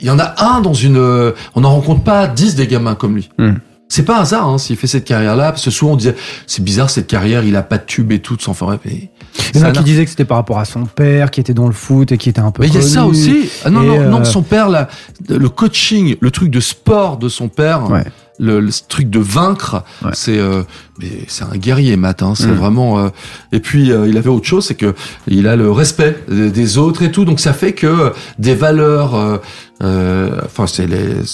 Il 0.00 0.06
y 0.06 0.10
en 0.10 0.18
a 0.18 0.34
un 0.44 0.60
dans 0.60 0.74
une... 0.74 0.96
Euh, 0.96 1.32
on 1.54 1.62
n'en 1.62 1.70
rencontre 1.70 2.02
pas 2.02 2.26
dix 2.28 2.54
des 2.54 2.66
gamins 2.66 2.94
comme 2.94 3.16
lui. 3.16 3.28
Hmm. 3.38 3.54
C'est 3.88 4.02
pas 4.02 4.18
un 4.18 4.20
hasard 4.20 4.46
hein, 4.46 4.58
s'il 4.58 4.76
fait 4.76 4.86
cette 4.86 5.06
carrière-là, 5.06 5.50
parce 5.50 5.64
que 5.64 5.70
souvent 5.70 5.92
on 5.92 5.96
disait 5.96 6.14
c'est 6.46 6.62
bizarre 6.62 6.90
cette 6.90 7.06
carrière, 7.06 7.42
il 7.42 7.56
a 7.56 7.62
pas 7.62 7.78
de 7.78 7.84
tube 7.84 8.12
et 8.12 8.18
tout, 8.18 8.36
sans 8.38 8.52
forêt. 8.52 8.78
Mais 8.84 9.10
il 9.54 9.60
y 9.60 9.64
en 9.64 9.66
a 9.66 9.72
qui 9.72 9.82
disait 9.82 10.04
que 10.04 10.10
c'était 10.10 10.26
par 10.26 10.36
rapport 10.36 10.58
à 10.58 10.66
son 10.66 10.84
père, 10.84 11.30
qui 11.30 11.40
était 11.40 11.54
dans 11.54 11.66
le 11.66 11.72
foot 11.72 12.12
et 12.12 12.18
qui 12.18 12.28
était 12.28 12.40
un 12.40 12.50
peu. 12.50 12.62
Mais 12.62 12.68
il 12.68 12.74
y 12.74 12.78
a 12.78 12.82
ça 12.82 13.06
aussi. 13.06 13.48
Ah 13.64 13.70
non 13.70 13.80
non 13.80 14.10
non, 14.10 14.20
euh, 14.20 14.24
son 14.24 14.42
père 14.42 14.68
là, 14.68 14.88
le 15.28 15.48
coaching, 15.48 16.16
le 16.20 16.30
truc 16.30 16.50
de 16.50 16.60
sport 16.60 17.16
de 17.16 17.30
son 17.30 17.48
père. 17.48 17.90
Ouais 17.90 18.04
le, 18.38 18.68
truc 18.88 19.10
de 19.10 19.18
vaincre, 19.18 19.84
c'est 20.12 20.38
euh, 20.38 20.62
mais 21.00 21.24
c'est 21.26 21.44
un 21.44 21.56
guerrier 21.56 21.96
Matt, 21.96 22.22
hein, 22.22 22.34
c'est 22.34 22.46
mm. 22.46 22.54
vraiment. 22.54 22.98
Euh, 22.98 23.08
et 23.52 23.60
puis 23.60 23.90
euh, 23.90 24.08
il 24.08 24.16
avait 24.16 24.28
autre 24.28 24.46
chose, 24.46 24.66
c'est 24.66 24.74
que 24.74 24.94
il 25.26 25.46
a 25.46 25.56
le 25.56 25.70
respect 25.70 26.24
des, 26.28 26.78
autres 26.78 27.02
et 27.02 27.10
tout, 27.10 27.24
donc 27.24 27.40
ça 27.40 27.52
fait 27.52 27.72
que 27.72 28.12
des 28.38 28.54
valeurs, 28.54 29.40
enfin 29.80 30.66
c'est 30.66 30.86
les 30.86 31.24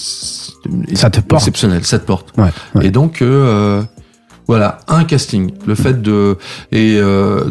ça 0.93 1.09
te 1.09 1.19
porte. 1.19 1.41
exceptionnel, 1.41 1.85
ça 1.85 1.99
te 1.99 2.05
porte. 2.05 2.33
Et 2.81 2.91
donc 2.91 3.23
voilà 4.47 4.79
un 4.87 5.03
casting, 5.03 5.51
le 5.65 5.73
mm. 5.73 5.77
fait 5.77 6.01
de 6.01 6.37
et 6.71 6.99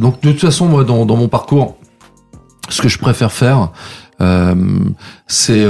donc 0.00 0.20
de 0.22 0.32
toute 0.32 0.40
façon 0.40 0.66
moi 0.66 0.84
dans, 0.84 1.06
dans 1.06 1.16
mon 1.16 1.28
parcours, 1.28 1.78
ce 2.68 2.82
que 2.82 2.88
je 2.88 2.98
préfère 2.98 3.32
faire, 3.32 3.70
c'est 5.28 5.66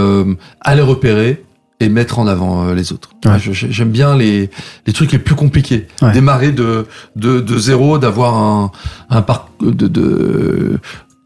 aller 0.61 0.83
repérer 0.83 1.45
et 1.85 1.89
mettre 1.89 2.19
en 2.19 2.27
avant 2.27 2.67
euh, 2.67 2.75
les 2.75 2.93
autres. 2.93 3.11
J'aime 3.39 3.91
bien 3.91 4.17
les, 4.17 4.51
les 4.87 4.93
trucs 4.93 5.13
les 5.13 5.19
plus 5.19 5.35
compliqués. 5.35 5.87
Démarrer 6.13 6.53
de, 6.53 6.87
de, 7.17 7.41
de 7.41 7.59
zéro, 7.59 7.99
d'avoir 7.99 8.35
un, 8.35 8.73
un 9.11 9.23
parc 9.23 9.49
de, 9.61 9.87
de 9.87 10.79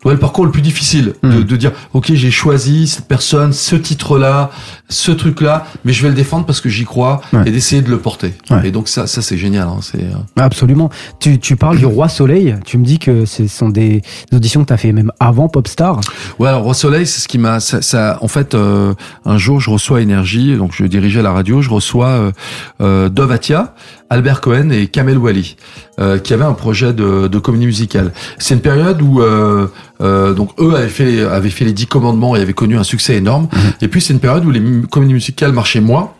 Ouais, 0.05 0.12
le 0.12 0.18
parcours 0.18 0.44
le 0.44 0.53
plus 0.53 0.62
difficile 0.62 1.14
de, 1.24 1.28
hmm. 1.28 1.42
de, 1.42 1.57
dire 1.57 1.72
ok 1.92 2.12
j'ai 2.14 2.30
choisi 2.30 2.86
cette 2.86 3.09
personne 3.09 3.53
ce 3.53 3.74
titre 3.74 4.16
là 4.16 4.51
ce 4.88 5.11
truc 5.11 5.40
là 5.40 5.66
mais 5.84 5.92
je 5.92 6.05
vais 6.05 6.09
le 6.09 6.14
défendre 6.14 6.46
parce 6.46 6.61
que 6.61 6.68
j'y 6.68 6.84
crois 6.84 7.20
et 7.44 7.51
d'essayer 7.51 7.82
de 7.82 7.90
le 7.90 7.99
porter. 7.99 8.32
Et 8.62 8.70
donc 8.70 8.86
ça 8.86 9.09
ça 9.09 9.22
c'est 9.22 9.36
génial 9.36 9.66
hein, 9.66 9.80
c'est 9.82 10.05
euh, 10.05 10.14
absolument. 10.36 10.88
Tu, 11.18 11.40
tu 11.40 11.57
parles 11.57 11.78
du 11.78 11.86
roi 11.86 12.09
soleil. 12.09 12.55
Tu 12.64 12.78
me 12.78 12.84
dis 12.84 13.01
que 13.01 13.24
ce 13.24 13.49
sont 13.49 13.70
des 13.70 14.03
auditions 14.32 14.62
que 14.62 14.68
tu 14.68 14.72
as 14.72 14.76
fait 14.76 14.92
même 14.92 15.11
avant 15.18 15.49
Popstar. 15.49 16.01
Ouais 16.38 16.49
alors 16.49 16.62
roi 16.62 16.74
soleil 16.74 17.05
c'est 17.05 17.20
ce 17.20 17.26
qui 17.26 17.38
m'a 17.38 17.59
ça, 17.59 17.82
ça, 17.82 18.18
en 18.20 18.28
fait 18.28 18.55
euh, 18.55 18.94
un 19.24 19.36
jour 19.36 19.59
je 19.59 19.70
reçois 19.70 20.01
énergie 20.01 20.57
donc 20.57 20.72
je 20.74 20.84
dirigeais 20.84 21.22
la 21.22 21.32
radio 21.32 21.61
je 21.61 21.70
reçois 21.70 22.07
euh, 22.07 22.32
euh 22.80 23.09
Dovatia 23.09 23.74
Albert 24.11 24.40
Cohen 24.40 24.70
et 24.70 24.86
Kamel 24.86 25.18
Wally, 25.18 25.57
euh, 25.99 26.18
qui 26.18 26.32
avaient 26.32 26.44
un 26.44 26.53
projet 26.53 26.92
de, 26.92 27.28
de 27.28 27.38
comédie 27.38 27.66
musicale. 27.66 28.12
C'est 28.38 28.55
une 28.55 28.61
période 28.61 29.03
où 29.03 29.20
euh, 29.20 29.66
euh, 30.01 30.32
donc 30.32 30.51
eux 30.61 30.74
avaient 30.74 30.88
fait 30.88 31.22
avaient 31.22 31.51
fait 31.51 31.64
les 31.64 31.72
dix 31.72 31.86
commandements 31.86 32.36
et 32.36 32.40
avaient 32.40 32.53
connu 32.53 32.76
un 32.76 32.84
succès 32.84 33.16
énorme. 33.16 33.49
Mhm. 33.53 33.72
Et 33.82 33.88
puis 33.88 34.01
c'est 34.01 34.12
une 34.12 34.20
période 34.20 34.44
où 34.44 34.51
les 34.51 34.62
comédies 34.90 35.14
musicales 35.14 35.53
marchaient 35.53 35.80
moins. 35.80 36.12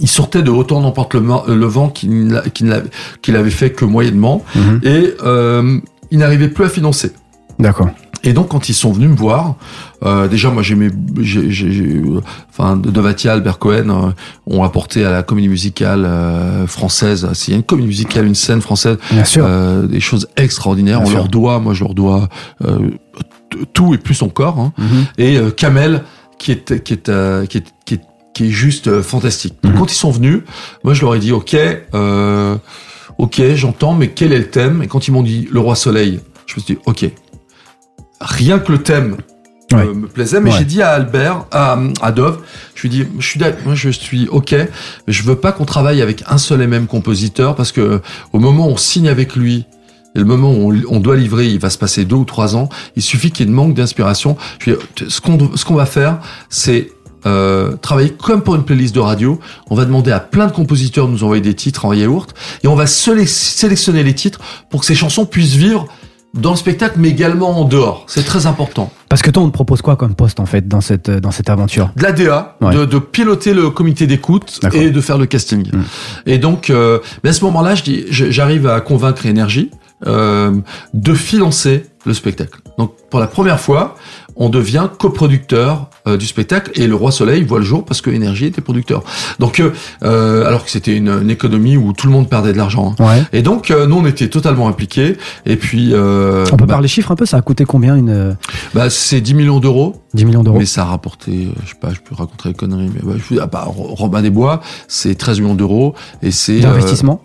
Ils 0.00 0.08
sortaient 0.08 0.42
de 0.42 0.50
Retour 0.50 0.80
n'emporte 0.80 1.14
le, 1.14 1.20
le 1.20 1.66
vent 1.66 1.88
qui 1.88 2.08
qu'il 2.52 3.36
avait 3.36 3.50
fait 3.50 3.70
que 3.70 3.84
moyennement 3.84 4.44
mhm. 4.54 4.80
et 4.82 5.14
euh, 5.24 5.78
ils 6.10 6.18
n'arrivaient 6.18 6.48
plus 6.48 6.64
à 6.64 6.68
financer. 6.68 7.12
D'accord. 7.58 7.88
Et 8.22 8.32
donc 8.32 8.48
quand 8.48 8.68
ils 8.68 8.74
sont 8.74 8.92
venus 8.92 9.10
me 9.10 9.16
voir, 9.16 9.56
euh, 10.04 10.28
déjà 10.28 10.50
moi 10.50 10.62
j'aimais, 10.62 10.90
j'ai, 11.20 12.02
enfin 12.50 12.76
Dovatia, 12.76 13.32
Albert 13.32 13.58
Cohen 13.58 13.88
euh, 13.88 14.10
ont 14.46 14.62
apporté 14.62 15.04
à 15.04 15.10
la 15.10 15.22
comédie 15.22 15.48
musicale 15.48 16.04
euh, 16.04 16.66
française, 16.66 17.28
s'il 17.34 17.52
y 17.52 17.54
a 17.54 17.58
une 17.58 17.64
comédie 17.64 17.88
musicale, 17.88 18.26
une 18.26 18.34
scène 18.34 18.60
française, 18.60 18.98
euh, 19.36 19.86
des 19.86 20.00
choses 20.00 20.28
extraordinaires. 20.36 21.02
on 21.02 21.10
leur 21.10 21.28
doit, 21.28 21.58
moi 21.60 21.74
je 21.74 21.84
leur 21.84 21.94
dois 21.94 22.28
tout 23.72 23.94
et 23.94 23.98
plus 23.98 24.22
encore. 24.22 24.58
Hein. 24.58 24.72
Mm-hmm. 24.78 25.22
Et 25.22 25.52
Kamel 25.52 26.04
qui 26.38 26.52
est 26.52 26.82
qui 26.82 26.94
est, 26.94 27.10
qui 27.48 27.58
est 27.58 27.64
qui 27.84 28.00
qui 28.34 28.44
est 28.44 28.50
juste 28.50 29.00
fantastique. 29.00 29.54
Donc, 29.62 29.72
mhm. 29.72 29.78
quand 29.78 29.90
ils 29.90 29.96
sont 29.96 30.10
venus, 30.10 30.40
moi 30.84 30.92
je 30.92 31.00
leur 31.00 31.14
ai 31.14 31.18
dit 31.18 31.32
ok, 31.32 31.56
ok, 33.18 33.42
j'entends, 33.54 33.94
mais 33.94 34.08
quel 34.08 34.32
est 34.32 34.38
le 34.38 34.50
thème? 34.50 34.82
Et 34.82 34.88
quand 34.88 35.08
ils 35.08 35.12
m'ont 35.12 35.22
dit 35.22 35.48
le 35.50 35.60
roi 35.60 35.74
soleil, 35.74 36.20
je 36.46 36.54
me 36.56 36.60
suis 36.60 36.74
dit 36.74 36.80
ok, 36.86 37.10
rien 38.20 38.58
que 38.58 38.72
le 38.72 38.82
thème 38.82 39.16
me 39.74 40.06
plaisait, 40.06 40.40
mais 40.40 40.52
j'ai 40.52 40.64
dit 40.64 40.82
à 40.82 40.90
Albert, 40.90 41.46
à, 41.50 41.78
à 42.00 42.12
Dove, 42.12 42.40
je 42.74 42.82
lui 42.82 42.88
dis, 42.88 43.04
je 43.18 43.26
suis, 43.26 43.40
moi 43.64 43.74
je 43.74 43.90
suis 43.90 44.28
ok, 44.28 44.52
mais 44.52 45.12
je 45.12 45.22
veux 45.22 45.36
pas 45.36 45.52
qu'on 45.52 45.64
travaille 45.64 46.02
avec 46.02 46.22
un 46.26 46.38
seul 46.38 46.62
et 46.62 46.66
même 46.66 46.86
compositeur 46.86 47.56
parce 47.56 47.72
que 47.72 48.00
au 48.32 48.38
moment 48.38 48.68
où 48.68 48.72
on 48.72 48.76
signe 48.76 49.08
avec 49.08 49.36
lui, 49.36 49.66
et 50.14 50.18
le 50.18 50.24
moment 50.24 50.50
où 50.54 50.72
on, 50.88 50.98
doit 50.98 51.14
livrer, 51.14 51.46
il 51.48 51.58
va 51.58 51.68
se 51.68 51.76
passer 51.76 52.06
deux 52.06 52.16
ou 52.16 52.24
trois 52.24 52.56
ans. 52.56 52.70
Il 52.96 53.02
suffit 53.02 53.30
qu'il 53.30 53.44
y 53.44 53.48
ait 53.48 53.50
une 53.50 53.54
manque 53.54 53.74
d'inspiration. 53.74 54.38
Ce 54.64 55.20
qu'on 55.20 55.54
ce 55.54 55.64
qu'on 55.66 55.74
va 55.74 55.84
faire, 55.84 56.20
c'est 56.48 56.90
euh, 57.26 57.76
travailler 57.76 58.12
comme 58.12 58.40
pour 58.42 58.54
une 58.54 58.64
playlist 58.64 58.94
de 58.94 59.00
radio. 59.00 59.38
On 59.68 59.74
va 59.74 59.84
demander 59.84 60.12
à 60.12 60.20
plein 60.20 60.46
de 60.46 60.52
compositeurs 60.52 61.06
de 61.06 61.12
nous 61.12 61.22
envoyer 61.22 61.42
des 61.42 61.52
titres 61.52 61.84
en 61.84 61.92
yaourt 61.92 62.34
et 62.64 62.66
on 62.66 62.74
va 62.74 62.86
sélectionner 62.86 64.02
les 64.04 64.14
titres 64.14 64.40
pour 64.70 64.80
que 64.80 64.86
ces 64.86 64.94
chansons 64.94 65.26
puissent 65.26 65.56
vivre 65.56 65.86
dans 66.36 66.50
le 66.50 66.56
spectacle, 66.56 66.96
mais 66.98 67.08
également 67.08 67.60
en 67.60 67.64
dehors. 67.64 68.04
C'est 68.06 68.24
très 68.24 68.46
important. 68.46 68.92
Parce 69.08 69.22
que 69.22 69.30
toi, 69.30 69.42
on 69.42 69.48
te 69.48 69.52
propose 69.52 69.82
quoi 69.82 69.96
comme 69.96 70.14
poste 70.14 70.40
en 70.40 70.46
fait 70.46 70.68
dans 70.68 70.80
cette 70.80 71.10
dans 71.10 71.30
cette 71.30 71.50
aventure? 71.50 71.90
De 71.96 72.02
la 72.02 72.12
DA, 72.12 72.56
de, 72.60 72.98
piloter 72.98 73.54
le 73.54 73.70
comité 73.70 74.06
d'écoute 74.06 74.60
et 74.72 74.90
de 74.90 75.00
faire 75.00 75.18
le 75.18 75.26
casting. 75.26 75.70
Hmm. 75.72 75.82
Et 76.26 76.38
donc, 76.38 76.70
euh, 76.70 76.98
mais 77.24 77.30
à 77.30 77.32
ce 77.32 77.44
moment-là, 77.44 77.74
je 77.74 77.82
dis, 77.82 78.04
j'arrive 78.10 78.66
à 78.66 78.80
convaincre 78.80 79.26
Énergie 79.26 79.70
euh, 80.06 80.54
de 80.92 81.14
financer 81.14 81.86
le 82.04 82.12
spectacle. 82.12 82.60
Donc, 82.78 82.94
pour 83.10 83.18
la 83.18 83.26
première 83.26 83.58
fois, 83.58 83.94
on 84.36 84.48
devient 84.48 84.88
coproducteur 84.98 85.88
euh, 86.06 86.16
du 86.16 86.26
spectacle 86.26 86.70
et 86.74 86.86
le 86.86 86.94
Roi 86.94 87.10
Soleil 87.10 87.42
voit 87.42 87.58
le 87.58 87.64
jour 87.64 87.84
parce 87.84 88.00
que 88.00 88.10
Énergie 88.10 88.46
était 88.46 88.60
producteur. 88.60 89.02
Donc, 89.38 89.60
euh, 89.60 89.72
euh 90.02 90.46
alors 90.46 90.64
que 90.64 90.70
c'était 90.70 90.94
une, 90.94 91.08
une, 91.08 91.30
économie 91.30 91.76
où 91.76 91.92
tout 91.92 92.06
le 92.06 92.12
monde 92.12 92.28
perdait 92.28 92.52
de 92.52 92.58
l'argent. 92.58 92.94
Hein. 92.98 93.24
Et 93.32 93.42
donc, 93.42 93.70
euh, 93.70 93.86
nous, 93.86 93.96
on 93.96 94.06
était 94.06 94.28
totalement 94.28 94.68
impliqués. 94.68 95.16
Et 95.46 95.56
puis, 95.56 95.92
on 95.94 96.44
peut 96.56 96.66
bah, 96.66 96.74
parler 96.74 96.88
chiffres 96.88 97.10
un 97.10 97.16
peu. 97.16 97.26
Ça 97.26 97.38
a 97.38 97.42
coûté 97.42 97.64
combien 97.64 97.96
une 97.96 98.36
Bah, 98.74 98.90
c'est 98.90 99.20
10 99.20 99.34
millions 99.34 99.60
d'euros. 99.60 100.02
10 100.14 100.24
millions 100.26 100.42
d'euros. 100.42 100.58
Mais 100.58 100.66
ça 100.66 100.82
a 100.82 100.86
rapporté, 100.86 101.48
je 101.64 101.70
sais 101.70 101.76
pas, 101.80 101.92
je 101.92 102.00
peux 102.00 102.14
raconter 102.14 102.50
les 102.50 102.54
conneries, 102.54 102.90
mais 102.94 103.00
bah, 103.02 103.14
je, 103.16 103.38
ah, 103.40 103.46
bah, 103.46 103.64
Robin 103.66 104.22
des 104.22 104.30
Bois, 104.30 104.60
c'est 104.88 105.14
13 105.14 105.40
millions 105.40 105.54
d'euros 105.54 105.94
et 106.22 106.30
c'est 106.30 106.60
d'investissement. 106.60 107.22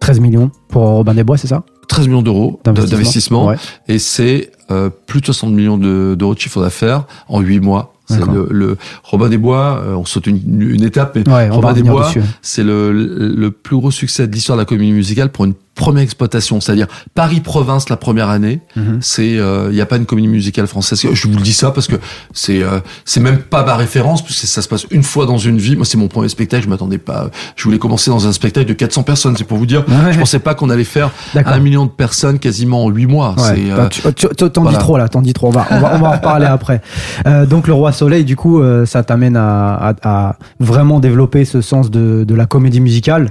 13 0.00 0.20
millions 0.20 0.50
pour 0.68 0.82
Robin 0.82 1.14
des 1.14 1.24
Bois, 1.24 1.38
c'est 1.38 1.46
ça? 1.46 1.62
13 1.88 2.08
millions 2.08 2.22
d'euros 2.22 2.60
d'investissement 2.64 3.52
et 3.88 3.98
c'est 3.98 4.50
euh, 4.70 4.90
plus 5.06 5.20
de 5.20 5.26
60 5.26 5.52
millions 5.52 5.78
d'euros 5.78 6.34
de, 6.34 6.38
chiffre 6.38 6.60
d'affaires 6.60 7.04
en 7.28 7.40
8 7.40 7.60
mois. 7.60 7.92
C'est 8.06 8.24
le, 8.24 8.48
le, 8.50 8.76
Robin 9.02 9.30
des 9.30 9.38
Bois, 9.38 9.82
euh, 9.82 9.94
on 9.94 10.04
saute 10.04 10.26
une, 10.26 10.60
une 10.60 10.82
étape, 10.82 11.16
mais 11.16 11.48
Robin 11.48 11.72
des 11.72 11.82
Bois, 11.82 12.12
c'est 12.42 12.62
le, 12.62 12.92
le 12.92 13.50
plus 13.50 13.76
gros 13.76 13.90
succès 13.90 14.26
de 14.26 14.32
l'histoire 14.32 14.58
de 14.58 14.62
la 14.62 14.66
comédie 14.66 14.92
musicale 14.92 15.30
pour 15.30 15.46
une 15.46 15.54
première 15.74 16.02
exploitation, 16.02 16.60
c'est-à-dire 16.60 16.86
Paris-Province 17.14 17.88
la 17.88 17.96
première 17.96 18.28
année, 18.28 18.60
mhm. 18.76 18.98
c'est 19.00 19.32
il 19.32 19.38
euh, 19.38 19.72
n'y 19.72 19.80
a 19.80 19.86
pas 19.86 19.96
une 19.96 20.06
comédie 20.06 20.28
musicale 20.28 20.66
française. 20.66 21.04
Je 21.12 21.28
vous 21.28 21.36
le 21.36 21.42
dis 21.42 21.52
ça 21.52 21.70
parce 21.70 21.86
que 21.86 21.96
c'est 22.32 22.62
euh, 22.62 22.80
c'est 23.04 23.20
même 23.20 23.38
pas 23.38 23.64
ma 23.64 23.76
référence 23.76 24.22
puisque 24.22 24.46
ça 24.46 24.62
se 24.62 24.68
passe 24.68 24.86
une 24.90 25.02
fois 25.02 25.26
dans 25.26 25.38
une 25.38 25.58
vie. 25.58 25.76
Moi, 25.76 25.84
c'est 25.84 25.98
mon 25.98 26.08
premier 26.08 26.28
spectacle. 26.28 26.64
Je 26.64 26.68
m'attendais 26.68 26.98
pas. 26.98 27.30
Je 27.56 27.64
voulais 27.64 27.78
commencer 27.78 28.10
dans 28.10 28.26
un 28.26 28.32
spectacle 28.32 28.66
de 28.66 28.72
400 28.72 29.02
personnes. 29.02 29.36
C'est 29.36 29.44
pour 29.44 29.58
vous 29.58 29.66
dire. 29.66 29.84
Je 30.12 30.18
pensais 30.18 30.38
pas 30.38 30.54
qu'on 30.54 30.70
allait 30.70 30.84
faire 30.84 31.10
un 31.34 31.58
million 31.58 31.84
de 31.84 31.90
personnes 31.90 32.38
quasiment 32.38 32.84
en 32.84 32.90
huit 32.90 33.06
mois. 33.06 33.34
Ouais. 33.36 33.70
Bah, 33.70 33.88
euh, 34.06 34.12
tu, 34.12 34.28
t'en 34.28 34.64
dis 34.64 34.78
trop 34.78 34.96
là. 34.96 35.08
T'en 35.08 35.22
dis 35.22 35.32
trop. 35.32 35.48
On 35.48 35.50
va 35.50 35.66
on 35.70 35.80
va, 35.80 35.94
on 35.96 35.98
va 35.98 36.08
en 36.08 36.12
reparler 36.12 36.46
après. 36.50 36.80
Euh, 37.26 37.46
donc 37.46 37.66
le 37.66 37.74
Roi 37.74 37.92
Soleil, 37.92 38.24
du 38.24 38.36
coup, 38.36 38.62
ça 38.86 39.02
t'amène 39.02 39.36
à, 39.36 39.74
à, 39.74 39.94
à, 40.02 40.36
vraiment 40.60 41.00
développer 41.00 41.44
ce 41.44 41.60
sens 41.60 41.90
de, 41.90 42.24
de 42.26 42.34
la 42.34 42.46
comédie 42.46 42.80
musicale 42.80 43.28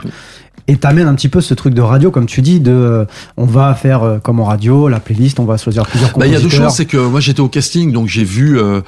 et 0.67 0.77
t'amènes 0.77 1.07
un 1.07 1.15
petit 1.15 1.29
peu 1.29 1.41
ce 1.41 1.53
truc 1.53 1.73
de 1.73 1.81
radio, 1.81 2.11
comme 2.11 2.25
tu 2.25 2.41
dis, 2.41 2.59
de 2.59 2.71
euh, 2.71 3.05
on 3.37 3.45
va 3.45 3.73
faire 3.75 4.03
euh, 4.03 4.19
comme 4.19 4.39
en 4.39 4.45
radio, 4.45 4.87
la 4.87 4.99
playlist, 4.99 5.39
on 5.39 5.45
va 5.45 5.57
choisir 5.57 5.85
plusieurs 5.85 6.13
compositeurs. 6.13 6.19
Bah, 6.19 6.43
il 6.43 6.43
y 6.43 6.53
a 6.53 6.57
deux 6.57 6.63
choses, 6.63 6.73
c'est 6.73 6.85
que 6.85 6.97
moi 6.97 7.19
j'étais 7.19 7.41
au 7.41 7.49
casting, 7.49 7.91
donc 7.91 8.07
j'ai 8.07 8.23
vu, 8.23 8.59
euh, 8.59 8.81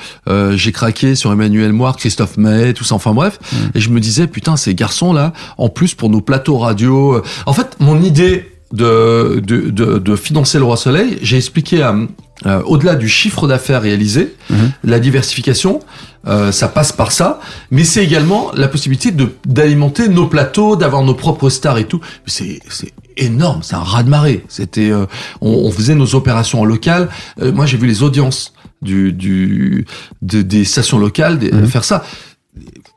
j'ai 0.55 0.71
craqué 0.71 1.15
sur 1.15 1.31
Emmanuel 1.31 1.73
Moire, 1.73 1.97
Christophe 1.97 2.37
May, 2.37 2.73
tout 2.73 2.83
ça, 2.83 2.95
enfin 2.95 3.13
bref, 3.13 3.39
mm. 3.51 3.55
et 3.75 3.79
je 3.79 3.89
me 3.89 3.99
disais 3.99 4.27
putain 4.27 4.55
ces 4.55 4.75
garçons 4.75 5.13
là, 5.13 5.33
en 5.57 5.69
plus 5.69 5.95
pour 5.95 6.09
nos 6.09 6.21
plateaux 6.21 6.57
radio, 6.57 7.21
en 7.45 7.53
fait 7.53 7.75
mon 7.79 8.01
idée 8.01 8.51
de, 8.73 9.41
de, 9.45 9.69
de, 9.69 9.99
de 9.99 10.15
financer 10.15 10.57
le 10.57 10.63
Roi 10.65 10.77
Soleil, 10.77 11.17
j'ai 11.21 11.37
expliqué 11.37 11.81
à, 11.81 11.95
euh, 12.45 12.61
au-delà 12.63 12.95
du 12.95 13.07
chiffre 13.07 13.47
d'affaires 13.47 13.81
réalisé, 13.81 14.35
mhm. 14.49 14.71
la 14.83 14.99
diversification, 14.99 15.79
euh, 16.27 16.51
ça 16.51 16.67
passe 16.67 16.91
par 16.91 17.11
ça, 17.11 17.39
mais 17.71 17.83
c'est 17.83 18.03
également 18.03 18.51
la 18.53 18.67
possibilité 18.67 19.11
de 19.11 19.29
d'alimenter 19.45 20.09
nos 20.09 20.27
plateaux, 20.27 20.75
d'avoir 20.75 21.03
nos 21.03 21.13
propres 21.13 21.49
stars 21.49 21.77
et 21.77 21.85
tout. 21.85 22.01
C'est 22.25 22.59
c'est 22.67 22.93
énorme, 23.15 23.61
c'est 23.63 23.75
un 23.75 23.83
raz 23.83 24.03
de 24.03 24.09
marée. 24.09 24.43
C'était, 24.49 24.91
euh, 24.91 25.05
on, 25.41 25.49
on, 25.49 25.71
faisait 25.71 25.95
nos 25.95 26.15
opérations 26.15 26.61
en 26.61 26.65
local. 26.65 27.09
Euh, 27.41 27.51
moi, 27.53 27.65
j'ai 27.65 27.77
vu 27.77 27.87
les 27.87 28.03
audiences 28.03 28.53
du 28.81 29.13
du 29.13 29.85
de, 30.21 30.41
des 30.41 30.65
stations 30.65 30.97
locales 30.97 31.39
mhm. 31.39 31.67
faire 31.67 31.85
ça. 31.85 32.03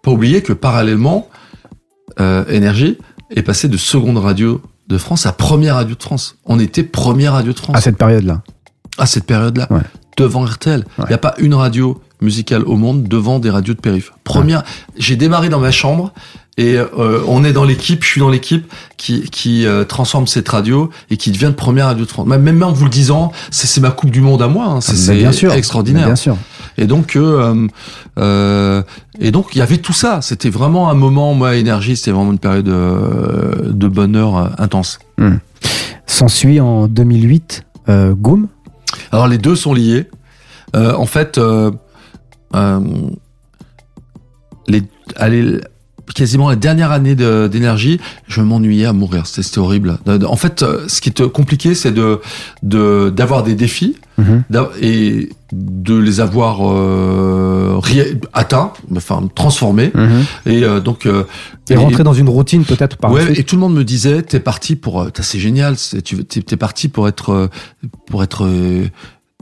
Pas 0.02 0.10
oublier 0.10 0.43
que 0.43 0.52
parallèlement, 0.52 1.28
énergie 2.48 2.98
est 3.31 3.43
passé 3.43 3.69
de 3.69 3.77
seconde 3.77 4.19
radio 4.19 4.60
de 4.89 4.98
France 4.98 5.27
à 5.27 5.32
première 5.32 5.74
radio 5.77 5.94
de 5.94 6.02
France. 6.02 6.36
On 6.47 6.59
était 6.59 6.82
première 6.82 7.35
radio 7.35 7.52
de 7.52 7.59
France. 7.59 7.77
À 7.77 7.81
cette 7.81 7.98
période-là. 7.98 8.43
À 8.97 9.06
cette 9.06 9.24
période-là. 9.24 9.69
Devant 10.16 10.44
RTL. 10.44 10.85
Il 10.98 11.05
n'y 11.09 11.15
a 11.15 11.19
pas 11.19 11.35
une 11.39 11.55
radio 11.55 12.01
musicale 12.20 12.62
au 12.65 12.77
monde 12.77 13.05
devant 13.05 13.39
des 13.39 13.51
radios 13.51 13.74
de 13.74 13.81
périph. 13.81 14.12
Première, 14.24 14.65
j'ai 14.97 15.15
démarré 15.15 15.48
dans 15.48 15.60
ma 15.60 15.70
chambre 15.70 16.12
et 16.56 16.77
euh, 16.77 17.23
on 17.28 17.44
est 17.44 17.52
dans 17.52 17.62
l'équipe, 17.62 18.02
je 18.02 18.09
suis 18.09 18.20
dans 18.20 18.28
l'équipe 18.28 18.69
qui, 18.97 19.31
qui 19.31 19.65
euh, 19.65 19.85
transforme 19.85 20.27
cette 20.27 20.48
radio 20.48 20.90
et 21.10 21.16
qui 21.16 21.31
devient 21.31 21.47
de 21.47 21.51
première 21.52 21.86
radio 21.86 22.05
de 22.05 22.10
France. 22.10 22.27
Même 22.27 22.62
en 22.65 22.73
vous 22.73 22.85
le 22.85 22.90
disant, 22.90 23.31
c'est 23.52 23.81
ma 23.81 23.93
Coupe 23.93 24.10
du 24.10 24.20
Monde 24.20 24.43
à 24.43 24.48
moi. 24.48 24.66
Hein. 24.66 24.81
C'est 24.81 25.23
extraordinaire. 25.56 26.06
Bien 26.06 26.16
sûr. 26.16 26.36
Et 26.78 26.86
donc, 26.86 27.16
euh, 27.16 27.66
euh, 28.19 28.82
et 29.20 29.32
donc, 29.32 29.48
il 29.55 29.59
y 29.59 29.62
avait 29.62 29.78
tout 29.78 29.93
ça. 29.93 30.23
C'était 30.23 30.48
vraiment 30.48 30.89
un 30.90 30.94
moment, 30.94 31.35
moi, 31.35 31.56
énergie. 31.56 31.97
C'était 31.97 32.12
vraiment 32.12 32.31
une 32.32 32.39
période 32.39 32.65
de, 32.65 33.70
de 33.70 33.89
bonheur 33.89 34.60
intense. 34.60 35.01
Hmm. 35.19 35.36
S'ensuit 36.06 36.60
en 36.60 36.86
2008, 36.86 37.65
euh, 37.89 38.15
Goom. 38.15 38.48
Alors, 39.13 39.29
les 39.29 39.39
deux 39.39 39.57
sont 39.57 39.75
liés. 39.75 40.09
en 40.75 41.07
fait, 41.07 41.41
les, 44.69 44.83
allez, 45.17 45.61
quasiment 46.15 46.49
la 46.49 46.57
dernière 46.57 46.93
année 46.93 47.15
d'énergie, 47.15 48.01
je 48.27 48.41
m'ennuyais 48.41 48.87
à 48.87 48.93
mourir. 48.93 49.27
C'était 49.27 49.59
horrible. 49.59 49.99
En 50.07 50.37
fait, 50.37 50.63
euh, 50.63 50.87
ce 50.89 51.01
qui 51.01 51.09
était 51.09 51.29
compliqué, 51.29 51.75
c'est 51.75 51.93
de 51.93 52.21
d'avoir 52.63 53.43
des 53.43 53.55
défis 53.55 53.97
mhm. 54.19 54.45
et 54.81 55.31
de 55.53 55.99
les 55.99 56.21
avoir 56.21 56.59
euh, 56.63 57.81
atteints, 58.33 58.73
enfin 58.97 59.29
transformés. 59.35 59.91
Mhm. 59.95 60.25
Et 60.47 60.65
euh, 60.65 60.81
donc 60.81 61.07
euh, 61.07 61.25
et, 61.71 61.77
rentrer 61.77 62.05
dans 62.05 62.13
une 62.13 62.29
routine 62.29 62.65
peut-être 62.65 62.97
par 62.97 63.13
ouais, 63.13 63.39
Et 63.39 63.45
tout 63.45 63.57
le 63.57 63.61
monde 63.61 63.75
me 63.75 63.85
disait, 63.85 64.23
t'es 64.23 64.41
parti 64.41 64.77
pour, 64.77 65.07
c'est 65.21 65.39
génial, 65.39 65.77
tu 66.05 66.25
t'es 66.25 66.57
parti 66.57 66.89
pour 66.89 67.09
être 67.09 67.51
pour 68.07 68.23
être 68.23 68.49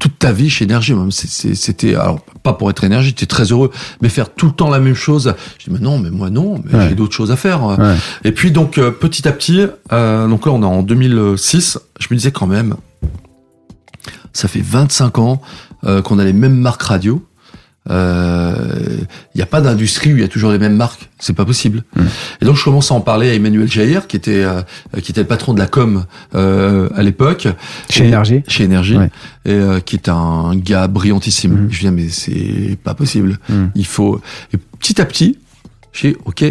toute 0.00 0.18
ta 0.18 0.32
vie 0.32 0.50
chez 0.50 0.64
Énergie. 0.64 0.94
C'était 1.10 1.94
alors 1.94 2.20
pas 2.42 2.52
pour 2.52 2.70
être 2.70 2.84
énergie, 2.84 3.08
j'étais 3.08 3.26
très 3.26 3.44
heureux, 3.44 3.70
mais 4.02 4.08
faire 4.08 4.32
tout 4.32 4.46
le 4.46 4.52
temps 4.52 4.68
la 4.68 4.78
même 4.78 4.94
chose. 4.94 5.34
Je 5.58 5.64
dis 5.64 5.70
mais 5.70 5.80
non, 5.80 5.98
mais 5.98 6.10
moi 6.10 6.30
non, 6.30 6.62
mais 6.64 6.88
j'ai 6.88 6.94
d'autres 6.94 7.14
choses 7.14 7.30
à 7.30 7.36
faire. 7.36 7.76
Et 8.24 8.32
puis 8.32 8.50
donc 8.50 8.78
euh, 8.78 8.90
petit 8.90 9.26
à 9.26 9.32
petit, 9.32 9.66
euh, 9.92 10.28
donc 10.28 10.46
là 10.46 10.52
on 10.52 10.62
est 10.62 10.66
en 10.66 10.82
2006, 10.82 11.78
je 11.98 12.06
me 12.10 12.16
disais 12.16 12.30
quand 12.30 12.46
même, 12.46 12.76
ça 14.32 14.48
fait 14.48 14.62
25 14.62 15.18
ans 15.18 15.40
euh, 15.84 16.02
qu'on 16.02 16.18
a 16.18 16.24
les 16.24 16.34
mêmes 16.34 16.56
marques 16.56 16.82
radio. 16.82 17.22
Il 17.88 17.92
euh, 17.92 18.98
n'y 19.36 19.42
a 19.42 19.46
pas 19.46 19.60
d'industrie 19.60 20.12
où 20.12 20.16
il 20.16 20.20
y 20.20 20.24
a 20.24 20.28
toujours 20.28 20.50
les 20.50 20.58
mêmes 20.58 20.74
marques, 20.74 21.08
c'est 21.20 21.34
pas 21.34 21.44
possible. 21.44 21.84
Mm. 21.94 22.02
Et 22.42 22.44
donc 22.44 22.56
je 22.56 22.64
commence 22.64 22.90
à 22.90 22.94
en 22.94 23.00
parler 23.00 23.30
à 23.30 23.34
Emmanuel 23.34 23.70
Jair, 23.70 24.08
qui 24.08 24.16
était 24.16 24.42
euh, 24.42 24.62
qui 25.02 25.12
était 25.12 25.20
le 25.20 25.26
patron 25.28 25.54
de 25.54 25.60
la 25.60 25.68
com 25.68 26.04
euh, 26.34 26.88
à 26.96 27.04
l'époque 27.04 27.46
chez 27.88 28.06
Énergie, 28.06 28.42
chez 28.48 28.64
Énergie, 28.64 28.98
et 29.44 29.52
euh, 29.52 29.78
qui 29.78 29.94
est 29.94 30.08
un 30.08 30.56
gars 30.56 30.88
brillantissime. 30.88 31.66
Mm. 31.66 31.68
Je 31.70 31.80
dis 31.80 31.90
mais 31.92 32.08
c'est 32.08 32.76
pas 32.82 32.94
possible. 32.94 33.38
Mm. 33.48 33.66
Il 33.76 33.86
faut 33.86 34.20
et 34.52 34.56
petit 34.80 35.00
à 35.00 35.04
petit, 35.04 35.38
j'ai 35.92 36.16
ok, 36.24 36.44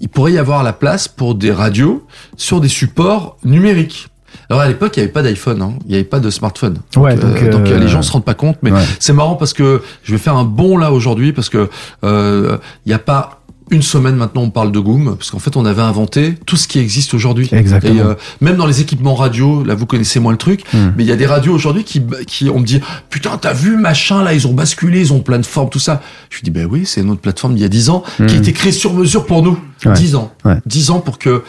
il 0.00 0.08
pourrait 0.08 0.32
y 0.32 0.38
avoir 0.38 0.62
la 0.62 0.72
place 0.72 1.08
pour 1.08 1.34
des 1.34 1.50
radios 1.50 2.06
sur 2.36 2.60
des 2.60 2.68
supports 2.68 3.38
numériques. 3.42 4.06
Alors 4.48 4.62
à 4.62 4.68
l'époque, 4.68 4.96
il 4.96 5.00
n'y 5.00 5.04
avait 5.04 5.12
pas 5.12 5.22
d'iPhone, 5.22 5.62
hein. 5.62 5.74
il 5.84 5.88
n'y 5.88 5.94
avait 5.94 6.04
pas 6.04 6.20
de 6.20 6.30
smartphone. 6.30 6.78
Donc, 6.94 7.04
ouais, 7.04 7.16
donc, 7.16 7.36
euh, 7.36 7.50
donc 7.50 7.68
euh, 7.68 7.78
les 7.78 7.88
gens 7.88 8.02
se 8.02 8.12
rendent 8.12 8.24
pas 8.24 8.34
compte. 8.34 8.58
Mais 8.62 8.70
c'est 8.98 9.12
marrant 9.12 9.36
parce 9.36 9.52
que 9.52 9.82
je 10.02 10.12
vais 10.12 10.18
faire 10.18 10.36
un 10.36 10.44
bond 10.44 10.76
là 10.76 10.92
aujourd'hui 10.92 11.32
parce 11.32 11.48
que 11.48 11.68
il 12.02 12.08
euh, 12.08 12.56
n'y 12.86 12.92
a 12.92 12.98
pas 12.98 13.40
une 13.70 13.82
semaine 13.82 14.16
maintenant, 14.16 14.42
on 14.42 14.50
parle 14.50 14.72
de 14.72 14.78
Goom, 14.78 15.16
parce 15.16 15.30
qu'en 15.30 15.38
fait, 15.38 15.56
on 15.56 15.64
avait 15.64 15.82
inventé 15.82 16.34
tout 16.44 16.56
ce 16.56 16.66
qui 16.66 16.78
existe 16.78 17.14
aujourd'hui. 17.14 17.48
Exactement. 17.52 17.94
Et 17.94 18.00
euh, 18.00 18.14
même 18.40 18.56
dans 18.56 18.66
les 18.66 18.80
équipements 18.80 19.14
radio, 19.14 19.62
là, 19.64 19.74
vous 19.74 19.86
connaissez 19.86 20.18
moins 20.18 20.32
le 20.32 20.38
truc, 20.38 20.64
hmm. 20.72 20.92
mais 20.96 21.04
il 21.04 21.06
y 21.06 21.12
a 21.12 21.16
des 21.16 21.26
radios 21.26 21.54
aujourd'hui 21.54 21.84
qui, 21.84 22.02
qui, 22.26 22.50
on 22.50 22.58
me 22.58 22.66
dit, 22.66 22.80
putain, 23.08 23.38
t'as 23.40 23.52
vu 23.52 23.76
machin, 23.76 24.22
là, 24.22 24.34
ils 24.34 24.46
ont 24.46 24.52
basculé, 24.52 25.00
ils 25.00 25.12
ont 25.12 25.20
plein 25.20 25.38
de 25.38 25.46
formes, 25.46 25.70
tout 25.70 25.78
ça. 25.78 26.02
Je 26.30 26.38
lui 26.38 26.44
dis, 26.44 26.50
ben 26.50 26.66
oui, 26.70 26.84
c'est 26.84 27.02
notre 27.02 27.20
plateforme 27.20 27.54
d'il 27.54 27.62
y 27.62 27.66
a 27.66 27.68
10 27.68 27.90
ans, 27.90 28.02
qui 28.16 28.22
a 28.22 28.26
hmm. 28.26 28.34
été 28.34 28.52
créée 28.52 28.72
sur 28.72 28.92
mesure 28.92 29.24
pour 29.24 29.42
nous. 29.42 29.58
dix 29.84 30.00
10 30.00 30.14
ans. 30.16 30.32
Ouais. 30.44 30.58
10 30.66 30.90
ans 30.90 31.00
pour 31.00 31.18
que, 31.18 31.44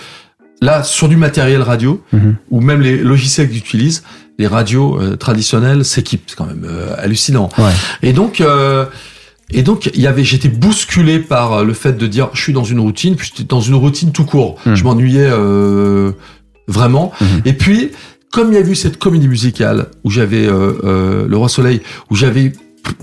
là, 0.61 0.83
sur 0.83 1.09
du 1.09 1.17
matériel 1.17 1.61
radio, 1.61 2.01
hmm. 2.13 2.31
ou 2.49 2.61
même 2.61 2.81
les 2.81 2.97
logiciels 2.97 3.49
qu'ils 3.49 3.57
utilisent, 3.57 4.03
les 4.39 4.47
radios 4.47 4.99
euh, 4.99 5.15
traditionnelles 5.17 5.83
s'équipent. 5.85 6.23
C'est 6.27 6.35
quand 6.35 6.45
même 6.45 6.65
euh, 6.65 6.95
hallucinant. 6.97 7.49
Ouais. 7.57 7.71
Et 8.01 8.13
donc, 8.13 8.41
et 9.53 9.63
donc, 9.63 9.89
il 9.93 10.01
y 10.01 10.07
avait, 10.07 10.23
j'étais 10.23 10.49
bousculé 10.49 11.19
par 11.19 11.53
euh, 11.53 11.63
le 11.63 11.73
fait 11.73 11.93
de 11.93 12.07
dire, 12.07 12.29
je 12.33 12.41
suis 12.41 12.53
dans 12.53 12.63
une 12.63 12.79
routine, 12.79 13.15
puis 13.15 13.29
j'étais 13.29 13.47
dans 13.47 13.61
une 13.61 13.75
routine 13.75 14.11
tout 14.11 14.25
court. 14.25 14.57
Hmm. 14.65 14.75
Je 14.75 14.83
m'ennuyais 14.83 15.29
euh, 15.29 16.11
vraiment. 16.67 17.11
Hmm. 17.19 17.25
Et 17.45 17.53
puis, 17.53 17.91
comme 18.31 18.51
il 18.51 18.55
y 18.55 18.57
a 18.57 18.61
eu 18.61 18.75
cette 18.75 18.97
comédie 18.97 19.27
musicale 19.27 19.87
où 20.03 20.09
j'avais 20.09 20.47
euh, 20.47 20.73
euh 20.83 21.27
le 21.27 21.37
Roi 21.37 21.49
Soleil, 21.49 21.81
où 22.09 22.15
j'avais 22.15 22.53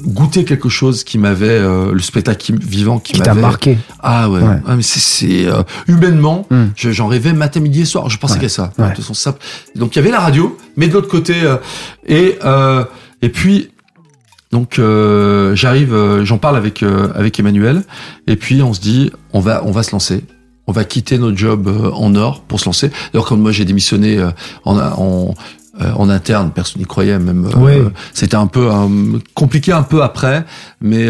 goûté 0.02 0.44
quelque 0.44 0.68
chose 0.68 1.05
qui 1.05 1.18
m'avait 1.18 1.60
le 1.60 2.00
spectacle 2.00 2.55
vivant 2.59 2.98
qui, 2.98 3.12
qui 3.14 3.20
t'a 3.20 3.34
marqué. 3.34 3.78
Ah 4.00 4.28
ouais. 4.28 4.40
Ah, 4.66 4.76
mais 4.76 4.82
c'est 4.82 5.46
humainement, 5.86 6.46
hmm. 6.50 6.66
j'en 6.76 7.06
rêvais 7.06 7.32
matin, 7.32 7.60
midi 7.60 7.82
et 7.82 7.84
soir. 7.84 8.10
Je 8.10 8.18
pensais 8.18 8.38
qu'à 8.38 8.48
ça. 8.48 8.72
De 8.78 8.94
façon 8.94 9.14
simple. 9.14 9.40
Donc 9.76 9.94
il 9.94 9.98
y 9.98 10.02
avait 10.02 10.10
la 10.10 10.20
radio, 10.20 10.56
mais 10.76 10.88
de 10.88 10.92
l'autre 10.94 11.09
côté 11.09 11.34
et 12.06 12.38
et 13.22 13.28
puis 13.28 13.70
donc 14.50 14.78
euh, 14.78 15.55
j'arrive, 15.55 15.92
euh, 15.92 16.24
j'en 16.24 16.38
parle 16.38 16.56
avec 16.56 16.82
euh, 16.82 17.09
avec 17.14 17.38
Emmanuel, 17.38 17.82
et 18.26 18.36
puis 18.36 18.62
on 18.62 18.72
se 18.72 18.80
dit 18.80 19.10
on 19.32 19.40
va 19.40 19.62
on 19.64 19.72
va 19.72 19.82
se 19.82 19.92
lancer, 19.92 20.24
on 20.66 20.72
va 20.72 20.84
quitter 20.84 21.18
notre 21.18 21.36
job 21.36 21.68
en 21.94 22.14
or 22.14 22.42
pour 22.42 22.59
se 22.59 22.64
lancer. 22.64 22.90
D'ailleurs 23.12 23.26
quand 23.26 23.36
moi 23.36 23.52
j'ai 23.52 23.66
démissionné 23.66 24.22
en, 24.64 24.78
en 24.78 25.34
en 25.80 26.09
interne, 26.09 26.50
personne 26.55 26.80
n'y 26.80 26.86
croyait 26.86 27.18
même. 27.18 27.48
C'était 28.12 28.36
un 28.36 28.46
peu 28.46 28.68
compliqué 29.34 29.72
un 29.72 29.82
peu 29.82 30.02
après, 30.02 30.44
mais 30.80 31.09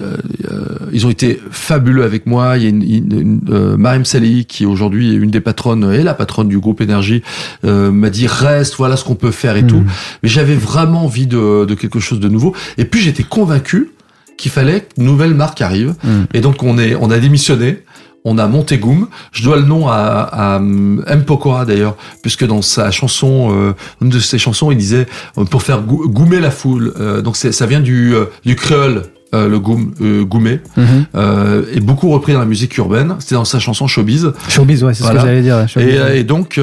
euh, 0.00 0.16
ils 0.92 1.06
ont 1.06 1.10
été 1.10 1.40
fabuleux 1.50 2.04
avec 2.04 2.26
moi. 2.26 2.56
Il 2.56 2.62
y 2.62 2.66
a 2.66 2.68
une, 2.68 2.82
une, 2.82 3.40
euh, 3.50 3.76
Marim 3.76 4.02
qui 4.46 4.66
aujourd'hui 4.66 5.12
est 5.12 5.16
une 5.16 5.30
des 5.30 5.40
patronnes 5.40 5.92
et 5.92 6.02
la 6.02 6.14
patronne 6.14 6.48
du 6.48 6.58
groupe 6.58 6.80
Énergie 6.80 7.22
euh, 7.64 7.90
m'a 7.90 8.10
dit 8.10 8.26
reste, 8.26 8.76
voilà 8.76 8.96
ce 8.96 9.04
qu'on 9.04 9.14
peut 9.14 9.30
faire 9.30 9.56
et 9.56 9.62
hmm. 9.62 9.68
tout. 9.68 9.84
Mais 10.22 10.28
j'avais 10.28 10.54
vraiment 10.54 11.04
envie 11.04 11.26
de, 11.26 11.64
de, 11.64 11.74
quelque 11.74 12.00
chose 12.00 12.20
de 12.20 12.28
nouveau. 12.28 12.54
Et 12.78 12.84
puis 12.84 13.00
j'étais 13.00 13.22
convaincu 13.22 13.92
qu'il 14.36 14.50
fallait 14.50 14.82
qu'une 14.82 15.04
nouvelle 15.04 15.34
marque 15.34 15.62
arrive. 15.62 15.94
Hmm. 16.04 16.24
Et 16.34 16.40
donc 16.40 16.62
on 16.62 16.78
est, 16.78 16.94
on 16.94 17.10
a 17.10 17.18
démissionné. 17.18 17.82
On 18.28 18.38
a 18.38 18.46
monté 18.48 18.78
Goom. 18.78 19.06
Je 19.32 19.44
dois 19.44 19.56
le 19.56 19.62
nom 19.62 19.88
à, 19.88 20.58
M. 20.60 21.24
Pokora 21.24 21.64
d'ailleurs, 21.64 21.96
puisque 22.22 22.44
dans 22.44 22.60
sa 22.60 22.90
chanson, 22.90 23.54
euh, 23.54 23.72
une 24.02 24.08
de 24.08 24.18
ses 24.18 24.38
chansons, 24.38 24.70
il 24.70 24.76
disait 24.76 25.06
pour 25.50 25.62
faire 25.62 25.82
goumer 25.82 26.40
la 26.40 26.50
foule. 26.50 26.92
donc 27.22 27.36
ça 27.36 27.66
vient 27.66 27.80
du, 27.80 28.14
du 28.44 28.56
créole 28.56 29.04
euh, 29.34 29.48
le 29.48 29.58
goum, 29.58 29.92
euh, 30.00 30.24
Goumet, 30.24 30.60
mhm. 30.76 31.06
euh, 31.16 31.64
est 31.74 31.80
beaucoup 31.80 32.10
repris 32.10 32.32
dans 32.32 32.38
la 32.38 32.44
musique 32.44 32.76
urbaine. 32.76 33.16
C'était 33.18 33.34
dans 33.34 33.44
sa 33.44 33.58
chanson 33.58 33.88
Showbiz. 33.88 34.32
Showbiz, 34.48 34.84
ouais, 34.84 34.94
c'est 34.94 35.02
ce 35.02 35.10
que 35.10 35.18
j'allais 35.18 35.42
dire. 35.42 35.66
et, 35.76 36.20
et, 36.20 36.22
donc, 36.22 36.60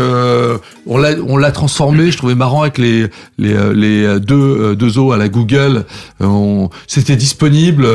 on 0.88 0.98
l'a, 0.98 1.10
on 1.28 1.36
l'a 1.36 1.52
transformé. 1.52 2.10
Je 2.10 2.18
trouvais 2.18 2.36
marrant 2.36 2.62
avec 2.62 2.78
les 2.78 3.08
les, 3.38 3.54
les 3.74 4.20
deux 4.22 4.78
deux 4.78 4.98
os 4.98 5.14
à 5.14 5.18
la 5.18 5.28
Google. 5.28 5.84
c'était 6.88 7.18
disponible. 7.18 7.86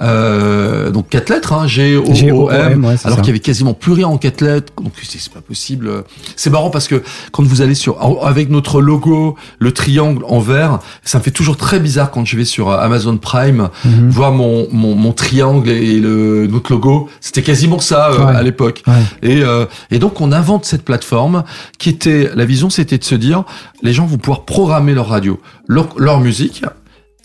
donc 0.00 1.08
quatre 1.08 1.30
lettres, 1.30 1.52
hein, 1.52 1.68
G 1.68 1.96
O 1.96 2.04
O 2.32 2.50
M. 2.50 2.84
alors 3.04 3.18
qu'il 3.18 3.28
y 3.28 3.30
avait 3.30 3.38
quasiment 3.38 3.74
plus 3.74 3.92
rien 3.92 4.08
en 4.08 4.18
quatre 4.18 4.40
lettres. 4.40 4.72
Donc 4.82 4.92
c'est 5.02 5.32
pas 5.32 5.40
possible. 5.40 6.02
C'est 6.34 6.50
marrant 6.50 6.70
parce 6.70 6.88
que 6.88 7.00
quand 7.30 7.44
vous 7.44 7.62
allez 7.62 7.76
sur 7.76 7.96
avec 8.24 8.50
notre 8.50 8.80
logo, 8.80 9.36
le 9.60 9.70
triangle 9.70 10.24
en 10.26 10.40
vert, 10.40 10.80
ça 11.04 11.18
me 11.18 11.22
fait 11.22 11.30
toujours 11.30 11.56
très 11.56 11.78
bizarre 11.78 12.10
quand 12.10 12.24
je 12.24 12.36
vais 12.36 12.44
sur 12.44 12.72
Amazon 12.72 13.18
Prime. 13.18 13.68
Mhm 13.84 14.15
voir 14.16 14.32
mon, 14.32 14.66
mon, 14.72 14.94
mon, 14.94 15.12
triangle 15.12 15.68
et 15.68 16.00
le, 16.00 16.46
notre 16.46 16.72
logo, 16.72 17.08
c'était 17.20 17.42
quasiment 17.42 17.78
ça 17.78 18.10
euh, 18.10 18.26
à 18.26 18.42
l'époque. 18.42 18.82
Et, 19.22 19.42
euh, 19.42 19.66
et 19.90 19.98
donc 19.98 20.20
on 20.20 20.32
invente 20.32 20.64
cette 20.64 20.82
plateforme 20.82 21.44
qui 21.78 21.90
était, 21.90 22.30
la 22.34 22.46
vision 22.46 22.70
c'était 22.70 22.98
de 22.98 23.04
se 23.04 23.14
dire, 23.14 23.44
les 23.82 23.92
gens 23.92 24.06
vont 24.06 24.16
pouvoir 24.16 24.44
programmer 24.44 24.94
leur 24.94 25.08
radio, 25.08 25.38
leur, 25.68 25.88
leur 25.98 26.20
musique, 26.20 26.64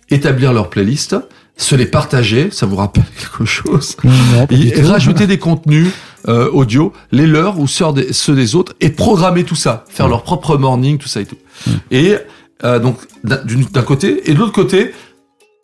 établir 0.09 0.51
leur 0.51 0.69
playlist, 0.69 1.15
se 1.55 1.75
les 1.75 1.85
partager, 1.85 2.49
ça 2.51 2.65
vous 2.65 2.75
rappelle 2.75 3.05
quelque 3.19 3.45
chose, 3.45 3.95
et, 4.49 4.81
rajouter 4.81 5.27
des 5.27 5.39
contenus 5.47 5.87
euh, 6.27 6.49
audio, 6.51 6.91
les 7.11 7.25
leurs 7.25 7.57
ou 7.57 7.67
ceux 7.67 7.93
des, 7.93 8.11
ceux 8.11 8.35
des 8.35 8.55
autres, 8.55 8.73
et 8.81 8.89
programmer 8.89 9.45
tout 9.45 9.55
ça, 9.55 9.85
faire 9.89 10.09
leur 10.09 10.23
propre 10.23 10.57
morning, 10.57 10.97
tout 10.97 11.07
ça 11.07 11.21
et 11.21 11.25
tout. 11.25 11.37
Et 11.89 12.17
euh, 12.63 12.79
donc 12.79 12.97
d'un 13.23 13.81
côté, 13.83 14.29
et 14.29 14.33
de 14.33 14.39
l'autre 14.39 14.51
côté, 14.51 14.91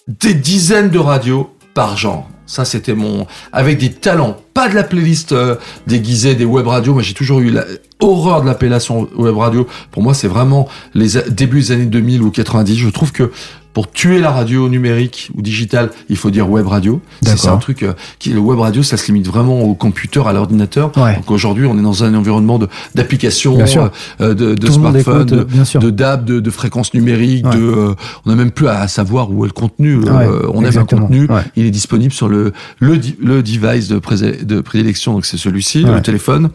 des 0.08 0.34
dizaines 0.34 0.90
de 0.90 1.00
radios 1.00 1.50
par 1.74 1.98
genre. 1.98 2.30
Ça, 2.46 2.64
c'était 2.64 2.96
mon 2.96 3.28
avec 3.52 3.78
des 3.78 3.92
talents, 3.92 4.38
pas 4.54 4.70
de 4.70 4.76
la 4.76 4.84
playlist 4.84 5.34
euh, 5.34 5.56
déguisée 5.86 6.34
des 6.34 6.46
web 6.46 6.66
radios. 6.66 6.94
Moi, 6.94 7.04
j'ai 7.04 7.14
toujours 7.14 7.42
eu 7.42 7.50
la 7.50 7.66
horreur 8.00 8.42
de 8.42 8.46
l'appellation 8.46 9.10
web 9.18 9.36
radio. 9.36 9.68
Pour 9.92 10.02
moi, 10.02 10.14
c'est 10.14 10.30
vraiment 10.30 10.70
les 10.94 11.10
débuts 11.30 11.60
des 11.60 11.72
années 11.74 11.86
2000 11.86 12.22
ou 12.22 12.32
90. 12.32 12.78
Je 12.78 12.90
trouve 12.90 13.12
que 13.12 13.32
pour 13.78 13.92
tuer 13.92 14.18
la 14.18 14.32
radio 14.32 14.70
numérique 14.70 15.30
ou 15.36 15.44
digitale, 15.44 15.92
il 16.10 16.18
faut 16.18 16.32
dire 16.32 16.50
web 16.50 16.66
radio. 16.66 17.00
C'est 17.22 17.48
un 17.48 17.58
truc 17.58 17.84
euh, 17.84 17.94
qui 18.18 18.32
le 18.32 18.40
web 18.40 18.58
radio, 18.58 18.82
ça 18.82 18.98
se 18.98 19.06
limite 19.06 19.28
vraiment 19.28 19.62
au 19.62 19.76
computer, 19.76 20.24
à 20.26 20.34
l'ordinateur. 20.34 20.90
Donc 20.90 21.30
aujourd'hui, 21.30 21.68
on 21.68 21.78
est 21.78 21.84
dans 21.84 22.04
un 22.04 22.16
environnement 22.16 22.60
d'applications, 22.96 23.60
euh, 23.60 24.34
de, 24.34 24.56
de 24.56 24.72
smartphones, 24.72 25.26
de, 25.26 25.80
de 25.80 25.90
DAB, 25.92 26.26
de, 26.26 26.40
de 26.40 26.50
fréquences 26.50 26.96
numériques. 26.96 27.48
De, 27.48 27.60
euh, 27.60 27.94
on 28.26 28.32
n'a 28.32 28.36
même 28.36 28.50
plus 28.50 28.68
à, 28.68 28.88
savoir 28.88 29.30
où 29.30 29.46
est 29.46 29.50
le 29.50 29.54
contenu. 29.54 30.00
on 30.08 30.66
a 30.66 30.80
un 30.80 30.86
contenu, 30.86 31.28
il 31.56 31.68
est 31.68 31.70
disponible 31.70 32.12
sur 32.12 32.30
le 32.30 32.54
le, 32.80 33.00
le 33.22 33.44
device 33.44 33.90
de, 33.90 34.02
de 34.44 34.62
prédilection. 34.62 35.14
Donc 35.14 35.28
c'est 35.28 35.38
celui-ci, 35.38 35.84
le 35.84 36.02
téléphone. 36.02 36.50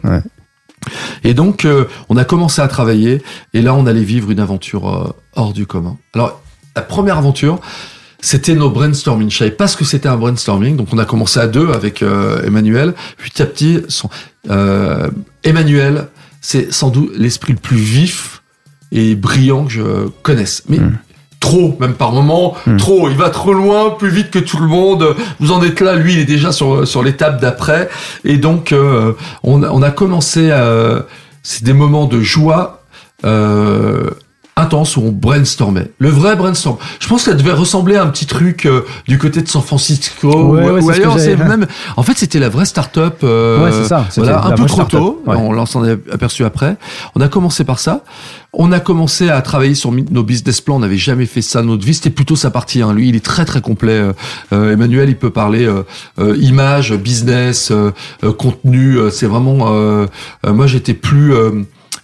Et 1.23 1.33
donc, 1.33 1.65
on 2.09 2.17
a 2.17 2.25
commencé 2.25 2.61
à 2.61 2.67
travailler, 2.67 3.21
et 3.53 3.61
là, 3.61 3.73
on 3.75 3.85
allait 3.85 4.03
vivre 4.03 4.29
une 4.29 4.41
aventure 4.41 5.15
hors 5.35 5.53
du 5.53 5.65
commun. 5.65 5.95
Alors, 6.13 6.42
la 6.75 6.81
première 6.81 7.17
aventure, 7.17 7.59
c'était 8.23 8.55
nos 8.55 8.69
brainstorming. 8.69 9.29
Je 9.29 9.37
savais 9.37 9.51
pas 9.51 9.67
ce 9.67 9.75
que 9.75 9.83
c'était 9.83 10.07
un 10.07 10.17
brainstorming, 10.17 10.77
donc 10.77 10.87
on 10.93 10.97
a 10.97 11.05
commencé 11.05 11.39
à 11.39 11.47
deux 11.47 11.71
avec 11.71 12.01
euh, 12.01 12.41
Emmanuel. 12.43 12.93
Petit 13.17 13.41
à 13.41 13.45
petit, 13.45 13.81
son, 13.89 14.09
euh, 14.49 15.09
Emmanuel, 15.43 16.07
c'est 16.39 16.73
sans 16.73 16.89
doute 16.89 17.11
l'esprit 17.17 17.53
le 17.53 17.59
plus 17.59 17.77
vif 17.77 18.41
et 18.91 19.15
brillant 19.15 19.65
que 19.65 19.71
je 19.71 20.07
connaisse. 20.21 20.63
Mais 20.69 20.77
hmm. 20.77 20.97
trop, 21.41 21.75
même 21.81 21.95
par 21.95 22.13
moment, 22.13 22.55
hmm. 22.65 22.77
trop. 22.77 23.09
Il 23.09 23.17
va 23.17 23.29
trop 23.29 23.53
loin, 23.53 23.89
plus 23.89 24.09
vite 24.09 24.31
que 24.31 24.39
tout 24.39 24.57
le 24.57 24.67
monde. 24.67 25.15
Vous 25.41 25.51
en 25.51 25.61
êtes 25.61 25.81
là, 25.81 25.95
lui, 25.95 26.13
il 26.13 26.19
est 26.19 26.25
déjà 26.25 26.53
sur 26.53 26.87
sur 26.87 27.03
l'étape 27.03 27.41
d'après. 27.41 27.89
Et 28.23 28.37
donc, 28.37 28.71
euh, 28.71 29.13
on, 29.43 29.63
on, 29.63 29.81
a 29.81 29.91
commencé. 29.91 30.49
à... 30.49 31.05
c'est 31.43 31.63
des 31.63 31.73
moments 31.73 32.05
de 32.05 32.21
joie. 32.21 32.83
Euh, 33.25 34.09
intense 34.55 34.97
où 34.97 35.01
on 35.01 35.11
brainstormait. 35.11 35.91
Le 35.97 36.09
vrai 36.09 36.35
brainstorm. 36.35 36.77
Je 36.99 37.07
pense 37.07 37.23
que 37.23 37.31
ça 37.31 37.37
devait 37.37 37.53
ressembler 37.53 37.95
à 37.95 38.03
un 38.03 38.07
petit 38.07 38.27
truc 38.27 38.65
euh, 38.65 38.81
du 39.07 39.17
côté 39.17 39.41
de 39.41 39.47
San 39.47 39.63
Francisco 39.63 40.31
ou, 40.31 40.55
ailleurs. 40.89 41.17
même. 41.17 41.65
En 41.97 42.03
fait, 42.03 42.17
c'était 42.17 42.39
la 42.39 42.49
vraie 42.49 42.65
start-up. 42.65 43.21
Euh, 43.23 43.63
ouais, 43.63 43.71
c'est 43.71 43.87
ça. 43.87 44.05
Voilà, 44.17 44.45
un 44.45 44.51
peu 44.51 44.65
trop 44.65 44.83
tôt. 44.83 45.23
On 45.25 45.65
s'en 45.65 45.83
est 45.85 45.97
aperçu 46.11 46.45
après. 46.45 46.77
On 47.15 47.21
a 47.21 47.27
commencé 47.27 47.63
par 47.63 47.79
ça. 47.79 48.03
On 48.55 48.71
a 48.71 48.79
commencé 48.79 49.29
à 49.29 49.41
travailler 49.41 49.73
sur 49.73 49.91
nos 49.91 50.23
business 50.23 50.61
plans. 50.61 50.75
On 50.75 50.79
n'avait 50.79 50.97
jamais 50.97 51.25
fait 51.25 51.41
ça. 51.41 51.63
Notre 51.63 51.83
vie, 51.83 51.95
c'était 51.95 52.11
plutôt 52.11 52.35
sa 52.35 52.51
partie. 52.51 52.83
Hein. 52.83 52.93
Lui, 52.93 53.09
il 53.09 53.15
est 53.15 53.25
très 53.25 53.45
très 53.45 53.61
complet. 53.61 53.93
Euh, 53.93 54.13
euh 54.51 54.73
Emmanuel, 54.73 55.09
il 55.09 55.17
peut 55.17 55.31
parler 55.31 55.67
euh, 55.67 56.37
image, 56.37 56.93
business, 56.93 57.71
contenu. 58.37 58.97
C'est 59.11 59.27
vraiment. 59.27 60.05
moi, 60.45 60.67
j'étais 60.67 60.93
plus 60.93 61.33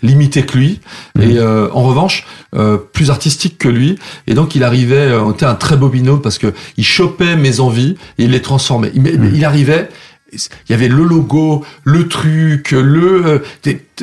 limité 0.01 0.43
que 0.43 0.57
lui 0.57 0.80
et 1.19 1.26
mhm. 1.26 1.38
euh, 1.38 1.67
en 1.71 1.84
revanche 1.84 2.26
euh, 2.55 2.77
plus 2.77 3.09
artistique 3.09 3.57
que 3.57 3.67
lui 3.67 3.97
et 4.27 4.34
donc 4.34 4.55
il 4.55 4.63
arrivait 4.63 4.95
euh, 4.95 5.21
on 5.21 5.31
était 5.31 5.45
un 5.45 5.55
très 5.55 5.77
beau 5.77 5.89
binôme 5.89 6.21
parce 6.21 6.38
que 6.38 6.53
il 6.77 6.85
chopait 6.85 7.35
mes 7.35 7.59
envies 7.59 7.97
et 8.17 8.26
il 8.26 8.31
les 8.31 8.41
transformait 8.41 8.91
il, 8.93 9.01
mhm. 9.01 9.31
il 9.35 9.45
arrivait 9.45 9.89
il 10.31 10.71
y 10.71 10.73
avait 10.76 10.89
le 10.89 11.03
logo, 11.03 11.65
le 11.84 12.07
truc, 12.07 12.69
le 12.69 13.41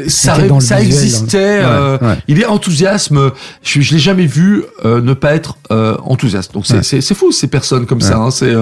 ça, 0.08 0.36
ça 0.58 0.80
existait. 0.80 1.62
Il 2.26 2.40
est 2.40 2.46
enthousiasme. 2.46 3.30
Je, 3.62 3.80
je 3.80 3.92
l'ai 3.92 4.00
jamais 4.00 4.26
vu 4.26 4.64
ne 4.84 5.14
pas 5.14 5.36
être 5.36 5.56
enthousiaste. 5.70 6.52
Donc 6.52 6.66
c'est 6.66 6.82
c'est 6.82 7.14
fou 7.14 7.30
ces 7.30 7.46
personnes 7.46 7.86
comme 7.86 8.00
ça. 8.00 8.16
Hein, 8.16 8.32
c'est 8.32 8.52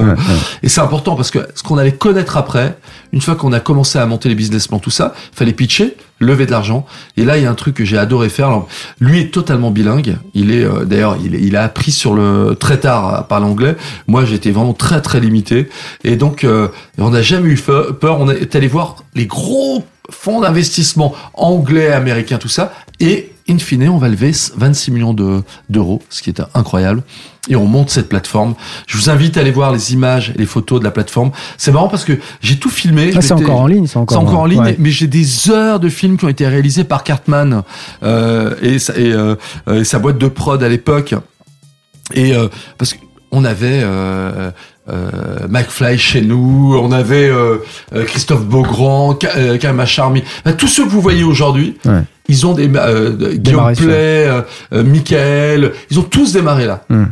et 0.63 0.69
c'est 0.69 0.83
important 0.83 1.17
parce 1.17 1.31
que 1.31 1.39
ce 1.55 1.63
qu'on 1.63 1.79
allait 1.79 1.93
connaître 1.93 2.37
après, 2.37 2.77
une 3.15 3.23
fois 3.23 3.35
qu'on 3.35 3.55
a 3.55 3.61
commencé 3.61 3.99
à 3.99 4.05
monter 4.05 4.29
les 4.29 4.35
business 4.35 4.69
plans, 4.69 4.79
tout 4.79 4.91
ça, 4.91 5.15
fallait 5.33 5.55
pitcher 5.55 5.97
lever 6.25 6.47
de 6.47 6.51
l'argent. 6.51 6.87
Et 7.17 7.25
là, 7.25 7.39
il 7.39 7.45
y 7.45 7.47
a 7.47 7.51
un 7.51 7.55
truc 7.55 7.77
que 7.77 7.85
j'ai 7.85 7.99
adoré 7.99 8.29
faire. 8.29 8.63
lui 9.01 9.21
est 9.21 9.33
totalement 9.33 9.71
bilingue. 9.71 10.17
Il 10.35 10.51
est 10.51 10.65
euh, 10.65 10.85
d'ailleurs, 10.85 11.17
il, 11.23 11.57
a 11.57 11.63
appris 11.63 11.93
sur 11.93 12.15
le 12.15 12.57
très 12.59 12.79
tard 12.79 13.15
à 13.15 13.29
parler 13.29 13.47
anglais. 13.47 13.77
Moi, 14.07 14.25
j'étais 14.25 14.51
vraiment 14.51 14.75
très 14.75 15.01
très 15.01 15.21
limité. 15.21 15.69
Et 16.03 16.17
donc, 16.17 16.45
euh, 16.45 16.69
on 16.99 17.11
n'a 17.11 17.23
jamais 17.23 17.51
eu 17.51 17.59
peur. 17.59 18.21
On 18.21 18.31
est 18.31 18.55
allé 18.57 18.69
voir 18.69 18.97
les 19.15 19.27
gros 19.27 19.85
fonds 20.11 20.41
d'investissement 20.41 21.15
anglais, 21.35 21.93
américains, 21.93 22.39
tout 22.39 22.49
ça. 22.49 22.73
Et 23.01 23.33
in 23.49 23.59
fine, 23.59 23.89
on 23.89 23.99
va 23.99 24.09
lever 24.09 24.33
26 24.57 24.91
millions 24.91 25.15
d'euros, 25.69 26.03
ce 26.09 26.23
qui 26.23 26.31
est 26.31 26.43
incroyable. 26.55 27.03
Et 27.49 27.57
on 27.57 27.67
monte 27.67 27.91
cette 27.91 28.09
plateforme. 28.09 28.55
Je 28.87 28.97
vous 28.97 29.11
invite 29.11 29.37
à 29.37 29.41
aller 29.41 29.51
voir 29.51 29.71
les 29.73 29.93
images 29.93 30.33
et 30.35 30.39
les 30.39 30.47
photos 30.47 30.81
de 30.81 30.85
la 30.85 30.91
plateforme. 30.91 31.31
C'est 31.59 31.73
marrant 31.73 31.89
parce 31.89 32.05
que 32.05 32.19
j'ai 32.41 32.57
tout 32.57 32.71
filmé. 32.71 33.13
Ah, 33.15 33.21
c'est 33.21 33.33
encore 33.33 33.61
en 33.61 33.67
ligne, 33.67 33.87
c'est 33.87 33.99
encore, 33.99 34.19
encore, 34.19 34.41
en 34.41 34.47
ligne. 34.47 34.77
Mais 34.79 34.91
j'ai 34.91 35.07
des 35.07 35.51
heures 35.51 35.79
de 35.79 35.89
films 35.89 36.17
qui 36.17 36.25
ont 36.25 36.31
été 36.31 36.47
réalisés 36.47 36.85
par 36.85 37.05
Cartman 37.05 37.63
euh, 38.03 38.55
et, 38.63 38.77
et, 38.77 39.13
euh, 39.13 39.37
et, 39.71 39.85
sa 39.85 39.99
boîte 39.99 40.19
de 40.19 40.29
prod 40.29 40.63
à 40.63 40.69
l'époque. 40.69 41.15
Et 42.13 42.35
euh, 42.35 42.49
parce 42.79 42.95
qu'on 42.95 43.45
avait 43.45 43.81
euh, 43.83 44.51
euh, 44.91 45.49
McFly 45.49 45.97
chez 45.97 46.21
nous, 46.21 46.79
on 46.79 46.93
avait 46.93 47.29
euh, 47.29 47.57
euh 47.95 48.05
Christophe 48.05 48.45
Beaugrand, 48.45 49.15
Karma 49.61 49.87
Charmy, 49.87 50.23
tous 50.59 50.69
ceux 50.69 50.85
que 50.85 50.91
vous 50.91 51.01
voyez 51.01 51.25
aujourd'hui, 51.25 51.79
ils 52.29 52.47
ont 52.47 52.53
des 52.53 52.71
euh, 52.75 53.35
Guillaume 53.35 53.75
Play, 53.75 54.29
euh, 54.29 54.43
Michael, 54.85 55.73
ils 55.91 55.99
ont 55.99 56.03
tous 56.03 56.33
démarré 56.33 56.67
là. 56.67 56.85
Hmm. 56.91 57.05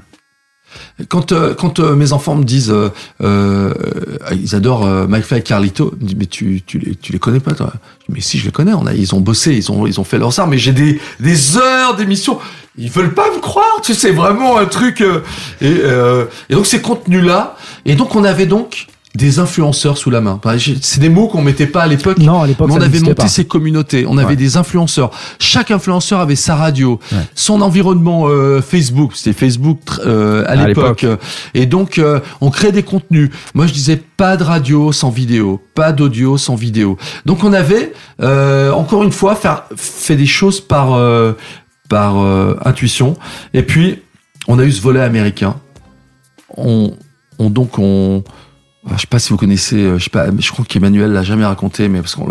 Quand 1.09 1.33
quand 1.55 1.81
mes 1.81 2.13
enfants 2.13 2.35
me 2.35 2.45
disent, 2.45 2.75
ils 3.21 4.55
adorent 4.55 4.87
McFly 5.09 5.39
et 5.39 5.43
Carlito, 5.43 5.95
ils 6.01 6.03
me 6.03 6.09
disent 6.09 6.17
mais 6.19 6.27
tu 6.27 7.13
les 7.13 7.19
connais 7.19 7.41
pas 7.41 7.53
toi? 7.53 7.73
Mais 8.09 8.21
si 8.21 8.39
je 8.39 8.47
les 8.47 8.53
connais, 8.53 8.73
ils 8.97 9.15
ont 9.15 9.21
bossé, 9.21 9.55
ils 9.55 10.01
ont 10.01 10.05
fait 10.05 10.19
leur 10.19 10.33
ça, 10.33 10.47
mais 10.47 10.59
j'ai 10.59 10.73
des 10.73 11.01
des 11.21 11.57
heures 11.57 11.97
d'émissions 11.97 12.39
ils 12.77 12.91
veulent 12.91 13.15
pas 13.15 13.31
me 13.35 13.41
croire, 13.41 13.81
tu 13.83 13.95
sais, 13.95 14.13
vraiment 14.13 14.59
un 14.59 14.67
truc. 14.67 15.01
Euh, 15.01 15.21
euh, 15.63 16.27
et, 16.49 16.55
donc 16.55 16.67
ces 16.67 16.81
contenus-là, 16.81 17.57
et 17.85 17.95
donc 17.95 18.15
on 18.15 18.25
avait 18.25 18.47
donc 18.47 18.87
des 19.15 19.39
influenceurs 19.39 19.99
sous 19.99 20.11
la 20.11 20.21
main. 20.21 20.41
C'est 20.81 21.01
des 21.01 21.09
mots 21.09 21.29
qu'on 21.29 21.43
mettait 21.43 21.67
pas 21.67 21.83
à 21.83 21.87
l'époque. 21.87 22.19
Non, 22.19 22.43
à 22.43 22.47
l'époque, 22.47 22.69
on 22.71 22.81
avait 22.81 23.01
monté 23.01 23.29
ces 23.29 23.45
communautés. 23.45 24.07
On 24.09 24.19
avait 24.19 24.37
des 24.37 24.57
influenceurs. 24.57 25.11
Chaque 25.39 25.71
influenceur 25.71 26.21
avait 26.21 26.37
sa 26.37 26.57
radio, 26.57 26.99
son 27.35 27.61
environnement 27.61 28.25
euh, 28.27 28.63
Facebook. 28.63 29.13
C'était 29.15 29.39
Facebook 29.39 29.79
euh, 30.05 30.45
à, 30.47 30.57
l'époque. 30.57 31.07
Et 31.55 31.67
donc 31.67 32.01
on 32.41 32.51
crée 32.51 32.73
des 32.73 32.83
contenus. 32.83 33.31
Moi, 33.55 33.67
je 33.67 33.73
disais 33.73 33.97
pas 34.17 34.37
de 34.37 34.45
radio 34.45 34.93
sans 34.93 35.11
vidéo, 35.11 35.61
pas 35.75 35.93
d'audio 35.93 36.39
sans 36.39 36.55
vidéo. 36.55 36.97
Donc 37.27 37.45
on 37.45 37.53
avait 37.53 37.93
encore 38.21 39.05
une 39.05 39.13
fois 39.13 39.35
faire, 39.35 39.65
fait 39.77 40.17
des 40.17 40.27
choses 40.27 40.61
par 40.61 40.99
par 41.93 42.23
euh, 42.23 42.57
intuition. 42.65 43.19
Et 43.53 43.63
puis, 43.63 44.01
on 44.49 44.59
a 44.59 44.65
eu 44.65 44.73
ce 44.73 44.81
volet 44.81 45.03
américain. 45.03 45.57
On, 46.57 46.95
on 47.39 47.51
donc 47.51 47.79
on 47.79 48.25
je 48.91 49.01
sais 49.01 49.07
pas 49.07 49.19
si 49.19 49.31
vous 49.31 49.37
connaissez, 49.37 49.77
euh, 49.77 49.99
je 49.99 50.05
sais 50.05 50.11
pas, 50.11 50.27
je 50.37 50.51
crois 50.51 50.65
qu'Emmanuel 50.65 51.13
l'a 51.13 51.23
jamais 51.23 51.45
raconté, 51.45 51.89
mais 51.89 52.01
parce 52.01 52.15
qu'on 52.15 52.27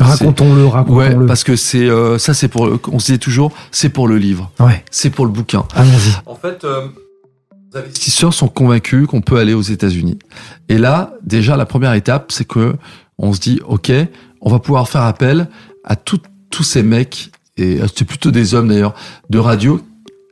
racontons-le, 0.00 0.66
racontons-le. 0.66 1.16
Ouais, 1.18 1.26
parce 1.26 1.44
que 1.44 1.56
c'est 1.56 1.88
euh, 1.88 2.18
ça, 2.18 2.34
c'est 2.34 2.48
pour, 2.48 2.68
on 2.90 2.98
se 2.98 3.06
disait 3.06 3.18
toujours, 3.18 3.52
c'est 3.70 3.90
pour 3.90 4.08
le 4.08 4.18
livre, 4.18 4.50
ouais, 4.60 4.84
c'est 4.90 5.10
pour 5.10 5.24
le 5.24 5.30
bouquin. 5.30 5.64
Allons-y. 5.74 6.14
En 6.26 6.34
fait, 6.34 6.64
les 7.72 7.80
investisseurs 7.80 8.34
sont 8.34 8.48
convaincus 8.48 9.06
qu'on 9.06 9.20
peut 9.20 9.38
aller 9.38 9.54
aux 9.54 9.62
États-Unis. 9.62 10.18
Et 10.68 10.78
là, 10.78 11.14
déjà, 11.22 11.56
la 11.56 11.66
première 11.66 11.94
étape, 11.94 12.32
c'est 12.32 12.46
que 12.46 12.74
on 13.18 13.32
se 13.32 13.40
dit, 13.40 13.60
ok, 13.66 13.92
on 14.40 14.50
va 14.50 14.58
pouvoir 14.58 14.88
faire 14.88 15.02
appel 15.02 15.48
à 15.84 15.96
tous 15.96 16.20
ces 16.62 16.82
mecs 16.82 17.30
et 17.56 17.80
euh, 17.80 17.86
c'est 17.94 18.04
plutôt 18.04 18.30
des 18.30 18.54
hommes 18.54 18.68
d'ailleurs, 18.68 18.94
de 19.30 19.38
radio. 19.38 19.80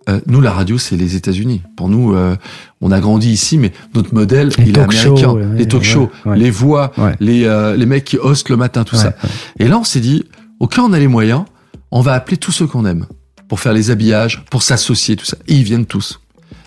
Euh, 0.09 0.21
nous, 0.27 0.41
la 0.41 0.51
radio, 0.51 0.79
c'est 0.79 0.97
les 0.97 1.17
États-Unis. 1.17 1.63
Pour 1.77 1.89
nous, 1.89 2.15
euh, 2.15 2.37
on 2.81 2.91
a 2.91 3.01
grandi 3.01 3.31
ici, 3.31 3.59
mais 3.59 3.73
notre 3.95 4.15
modèle, 4.15 4.51
il 4.59 4.77
est 4.77 4.81
américain. 4.81 5.35
les 5.55 5.69
talk 5.69 5.83
shows, 5.83 6.11
les 6.35 6.51
voix, 6.51 6.93
les, 7.21 7.75
les 7.77 7.87
mecs 7.87 8.05
qui 8.05 8.19
hostent 8.19 8.49
le 8.49 8.57
matin, 8.57 8.85
tout 8.85 8.97
ça. 8.97 9.15
Et 9.59 9.69
là, 9.69 9.79
on 9.79 9.85
s'est 9.85 10.01
dit, 10.01 10.25
ok, 10.61 10.77
on 10.79 10.93
a 10.93 10.99
les 10.99 11.09
moyens, 11.09 11.45
on 11.91 12.01
va 12.01 12.15
appeler 12.15 12.37
tous 12.37 12.53
ceux 12.53 12.67
qu'on 12.67 12.85
aime 12.87 13.07
pour 13.49 13.61
faire 13.61 13.73
les 13.73 13.91
habillages, 13.91 14.45
pour 14.51 14.63
s'associer, 14.63 15.15
tout 15.17 15.27
ça. 15.27 15.37
Et 15.47 15.55
ils 15.55 15.63
viennent 15.63 15.87
tous. 15.87 16.21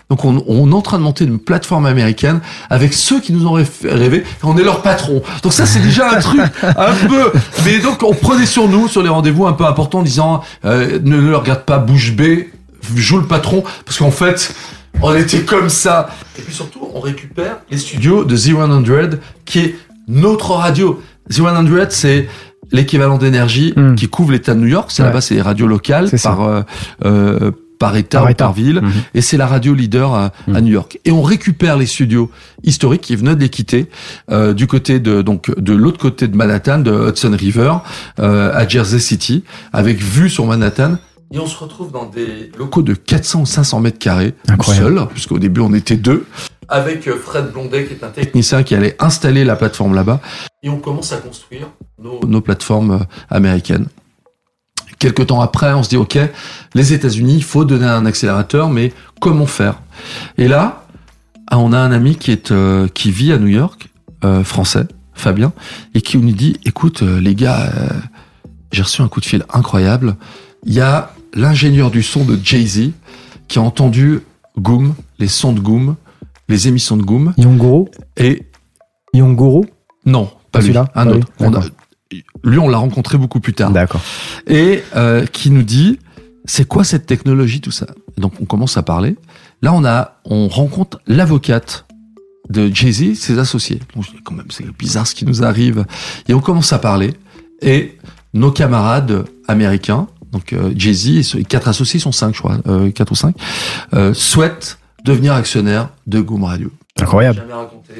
Donc 0.08 0.24
on, 0.24 0.44
on, 0.46 0.70
est 0.70 0.74
en 0.74 0.82
train 0.82 0.98
de 0.98 1.02
monter 1.02 1.24
une 1.24 1.40
plateforme 1.40 1.84
américaine 1.84 2.40
avec 2.70 2.92
ceux 2.92 3.20
qui 3.20 3.32
nous 3.32 3.46
ont 3.46 3.54
rêvé. 3.54 4.22
On 4.44 4.56
est 4.56 4.62
leur 4.62 4.82
patron. 4.82 5.20
Donc 5.42 5.52
ça 5.52 5.66
c'est 5.66 5.80
déjà 5.80 6.16
un 6.16 6.20
truc 6.20 6.40
un 6.62 6.94
peu. 7.08 7.32
Mais 7.64 7.80
donc 7.80 8.04
on 8.04 8.14
prenait 8.14 8.46
sur 8.46 8.68
nous 8.68 8.86
sur 8.86 9.02
les 9.02 9.08
rendez-vous 9.08 9.46
un 9.46 9.52
peu 9.52 9.64
importants 9.64 9.98
en 9.98 10.02
disant 10.02 10.42
euh, 10.64 11.00
ne, 11.02 11.20
ne 11.20 11.34
regarde 11.34 11.64
pas 11.64 11.78
bouche 11.78 12.12
bée, 12.12 12.52
joue 12.94 13.18
le 13.18 13.26
patron 13.26 13.64
parce 13.84 13.98
qu'en 13.98 14.10
fait 14.10 14.54
on 15.02 15.14
était 15.14 15.42
comme 15.42 15.68
ça. 15.68 16.08
Et 16.38 16.42
puis 16.42 16.54
surtout 16.54 16.88
on 16.94 17.00
récupère 17.00 17.58
les 17.70 17.78
studios 17.78 18.24
de 18.24 18.36
Z100 18.36 19.18
qui 19.44 19.58
est 19.60 19.76
notre 20.08 20.52
radio. 20.52 21.02
Z100 21.30 21.86
c'est 21.90 22.28
l'équivalent 22.72 23.18
d'énergie 23.18 23.72
hmm. 23.76 23.94
qui 23.94 24.08
couvre 24.08 24.32
l'État 24.32 24.54
de 24.54 24.60
New 24.60 24.66
York. 24.66 24.90
C'est 24.92 25.02
là-bas, 25.02 25.20
c'est 25.20 25.34
les 25.34 25.42
radios 25.42 25.66
locales 25.66 26.10
par 26.22 26.42
euh, 26.42 26.62
euh, 27.04 27.52
par 27.78 27.96
État 27.96 28.24
ou 28.24 28.34
par 28.34 28.52
ville, 28.52 28.80
mhm. 28.82 28.92
et 29.14 29.20
c'est 29.20 29.36
la 29.36 29.46
radio 29.46 29.74
leader 29.74 30.14
à, 30.14 30.32
mhm. 30.46 30.60
New 30.60 30.72
York. 30.72 30.98
Et 31.04 31.12
on 31.12 31.22
récupère 31.22 31.76
les 31.76 31.86
studios 31.86 32.30
historiques 32.64 33.02
qui 33.02 33.16
venaient 33.16 33.36
de 33.36 33.40
les 33.40 33.48
quitter 33.48 33.88
euh, 34.30 34.54
du 34.54 34.66
côté 34.66 35.00
de 35.00 35.22
donc 35.22 35.54
de 35.58 35.72
l'autre 35.72 35.98
côté 35.98 36.28
de 36.28 36.36
Manhattan, 36.36 36.78
de 36.78 37.08
Hudson 37.08 37.36
River, 37.38 37.74
euh, 38.18 38.52
à 38.54 38.66
Jersey 38.66 38.98
City, 38.98 39.44
avec 39.72 40.00
vue 40.00 40.30
sur 40.30 40.46
Manhattan. 40.46 40.96
Et 41.32 41.38
on 41.38 41.46
se 41.46 41.58
retrouve 41.58 41.90
dans 41.90 42.06
des 42.06 42.50
locaux 42.56 42.82
de 42.82 42.94
400 42.94 43.40
ou 43.40 43.46
500 43.46 43.80
mètres 43.80 43.98
carrés, 43.98 44.34
seul, 44.62 45.06
puisqu'au 45.08 45.38
début 45.38 45.60
on 45.60 45.74
était 45.74 45.96
deux, 45.96 46.26
avec 46.68 47.08
euh, 47.08 47.16
Fred 47.16 47.52
Blondet 47.52 47.86
qui 47.86 47.94
est 47.94 48.04
un 48.04 48.10
technicien 48.10 48.62
qui 48.62 48.74
allait 48.74 48.96
installer 49.00 49.44
la 49.44 49.56
plateforme 49.56 49.94
là-bas. 49.94 50.20
Et 50.62 50.68
on 50.68 50.78
commence 50.78 51.12
à 51.12 51.18
construire 51.18 51.68
nos, 52.02 52.20
nos 52.26 52.40
plateformes 52.40 52.90
euh, 52.92 53.04
américaines. 53.28 53.86
Quelques 54.98 55.26
temps 55.26 55.40
après, 55.40 55.72
on 55.74 55.82
se 55.82 55.90
dit, 55.90 55.96
OK, 55.96 56.18
les 56.74 56.92
États-Unis, 56.92 57.34
il 57.36 57.44
faut 57.44 57.64
donner 57.64 57.86
un 57.86 58.06
accélérateur, 58.06 58.70
mais 58.70 58.92
comment 59.20 59.46
faire? 59.46 59.80
Et 60.38 60.48
là, 60.48 60.86
ah, 61.48 61.58
on 61.58 61.72
a 61.72 61.78
un 61.78 61.92
ami 61.92 62.16
qui, 62.16 62.32
est, 62.32 62.50
euh, 62.50 62.88
qui 62.88 63.10
vit 63.10 63.32
à 63.32 63.38
New 63.38 63.46
York, 63.46 63.88
euh, 64.24 64.42
français, 64.42 64.86
Fabien, 65.12 65.52
et 65.94 66.00
qui 66.00 66.16
nous 66.18 66.32
dit, 66.32 66.58
écoute, 66.64 67.02
euh, 67.02 67.20
les 67.20 67.34
gars, 67.34 67.72
j'ai 68.72 68.82
reçu 68.82 69.02
un 69.02 69.08
coup 69.08 69.20
de 69.20 69.26
fil 69.26 69.44
incroyable. 69.52 70.16
Il 70.64 70.72
y 70.72 70.80
a 70.80 71.12
l'ingénieur 71.36 71.90
du 71.90 72.02
son 72.02 72.24
de 72.24 72.38
Jay-Z 72.42 72.90
qui 73.46 73.58
a 73.58 73.62
entendu 73.62 74.20
Goom, 74.58 74.94
les 75.18 75.28
sons 75.28 75.52
de 75.52 75.60
Goom, 75.60 75.96
les 76.48 76.66
émissions 76.66 76.96
de 76.96 77.02
Goom. 77.02 77.34
Yongoro 77.36 77.88
Et... 78.16 78.42
Yongoro 79.14 79.64
Non, 80.04 80.30
pas, 80.50 80.60
celui-là. 80.60 80.90
Un 80.94 81.06
autre 81.08 81.28
lui, 82.44 82.58
on 82.58 82.68
l'a 82.68 82.78
rencontré 82.78 83.18
beaucoup 83.18 83.40
plus 83.40 83.52
tard. 83.52 83.70
D'accord. 83.70 84.00
Et 84.46 84.82
euh, 84.94 85.26
qui 85.26 85.50
nous 85.50 85.62
dit, 85.62 85.98
c'est 86.44 86.66
quoi 86.66 86.84
cette 86.84 87.06
technologie, 87.06 87.60
tout 87.60 87.70
ça? 87.72 87.86
Donc, 88.16 88.34
on 88.40 88.44
commence 88.44 88.76
à 88.76 88.82
parler. 88.82 89.16
Là, 89.62 89.72
on 89.72 89.84
a, 89.84 90.20
on 90.24 90.48
rencontre 90.48 91.00
l'avocate 91.06 91.86
de 92.48 92.72
Jay-Z, 92.72 93.14
ses 93.14 93.38
associés. 93.38 93.80
Donc, 93.94 94.04
je 94.04 94.10
dis, 94.12 94.22
quand 94.22 94.34
même, 94.34 94.46
c'est 94.50 94.64
bizarre 94.76 95.06
ce 95.06 95.14
qui 95.14 95.24
nous 95.24 95.42
arrive. 95.42 95.84
Et 96.28 96.34
on 96.34 96.40
commence 96.40 96.72
à 96.72 96.78
parler. 96.78 97.14
Et 97.60 97.98
nos 98.34 98.52
camarades 98.52 99.24
américains, 99.48 100.06
donc 100.32 100.52
euh, 100.52 100.72
Jay-Z 100.76 101.36
et 101.36 101.44
quatre 101.44 101.68
associés, 101.68 102.00
sont 102.00 102.12
cinq, 102.12 102.34
je 102.34 102.40
crois, 102.40 102.58
euh, 102.66 102.90
quatre 102.90 103.12
ou 103.12 103.14
cinq, 103.14 103.36
euh, 103.94 104.12
souhaitent 104.14 104.78
devenir 105.04 105.34
actionnaires 105.34 105.90
de 106.06 106.20
Goom 106.20 106.44
Radio. 106.44 106.70
Incroyable. 107.00 107.42
On 107.44 107.48
l'a 107.48 107.56
raconté. 107.56 107.92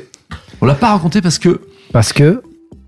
On 0.61 0.67
l'a 0.67 0.75
pas 0.75 0.93
raconté 0.93 1.21
parce 1.21 1.39
que 1.39 1.61
parce 1.93 2.13
que 2.13 2.43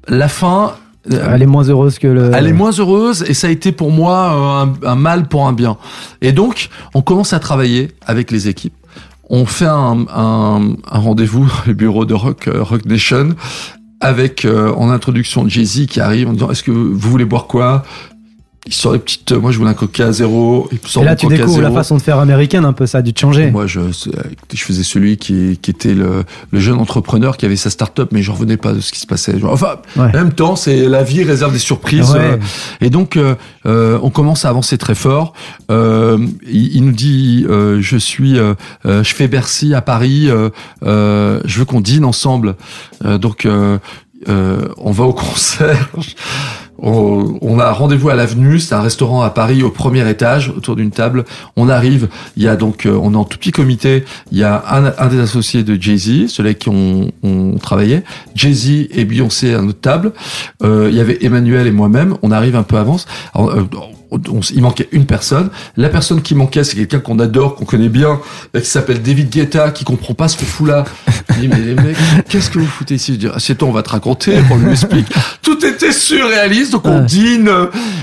la 0.08 0.28
fin 0.28 0.74
elle 1.10 1.42
est 1.42 1.46
moins 1.46 1.62
heureuse 1.62 1.98
que 1.98 2.06
le. 2.06 2.30
Elle 2.34 2.48
est 2.48 2.52
moins 2.52 2.72
heureuse 2.72 3.24
et 3.26 3.32
ça 3.32 3.46
a 3.46 3.50
été 3.50 3.72
pour 3.72 3.90
moi 3.90 4.68
un, 4.82 4.94
mal 4.94 5.26
pour 5.26 5.46
un 5.46 5.54
bien. 5.54 5.78
Et 6.20 6.32
donc, 6.32 6.68
on 6.92 7.00
commence 7.00 7.32
à 7.32 7.38
travailler 7.38 7.92
avec 8.04 8.30
les 8.30 8.48
équipes. 8.48 8.74
On 9.30 9.46
fait 9.46 9.66
un, 9.66 10.04
un, 10.14 10.74
un 10.90 10.98
rendez-vous 10.98 11.44
dans 11.46 11.62
le 11.66 11.72
bureau 11.72 12.04
de 12.04 12.12
Rock, 12.12 12.50
Rock 12.52 12.84
Nation 12.84 13.30
avec 14.00 14.46
en 14.46 14.90
introduction 14.90 15.48
Jay-Z 15.48 15.86
qui 15.86 16.00
arrive 16.00 16.28
en 16.28 16.32
disant 16.32 16.50
est-ce 16.50 16.62
que 16.62 16.70
vous 16.70 17.10
voulez 17.10 17.24
boire 17.24 17.46
quoi? 17.46 17.84
Il 18.68 18.74
sort 18.74 18.92
des 18.92 18.98
petites. 18.98 19.32
Moi, 19.32 19.50
je 19.50 19.58
voulais 19.58 19.70
un 19.70 19.74
coca 19.74 20.06
à 20.06 20.12
zéro. 20.12 20.68
Et 20.72 21.04
là, 21.04 21.16
tu 21.16 21.26
découvres 21.26 21.62
la 21.62 21.70
façon 21.70 21.96
de 21.96 22.02
faire 22.02 22.18
américaine 22.18 22.64
un 22.66 22.74
peu, 22.74 22.86
ça 22.86 22.98
a 22.98 23.02
dû 23.02 23.14
te 23.14 23.20
changer. 23.20 23.50
Moi, 23.50 23.66
je, 23.66 23.80
je 24.52 24.62
faisais 24.62 24.82
celui 24.82 25.16
qui, 25.16 25.58
qui 25.60 25.70
était 25.70 25.94
le, 25.94 26.24
le 26.50 26.60
jeune 26.60 26.78
entrepreneur 26.78 27.36
qui 27.38 27.46
avait 27.46 27.56
sa 27.56 27.70
start-up, 27.70 28.10
mais 28.12 28.22
je 28.22 28.30
revenais 28.30 28.58
pas 28.58 28.74
de 28.74 28.80
ce 28.80 28.92
qui 28.92 29.00
se 29.00 29.06
passait. 29.06 29.34
Enfin, 29.42 29.76
en 29.96 30.10
même 30.10 30.32
temps, 30.32 30.54
c'est 30.54 30.86
la 30.86 31.02
vie 31.02 31.22
réserve 31.22 31.52
des 31.52 31.58
surprises. 31.58 32.14
Euh, 32.14 32.36
et 32.82 32.90
donc, 32.90 33.16
euh, 33.16 33.34
euh, 33.66 33.98
on 34.02 34.10
commence 34.10 34.44
à 34.44 34.50
avancer 34.50 34.76
très 34.76 34.94
fort. 34.94 35.32
Euh, 35.70 36.18
il, 36.46 36.76
il, 36.76 36.84
nous 36.84 36.92
dit, 36.92 37.46
euh, 37.48 37.80
je 37.80 37.96
suis, 37.96 38.36
je 38.84 39.02
fais 39.14 39.28
Bercy 39.28 39.74
à 39.74 39.80
Paris. 39.80 40.28
je 40.82 41.58
veux 41.58 41.64
qu'on 41.64 41.80
dîne 41.80 42.04
ensemble. 42.04 42.56
donc, 43.04 43.46
on 44.26 44.90
va 44.90 45.04
au 45.04 45.12
concert 45.12 45.88
on, 46.80 47.58
a 47.58 47.72
rendez-vous 47.72 48.08
à 48.08 48.14
l'avenue, 48.14 48.58
c'est 48.58 48.74
un 48.74 48.80
restaurant 48.80 49.22
à 49.22 49.30
Paris 49.30 49.62
au 49.62 49.70
premier 49.70 50.08
étage, 50.08 50.50
autour 50.50 50.76
d'une 50.76 50.90
table. 50.90 51.24
On 51.56 51.68
arrive, 51.68 52.08
il 52.36 52.44
y 52.44 52.48
a 52.48 52.56
donc, 52.56 52.86
euh, 52.86 52.98
on 53.00 53.14
est 53.14 53.16
en 53.16 53.24
tout 53.24 53.38
petit 53.38 53.50
comité, 53.50 54.04
il 54.30 54.38
y 54.38 54.44
a 54.44 54.62
un, 54.70 55.06
des 55.08 55.18
associés 55.18 55.64
de 55.64 55.80
Jay-Z, 55.80 56.28
ceux-là 56.28 56.54
qui 56.54 56.68
ont, 56.68 57.10
travaillé, 57.60 58.02
Jay-Z 58.34 58.88
et 58.90 59.04
Beyoncé 59.04 59.54
à 59.54 59.62
notre 59.62 59.80
table. 59.80 60.12
Euh, 60.62 60.88
il 60.90 60.96
y 60.96 61.00
avait 61.00 61.18
Emmanuel 61.24 61.66
et 61.66 61.72
moi-même, 61.72 62.16
on 62.22 62.30
arrive 62.30 62.56
un 62.56 62.62
peu 62.62 62.76
avance. 62.76 63.06
Euh, 64.12 64.18
il 64.54 64.62
manquait 64.62 64.88
une 64.92 65.06
personne. 65.06 65.50
La 65.76 65.88
personne 65.88 66.22
qui 66.22 66.34
manquait, 66.34 66.64
c'est 66.64 66.76
quelqu'un 66.76 67.00
qu'on 67.00 67.18
adore, 67.18 67.56
qu'on 67.56 67.64
connaît 67.64 67.88
bien, 67.88 68.20
qui 68.54 68.64
s'appelle 68.64 69.02
David 69.02 69.30
Guetta, 69.30 69.70
qui 69.70 69.84
comprend 69.84 70.14
pas 70.14 70.28
ce 70.28 70.36
qu'on 70.36 70.46
fout 70.46 70.68
là. 70.68 70.84
Je 71.30 71.40
dis, 71.40 71.48
mais 71.48 71.58
les 71.58 71.74
mecs, 71.74 71.96
qu'est-ce 72.28 72.50
que 72.50 72.58
vous 72.58 72.66
foutez 72.66 72.94
ici? 72.94 73.14
Je 73.14 73.18
dis, 73.18 73.26
assieds-toi, 73.26 73.68
on 73.68 73.72
va 73.72 73.82
te 73.82 73.90
raconter, 73.90 74.38
on 74.50 74.56
lui 74.56 74.70
explique. 74.70 75.06
Tout 75.42 75.64
était 75.64 75.92
surréaliste, 75.92 76.72
donc 76.72 76.86
on 76.86 77.00
dîne. 77.00 77.50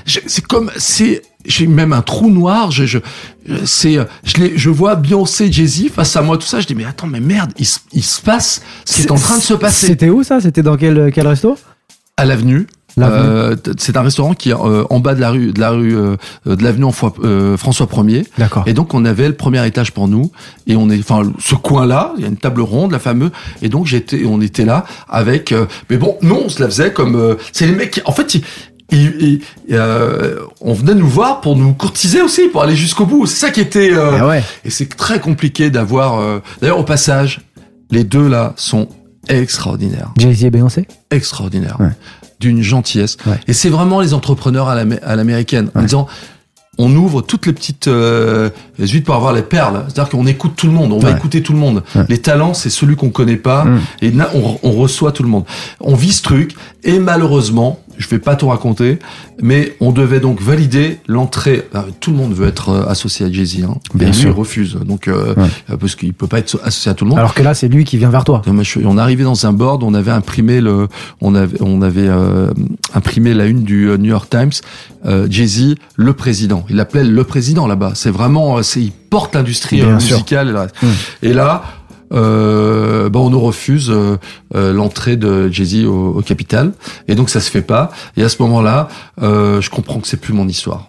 C'est 0.05 0.45
comme, 0.45 0.71
c'est, 0.77 1.21
j'ai 1.45 1.67
même 1.67 1.93
un 1.93 2.01
trou 2.01 2.29
noir. 2.29 2.71
Je, 2.71 2.85
je, 2.85 2.99
c'est, 3.65 3.97
je, 4.23 4.37
les, 4.37 4.57
je 4.57 4.69
vois 4.69 4.95
Beyoncé, 4.95 5.51
Jay-Z 5.51 5.89
face 5.93 6.15
à 6.15 6.21
moi, 6.21 6.37
tout 6.37 6.47
ça. 6.47 6.59
Je 6.59 6.67
dis, 6.67 6.75
mais 6.75 6.85
attends, 6.85 7.07
mais 7.07 7.19
merde, 7.19 7.51
il, 7.57 7.67
il 7.93 8.03
se 8.03 8.21
passe 8.21 8.61
ce 8.85 8.95
qui 8.95 9.01
est 9.03 9.11
en 9.11 9.15
train 9.15 9.37
de 9.37 9.43
se 9.43 9.53
passer. 9.53 9.87
C'était 9.87 10.09
où 10.09 10.23
ça? 10.23 10.39
C'était 10.39 10.63
dans 10.63 10.77
quel, 10.77 11.11
quel 11.13 11.27
resto? 11.27 11.57
À 12.17 12.25
l'avenue. 12.25 12.67
Euh, 12.97 13.55
c'est 13.77 13.97
un 13.97 14.01
restaurant 14.01 14.33
qui 14.33 14.49
est 14.49 14.53
euh, 14.53 14.83
en 14.89 14.99
bas 14.99 15.15
de 15.15 15.21
la 15.21 15.31
rue 15.31 15.51
de 15.51 15.59
la 15.59 15.71
rue 15.71 15.97
euh, 15.97 16.15
de 16.45 16.63
l'avenue 16.63 16.91
François 16.91 17.87
1er. 17.87 18.25
D'accord. 18.37 18.63
Et 18.67 18.73
donc 18.73 18.93
on 18.93 19.05
avait 19.05 19.27
le 19.27 19.35
premier 19.35 19.65
étage 19.65 19.91
pour 19.91 20.07
nous 20.07 20.31
et 20.67 20.75
on 20.75 20.89
est 20.89 20.99
enfin 20.99 21.23
ce 21.39 21.55
coin 21.55 21.85
là, 21.85 22.13
il 22.17 22.23
y 22.23 22.25
a 22.25 22.29
une 22.29 22.37
table 22.37 22.61
ronde 22.61 22.91
la 22.91 22.99
fameuse 22.99 23.31
et 23.61 23.69
donc 23.69 23.85
j'étais 23.85 24.23
on 24.25 24.41
était 24.41 24.65
là 24.65 24.85
avec 25.09 25.53
mais 25.89 25.97
bon, 25.97 26.17
non, 26.21 26.43
on 26.45 26.49
se 26.49 26.61
la 26.61 26.67
faisait 26.67 26.93
comme 26.93 27.37
c'est 27.51 27.67
les 27.67 27.75
mecs 27.75 27.91
qui, 27.91 28.01
en 28.05 28.11
fait 28.11 28.37
ils, 28.91 29.41
on 30.61 30.73
venait 30.73 30.93
nous 30.93 31.07
voir 31.07 31.41
pour 31.41 31.55
nous 31.55 31.73
courtiser 31.73 32.21
aussi, 32.21 32.47
pour 32.49 32.61
aller 32.61 32.75
jusqu'au 32.75 33.05
bout. 33.05 33.25
C'est 33.25 33.47
ça 33.47 33.51
qui 33.51 33.59
était. 33.59 33.91
Ah 33.95 34.27
ouais. 34.27 34.43
Et 34.63 34.69
c'est 34.69 34.85
très 34.95 35.19
compliqué 35.19 35.71
d'avoir. 35.71 36.41
D'ailleurs, 36.61 36.77
au 36.77 36.83
passage, 36.83 37.41
les 37.89 38.03
deux 38.03 38.27
là 38.27 38.53
sont 38.57 38.87
extraordinaires. 39.29 40.11
Jay-Z 40.17 40.45
et 40.45 40.49
Beyoncé 40.49 40.87
Extraordinaires. 41.11 41.77
Ouais 41.79 41.91
d'une 42.39 42.61
gentillesse. 42.61 43.17
Et 43.47 43.53
c'est 43.53 43.69
vraiment 43.69 44.01
les 44.01 44.13
entrepreneurs 44.13 44.67
à 44.67 45.15
l'américaine, 45.15 45.69
en 45.73 45.81
disant 45.81 46.07
on 46.77 46.93
ouvre 46.93 47.21
toutes 47.21 47.45
les 47.45 47.53
petites 47.53 47.87
euh, 47.87 48.49
huîtres 48.77 49.05
pour 49.05 49.15
avoir 49.15 49.31
les 49.31 49.43
perles. 49.43 49.85
C'est-à-dire 49.87 50.09
qu'on 50.09 50.27
écoute 50.27 50.53
tout 50.57 50.67
le 50.67 50.73
monde, 50.73 50.91
on 50.91 50.99
va 50.99 51.11
écouter 51.11 51.41
tout 51.41 51.53
le 51.53 51.59
monde. 51.59 51.83
Les 52.09 52.17
talents, 52.17 52.53
c'est 52.53 52.69
celui 52.69 52.95
qu'on 52.95 53.09
connaît 53.09 53.37
pas, 53.37 53.63
mm. 53.63 53.81
et 54.01 54.13
on, 54.33 54.59
on, 54.61 54.71
reçoit 54.71 55.11
tout 55.11 55.23
le 55.23 55.29
monde. 55.29 55.45
On 55.79 55.95
vit 55.95 56.11
ce 56.11 56.21
truc, 56.21 56.55
et 56.83 56.99
malheureusement, 56.99 57.79
je 57.97 58.07
vais 58.09 58.19
pas 58.19 58.35
tout 58.35 58.47
raconter, 58.47 58.99
mais 59.41 59.75
on 59.79 59.91
devait 59.91 60.19
donc 60.19 60.41
valider 60.41 60.99
l'entrée. 61.07 61.67
Tout 61.99 62.11
le 62.11 62.17
monde 62.17 62.33
veut 62.33 62.47
être 62.47 62.69
euh, 62.69 62.85
associé 62.87 63.25
à 63.25 63.31
Jay-Z, 63.31 63.63
hein. 63.63 63.75
Bien 63.93 64.13
sûr. 64.13 64.29
il 64.29 64.33
refuse, 64.33 64.77
donc 64.85 65.07
euh, 65.07 65.35
euh, 65.69 65.77
parce 65.77 65.95
qu'il 65.95 66.13
peut 66.13 66.27
pas 66.27 66.39
être 66.39 66.59
associé 66.63 66.91
à 66.91 66.93
tout 66.93 67.05
le 67.05 67.09
monde. 67.09 67.19
Alors 67.19 67.33
que 67.33 67.43
là, 67.43 67.53
c'est 67.53 67.67
lui 67.67 67.83
qui 67.83 67.97
vient 67.97 68.09
vers 68.09 68.23
toi. 68.23 68.41
on 68.83 68.97
arrivait 68.97 69.23
dans 69.23 69.45
un 69.45 69.53
board, 69.53 69.83
on 69.83 69.93
avait 69.93 70.11
imprimé 70.11 70.61
le, 70.61 70.87
on 71.21 71.35
avait, 71.35 71.61
on 71.61 71.81
avait 71.81 72.09
imprimé 72.93 73.33
la 73.33 73.45
une 73.45 73.63
du 73.63 73.87
New 73.97 74.09
York 74.09 74.29
Times. 74.29 74.51
Jay-Z, 75.29 75.75
le 75.95 76.13
président. 76.13 76.65
Il 76.69 76.77
l'appelait 76.77 77.03
le 77.03 77.23
président 77.23 77.67
là-bas. 77.67 77.91
C'est 77.95 78.09
vraiment, 78.09 78.63
c'est, 78.63 78.81
il 78.81 78.91
porte 78.91 79.35
l'industrie 79.35 79.81
musicale. 79.83 80.67
Et 81.21 81.33
là 81.33 81.63
euh, 82.13 83.09
bah 83.09 83.19
on 83.19 83.29
nous 83.29 83.39
refuse 83.39 83.89
euh, 83.89 84.17
euh, 84.55 84.73
l'entrée 84.73 85.17
de 85.17 85.49
Jay-Z 85.49 85.85
au, 85.85 86.15
au, 86.17 86.21
Capital. 86.21 86.71
Et 87.07 87.15
donc 87.15 87.29
ça 87.29 87.39
se 87.39 87.49
fait 87.49 87.61
pas. 87.61 87.91
Et 88.17 88.23
à 88.23 88.29
ce 88.29 88.41
moment-là, 88.41 88.87
euh, 89.21 89.61
je 89.61 89.69
comprends 89.69 89.99
que 89.99 90.07
c'est 90.07 90.19
plus 90.19 90.33
mon 90.33 90.47
histoire. 90.47 90.87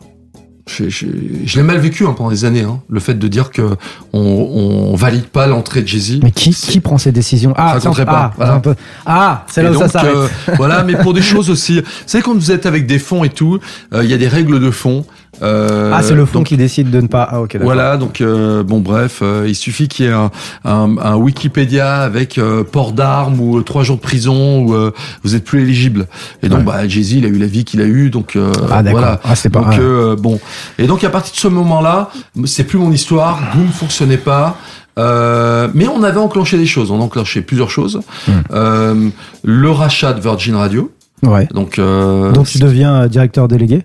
Je, 0.68 0.88
je, 0.88 1.06
je 1.44 1.56
l'ai 1.56 1.62
mal 1.62 1.78
vécu 1.78 2.04
hein, 2.04 2.14
pendant 2.16 2.30
des 2.30 2.44
années, 2.44 2.62
hein, 2.62 2.80
le 2.88 2.98
fait 2.98 3.14
de 3.14 3.28
dire 3.28 3.52
que 3.52 3.76
on, 4.12 4.18
on 4.18 4.96
valide 4.96 5.26
pas 5.26 5.46
l'entrée 5.46 5.80
de 5.80 5.86
Jay-Z. 5.86 6.20
Mais 6.24 6.32
qui, 6.32 6.50
qui 6.50 6.80
prend 6.80 6.98
ces 6.98 7.12
décisions? 7.12 7.54
Ah, 7.56 7.78
ça 7.78 8.04
pas. 8.04 8.32
Ah, 8.40 8.60
ah 9.06 9.44
c'est 9.46 9.62
là 9.62 9.70
où 9.70 9.78
ça 9.78 9.88
s'arrête. 9.88 10.16
voilà, 10.56 10.82
mais 10.82 10.96
pour 10.96 11.14
des 11.14 11.22
choses 11.22 11.50
aussi. 11.50 11.78
Vous 11.80 11.86
savez, 12.06 12.22
quand 12.24 12.34
vous 12.34 12.50
êtes 12.50 12.66
avec 12.66 12.86
des 12.86 12.98
fonds 12.98 13.22
et 13.22 13.28
tout, 13.28 13.60
il 13.94 14.06
y 14.06 14.14
a 14.14 14.18
des 14.18 14.26
règles 14.26 14.58
de 14.58 14.70
fond. 14.72 15.04
Euh, 15.42 15.92
ah, 15.94 16.02
c'est 16.02 16.14
le 16.14 16.24
fond 16.24 16.42
qui 16.42 16.56
décide 16.56 16.90
de 16.90 17.00
ne 17.00 17.06
pas. 17.06 17.28
Ah, 17.30 17.40
ok. 17.40 17.58
Voilà, 17.60 17.96
donc 17.96 18.20
euh, 18.20 18.62
bon, 18.62 18.80
bref, 18.80 19.20
euh, 19.22 19.44
il 19.46 19.54
suffit 19.54 19.88
qu'il 19.88 20.06
y 20.06 20.08
ait 20.08 20.12
un, 20.12 20.30
un, 20.64 20.96
un 20.98 21.16
Wikipédia 21.16 22.00
avec 22.00 22.38
euh, 22.38 22.64
port 22.64 22.92
d'armes 22.92 23.40
ou 23.40 23.62
trois 23.62 23.82
jours 23.82 23.96
de 23.96 24.02
prison 24.02 24.64
où 24.64 24.74
vous 25.22 25.34
êtes 25.34 25.44
plus 25.44 25.62
éligible. 25.62 26.06
Et 26.42 26.48
donc, 26.48 26.64
bah, 26.64 26.86
Jay-Z, 26.88 27.12
il 27.12 27.24
a 27.24 27.28
eu 27.28 27.38
la 27.38 27.46
vie 27.46 27.64
qu'il 27.64 27.80
a 27.80 27.86
eu, 27.86 28.10
donc 28.10 28.36
ah, 28.70 28.82
voilà. 28.82 29.20
Ah, 29.24 29.34
c'est 29.34 29.50
pas. 29.50 29.60
Donc, 29.60 30.20
bon, 30.20 30.40
et 30.78 30.86
donc 30.86 31.04
à 31.04 31.10
partir 31.10 31.32
de 31.32 31.38
ce 31.38 31.48
moment-là, 31.48 32.10
c'est 32.44 32.64
plus 32.64 32.78
mon 32.78 32.92
histoire. 32.92 33.40
Goom 33.54 33.68
fonctionnait 33.68 34.16
pas. 34.16 34.56
Euh, 34.98 35.68
mais 35.74 35.86
on 35.88 36.02
avait 36.02 36.18
enclenché 36.18 36.56
des 36.56 36.66
choses. 36.66 36.90
On 36.90 37.00
a 37.00 37.04
enclenché 37.04 37.42
plusieurs 37.42 37.70
choses. 37.70 38.00
Hmm. 38.26 38.32
Euh, 38.52 39.08
le 39.44 39.70
rachat 39.70 40.12
de 40.14 40.20
Virgin 40.20 40.54
Radio. 40.56 40.90
Ouais. 41.22 41.46
Donc, 41.52 41.78
euh, 41.78 42.32
donc 42.32 42.46
tu 42.46 42.58
deviens 42.58 43.06
directeur 43.06 43.48
délégué? 43.48 43.82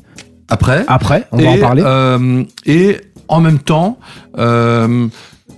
Après. 0.50 0.84
Après, 0.88 1.28
on 1.32 1.38
va 1.38 1.50
en 1.50 1.58
parler. 1.58 1.84
Euh, 1.86 2.44
et 2.66 2.98
en 3.28 3.40
même 3.40 3.60
temps, 3.60 3.98
euh, 4.38 5.08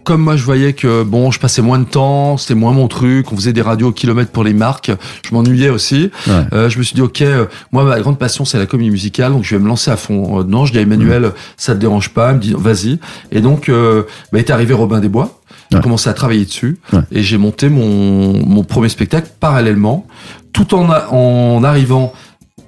comme 0.03 0.21
moi 0.21 0.35
je 0.35 0.43
voyais 0.43 0.73
que 0.73 1.03
bon, 1.03 1.31
je 1.31 1.39
passais 1.39 1.61
moins 1.61 1.79
de 1.79 1.85
temps, 1.85 2.37
c'était 2.37 2.55
moins 2.55 2.73
mon 2.73 2.87
truc, 2.87 3.31
on 3.31 3.35
faisait 3.35 3.53
des 3.53 3.61
radios 3.61 3.87
au 3.87 3.91
kilomètre 3.91 4.31
pour 4.31 4.43
les 4.43 4.53
marques, 4.53 4.91
je 5.25 5.33
m'ennuyais 5.33 5.69
aussi. 5.69 6.11
Euh, 6.53 6.69
je 6.69 6.77
me 6.77 6.83
suis 6.83 6.93
dit 6.93 7.01
ok, 7.01 7.21
euh, 7.21 7.45
moi 7.71 7.83
ma 7.83 7.99
grande 7.99 8.19
passion 8.19 8.45
c'est 8.45 8.57
la 8.57 8.65
comédie 8.65 8.91
musicale, 8.91 9.31
donc 9.31 9.43
je 9.43 9.55
vais 9.55 9.61
me 9.61 9.67
lancer 9.67 9.91
à 9.91 9.97
fond. 9.97 10.39
Euh, 10.39 10.43
non, 10.43 10.65
je 10.65 10.73
dis 10.73 10.79
à 10.79 10.81
Emmanuel, 10.81 11.31
ça 11.57 11.73
te 11.73 11.79
dérange 11.79 12.09
pas, 12.09 12.31
il 12.31 12.35
me 12.35 12.41
dit 12.41 12.53
vas-y. 12.57 12.99
Et 13.31 13.41
donc 13.41 13.69
euh, 13.69 14.03
bah, 14.31 14.39
est 14.39 14.49
arrivé 14.49 14.73
Robin 14.73 14.99
des 14.99 15.09
Bois. 15.09 15.39
J'ai 15.71 15.79
commencé 15.79 16.07
à 16.07 16.13
travailler 16.13 16.45
dessus 16.45 16.77
et 17.11 17.23
j'ai 17.23 17.39
monté 17.39 17.67
mon, 17.67 18.45
mon 18.45 18.63
premier 18.63 18.89
spectacle 18.89 19.29
parallèlement, 19.39 20.05
tout 20.51 20.75
en, 20.75 20.87
en 20.87 21.63
arrivant 21.63 22.13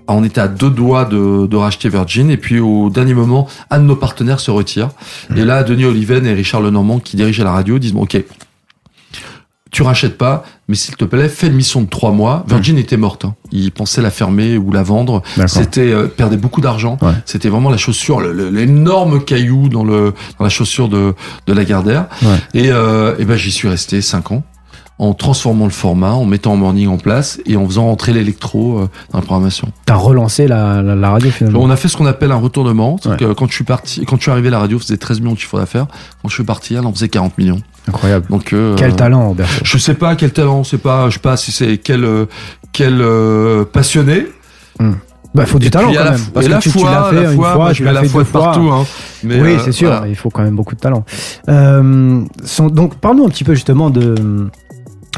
on 0.08 0.24
était 0.24 0.42
à 0.42 0.48
deux 0.48 0.70
doigts 0.70 1.06
de, 1.06 1.48
de, 1.48 1.56
racheter 1.56 1.90
Virgin 1.90 2.30
et 2.30 2.38
puis 2.38 2.60
au 2.60 2.90
dernier 2.90 3.14
moment, 3.14 3.48
un 3.70 3.80
de 3.80 3.86
nos 3.86 3.96
partenaires 3.96 4.40
se 4.40 4.52
retire. 4.52 4.90
Et 5.36 5.46
là, 5.46 5.64
Denis 5.64 5.86
Oliven 5.86 6.26
et 6.26 6.34
Richard 6.34 6.62
Lenormand 6.62 7.00
qui 7.00 7.18
dirigeaient 7.18 7.44
la 7.44 7.52
radio 7.52 7.80
disent 7.80 7.94
bon, 7.94 8.04
ok, 8.04 8.24
tu 9.76 9.84
rachètes 9.84 10.18
pas, 10.18 10.46
mais 10.70 10.76
s'il 10.76 10.96
te 10.96 11.04
plaît, 11.04 11.28
fais 11.28 11.48
une 11.48 11.54
mission 11.54 11.82
de 11.82 11.90
trois 11.90 12.12
mois. 12.12 12.46
Virgin 12.48 12.78
était 12.78 12.96
morte. 12.96 13.26
Hein. 13.26 13.36
Ils 13.52 13.74
pensaient 13.74 14.02
la 14.02 14.10
fermer 14.10 14.58
ou 14.58 14.72
la 14.72 14.84
vendre. 14.84 15.22
C'était 15.48 15.92
euh, 15.92 16.08
perdait 16.08 16.38
beaucoup 16.38 16.62
d'argent. 16.62 16.98
C'était 17.26 17.50
vraiment 17.50 17.70
la 17.70 17.78
chaussure, 17.78 18.22
l'énorme 18.22 19.22
caillou 19.24 19.68
dans 19.68 19.84
le 19.84 20.14
dans 20.40 20.46
la 20.46 20.50
chaussure 20.50 20.88
de 20.88 21.14
de 21.46 21.54
la 21.54 21.66
Gardère. 21.66 22.08
Et, 22.54 22.72
euh, 22.72 23.16
et 23.20 23.26
ben 23.26 23.36
j'y 23.36 23.52
suis 23.52 23.68
resté 23.68 24.02
cinq 24.02 24.32
ans 24.32 24.44
en 24.98 25.14
transformant 25.14 25.66
le 25.66 25.72
format, 25.72 26.12
en 26.12 26.26
mettant 26.26 26.54
un 26.54 26.58
morning 26.58 26.88
en 26.88 26.98
place 26.98 27.40
et 27.46 27.58
en 27.58 27.66
faisant 27.66 27.90
entrer 27.90 28.14
l'électro 28.14 28.80
euh, 28.80 28.90
dans 29.12 29.20
la 29.20 29.24
programmation. 29.24 29.68
T'as 29.86 29.96
relancé 29.96 30.48
la, 30.48 30.82
la, 30.82 31.10
radio 31.10 31.30
finalement 31.32 31.60
On 31.62 31.70
a 31.70 31.76
fait 31.76 31.90
ce 31.90 31.98
qu'on 31.98 32.06
appelle 32.06 32.32
un 32.32 32.38
retournement. 32.38 32.98
quand 33.36 33.48
je 33.48 33.54
suis 33.54 33.66
parti, 33.66 34.06
quand 34.06 34.16
je 34.16 34.22
suis 34.22 34.32
arrivé, 34.32 34.50
la 34.50 34.60
radio 34.60 34.80
faisait 34.80 34.98
13 34.98 35.20
millions 35.20 35.34
de 35.34 35.40
chiffre 35.40 35.58
d'affaires. 35.58 35.88
Quand 36.22 36.30
je 36.30 36.34
suis 36.34 36.44
parti, 36.44 36.76
elle 36.76 36.86
en 36.86 36.94
faisait 36.94 37.10
40 37.10 37.38
millions. 37.38 37.62
Incroyable. 37.88 38.28
Donc 38.30 38.54
euh, 38.54 38.76
quel 38.78 38.96
talent, 38.96 39.28
Robert 39.28 39.50
Je 39.64 39.78
sais 39.78 39.94
pas 39.96 40.16
quel 40.16 40.32
talent, 40.32 40.64
c'est 40.64 40.78
pas, 40.78 41.10
je 41.10 41.16
sais 41.16 41.20
pas 41.20 41.36
si 41.38 41.52
c'est 41.52 41.78
quel 41.78 42.06
euh, 42.06 42.26
quel 42.72 43.04
passionné. 43.72 44.28
Hmm. 44.80 44.94
Bah, 45.36 45.46
faut 45.46 45.60
du 45.60 45.70
talent 45.70 45.92
quand 45.94 46.12
même. 46.12 46.20
Parce 46.34 46.48
que 46.48 46.60
tu, 46.60 46.72
tu 46.72 46.86
l'as 46.86 47.04
fait 47.10 47.26
une 47.26 47.36
fois, 47.36 47.72
tu 47.74 47.84
l'as 47.84 47.94
fait 47.96 48.08
deux 48.08 48.24
fois. 48.24 48.24
Partout, 48.24 48.70
hein. 48.72 48.86
Mais 49.24 49.42
oui, 49.42 49.58
c'est 49.64 49.74
sûr. 49.74 50.06
Il 50.08 50.16
faut 50.16 50.30
quand 50.30 50.44
même 50.44 50.56
beaucoup 50.56 50.76
de 50.76 50.80
talent. 50.80 51.04
Euh, 51.50 52.22
donc, 52.72 52.96
parlons 52.96 53.26
un 53.26 53.30
petit 53.30 53.44
peu 53.44 53.54
justement 53.54 53.90
de 53.90 54.50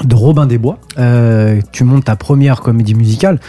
de 0.03 0.15
Robin 0.15 0.45
des 0.45 0.57
Bois. 0.57 0.79
Euh, 0.97 1.61
tu 1.71 1.83
montes 1.83 2.05
ta 2.05 2.15
première 2.15 2.61
comédie 2.61 2.95
musicale. 2.95 3.39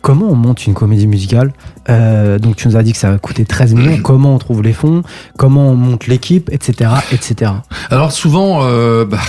Comment 0.00 0.26
on 0.30 0.34
monte 0.34 0.66
une 0.66 0.74
comédie 0.74 1.06
musicale 1.06 1.52
euh, 1.88 2.40
Donc 2.40 2.56
tu 2.56 2.66
nous 2.66 2.76
as 2.76 2.82
dit 2.82 2.90
que 2.90 2.98
ça 2.98 3.12
a 3.12 3.18
coûté 3.18 3.44
13 3.44 3.74
millions. 3.74 3.98
Comment 4.02 4.34
on 4.34 4.38
trouve 4.38 4.60
les 4.60 4.72
fonds? 4.72 5.04
Comment 5.38 5.68
on 5.68 5.76
monte 5.76 6.08
l'équipe, 6.08 6.50
etc., 6.52 6.90
etc. 7.12 7.52
Alors 7.88 8.10
souvent, 8.10 8.62
euh, 8.64 9.04
bah, 9.04 9.20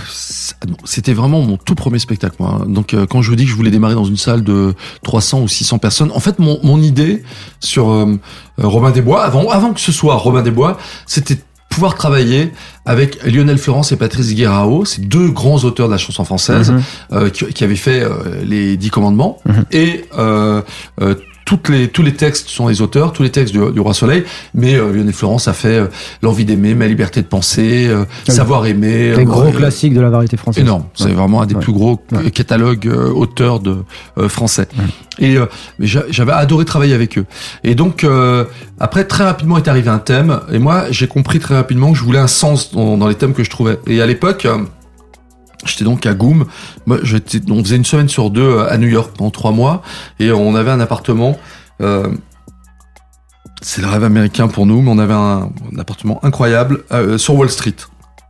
c'était 0.84 1.14
vraiment 1.14 1.42
mon 1.42 1.58
tout 1.58 1.76
premier 1.76 2.00
spectacle. 2.00 2.38
Moi. 2.40 2.66
Donc 2.68 2.96
quand 3.08 3.22
je 3.22 3.30
vous 3.30 3.36
dis 3.36 3.44
que 3.44 3.52
je 3.52 3.56
voulais 3.56 3.70
démarrer 3.70 3.94
dans 3.94 4.04
une 4.04 4.18
salle 4.18 4.44
de 4.44 4.74
300 5.04 5.42
ou 5.42 5.48
600 5.48 5.78
personnes, 5.78 6.12
en 6.12 6.20
fait 6.20 6.40
mon, 6.40 6.58
mon 6.64 6.82
idée 6.82 7.22
sur 7.60 8.08
Robin 8.58 8.90
des 8.90 9.04
Bois, 9.04 9.24
avant, 9.24 9.52
avant 9.52 9.74
que 9.74 9.80
ce 9.80 9.92
soit 9.92 10.16
Robin 10.16 10.42
des 10.42 10.52
Bois, 10.52 10.78
c'était 11.06 11.38
pouvoir 11.74 11.96
travailler 11.96 12.52
avec 12.86 13.24
Lionel 13.24 13.58
Florence 13.58 13.92
et 13.92 13.98
Patrice 13.98 14.34
Guérao, 14.36 14.86
ces 14.86 15.02
deux 15.02 15.30
grands 15.30 15.64
auteurs 15.64 15.88
de 15.88 15.92
la 15.92 15.98
chanson 15.98 16.24
française, 16.24 16.72
mhm. 16.72 16.84
euh, 17.14 17.30
qui, 17.30 17.46
qui, 17.48 17.64
avaient 17.64 17.76
fait 17.76 18.04
euh, 18.04 18.44
les 18.46 18.78
Dix 18.78 18.90
Commandements, 18.90 19.40
mhm. 19.46 19.66
et 19.72 20.06
euh, 20.18 20.62
toutes 21.46 21.70
les, 21.70 21.88
tous 21.88 22.04
les 22.04 22.14
textes 22.14 22.50
sont 22.50 22.68
les 22.68 22.82
auteurs, 22.82 23.14
tous 23.14 23.24
les 23.24 23.32
textes 23.32 23.54
du, 23.54 23.80
Roi 23.80 23.94
Soleil, 23.94 24.24
mais 24.54 24.76
euh, 24.76 24.92
Lionel 24.92 25.14
Florence 25.14 25.48
a 25.48 25.54
fait 25.54 25.80
euh, 25.80 25.88
L'envie 26.22 26.46
d'aimer, 26.46 26.74
Ma 26.76 26.88
liberté 26.88 27.22
de 27.22 27.28
penser, 27.28 27.88
euh, 27.88 28.06
Savoir 28.28 28.66
aimer. 28.66 29.16
Les 29.16 29.26
gros 29.26 29.52
classiques 29.52 29.94
de 29.94 30.02
la 30.02 30.10
variété 30.10 30.38
française. 30.38 30.64
Énorme, 30.64 30.86
c'est 30.94 31.12
vraiment 31.12 31.42
un 31.42 31.46
des 31.46 31.56
plus 31.56 31.74
gros 31.74 32.00
catalogues 32.34 32.88
auteurs 33.14 33.60
de 33.60 33.84
français. 34.28 34.68
Et 35.20 35.38
j'avais 35.80 36.32
adoré 36.32 36.66
travailler 36.66 36.94
avec 36.94 37.18
eux. 37.18 37.26
Et 37.64 37.76
donc 37.76 38.06
après 38.80 39.06
très 39.06 39.24
rapidement 39.24 39.58
est 39.58 39.68
arrivé 39.68 39.90
un 39.90 40.00
thème, 40.00 40.40
et 40.52 40.60
moi 40.60 40.86
j'ai 40.92 41.08
compris 41.08 41.40
très 41.40 41.56
rapidement 41.56 41.92
que 41.92 41.98
je 41.98 42.04
voulais 42.04 42.20
un 42.20 42.28
sens 42.28 42.72
dans, 42.72 42.98
dans 42.98 43.08
les 43.08 43.16
thèmes 43.16 43.34
que 43.34 43.44
je 43.44 43.50
trouvais. 43.50 43.80
Et 43.88 44.02
à 44.02 44.06
l'époque 44.06 44.48
J'étais 45.66 45.84
donc 45.84 46.06
à 46.06 46.14
Goom. 46.14 46.46
Moi, 46.86 47.00
on 47.50 47.64
faisait 47.64 47.76
une 47.76 47.86
semaine 47.86 48.10
sur 48.10 48.30
deux 48.30 48.42
euh, 48.42 48.72
à 48.72 48.78
New 48.78 48.88
York 48.88 49.12
pendant 49.18 49.32
trois 49.32 49.52
mois 49.52 49.82
et 50.20 50.32
on 50.32 50.56
avait 50.56 50.72
un 50.72 50.80
appartement. 50.80 51.38
Euh, 51.82 52.08
c'est 53.62 53.82
le 53.82 53.88
rêve 53.88 54.04
américain 54.04 54.48
pour 54.48 54.66
nous, 54.66 54.82
mais 54.82 54.92
on 54.92 55.00
avait 55.00 55.14
un, 55.14 55.50
appartement 55.78 56.24
incroyable 56.24 56.84
euh, 56.92 57.18
sur 57.18 57.36
Wall 57.36 57.50
Street. 57.50 57.76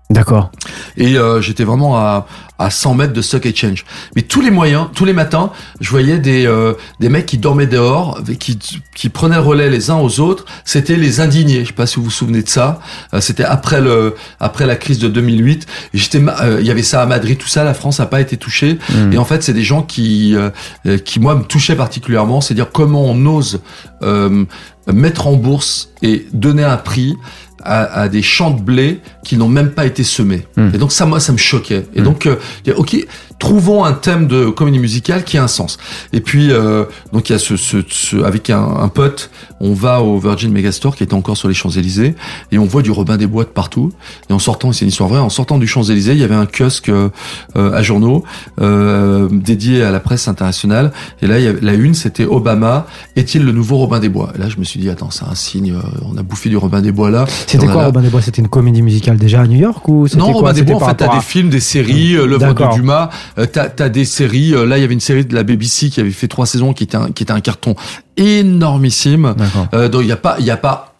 D'accord. 0.09 0.51
Et 0.97 1.17
euh, 1.17 1.41
j'étais 1.41 1.63
vraiment 1.63 1.97
à, 1.97 2.27
à 2.59 2.69
100 2.69 2.93
mètres 2.95 3.13
de 3.13 3.21
Stock 3.21 3.45
Exchange. 3.45 3.85
Mais 4.15 4.21
tous 4.21 4.41
les 4.41 4.51
moyens, 4.51 4.87
tous 4.93 5.05
les 5.05 5.13
matins, 5.13 5.51
je 5.79 5.89
voyais 5.89 6.19
des, 6.19 6.45
euh, 6.45 6.73
des 6.99 7.09
mecs 7.09 7.25
qui 7.25 7.37
dormaient 7.37 7.67
dehors, 7.67 8.21
qui, 8.39 8.59
qui 8.95 9.09
prenaient 9.09 9.37
le 9.37 9.41
relais 9.41 9.69
les 9.69 9.89
uns 9.89 9.95
aux 9.95 10.19
autres. 10.19 10.45
C'était 10.65 10.97
les 10.97 11.19
indignés. 11.21 11.61
Je 11.61 11.67
sais 11.67 11.73
pas 11.73 11.87
si 11.87 11.95
vous 11.95 12.03
vous 12.03 12.11
souvenez 12.11 12.43
de 12.43 12.49
ça. 12.49 12.79
Euh, 13.13 13.21
c'était 13.21 13.45
après 13.45 13.81
le 13.81 14.15
après 14.39 14.65
la 14.65 14.75
crise 14.75 14.99
de 14.99 15.07
2008. 15.07 15.65
J'étais, 15.93 16.21
il 16.59 16.65
y 16.65 16.71
avait 16.71 16.83
ça 16.83 17.01
à 17.01 17.05
Madrid, 17.05 17.37
tout 17.37 17.47
ça. 17.47 17.63
La 17.63 17.73
France 17.73 17.99
n'a 17.99 18.05
pas 18.05 18.21
été 18.21 18.35
touchée. 18.37 18.77
Mmh. 18.89 19.13
Et 19.13 19.17
en 19.17 19.25
fait, 19.25 19.41
c'est 19.41 19.53
des 19.53 19.63
gens 19.63 19.81
qui 19.81 20.35
qui 21.05 21.19
moi 21.19 21.35
me 21.35 21.43
touchaient 21.43 21.75
particulièrement. 21.75 22.41
C'est 22.41 22.53
dire 22.53 22.71
comment 22.71 23.05
on 23.05 23.25
ose 23.25 23.61
mettre 24.91 25.27
en 25.27 25.33
bourse 25.33 25.91
et 26.01 26.27
donner 26.33 26.65
un 26.65 26.77
prix 26.77 27.15
à, 27.63 28.09
des 28.09 28.21
champs 28.21 28.51
de 28.51 28.61
blé 28.61 29.01
qui 29.23 29.37
n'ont 29.37 29.47
même 29.47 29.71
pas 29.71 29.85
été 29.85 30.03
semés. 30.03 30.45
Hmm. 30.57 30.69
Et 30.73 30.77
donc 30.77 30.91
ça, 30.91 31.05
moi, 31.05 31.19
ça 31.19 31.31
me 31.31 31.37
choquait. 31.37 31.85
Et 31.95 32.01
hmm. 32.01 32.03
donc, 32.03 32.25
euh, 32.25 32.35
ok, 32.75 32.95
trouvons 33.43 33.83
un 33.83 33.91
thème 33.91 34.27
de 34.27 34.45
comédie 34.45 34.79
musicale 34.79 35.25
qui 35.25 35.37
a 35.37 35.43
un 35.43 35.49
sens. 35.49 35.77
Et 36.13 36.21
puis, 36.21 36.51
euh, 36.51 36.85
donc 37.11 37.29
il 37.29 37.33
y 37.33 37.35
a 37.35 37.39
ce, 37.39 37.57
ce, 37.57 37.77
ce 37.89 38.23
avec 38.23 38.49
un, 38.49 38.63
un, 38.63 38.87
pote, 38.87 39.31
on 39.59 39.73
va 39.73 40.01
au 40.01 40.17
Virgin 40.17 40.49
Megastore 40.49 40.95
qui 40.95 41.03
était 41.03 41.13
encore 41.13 41.35
sur 41.35 41.49
les 41.49 41.53
Champs 41.53 41.69
Élysées 41.69 42.15
et 42.53 42.57
on 42.57 42.63
voit 42.63 42.81
du 42.81 42.91
Robin 42.91 43.17
des 43.17 43.27
Bois 43.27 43.43
de 43.43 43.49
partout. 43.49 43.91
Et 44.29 44.33
en 44.33 44.39
sortant, 44.39 44.71
c'est 44.71 44.85
une 44.85 44.89
histoire 44.89 45.09
vraie, 45.09 45.19
en 45.19 45.29
sortant 45.29 45.57
du 45.57 45.67
Champs 45.67 45.83
Élysées, 45.83 46.13
il 46.13 46.19
y 46.19 46.23
avait 46.23 46.35
un 46.35 46.45
kiosque 46.45 46.87
euh, 46.87 47.09
à 47.55 47.81
journaux 47.83 48.23
euh, 48.61 49.27
dédié 49.29 49.83
à 49.83 49.91
la 49.91 49.99
presse 49.99 50.29
internationale. 50.29 50.93
Et 51.21 51.27
là, 51.27 51.37
il 51.39 51.43
y 51.43 51.47
avait, 51.49 51.59
la 51.61 51.73
une, 51.73 51.95
c'était 51.95 52.25
Obama 52.25 52.87
est-il 53.17 53.43
le 53.43 53.51
nouveau 53.51 53.75
Robin 53.75 53.99
des 53.99 54.09
Bois? 54.09 54.31
Et 54.35 54.37
là, 54.39 54.47
je 54.47 54.57
me 54.57 54.63
suis 54.63 54.79
dit 54.79 54.89
attends, 54.89 55.11
c'est 55.11 55.25
un 55.25 55.35
signe. 55.35 55.75
on 56.09 56.17
a 56.17 56.23
bouffé 56.23 56.47
du 56.47 56.55
Robin 56.55 56.81
des 56.81 56.93
Bois 56.93 57.11
là. 57.11 57.25
C'était 57.45 57.67
quoi 57.67 57.87
Robin 57.87 58.01
des 58.01 58.09
Bois? 58.09 58.21
C'était 58.21 58.41
une 58.41 58.47
comédie 58.47 58.81
musicale 58.81 59.17
déjà 59.17 59.41
à 59.41 59.47
New 59.47 59.59
York 59.59 59.85
ou 59.89 60.07
Non, 60.15 60.31
Robin 60.31 60.53
des 60.53 60.63
Bois. 60.63 60.81
En 60.81 60.87
fait, 60.87 60.95
t'as 60.95 61.13
des 61.13 61.21
films, 61.21 61.49
des 61.49 61.59
séries, 61.59 62.13
l'œuvre 62.13 62.53
de 62.53 62.75
Dumas. 62.75 63.09
Euh, 63.37 63.45
t'as 63.45 63.69
as 63.79 63.89
des 63.89 64.05
séries. 64.05 64.53
Euh, 64.53 64.65
là, 64.65 64.77
il 64.77 64.81
y 64.81 64.83
avait 64.83 64.93
une 64.93 64.99
série 64.99 65.25
de 65.25 65.33
la 65.33 65.43
BBC 65.43 65.89
qui 65.89 65.99
avait 65.99 66.11
fait 66.11 66.27
trois 66.27 66.45
saisons, 66.45 66.73
qui 66.73 66.83
était 66.83 66.97
un, 66.97 67.11
qui 67.11 67.23
était 67.23 67.31
un 67.31 67.41
carton 67.41 67.75
énormissime. 68.17 69.35
Euh, 69.73 69.89
donc 69.89 70.01
il 70.03 70.07
y 70.07 70.11
a 70.11 70.17
pas, 70.17 70.35
il 70.39 70.45
y 70.45 70.51
a 70.51 70.57
pas 70.57 70.93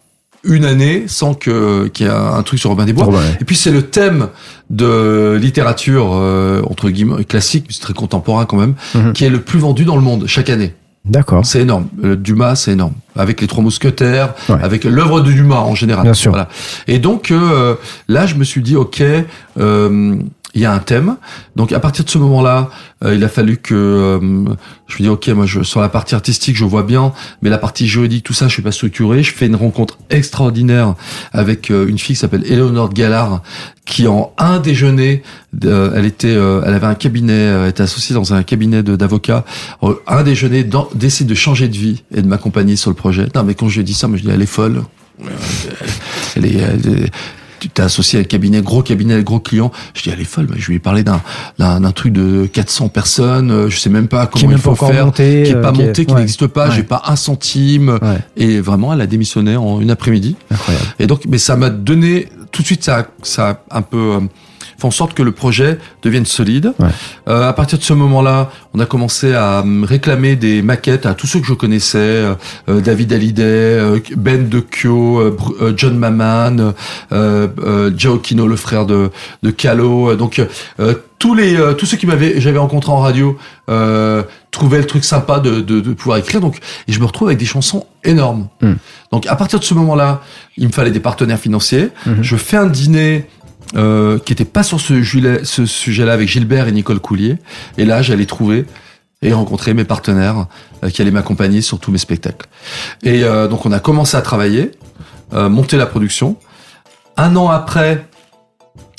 une 0.44 0.64
année 0.64 1.04
sans 1.06 1.34
que 1.34 1.88
qu'il 1.88 2.06
y 2.06 2.08
ait 2.08 2.12
un 2.12 2.42
truc 2.42 2.60
sur 2.60 2.70
Robin 2.70 2.84
des 2.84 2.92
Bois. 2.92 3.08
Et 3.40 3.44
puis 3.44 3.56
c'est 3.56 3.70
le 3.70 3.82
thème 3.82 4.28
de 4.70 5.38
littérature 5.40 6.10
euh, 6.12 6.62
entre 6.68 6.90
guillemets 6.90 7.24
classique, 7.24 7.64
mais 7.66 7.74
c'est 7.74 7.80
très 7.80 7.94
contemporain 7.94 8.44
quand 8.44 8.58
même, 8.58 8.74
mhm. 8.94 9.12
qui 9.12 9.24
est 9.24 9.30
le 9.30 9.40
plus 9.40 9.58
vendu 9.58 9.84
dans 9.84 9.96
le 9.96 10.02
monde 10.02 10.26
chaque 10.26 10.50
année. 10.50 10.74
D'accord. 11.04 11.44
C'est 11.44 11.60
énorme. 11.60 11.88
Dumas, 12.02 12.56
c'est 12.56 12.72
énorme. 12.72 12.94
Avec 13.14 13.40
les 13.42 13.46
Trois 13.46 13.62
Mousquetaires, 13.62 14.34
avec 14.48 14.84
l'œuvre 14.84 15.20
de 15.20 15.30
Dumas 15.32 15.60
en 15.60 15.74
général. 15.74 16.04
Bien 16.04 16.14
sûr. 16.14 16.30
Voilà. 16.30 16.48
Et 16.88 16.98
donc 16.98 17.30
euh, 17.30 17.74
là, 18.08 18.26
je 18.26 18.36
me 18.36 18.44
suis 18.44 18.62
dit, 18.62 18.74
ok, 18.74 19.02
euh, 19.58 20.16
il 20.54 20.62
y 20.62 20.64
a 20.64 20.72
un 20.72 20.78
thème. 20.78 21.16
Donc 21.56 21.72
à 21.72 21.80
partir 21.80 22.04
de 22.04 22.10
ce 22.10 22.18
moment-là, 22.18 22.70
euh, 23.04 23.14
il 23.14 23.24
a 23.24 23.28
fallu 23.28 23.56
que 23.56 23.74
euh, 23.74 24.20
je 24.86 24.94
me 24.96 25.02
dis 25.02 25.08
ok, 25.08 25.28
moi 25.28 25.46
je, 25.46 25.62
sur 25.62 25.80
la 25.80 25.88
partie 25.88 26.14
artistique 26.14 26.56
je 26.56 26.64
vois 26.64 26.82
bien, 26.82 27.12
mais 27.42 27.50
la 27.50 27.58
partie 27.58 27.86
juridique 27.86 28.24
tout 28.24 28.32
ça 28.32 28.48
je 28.48 28.52
suis 28.52 28.62
pas 28.62 28.72
structuré. 28.72 29.22
Je 29.22 29.32
fais 29.32 29.46
une 29.46 29.56
rencontre 29.56 29.98
extraordinaire 30.10 30.94
avec 31.32 31.70
euh, 31.70 31.86
une 31.86 31.98
fille 31.98 32.14
qui 32.14 32.20
s'appelle 32.20 32.44
Eleonore 32.50 32.92
Gallard, 32.92 33.42
qui 33.84 34.06
en 34.06 34.32
un 34.38 34.60
déjeuner, 34.60 35.22
elle 35.62 36.06
était, 36.06 36.32
elle 36.32 36.72
avait 36.72 36.86
un 36.86 36.94
cabinet, 36.94 37.32
elle 37.32 37.68
était 37.68 37.82
associée 37.82 38.14
dans 38.14 38.32
un 38.32 38.42
cabinet 38.42 38.82
d'avocats. 38.82 39.44
Un 40.06 40.22
déjeuner 40.22 40.66
décide 40.94 41.26
de 41.26 41.34
changer 41.34 41.68
de 41.68 41.76
vie 41.76 42.02
et 42.14 42.22
de 42.22 42.26
m'accompagner 42.26 42.76
sur 42.76 42.90
le 42.90 42.96
projet. 42.96 43.26
Non 43.34 43.44
mais 43.44 43.54
quand 43.54 43.68
je 43.68 43.74
lui 43.74 43.80
ai 43.82 43.84
dit 43.84 43.92
ça, 43.92 44.08
moi 44.08 44.16
je 44.16 44.22
dis 44.22 44.30
elle 44.30 44.40
est 44.40 44.46
folle. 44.46 44.84
Elle 46.34 46.46
est, 46.46 46.56
elle 46.56 47.04
est 47.04 47.10
tu 47.64 47.70
t'es 47.70 47.82
associé 47.82 48.18
à 48.18 48.22
un 48.22 48.24
cabinet, 48.24 48.60
gros 48.60 48.82
cabinet, 48.82 49.22
gros 49.22 49.40
client. 49.40 49.72
Je 49.94 50.02
dis, 50.02 50.10
elle 50.10 50.20
est 50.20 50.24
folle. 50.24 50.48
Je 50.54 50.68
lui 50.68 50.76
ai 50.76 50.78
parlé 50.78 51.02
d'un, 51.02 51.22
d'un, 51.58 51.92
truc 51.92 52.12
de 52.12 52.46
400 52.52 52.90
personnes. 52.90 53.50
Euh, 53.50 53.70
je 53.70 53.78
sais 53.78 53.88
même 53.88 54.06
pas 54.06 54.26
comment 54.26 54.50
il 54.50 54.58
faut 54.58 54.74
faire. 54.74 55.06
Monté, 55.06 55.44
qui 55.46 55.52
est 55.52 55.60
pas 55.60 55.72
monté, 55.72 56.04
qui 56.04 56.14
n'existe 56.14 56.46
pas. 56.46 56.68
J'ai 56.68 56.82
pas 56.82 57.04
un 57.06 57.16
centime. 57.16 57.98
Et 58.36 58.60
vraiment, 58.60 58.92
elle 58.92 59.00
a 59.00 59.06
démissionné 59.06 59.56
en 59.56 59.80
une 59.80 59.90
après-midi. 59.90 60.36
Incroyable. 60.50 60.86
Et 60.98 61.06
donc, 61.06 61.22
mais 61.26 61.38
ça 61.38 61.56
m'a 61.56 61.70
donné, 61.70 62.28
tout 62.52 62.60
de 62.60 62.66
suite, 62.66 62.84
ça, 62.84 63.06
ça 63.22 63.62
a 63.70 63.78
un 63.78 63.82
peu, 63.82 64.16
euh, 64.16 64.20
en 64.84 64.90
sorte 64.90 65.14
que 65.14 65.22
le 65.22 65.32
projet 65.32 65.78
devienne 66.02 66.26
solide. 66.26 66.72
Euh, 67.28 67.48
à 67.48 67.52
partir 67.52 67.78
de 67.78 67.84
ce 67.84 67.92
moment-là, 67.92 68.50
on 68.74 68.80
a 68.80 68.86
commencé 68.86 69.34
à 69.34 69.60
euh, 69.60 69.84
réclamer 69.84 70.36
des 70.36 70.62
maquettes 70.62 71.06
à 71.06 71.14
tous 71.14 71.26
ceux 71.26 71.40
que 71.40 71.46
je 71.46 71.54
connaissais, 71.54 71.98
euh, 71.98 72.34
euh 72.68 72.80
David 72.80 73.12
Hallyday, 73.12 74.02
Ben 74.16 74.48
de 74.48 74.60
Kyo, 74.60 75.36
John 75.76 75.96
Maman, 75.96 76.74
Joe 77.96 78.20
Kino, 78.22 78.46
le 78.46 78.56
frère 78.56 78.86
de, 78.86 79.10
de 79.42 79.50
Calo. 79.50 80.14
Donc 80.16 80.42
tous 81.18 81.34
les 81.34 81.56
tous 81.78 81.86
ceux 81.86 81.96
qui 81.96 82.06
m'avaient 82.06 82.40
j'avais 82.40 82.58
rencontré 82.58 82.92
en 82.92 82.98
radio 82.98 83.38
trouvaient 84.50 84.78
le 84.78 84.86
truc 84.86 85.04
sympa 85.04 85.40
de, 85.40 85.60
de, 85.60 85.80
de, 85.80 85.92
pouvoir 85.92 86.18
écrire. 86.18 86.40
Donc 86.40 86.58
et 86.88 86.92
je 86.92 87.00
me 87.00 87.06
retrouve 87.06 87.28
avec 87.28 87.38
des 87.38 87.46
chansons 87.46 87.86
énormes. 88.04 88.48
Hmm. 88.60 88.74
Donc 89.10 89.26
à 89.26 89.36
partir 89.36 89.58
de 89.58 89.64
ce 89.64 89.74
moment-là, 89.74 90.22
il 90.56 90.66
me 90.66 90.72
fallait 90.72 90.90
des 90.90 91.00
partenaires 91.00 91.38
financiers. 91.38 91.88
Hmm. 92.06 92.22
Je 92.22 92.36
fais 92.36 92.56
un 92.56 92.66
dîner 92.66 93.26
euh, 93.76 94.18
qui 94.18 94.32
était 94.32 94.44
pas 94.44 94.62
sur 94.62 94.80
ce, 94.80 95.02
ce 95.42 95.66
sujet-là 95.66 96.12
avec 96.12 96.28
Gilbert 96.28 96.68
et 96.68 96.72
Nicole 96.72 97.00
Coulier. 97.00 97.38
Et 97.76 97.84
là, 97.84 98.02
j'allais 98.02 98.26
trouver 98.26 98.66
et 99.22 99.32
rencontrer 99.32 99.74
mes 99.74 99.84
partenaires 99.84 100.46
euh, 100.82 100.90
qui 100.90 101.02
allaient 101.02 101.10
m'accompagner 101.10 101.60
sur 101.60 101.80
tous 101.80 101.90
mes 101.90 101.98
spectacles. 101.98 102.46
Et 103.02 103.24
euh, 103.24 103.48
donc, 103.48 103.66
on 103.66 103.72
a 103.72 103.80
commencé 103.80 104.16
à 104.16 104.22
travailler, 104.22 104.70
monter 105.32 105.76
la 105.76 105.86
production. 105.86 106.36
Un 107.16 107.34
an 107.34 107.48
après, 107.48 108.06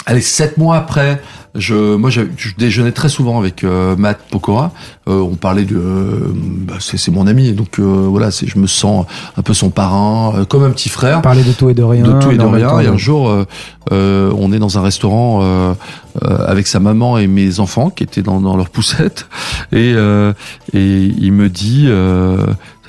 allez, 0.05 0.19
sept 0.19 0.57
mois 0.57 0.75
après, 0.75 1.21
je, 1.55 1.95
moi, 1.95 2.09
je, 2.09 2.21
déjeunais 2.57 2.91
très 2.91 3.09
souvent 3.09 3.39
avec 3.39 3.63
euh, 3.63 3.95
Matt 3.95 4.19
Pokora. 4.29 4.71
Euh, 5.07 5.19
on 5.19 5.35
parlait 5.35 5.65
de, 5.65 5.77
euh, 5.77 6.33
bah, 6.35 6.75
c'est 6.79 7.11
mon 7.11 7.27
ami, 7.27 7.53
donc 7.53 7.79
voilà, 7.79 8.31
c'est, 8.31 8.47
je 8.47 8.57
me 8.59 8.67
sens 8.67 9.05
un 9.37 9.41
peu 9.41 9.53
son 9.53 9.69
parrain, 9.69 10.45
comme 10.49 10.63
un 10.63 10.71
petit 10.71 10.89
frère. 10.89 11.21
Parler 11.21 11.43
de 11.43 11.51
tout 11.51 11.69
et 11.69 11.73
de 11.73 11.83
rien. 11.83 12.03
De 12.03 12.19
tout 12.19 12.31
et 12.31 12.37
de 12.37 12.43
rien. 12.43 12.79
Et 12.79 12.87
un 12.87 12.97
jour, 12.97 13.45
on 13.91 14.51
est 14.51 14.59
dans 14.59 14.77
un 14.77 14.81
restaurant 14.81 15.75
avec 16.21 16.67
sa 16.67 16.79
maman 16.79 17.17
et 17.17 17.27
mes 17.27 17.59
enfants 17.59 17.89
qui 17.89 18.03
étaient 18.03 18.21
dans, 18.21 18.41
dans 18.41 18.57
leur 18.57 18.69
poussette, 18.69 19.27
et 19.71 19.93
et 20.73 21.13
il 21.17 21.31
me 21.31 21.49
dit, 21.49 21.87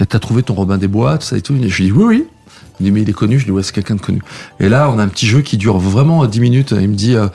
t'as 0.09 0.19
trouvé 0.19 0.43
ton 0.43 0.55
Robin 0.55 0.79
des 0.79 0.89
Bois, 0.89 1.19
ça 1.21 1.37
et 1.37 1.41
tout. 1.41 1.55
Et 1.55 1.69
je 1.69 1.77
lui 1.77 1.85
dis 1.85 1.93
oui, 1.93 2.05
oui. 2.05 2.25
Il 2.79 2.85
me 2.85 2.89
dit, 2.89 2.93
mais 2.93 3.03
il 3.03 3.11
est 3.11 3.15
connu. 3.15 3.39
Je 3.39 3.45
dis, 3.45 3.51
ouais, 3.51 3.63
c'est 3.63 3.75
quelqu'un 3.75 3.95
de 3.95 4.01
connu. 4.01 4.21
Et 4.61 4.69
là, 4.69 4.91
on 4.91 4.99
a 4.99 5.03
un 5.03 5.09
petit 5.09 5.27
jeu 5.27 5.41
qui 5.41 5.57
dure 5.57 5.79
vraiment 5.79 6.27
10 6.27 6.41
minutes. 6.41 6.75
Il 6.79 6.89
me 6.89 6.95
dit, 6.95 7.15
euh, 7.15 7.29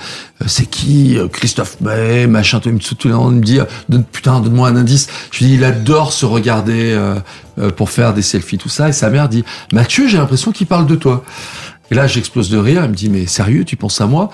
c'est 0.46 0.70
qui 0.70 1.18
euh, 1.18 1.28
Christophe 1.28 1.78
Bay, 1.82 2.28
machin. 2.28 2.60
Tout, 2.60 2.72
tout 2.96 3.08
le 3.08 3.16
monde 3.16 3.38
me 3.38 3.42
dit, 3.42 3.60
euh, 3.60 4.00
putain, 4.12 4.40
donne-moi 4.40 4.70
un 4.70 4.76
indice. 4.76 5.08
Je 5.32 5.40
lui 5.40 5.48
dis, 5.48 5.54
il 5.56 5.64
adore 5.64 6.14
se 6.14 6.26
regarder 6.26 6.98
pour 7.76 7.90
faire 7.90 8.14
des 8.14 8.22
selfies, 8.22 8.58
tout 8.58 8.70
ça. 8.70 8.90
Et 8.90 8.94
sa 8.94 9.10
mère 9.10 9.30
dit, 9.30 9.44
Mathieu, 9.72 10.08
j'ai 10.08 10.18
l'impression 10.18 10.52
qu'il 10.52 10.68
parle 10.68 10.86
de 10.86 10.96
toi. 10.96 11.24
Et 11.90 11.96
là, 11.96 12.08
j'explose 12.08 12.50
de 12.50 12.58
rire. 12.58 12.84
Il 12.86 12.92
me 12.92 12.96
dit, 12.96 13.10
mais 13.10 13.26
sérieux, 13.26 13.66
tu 13.66 13.76
penses 13.76 14.00
à 14.02 14.06
moi? 14.06 14.30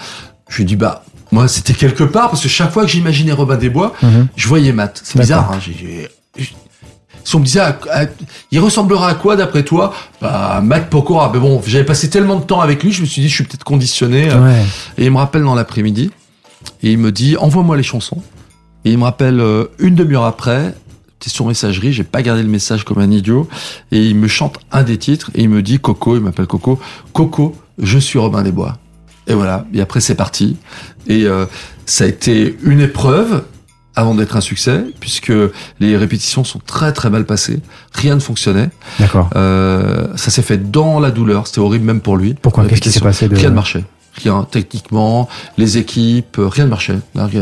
Je 0.50 0.58
lui 0.58 0.66
dis, 0.66 0.76
bah, 0.76 1.04
moi, 1.32 1.48
c'était 1.48 1.74
quelque 1.74 2.04
part, 2.04 2.30
parce 2.30 2.42
que 2.42 2.50
chaque 2.50 2.72
fois 2.72 2.84
que 2.84 2.90
j'imaginais 2.90 3.32
Robin 3.32 3.58
des 3.58 3.70
Bois, 3.70 3.94
mhm. 4.02 4.28
je 4.36 4.48
voyais 4.48 4.72
Matt. 4.72 5.02
C'est 5.04 5.20
bizarre, 5.20 5.52
hein, 5.52 5.60
si 7.28 7.36
on 7.36 7.40
me 7.40 7.44
disait, 7.44 7.60
il 8.52 8.60
ressemblera 8.62 9.10
à 9.10 9.14
quoi 9.14 9.36
d'après 9.36 9.64
toi? 9.64 9.94
Bah, 10.22 10.62
Mac 10.64 10.90
Pokora. 10.90 11.30
Mais 11.34 11.42
bon, 11.42 11.62
j'avais 11.68 11.84
passé 11.84 12.10
tellement 12.10 12.38
de 12.38 12.46
temps 12.46 12.62
avec 12.62 12.82
lui, 12.82 12.94
je 12.94 13.02
me 13.02 13.06
suis 13.06 13.22
dit, 13.22 13.28
je 13.28 13.34
suis 13.34 13.44
peut-être 13.44 13.66
conditionné. 13.66 14.30
Euh, 14.32 14.64
et 14.98 15.08
il 15.08 15.12
me 15.12 15.18
rappelle 15.18 15.44
dans 15.44 15.54
l'après-midi, 15.54 16.10
et 16.84 16.92
il 16.94 16.98
me 16.98 17.12
dit, 17.12 17.36
envoie-moi 17.36 17.76
les 17.76 17.84
chansons. 17.84 18.22
Et 18.86 18.92
il 18.94 18.98
me 18.98 19.04
rappelle 19.04 19.42
euh, 19.42 19.66
une 19.78 19.94
demi-heure 19.94 20.24
après, 20.24 20.74
t'es 21.20 21.30
sur 21.30 21.46
messagerie, 21.46 21.92
j'ai 21.92 22.06
pas 22.06 22.22
gardé 22.22 22.44
le 22.44 22.48
message 22.48 22.86
comme 22.86 23.00
un 23.00 23.12
idiot, 23.12 23.50
et 23.92 24.06
il 24.06 24.16
me 24.16 24.30
chante 24.30 24.60
un 24.72 24.84
des 24.84 24.98
titres, 24.98 25.30
et 25.36 25.42
il 25.42 25.50
me 25.50 25.62
dit, 25.62 25.80
Coco, 25.80 26.16
il 26.16 26.22
m'appelle 26.22 26.48
Coco, 26.48 26.80
Coco, 27.12 27.58
je 27.78 28.00
suis 28.00 28.18
Robin 28.18 28.42
des 28.42 28.54
Bois. 28.54 28.78
Et 29.28 29.34
voilà, 29.34 29.66
et 29.74 29.82
après 29.82 30.00
c'est 30.00 30.16
parti. 30.16 30.56
Et 31.08 31.26
euh, 31.26 31.46
ça 31.86 32.06
a 32.06 32.08
été 32.08 32.58
une 32.64 32.80
épreuve, 32.80 33.44
avant 33.98 34.14
d'être 34.14 34.38
un 34.38 34.42
succès, 34.42 34.86
puisque 35.00 35.34
les 35.80 35.98
répétitions 35.98 36.44
sont 36.44 36.60
très 36.64 36.94
très 36.94 37.10
mal 37.10 37.26
passées, 37.26 37.60
rien 37.94 38.14
ne 38.14 38.20
fonctionnait. 38.20 38.70
D'accord. 39.00 39.32
Euh, 39.36 40.08
ça 40.16 40.30
s'est 40.30 40.44
fait 40.44 40.72
dans 40.72 41.00
la 41.00 41.10
douleur, 41.10 41.48
c'était 41.48 41.60
horrible 41.60 41.84
même 41.84 42.00
pour 42.00 42.16
lui. 42.16 42.36
Pourquoi? 42.40 42.66
Qu'est-ce 42.66 42.80
qui 42.80 42.92
s'est 42.92 43.00
passé 43.00 43.28
de... 43.28 43.36
Rien 43.36 43.50
ne 43.50 43.56
marchait. 43.56 43.84
Rien, 44.24 44.48
techniquement, 44.50 45.30
les 45.58 45.78
équipes, 45.78 46.38
rien 46.40 46.66
ne 46.66 46.70
marchait. 46.70 46.98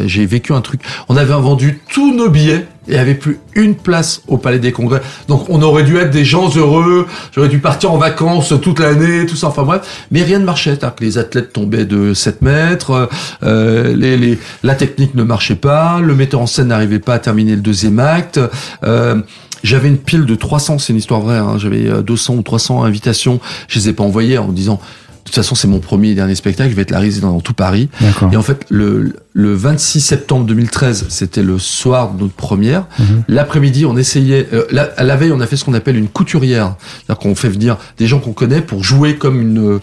J'ai 0.06 0.26
vécu 0.26 0.54
un 0.54 0.62
truc. 0.62 0.82
On 1.08 1.16
avait 1.16 1.34
vendu 1.34 1.82
tous 1.94 2.14
nos 2.14 2.30
billets 2.30 2.68
et 2.88 2.92
il 2.92 2.94
n'y 2.94 3.00
avait 3.00 3.16
plus 3.16 3.40
une 3.56 3.76
place 3.76 4.22
au 4.28 4.38
Palais 4.38 4.60
des 4.60 4.72
Congrès. 4.72 5.02
Donc 5.28 5.50
on 5.50 5.62
aurait 5.62 5.84
dû 5.84 5.98
être 5.98 6.12
des 6.12 6.26
gens 6.26 6.50
heureux, 6.56 7.08
j'aurais 7.34 7.48
dû 7.48 7.60
partir 7.60 7.92
en 7.92 7.98
vacances 7.98 8.54
toute 8.62 8.80
l'année, 8.80 9.26
tout 9.26 9.36
ça, 9.36 9.48
enfin 9.48 9.64
bref. 9.64 10.06
Mais 10.12 10.24
rien 10.24 10.40
ne 10.40 10.46
marchait. 10.46 10.78
Les 11.00 11.18
athlètes 11.18 11.54
tombaient 11.54 11.86
de 11.86 12.14
7 12.14 12.42
mètres, 12.42 13.10
euh, 13.44 13.96
les, 13.96 14.18
les, 14.18 14.38
la 14.64 14.76
technique 14.76 15.16
ne 15.16 15.24
marchait 15.24 15.56
pas, 15.56 16.00
le 16.00 16.14
metteur 16.14 16.42
en 16.42 16.48
scène 16.48 16.68
n'arrivait 16.68 17.00
pas 17.00 17.16
à 17.16 17.20
terminer 17.20 17.56
le 17.56 17.62
deuxième 17.62 18.00
acte. 18.00 18.40
Euh, 18.84 19.22
j'avais 19.64 19.88
une 19.88 19.98
pile 19.98 20.26
de 20.26 20.36
300, 20.36 20.78
c'est 20.78 20.94
une 20.94 21.00
histoire 21.00 21.22
vraie, 21.22 21.38
hein, 21.38 21.58
j'avais 21.58 21.90
200 22.04 22.36
ou 22.36 22.42
300 22.44 22.84
invitations, 22.84 23.40
je 23.68 23.80
les 23.80 23.90
ai 23.90 23.94
pas 23.94 24.04
envoyées 24.04 24.38
en 24.38 24.50
disant 24.50 24.80
toute 25.26 25.36
façon, 25.36 25.56
c'est 25.56 25.68
mon 25.68 25.80
premier 25.80 26.10
et 26.10 26.16
dernier 26.16 26.36
spectacle. 26.36 26.70
Je 26.70 26.76
vais 26.76 26.84
être 26.84 26.92
la 26.92 27.00
résidente 27.00 27.34
dans 27.34 27.42
tout 27.42 27.54
Paris. 27.54 27.90
Et 28.32 28.38
en 28.38 28.42
fait, 28.44 28.66
le, 28.70 29.16
le 29.34 29.54
26 29.54 30.00
septembre 30.00 30.46
2013, 30.46 31.08
c'était 31.10 31.42
le 31.44 31.58
soir 31.60 32.14
de 32.14 32.22
notre 32.22 32.36
première. 32.36 32.86
Mhm. 33.00 33.24
L'après-midi, 33.28 33.86
on 33.86 33.98
essayait. 33.98 34.48
Euh, 34.54 34.66
la, 34.72 34.84
à 34.98 35.04
la 35.04 35.16
veille, 35.16 35.32
on 35.32 35.40
a 35.40 35.48
fait 35.48 35.58
ce 35.58 35.66
qu'on 35.66 35.74
appelle 35.74 35.98
une 35.98 36.08
couturière, 36.10 36.76
c'est-à-dire 36.80 37.20
qu'on 37.20 37.36
fait 37.36 37.50
venir 37.50 37.78
des 37.98 38.06
gens 38.08 38.20
qu'on 38.20 38.34
connaît 38.34 38.62
pour 38.62 38.84
jouer 38.84 39.16
comme 39.18 39.42
une 39.42 39.60
euh, 39.76 39.80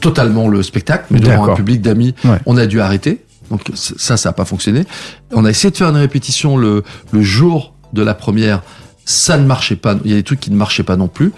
totalement 0.00 0.48
le 0.48 0.62
spectacle, 0.62 1.06
mais 1.10 1.20
devant 1.20 1.50
un 1.50 1.54
public 1.54 1.80
d'amis. 1.82 2.14
On 2.46 2.56
a 2.56 2.66
dû 2.66 2.80
arrêter. 2.80 3.22
Donc 3.50 3.62
ça, 3.74 4.16
ça 4.16 4.28
n'a 4.28 4.32
pas 4.32 4.44
fonctionné. 4.44 4.84
On 5.32 5.44
a 5.44 5.50
essayé 5.50 5.70
de 5.70 5.76
faire 5.76 5.88
une 5.88 5.96
répétition 5.96 6.56
le, 6.56 6.84
le 7.10 7.22
jour 7.22 7.74
de 7.92 8.02
la 8.02 8.14
première. 8.14 8.62
Ça 9.04 9.36
ne 9.36 9.44
marchait 9.44 9.76
pas. 9.76 9.96
Il 10.04 10.10
y 10.10 10.14
a 10.14 10.16
des 10.16 10.22
trucs 10.22 10.40
qui 10.40 10.50
ne 10.50 10.56
marchaient 10.56 10.84
pas 10.84 10.96
non 10.96 11.08
plus. 11.08 11.32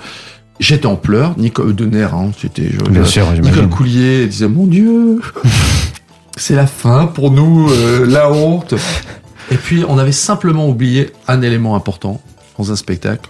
J'étais 0.63 0.87
en 0.87 0.95
pleurs, 0.95 1.37
Nicole 1.39 1.75
Denner, 1.75 2.07
hein, 2.13 2.31
c'était 2.41 2.71
Bien 2.89 3.05
sûr, 3.05 3.29
Nicole 3.33 3.69
Coulier 3.69 4.29
disait 4.29 4.47
mon 4.47 4.69
Dieu, 4.69 5.21
c'est 6.37 6.55
la 6.55 6.69
fin 6.69 7.07
pour 7.07 7.33
nous, 7.33 7.69
euh, 7.69 8.07
la 8.07 8.31
honte. 8.31 8.73
Et 9.51 9.57
puis 9.57 9.85
on 9.89 9.99
avait 9.99 10.13
simplement 10.13 10.69
oublié 10.69 11.11
un 11.27 11.43
élément 11.43 11.75
important 11.75 12.21
dans 12.59 12.71
un 12.71 12.77
spectacle, 12.77 13.29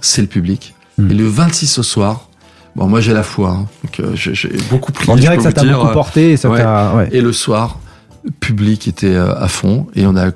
c'est 0.00 0.20
le 0.20 0.28
public. 0.28 0.74
Hmm. 0.98 1.10
Et 1.10 1.14
le 1.14 1.26
26 1.26 1.78
au 1.78 1.82
soir, 1.82 2.28
bon 2.76 2.86
moi 2.86 3.00
j'ai 3.00 3.14
la 3.14 3.22
foi, 3.22 3.52
hein, 3.52 3.66
donc 3.82 4.00
euh, 4.00 4.10
j'ai 4.14 4.52
beaucoup 4.68 4.92
prié. 4.92 5.10
On 5.10 5.16
dirait 5.16 5.38
que 5.38 5.42
ça 5.42 5.52
t'a 5.52 5.64
beaucoup 5.64 5.90
porté 5.90 6.32
et 6.32 6.36
ça 6.36 6.50
ouais. 6.50 7.08
Et 7.12 7.22
le 7.22 7.32
soir, 7.32 7.78
le 8.24 8.30
public 8.30 8.88
était 8.88 9.14
euh, 9.14 9.34
à 9.34 9.48
fond 9.48 9.86
et 9.94 10.04
on 10.06 10.16
a 10.16 10.32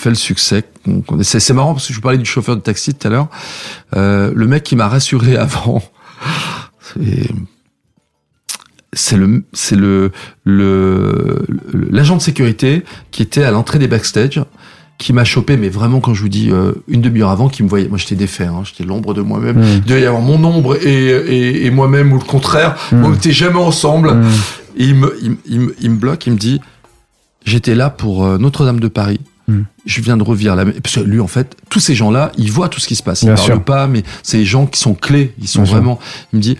fait 0.00 0.08
le 0.08 0.16
succès. 0.16 0.64
C'est 1.22 1.52
marrant 1.52 1.74
parce 1.74 1.86
que 1.86 1.92
je 1.92 1.98
vous 1.98 2.02
parlais 2.02 2.18
du 2.18 2.24
chauffeur 2.24 2.56
de 2.56 2.62
taxi 2.62 2.94
tout 2.94 3.06
à 3.06 3.10
l'heure. 3.10 3.28
Euh, 3.96 4.32
le 4.34 4.46
mec 4.46 4.62
qui 4.62 4.76
m'a 4.76 4.88
rassuré 4.88 5.36
avant, 5.36 5.82
c'est 8.92 9.16
le 9.16 9.44
c'est 9.52 9.76
le 9.76 10.10
le 10.44 11.46
l'agent 11.72 12.16
de 12.16 12.22
sécurité 12.22 12.82
qui 13.10 13.22
était 13.22 13.44
à 13.44 13.50
l'entrée 13.50 13.78
des 13.78 13.88
backstage 13.88 14.42
qui 14.98 15.14
m'a 15.14 15.24
chopé, 15.24 15.56
mais 15.56 15.70
vraiment 15.70 16.00
quand 16.00 16.12
je 16.12 16.20
vous 16.20 16.28
dis 16.28 16.50
euh, 16.50 16.72
une 16.86 17.00
demi-heure 17.00 17.30
avant, 17.30 17.48
qui 17.48 17.62
me 17.62 17.68
voyait, 17.68 17.88
moi 17.88 17.96
j'étais 17.96 18.16
défait, 18.16 18.44
hein, 18.44 18.62
j'étais 18.64 18.84
l'ombre 18.84 19.14
de 19.14 19.22
moi-même. 19.22 19.58
Mm. 19.58 19.64
Il 19.76 19.84
devait 19.84 20.02
y 20.02 20.04
avoir 20.04 20.20
mon 20.20 20.44
ombre 20.44 20.76
et, 20.76 21.08
et, 21.08 21.64
et 21.66 21.70
moi-même 21.70 22.12
ou 22.12 22.18
le 22.18 22.24
contraire. 22.24 22.76
Mm. 22.92 23.04
On 23.04 23.10
n'était 23.10 23.32
jamais 23.32 23.58
ensemble. 23.58 24.12
Mm. 24.12 24.28
Et 24.76 24.84
il 24.84 24.94
me, 24.94 25.18
il, 25.22 25.36
il, 25.46 25.70
il, 25.80 25.90
me 25.90 25.96
bloque, 25.96 26.26
il 26.26 26.34
me 26.34 26.38
dit, 26.38 26.60
j'étais 27.46 27.74
là 27.74 27.88
pour 27.88 28.26
euh, 28.26 28.36
Notre-Dame 28.36 28.78
de 28.78 28.88
Paris. 28.88 29.20
Hmm. 29.50 29.64
Je 29.84 30.00
viens 30.00 30.16
de 30.16 30.22
revivre 30.22 30.54
la 30.54 30.64
parce 30.64 30.94
que 30.94 31.00
lui 31.00 31.20
en 31.20 31.26
fait 31.26 31.56
tous 31.68 31.80
ces 31.80 31.94
gens-là 31.94 32.30
ils 32.36 32.52
voient 32.52 32.68
tout 32.68 32.78
ce 32.78 32.86
qui 32.86 32.94
se 32.94 33.02
passe 33.02 33.22
ils 33.22 33.30
ne 33.30 33.34
parlent 33.34 33.64
pas 33.64 33.86
mais 33.86 34.04
c'est 34.22 34.38
des 34.38 34.44
gens 34.44 34.66
qui 34.66 34.78
sont 34.78 34.94
clés 34.94 35.34
ils 35.40 35.48
sont 35.48 35.64
vraiment 35.64 35.98
il 36.32 36.36
me 36.36 36.42
dit 36.42 36.56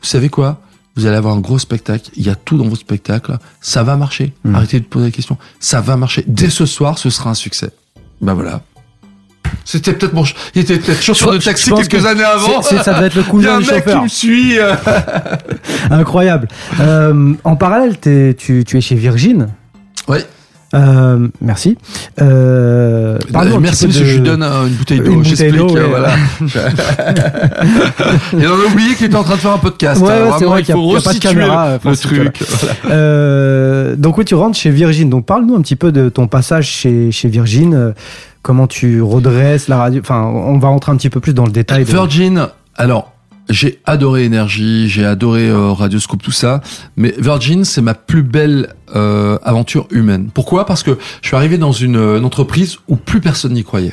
vous 0.00 0.06
savez 0.06 0.30
quoi? 0.30 0.62
Vous 0.96 1.06
allez 1.06 1.16
avoir 1.16 1.34
un 1.34 1.40
gros 1.40 1.58
spectacle 1.58 2.10
il 2.16 2.24
y 2.24 2.30
a 2.30 2.34
tout 2.34 2.56
dans 2.56 2.66
vos 2.66 2.76
spectacles 2.76 3.38
ça 3.60 3.82
va 3.82 3.96
marcher 3.96 4.32
hmm. 4.44 4.54
arrêtez 4.54 4.80
de 4.80 4.84
poser 4.86 5.06
la 5.06 5.10
question 5.10 5.36
ça 5.58 5.80
va 5.80 5.96
marcher 5.96 6.24
dès 6.26 6.50
ce 6.50 6.66
soir 6.66 6.98
ce 6.98 7.10
sera 7.10 7.30
un 7.30 7.34
succès 7.34 7.70
ben 8.20 8.34
voilà 8.34 8.62
c'était 9.64 9.92
peut-être 9.92 10.14
mon, 10.14 10.24
il 10.54 10.62
était 10.62 10.78
peut-être 10.78 11.02
chauffeur 11.02 11.32
de 11.32 11.38
taxi 11.38 11.70
quelques 11.72 12.06
années 12.06 12.24
avant. 12.24 12.62
ça 12.62 12.94
devait 12.94 13.06
être 13.06 13.16
le 13.16 13.22
cousin 13.22 13.58
du 13.58 13.64
chauffeur. 13.64 13.98
qui 13.98 14.02
me 14.04 14.08
suit. 14.08 14.58
Incroyable. 15.90 16.48
Euh, 16.78 17.34
en 17.44 17.56
parallèle, 17.56 17.98
tu, 18.00 18.64
tu 18.64 18.78
es 18.78 18.80
chez 18.80 18.94
Virgin. 18.94 19.48
Oui. 20.08 20.18
Euh, 20.72 21.26
merci. 21.40 21.76
Euh, 22.20 23.18
merci 23.32 23.86
parce 23.86 23.98
que 23.98 24.04
je 24.04 24.14
lui 24.14 24.20
donne 24.20 24.42
une 24.42 24.74
bouteille 24.74 25.00
d'eau. 25.00 25.22
J'explique. 25.24 25.60
Ouais. 25.60 25.88
Voilà. 25.88 26.10
Et 28.38 28.46
on 28.46 28.52
a 28.52 28.72
oublié 28.72 28.94
qu'il 28.94 29.06
était 29.06 29.16
en 29.16 29.24
train 29.24 29.34
de 29.34 29.40
faire 29.40 29.52
un 29.52 29.58
podcast. 29.58 30.00
Ouais, 30.00 30.12
hein. 30.12 30.36
c'est 30.38 30.44
vrai 30.44 30.62
qu'il 30.62 30.76
n'y 30.76 30.96
a, 30.96 31.00
pas 31.00 31.12
de 31.12 31.18
caméra. 31.18 31.78
Le 31.84 31.96
truc. 31.96 32.42
Euh, 32.88 33.96
donc 33.96 34.18
oui, 34.18 34.24
tu 34.24 34.34
rentres 34.36 34.56
chez 34.56 34.70
Virgin. 34.70 35.10
Donc 35.10 35.26
parle-nous 35.26 35.56
un 35.56 35.60
petit 35.62 35.76
peu 35.76 35.90
de 35.90 36.08
ton 36.08 36.28
passage 36.28 36.68
chez, 36.68 37.10
chez 37.10 37.28
Virgin. 37.28 37.74
Euh, 37.74 37.92
comment 38.42 38.66
tu 38.68 39.02
redresses 39.02 39.66
la 39.68 39.76
radio? 39.76 40.00
Enfin, 40.00 40.22
on 40.22 40.58
va 40.58 40.68
rentrer 40.68 40.92
un 40.92 40.96
petit 40.96 41.10
peu 41.10 41.20
plus 41.20 41.34
dans 41.34 41.46
le 41.46 41.52
détail. 41.52 41.82
Virgin. 41.82 42.46
Alors, 42.76 43.09
j'ai 43.50 43.80
adoré 43.84 44.24
Énergie, 44.24 44.88
j'ai 44.88 45.04
adoré 45.04 45.48
euh, 45.48 45.72
Radio 45.72 45.98
Scoop, 45.98 46.22
tout 46.22 46.30
ça. 46.30 46.60
Mais 46.96 47.14
Virgin, 47.18 47.64
c'est 47.64 47.82
ma 47.82 47.94
plus 47.94 48.22
belle 48.22 48.74
euh, 48.94 49.38
aventure 49.42 49.86
humaine. 49.90 50.30
Pourquoi? 50.32 50.66
Parce 50.66 50.82
que 50.82 50.98
je 51.22 51.28
suis 51.28 51.36
arrivé 51.36 51.58
dans 51.58 51.72
une, 51.72 51.96
une 51.96 52.24
entreprise 52.24 52.78
où 52.88 52.96
plus 52.96 53.20
personne 53.20 53.52
n'y 53.52 53.64
croyait 53.64 53.92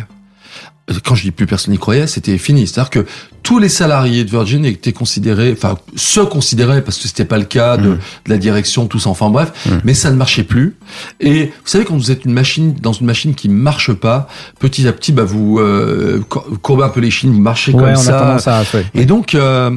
quand 1.04 1.16
je 1.16 1.24
dis 1.24 1.32
plus 1.32 1.46
personne 1.46 1.74
n'y 1.74 1.78
croyait, 1.78 2.08
c'était 2.08 2.38
fini. 2.38 2.66
C'est-à-dire 2.66 2.90
que 2.90 3.06
tous 3.44 3.60
les 3.60 3.70
salariés 3.70 4.24
de 4.24 4.30
Virgin 4.30 4.64
étaient 4.66 4.94
considérés, 4.94 5.52
enfin, 5.52 5.78
se 5.96 6.22
considéraient, 6.22 6.82
parce 6.82 6.98
que 6.98 7.08
c'était 7.08 7.26
pas 7.26 7.38
le 7.38 7.44
cas 7.44 7.78
de, 7.78 7.90
mm. 7.90 8.00
la 8.28 8.38
direction, 8.38 8.88
tout 8.88 9.00
ça, 9.00 9.10
enfin 9.10 9.30
bref, 9.30 9.52
mm. 9.66 9.70
mais 9.84 9.94
ça 9.94 10.12
ne 10.12 10.16
marchait 10.16 10.44
plus. 10.44 10.78
Et 11.20 11.48
vous 11.48 11.52
savez, 11.66 11.84
quand 11.84 11.96
vous 11.96 12.12
êtes 12.12 12.24
une 12.26 12.34
machine, 12.34 12.74
dans 12.74 12.94
une 12.94 13.06
machine 13.06 13.36
qui 13.36 13.50
marche 13.50 13.92
pas, 13.94 14.28
petit 14.60 14.88
à 14.88 14.94
petit, 14.94 15.12
bah, 15.12 15.24
vous 15.26 15.60
euh, 15.60 16.22
courbez 16.62 16.84
un 16.84 16.90
peu 16.90 17.02
les 17.02 17.12
chines, 17.12 17.32
vous 17.32 17.42
marchez 17.42 17.74
comme 17.74 17.96
ça. 17.98 18.64
Et 18.94 19.06
donc, 19.06 19.36
euh, 19.36 19.72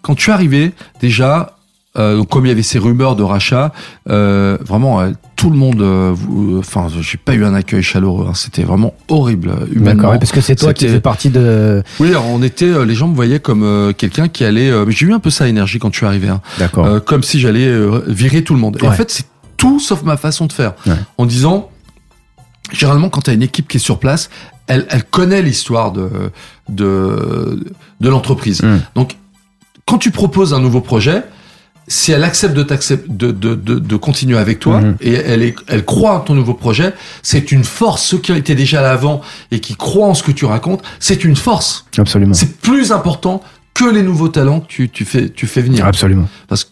quand 0.00 0.14
tu 0.14 0.30
arrivé, 0.30 0.72
déjà, 1.00 1.55
euh, 1.98 2.24
comme 2.24 2.44
il 2.44 2.48
y 2.48 2.52
avait 2.52 2.62
ces 2.62 2.78
rumeurs 2.78 3.16
de 3.16 3.22
rachat, 3.22 3.72
euh, 4.10 4.58
vraiment 4.60 5.00
euh, 5.00 5.12
tout 5.34 5.50
le 5.50 5.56
monde, 5.56 5.82
enfin, 6.58 6.88
j'ai 7.00 7.18
pas 7.18 7.34
eu 7.34 7.44
un 7.44 7.54
accueil 7.54 7.82
chaleureux. 7.82 8.26
Hein, 8.28 8.34
C'était 8.34 8.62
vraiment 8.62 8.94
horrible 9.08 9.52
humainement. 9.72 10.18
parce 10.18 10.32
que 10.32 10.40
c'est 10.40 10.56
toi 10.56 10.74
qui 10.74 10.88
fais 10.88 11.00
partie 11.00 11.30
de. 11.30 11.82
Oui, 12.00 12.08
alors 12.08 12.26
on 12.26 12.42
était, 12.42 12.84
les 12.84 12.94
gens 12.94 13.08
me 13.08 13.14
voyaient 13.14 13.40
comme 13.40 13.92
quelqu'un 13.96 14.28
qui 14.28 14.44
allait. 14.44 14.72
j'ai 14.88 15.06
eu 15.06 15.12
un 15.12 15.18
peu 15.18 15.30
ça 15.30 15.48
énergie 15.48 15.78
quand 15.78 15.92
je 15.92 15.98
suis 15.98 16.06
arrivé. 16.06 16.28
Hein, 16.28 16.40
D'accord. 16.58 17.04
comme 17.04 17.22
si 17.22 17.40
j'allais 17.40 17.70
virer 18.06 18.42
tout 18.42 18.54
le 18.54 18.60
monde. 18.60 18.78
Et 18.82 18.86
en 18.86 18.92
fait, 18.92 19.10
c'est 19.10 19.26
tout 19.56 19.80
sauf 19.80 20.02
ma 20.02 20.16
façon 20.16 20.46
de 20.46 20.52
faire. 20.52 20.74
En 21.18 21.26
disant, 21.26 21.70
généralement, 22.72 23.08
quand 23.08 23.22
tu 23.22 23.30
as 23.30 23.34
une 23.34 23.42
équipe 23.42 23.68
qui 23.68 23.76
est 23.76 23.80
sur 23.80 23.98
place, 23.98 24.30
elle, 24.66 24.86
elle 24.90 25.04
connaît 25.04 25.42
l'histoire 25.42 25.92
de 25.92 26.08
de 26.68 27.64
de 28.00 28.08
l'entreprise. 28.08 28.62
Hmm. 28.62 28.80
Donc, 28.94 29.16
quand 29.86 29.98
tu 29.98 30.10
proposes 30.10 30.52
un 30.52 30.60
nouveau 30.60 30.80
projet 30.80 31.22
si 31.88 32.12
elle 32.12 32.24
accepte 32.24 32.54
de, 32.54 32.62
de, 32.62 33.30
de, 33.30 33.54
de, 33.54 33.78
de 33.78 33.96
continuer 33.96 34.38
avec 34.38 34.58
toi 34.58 34.80
mhm. 34.80 34.96
et 35.00 35.14
elle, 35.14 35.42
est, 35.42 35.54
elle 35.68 35.84
croit 35.84 36.14
en 36.14 36.20
ton 36.20 36.34
nouveau 36.34 36.54
projet, 36.54 36.92
c'est 37.22 37.52
une 37.52 37.64
force. 37.64 38.02
Ceux 38.02 38.18
qui 38.18 38.32
étaient 38.32 38.54
déjà 38.54 38.80
à 38.80 38.82
l'avant 38.82 39.20
et 39.50 39.60
qui 39.60 39.76
croient 39.76 40.08
en 40.08 40.14
ce 40.14 40.22
que 40.22 40.32
tu 40.32 40.44
racontes, 40.44 40.82
c'est 40.98 41.24
une 41.24 41.36
force. 41.36 41.86
Absolument. 41.96 42.34
C'est 42.34 42.58
plus 42.58 42.92
important 42.92 43.42
que 43.74 43.84
les 43.84 44.02
nouveaux 44.02 44.28
talents 44.28 44.60
que 44.60 44.66
tu, 44.66 44.88
tu, 44.88 45.04
fais, 45.04 45.28
tu 45.28 45.46
fais 45.46 45.62
venir. 45.62 45.86
Absolument. 45.86 46.28
Parce 46.48 46.64
que, 46.64 46.70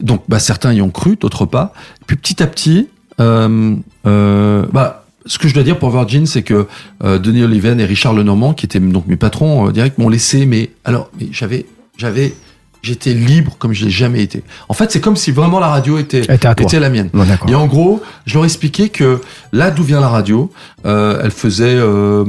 donc, 0.00 0.22
bah, 0.28 0.38
certains 0.38 0.72
y 0.72 0.80
ont 0.80 0.90
cru, 0.90 1.16
d'autres 1.16 1.46
pas. 1.46 1.74
puis 2.06 2.16
petit 2.16 2.42
à 2.42 2.46
petit, 2.46 2.88
euh, 3.20 3.76
euh, 4.06 4.64
bah, 4.72 5.04
ce 5.26 5.38
que 5.38 5.48
je 5.48 5.54
dois 5.54 5.62
dire 5.62 5.78
pour 5.78 5.90
Virgin, 5.90 6.26
c'est 6.26 6.42
que 6.42 6.66
euh, 7.04 7.18
Denis 7.18 7.44
Oliven 7.44 7.80
et 7.80 7.84
Richard 7.84 8.14
Lenormand, 8.14 8.54
qui 8.54 8.66
étaient 8.66 8.80
donc 8.80 9.06
mes 9.06 9.16
patrons 9.16 9.68
euh, 9.68 9.72
directs, 9.72 9.98
m'ont 9.98 10.08
laissé. 10.08 10.46
Mais 10.46 10.70
alors, 10.84 11.10
mais 11.20 11.28
j'avais, 11.30 11.66
j'avais 11.96 12.34
j'étais 12.82 13.14
libre 13.14 13.56
comme 13.58 13.72
je 13.72 13.84
l'ai 13.84 13.90
jamais 13.90 14.22
été. 14.22 14.42
En 14.68 14.74
fait, 14.74 14.90
c'est 14.90 15.00
comme 15.00 15.16
si 15.16 15.30
vraiment 15.30 15.60
la 15.60 15.68
radio 15.68 15.98
était, 15.98 16.22
était, 16.22 16.80
la 16.80 16.90
mienne. 16.90 17.10
et 17.48 17.54
en 17.54 17.66
gros, 17.66 18.02
je 18.26 18.34
leur 18.34 18.44
expliquais 18.44 18.88
que 18.88 19.20
là 19.52 19.70
d'où 19.70 19.84
vient 19.84 20.00
la 20.00 20.08
radio, 20.08 20.50
euh, 20.84 21.20
elle 21.22 21.30
faisait 21.30 21.76
euh, 21.76 22.24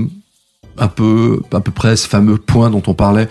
un 0.77 0.87
peu, 0.87 1.41
à 1.51 1.59
peu 1.59 1.71
près 1.71 1.95
ce 1.95 2.07
fameux 2.07 2.37
point 2.37 2.69
dont 2.69 2.83
on 2.87 2.93
parlait, 2.93 3.27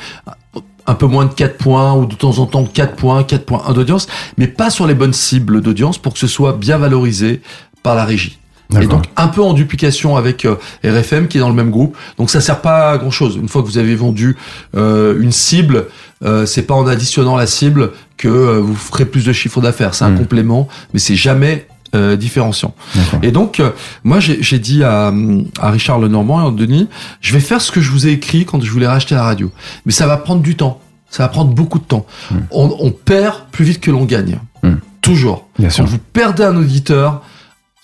un 0.87 0.95
peu 0.95 1.07
moins 1.07 1.27
de 1.27 1.33
4 1.33 1.57
points 1.59 1.95
ou 1.95 2.07
de 2.07 2.15
temps 2.15 2.39
en 2.39 2.47
temps 2.47 2.65
4 2.65 2.97
points, 2.97 3.23
4 3.23 3.45
points 3.45 3.63
1 3.69 3.73
d'audience, 3.73 4.09
mais 4.37 4.49
pas 4.49 4.71
sur 4.71 4.87
les 4.87 4.95
bonnes 4.95 5.13
cibles 5.13 5.61
d'audience 5.61 5.99
pour 5.99 6.13
que 6.13 6.19
ce 6.19 6.27
soit 6.27 6.55
bien 6.55 6.79
valorisé 6.79 7.41
par 7.83 7.95
la 7.95 8.05
régie. 8.05 8.39
Et 8.81 8.87
donc 8.87 9.05
un 9.17 9.29
peu 9.29 9.43
en 9.43 9.53
duplication 9.53 10.17
avec 10.17 10.45
euh, 10.45 10.57
RFM 10.85 11.29
qui 11.29 11.37
est 11.37 11.41
dans 11.41 11.49
le 11.49 11.55
même 11.55 11.71
groupe. 11.71 11.97
Donc 12.19 12.31
ça 12.31 12.41
sert 12.41 12.61
pas 12.61 12.93
à 12.93 12.99
grand 12.99 13.11
chose. 13.11 13.37
Une 13.37 13.49
fois 13.49 13.63
que 13.63 13.67
vous 13.67 13.79
avez 13.79 13.95
vendu 13.95 14.37
euh, 14.75 15.21
une 15.21 15.33
cible, 15.33 15.89
euh, 16.25 16.47
c'est 16.47 16.63
pas 16.63 16.75
en 16.75 16.87
additionnant 16.87 17.37
la 17.37 17.47
cible 17.47 17.93
que 18.17 18.29
euh, 18.29 18.61
vous 18.61 18.75
ferez 18.75 19.05
plus 19.05 19.25
de 19.25 19.33
chiffre 19.33 19.61
d'affaires. 19.61 19.95
C'est 19.95 20.05
un 20.05 20.11
hmm. 20.11 20.19
complément, 20.19 20.69
mais 20.93 21.01
c'est 21.01 21.17
jamais 21.17 21.67
euh, 21.95 22.17
différenciant. 22.17 22.75
Et 23.23 23.33
donc, 23.33 23.61
euh, 23.61 23.71
moi, 24.03 24.19
j'ai 24.19 24.59
dit 24.59 24.83
à, 24.83 25.13
à, 25.61 25.71
Richard 25.71 25.99
Lenormand 25.99 26.43
et 26.43 26.49
à 26.49 26.51
Denis, 26.51 26.89
je 27.21 27.35
vais 27.35 27.41
faire 27.41 27.61
ce 27.61 27.71
que 27.71 27.83
je 27.83 27.91
vous 27.91 28.07
ai 28.07 28.13
écrit 28.13 28.47
quand 28.47 28.63
je 28.63 28.71
voulais 28.71 28.87
racheter 28.87 29.15
la 29.15 29.25
radio. 29.25 29.51
Mais 29.85 29.93
ça 29.93 30.07
va 30.07 30.17
prendre 30.17 30.41
du 30.41 30.57
temps. 30.57 30.81
Ça 31.11 31.25
va 31.25 31.29
prendre 31.29 31.53
beaucoup 31.53 31.79
de 31.79 31.85
temps. 31.85 32.07
Hmm. 32.31 32.39
On, 32.51 32.75
on, 32.81 32.91
perd 32.93 33.43
plus 33.51 33.67
vite 33.67 33.81
que 33.81 33.91
l'on 33.91 34.07
gagne. 34.07 34.39
Hmm. 34.63 34.77
Toujours. 35.03 35.49
Bien 35.59 35.69
quand 35.69 35.85
vous 35.85 35.99
perdez 35.99 36.45
un 36.45 36.57
auditeur, 36.57 37.23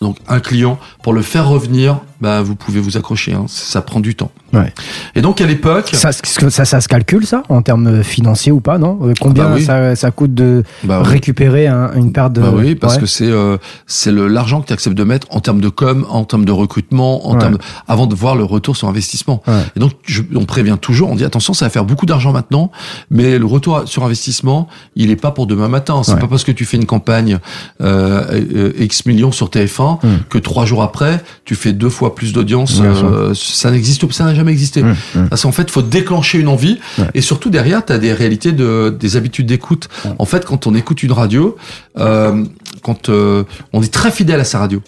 donc 0.01 0.17
un 0.27 0.41
client, 0.41 0.79
pour 1.03 1.13
le 1.13 1.21
faire 1.21 1.47
revenir, 1.47 2.01
bah, 2.21 2.43
vous 2.43 2.57
pouvez 2.57 2.81
vous 2.81 2.97
accrocher. 2.97 3.33
Hein. 3.33 3.45
Ça 3.49 3.81
prend 3.81 4.01
du 4.01 4.15
temps. 4.15 4.33
Ouais. 4.53 4.73
Et 5.15 5.21
donc 5.21 5.41
à 5.41 5.47
l'époque, 5.47 5.91
ça, 5.93 6.11
ça, 6.13 6.65
ça, 6.65 6.81
se 6.81 6.89
calcule 6.89 7.27
ça 7.27 7.43
en 7.49 7.63
termes 7.63 8.03
financiers 8.03 8.51
ou 8.51 8.61
pas, 8.61 8.79
non? 8.79 8.99
Euh, 9.03 9.13
Combien 9.21 9.51
bah 9.51 9.61
ça, 9.61 9.95
ça, 9.95 10.11
coûte 10.11 10.35
de 10.35 10.65
bah 10.85 11.03
récupérer 11.03 11.69
une 11.69 12.13
perte 12.13 12.33
de 12.33 12.41
bah 12.41 12.53
Oui, 12.55 12.75
parce 12.75 12.97
que 12.97 13.07
c'est 13.07 13.31
euh, 13.31 13.59
c'est 13.87 14.11
l'argent 14.11 14.63
que 14.63 14.69
tu 14.69 14.73
acceptes 14.73 14.97
de 14.97 15.05
mettre 15.05 15.27
en 15.31 15.41
termes 15.41 15.61
de 15.61 15.69
com, 15.69 16.07
en 16.09 16.25
termes 16.25 16.45
de 16.45 16.53
recrutement, 16.53 17.29
en 17.29 17.37
termes 17.37 17.59
avant 17.87 18.07
de 18.07 18.15
voir 18.15 18.37
le 18.37 18.45
retour 18.45 18.77
sur 18.77 18.89
investissement. 18.89 19.43
Et 19.77 19.81
donc 19.81 19.93
je, 20.05 20.23
on 20.35 20.45
prévient 20.45 20.79
toujours, 20.81 21.11
on 21.11 21.15
dit 21.15 21.25
attention, 21.25 21.53
ça 21.53 21.67
va 21.67 21.71
faire 21.71 21.85
beaucoup 21.85 22.07
d'argent 22.07 22.33
maintenant, 22.33 22.71
mais 23.11 23.39
le 23.39 23.47
retour 23.47 23.83
sur 23.87 24.05
investissement, 24.05 24.69
il 24.97 25.11
est 25.11 25.17
pas 25.17 25.31
pour 25.31 25.47
demain 25.47 25.69
matin. 25.69 26.03
C'est 26.03 26.19
pas 26.19 26.27
parce 26.27 26.45
que 26.45 26.53
tu 26.53 26.65
fais 26.65 26.79
une 26.79 26.87
campagne 26.87 27.39
euh, 27.83 28.73
X 28.79 29.07
millions 29.07 29.33
sur 29.33 29.49
TF1 29.51 30.05
hmm. 30.05 30.09
que 30.31 30.39
trois 30.39 30.65
jours 30.65 30.83
après 30.83 31.23
tu 31.45 31.55
fais 31.55 31.73
deux 31.73 31.89
fois 31.89 32.08
plus 32.15 32.33
d'audience. 32.33 32.81
Euh, 32.83 33.33
ça 33.35 33.71
n'existe, 33.71 34.11
ça 34.13 34.25
n'a 34.25 34.35
jamais 34.35 34.53
existé. 34.53 34.83
Mmh, 34.83 34.97
mmh. 35.15 35.29
Parce 35.29 35.43
qu'en 35.43 35.53
fait, 35.53 35.71
faut 35.71 35.83
déclencher 35.83 36.39
une 36.39 36.49
envie. 36.49 36.79
Et 37.15 37.21
surtout 37.21 37.51
derrière, 37.51 37.85
tu 37.85 37.93
as 37.93 37.99
des 37.99 38.13
réalités 38.13 38.53
de, 38.53 38.95
des 38.99 39.17
habitudes 39.17 39.47
d'écoute. 39.47 39.89
En 40.19 40.25
fait, 40.25 40.45
quand 40.45 40.67
on 40.67 40.75
écoute 40.75 41.03
une 41.03 41.13
radio, 41.13 41.57
euh, 41.99 42.45
quand 42.83 43.09
euh, 43.09 43.45
on 43.73 43.83
est 43.83 43.93
très 43.93 44.11
fidèle 44.11 44.41
à 44.41 44.45
sa 44.45 44.59
radio 44.59 44.83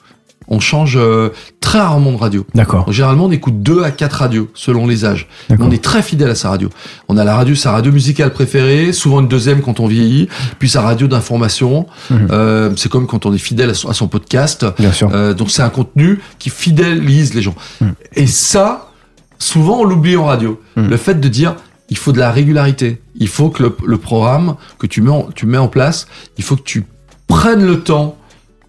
on 0.51 0.59
change 0.59 0.97
euh, 0.97 1.31
très 1.61 1.79
rarement 1.79 2.11
de 2.13 2.17
radio. 2.17 2.45
D'accord. 2.55 2.91
Généralement, 2.93 3.27
on 3.27 3.31
écoute 3.31 3.63
deux 3.63 3.85
à 3.85 3.93
quatre 3.93 4.15
radios 4.15 4.49
selon 4.55 4.87
les 4.87 5.05
âges. 5.05 5.29
on 5.59 5.71
est 5.71 5.83
très 5.83 6.03
fidèle 6.03 6.31
à 6.31 6.35
sa 6.35 6.51
radio. 6.51 6.69
On 7.09 7.17
a 7.17 7.25
la 7.25 7.37
radio, 7.37 7.55
sa 7.55 7.71
radio 7.71 7.93
musicale 7.93 8.33
préférée, 8.33 8.93
souvent 8.93 9.21
une 9.21 9.29
deuxième 9.29 9.63
quand 9.63 9.79
on 9.79 9.87
vieillit, 9.87 10.29
puis 10.59 10.69
sa 10.69 10.83
radio 10.83 11.07
d'information. 11.07 11.87
Mhm. 12.11 12.29
Euh, 12.33 12.71
c'est 12.77 12.91
comme 12.91 13.07
quand 13.07 13.27
on 13.27 13.33
est 13.33 13.39
fidèle 13.39 13.71
à 13.71 13.75
son, 13.75 14.09
podcast. 14.09 14.67
Bien 14.79 14.93
sûr. 14.93 15.09
Euh, 15.15 15.35
donc 15.35 15.53
c'est 15.53 15.63
un 15.63 15.71
contenu 15.71 16.21
qui 16.41 16.51
fidélise 16.51 17.33
les 17.33 17.43
gens. 17.43 17.55
Mhm. 17.81 17.95
Et 18.15 18.27
ça, 18.27 18.91
souvent 19.39 19.81
on 19.81 19.85
l'oublie 19.85 20.17
en 20.17 20.25
radio. 20.25 20.61
Mhm. 20.77 20.91
Le 20.91 20.97
fait 20.97 21.21
de 21.21 21.29
dire 21.29 21.55
il 21.91 21.97
faut 21.97 22.13
de 22.13 22.19
la 22.19 22.31
régularité. 22.31 23.01
Il 23.17 23.29
faut 23.29 23.51
que 23.51 23.63
le, 23.65 23.77
le 23.85 23.99
programme 23.99 24.57
que 24.79 24.87
tu 24.87 25.01
mets, 25.01 25.11
en, 25.11 25.29
tu 25.35 25.47
mets 25.47 25.59
en 25.59 25.69
place, 25.69 26.07
il 26.39 26.45
faut 26.45 26.57
que 26.57 26.63
tu 26.63 26.87
prennes 27.27 27.65
le 27.65 27.81
temps 27.81 28.17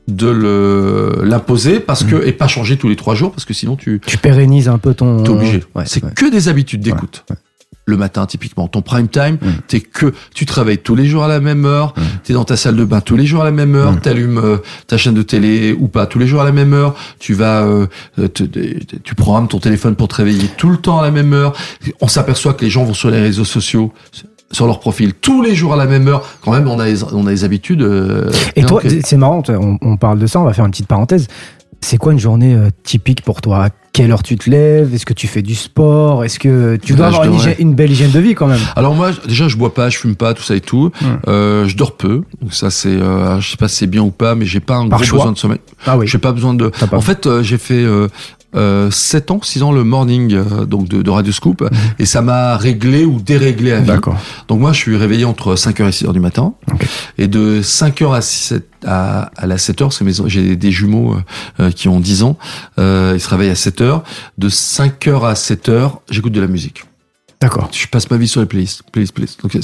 de 0.07 0.27
le 0.27 1.21
l'imposer 1.23 1.79
parce 1.79 2.03
que 2.03 2.15
mm. 2.15 2.27
et 2.27 2.31
pas 2.31 2.47
changer 2.47 2.77
tous 2.77 2.89
les 2.89 2.95
trois 2.95 3.15
jours 3.15 3.31
parce 3.31 3.45
que 3.45 3.53
sinon 3.53 3.75
tu 3.75 4.01
tu 4.05 4.17
pérennises 4.17 4.67
un 4.67 4.77
peu 4.77 4.93
ton 4.93 5.23
t'es 5.23 5.29
obligé 5.29 5.63
c'est 5.85 6.01
que 6.13 6.29
des 6.29 6.47
habitudes 6.47 6.81
d'écoute 6.81 7.23
le 7.85 7.97
matin 7.97 8.25
typiquement 8.25 8.67
ton 8.67 8.81
prime 8.81 9.07
time 9.07 9.37
mm. 9.41 9.49
t'es 9.67 9.79
que 9.79 10.13
tu 10.33 10.45
travailles 10.45 10.79
tous 10.79 10.95
les 10.95 11.05
jours 11.05 11.23
à 11.23 11.27
la 11.27 11.39
même 11.39 11.65
heure 11.65 11.93
tu 11.93 12.01
mm. 12.01 12.05
t'es 12.23 12.33
dans 12.33 12.43
ta 12.43 12.57
salle 12.57 12.75
de 12.75 12.85
bain 12.85 13.01
tous 13.01 13.15
les 13.15 13.25
jours 13.25 13.41
à 13.41 13.45
la 13.45 13.51
même 13.51 13.75
heure 13.75 13.99
t'allumes 14.01 14.39
euh, 14.39 14.57
ta 14.87 14.97
chaîne 14.97 15.13
de 15.13 15.21
télé 15.21 15.73
ou 15.73 15.87
pas 15.87 16.07
tous 16.07 16.19
les 16.19 16.27
jours 16.27 16.41
à 16.41 16.45
la 16.45 16.51
même 16.51 16.73
heure 16.73 16.95
tu 17.19 17.33
vas 17.33 17.63
euh, 17.63 17.87
tu 19.03 19.15
programmes 19.15 19.47
ton 19.47 19.59
téléphone 19.59 19.95
pour 19.95 20.07
te 20.07 20.15
réveiller 20.15 20.49
tout 20.57 20.69
le 20.69 20.77
temps 20.77 20.99
à 20.99 21.03
la 21.03 21.11
même 21.11 21.33
heure 21.33 21.53
on 22.01 22.07
s'aperçoit 22.07 22.53
que 22.53 22.65
les 22.65 22.71
gens 22.71 22.83
vont 22.83 22.93
sur 22.93 23.11
les 23.11 23.21
réseaux 23.21 23.45
sociaux 23.45 23.93
sur 24.51 24.65
leur 24.65 24.79
profil 24.79 25.13
tous 25.13 25.41
les 25.41 25.55
jours 25.55 25.73
à 25.73 25.77
la 25.77 25.85
même 25.85 26.07
heure. 26.07 26.23
Quand 26.41 26.51
même, 26.51 26.67
on 26.67 26.79
a 26.79 26.85
les, 26.85 27.03
on 27.03 27.25
a 27.27 27.29
les 27.29 27.43
habitudes. 27.43 27.81
Euh, 27.81 28.31
et 28.55 28.63
toi, 28.63 28.81
c'est 29.03 29.17
marrant, 29.17 29.43
on, 29.49 29.77
on, 29.81 29.97
parle 29.97 30.19
de 30.19 30.27
ça, 30.27 30.39
on 30.39 30.43
va 30.43 30.53
faire 30.53 30.65
une 30.65 30.71
petite 30.71 30.87
parenthèse. 30.87 31.27
C'est 31.83 31.97
quoi 31.97 32.13
une 32.13 32.19
journée 32.19 32.53
euh, 32.53 32.69
typique 32.83 33.23
pour 33.23 33.41
toi? 33.41 33.65
À 33.65 33.69
quelle 33.91 34.11
heure 34.11 34.21
tu 34.21 34.37
te 34.37 34.49
lèves? 34.49 34.93
Est-ce 34.93 35.05
que 35.05 35.13
tu 35.13 35.27
fais 35.27 35.41
du 35.41 35.55
sport? 35.55 36.23
Est-ce 36.23 36.37
que 36.37 36.75
tu 36.75 36.93
dois 36.93 37.07
avoir 37.07 37.25
une, 37.59 37.73
belle 37.73 37.91
hygiène 37.91 38.11
de 38.11 38.19
vie 38.19 38.35
quand 38.35 38.47
même? 38.47 38.59
Alors 38.75 38.93
moi, 38.93 39.11
déjà, 39.27 39.47
je 39.47 39.57
bois 39.57 39.73
pas, 39.73 39.89
je 39.89 39.97
fume 39.97 40.15
pas, 40.15 40.33
tout 40.33 40.43
ça 40.43 40.55
et 40.55 40.61
tout. 40.61 40.91
Euh, 41.27 41.67
je 41.67 41.75
dors 41.75 41.97
peu. 41.97 42.21
Donc 42.41 42.53
ça, 42.53 42.69
c'est, 42.69 42.89
euh, 42.89 43.39
je 43.39 43.49
sais 43.49 43.57
pas 43.57 43.67
si 43.67 43.77
c'est 43.77 43.87
bien 43.87 44.03
ou 44.03 44.11
pas, 44.11 44.35
mais 44.35 44.45
j'ai 44.45 44.59
pas 44.59 44.75
un 44.75 44.87
gros 44.87 44.99
besoin 44.99 45.31
de 45.31 45.37
sommeil. 45.37 45.59
Ah 45.85 45.97
oui. 45.97 46.07
J'ai 46.07 46.19
pas 46.19 46.31
besoin 46.31 46.53
de. 46.53 46.71
En 46.91 47.01
fait, 47.01 47.25
euh, 47.25 47.41
j'ai 47.41 47.57
fait 47.57 47.83
euh, 48.55 48.87
euh, 48.87 48.91
7 48.91 49.31
ans, 49.31 49.39
6 49.41 49.63
ans 49.63 49.71
le 49.71 49.83
morning 49.83 50.33
euh, 50.33 50.65
donc 50.65 50.87
de, 50.87 51.01
de 51.01 51.09
Radio 51.09 51.31
Scoop 51.31 51.61
mhm. 51.61 51.69
et 51.99 52.05
ça 52.05 52.21
m'a 52.21 52.57
réglé 52.57 53.05
ou 53.05 53.19
déréglé 53.19 53.71
à 53.71 53.79
vie. 53.79 53.91
Donc 54.47 54.59
moi 54.59 54.73
je 54.73 54.77
suis 54.77 54.97
réveillé 54.97 55.25
entre 55.25 55.55
5h 55.55 55.87
et 55.87 55.89
6h 55.89 56.13
du 56.13 56.19
matin 56.19 56.53
et 57.17 57.27
de 57.27 57.61
5h 57.61 58.15
à 58.15 58.21
6 58.21 58.55
à, 58.85 59.31
à 59.37 59.47
la 59.47 59.57
7h 59.57 59.91
c'est 59.91 60.29
j'ai 60.29 60.55
des 60.55 60.71
jumeaux 60.71 61.13
euh, 61.13 61.21
euh, 61.59 61.71
qui 61.71 61.87
ont 61.87 61.99
10 61.99 62.23
ans, 62.23 62.37
euh, 62.79 63.13
ils 63.15 63.19
se 63.19 63.29
réveillent 63.29 63.49
à 63.49 63.55
7h, 63.55 64.01
de 64.37 64.49
5h 64.49 65.27
à 65.27 65.33
7h, 65.33 65.99
j'écoute 66.09 66.33
de 66.33 66.41
la 66.41 66.47
musique. 66.47 66.83
D'accord. 67.41 67.69
Je 67.71 67.87
passe 67.87 68.09
ma 68.11 68.17
vie 68.17 68.27
sur 68.27 68.39
les 68.39 68.45
playlists, 68.45 68.83
playlists, 68.91 69.13
playlists. 69.15 69.41
Donc 69.41 69.57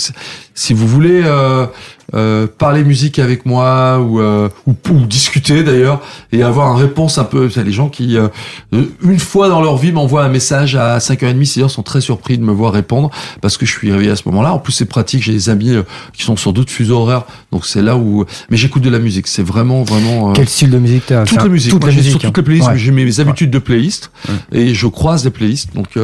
si 0.55 0.73
vous 0.73 0.87
voulez 0.87 1.21
euh, 1.23 1.67
euh, 2.15 2.47
parler 2.47 2.85
musique 2.85 3.19
avec 3.19 3.45
moi 3.45 3.99
ou, 3.99 4.21
euh, 4.21 4.47
ou, 4.65 4.73
ou, 4.91 5.05
discuter 5.05 5.63
d'ailleurs 5.63 6.01
et 6.31 6.41
avoir 6.41 6.71
une 6.71 6.81
réponse 6.81 7.17
un 7.17 7.25
peu. 7.25 7.49
C'est 7.49 7.65
les 7.65 7.73
gens 7.73 7.89
qui, 7.89 8.17
euh, 8.17 8.29
une 8.71 9.19
fois 9.19 9.49
dans 9.49 9.61
leur 9.61 9.75
vie, 9.75 9.91
m'envoient 9.91 10.23
un 10.23 10.29
message 10.29 10.77
à 10.77 10.99
5h30, 10.99 11.43
6h, 11.43 11.67
sont 11.67 11.83
très 11.83 11.99
surpris 11.99 12.37
de 12.37 12.43
me 12.43 12.53
voir 12.53 12.71
répondre 12.71 13.09
parce 13.41 13.57
que 13.57 13.65
je 13.65 13.71
suis 13.71 13.91
réveillé 13.91 14.11
à 14.11 14.15
ce 14.15 14.23
moment-là. 14.27 14.53
En 14.53 14.59
plus, 14.59 14.71
c'est 14.71 14.85
pratique. 14.85 15.21
J'ai 15.21 15.33
des 15.33 15.49
amis 15.49 15.75
qui 16.13 16.23
sont 16.23 16.37
sur 16.37 16.53
d'autres 16.53 16.71
fuseaux 16.71 17.01
horaires. 17.01 17.25
Donc 17.51 17.65
c'est 17.65 17.81
là 17.81 17.97
où. 17.97 18.23
Mais 18.49 18.55
j'écoute 18.55 18.83
de 18.83 18.89
la 18.89 18.99
musique. 18.99 19.27
C'est 19.27 19.43
vraiment, 19.43 19.83
vraiment. 19.83 20.31
Quel 20.31 20.47
style 20.47 20.69
de 20.69 20.79
musique 20.79 21.07
t'as 21.07 21.25
Toute 21.25 21.43
la 21.43 21.49
musique. 21.49 21.71
Toute 21.71 21.83
la 21.83 21.91
musique. 21.91 22.11
Sur 22.11 22.21
toutes 22.21 22.37
les 22.37 22.43
playlists. 22.43 22.69
J'ai 22.75 22.91
mes 22.91 23.19
habitudes 23.19 23.51
de 23.51 23.59
playlist 23.59 24.11
et 24.53 24.73
je 24.73 24.87
croise 24.87 25.23
des 25.23 25.29
playlists. 25.29 25.75
Donc 25.75 25.99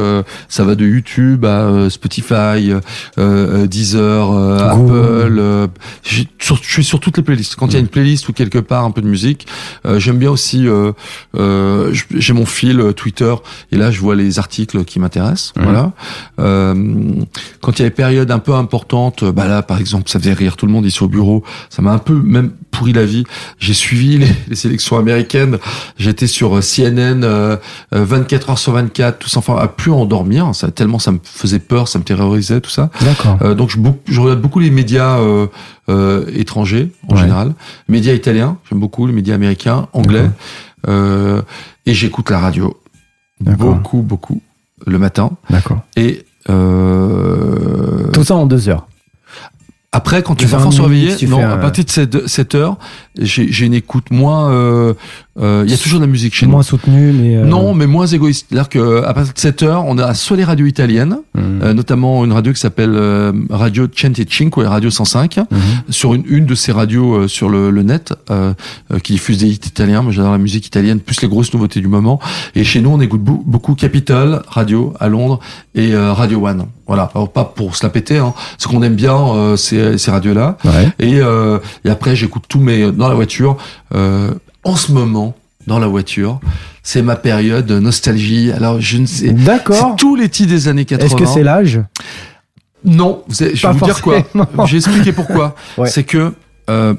ça 0.50 0.64
va 0.64 0.74
de 0.74 0.84
YouTube 0.84 1.46
à 1.46 1.88
Spotify, 1.88 2.74
Deezer, 3.16 4.32
Apple 4.70 5.70
je 6.02 6.24
suis 6.62 6.84
sur 6.84 7.00
toutes 7.00 7.16
les 7.16 7.22
playlists. 7.22 7.56
Quand 7.56 7.68
il 7.68 7.74
y 7.74 7.76
a 7.76 7.80
une 7.80 7.88
playlist 7.88 8.28
ou 8.28 8.32
quelque 8.32 8.58
part 8.58 8.84
un 8.84 8.90
peu 8.90 9.02
de 9.02 9.06
musique, 9.06 9.46
euh, 9.86 9.98
j'aime 9.98 10.18
bien 10.18 10.30
aussi. 10.30 10.66
Euh, 10.66 10.92
euh, 11.36 11.94
j'ai 12.14 12.32
mon 12.32 12.46
fil 12.46 12.92
Twitter 12.96 13.34
et 13.72 13.76
là 13.76 13.90
je 13.90 14.00
vois 14.00 14.14
les 14.14 14.38
articles 14.38 14.84
qui 14.84 14.98
m'intéressent. 15.00 15.52
Voilà. 15.56 15.92
quand 16.36 17.78
il 17.78 17.82
y 17.82 17.84
a 17.84 17.88
des 17.88 17.94
périodes 17.94 18.30
un 18.30 18.38
peu 18.38 18.54
importantes, 18.54 19.24
bah 19.24 19.46
là 19.46 19.62
par 19.62 19.78
exemple, 19.78 20.08
ça 20.08 20.18
faisait 20.18 20.32
rire 20.32 20.56
tout 20.56 20.66
le 20.66 20.72
monde 20.72 20.86
ici 20.86 21.02
au 21.02 21.08
bureau. 21.08 21.44
Ça 21.70 21.82
m'a 21.82 21.92
un 21.92 21.98
peu 21.98 22.14
même 22.14 22.50
pourri 22.70 22.92
la 22.92 23.04
vie. 23.04 23.24
J'ai 23.58 23.74
suivi 23.74 24.18
les, 24.18 24.28
les, 24.48 24.56
sélections 24.56 24.98
américaines. 24.98 25.58
J'étais 25.98 26.26
sur 26.26 26.60
CNN 26.62 27.58
24 27.92 28.50
heures 28.50 28.58
sur 28.58 28.72
24, 28.72 29.18
tout 29.18 29.28
ça, 29.28 29.38
enfin 29.38 29.56
à 29.56 29.68
plus 29.68 29.92
endormir. 29.92 30.54
Ça 30.54 30.70
tellement 30.70 30.98
ça 30.98 31.12
me 31.12 31.18
faisait 31.22 31.58
peur, 31.58 31.88
ça 31.88 31.98
me 31.98 32.04
terrorisait 32.04 32.60
tout 32.60 32.70
ça. 32.70 32.90
D'accord. 33.00 33.54
donc 33.54 33.70
je, 33.70 33.78
je 34.06 34.20
regarde 34.20 34.40
beaucoup 34.40 34.60
les 34.60 34.70
médias. 34.70 35.18
Euh, 35.18 35.46
étrangers 35.88 36.92
en 37.08 37.16
général, 37.16 37.54
médias 37.88 38.14
italiens, 38.14 38.58
j'aime 38.68 38.80
beaucoup 38.80 39.06
les 39.06 39.12
médias 39.12 39.34
américains, 39.34 39.88
anglais, 39.92 40.30
euh, 40.88 41.42
et 41.86 41.94
j'écoute 41.94 42.30
la 42.30 42.38
radio 42.38 42.76
beaucoup, 43.40 44.02
beaucoup 44.02 44.40
le 44.86 44.98
matin. 44.98 45.30
D'accord. 45.50 45.80
Et 45.96 46.24
euh, 46.48 48.10
tout 48.12 48.24
ça 48.24 48.36
en 48.36 48.46
deux 48.46 48.68
heures. 48.68 48.86
Après, 49.94 50.24
quand 50.24 50.34
tu 50.34 50.46
enfants 50.46 50.72
sont 50.72 50.82
réveillés, 50.82 51.14
non, 51.28 51.38
à 51.38 51.56
partir 51.56 51.84
de 52.08 52.26
7 52.26 52.54
heures, 52.56 52.78
j'ai 53.16 53.64
une 53.64 53.74
écoute 53.74 54.10
moins. 54.10 54.50
Euh, 54.50 54.94
euh, 55.40 55.62
il 55.64 55.70
y 55.70 55.74
a 55.74 55.78
toujours 55.78 56.00
de 56.00 56.04
la 56.04 56.10
musique 56.10 56.34
chez 56.34 56.46
nous. 56.46 56.52
Moins 56.52 56.62
soutenue, 56.62 57.12
mais 57.12 57.36
euh... 57.36 57.44
non, 57.44 57.74
mais 57.74 57.86
moins 57.86 58.06
égoïste. 58.06 58.46
C'est-à-dire 58.48 58.68
que 58.68 59.04
à 59.04 59.14
partir 59.14 59.34
de 59.34 59.38
7 59.38 59.62
heures, 59.62 59.84
on 59.86 59.98
a 59.98 60.14
soit 60.14 60.36
les 60.36 60.44
radios 60.44 60.66
italiennes, 60.66 61.18
mmh. 61.34 61.40
euh, 61.62 61.74
notamment 61.74 62.24
une 62.24 62.32
radio 62.32 62.52
qui 62.52 62.60
s'appelle 62.60 62.94
euh, 62.94 63.32
Radio 63.50 63.86
Cinque, 63.94 64.54
Radio 64.56 64.90
105, 64.90 65.38
mmh. 65.38 65.56
sur 65.90 66.14
une, 66.14 66.24
une 66.26 66.46
de 66.46 66.54
ces 66.54 66.72
radios 66.72 67.14
euh, 67.14 67.28
sur 67.28 67.48
le, 67.48 67.70
le 67.70 67.82
net 67.82 68.14
qui 69.02 69.12
diffuse 69.12 69.38
des 69.38 69.48
hits 69.48 69.60
italiens. 69.64 70.02
Moi, 70.02 70.10
j'adore 70.10 70.32
la 70.32 70.38
musique 70.38 70.66
italienne, 70.66 70.98
plus 70.98 71.22
les 71.22 71.28
grosses 71.28 71.52
nouveautés 71.52 71.80
du 71.80 71.88
moment. 71.88 72.18
Et 72.56 72.64
chez 72.64 72.80
nous, 72.80 72.90
on 72.90 73.00
écoute 73.00 73.22
beaucoup 73.22 73.74
Capital 73.74 74.42
Radio 74.48 74.92
à 74.98 75.08
Londres 75.08 75.38
et 75.76 75.96
Radio 75.96 76.46
One. 76.46 76.66
Voilà, 76.86 77.10
Alors, 77.14 77.30
pas 77.32 77.44
pour 77.44 77.76
se 77.76 77.82
la 77.82 77.90
péter, 77.90 78.18
hein. 78.18 78.34
ce 78.58 78.68
qu'on 78.68 78.82
aime 78.82 78.94
bien, 78.94 79.56
ces, 79.56 79.96
ces 79.98 80.10
radios-là. 80.10 80.58
Ouais. 80.64 80.88
Et, 80.98 81.20
et 81.84 81.90
après, 81.90 82.14
j'écoute 82.14 82.44
tous 82.48 82.60
mes 82.60 82.92
dans 82.92 83.08
la 83.08 83.14
voiture. 83.14 83.56
Euh, 83.94 84.32
en 84.64 84.76
ce 84.76 84.92
moment, 84.92 85.34
dans 85.66 85.78
la 85.78 85.86
voiture, 85.86 86.40
c'est 86.82 87.02
ma 87.02 87.16
période 87.16 87.66
de 87.66 87.78
nostalgie. 87.78 88.50
Alors, 88.52 88.80
je 88.80 88.98
ne 88.98 89.06
sais. 89.06 89.30
D'accord. 89.30 89.96
tous 89.96 90.16
les 90.16 90.28
titres 90.28 90.50
des 90.50 90.68
années 90.68 90.84
80. 90.84 91.06
Est-ce 91.06 91.16
que 91.16 91.26
c'est 91.26 91.42
l'âge? 91.42 91.80
Non. 92.84 93.22
je 93.28 93.44
vais 93.44 93.72
vous 93.72 93.84
dire 93.84 94.02
quoi. 94.02 94.18
J'ai 94.66 94.76
expliqué 94.76 95.12
pourquoi. 95.12 95.54
ouais. 95.78 95.88
C'est 95.88 96.04
que 96.04 96.32
euh, 96.68 96.94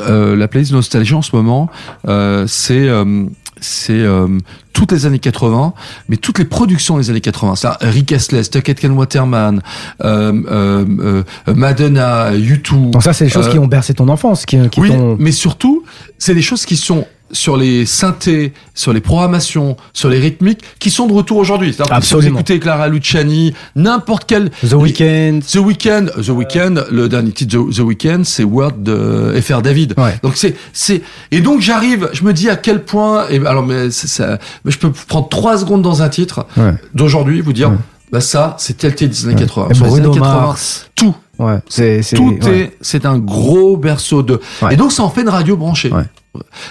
euh, 0.00 0.36
la 0.36 0.48
playlist 0.48 0.72
nostalgie 0.72 1.14
en 1.14 1.22
ce 1.22 1.34
moment, 1.34 1.70
euh, 2.08 2.46
c'est 2.46 2.88
euh, 2.88 3.24
c'est 3.60 3.92
euh, 3.92 4.26
toutes 4.74 4.92
les 4.92 5.06
années 5.06 5.18
80, 5.18 5.72
mais 6.08 6.16
toutes 6.16 6.38
les 6.38 6.44
productions 6.44 6.98
des 6.98 7.08
années 7.08 7.20
80. 7.20 7.56
Ça, 7.56 7.78
Rick 7.80 8.12
Astley, 8.12 8.42
Tucket 8.42 8.78
Ken 8.78 8.92
Waterman, 8.92 9.62
euh, 10.04 10.32
euh, 10.50 11.22
euh, 11.48 11.54
Madonna, 11.54 12.32
U2. 12.32 12.90
Donc 12.90 13.02
ça, 13.02 13.12
c'est 13.12 13.24
des 13.24 13.30
choses 13.30 13.48
qui 13.48 13.58
ont 13.58 13.66
bercé 13.66 13.94
ton 13.94 14.08
enfance, 14.08 14.44
qui, 14.44 14.68
qui 14.68 14.80
oui, 14.80 14.92
mais 15.18 15.32
surtout, 15.32 15.84
c'est 16.18 16.34
des 16.34 16.42
choses 16.42 16.66
qui 16.66 16.76
sont 16.76 17.06
sur 17.30 17.56
les 17.56 17.86
synthés, 17.86 18.52
sur 18.74 18.92
les 18.92 19.00
programmations, 19.00 19.76
sur 19.92 20.08
les 20.08 20.18
rythmiques, 20.18 20.60
qui 20.78 20.90
sont 20.90 21.06
de 21.06 21.12
retour 21.12 21.38
aujourd'hui. 21.38 21.74
Si 22.02 22.14
vous 22.14 22.26
écoutez 22.26 22.58
Clara 22.58 22.88
Luciani, 22.88 23.54
n'importe 23.76 24.24
quel... 24.26 24.50
The 24.50 24.74
Weeknd. 24.74 25.40
The 25.40 25.56
Weeknd, 25.56 26.06
The 26.22 26.28
Weeknd, 26.28 26.84
le 26.90 27.08
dernier 27.08 27.32
titre 27.32 27.56
The, 27.70 27.78
Weeknd, 27.80 28.24
c'est 28.24 28.44
Word 28.44 28.74
de 28.78 29.34
FR 29.40 29.62
David. 29.62 29.94
Donc 30.22 30.36
c'est, 30.36 30.54
c'est, 30.72 31.02
et 31.30 31.40
donc 31.40 31.60
j'arrive, 31.60 32.10
je 32.12 32.24
me 32.24 32.32
dis 32.32 32.48
à 32.50 32.56
quel 32.56 32.84
point, 32.84 33.26
et 33.28 33.44
alors, 33.44 33.64
mais 33.64 33.90
ça, 33.90 34.38
je 34.64 34.78
peux 34.78 34.90
prendre 34.90 35.28
trois 35.28 35.58
secondes 35.58 35.82
dans 35.82 36.02
un 36.02 36.08
titre 36.08 36.46
d'aujourd'hui, 36.94 37.40
vous 37.40 37.52
dire, 37.52 37.72
bah 38.12 38.20
ça, 38.20 38.54
c'est 38.58 38.76
tel 38.76 38.94
titre 38.94 39.10
des 39.10 39.26
années 39.26 39.40
80. 39.40 39.68
Bruno 39.78 40.12
années 40.12 40.20
80, 40.20 40.54
tout. 40.94 41.14
Ouais, 41.38 41.58
c'est, 41.68 42.00
tout 42.14 42.38
est, 42.46 42.76
c'est 42.80 43.06
un 43.06 43.18
gros 43.18 43.76
berceau 43.76 44.22
de, 44.22 44.40
et 44.70 44.76
donc 44.76 44.92
ça 44.92 45.02
en 45.02 45.10
fait 45.10 45.22
une 45.22 45.28
radio 45.28 45.56
branchée. 45.56 45.90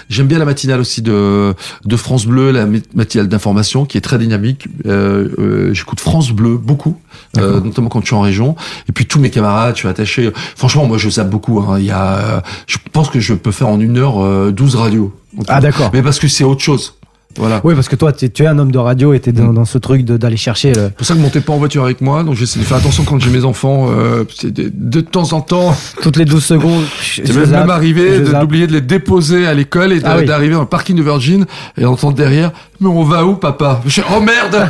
J'aime 0.08 0.26
bien 0.26 0.38
la 0.38 0.44
matinale 0.44 0.80
aussi 0.80 1.02
de, 1.02 1.54
de 1.84 1.96
France 1.96 2.26
Bleu, 2.26 2.50
la 2.50 2.66
matinale 2.94 3.28
d'information 3.28 3.84
qui 3.84 3.96
est 3.98 4.00
très 4.00 4.18
dynamique. 4.18 4.68
Euh, 4.86 5.28
euh, 5.38 5.74
J'écoute 5.74 6.00
France 6.00 6.30
Bleu 6.30 6.56
beaucoup, 6.56 6.98
euh, 7.38 7.60
notamment 7.60 7.88
quand 7.88 8.00
je 8.00 8.06
suis 8.06 8.14
en 8.14 8.20
région. 8.20 8.56
Et 8.88 8.92
puis 8.92 9.06
tous 9.06 9.18
mes 9.18 9.30
camarades, 9.30 9.74
je 9.74 9.80
suis 9.80 9.88
attaché. 9.88 10.30
Franchement, 10.56 10.86
moi 10.86 10.98
je 10.98 11.08
zappe 11.08 11.30
beaucoup. 11.30 11.60
Hein. 11.60 11.78
Il 11.78 11.86
y 11.86 11.90
a, 11.90 12.42
je 12.66 12.78
pense 12.92 13.08
que 13.10 13.20
je 13.20 13.34
peux 13.34 13.52
faire 13.52 13.68
en 13.68 13.80
une 13.80 13.96
heure 13.98 14.52
12 14.52 14.74
euh, 14.74 14.78
radios. 14.78 15.14
ah 15.48 15.60
d'accord. 15.60 15.90
Mais 15.92 16.02
parce 16.02 16.18
que 16.18 16.28
c'est 16.28 16.44
autre 16.44 16.62
chose. 16.62 16.94
Voilà. 17.38 17.60
Oui, 17.64 17.74
parce 17.74 17.88
que 17.88 17.96
toi, 17.96 18.12
tu 18.12 18.26
es 18.26 18.46
un 18.46 18.58
homme 18.58 18.72
de 18.72 18.78
radio 18.78 19.12
et 19.12 19.20
tu 19.20 19.30
es 19.30 19.32
dans, 19.32 19.52
mm. 19.52 19.54
dans, 19.54 19.64
ce 19.64 19.78
truc 19.78 20.04
d'aller 20.04 20.36
chercher. 20.36 20.68
Le... 20.68 20.74
C'est 20.74 20.94
pour 20.94 21.06
ça 21.06 21.14
que 21.14 21.20
montez 21.20 21.40
pas 21.40 21.52
en 21.52 21.58
voiture 21.58 21.84
avec 21.84 22.00
moi, 22.00 22.22
donc 22.22 22.36
j'essaie 22.36 22.58
de 22.60 22.64
faire 22.64 22.76
attention 22.76 23.04
quand 23.04 23.18
j'ai 23.20 23.30
mes 23.30 23.44
enfants. 23.44 23.88
Euh, 23.90 24.24
de, 24.42 24.70
de, 24.72 25.00
temps 25.00 25.32
en 25.32 25.40
temps. 25.40 25.76
Toutes 26.02 26.16
les 26.16 26.24
12 26.24 26.44
secondes. 26.44 26.84
C'est 27.02 27.34
même, 27.34 27.50
même 27.50 27.70
arrivé 27.70 28.20
d'oublier 28.20 28.66
de, 28.66 28.72
les 28.72 28.80
déposer 28.80 29.46
à 29.46 29.54
l'école 29.54 29.92
et 29.92 30.00
ah 30.04 30.22
d'arriver 30.22 30.54
dans 30.54 30.60
le 30.60 30.66
parking 30.66 30.96
de 30.96 31.02
Virgin 31.02 31.46
et 31.76 31.82
d'entendre 31.82 32.14
derrière 32.14 32.52
Mais 32.80 32.88
on 32.88 33.04
va 33.04 33.24
où, 33.24 33.34
papa? 33.34 33.80
Je, 33.86 34.02
Oh 34.14 34.20
merde 34.20 34.68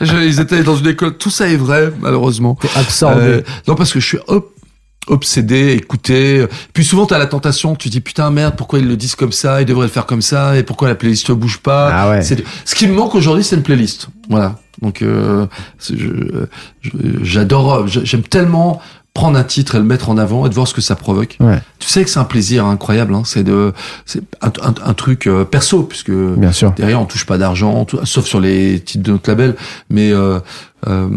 Ils 0.00 0.40
étaient 0.40 0.62
dans 0.62 0.76
une 0.76 0.88
école. 0.88 1.16
Tout 1.16 1.30
ça 1.30 1.48
est 1.48 1.56
vrai, 1.56 1.92
malheureusement. 2.00 2.56
T'es 2.60 2.68
absorbé. 2.76 3.20
Euh, 3.20 3.40
non, 3.68 3.74
parce 3.74 3.92
que 3.92 4.00
je 4.00 4.06
suis 4.06 4.18
hop 4.26 4.53
obsédé, 5.06 5.72
écouter. 5.72 6.46
Puis 6.72 6.84
souvent, 6.84 7.06
tu 7.06 7.14
as 7.14 7.18
la 7.18 7.26
tentation, 7.26 7.74
tu 7.74 7.88
dis 7.88 8.00
putain 8.00 8.30
merde, 8.30 8.54
pourquoi 8.56 8.78
ils 8.78 8.88
le 8.88 8.96
disent 8.96 9.14
comme 9.14 9.32
ça, 9.32 9.60
ils 9.60 9.66
devraient 9.66 9.86
le 9.86 9.92
faire 9.92 10.06
comme 10.06 10.22
ça, 10.22 10.56
et 10.56 10.62
pourquoi 10.62 10.88
la 10.88 10.94
playlist 10.94 11.28
ne 11.30 11.34
bouge 11.34 11.58
pas. 11.58 11.90
Ah 11.92 12.10
ouais. 12.10 12.22
Ce 12.22 12.74
qui 12.74 12.86
me 12.86 12.94
manque 12.94 13.14
aujourd'hui, 13.14 13.44
c'est 13.44 13.56
une 13.56 13.62
playlist. 13.62 14.08
Voilà. 14.28 14.56
Donc 14.82 15.02
euh, 15.02 15.46
j'adore, 17.22 17.86
j'aime 17.86 18.22
tellement 18.22 18.80
prendre 19.14 19.38
un 19.38 19.44
titre 19.44 19.76
et 19.76 19.78
le 19.78 19.84
mettre 19.84 20.10
en 20.10 20.18
avant 20.18 20.44
et 20.44 20.48
de 20.48 20.54
voir 20.54 20.66
ce 20.66 20.74
que 20.74 20.80
ça 20.80 20.96
provoque. 20.96 21.36
Ouais. 21.38 21.60
Tu 21.78 21.88
sais 21.88 22.02
que 22.02 22.10
c'est 22.10 22.18
un 22.18 22.24
plaisir 22.24 22.66
incroyable. 22.66 23.14
Hein. 23.14 23.22
C'est 23.24 23.44
de, 23.44 23.72
c'est 24.04 24.22
un, 24.42 24.50
un, 24.84 24.94
truc 24.94 25.28
euh, 25.28 25.44
perso 25.44 25.84
puisque 25.84 26.10
Bien 26.10 26.50
sûr. 26.50 26.72
derrière 26.72 27.00
on 27.00 27.04
touche 27.04 27.24
pas 27.24 27.38
d'argent, 27.38 27.86
sauf 28.02 28.26
sur 28.26 28.40
les 28.40 28.80
titres 28.80 29.04
de 29.04 29.12
notre 29.12 29.30
label. 29.30 29.54
Mais 29.88 30.10
euh, 30.12 30.40
euh 30.88 31.08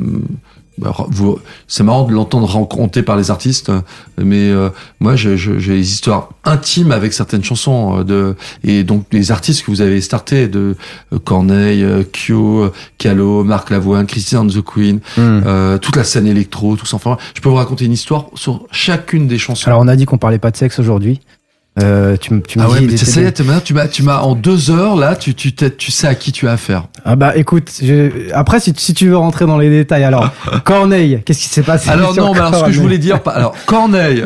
c'est 1.67 1.83
marrant 1.83 2.05
de 2.05 2.13
l'entendre 2.13 2.47
raconter 2.47 3.01
par 3.03 3.17
les 3.17 3.31
artistes, 3.31 3.71
mais 4.17 4.49
euh, 4.49 4.69
moi 4.99 5.15
j'ai 5.15 5.35
des 5.35 5.91
histoires 5.91 6.29
intimes 6.43 6.91
avec 6.91 7.13
certaines 7.13 7.43
chansons 7.43 7.99
euh, 7.99 8.03
de 8.03 8.35
et 8.63 8.83
donc 8.83 9.05
les 9.11 9.31
artistes 9.31 9.65
que 9.65 9.71
vous 9.71 9.81
avez 9.81 10.01
startés 10.01 10.47
de 10.47 10.75
euh, 11.13 11.19
Corneille, 11.19 11.85
Kyo, 12.11 12.71
Calo, 12.97 13.43
Marc 13.43 13.69
Lavoine, 13.69 14.05
Christian 14.05 14.47
the 14.47 14.61
Queen, 14.61 14.99
hmm. 15.17 15.79
toute 15.79 15.95
la 15.95 16.03
scène 16.03 16.27
électro, 16.27 16.75
tout 16.75 16.85
ça. 16.85 16.95
Enfin, 16.95 17.17
je 17.33 17.41
peux 17.41 17.49
vous 17.49 17.55
raconter 17.55 17.85
une 17.85 17.93
histoire 17.93 18.27
sur 18.35 18.65
chacune 18.71 19.27
des 19.27 19.37
chansons. 19.37 19.67
Alors 19.67 19.81
on 19.81 19.87
a 19.87 19.95
dit 19.95 20.05
qu'on 20.05 20.17
parlait 20.17 20.39
pas 20.39 20.51
de 20.51 20.57
sexe 20.57 20.79
aujourd'hui. 20.79 21.21
Euh, 21.79 22.17
tu, 22.17 22.41
tu 22.41 22.59
ah 22.59 22.69
ouais, 22.69 22.81
mais 22.81 22.97
ça 22.97 23.21
y 23.21 23.25
est, 23.25 23.33
tu 23.63 23.73
m'as, 23.73 23.87
tu 23.87 24.03
m'as 24.03 24.19
en 24.21 24.33
deux 24.33 24.71
heures 24.71 24.95
là, 24.95 25.15
tu, 25.15 25.35
tu, 25.35 25.53
tu 25.53 25.91
sais 25.91 26.07
à 26.07 26.15
qui 26.15 26.31
tu 26.31 26.47
as 26.47 26.53
affaire. 26.53 26.87
Ah 27.05 27.15
bah 27.15 27.37
écoute, 27.37 27.71
je, 27.81 28.31
après 28.33 28.59
si, 28.59 28.73
si 28.77 28.93
tu 28.93 29.09
veux 29.09 29.17
rentrer 29.17 29.45
dans 29.45 29.59
les 29.59 29.69
détails, 29.69 30.03
alors 30.03 30.31
Corneille, 30.63 31.21
qu'est-ce 31.23 31.39
qui 31.39 31.49
s'est 31.49 31.63
passé? 31.63 31.89
Alors 31.89 32.15
non, 32.17 32.33
bah, 32.33 32.47
alors 32.47 32.61
ce 32.61 32.65
que 32.65 32.71
je 32.71 32.81
voulais 32.81 32.97
dire, 32.97 33.19
alors 33.27 33.55
Corneille, 33.67 34.23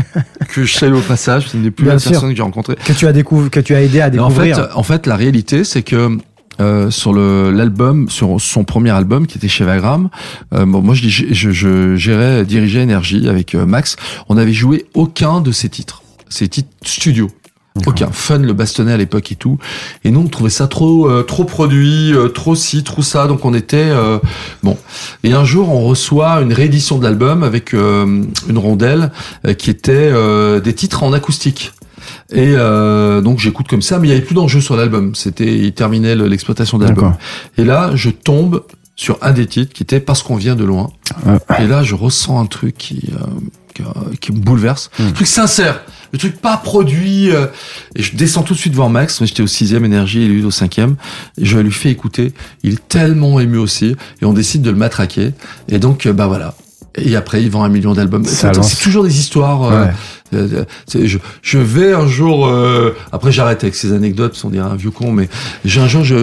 que 0.48 0.64
je 0.64 0.72
salue 0.72 0.94
au 0.94 1.00
passage, 1.00 1.48
c'est 1.48 1.56
une 1.56 1.64
des 1.64 1.70
plus 1.72 1.86
belles 1.86 2.00
personnes 2.00 2.30
que 2.30 2.36
j'ai 2.36 2.42
rencontrées, 2.42 2.76
que 2.76 2.92
tu 2.92 3.06
as 3.06 3.12
découvert, 3.12 3.50
que 3.50 3.60
tu 3.60 3.74
as 3.74 3.82
aidé 3.82 4.00
à 4.00 4.08
découvrir. 4.08 4.58
En 4.58 4.62
fait, 4.62 4.68
en 4.74 4.82
fait, 4.82 5.06
la 5.06 5.16
réalité, 5.16 5.64
c'est 5.64 5.82
que 5.82 6.18
euh, 6.60 6.90
sur 6.90 7.12
le 7.12 7.50
l'album, 7.50 8.08
sur 8.10 8.40
son 8.40 8.64
premier 8.64 8.90
album 8.90 9.26
qui 9.26 9.38
était 9.38 9.48
chez 9.48 9.64
Vagram. 9.64 10.10
Euh, 10.54 10.66
bon, 10.66 10.82
moi, 10.82 10.94
je, 10.94 11.08
je, 11.08 11.50
je, 11.50 11.96
gérais, 11.96 12.44
dirigeais 12.44 12.82
Énergie 12.82 13.28
avec 13.28 13.54
euh, 13.54 13.64
Max. 13.64 13.96
On 14.28 14.34
n'avait 14.34 14.52
joué 14.52 14.86
aucun 14.94 15.40
de 15.40 15.50
ses 15.50 15.68
titres 15.68 16.01
c'est 16.32 16.48
titres 16.48 16.70
studio. 16.82 17.30
Aucun 17.86 18.10
fun 18.12 18.38
le 18.38 18.52
bastonnet 18.52 18.92
à 18.92 18.96
l'époque 18.98 19.32
et 19.32 19.34
tout. 19.34 19.58
Et 20.04 20.10
nous 20.10 20.20
on 20.20 20.26
trouvait 20.26 20.50
ça 20.50 20.66
trop 20.66 21.08
euh, 21.08 21.22
trop 21.22 21.44
produit, 21.44 22.12
euh, 22.12 22.28
trop 22.28 22.54
ci, 22.54 22.84
trop 22.84 23.00
ça. 23.00 23.26
Donc 23.26 23.46
on 23.46 23.54
était 23.54 23.76
euh, 23.78 24.18
bon. 24.62 24.76
Et 25.24 25.32
un 25.32 25.44
jour 25.44 25.70
on 25.70 25.80
reçoit 25.80 26.42
une 26.42 26.52
réédition 26.52 26.98
de 26.98 27.04
l'album 27.04 27.42
avec 27.42 27.72
une 27.72 28.32
rondelle 28.54 29.10
qui 29.56 29.70
était 29.70 30.12
des 30.60 30.74
titres 30.74 31.02
en 31.02 31.12
acoustique. 31.12 31.72
Et 32.30 32.54
donc 33.22 33.38
j'écoute 33.38 33.68
comme 33.68 33.82
ça, 33.82 33.98
mais 33.98 34.08
il 34.08 34.10
y 34.10 34.14
avait 34.14 34.24
plus 34.24 34.34
d'enjeu 34.34 34.60
sur 34.60 34.76
l'album. 34.76 35.14
C'était 35.14 35.56
il 35.56 35.72
terminait 35.72 36.14
l'exploitation 36.14 36.76
de 36.78 36.84
l'album. 36.84 37.14
Et 37.56 37.64
là 37.64 37.92
je 37.94 38.10
tombe 38.10 38.64
sur 38.96 39.18
un 39.22 39.32
des 39.32 39.46
titres 39.46 39.72
qui 39.72 39.82
était 39.82 40.00
parce 40.00 40.22
qu'on 40.22 40.36
vient 40.36 40.56
de 40.56 40.64
loin. 40.64 40.90
Et 41.58 41.66
là 41.66 41.82
je 41.82 41.94
ressens 41.94 42.38
un 42.38 42.46
truc 42.46 42.76
qui 42.76 43.10
qui, 43.72 44.32
me 44.32 44.38
bouleverse, 44.38 44.90
hmm. 44.98 45.08
un 45.08 45.12
truc 45.12 45.26
sincère 45.26 45.80
le 46.12 46.18
truc 46.18 46.40
pas 46.40 46.56
produit. 46.56 47.30
Euh, 47.30 47.46
et 47.96 48.02
je 48.02 48.14
descends 48.16 48.42
tout 48.42 48.54
de 48.54 48.58
suite 48.58 48.74
voir 48.74 48.90
Max. 48.90 49.24
J'étais 49.24 49.42
au 49.42 49.46
sixième 49.46 49.84
énergie, 49.84 50.24
il 50.24 50.40
est 50.40 50.44
au 50.44 50.50
cinquième. 50.50 50.96
Et 51.38 51.44
je 51.44 51.58
lui 51.58 51.72
fais 51.72 51.90
écouter. 51.90 52.32
Il 52.62 52.74
est 52.74 52.88
tellement 52.88 53.40
ému 53.40 53.58
aussi. 53.58 53.96
Et 54.20 54.24
on 54.24 54.32
décide 54.32 54.62
de 54.62 54.70
le 54.70 54.76
matraquer. 54.76 55.32
Et 55.68 55.78
donc, 55.78 56.06
euh, 56.06 56.12
bah 56.12 56.26
voilà. 56.26 56.54
Et 56.94 57.16
après, 57.16 57.42
il 57.42 57.50
vend 57.50 57.64
un 57.64 57.70
million 57.70 57.94
d'albums. 57.94 58.24
C'est 58.26 58.52
toujours 58.82 59.04
des 59.04 59.18
histoires. 59.18 59.94
Euh, 60.34 60.64
je, 60.92 61.16
je, 61.40 61.58
vais 61.58 61.94
un 61.94 62.06
jour. 62.06 62.52
après, 63.12 63.32
j'arrête 63.32 63.64
avec 63.64 63.74
ces 63.74 63.94
anecdotes. 63.94 64.38
On 64.44 64.50
dirait 64.50 64.68
un 64.68 64.76
vieux 64.76 64.90
con, 64.90 65.10
mais 65.10 65.30
j'ai 65.64 65.80
un 65.80 65.88
jour. 65.88 66.04
Je, 66.04 66.14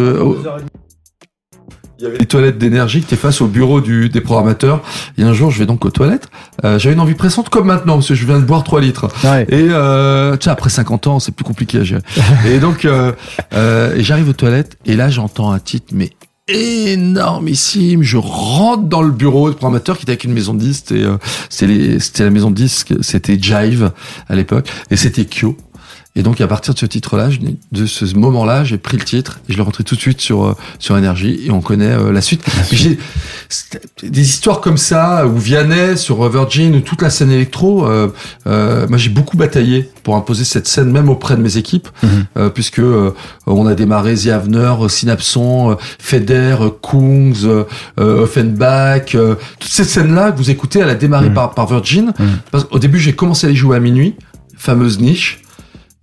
il 2.00 2.04
y 2.04 2.06
avait 2.08 2.18
les 2.18 2.26
toilettes 2.26 2.58
d'énergie 2.58 3.00
qui 3.00 3.08
étaient 3.08 3.16
face 3.18 3.42
au 3.42 3.48
bureau 3.48 3.82
du, 3.82 4.08
des 4.08 4.22
programmateurs. 4.22 4.82
Et 5.18 5.24
un 5.24 5.34
jour, 5.34 5.52
je 5.52 5.60
vais 5.60 5.66
donc 5.66 5.84
aux 5.84 5.90
toilettes. 5.90 6.30
Euh, 6.64 6.80
J'avais 6.80 6.96
une 6.96 7.02
envie 7.02 7.14
pressante 7.14 7.50
comme 7.50 7.68
maintenant, 7.68 7.96
parce 7.96 8.08
que 8.08 8.16
je 8.16 8.26
viens 8.26 8.40
de 8.40 8.46
boire 8.46 8.64
3 8.64 8.80
litres. 8.80 9.08
Et 9.50 9.68
euh, 9.70 10.38
tu 10.38 10.46
sais, 10.46 10.50
après 10.50 10.70
50 10.70 11.08
ans, 11.08 11.20
c'est 11.20 11.34
plus 11.34 11.44
compliqué 11.44 11.80
à 11.80 11.84
gérer. 11.84 12.02
et 12.48 12.60
donc, 12.60 12.86
euh, 12.86 13.12
euh, 13.54 13.96
et 13.96 14.04
j'arrive 14.04 14.30
aux 14.30 14.34
toilettes, 14.34 14.78
et 14.86 14.96
là, 14.96 15.10
j'entends 15.10 15.52
un 15.52 15.60
titre, 15.60 15.88
mais 15.94 16.12
énormissime. 16.48 18.02
Je 18.02 18.18
rentre 18.18 18.84
dans 18.84 19.02
le 19.02 19.12
bureau 19.12 19.50
du 19.50 19.56
programmateur 19.56 19.98
qui 19.98 20.04
était 20.04 20.14
avec 20.14 20.24
une 20.24 20.34
maison 20.34 20.54
de 20.54 20.60
disques. 20.60 20.94
Euh, 20.94 21.18
c'était 21.50 22.24
la 22.24 22.30
maison 22.30 22.50
de 22.50 22.56
disques, 22.56 22.94
c'était 23.02 23.38
Jive 23.40 23.92
à 24.28 24.36
l'époque, 24.36 24.70
et 24.90 24.96
c'était 24.96 25.26
Kyo. 25.26 25.58
Et 26.16 26.24
donc 26.24 26.42
à 26.42 26.48
partir 26.48 26.74
de 26.74 26.80
ce 26.80 26.88
titre-là, 26.88 27.30
de 27.72 27.86
ce 27.86 28.06
moment-là, 28.16 28.64
j'ai 28.64 28.78
pris 28.78 28.98
le 28.98 29.04
titre 29.04 29.40
et 29.48 29.54
je 29.54 29.58
l'ai 29.58 29.64
rentré 29.64 29.84
tout 29.84 29.96
de 29.96 30.00
suite 30.00 30.20
sur 30.20 30.44
euh, 30.44 30.56
sur 30.80 30.98
énergie 30.98 31.40
et 31.46 31.52
on 31.52 31.62
connaît 31.62 31.92
euh, 31.92 32.12
la 32.12 32.22
suite. 32.22 32.44
J'ai 32.72 32.98
des 34.02 34.22
histoires 34.22 34.60
comme 34.60 34.78
ça 34.78 35.28
où 35.28 35.38
Vianney 35.38 35.98
sur 35.98 36.28
Virgin 36.28 36.76
ou 36.76 36.82
toute 36.82 37.04
la 37.04 37.12
scène 37.12 37.32
électro. 37.32 37.86
Euh, 37.86 38.08
euh, 38.48 38.88
moi, 38.88 38.98
j'ai 38.98 39.10
beaucoup 39.10 39.38
bataillé 39.38 39.90
pour 40.04 40.16
imposer 40.16 40.46
cette 40.46 40.68
scène 40.68 40.92
même 40.92 41.10
auprès 41.10 41.36
de 41.36 41.42
mes 41.42 41.58
équipes, 41.58 41.88
mhm. 42.02 42.50
puisque 42.52 42.82
on 43.46 43.68
a 43.68 43.76
démarré 43.76 44.16
The 44.16 44.28
Avener, 44.28 44.74
Synapson, 44.90 45.78
Feder, 46.00 46.58
Kungs, 46.82 47.66
Offenbach, 47.98 49.16
toutes 49.60 49.72
ces 49.72 49.84
scènes-là 49.84 50.32
que 50.32 50.38
vous 50.38 50.50
écoutez, 50.50 50.80
elle 50.80 50.90
a 50.90 50.96
démarré 50.96 51.30
mhm. 51.30 51.36
par 51.36 51.52
par 51.52 51.68
Virgin. 51.68 52.14
Mhm. 52.18 52.28
Parce 52.52 52.68
Au 52.72 52.80
début, 52.80 53.00
j'ai 53.00 53.14
commencé 53.14 53.46
à 53.48 53.50
les 53.52 53.56
jouer 53.56 53.78
à 53.78 53.80
minuit, 53.80 54.16
fameuse 54.58 55.00
niche 55.00 55.42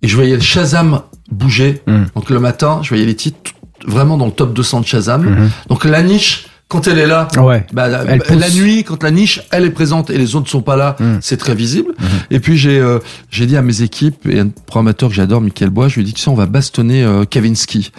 et 0.01 0.07
je 0.07 0.15
voyais 0.15 0.35
le 0.35 0.41
Shazam 0.41 1.01
bouger. 1.31 1.81
Mm. 1.87 2.05
Donc 2.15 2.29
le 2.29 2.39
matin, 2.39 2.79
je 2.83 2.89
voyais 2.89 3.05
les 3.05 3.15
titres 3.15 3.51
vraiment 3.85 4.17
dans 4.17 4.25
le 4.25 4.31
top 4.31 4.53
200 4.53 4.81
de 4.81 4.85
Shazam. 4.85 5.25
Mm-hmm. 5.25 5.49
Donc 5.69 5.85
la 5.85 6.03
niche, 6.03 6.47
quand 6.69 6.85
elle 6.87 6.99
est 6.99 7.07
là, 7.07 7.29
ouais. 7.37 7.65
bah, 7.71 7.87
la, 7.87 8.49
nuit, 8.49 8.83
quand 8.83 9.01
la 9.01 9.11
niche, 9.11 9.41
elle 9.51 9.63
est 9.63 9.71
présente 9.71 10.09
et 10.09 10.17
les 10.17 10.35
autres 10.35 10.47
ne 10.47 10.49
sont 10.49 10.61
pas 10.61 10.75
là, 10.75 10.97
mm. 10.99 11.19
c'est 11.21 11.37
très 11.37 11.55
visible. 11.55 11.91
Mm-hmm. 11.91 12.05
Et 12.31 12.39
puis 12.41 12.57
j'ai 12.57 12.77
euh, 12.77 12.99
j'ai 13.31 13.45
dit 13.45 13.55
à 13.55 13.61
mes 13.61 13.83
équipes 13.83 14.27
et 14.27 14.41
un 14.41 14.49
programmateur 14.49 15.07
que 15.07 15.15
j'adore, 15.15 15.39
Michael 15.39 15.69
Bois, 15.69 15.87
je 15.87 15.95
lui 15.95 16.01
ai 16.01 16.03
dit 16.03 16.13
tu 16.13 16.21
sais 16.21 16.29
on 16.29 16.35
va 16.35 16.45
bastonner 16.45 17.03
euh, 17.03 17.23
Kavinsky. 17.23 17.91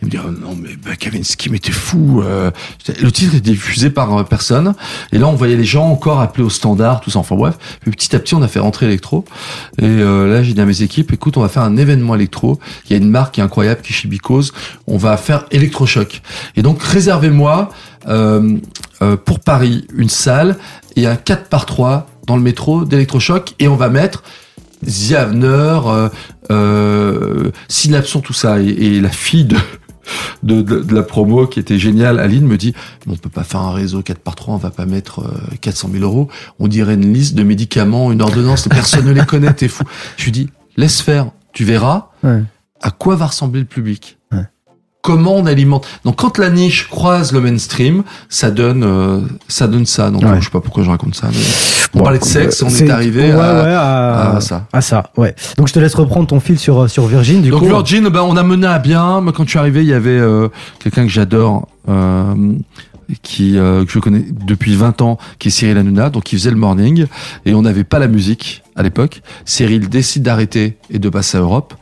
Il 0.00 0.06
me 0.06 0.10
dit 0.10 0.18
oh, 0.24 0.30
non 0.30 0.56
mais 0.58 0.70
bah, 0.82 0.96
Kavinsky 0.98 1.50
mais 1.50 1.58
t'es 1.58 1.72
fou. 1.72 2.22
Euh. 2.22 2.50
Le 2.98 3.12
titre 3.12 3.34
est 3.34 3.40
diffusé 3.40 3.90
par 3.90 4.16
euh, 4.16 4.22
personne 4.24 4.74
et 5.12 5.18
là 5.18 5.28
on 5.28 5.34
voyait 5.34 5.56
les 5.56 5.64
gens 5.64 5.86
encore 5.86 6.20
appeler 6.20 6.44
au 6.44 6.50
standard 6.50 7.02
tout 7.02 7.10
ça. 7.10 7.18
Enfin 7.18 7.36
bref. 7.36 7.58
Puis 7.82 7.90
petit 7.90 8.16
à 8.16 8.18
petit 8.20 8.34
on 8.34 8.40
a 8.40 8.48
fait 8.48 8.60
rentrer 8.60 8.86
électro 8.86 9.26
et 9.82 9.98
là 9.98 10.42
j'ai 10.42 10.54
dit 10.54 10.60
à 10.62 10.64
mes 10.64 10.80
équipes 10.80 11.12
écoute 11.12 11.36
on 11.36 11.42
va 11.42 11.48
faire 11.48 11.64
un 11.64 11.76
événement 11.76 12.14
électro. 12.14 12.58
Il 12.86 12.92
y 12.92 12.94
a 12.94 12.96
une 13.02 13.10
marque 13.10 13.34
qui 13.34 13.40
est 13.42 13.44
incroyable 13.44 13.82
qui 13.82 13.92
est 13.92 13.96
chez 13.96 14.08
Bicose. 14.08 14.54
On 14.86 14.96
va 14.96 15.18
faire 15.18 15.44
électrochoc 15.50 16.22
et 16.56 16.62
donc 16.62 16.82
réservez-moi 16.82 17.68
euh, 18.06 18.58
euh, 19.02 19.16
pour 19.16 19.40
Paris 19.40 19.86
une 19.94 20.08
salle 20.08 20.56
et 20.96 21.06
un 21.06 21.16
4 21.16 21.48
par 21.48 21.66
3 21.66 22.08
dans 22.26 22.36
le 22.36 22.42
métro 22.42 22.84
d'électrochoc 22.84 23.54
et 23.58 23.68
on 23.68 23.76
va 23.76 23.88
mettre 23.88 24.22
Ziavner, 24.86 25.80
euh, 25.86 26.08
euh, 26.50 27.50
synapson 27.68 28.20
tout 28.20 28.32
ça 28.32 28.60
et, 28.60 28.68
et 28.68 29.00
la 29.00 29.10
fille 29.10 29.44
de 29.44 29.56
de, 30.42 30.60
de, 30.60 30.94
la 30.94 31.02
promo 31.02 31.46
qui 31.46 31.58
était 31.58 31.78
géniale, 31.78 32.20
Aline 32.20 32.46
me 32.46 32.58
dit 32.58 32.74
on 33.06 33.16
peut 33.16 33.30
pas 33.30 33.42
faire 33.44 33.60
un 33.60 33.72
réseau 33.72 34.02
4 34.02 34.18
par 34.18 34.34
3 34.34 34.54
on 34.54 34.58
va 34.58 34.70
pas 34.70 34.84
mettre 34.84 35.22
400 35.62 35.88
000 35.92 36.04
euros. 36.04 36.28
On 36.58 36.68
dirait 36.68 36.94
une 36.94 37.14
liste 37.14 37.34
de 37.34 37.42
médicaments, 37.42 38.12
une 38.12 38.20
ordonnance, 38.20 38.68
personne 38.68 39.06
ne 39.06 39.12
les 39.12 39.24
connaît, 39.24 39.54
t'es 39.54 39.68
fou. 39.68 39.84
Je 40.18 40.24
lui 40.24 40.32
dis 40.32 40.50
laisse 40.76 41.00
faire, 41.00 41.30
tu 41.54 41.64
verras 41.64 42.10
à 42.22 42.90
quoi 42.90 43.16
va 43.16 43.28
ressembler 43.28 43.60
le 43.60 43.66
public 43.66 44.18
comment 45.04 45.36
on 45.36 45.46
alimente. 45.46 45.86
Donc 46.04 46.16
quand 46.16 46.38
la 46.38 46.50
niche 46.50 46.88
croise 46.88 47.30
le 47.32 47.40
mainstream, 47.40 48.02
ça 48.30 48.50
donne 48.50 48.82
euh, 48.82 49.20
ça 49.46 49.68
donne 49.68 49.84
ça. 49.86 50.10
Donc 50.10 50.22
je 50.22 50.44
sais 50.44 50.50
pas 50.50 50.60
pourquoi 50.60 50.82
je 50.82 50.90
raconte 50.90 51.14
ça. 51.14 51.28
on 51.94 52.02
parlait 52.02 52.18
de 52.18 52.24
sexe, 52.24 52.62
on 52.62 52.68
est, 52.70 52.90
arrivé 52.90 53.30
à, 53.30 54.38
ça. 54.40 54.66
À 54.72 54.80
ça, 54.80 55.10
ouais. 55.18 55.36
Donc 55.58 55.68
je 55.68 55.74
te 55.74 55.78
laisse 55.78 55.94
reprendre 55.94 56.26
ton 56.26 56.40
fil 56.40 56.58
sur 56.58 56.90
sur 56.90 57.06
Virgin. 57.06 57.42
Du 57.42 57.50
Donc 57.50 57.60
coup. 57.60 57.66
Virgin, 57.66 58.08
ben 58.08 58.22
on 58.22 58.36
a 58.36 58.42
mené 58.42 58.66
à 58.66 58.78
bien. 58.78 59.20
Mais 59.20 59.32
quand 59.32 59.44
je 59.44 59.50
suis 59.50 59.58
arrivé, 59.58 59.82
il 59.82 59.88
y 59.88 59.94
avait 59.94 60.10
euh, 60.10 60.48
quelqu'un 60.78 61.02
que 61.02 61.12
j'adore. 61.12 61.68
Euh, 61.90 62.34
qui 63.22 63.58
euh, 63.58 63.84
que 63.84 63.92
je 63.92 63.98
connais 63.98 64.24
depuis 64.30 64.74
20 64.74 65.02
ans, 65.02 65.18
qui 65.38 65.48
est 65.48 65.50
Cyril 65.50 65.78
Hanouna, 65.78 66.10
donc 66.10 66.24
qui 66.24 66.36
faisait 66.36 66.50
le 66.50 66.56
morning, 66.56 67.06
et 67.44 67.54
on 67.54 67.62
n'avait 67.62 67.84
pas 67.84 67.98
la 67.98 68.08
musique 68.08 68.62
à 68.76 68.82
l'époque. 68.82 69.22
Cyril 69.44 69.88
décide 69.88 70.22
d'arrêter 70.22 70.78
et 70.90 70.98
de 70.98 71.08
passer 71.08 71.38
à 71.38 71.40
Europe. 71.40 71.74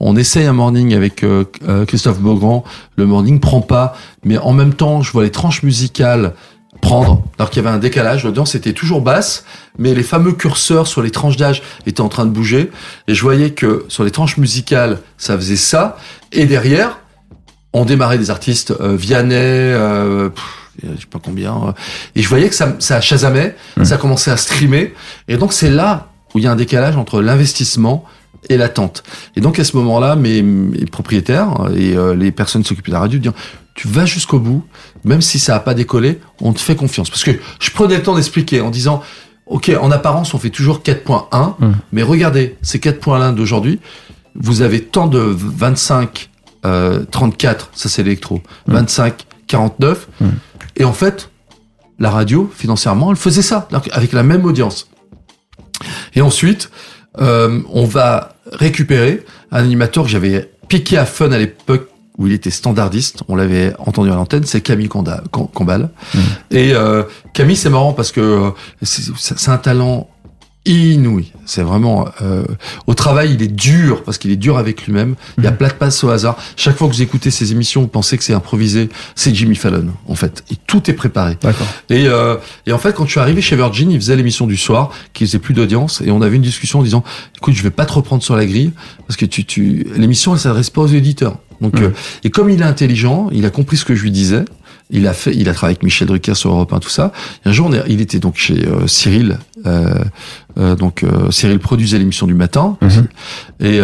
On 0.00 0.16
essaye 0.16 0.46
un 0.46 0.52
morning 0.52 0.94
avec 0.94 1.22
euh, 1.22 1.44
euh, 1.68 1.84
Christophe 1.84 2.20
Beaugrand. 2.20 2.64
Le 2.96 3.06
morning 3.06 3.40
prend 3.40 3.60
pas, 3.60 3.96
mais 4.24 4.38
en 4.38 4.52
même 4.52 4.74
temps, 4.74 5.02
je 5.02 5.12
vois 5.12 5.24
les 5.24 5.30
tranches 5.30 5.62
musicales 5.62 6.34
prendre, 6.80 7.24
alors 7.38 7.50
qu'il 7.50 7.62
y 7.62 7.66
avait 7.66 7.74
un 7.74 7.80
décalage. 7.80 8.24
L'audience 8.24 8.54
était 8.54 8.72
toujours 8.72 9.00
basse, 9.00 9.44
mais 9.78 9.94
les 9.94 10.02
fameux 10.02 10.32
curseurs 10.32 10.86
sur 10.86 11.02
les 11.02 11.10
tranches 11.10 11.36
d'âge 11.36 11.62
étaient 11.86 12.00
en 12.00 12.08
train 12.08 12.24
de 12.24 12.30
bouger, 12.30 12.70
et 13.08 13.14
je 13.14 13.22
voyais 13.22 13.50
que 13.50 13.84
sur 13.88 14.04
les 14.04 14.10
tranches 14.10 14.36
musicales, 14.36 15.00
ça 15.16 15.36
faisait 15.36 15.56
ça, 15.56 15.96
et 16.32 16.46
derrière, 16.46 16.98
on 17.72 17.84
démarrait 17.84 18.18
des 18.18 18.30
artistes 18.30 18.72
euh, 18.80 18.96
Vianney, 18.96 19.34
euh, 19.34 20.30
je 20.82 21.00
sais 21.00 21.06
pas 21.10 21.20
combien. 21.22 21.54
Euh, 21.54 21.72
et 22.14 22.22
je 22.22 22.28
voyais 22.28 22.48
que 22.48 22.54
ça, 22.54 22.76
ça 22.78 23.00
chasamait, 23.00 23.56
mmh. 23.76 23.84
ça 23.84 23.96
commençait 23.96 24.30
à 24.30 24.36
streamer. 24.36 24.94
Et 25.28 25.36
donc 25.36 25.52
c'est 25.52 25.70
là 25.70 26.08
où 26.34 26.38
il 26.38 26.44
y 26.44 26.46
a 26.46 26.52
un 26.52 26.56
décalage 26.56 26.96
entre 26.96 27.20
l'investissement 27.20 28.04
et 28.48 28.56
l'attente. 28.56 29.02
Et 29.36 29.40
donc 29.40 29.58
à 29.58 29.64
ce 29.64 29.76
moment-là, 29.76 30.16
mes, 30.16 30.42
propriétaires 30.90 31.68
et 31.76 31.96
euh, 31.96 32.14
les 32.14 32.30
personnes 32.30 32.62
qui 32.62 32.68
s'occupent 32.68 32.86
de 32.86 32.92
la 32.92 33.00
radio 33.00 33.18
disent 33.18 33.32
tu 33.74 33.86
vas 33.86 34.06
jusqu'au 34.06 34.40
bout, 34.40 34.64
même 35.04 35.22
si 35.22 35.38
ça 35.38 35.52
n'a 35.52 35.60
pas 35.60 35.74
décollé, 35.74 36.20
on 36.40 36.52
te 36.52 36.60
fait 36.60 36.74
confiance. 36.74 37.10
Parce 37.10 37.22
que 37.22 37.30
je 37.60 37.70
prenais 37.70 37.96
le 37.96 38.02
temps 38.02 38.16
d'expliquer 38.16 38.60
en 38.60 38.70
disant 38.70 39.02
ok, 39.46 39.70
en 39.80 39.90
apparence 39.90 40.34
on 40.34 40.38
fait 40.38 40.50
toujours 40.50 40.80
4.1, 40.80 41.54
mmh. 41.58 41.72
mais 41.92 42.02
regardez 42.02 42.56
ces 42.62 42.78
4.1 42.78 43.34
d'aujourd'hui, 43.34 43.80
vous 44.34 44.62
avez 44.62 44.82
tant 44.82 45.06
de 45.06 45.18
25, 45.18 46.30
euh, 46.64 47.04
34, 47.10 47.70
ça 47.74 47.88
c'est 47.88 48.02
l'électro, 48.02 48.42
25, 48.66 49.26
49. 49.46 50.08
Et 50.78 50.84
en 50.84 50.92
fait, 50.92 51.30
la 51.98 52.10
radio, 52.10 52.50
financièrement, 52.54 53.10
elle 53.10 53.16
faisait 53.16 53.42
ça, 53.42 53.68
avec 53.92 54.12
la 54.12 54.22
même 54.22 54.44
audience. 54.44 54.88
Et 56.14 56.22
ensuite, 56.22 56.70
euh, 57.20 57.60
on 57.70 57.84
va 57.84 58.34
récupérer 58.52 59.24
un 59.50 59.64
animateur 59.64 60.04
que 60.04 60.10
j'avais 60.10 60.50
piqué 60.68 60.96
à 60.96 61.04
Fun 61.04 61.32
à 61.32 61.38
l'époque 61.38 61.88
où 62.16 62.26
il 62.26 62.32
était 62.32 62.50
standardiste, 62.50 63.22
on 63.28 63.36
l'avait 63.36 63.74
entendu 63.78 64.10
à 64.10 64.16
l'antenne, 64.16 64.44
c'est 64.44 64.60
Camille 64.60 64.88
Combal. 64.88 65.90
Mmh. 66.12 66.18
Et 66.50 66.72
euh, 66.72 67.04
Camille, 67.32 67.54
c'est 67.54 67.70
marrant 67.70 67.92
parce 67.92 68.10
que 68.10 68.20
euh, 68.20 68.50
c'est 68.82 69.50
un 69.50 69.58
talent 69.58 70.08
inouï. 70.64 71.32
C'est 71.46 71.62
vraiment 71.62 72.08
euh, 72.20 72.44
au 72.86 72.94
travail, 72.94 73.32
il 73.34 73.42
est 73.42 73.48
dur 73.48 74.02
parce 74.04 74.18
qu'il 74.18 74.30
est 74.30 74.36
dur 74.36 74.58
avec 74.58 74.84
lui-même. 74.86 75.14
Il 75.38 75.44
y 75.44 75.46
a 75.46 75.50
mhm. 75.50 75.56
plein 75.56 75.68
de 75.68 75.74
passes 75.74 76.04
au 76.04 76.10
hasard. 76.10 76.36
Chaque 76.56 76.76
fois 76.76 76.88
que 76.88 76.92
vous 76.92 77.02
écoutez 77.02 77.30
ces 77.30 77.52
émissions, 77.52 77.80
vous 77.80 77.88
pensez 77.88 78.18
que 78.18 78.24
c'est 78.24 78.34
improvisé. 78.34 78.88
C'est 79.14 79.34
Jimmy 79.34 79.56
Fallon 79.56 79.86
en 80.06 80.14
fait. 80.14 80.44
Et 80.50 80.56
tout 80.66 80.90
est 80.90 80.94
préparé. 80.94 81.36
Et, 81.88 82.06
euh, 82.06 82.36
et 82.66 82.72
en 82.72 82.78
fait, 82.78 82.94
quand 82.94 83.06
je 83.06 83.12
suis 83.12 83.20
arrivé 83.20 83.40
chez 83.40 83.56
Virgin, 83.56 83.90
il 83.90 83.98
faisait 83.98 84.16
l'émission 84.16 84.46
du 84.46 84.56
soir, 84.56 84.90
qui 85.12 85.26
faisait 85.26 85.38
plus 85.38 85.54
d'audience, 85.54 86.02
et 86.04 86.10
on 86.10 86.20
avait 86.22 86.36
une 86.36 86.42
discussion 86.42 86.80
en 86.80 86.82
disant, 86.82 87.02
écoute, 87.36 87.54
je 87.54 87.62
vais 87.62 87.70
pas 87.70 87.86
te 87.86 87.92
reprendre 87.92 88.22
sur 88.22 88.36
la 88.36 88.46
grille 88.46 88.72
parce 89.06 89.16
que 89.16 89.24
tu, 89.24 89.44
tu... 89.44 89.86
l'émission, 89.96 90.34
elle 90.34 90.40
s'adresse 90.40 90.70
pas 90.70 90.82
aux 90.82 90.86
éditeurs. 90.88 91.38
Donc, 91.60 91.80
euh, 91.80 91.90
et 92.24 92.30
comme 92.30 92.50
il 92.50 92.60
est 92.60 92.64
intelligent, 92.64 93.28
il 93.32 93.44
a 93.44 93.50
compris 93.50 93.76
ce 93.76 93.84
que 93.84 93.94
je 93.94 94.02
lui 94.02 94.10
disais. 94.10 94.44
Il 94.90 95.06
a 95.06 95.12
fait, 95.12 95.34
il 95.34 95.48
a 95.48 95.54
travaillé 95.54 95.76
avec 95.76 95.82
Michel 95.82 96.08
Drucker 96.08 96.34
sur 96.34 96.50
Europe 96.50 96.72
1, 96.72 96.78
tout 96.78 96.88
ça. 96.88 97.12
un 97.44 97.52
jour, 97.52 97.70
il 97.88 98.00
était 98.00 98.18
donc 98.18 98.36
chez 98.36 98.66
euh, 98.66 98.86
Cyril. 98.86 99.38
Euh, 99.66 99.94
euh, 100.58 100.76
donc 100.76 101.04
Cyril 101.30 101.58
produisait 101.58 101.98
l'émission 101.98 102.26
du 102.26 102.34
matin 102.34 102.76
mhm. 102.80 103.06
et 103.60 103.80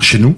chez 0.00 0.18
nous. 0.18 0.36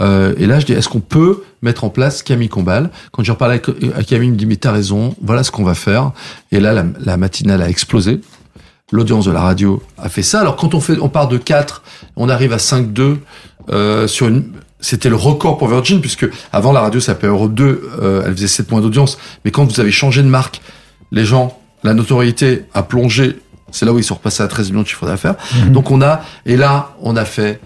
et 0.00 0.46
là, 0.46 0.60
je 0.60 0.66
dis, 0.66 0.72
est-ce 0.72 0.88
qu'on 0.88 1.00
peut 1.00 1.42
mettre 1.62 1.84
en 1.84 1.90
place 1.90 2.22
Camille 2.22 2.48
Combal? 2.48 2.90
Quand 3.12 3.22
je 3.22 3.32
reparle 3.32 3.52
à 3.52 4.02
Camille, 4.02 4.28
il 4.28 4.32
me 4.32 4.36
dit, 4.36 4.46
mais 4.46 4.56
t'as 4.56 4.72
raison, 4.72 5.14
voilà 5.22 5.42
ce 5.42 5.50
qu'on 5.50 5.64
va 5.64 5.74
faire. 5.74 6.12
Et 6.52 6.60
là, 6.60 6.72
la, 6.72 6.84
la 7.00 7.16
matinale 7.16 7.62
a 7.62 7.68
explosé. 7.68 8.20
L'audience 8.92 9.24
de 9.24 9.32
la 9.32 9.40
radio 9.40 9.82
a 9.96 10.10
fait 10.10 10.22
ça. 10.22 10.40
Alors 10.40 10.56
quand 10.56 10.74
on 10.74 10.80
fait, 10.80 10.98
on 11.00 11.08
part 11.08 11.26
de 11.26 11.38
4, 11.38 11.82
on 12.16 12.28
arrive 12.28 12.52
à 12.52 12.58
5-2 12.58 13.16
euh, 13.70 14.06
sur 14.06 14.28
une, 14.28 14.52
c'était 14.84 15.08
le 15.08 15.16
record 15.16 15.56
pour 15.56 15.68
Virgin 15.68 16.00
puisque 16.00 16.26
avant 16.52 16.72
la 16.72 16.80
radio 16.80 17.00
s'appelait 17.00 17.28
Europe 17.28 17.54
2, 17.54 17.90
euh, 18.02 18.22
elle 18.26 18.32
faisait 18.34 18.48
7 18.48 18.66
points 18.66 18.82
d'audience. 18.82 19.16
Mais 19.44 19.50
quand 19.50 19.64
vous 19.64 19.80
avez 19.80 19.90
changé 19.90 20.22
de 20.22 20.28
marque, 20.28 20.60
les 21.10 21.24
gens, 21.24 21.58
la 21.82 21.94
notoriété 21.94 22.64
a 22.74 22.82
plongé. 22.82 23.38
C'est 23.70 23.86
là 23.86 23.94
où 23.94 23.98
ils 23.98 24.04
sont 24.04 24.16
repassés 24.16 24.42
à 24.42 24.46
13 24.46 24.70
millions 24.70 24.82
de 24.82 24.86
chiffre 24.86 25.06
d'affaires. 25.06 25.36
Mhm. 25.54 25.72
Donc 25.72 25.90
on 25.90 26.02
a, 26.02 26.20
et 26.44 26.56
là, 26.56 26.94
on 27.00 27.16
a 27.16 27.24
fait 27.24 27.60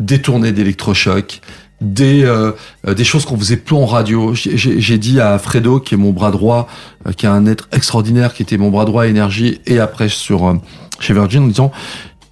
des 0.00 0.20
tournées 0.20 0.50
d'électrochoc, 0.50 1.40
des 1.80 2.24
euh, 2.24 2.52
des 2.84 3.04
choses 3.04 3.24
qu'on 3.26 3.38
faisait 3.38 3.58
plus 3.58 3.76
en 3.76 3.86
radio. 3.86 4.34
J'ai 4.34 4.98
dit 4.98 5.20
à 5.20 5.38
Fredo, 5.38 5.78
qui 5.78 5.94
est 5.94 5.98
mon 5.98 6.10
bras 6.10 6.32
droit, 6.32 6.68
euh, 7.06 7.12
qui 7.12 7.26
est 7.26 7.28
un 7.28 7.46
être 7.46 7.68
extraordinaire, 7.72 8.34
qui 8.34 8.42
était 8.42 8.58
mon 8.58 8.70
bras 8.70 8.86
droit 8.86 9.06
énergie, 9.06 9.60
et 9.66 9.78
après 9.78 10.08
sur 10.08 10.48
euh, 10.48 10.54
chez 10.98 11.14
Virgin, 11.14 11.44
en 11.44 11.46
disant 11.46 11.70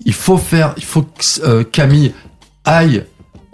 il 0.05 0.13
faut 0.13 0.39
faire, 0.39 0.75
il 0.77 0.85
faut 0.85 1.03
que 1.03 1.63
Camille 1.63 2.13
aille 2.65 3.05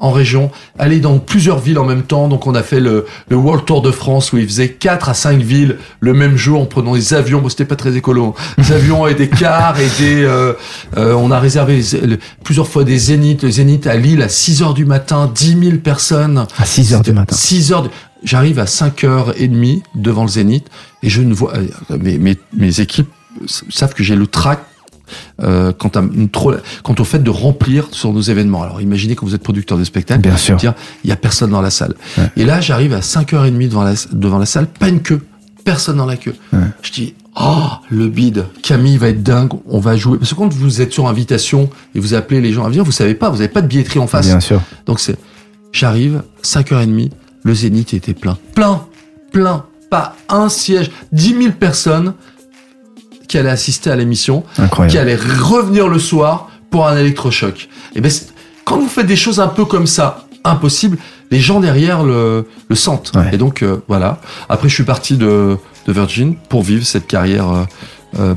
en 0.01 0.11
région, 0.11 0.51
aller 0.79 0.99
dans 0.99 1.19
plusieurs 1.19 1.59
villes 1.59 1.79
en 1.79 1.85
même 1.85 2.03
temps. 2.03 2.27
Donc 2.29 2.47
on 2.47 2.55
a 2.55 2.63
fait 2.63 2.81
le, 2.81 3.07
le 3.29 3.37
World 3.37 3.67
Tour 3.67 3.83
de 3.83 3.91
France 3.91 4.33
où 4.33 4.39
il 4.39 4.47
faisait 4.47 4.71
4 4.71 5.11
à 5.11 5.15
5 5.15 5.41
villes 5.41 5.77
le 6.01 6.15
même 6.15 6.37
jour 6.37 6.63
en 6.63 6.67
prenant 6.67 6.95
des 6.95 7.15
avions. 7.15 7.41
Bon, 7.41 7.51
c'était 7.51 7.67
pas 7.67 7.77
très 7.77 7.97
écolo. 7.97 8.35
Hein. 8.37 8.63
Des 8.63 8.73
avions 8.73 9.07
et 9.07 9.15
des 9.15 9.29
cars 9.29 9.79
et 9.79 9.89
des... 10.03 10.25
Euh, 10.25 10.55
euh, 10.97 11.13
on 11.13 11.31
a 11.31 11.39
réservé 11.39 11.83
plusieurs 12.43 12.67
fois 12.67 12.85
des 12.85 12.99
zéniths. 12.99 13.43
Le 13.43 13.51
zénith 13.51 13.87
à 13.87 13.97
Lille 13.97 14.23
à 14.23 14.29
6 14.29 14.63
heures 14.63 14.75
du 14.75 14.87
matin, 14.87 15.31
10 15.33 15.59
000 15.63 15.77
personnes. 15.79 16.47
À 16.59 16.65
6 16.65 16.95
heures 16.95 17.03
du 17.03 17.13
matin. 17.13 17.37
6 17.37 17.73
heures 17.73 17.89
J'arrive 18.23 18.59
à 18.59 18.67
5 18.67 19.05
heures 19.05 19.35
et 19.39 19.49
demie 19.49 19.83
devant 19.95 20.23
le 20.23 20.29
zénith 20.29 20.67
et 21.03 21.11
je 21.11 21.23
ne 21.23 21.35
vois... 21.35 21.55
Euh, 21.57 21.99
mes, 21.99 22.19
mes, 22.19 22.37
mes 22.55 22.81
équipes 22.81 23.09
savent 23.47 23.95
que 23.95 24.03
j'ai 24.03 24.17
le 24.17 24.27
trac 24.27 24.61
euh, 25.43 25.73
quant, 25.73 25.89
à 25.89 26.01
une 26.01 26.28
trop, 26.28 26.53
quant 26.82 26.95
au 26.99 27.05
fait 27.05 27.20
de 27.20 27.31
remplir 27.31 27.89
sur 27.93 28.12
nos 28.12 28.20
événements. 28.20 28.62
Alors 28.62 28.81
imaginez 28.81 29.16
que 29.16 29.24
vous 29.24 29.35
êtes 29.35 29.43
producteur 29.43 29.78
de 29.78 29.85
spectacle, 29.85 30.20
Bien 30.20 30.37
sûr. 30.37 30.57
dire 30.57 30.74
il 31.05 31.11
y 31.11 31.12
a 31.12 31.16
personne 31.16 31.51
dans 31.51 31.62
la 31.62 31.70
salle. 31.70 31.95
Et 32.37 32.45
là 32.45 32.61
j'arrive 32.61 32.93
à 32.95 33.01
5h30 33.01 33.69
devant 33.69 33.85
la, 33.85 33.95
devant 34.12 34.39
la 34.39 34.47
salle, 34.47 34.66
pas 34.66 34.89
une 34.89 35.01
queue, 35.01 35.20
personne 35.65 35.97
dans 35.97 36.07
la 36.07 36.16
queue. 36.16 36.35
Je 36.82 36.93
dis 36.93 37.15
oh 37.41 37.69
le 37.91 38.09
bide, 38.09 38.47
Camille 38.62 38.97
va 38.99 39.09
être 39.09 39.23
dingue, 39.23 39.53
on 39.66 39.78
va 39.81 39.97
jouer. 39.97 40.19
Parce 40.19 40.31
que 40.31 40.35
quand 40.37 40.53
vous 40.53 40.81
êtes 40.81 40.93
sur 40.93 41.09
invitation 41.09 41.70
et 41.95 42.01
vous 42.01 42.15
appelez 42.15 42.41
les 42.41 42.53
gens 42.53 42.65
à 42.65 42.69
venir, 42.69 42.85
vous 42.85 42.93
savez 42.93 43.15
pas, 43.15 43.31
vous 43.31 43.37
n'avez 43.37 43.49
pas 43.49 43.62
de 43.62 43.66
billetterie 43.66 43.99
en 44.01 44.07
face. 44.07 44.27
Bien 44.27 44.41
sûr. 44.41 44.61
Donc 44.87 45.01
c'est 45.01 45.16
j'arrive 45.73 46.23
5h30, 46.43 47.11
le 47.45 47.55
Zénith 47.55 47.95
était 47.95 48.15
plein, 48.15 48.37
plein, 48.55 48.85
plein, 49.32 49.65
pas 49.91 50.16
un 50.28 50.49
siège, 50.49 50.91
10 51.12 51.43
000 51.43 51.53
personnes 51.53 52.15
qui 53.31 53.39
allait 53.39 53.51
assister 53.51 53.90
à 53.90 53.97
l'émission, 53.97 54.43
qui 54.89 54.98
allait 54.98 55.15
revenir 55.15 55.86
le 55.86 56.01
soir 56.01 56.51
pour 56.69 56.89
un 56.89 56.97
électrochoc. 56.97 57.69
Et 57.94 58.01
ben, 58.01 58.11
quand 58.65 58.81
vous 58.81 58.89
faites 58.89 59.07
des 59.07 59.15
choses 59.15 59.39
un 59.39 59.47
peu 59.47 59.65
comme 59.65 59.86
ça, 59.86 60.27
impossibles, 60.43 60.98
les 61.31 61.39
gens 61.39 61.61
derrière 61.61 62.02
le, 62.02 62.48
le 62.69 62.74
sentent. 62.74 63.12
Et 63.32 63.36
donc 63.36 63.62
euh, 63.62 63.77
voilà. 63.86 64.20
Après, 64.48 64.69
je 64.69 64.74
suis 64.74 64.85
parti 64.85 65.16
de, 65.16 65.57
de 65.86 65.93
Virgin 65.93 66.35
pour 66.48 66.62
vivre 66.62 66.85
cette 66.85 67.07
carrière 67.07 67.48
euh, 67.48 67.65
euh 68.19 68.35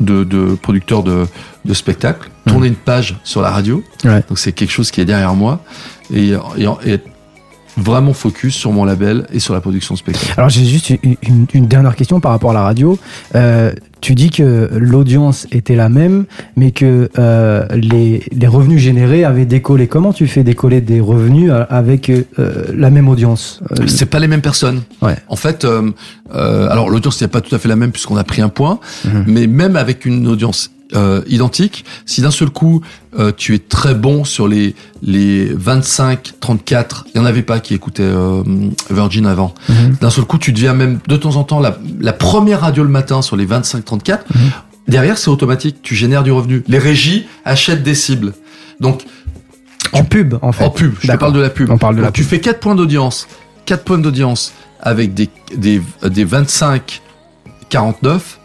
de, 0.00 0.24
de, 0.24 0.56
producteur 0.60 1.04
de, 1.04 1.24
de 1.64 1.72
spectacle, 1.72 2.28
tourner 2.46 2.66
une 2.66 2.74
page 2.74 3.16
sur 3.22 3.40
la 3.40 3.50
radio. 3.50 3.82
Donc 4.28 4.38
c'est 4.38 4.50
quelque 4.50 4.72
chose 4.72 4.90
qui 4.90 5.00
est 5.00 5.04
derrière 5.04 5.34
moi 5.34 5.60
et, 6.12 6.32
et, 6.58 6.66
et 6.84 6.98
vraiment 7.76 8.12
focus 8.12 8.54
sur 8.54 8.72
mon 8.72 8.84
label 8.84 9.26
et 9.32 9.40
sur 9.40 9.54
la 9.54 9.60
production 9.60 9.94
de 9.94 9.98
spectacle. 9.98 10.34
Alors 10.36 10.48
j'ai 10.48 10.64
juste 10.64 10.90
une, 10.90 11.46
une, 11.52 11.66
dernière 11.66 11.96
question 11.96 12.20
par 12.20 12.32
rapport 12.32 12.50
à 12.50 12.54
la 12.54 12.62
radio. 12.62 12.98
Euh, 13.34 13.72
tu 14.04 14.14
dis 14.14 14.28
que 14.28 14.68
l'audience 14.74 15.46
était 15.50 15.76
la 15.76 15.88
même, 15.88 16.26
mais 16.56 16.72
que 16.72 17.08
euh, 17.18 17.66
les, 17.74 18.22
les, 18.32 18.46
revenus 18.46 18.78
générés 18.78 19.24
avaient 19.24 19.46
décollé. 19.46 19.86
Comment 19.86 20.12
tu 20.12 20.26
fais 20.26 20.44
décoller 20.44 20.82
des 20.82 21.00
revenus 21.00 21.50
euh, 21.50 21.64
avec 21.70 22.10
euh, 22.10 22.22
la 22.76 22.90
même 22.90 23.08
audience 23.08 23.60
euh, 23.72 23.86
C'est 23.86 24.04
pas 24.04 24.18
les 24.18 24.28
mêmes 24.28 24.42
personnes. 24.42 24.82
Ouais. 25.00 25.16
En 25.28 25.36
fait, 25.36 25.64
euh, 25.64 25.90
alors 26.30 26.90
l'audience 26.90 27.18
n'est 27.22 27.28
pas 27.28 27.40
tout 27.40 27.54
à 27.54 27.58
fait 27.58 27.68
la 27.68 27.76
même 27.76 27.92
puisqu'on 27.92 28.18
a 28.18 28.24
pris 28.24 28.42
un 28.42 28.50
point, 28.50 28.78
mhm. 29.06 29.24
mais 29.26 29.46
même 29.46 29.74
avec 29.74 30.04
une 30.04 30.28
audience 30.28 30.70
euh, 30.94 31.22
identiques. 31.26 31.84
Si 32.06 32.20
d'un 32.20 32.30
seul 32.30 32.50
coup 32.50 32.82
euh, 33.18 33.32
tu 33.36 33.54
es 33.54 33.58
très 33.58 33.94
bon 33.94 34.24
sur 34.24 34.48
les 34.48 34.74
les 35.02 35.52
25, 35.52 36.34
34, 36.40 37.06
il 37.14 37.18
y 37.18 37.20
en 37.20 37.24
avait 37.24 37.42
pas 37.42 37.60
qui 37.60 37.74
écoutaient 37.74 38.02
euh, 38.02 38.42
Virgin 38.90 39.26
avant. 39.26 39.54
Mhm. 39.68 39.96
D'un 40.00 40.10
seul 40.10 40.24
coup, 40.24 40.38
tu 40.38 40.52
deviens 40.52 40.74
même 40.74 40.98
de 41.06 41.16
temps 41.16 41.36
en 41.36 41.44
temps 41.44 41.60
la, 41.60 41.78
la 42.00 42.12
première 42.12 42.60
radio 42.60 42.82
le 42.82 42.88
matin 42.88 43.22
sur 43.22 43.36
les 43.36 43.46
25, 43.46 43.84
34. 43.84 44.24
Mhm. 44.34 44.40
Derrière, 44.88 45.18
c'est 45.18 45.30
automatique, 45.30 45.76
tu 45.82 45.94
génères 45.94 46.22
du 46.22 46.32
revenu. 46.32 46.62
Les 46.68 46.78
régies 46.78 47.26
achètent 47.44 47.82
des 47.82 47.94
cibles. 47.94 48.34
Donc 48.80 49.04
en 49.92 50.04
pub, 50.04 50.34
en 50.42 50.52
fait. 50.52 50.64
En 50.64 50.70
pub, 50.70 50.94
je 51.00 51.12
parle 51.12 51.32
de 51.32 51.40
la 51.40 51.50
pub. 51.50 51.70
On 51.70 51.78
parle 51.78 51.96
de 51.96 52.02
la 52.02 52.10
Tu 52.10 52.24
fais 52.24 52.40
4 52.40 52.60
points 52.60 52.74
d'audience, 52.74 53.28
4 53.66 53.84
points 53.84 53.98
d'audience 53.98 54.52
avec 54.80 55.14
des, 55.14 55.28
des, 55.56 55.80
des 56.02 56.24
25, 56.24 57.00
49, 57.68 58.40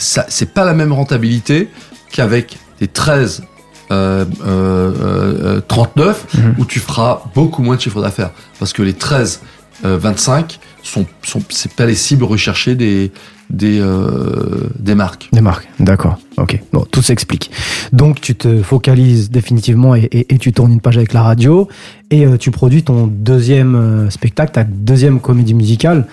ça, 0.00 0.26
c'est 0.28 0.52
pas 0.52 0.64
la 0.64 0.74
même 0.74 0.92
rentabilité 0.92 1.68
qu'avec 2.10 2.58
des 2.80 2.88
13, 2.88 3.42
euh, 3.90 4.24
euh, 4.44 5.60
39, 5.66 6.26
euh, 6.34 6.38
mhm. 6.38 6.54
où 6.58 6.64
tu 6.64 6.80
feras 6.80 7.24
beaucoup 7.34 7.62
moins 7.62 7.76
de 7.76 7.80
chiffre 7.80 8.00
d'affaires. 8.00 8.30
Parce 8.58 8.72
que 8.72 8.82
les 8.82 8.94
13, 8.94 9.40
25 9.82 10.52
euh, 10.52 10.56
sont, 10.82 11.06
sont 11.22 11.42
c'est 11.48 11.72
pas 11.72 11.86
les 11.86 11.94
cibles 11.94 12.24
recherchées 12.24 12.74
des, 12.74 13.12
des, 13.50 13.80
euh, 13.80 14.68
des 14.78 14.94
marques. 14.94 15.28
Des 15.32 15.40
marques, 15.40 15.68
d'accord. 15.78 16.18
Ok, 16.36 16.60
bon, 16.72 16.86
tout 16.90 17.02
s'explique. 17.02 17.50
Donc 17.92 18.20
tu 18.20 18.34
te 18.34 18.62
focalises 18.62 19.30
définitivement 19.30 19.94
et, 19.94 20.08
et, 20.12 20.38
tu 20.38 20.52
tournes 20.52 20.72
une 20.72 20.80
page 20.80 20.96
avec 20.96 21.12
la 21.12 21.22
radio 21.22 21.68
et 22.10 22.24
euh, 22.24 22.36
tu 22.36 22.50
produis 22.50 22.82
ton 22.82 23.06
deuxième 23.06 23.74
euh, 23.74 24.10
spectacle, 24.10 24.52
ta 24.52 24.64
deuxième 24.64 25.20
comédie 25.20 25.54
musicale. 25.54 26.06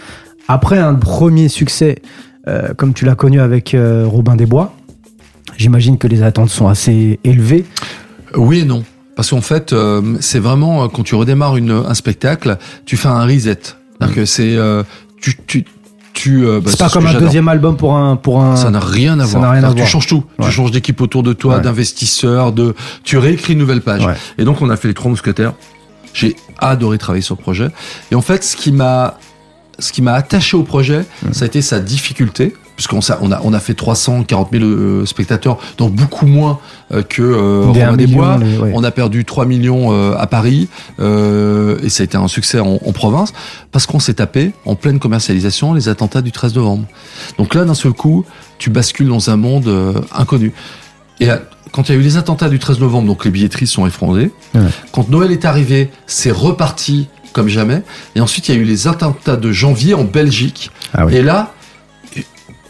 Après 0.47 0.79
un 0.79 0.95
premier 0.95 1.47
succès, 1.49 2.01
euh, 2.47 2.73
comme 2.73 2.93
tu 2.93 3.05
l'as 3.05 3.15
connu 3.15 3.39
avec 3.39 3.75
Robin 3.75 4.35
des 4.35 4.45
Bois, 4.45 4.73
j'imagine 5.57 5.97
que 5.97 6.07
les 6.07 6.23
attentes 6.23 6.49
sont 6.49 6.67
assez 6.67 7.19
élevées. 7.23 7.65
Oui 8.35 8.59
et 8.59 8.65
non. 8.65 8.83
Parce 9.15 9.31
qu'en 9.31 9.41
fait, 9.41 9.73
c'est 10.19 10.39
vraiment 10.39 10.87
quand 10.89 11.03
tu 11.03 11.15
redémarres 11.15 11.57
une, 11.57 11.71
un 11.71 11.93
spectacle, 11.93 12.57
tu 12.85 12.97
fais 12.97 13.07
un 13.07 13.25
reset. 13.25 13.59
cest 13.99 14.13
que 14.13 14.25
c'est 14.25 14.55
tu, 15.19 15.65
tu, 16.17 16.45
euh, 16.47 16.59
bah, 16.59 16.71
c'est 16.71 16.79
pas 16.79 16.89
comme 16.89 17.05
un 17.05 17.13
deuxième 17.13 17.47
album 17.47 17.77
pour 17.77 17.95
un 17.95 18.15
pour 18.15 18.41
un. 18.41 18.55
Ça 18.55 18.71
n'a 18.71 18.79
rien 18.79 19.19
à 19.19 19.25
voir. 19.25 19.51
Rien 19.51 19.63
à 19.63 19.73
tu 19.73 19.85
changes 19.85 20.07
tout. 20.07 20.23
Tu 20.41 20.51
changes 20.51 20.71
d'équipe 20.71 20.99
autour 21.01 21.23
de 21.23 21.33
toi, 21.33 21.59
d'investisseurs, 21.59 22.51
de. 22.51 22.75
Tu 23.03 23.17
réécris 23.17 23.53
une 23.53 23.59
nouvelle 23.59 23.81
page. 23.81 24.07
Et 24.37 24.43
donc 24.43 24.61
on 24.61 24.69
a 24.69 24.77
fait 24.77 24.87
les 24.87 24.93
trois 24.93 25.09
mousquetaires. 25.09 25.53
J'ai 26.13 26.35
adoré 26.57 26.97
travailler 26.97 27.21
sur 27.21 27.35
le 27.35 27.41
projet. 27.41 27.67
Et 28.09 28.15
en 28.15 28.21
fait, 28.21 28.43
ce 28.43 28.55
qui 28.55 28.71
m'a 28.71 29.19
ce 29.79 29.91
qui 29.91 30.01
m'a 30.01 30.13
attaché 30.13 30.57
au 30.57 30.63
projet, 30.63 31.05
mmh. 31.23 31.33
ça 31.33 31.43
a 31.43 31.47
été 31.47 31.61
sa 31.61 31.79
difficulté 31.79 32.53
puisqu'on 32.77 32.99
on 33.21 33.31
a, 33.31 33.41
on 33.43 33.53
a 33.53 33.59
fait 33.59 33.73
340 33.73 34.49
000 34.51 34.63
euh, 34.63 35.05
spectateurs, 35.05 35.57
donc 35.77 35.93
beaucoup 35.93 36.27
moins 36.27 36.59
euh, 36.93 37.01
que 37.01 37.23
euh, 37.23 37.95
des 37.95 38.07
Bois. 38.07 38.39
On 38.73 38.83
a 38.83 38.91
perdu 38.91 39.25
3 39.25 39.45
millions 39.45 39.91
euh, 39.91 40.15
à 40.15 40.27
Paris 40.27 40.69
et 40.99 41.89
ça 41.89 42.03
a 42.03 42.05
été 42.05 42.15
un 42.15 42.27
succès 42.27 42.59
en, 42.59 42.75
en 42.75 42.91
province 42.93 43.33
parce 43.71 43.85
qu'on 43.85 43.99
s'est 43.99 44.13
tapé 44.13 44.53
en 44.65 44.75
pleine 44.75 44.99
commercialisation 44.99 45.73
les 45.73 45.89
attentats 45.89 46.21
du 46.21 46.31
13 46.31 46.55
novembre. 46.55 46.85
Donc 47.37 47.55
là, 47.55 47.65
d'un 47.65 47.73
seul 47.73 47.93
coup, 47.93 48.25
tu 48.59 48.69
bascules 48.69 49.07
dans 49.07 49.29
un 49.31 49.37
monde 49.37 49.69
inconnu. 50.15 50.53
Et 51.19 51.29
quand 51.71 51.89
il 51.89 51.95
y 51.95 51.97
a 51.97 51.99
eu 51.99 52.03
les 52.03 52.17
attentats 52.17 52.49
du 52.49 52.59
13 52.59 52.79
novembre, 52.79 53.07
donc 53.07 53.25
les 53.25 53.31
billetteries 53.31 53.67
sont 53.67 53.87
effondrées. 53.87 54.31
Quand 54.91 55.09
Noël 55.09 55.31
est 55.31 55.45
arrivé, 55.45 55.89
c'est 56.05 56.31
reparti 56.31 57.07
comme 57.33 57.47
jamais. 57.47 57.83
Et 58.15 58.21
ensuite, 58.21 58.49
il 58.49 58.55
y 58.55 58.57
a 58.57 58.61
eu 58.61 58.65
les 58.65 58.87
attentats 58.87 59.37
de 59.37 59.51
janvier 59.51 59.93
en 59.93 60.03
Belgique. 60.03 60.71
Ah 60.93 61.05
et 61.09 61.21
là, 61.21 61.53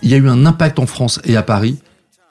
il 0.02 0.10
y 0.10 0.14
a 0.14 0.18
eu 0.18 0.30
un 0.30 0.46
impact 0.46 0.80
en 0.80 0.86
France 0.86 1.20
et 1.24 1.38
à 1.38 1.44
Paris 1.44 1.80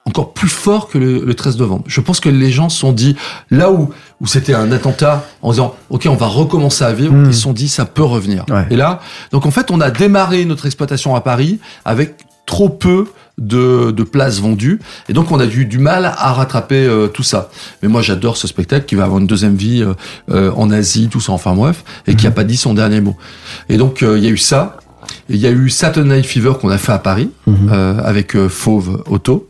encore 0.07 0.33
plus 0.33 0.49
fort 0.49 0.89
que 0.89 0.99
le, 0.99 1.35
13 1.35 1.59
novembre. 1.59 1.85
Je 1.89 2.01
pense 2.01 2.21
que 2.21 2.29
les 2.29 2.53
gens 2.53 2.69
se 2.69 2.79
sont 2.79 2.93
dit, 2.93 3.17
là 3.51 3.73
où, 3.73 3.91
où 4.21 4.27
c'était 4.27 4.55
un 4.55 4.71
attentat, 4.71 5.25
en 5.43 5.51
disant, 5.51 5.75
OK, 5.91 6.07
on 6.09 6.15
va 6.15 6.27
recommencer 6.27 6.85
à 6.85 6.93
vivre, 6.93 7.13
hmm. 7.13 7.27
ils 7.27 7.35
se 7.35 7.43
sont 7.43 7.53
dit, 7.53 7.69
ça 7.69 7.85
peut 7.85 8.05
revenir. 8.05 8.47
Et 8.71 8.77
là, 8.77 9.01
donc 9.33 9.47
en 9.47 9.51
fait, 9.51 9.71
on 9.71 9.81
a 9.81 9.91
démarré 9.91 10.45
notre 10.45 10.67
exploitation 10.67 11.17
à 11.17 11.21
Paris 11.21 11.59
avec 11.85 12.15
trop 12.47 12.69
peu 12.69 13.09
de, 13.39 13.91
de 13.91 14.03
places 14.03 14.41
vendues 14.41 14.81
et 15.09 15.13
donc 15.13 15.31
on 15.31 15.39
a 15.39 15.47
eu 15.47 15.67
du 15.67 15.79
mal 15.79 16.07
à 16.07 16.33
rattraper 16.33 16.87
euh, 16.87 17.09
tout 17.09 17.23
ça. 17.23 17.51
Mais 17.83 17.89
moi 17.89 18.03
j'adore 18.03 18.37
ce 18.37 18.47
spectacle 18.47 18.87
qui 18.87 18.95
va 18.95 19.05
avoir 19.05 19.21
une 19.21 19.27
deuxième 19.27 19.57
vie 19.57 19.83
euh, 19.83 19.95
euh, 20.31 20.51
en 20.57 20.71
Asie, 20.71 21.09
tout 21.09 21.21
ça, 21.21 21.33
enfin 21.33 21.55
bref, 21.55 21.85
et 22.07 22.15
qui 22.15 22.27
a 22.27 22.31
hmm. 22.31 22.35
pas 22.35 22.45
dit 22.45 22.57
son 22.57 22.75
dernier 22.75 23.01
mot. 23.01 23.17
Et 23.69 23.77
donc 23.77 24.03
il 24.03 24.23
y 24.25 24.27
a 24.27 24.31
eu 24.31 24.39
ça. 24.39 24.77
Il 25.29 25.37
y 25.37 25.47
a 25.47 25.51
eu 25.51 25.69
Saturday 25.71 26.17
Night 26.17 26.27
Fever 26.27 26.53
qu'on 26.61 26.69
a 26.69 26.79
fait 26.79 26.93
à 26.93 26.99
Paris 26.99 27.31
mhm. 27.47 27.71
euh, 27.73 27.99
avec 28.03 28.37
euh, 28.37 28.49
Fauve 28.49 29.03
Auto. 29.07 29.49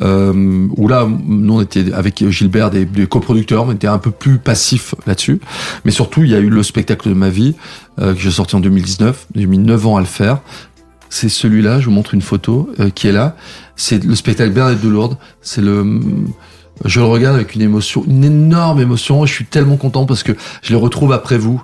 Euh, 0.00 0.68
où 0.76 0.88
là, 0.88 1.06
nous 1.06 1.54
on 1.54 1.60
était 1.60 1.92
avec 1.92 2.26
Gilbert 2.30 2.70
des, 2.70 2.86
des 2.86 3.06
coproducteurs, 3.06 3.66
on 3.66 3.72
était 3.72 3.86
un 3.86 3.98
peu 3.98 4.10
plus 4.10 4.38
passif 4.38 4.94
là-dessus. 5.06 5.38
Mais 5.84 5.90
surtout, 5.90 6.24
il 6.24 6.30
y 6.30 6.34
a 6.34 6.38
eu 6.38 6.48
le 6.48 6.62
spectacle 6.62 7.10
de 7.10 7.14
ma 7.14 7.28
vie 7.28 7.54
euh, 8.00 8.14
que 8.14 8.20
j'ai 8.20 8.30
sorti 8.30 8.56
en 8.56 8.60
2019. 8.60 9.26
J'ai 9.34 9.46
mis 9.46 9.58
9 9.58 9.86
ans 9.86 9.96
à 9.96 10.00
le 10.00 10.06
faire. 10.06 10.40
C'est 11.12 11.28
celui-là. 11.28 11.78
Je 11.78 11.84
vous 11.84 11.90
montre 11.90 12.14
une 12.14 12.22
photo 12.22 12.70
euh, 12.80 12.88
qui 12.88 13.06
est 13.06 13.12
là. 13.12 13.36
C'est 13.76 14.02
le 14.02 14.14
spectacle 14.14 14.50
Bernadette 14.50 14.82
de 14.82 14.88
Lourdes. 14.88 15.18
C'est 15.42 15.60
le 15.60 16.00
je 16.86 17.00
le 17.00 17.06
regarde 17.06 17.36
avec 17.36 17.54
une 17.54 17.60
émotion, 17.60 18.02
une 18.06 18.24
énorme 18.24 18.80
émotion. 18.80 19.26
Je 19.26 19.32
suis 19.34 19.44
tellement 19.44 19.76
content 19.76 20.06
parce 20.06 20.22
que 20.22 20.32
je 20.62 20.72
le 20.72 20.78
retrouve 20.78 21.12
après 21.12 21.36
vous 21.36 21.62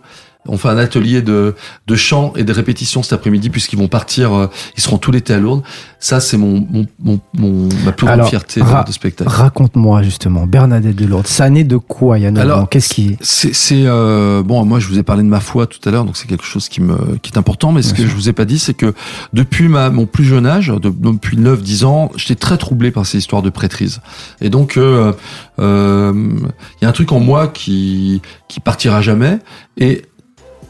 on 0.49 0.59
fait 0.59 0.69
un 0.69 0.79
atelier 0.79 1.23
de, 1.23 1.55
de 1.87 1.97
chant 1.97 2.33
et 2.37 2.45
de 2.45 2.53
répétition 2.53 3.03
cet 3.03 3.13
après-midi 3.13 3.51
puisqu'ils 3.51 3.79
vont 3.79 3.89
partir, 3.89 4.33
euh, 4.33 4.47
ils 4.77 4.83
seront 4.83 4.99
tout 4.99 5.13
l'été 5.13 5.35
à 5.35 5.39
Lourdes. 5.39 5.63
Ça, 6.01 6.21
c'est 6.21 6.37
mon, 6.37 6.67
mon, 6.71 7.21
mon, 7.35 7.69
ma 7.85 7.93
plus 7.93 8.07
grande 8.07 8.27
fierté 8.27 8.61
de, 8.61 8.93
spectacle. 8.93 9.29
Raconte-moi 9.31 10.03
justement, 10.03 10.47
Bernadette 10.47 10.97
de 10.97 11.07
Lourdes, 11.07 11.27
ça 11.27 11.51
naît 11.51 11.65
de 11.65 11.77
quoi, 11.77 12.19
Yann 12.19 12.39
Alors, 12.39 12.69
qu'est-ce 12.69 12.95
qui 12.95 13.17
C'est, 13.21 13.55
c'est 13.55 13.83
euh, 13.85 14.43
bon, 14.43 14.65
moi, 14.65 14.79
je 14.79 14.89
vous 14.89 14.99
ai 14.99 15.03
parlé 15.03 15.23
de 15.23 15.29
ma 15.29 15.41
foi 15.41 15.67
tout 15.67 15.81
à 15.89 15.91
l'heure, 15.91 16.05
donc 16.05 16.17
c'est 16.17 16.29
quelque 16.29 16.45
chose 16.45 16.69
qui 16.69 16.81
me, 16.81 17.17
qui 17.23 17.33
est 17.33 17.39
important. 17.39 17.73
Mais 17.73 17.83
ce 17.83 17.95
que 17.95 18.07
je 18.07 18.15
vous 18.15 18.29
ai 18.29 18.33
pas 18.33 18.45
dit, 18.45 18.59
c'est 18.59 18.75
que 18.75 18.95
depuis 19.33 19.69
ma, 19.69 19.91
mon 19.91 20.07
plus 20.07 20.25
jeune 20.25 20.47
âge, 20.47 20.73
depuis 20.81 21.37
9-10 21.37 21.85
ans, 21.85 22.11
j'étais 22.17 22.37
très 22.37 22.57
troublé 22.57 22.91
par 22.91 23.07
ces 23.07 23.19
histoires 23.19 23.43
de 23.43 23.51
prêtrise. 23.51 24.01
Et 24.41 24.51
donc, 24.51 24.77
euh, 24.77 25.13
il 25.59 25.65
euh, 25.65 26.13
y 26.83 26.85
a 26.85 26.89
un 26.89 26.93
truc 26.93 27.13
en 27.13 27.21
moi 27.21 27.49
qui, 27.49 28.23
qui 28.49 28.61
partira 28.61 29.03
jamais. 29.03 29.39
Et 29.77 30.03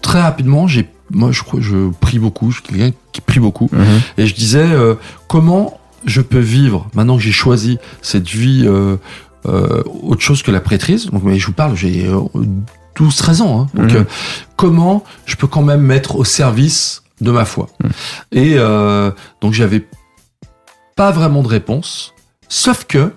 très 0.01 0.21
rapidement, 0.21 0.67
j'ai 0.67 0.89
moi 1.11 1.33
je 1.33 1.43
crois 1.43 1.61
je 1.61 1.91
prie 2.01 2.19
beaucoup, 2.19 2.51
je 2.51 2.61
suis 2.61 2.65
quelqu'un 2.65 2.97
qui 3.13 3.21
prie 3.21 3.41
beaucoup 3.41 3.69
mhm. 3.73 4.01
et 4.17 4.27
je 4.27 4.35
disais 4.35 4.67
euh, 4.67 4.95
comment 5.27 5.81
je 6.05 6.21
peux 6.21 6.39
vivre 6.39 6.89
maintenant 6.95 7.17
que 7.17 7.23
j'ai 7.23 7.33
choisi 7.33 7.79
cette 8.03 8.29
vie 8.29 8.65
euh, 8.67 8.97
euh, 9.47 9.83
autre 10.03 10.23
chose 10.23 10.43
que 10.43 10.51
la 10.51 10.61
prêtrise? 10.61 11.07
Donc 11.07 11.23
mais 11.25 11.39
je 11.39 11.47
vous 11.47 11.53
parle, 11.53 11.77
j'ai 11.77 12.11
12 12.97 13.17
13 13.17 13.41
ans 13.43 13.61
hein. 13.61 13.67
donc 13.75 13.93
mhm. 13.93 14.05
comment 14.57 15.05
je 15.25 15.37
peux 15.37 15.47
quand 15.47 15.63
même 15.63 15.83
mettre 15.83 16.17
au 16.17 16.25
service 16.25 17.03
de 17.21 17.31
ma 17.31 17.45
foi? 17.45 17.69
Mhm. 17.83 17.91
Et 18.33 18.57
donc 19.41 19.53
j'avais 19.53 19.87
pas 20.97 21.11
vraiment 21.11 21.43
de 21.43 21.49
réponse 21.49 22.13
sauf 22.49 22.85
que 22.85 23.13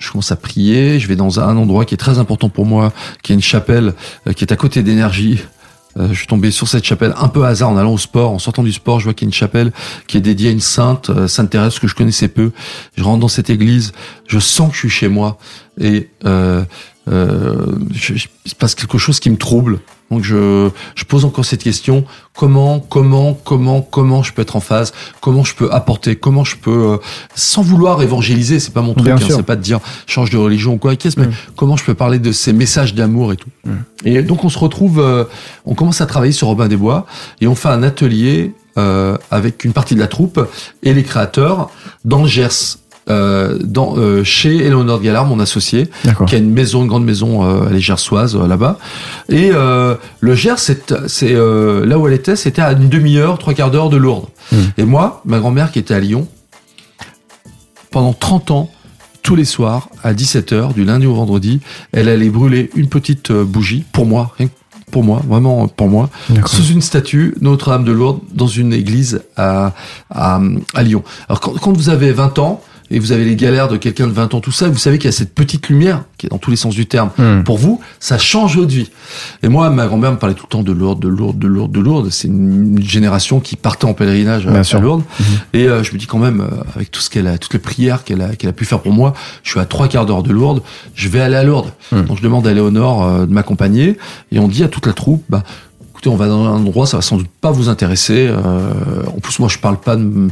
je 0.00 0.10
commence 0.10 0.32
à 0.32 0.36
prier, 0.36 0.98
je 0.98 1.06
vais 1.06 1.14
dans 1.14 1.38
un 1.38 1.56
endroit 1.56 1.84
qui 1.84 1.94
est 1.94 1.98
très 1.98 2.18
important 2.18 2.48
pour 2.48 2.66
moi, 2.66 2.92
qui 3.22 3.32
est 3.32 3.34
une 3.36 3.42
chapelle 3.42 3.94
euh, 4.26 4.32
qui 4.32 4.42
est 4.42 4.52
à 4.52 4.56
côté 4.56 4.82
d'énergie. 4.82 5.40
Euh, 5.98 6.08
je 6.10 6.14
suis 6.14 6.26
tombé 6.26 6.50
sur 6.50 6.68
cette 6.68 6.84
chapelle 6.84 7.14
un 7.18 7.28
peu 7.28 7.44
hasard 7.44 7.68
en 7.68 7.76
allant 7.76 7.92
au 7.92 7.98
sport, 7.98 8.32
en 8.32 8.38
sortant 8.38 8.62
du 8.62 8.72
sport, 8.72 9.00
je 9.00 9.04
vois 9.04 9.14
qu'il 9.14 9.26
y 9.26 9.28
a 9.28 9.30
une 9.30 9.34
chapelle 9.34 9.72
qui 10.06 10.16
est 10.16 10.20
dédiée 10.20 10.48
à 10.48 10.52
une 10.52 10.60
sainte, 10.60 11.10
euh, 11.10 11.28
Sainte 11.28 11.50
Thérèse 11.50 11.78
que 11.78 11.86
je 11.86 11.94
connaissais 11.94 12.28
peu. 12.28 12.52
Je 12.96 13.02
rentre 13.02 13.20
dans 13.20 13.28
cette 13.28 13.50
église, 13.50 13.92
je 14.26 14.38
sens 14.38 14.68
que 14.70 14.74
je 14.74 14.80
suis 14.80 14.90
chez 14.90 15.08
moi 15.08 15.38
et 15.80 16.08
euh, 16.24 16.62
euh, 17.10 17.66
je, 17.92 18.14
il 18.44 18.50
se 18.50 18.54
passe 18.54 18.74
quelque 18.74 18.98
chose 18.98 19.18
qui 19.18 19.30
me 19.30 19.36
trouble. 19.36 19.80
Donc 20.10 20.24
je, 20.24 20.68
je 20.96 21.04
pose 21.04 21.24
encore 21.24 21.44
cette 21.44 21.62
question 21.62 22.04
comment, 22.34 22.80
comment, 22.80 23.34
comment, 23.44 23.80
comment 23.80 24.24
je 24.24 24.32
peux 24.32 24.42
être 24.42 24.56
en 24.56 24.60
phase? 24.60 24.92
Comment 25.20 25.44
je 25.44 25.54
peux 25.54 25.70
apporter? 25.72 26.16
Comment 26.16 26.42
je 26.42 26.56
peux, 26.56 26.92
euh, 26.92 26.96
sans 27.36 27.62
vouloir 27.62 28.02
évangéliser, 28.02 28.58
c'est 28.58 28.72
pas 28.72 28.82
mon 28.82 28.94
truc, 28.94 29.08
hein, 29.08 29.18
c'est 29.20 29.42
pas 29.44 29.54
de 29.54 29.62
dire 29.62 29.78
change 30.06 30.30
de 30.30 30.36
religion 30.36 30.74
ou 30.74 30.78
quoi, 30.78 30.96
qu'est-ce, 30.96 31.18
mais 31.18 31.28
mm. 31.28 31.32
comment 31.54 31.76
je 31.76 31.84
peux 31.84 31.94
parler 31.94 32.18
de 32.18 32.32
ces 32.32 32.52
messages 32.52 32.94
d'amour 32.94 33.32
et 33.32 33.36
tout? 33.36 33.50
Mm. 33.64 33.72
Et 34.04 34.22
donc 34.22 34.44
on 34.44 34.48
se 34.48 34.58
retrouve, 34.58 34.98
euh, 34.98 35.24
on 35.64 35.74
commence 35.74 36.00
à 36.00 36.06
travailler 36.06 36.32
sur 36.32 36.48
Robin 36.48 36.66
des 36.66 36.76
Bois 36.76 37.06
et 37.40 37.46
on 37.46 37.54
fait 37.54 37.68
un 37.68 37.84
atelier 37.84 38.52
euh, 38.78 39.16
avec 39.30 39.64
une 39.64 39.72
partie 39.72 39.94
de 39.94 40.00
la 40.00 40.08
troupe 40.08 40.44
et 40.82 40.92
les 40.92 41.04
créateurs 41.04 41.70
dans 42.04 42.22
le 42.22 42.28
Gers. 42.28 42.79
Euh, 43.10 43.58
dans, 43.60 43.96
euh, 43.96 44.22
chez 44.22 44.64
Eleonore 44.64 45.00
Gallard, 45.00 45.26
mon 45.26 45.40
associé, 45.40 45.90
qui 46.28 46.34
a 46.36 46.38
une 46.38 46.52
maison, 46.52 46.82
une 46.82 46.88
grande 46.88 47.04
maison, 47.04 47.44
euh, 47.44 47.66
elle 47.68 47.76
est 47.76 47.80
gersoise 47.80 48.36
là-bas. 48.36 48.78
Et 49.28 49.50
le 49.50 50.34
Gers, 50.34 50.58
c'est 50.58 50.92
là 50.92 51.98
où 51.98 52.06
elle 52.06 52.14
était, 52.14 52.36
c'était 52.36 52.62
à 52.62 52.72
une 52.72 52.88
demi-heure, 52.88 53.38
trois 53.38 53.54
quarts 53.54 53.70
d'heure 53.70 53.90
de 53.90 53.96
Lourdes. 53.96 54.28
Hmm. 54.52 54.56
Et 54.78 54.84
moi, 54.84 55.22
ma 55.24 55.38
grand-mère 55.38 55.72
qui 55.72 55.78
était 55.78 55.94
à 55.94 56.00
Lyon, 56.00 56.28
pendant 57.90 58.12
30 58.12 58.50
ans, 58.52 58.70
tous 59.22 59.34
les 59.34 59.44
soirs, 59.44 59.88
à 60.02 60.14
17h, 60.14 60.72
du 60.72 60.84
lundi 60.84 61.06
au 61.06 61.14
vendredi, 61.14 61.60
elle 61.92 62.08
allait 62.08 62.30
brûler 62.30 62.70
une 62.74 62.88
petite 62.88 63.32
bougie, 63.32 63.84
pour 63.92 64.06
moi, 64.06 64.34
pour 64.90 65.04
moi, 65.04 65.22
vraiment 65.26 65.68
pour 65.68 65.88
moi, 65.88 66.10
sous 66.46 66.66
une 66.66 66.80
statue 66.80 67.34
Notre-Dame 67.40 67.84
de 67.84 67.92
Lourdes 67.92 68.20
dans 68.32 68.46
une 68.46 68.72
église 68.72 69.22
à, 69.36 69.72
à, 70.10 70.40
à 70.74 70.82
Lyon. 70.82 71.02
Alors 71.28 71.40
quand, 71.40 71.52
quand, 71.60 71.72
vous 71.72 71.88
avez 71.88 72.12
20 72.12 72.38
ans, 72.38 72.60
et 72.90 72.98
vous 72.98 73.12
avez 73.12 73.24
les 73.24 73.36
galères 73.36 73.68
de 73.68 73.76
quelqu'un 73.76 74.08
de 74.08 74.12
20 74.12 74.34
ans, 74.34 74.40
tout 74.40 74.50
ça, 74.50 74.68
vous 74.68 74.78
savez 74.78 74.98
qu'il 74.98 75.06
y 75.06 75.14
a 75.14 75.16
cette 75.16 75.32
petite 75.32 75.68
lumière, 75.68 76.02
qui 76.18 76.26
est 76.26 76.28
dans 76.28 76.38
tous 76.38 76.50
les 76.50 76.56
sens 76.56 76.74
du 76.74 76.86
terme, 76.86 77.10
hmm. 77.18 77.44
pour 77.44 77.56
vous, 77.56 77.80
ça 78.00 78.18
change 78.18 78.56
votre 78.56 78.72
vie. 78.72 78.90
Et 79.44 79.48
moi, 79.48 79.70
ma 79.70 79.86
grand-mère 79.86 80.10
me 80.10 80.16
parlait 80.16 80.34
tout 80.34 80.46
le 80.46 80.50
temps 80.50 80.62
de 80.64 80.72
Lourdes, 80.72 81.00
de 81.00 81.08
Lourdes, 81.08 81.38
de 81.38 81.46
Lourdes, 81.46 81.70
de 81.70 81.80
Lourdes. 81.80 82.10
C'est 82.10 82.26
une 82.26 82.82
génération 82.82 83.38
qui 83.38 83.54
partait 83.54 83.84
en 83.84 83.94
pèlerinage 83.94 84.46
à, 84.48 84.80
Lourdes. 84.80 85.04
Hmm. 85.20 85.24
Et 85.52 85.68
euh, 85.68 85.84
je 85.84 85.92
me 85.92 85.98
dis 85.98 86.06
quand 86.06 86.18
même, 86.18 86.40
euh, 86.40 86.62
avec 86.74 86.90
tout 86.90 87.00
ce 87.00 87.10
qu'elle 87.10 87.28
a, 87.28 87.38
toutes 87.38 87.52
les 87.52 87.60
prières 87.60 88.02
qu'elle 88.02 88.22
a, 88.22 88.34
qu'elle 88.34 88.50
a 88.50 88.54
pu 88.54 88.64
faire 88.64 88.80
pour 88.80 88.92
moi, 88.92 89.14
je 89.44 89.50
suis 89.50 89.60
à 89.60 89.66
trois 89.66 89.86
quarts 89.86 90.06
d'heure 90.06 90.24
de 90.24 90.32
Lourdes, 90.32 90.62
je 90.94 91.08
vais 91.08 91.20
aller 91.20 91.36
à 91.36 91.44
Lourdes. 91.44 91.72
Hmm. 91.92 92.02
Donc 92.02 92.18
je 92.18 92.22
demande 92.22 92.46
à 92.46 92.52
Léonore 92.52 93.04
euh, 93.04 93.26
de 93.26 93.32
m'accompagner, 93.32 93.98
et 94.32 94.40
on 94.40 94.48
dit 94.48 94.64
à 94.64 94.68
toute 94.68 94.86
la 94.86 94.94
troupe, 94.94 95.22
bah, 95.28 95.44
écoutez, 95.92 96.10
on 96.10 96.16
va 96.16 96.26
dans 96.26 96.44
un 96.44 96.56
endroit, 96.56 96.86
ça 96.86 96.96
va 96.96 97.02
sans 97.02 97.18
doute 97.18 97.30
pas 97.40 97.52
vous 97.52 97.68
intéresser. 97.68 98.30
En 99.06 99.20
plus, 99.20 99.38
moi, 99.38 99.48
je 99.48 99.58
parle 99.58 99.78
pas 99.78 99.96
de, 99.96 100.28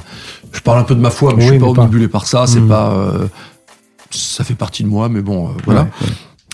je 0.52 0.60
parle 0.60 0.78
un 0.78 0.84
peu 0.84 0.94
de 0.94 1.00
ma 1.00 1.10
foi, 1.10 1.34
mais 1.36 1.42
je 1.42 1.50
suis 1.50 1.58
pas 1.58 1.66
omnibulé 1.66 2.08
par 2.08 2.26
ça. 2.26 2.46
C'est 2.46 2.60
hmm. 2.60 2.68
pas, 2.68 2.92
euh, 2.92 3.26
ça 4.10 4.44
fait 4.44 4.54
partie 4.54 4.82
de 4.82 4.88
moi, 4.88 5.08
mais 5.08 5.20
bon, 5.20 5.48
euh, 5.48 5.52
voilà. 5.64 5.88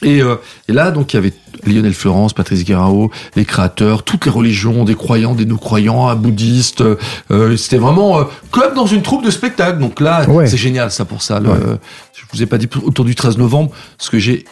Et, 0.03 0.21
euh, 0.21 0.37
et, 0.69 0.73
là, 0.73 0.91
donc, 0.91 1.13
il 1.13 1.17
y 1.17 1.19
avait 1.19 1.33
Lionel 1.67 1.95
Florence, 1.95 2.35
Patrice 2.35 2.65
Guérao, 2.65 3.11
les 3.37 3.45
créateurs, 3.45 4.03
toutes 4.03 4.27
les 4.27 4.31
religions, 4.31 4.85
des 4.85 4.97
croyants, 4.97 5.35
des 5.35 5.47
non-croyants, 5.47 6.15
bouddhistes. 6.17 6.83
Euh, 7.31 7.57
C'était 7.57 7.79
vraiment 7.79 8.27
comme 8.51 8.75
dans 8.75 8.87
une 8.87 9.03
troupe 9.03 9.25
de 9.25 9.31
spectacle. 9.31 9.79
Donc 9.79 10.01
là, 10.01 10.27
c'est 10.47 10.57
génial, 10.57 10.91
ça, 10.91 11.05
pour 11.05 11.23
ça. 11.23 11.41
Le, 11.41 11.79
je 12.13 12.23
vous 12.33 12.43
ai 12.43 12.47
pas 12.47 12.59
dit 12.59 12.69
autour 12.83 13.05
du 13.05 13.15
13 13.15 13.39
novembre, 13.39 13.71
ce 13.99 14.11
que 14.11 14.19
j'ai 14.19 14.45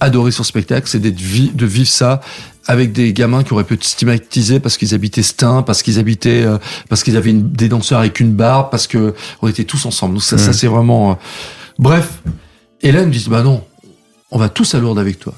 adoré 0.00 0.30
sur 0.30 0.44
spectacle, 0.44 0.88
c'est 0.88 1.00
d'être 1.00 1.16
de 1.16 1.66
vivre 1.66 1.88
ça 1.88 2.20
avec 2.66 2.92
des 2.92 3.12
gamins 3.12 3.42
qui 3.42 3.52
auraient 3.52 3.64
pu 3.64 3.74
être 3.74 3.84
stigmatisés 3.84 4.60
parce 4.60 4.76
qu'ils 4.76 4.94
habitaient 4.94 5.22
Stein, 5.22 5.62
parce 5.62 5.82
qu'ils 5.82 5.98
habitaient, 5.98 6.44
euh, 6.44 6.58
parce 6.88 7.02
qu'ils 7.02 7.16
avaient 7.16 7.30
une, 7.30 7.50
des 7.50 7.68
danseurs 7.68 8.00
avec 8.00 8.20
une 8.20 8.32
barbe, 8.32 8.70
parce 8.70 8.86
que 8.86 9.14
on 9.40 9.48
était 9.48 9.64
tous 9.64 9.84
ensemble. 9.86 10.14
Donc 10.14 10.22
ça, 10.22 10.38
ça 10.38 10.52
c'est 10.52 10.68
vraiment. 10.68 11.12
Euh, 11.12 11.14
Bref, 11.78 12.22
Hélène 12.82 13.10
dit 13.10 13.26
bah 13.28 13.42
non, 13.42 13.64
on 14.30 14.38
va 14.38 14.48
tous 14.48 14.74
à 14.74 14.78
Lourdes 14.78 14.98
avec 14.98 15.18
toi. 15.18 15.34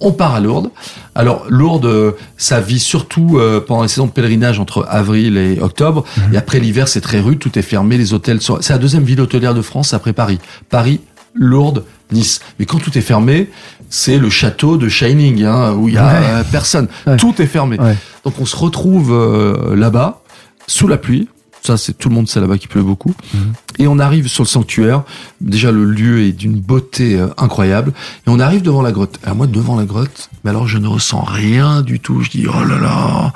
on 0.00 0.12
part 0.12 0.34
à 0.34 0.40
Lourdes. 0.40 0.70
Alors 1.14 1.46
Lourdes, 1.48 1.86
euh, 1.86 2.12
ça 2.36 2.60
vit 2.60 2.80
surtout 2.80 3.40
pendant 3.66 3.82
les 3.82 3.88
saisons 3.88 4.06
de 4.06 4.10
pèlerinage 4.10 4.58
entre 4.58 4.86
avril 4.88 5.38
et 5.38 5.60
octobre. 5.60 6.04
Mhm. 6.16 6.34
Et 6.34 6.36
après 6.36 6.60
l'hiver, 6.60 6.88
c'est 6.88 7.00
très 7.00 7.20
rude, 7.20 7.38
tout 7.38 7.58
est 7.58 7.62
fermé, 7.62 7.96
les 7.96 8.12
hôtels 8.12 8.42
sont. 8.42 8.58
C'est 8.60 8.72
la 8.72 8.78
deuxième 8.78 9.04
ville 9.04 9.20
hôtelière 9.20 9.54
de 9.54 9.62
France 9.62 9.94
après 9.94 10.12
Paris. 10.12 10.38
Paris, 10.68 11.00
Lourdes, 11.34 11.84
Nice. 12.12 12.40
Mais 12.58 12.66
quand 12.66 12.78
tout 12.78 12.96
est 12.96 13.02
fermé, 13.02 13.50
c'est 13.90 14.18
le 14.18 14.30
château 14.30 14.76
de 14.76 14.88
Shining, 14.88 15.44
hein, 15.44 15.72
où 15.72 15.88
il 15.88 15.94
y 15.94 15.98
a 15.98 16.44
personne. 16.44 16.88
Tout 17.18 17.40
est 17.40 17.46
fermé. 17.46 17.78
Donc 18.24 18.34
on 18.40 18.46
se 18.46 18.56
retrouve 18.56 19.12
euh, 19.12 19.76
là-bas, 19.76 20.22
sous 20.66 20.88
la 20.88 20.96
pluie. 20.96 21.28
Ça, 21.62 21.76
c'est 21.76 21.98
tout 21.98 22.08
le 22.08 22.14
monde 22.14 22.28
sait 22.28 22.40
là-bas 22.40 22.58
qu'il 22.58 22.68
pleut 22.68 22.82
beaucoup. 22.82 23.12
Mhm. 23.34 23.52
Et 23.80 23.88
on 23.88 23.98
arrive 23.98 24.28
sur 24.28 24.44
le 24.44 24.48
sanctuaire. 24.48 25.02
Déjà, 25.40 25.72
le 25.72 25.84
lieu 25.84 26.22
est 26.22 26.30
d'une 26.30 26.60
beauté 26.60 27.18
euh, 27.18 27.26
incroyable. 27.38 27.92
Et 28.24 28.30
on 28.30 28.38
arrive 28.38 28.62
devant 28.62 28.82
la 28.82 28.92
grotte. 28.92 29.18
Alors 29.24 29.36
moi, 29.36 29.48
devant 29.48 29.76
la 29.76 29.84
grotte, 29.84 30.30
mais 30.44 30.50
alors 30.50 30.68
je 30.68 30.78
ne 30.78 30.86
ressens 30.86 31.22
rien 31.22 31.82
du 31.82 31.98
tout. 31.98 32.22
Je 32.22 32.30
dis, 32.30 32.46
oh 32.46 32.64
là 32.64 32.78
là, 32.78 33.32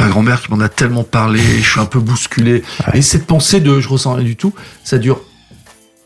ma 0.00 0.08
grand-mère 0.08 0.42
qui 0.42 0.50
m'en 0.50 0.58
a 0.58 0.68
tellement 0.68 1.04
parlé, 1.04 1.40
je 1.40 1.70
suis 1.70 1.80
un 1.80 1.86
peu 1.86 2.00
bousculé. 2.00 2.64
Et 2.92 3.02
cette 3.02 3.26
pensée 3.26 3.60
de 3.60 3.78
je 3.78 3.88
ressens 3.88 4.14
rien 4.14 4.24
du 4.24 4.34
tout, 4.34 4.52
ça 4.82 4.98
dure 4.98 5.20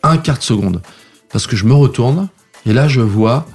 un 0.02 0.18
quart 0.18 0.38
de 0.38 0.42
seconde 0.42 0.82
parce 1.32 1.46
que 1.46 1.56
je 1.56 1.64
me 1.64 1.74
retourne 1.74 2.28
et 2.66 2.72
là 2.72 2.86
je 2.86 3.00
vois 3.00 3.46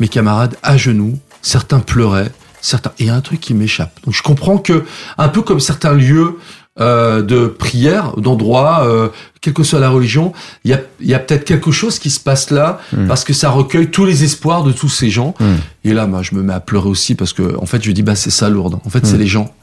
mes 0.00 0.08
camarades 0.08 0.56
à 0.62 0.76
genoux, 0.76 1.18
certains 1.42 1.80
pleuraient, 1.80 2.30
certains 2.60 2.92
et 2.98 3.08
un 3.08 3.20
truc 3.20 3.40
qui 3.40 3.54
m'échappe. 3.54 3.98
Donc 4.04 4.14
je 4.14 4.22
comprends 4.22 4.58
que 4.58 4.84
un 5.18 5.28
peu 5.28 5.42
comme 5.42 5.60
certains 5.60 5.94
lieux 5.94 6.38
euh, 6.78 7.22
de 7.22 7.46
prière, 7.46 8.16
d'endroits, 8.16 8.86
euh, 8.86 9.08
quelle 9.40 9.54
que 9.54 9.62
soit 9.62 9.80
la 9.80 9.88
religion, 9.88 10.32
il 10.64 10.72
y 10.72 10.74
a, 10.74 10.80
y 11.00 11.14
a 11.14 11.18
peut-être 11.18 11.44
quelque 11.44 11.70
chose 11.70 11.98
qui 11.98 12.10
se 12.10 12.20
passe 12.20 12.50
là 12.50 12.80
hmm. 12.92 13.06
parce 13.06 13.24
que 13.24 13.32
ça 13.32 13.48
recueille 13.48 13.90
tous 13.90 14.04
les 14.04 14.24
espoirs 14.24 14.62
de 14.62 14.72
tous 14.72 14.88
ces 14.88 15.08
gens. 15.08 15.34
Hmm. 15.40 15.54
Et 15.84 15.94
là, 15.94 16.06
moi, 16.06 16.22
je 16.22 16.34
me 16.34 16.42
mets 16.42 16.52
à 16.52 16.60
pleurer 16.60 16.88
aussi 16.88 17.14
parce 17.14 17.32
que, 17.32 17.56
en 17.58 17.64
fait, 17.64 17.82
je 17.82 17.92
dis 17.92 18.02
bah 18.02 18.14
c'est 18.14 18.30
ça 18.30 18.50
lourd. 18.50 18.78
En 18.84 18.90
fait, 18.90 19.06
c'est 19.06 19.16
hmm. 19.16 19.20
les 19.20 19.26
gens. 19.26 19.54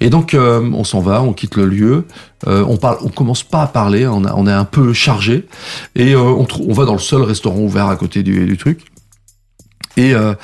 Et 0.00 0.10
donc, 0.10 0.34
euh, 0.34 0.68
on 0.72 0.84
s'en 0.84 1.00
va, 1.00 1.22
on 1.22 1.32
quitte 1.32 1.56
le 1.56 1.66
lieu. 1.66 2.06
Euh, 2.46 2.64
on 2.66 2.76
parle, 2.76 2.98
on 3.02 3.08
commence 3.08 3.42
pas 3.42 3.62
à 3.62 3.66
parler. 3.66 4.06
On, 4.06 4.24
a, 4.24 4.34
on 4.34 4.46
est 4.46 4.52
un 4.52 4.64
peu 4.64 4.92
chargé 4.92 5.46
et 5.94 6.14
euh, 6.14 6.20
on, 6.20 6.46
on 6.66 6.72
va 6.72 6.84
dans 6.84 6.94
le 6.94 6.98
seul 6.98 7.22
restaurant 7.22 7.58
ouvert 7.60 7.86
à 7.86 7.96
côté 7.96 8.22
du, 8.22 8.46
du 8.46 8.56
truc. 8.56 8.91
Et, 9.96 10.14
euh, 10.14 10.34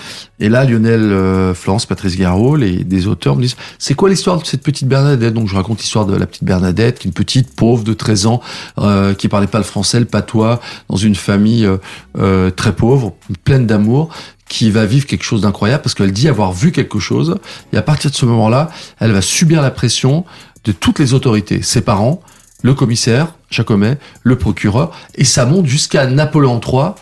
et 0.40 0.48
là, 0.48 0.64
Lionel 0.64 1.00
euh, 1.00 1.54
Florence, 1.54 1.86
Patrice 1.86 2.16
Garraud, 2.16 2.56
les 2.56 2.84
des 2.84 3.06
auteurs 3.06 3.36
me 3.36 3.42
disent 3.42 3.56
c'est 3.78 3.94
quoi 3.94 4.08
l'histoire 4.08 4.38
de 4.38 4.44
cette 4.44 4.62
petite 4.62 4.88
Bernadette? 4.88 5.32
Donc 5.34 5.48
je 5.48 5.54
raconte 5.54 5.80
l'histoire 5.80 6.06
de 6.06 6.16
la 6.16 6.26
petite 6.26 6.44
Bernadette, 6.44 7.04
une 7.04 7.12
petite 7.12 7.54
pauvre 7.54 7.84
de 7.84 7.94
13 7.94 8.26
ans 8.26 8.40
euh, 8.78 9.14
qui 9.14 9.28
parlait 9.28 9.46
pas 9.46 9.58
le 9.58 9.64
français, 9.64 10.00
le 10.00 10.06
patois, 10.06 10.60
dans 10.88 10.96
une 10.96 11.14
famille 11.14 11.64
euh, 11.64 11.78
euh, 12.18 12.50
très 12.50 12.74
pauvre, 12.74 13.14
pleine 13.44 13.66
d'amour, 13.66 14.10
qui 14.48 14.70
va 14.70 14.86
vivre 14.86 15.06
quelque 15.06 15.24
chose 15.24 15.42
d'incroyable 15.42 15.82
parce 15.82 15.94
qu'elle 15.94 16.12
dit 16.12 16.28
avoir 16.28 16.52
vu 16.52 16.72
quelque 16.72 16.98
chose. 16.98 17.36
Et 17.72 17.76
à 17.76 17.82
partir 17.82 18.10
de 18.10 18.16
ce 18.16 18.26
moment-là, 18.26 18.70
elle 18.98 19.12
va 19.12 19.22
subir 19.22 19.62
la 19.62 19.70
pression 19.70 20.24
de 20.64 20.72
toutes 20.72 20.98
les 20.98 21.14
autorités, 21.14 21.62
ses 21.62 21.80
parents, 21.80 22.20
le 22.62 22.74
commissaire 22.74 23.34
Jacomet, 23.50 23.98
le 24.22 24.36
procureur, 24.36 24.90
et 25.14 25.24
ça 25.24 25.46
monte 25.46 25.66
jusqu'à 25.66 26.06
Napoléon 26.06 26.60
III 26.60 26.92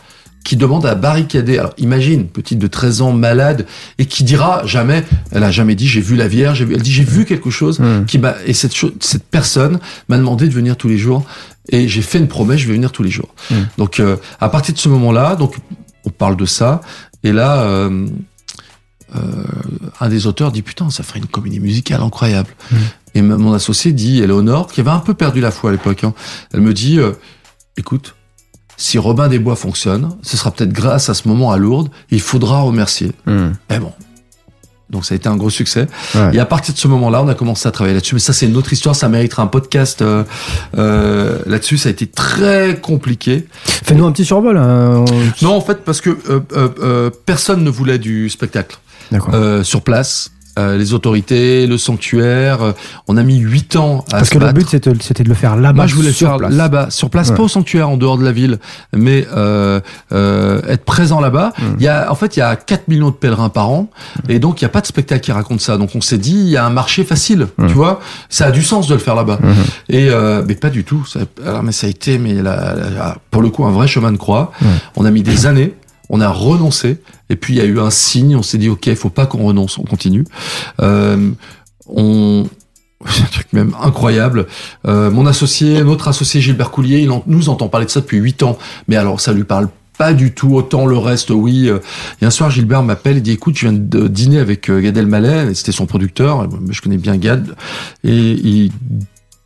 qui 0.47 0.56
demande 0.56 0.86
à 0.86 0.94
barricader. 0.94 1.59
Alors 1.59 1.74
imagine, 1.77 2.28
petite 2.28 2.60
de 2.60 2.68
13 2.68 3.02
ans, 3.02 3.12
malade, 3.12 3.66
et 3.98 4.06
qui 4.06 4.23
dira 4.23 4.64
jamais, 4.64 5.05
elle 5.32 5.43
a 5.43 5.51
jamais 5.51 5.74
dit 5.74 5.89
j'ai 5.89 6.01
vu 6.01 6.14
la 6.14 6.28
Vierge, 6.28 6.62
elle 6.62 6.81
dit 6.81 6.93
j'ai 6.93 7.02
vu 7.02 7.24
quelque 7.24 7.51
chose 7.51 7.82
qui 8.06 8.18
m'a 8.18 8.36
et 8.47 8.52
cette 8.52 8.73
cette 9.01 9.24
personne 9.24 9.81
m'a 10.09 10.16
demandé 10.16 10.48
de 10.48 10.55
venir 10.55 10.77
tous 10.77 10.89
les 10.89 10.98
jours 10.98 11.24
et 11.68 11.89
j'ai 11.89 12.01
fait 12.01 12.18
une 12.18 12.28
promesse, 12.28 12.60
je 12.60 12.68
vais 12.68 12.74
venir 12.74 12.93
tous 12.93 13.02
les 13.02 13.10
jours. 13.10 13.35
Hmm. 13.51 13.64
Donc 13.77 13.98
euh, 13.98 14.16
à 14.40 14.48
partir 14.48 14.73
de 14.73 14.78
ce 14.78 14.89
moment-là, 14.89 15.35
donc 15.35 15.56
on 16.05 16.10
parle 16.10 16.36
de 16.36 16.47
ça 16.47 16.81
et 17.24 17.32
là. 17.32 17.62
Euh, 17.62 18.06
euh, 19.14 19.20
un 20.01 20.09
des 20.09 20.27
auteurs 20.27 20.51
dit 20.51 20.62
putain 20.62 20.90
ça 20.90 21.05
ferait 21.05 21.20
une 21.20 21.27
comédie 21.27 21.60
musicale 21.60 22.02
incroyable 22.02 22.51
et 23.14 23.23
mon 23.23 23.52
associé 23.52 23.93
dit 23.93 24.20
Eleonore 24.20 24.66
qui 24.66 24.81
avait 24.81 24.90
un 24.90 24.98
peu 24.98 25.14
perdu 25.14 25.40
la 25.40 25.52
foi 25.52 25.70
à 25.70 25.73
l'époque 25.73 26.02
hein, 26.02 26.12
elle 26.52 26.60
me 26.60 26.74
dit 26.74 26.98
écoute 27.77 28.16
si 28.77 28.98
Robin 28.98 29.28
des 29.28 29.39
Bois 29.39 29.57
fonctionne, 29.57 30.11
ce 30.23 30.36
sera 30.36 30.51
peut-être 30.51 30.73
grâce 30.73 31.09
à 31.09 31.15
ce 31.15 31.28
moment 31.28 31.51
à 31.53 31.57
Lourdes. 31.57 31.90
Il 32.11 32.20
faudra 32.20 32.61
remercier. 32.61 33.12
Hmm. 33.27 33.53
Mais 33.70 33.78
bon. 33.78 33.93
Donc 34.89 35.05
ça 35.05 35.15
a 35.15 35.16
été 35.16 35.28
un 35.28 35.36
gros 35.36 35.51
succès. 35.51 35.89
Et 36.32 36.39
à 36.39 36.47
partir 36.47 36.73
de 36.73 36.78
ce 36.78 36.86
moment-là, 36.86 37.23
on 37.23 37.28
a 37.28 37.35
commencé 37.35 37.66
à 37.66 37.73
travailler 37.73 37.94
là-dessus. 37.94 38.15
Mais 38.15 38.20
ça, 38.20 38.32
c'est 38.32 38.47
une 38.47 38.57
autre 38.57 38.73
histoire. 38.73 38.94
Ça 38.94 39.09
méritera 39.09 39.43
un 39.43 39.48
podcast 39.48 40.01
euh, 40.01 40.23
euh, 40.78 41.40
là-dessus. 41.47 41.77
Ça 41.77 41.89
a 41.89 41.93
été 41.93 42.07
très 42.07 42.78
compliqué. 42.81 43.48
Fais-nous 43.65 44.07
un 44.07 44.12
petit 44.12 44.24
survol. 44.24 44.57
Hein. 44.57 45.05
Non, 45.43 45.57
en 45.57 45.61
fait, 45.61 45.85
parce 45.85 46.01
que 46.01 46.16
euh 46.27 47.11
personne 47.27 47.65
ne 47.65 47.70
voulait 47.70 47.98
du 47.98 48.31
spectacle 48.31 48.78
sur 49.65 49.82
place. 49.82 50.31
Euh, 50.58 50.78
les 50.78 50.94
autorités, 50.94 51.66
le 51.66 51.76
sanctuaire. 51.76 52.62
Euh, 52.62 52.72
on 53.08 53.16
a 53.16 53.22
mis 53.22 53.38
huit 53.38 53.76
ans 53.76 54.04
à 54.10 54.18
Parce 54.18 54.30
que 54.30 54.38
le 54.38 54.52
but 54.52 54.68
c'était 54.68 55.22
de 55.22 55.28
le 55.28 55.34
faire 55.34 55.56
là-bas. 55.56 55.74
Moi 55.74 55.86
je 55.86 55.94
voulais 55.94 56.12
faire 56.12 56.38
là-bas, 56.38 56.90
sur 56.90 57.10
place, 57.10 57.30
pas 57.30 57.42
au 57.42 57.48
sanctuaire 57.48 57.88
en 57.88 57.96
dehors 57.96 58.18
de 58.18 58.24
la 58.24 58.32
ville, 58.32 58.58
mais 58.94 59.26
euh, 59.36 59.80
euh, 60.12 60.62
être 60.68 60.84
présent 60.84 61.20
là-bas. 61.20 61.52
Hmm. 61.58 61.76
Il 61.78 61.84
y 61.84 61.88
a, 61.88 62.10
en 62.10 62.14
fait, 62.14 62.36
il 62.36 62.40
y 62.40 62.42
a 62.42 62.56
4 62.56 62.88
millions 62.88 63.10
de 63.10 63.14
pèlerins 63.14 63.48
par 63.48 63.70
an, 63.70 63.90
hmm. 64.16 64.30
et 64.30 64.38
donc 64.38 64.60
il 64.60 64.64
y 64.64 64.66
a 64.66 64.70
pas 64.70 64.80
de 64.80 64.86
spectacle 64.86 65.22
qui 65.22 65.32
raconte 65.32 65.60
ça. 65.60 65.76
Donc 65.76 65.90
on 65.94 66.00
s'est 66.00 66.18
dit, 66.18 66.34
il 66.34 66.48
y 66.48 66.56
a 66.56 66.64
un 66.64 66.70
marché 66.70 67.04
facile, 67.04 67.48
hmm. 67.58 67.66
tu 67.66 67.74
vois. 67.74 68.00
Ça 68.28 68.46
a 68.46 68.50
du 68.50 68.62
sens 68.62 68.88
de 68.88 68.94
le 68.94 69.00
faire 69.00 69.14
là-bas. 69.14 69.38
Et 69.88 70.08
euh, 70.08 70.42
mais 70.46 70.54
pas 70.54 70.70
du 70.70 70.84
tout. 70.84 71.04
Ça, 71.06 71.20
alors, 71.44 71.62
mais 71.62 71.72
ça 71.72 71.86
a 71.86 71.90
été, 71.90 72.18
mais 72.18 72.34
là, 72.34 73.16
pour 73.30 73.42
le 73.42 73.50
coup, 73.50 73.64
un 73.64 73.72
vrai 73.72 73.88
chemin 73.88 74.12
de 74.12 74.16
croix. 74.16 74.52
On 74.96 75.04
a 75.04 75.10
mis 75.10 75.22
des 75.22 75.46
années 75.46 75.74
on 76.08 76.20
a 76.20 76.28
renoncé, 76.28 76.98
et 77.31 77.36
puis 77.36 77.55
il 77.55 77.57
y 77.57 77.61
a 77.61 77.65
eu 77.65 77.78
un 77.81 77.90
signe, 77.90 78.36
on 78.36 78.43
s'est 78.43 78.59
dit, 78.59 78.69
ok, 78.69 78.86
il 78.86 78.97
faut 78.97 79.11
pas 79.11 79.27
qu'on 79.27 79.44
renonce, 79.44 79.78
on 79.78 79.85
continue. 79.85 80.24
Euh, 80.81 81.31
c'est 83.07 83.23
un 83.23 83.27
truc 83.31 83.53
même 83.53 83.74
incroyable. 83.81 84.47
Euh, 84.86 85.11
mon 85.11 85.27
associé, 85.27 85.82
notre 85.82 86.09
associé 86.09 86.40
Gilbert 86.40 86.70
Coulier, 86.70 87.01
il 87.01 87.11
nous 87.27 87.48
entend 87.48 87.69
parler 87.69 87.86
de 87.86 87.90
ça 87.90 88.01
depuis 88.01 88.19
huit 88.19 88.43
ans, 88.43 88.59
mais 88.89 88.97
alors 88.97 89.20
ça 89.20 89.32
lui 89.32 89.44
parle 89.44 89.69
pas 89.98 90.12
du 90.12 90.32
tout. 90.32 90.55
Autant 90.55 90.86
le 90.86 90.98
reste 90.98 91.31
oui 91.31 91.70
et 92.20 92.24
un 92.24 92.31
soir 92.31 92.51
Gilbert 92.51 92.82
m'appelle 92.82 93.16
et 93.16 93.20
dit 93.20 93.32
écoute 93.32 93.57
je 93.57 93.69
viens 93.69 93.78
de 93.78 94.09
dîner 94.09 94.39
avec 94.39 94.69
euh, 94.69 94.81
Gad 94.81 94.97
Elmaleh. 94.97 95.55
C'était 95.55 95.73
son 95.73 95.86
producteur 95.86 96.48
je 96.69 96.81
connais 96.81 96.98
bien 96.98 97.16
Gad. 97.16 97.55
Et 98.05 98.32
il 98.32 98.73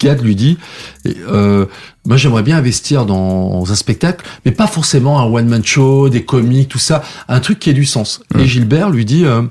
Gad 0.00 0.22
lui 0.22 0.34
dit 0.34 0.58
euh, 1.06 1.66
moi 2.04 2.16
j'aimerais 2.16 2.42
bien 2.42 2.56
investir 2.56 3.06
dans 3.06 3.70
un 3.70 3.74
spectacle 3.74 4.24
mais 4.44 4.52
pas 4.52 4.66
forcément 4.66 5.20
un 5.20 5.24
one 5.24 5.48
man 5.48 5.64
show 5.64 6.08
des 6.08 6.24
comiques 6.24 6.68
tout 6.68 6.78
ça 6.78 7.02
un 7.28 7.40
truc 7.40 7.58
qui 7.58 7.70
ait 7.70 7.74
du 7.74 7.84
sens 7.84 8.22
et 8.38 8.46
Gilbert 8.46 8.90
lui 8.90 9.04
dit 9.04 9.24
euh, 9.24 9.42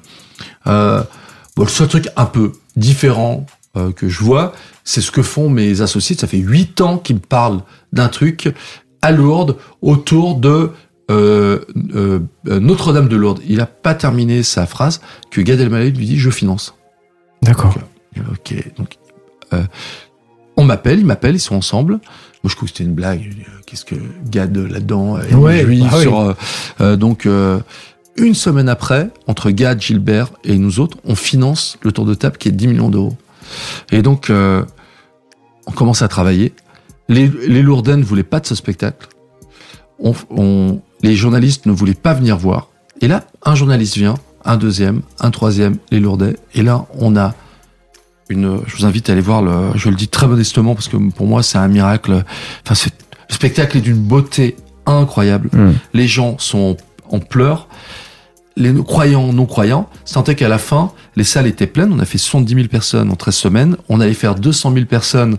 euh, 0.68 1.04
bon, 1.56 1.64
le 1.64 1.70
seul 1.70 1.88
truc 1.88 2.10
un 2.16 2.26
peu 2.26 2.54
différent 2.76 3.46
que 3.96 4.10
je 4.10 4.20
vois 4.24 4.54
c'est 4.84 5.00
ce 5.00 5.12
que 5.12 5.22
font 5.22 5.50
mes 5.50 5.82
associés 5.82 6.16
ça 6.18 6.28
fait 6.28 6.38
huit 6.38 6.82
ans 6.82 6.98
qu'ils 6.98 7.18
me 7.18 7.22
parlent 7.22 7.62
d'un 7.94 8.10
truc 8.10 8.52
à 9.02 9.12
Lourdes 9.12 9.58
autour 9.82 10.36
de 10.36 10.72
euh, 11.10 11.62
euh, 11.96 12.20
Notre-Dame 12.46 13.08
de 13.08 13.16
Lourdes. 13.16 13.42
Il 13.48 13.62
a 13.62 13.66
pas 13.66 13.96
terminé 13.96 14.44
sa 14.44 14.68
phrase 14.68 15.02
que 15.32 15.42
Gad 15.42 15.60
Elmaleh 15.60 15.90
lui 15.90 16.06
dit 16.06 16.20
je 16.20 16.30
finance. 16.30 16.76
D'accord. 17.42 17.76
Ok. 18.32 18.54
Donc 18.78 18.98
on 19.52 19.66
m'appelle, 20.70 21.00
ils 21.00 21.06
m'appellent, 21.06 21.36
ils 21.36 21.40
sont 21.40 21.56
ensemble. 21.56 21.94
Moi 22.44 22.50
je 22.50 22.56
crois 22.56 22.68
que 22.68 22.72
c'était 22.74 22.86
une 22.86 22.96
blague. 22.96 23.34
Qu'est-ce 23.66 23.86
que 23.86 23.96
Gad 24.30 24.56
là-dedans 24.56 25.18
ouais, 25.34 25.66
bah 25.66 26.02
sur 26.02 26.36
donc 26.98 27.28
une 28.18 28.34
semaine 28.34 28.70
après, 28.70 29.10
entre 29.28 29.52
Gad, 29.52 29.82
Gilbert 29.82 30.32
et 30.44 30.58
nous 30.58 30.80
autres, 30.80 30.98
on 31.04 31.16
finance 31.16 31.78
le 31.82 31.92
tour 31.92 32.06
de 32.06 32.14
table 32.14 32.38
qui 32.38 32.48
est 32.48 32.52
10 32.52 32.68
millions 32.68 32.90
d'euros. 32.90 33.16
Et 33.92 34.02
donc, 34.02 34.32
on 34.32 35.72
commence 35.72 36.02
à 36.02 36.08
travailler. 36.08 36.54
Les, 37.10 37.28
les 37.48 37.62
Lourdens 37.62 37.98
ne 37.98 38.04
voulaient 38.04 38.24
pas 38.24 38.40
de 38.40 38.46
ce 38.46 38.56
spectacle. 38.56 39.08
On, 40.00 40.82
les 41.04 41.16
journalistes 41.16 41.66
ne 41.66 41.72
voulaient 41.72 41.94
pas 41.94 42.14
venir 42.14 42.38
voir. 42.38 42.70
Et 43.02 43.08
là, 43.08 43.26
un 43.44 43.56
journaliste 43.56 43.98
vient, 43.98 44.16
un 44.46 44.58
deuxième, 44.58 45.02
un 45.20 45.32
troisième, 45.32 45.78
les 45.92 46.00
Lourdais. 46.00 46.38
Et 46.54 46.62
là, 46.62 46.86
on 46.98 47.16
a 47.16 47.36
une. 48.30 48.62
Je 48.68 48.78
vous 48.78 48.86
invite 48.86 49.10
à 49.10 49.14
aller 49.14 49.22
voir 49.22 49.42
le. 49.42 49.72
Je 49.76 49.90
le 49.90 49.96
dis 49.96 50.08
très 50.08 50.28
modestement 50.28 50.76
parce 50.76 50.88
que 50.88 50.98
pour 50.98 51.28
moi, 51.28 51.44
c'est 51.44 51.58
un 51.58 51.68
miracle. 51.68 52.24
Enfin, 52.68 52.90
le 53.30 53.34
spectacle 53.34 53.78
est 53.78 53.82
d'une 53.82 54.02
beauté 54.02 54.56
incroyable. 54.86 55.50
Hmm. 55.54 55.74
Les 55.94 56.08
gens 56.08 56.38
sont 56.38 56.78
en 57.10 57.20
pleurs 57.20 57.68
les 58.60 58.74
croyants, 58.84 59.32
non 59.34 59.46
croyants, 59.46 59.90
sentait 60.06 60.36
qu'à 60.36 60.50
la 60.50 60.58
fin, 60.58 60.92
les 61.16 61.24
salles 61.24 61.48
étaient 61.48 61.66
pleines. 61.66 61.92
On 61.94 62.00
a 62.00 62.06
fait 62.06 62.18
70 62.18 62.54
000 62.54 62.68
personnes 62.68 63.10
en 63.10 63.16
13 63.16 63.34
semaines. 63.34 63.78
On 63.88 64.02
allait 64.02 64.14
faire 64.14 64.36
200 64.36 64.74
000 64.74 64.86
personnes 64.86 65.38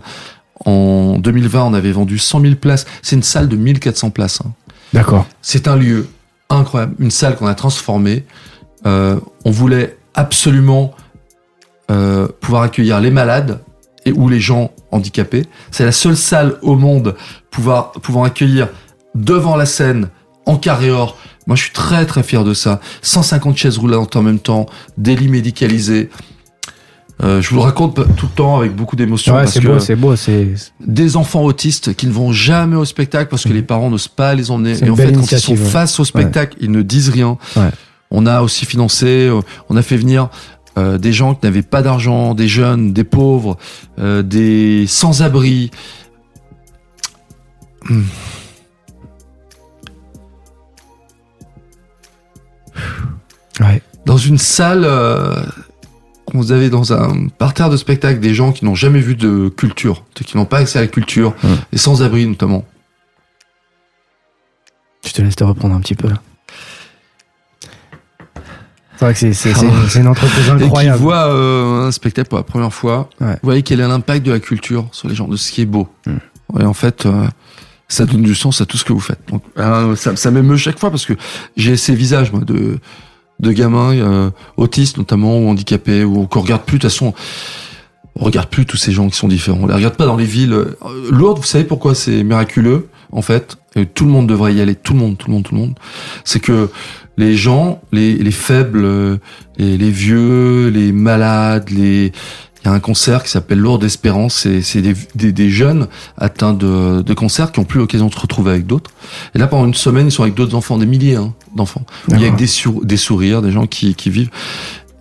en 0.65 1.17
2020. 1.19 1.63
On 1.63 1.73
avait 1.73 1.91
vendu 1.91 2.17
100 2.17 2.41
000 2.41 2.55
places. 2.55 2.85
C'est 3.03 3.15
une 3.15 3.23
salle 3.23 3.47
de 3.47 3.55
1400 3.55 4.09
places. 4.09 4.41
Hein. 4.43 4.51
D'accord. 4.91 5.27
C'est 5.41 5.67
un 5.67 5.75
lieu 5.75 6.09
incroyable. 6.49 6.95
Une 6.99 7.11
salle 7.11 7.35
qu'on 7.35 7.47
a 7.47 7.53
transformée. 7.53 8.25
Euh, 8.87 9.19
on 9.45 9.51
voulait 9.51 9.97
absolument 10.15 10.95
euh, 11.91 12.27
pouvoir 12.39 12.63
accueillir 12.63 12.99
les 12.99 13.11
malades 13.11 13.59
et 14.05 14.11
ou 14.11 14.29
les 14.29 14.39
gens 14.39 14.71
handicapés. 14.91 15.45
C'est 15.69 15.85
la 15.85 15.91
seule 15.91 16.17
salle 16.17 16.55
au 16.61 16.75
monde 16.75 17.15
pouvoir, 17.51 17.91
pouvant 17.91 18.23
accueillir 18.23 18.69
devant 19.13 19.55
la 19.55 19.65
scène 19.65 20.09
en 20.45 20.57
carré 20.57 20.89
or 20.89 21.17
moi, 21.47 21.55
je 21.55 21.63
suis 21.63 21.71
très 21.71 22.05
très 22.05 22.23
fier 22.23 22.43
de 22.43 22.53
ça. 22.53 22.79
150 23.01 23.57
chaises 23.57 23.77
roulantes 23.77 24.15
en 24.15 24.21
même 24.21 24.39
temps, 24.39 24.67
des 24.97 25.15
lits 25.15 25.27
médicalisés. 25.27 26.09
Euh, 27.23 27.41
je 27.41 27.49
vous 27.49 27.57
le 27.57 27.61
raconte 27.61 27.95
tout 28.15 28.25
le 28.25 28.35
temps 28.35 28.57
avec 28.57 28.75
beaucoup 28.75 28.95
d'émotion. 28.95 29.35
Ouais, 29.35 29.47
c'est 29.47 29.59
beau, 29.59 29.79
c'est 29.79 29.95
beau, 29.95 30.15
c'est. 30.15 30.53
Des 30.79 31.17
enfants 31.17 31.43
autistes 31.43 31.95
qui 31.95 32.07
ne 32.07 32.11
vont 32.11 32.31
jamais 32.31 32.75
au 32.75 32.85
spectacle 32.85 33.29
parce 33.29 33.43
que 33.43 33.53
les 33.53 33.61
parents 33.61 33.89
n'osent 33.89 34.07
pas 34.07 34.33
les 34.33 34.49
emmener. 34.49 34.83
Et 34.83 34.89
en 34.89 34.95
fait, 34.95 35.11
quand 35.11 35.31
ils 35.31 35.39
sont 35.39 35.55
face 35.55 35.99
au 35.99 36.05
spectacle, 36.05 36.57
ils 36.59 36.71
ne 36.71 36.81
disent 36.81 37.09
rien. 37.09 37.37
On 38.13 38.25
a 38.25 38.41
aussi 38.41 38.65
financé, 38.65 39.27
euh, 39.27 39.39
on 39.69 39.77
a 39.77 39.81
fait 39.81 39.95
venir 39.95 40.29
euh, 40.77 40.97
des 40.97 41.11
gens 41.11 41.35
qui 41.35 41.45
n'avaient 41.45 41.61
pas 41.61 41.81
d'argent, 41.81 42.33
des 42.33 42.47
jeunes, 42.47 42.93
des 42.93 43.03
pauvres, 43.03 43.57
euh, 43.99 44.21
des 44.21 44.85
sans-abri. 44.87 45.71
Hmm. 47.89 48.03
Dans 54.03 54.17
une 54.17 54.39
salle, 54.39 54.83
euh, 54.83 55.35
vous 56.33 56.51
avez 56.51 56.69
dans 56.69 56.91
un 56.91 57.27
parterre 57.27 57.69
de 57.69 57.77
spectacle 57.77 58.19
des 58.19 58.33
gens 58.33 58.51
qui 58.51 58.65
n'ont 58.65 58.75
jamais 58.75 58.99
vu 58.99 59.15
de 59.15 59.47
culture, 59.47 60.03
qui 60.15 60.35
n'ont 60.35 60.45
pas 60.45 60.57
accès 60.57 60.79
à 60.79 60.81
la 60.81 60.87
culture, 60.87 61.35
et 61.71 61.77
sans-abri 61.77 62.25
notamment. 62.25 62.65
Je 65.05 65.13
te 65.13 65.21
laisse 65.21 65.35
te 65.35 65.43
reprendre 65.43 65.75
un 65.75 65.79
petit 65.79 65.95
peu 65.95 66.09
C'est 69.01 69.07
vrai 69.07 69.13
que 69.13 69.89
c'est 69.89 69.99
une 69.99 70.07
entreprise 70.07 70.49
incroyable. 70.49 70.95
Et 70.95 70.97
qui 70.97 71.03
voit 71.03 71.27
euh, 71.27 71.87
un 71.87 71.91
spectacle 71.91 72.29
pour 72.29 72.37
la 72.37 72.43
première 72.43 72.73
fois, 72.73 73.09
vous 73.19 73.27
voyez 73.41 73.63
quel 73.63 73.79
est 73.79 73.87
l'impact 73.87 74.25
de 74.25 74.31
la 74.31 74.39
culture 74.39 74.87
sur 74.91 75.07
les 75.07 75.15
gens, 75.15 75.27
de 75.27 75.37
ce 75.37 75.51
qui 75.51 75.61
est 75.61 75.65
beau. 75.65 75.87
Mm. 76.05 76.59
Et 76.59 76.65
en 76.65 76.73
fait, 76.73 77.05
euh, 77.05 77.27
ça 77.87 78.05
donne 78.05 78.21
du 78.21 78.35
sens 78.35 78.61
à 78.61 78.65
tout 78.65 78.77
ce 78.77 78.85
que 78.85 78.93
vous 78.93 78.99
faites. 78.99 79.19
Donc, 79.29 79.43
ça, 79.97 80.15
ça 80.15 80.31
m'émeut 80.31 80.57
chaque 80.57 80.79
fois 80.79 80.91
parce 80.91 81.05
que 81.05 81.13
j'ai 81.57 81.77
ces 81.77 81.95
visages 81.95 82.31
moi, 82.31 82.41
de 82.41 82.79
de 83.41 83.51
gamins 83.51 83.93
euh, 83.95 84.29
autistes 84.55 84.97
notamment 84.97 85.39
ou 85.39 85.49
handicapés 85.49 86.03
ou 86.03 86.27
qu'on 86.27 86.41
regarde 86.41 86.61
plus 86.61 86.77
de 86.77 86.83
toute 86.83 86.91
façon 86.91 87.13
on 88.15 88.25
regarde 88.25 88.49
plus 88.49 88.65
tous 88.65 88.77
ces 88.77 88.91
gens 88.91 89.07
qui 89.09 89.15
sont 89.15 89.29
différents. 89.29 89.59
On 89.61 89.67
les 89.67 89.73
regarde 89.73 89.95
pas 89.95 90.05
dans 90.05 90.17
les 90.17 90.25
villes 90.25 90.53
euh, 90.53 90.77
lourdes. 91.09 91.39
Vous 91.39 91.45
savez 91.45 91.63
pourquoi 91.63 91.95
c'est 91.95 92.23
miraculeux 92.23 92.89
en 93.11 93.21
fait? 93.21 93.57
Et 93.75 93.85
Tout 93.85 94.05
le 94.05 94.11
monde 94.11 94.27
devrait 94.27 94.53
y 94.53 94.61
aller. 94.61 94.75
Tout 94.75 94.93
le 94.93 94.99
monde, 94.99 95.17
tout 95.17 95.27
le 95.27 95.33
monde, 95.33 95.43
tout 95.43 95.55
le 95.55 95.61
monde. 95.61 95.75
C'est 96.25 96.39
que 96.39 96.69
les 97.17 97.35
gens, 97.35 97.81
les, 97.91 98.15
les 98.15 98.31
faibles, 98.31 98.83
euh, 98.83 99.17
les, 99.57 99.77
les 99.77 99.91
vieux, 99.91 100.69
les 100.69 100.91
malades, 100.91 101.69
les 101.69 102.11
il 102.63 102.67
y 102.67 102.69
a 102.69 102.73
un 102.73 102.79
concert 102.79 103.23
qui 103.23 103.31
s'appelle 103.31 103.57
Lourdes 103.57 103.83
Espérance. 103.83 104.47
C'est 104.61 104.81
des, 104.81 104.93
des, 105.15 105.31
des, 105.31 105.49
jeunes 105.49 105.87
atteints 106.17 106.53
de, 106.53 107.01
de 107.01 107.13
cancer 107.15 107.51
qui 107.51 107.59
ont 107.59 107.63
plus 107.63 107.79
l'occasion 107.79 108.07
de 108.07 108.13
se 108.13 108.19
retrouver 108.19 108.51
avec 108.51 108.67
d'autres. 108.67 108.91
Et 109.33 109.39
là, 109.39 109.47
pendant 109.47 109.65
une 109.65 109.73
semaine, 109.73 110.07
ils 110.07 110.11
sont 110.11 110.21
avec 110.21 110.35
d'autres 110.35 110.55
enfants, 110.55 110.77
des 110.77 110.85
milliers 110.85 111.15
hein, 111.15 111.33
d'enfants. 111.55 111.83
Il 112.09 112.21
y 112.21 112.25
a 112.25 112.29
des, 112.29 112.47
des 112.83 112.97
sourires, 112.97 113.41
des 113.41 113.51
gens 113.51 113.65
qui, 113.65 113.95
qui 113.95 114.11
vivent. 114.11 114.29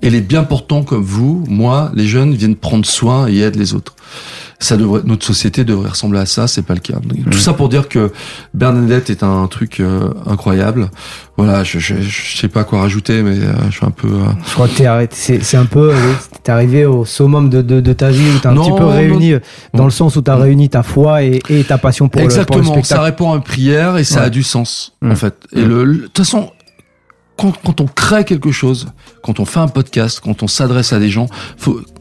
Et 0.03 0.11
les 0.11 0.21
bien 0.21 0.45
portants 0.45 0.83
comme 0.83 1.03
vous, 1.03 1.45
moi, 1.49 1.91
les 1.95 2.07
jeunes 2.07 2.35
viennent 2.35 2.57
prendre 2.57 2.87
soin 2.87 3.29
et 3.29 3.39
aident 3.41 3.57
les 3.57 3.75
autres 3.75 3.95
ça 4.61 4.77
devrait, 4.77 5.01
notre 5.05 5.25
société 5.25 5.65
devrait 5.65 5.89
ressembler 5.89 6.21
à 6.21 6.27
ça, 6.27 6.47
c'est 6.47 6.63
pas 6.63 6.75
le 6.75 6.81
cas. 6.81 6.95
Tout 7.31 7.39
ça 7.39 7.55
pour 7.55 7.71
dire 7.71 7.89
que 7.89 8.13
Bernadette 8.53 9.09
est 9.09 9.23
un 9.23 9.47
truc 9.47 9.81
euh, 9.81 10.11
incroyable. 10.27 10.91
Voilà, 11.39 11.65
je, 11.65 11.79
je, 11.79 11.95
je, 12.03 12.37
sais 12.37 12.49
pas 12.49 12.65
quoi 12.65 12.81
rajouter, 12.81 13.23
mais 13.23 13.39
euh, 13.39 13.53
je 13.71 13.77
suis 13.77 13.87
un 13.87 13.91
peu. 13.91 14.09
Euh, 14.09 14.27
je 14.47 14.53
crois 14.53 14.69
que 14.69 14.75
t'es 14.75 14.85
arrêté. 14.85 15.41
C'est 15.41 15.57
un 15.57 15.65
peu, 15.65 15.95
t'es 16.43 16.53
arrivé 16.53 16.85
au 16.85 17.07
summum 17.07 17.49
de, 17.49 17.63
de, 17.63 17.81
de 17.81 17.93
ta 17.95 18.11
vie 18.11 18.31
où 18.37 18.39
t'as 18.39 18.51
un 18.51 18.57
petit 18.57 18.77
peu 18.77 18.85
réuni, 18.85 19.33
dans 19.73 19.87
le 19.87 19.91
sens 19.91 20.17
où 20.17 20.23
t'as 20.23 20.37
réuni 20.37 20.69
ta 20.69 20.83
foi 20.83 21.23
et, 21.23 21.41
et 21.49 21.65
ta 21.65 21.79
passion 21.79 22.11
pour 22.11 22.21
Exactement, 22.21 22.59
le, 22.59 22.67
pour 22.67 22.77
le 22.77 22.83
ça 22.83 23.01
répond 23.01 23.33
à 23.33 23.37
une 23.37 23.43
prière 23.43 23.97
et 23.97 24.05
ça 24.05 24.23
a 24.23 24.31
du 24.31 24.43
sens 24.43 24.93
en 25.03 25.15
fait. 25.15 25.35
Et 25.57 25.65
le, 25.65 25.87
de 25.87 25.99
toute 26.03 26.19
façon, 26.19 26.51
quand, 27.41 27.53
quand, 27.65 27.81
on 27.81 27.87
crée 27.87 28.25
quelque 28.25 28.53
chose, 28.53 28.89
quand 29.23 29.41
on 29.41 29.47
fait 29.47 29.61
un 29.61 29.69
podcast, 29.69 30.21
quand 30.23 30.43
on 30.43 30.49
s'adresse 30.49 30.93
à 30.93 30.99
des 30.99 31.09
gens, 31.09 31.27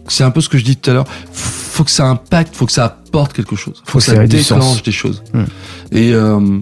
c'est 0.07 0.23
un 0.23 0.31
peu 0.31 0.41
ce 0.41 0.49
que 0.49 0.57
je 0.57 0.65
dis 0.65 0.75
tout 0.75 0.89
à 0.91 0.93
l'heure, 0.93 1.07
faut 1.31 1.83
que 1.83 1.91
ça 1.91 2.07
impacte, 2.07 2.55
faut 2.55 2.65
que 2.65 2.71
ça 2.73 2.85
apporte 2.85 3.33
quelque 3.33 3.55
chose, 3.55 3.81
faut, 3.85 3.99
que, 3.99 4.03
ça 4.03 4.27
déclenche 4.27 4.83
des 4.83 4.91
choses. 4.91 5.23
Hmm. 5.33 5.45
Et, 5.91 6.13
euh, 6.13 6.59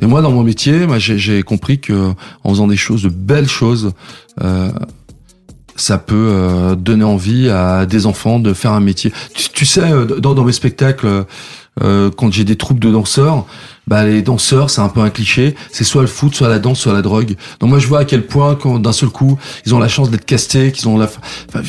et 0.00 0.06
moi, 0.06 0.20
dans 0.20 0.32
mon 0.32 0.42
métier, 0.42 0.86
moi, 0.86 0.98
j'ai 0.98 1.44
compris 1.44 1.78
que 1.78 2.12
en 2.42 2.50
faisant 2.50 2.66
des 2.66 2.76
choses, 2.76 3.04
de 3.04 3.08
belles 3.08 3.48
choses, 3.48 3.92
euh, 4.42 4.70
ça 5.76 5.98
peut 5.98 6.14
euh, 6.30 6.74
donner 6.74 7.04
envie 7.04 7.48
à 7.48 7.86
des 7.86 8.06
enfants 8.06 8.38
de 8.38 8.52
faire 8.52 8.72
un 8.72 8.80
métier. 8.80 9.12
Tu, 9.34 9.48
tu 9.50 9.64
sais, 9.64 9.80
euh, 9.80 10.04
dans, 10.20 10.34
dans 10.34 10.44
mes 10.44 10.52
spectacles, 10.52 11.24
euh, 11.80 12.10
quand 12.10 12.32
j'ai 12.32 12.44
des 12.44 12.56
troupes 12.56 12.78
de 12.78 12.90
danseurs, 12.90 13.46
bah 13.86 14.04
les 14.04 14.22
danseurs, 14.22 14.68
c'est 14.68 14.82
un 14.82 14.88
peu 14.88 15.00
un 15.00 15.10
cliché, 15.10 15.54
c'est 15.70 15.84
soit 15.84 16.02
le 16.02 16.08
foot, 16.08 16.34
soit 16.34 16.48
la 16.48 16.58
danse, 16.58 16.80
soit 16.80 16.92
la 16.92 17.02
drogue. 17.02 17.36
Donc 17.60 17.70
moi, 17.70 17.78
je 17.78 17.86
vois 17.86 18.00
à 18.00 18.04
quel 18.04 18.26
point, 18.26 18.54
quand 18.54 18.78
d'un 18.78 18.92
seul 18.92 19.08
coup, 19.08 19.38
ils 19.64 19.74
ont 19.74 19.78
la 19.78 19.88
chance 19.88 20.10
d'être 20.10 20.26
castés, 20.26 20.72
qu'ils 20.72 20.88
ont 20.88 20.98
la. 20.98 21.06
Enfin, 21.06 21.62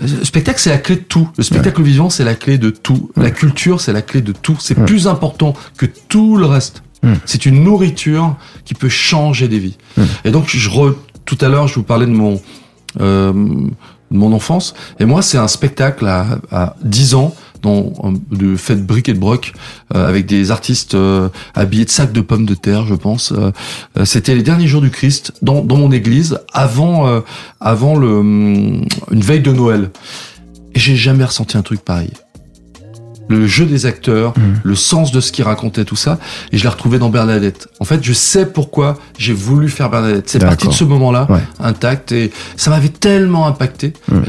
le 0.00 0.24
spectacle, 0.24 0.60
c'est 0.60 0.70
la 0.70 0.78
clé 0.78 0.96
de 0.96 1.00
tout. 1.00 1.28
Le 1.36 1.42
spectacle 1.42 1.82
vivant, 1.82 2.10
c'est 2.10 2.24
la 2.24 2.34
clé 2.34 2.58
de 2.58 2.70
tout. 2.70 3.10
La 3.16 3.30
culture, 3.30 3.80
c'est 3.80 3.92
la 3.92 4.02
clé 4.02 4.20
de 4.20 4.32
tout. 4.32 4.56
C'est 4.60 4.74
plus 4.74 5.08
important 5.08 5.54
que 5.78 5.86
tout 5.86 6.36
le 6.36 6.46
reste. 6.46 6.82
C'est 7.24 7.46
une 7.46 7.62
nourriture 7.64 8.36
qui 8.64 8.74
peut 8.74 8.88
changer 8.88 9.48
des 9.48 9.58
vies. 9.58 9.78
Et 10.24 10.30
donc, 10.30 10.48
je 10.48 10.68
re... 10.68 10.94
tout 11.24 11.38
à 11.40 11.48
l'heure, 11.48 11.68
je 11.68 11.76
vous 11.76 11.84
parlais 11.84 12.06
de 12.06 12.12
mon 12.12 12.40
euh, 13.00 13.32
de 14.10 14.16
mon 14.16 14.32
enfance. 14.32 14.74
Et 15.00 15.04
moi, 15.04 15.22
c'est 15.22 15.38
un 15.38 15.48
spectacle 15.48 16.06
à, 16.06 16.38
à 16.50 16.76
10 16.82 17.14
ans 17.14 17.34
de 17.62 18.56
fête 18.56 18.84
briques 18.86 19.08
et 19.08 19.14
de 19.14 19.18
broc 19.18 19.52
euh, 19.94 20.08
avec 20.08 20.26
des 20.26 20.50
artistes 20.50 20.94
euh, 20.94 21.28
habillés 21.54 21.84
de 21.84 21.90
sacs 21.90 22.12
de 22.12 22.20
pommes 22.20 22.46
de 22.46 22.54
terre, 22.54 22.86
je 22.86 22.94
pense. 22.94 23.32
Euh, 23.32 23.52
c'était 24.04 24.34
les 24.34 24.42
derniers 24.42 24.66
jours 24.66 24.82
du 24.82 24.90
Christ 24.90 25.32
dans, 25.42 25.62
dans 25.62 25.76
mon 25.76 25.92
église 25.92 26.38
avant 26.52 27.22
avant 27.60 27.96
le 27.96 28.08
hum, 28.08 28.84
une 29.10 29.20
veille 29.20 29.40
de 29.40 29.52
Noël. 29.52 29.90
Et 30.74 30.78
j'ai 30.78 30.96
jamais 30.96 31.24
ressenti 31.24 31.56
un 31.56 31.62
truc 31.62 31.80
pareil 31.80 32.10
le 33.28 33.46
jeu 33.46 33.66
des 33.66 33.86
acteurs, 33.86 34.32
mm. 34.36 34.60
le 34.64 34.74
sens 34.74 35.12
de 35.12 35.20
ce 35.20 35.32
qu'ils 35.32 35.44
racontaient, 35.44 35.84
tout 35.84 35.96
ça. 35.96 36.18
Et 36.52 36.58
je 36.58 36.62
l'ai 36.62 36.68
retrouvé 36.68 36.98
dans 36.98 37.10
Bernadette. 37.10 37.68
En 37.80 37.84
fait, 37.84 38.02
je 38.02 38.12
sais 38.12 38.46
pourquoi 38.46 38.98
j'ai 39.18 39.34
voulu 39.34 39.68
faire 39.68 39.90
Bernadette. 39.90 40.28
C'est 40.28 40.38
parti 40.38 40.66
de 40.66 40.72
ce 40.72 40.84
moment-là, 40.84 41.28
intact, 41.60 42.12
et 42.12 42.32
ça 42.56 42.70
m'avait 42.70 42.88
tellement 42.88 43.46
impacté. 43.46 43.92
Mm. 44.10 44.22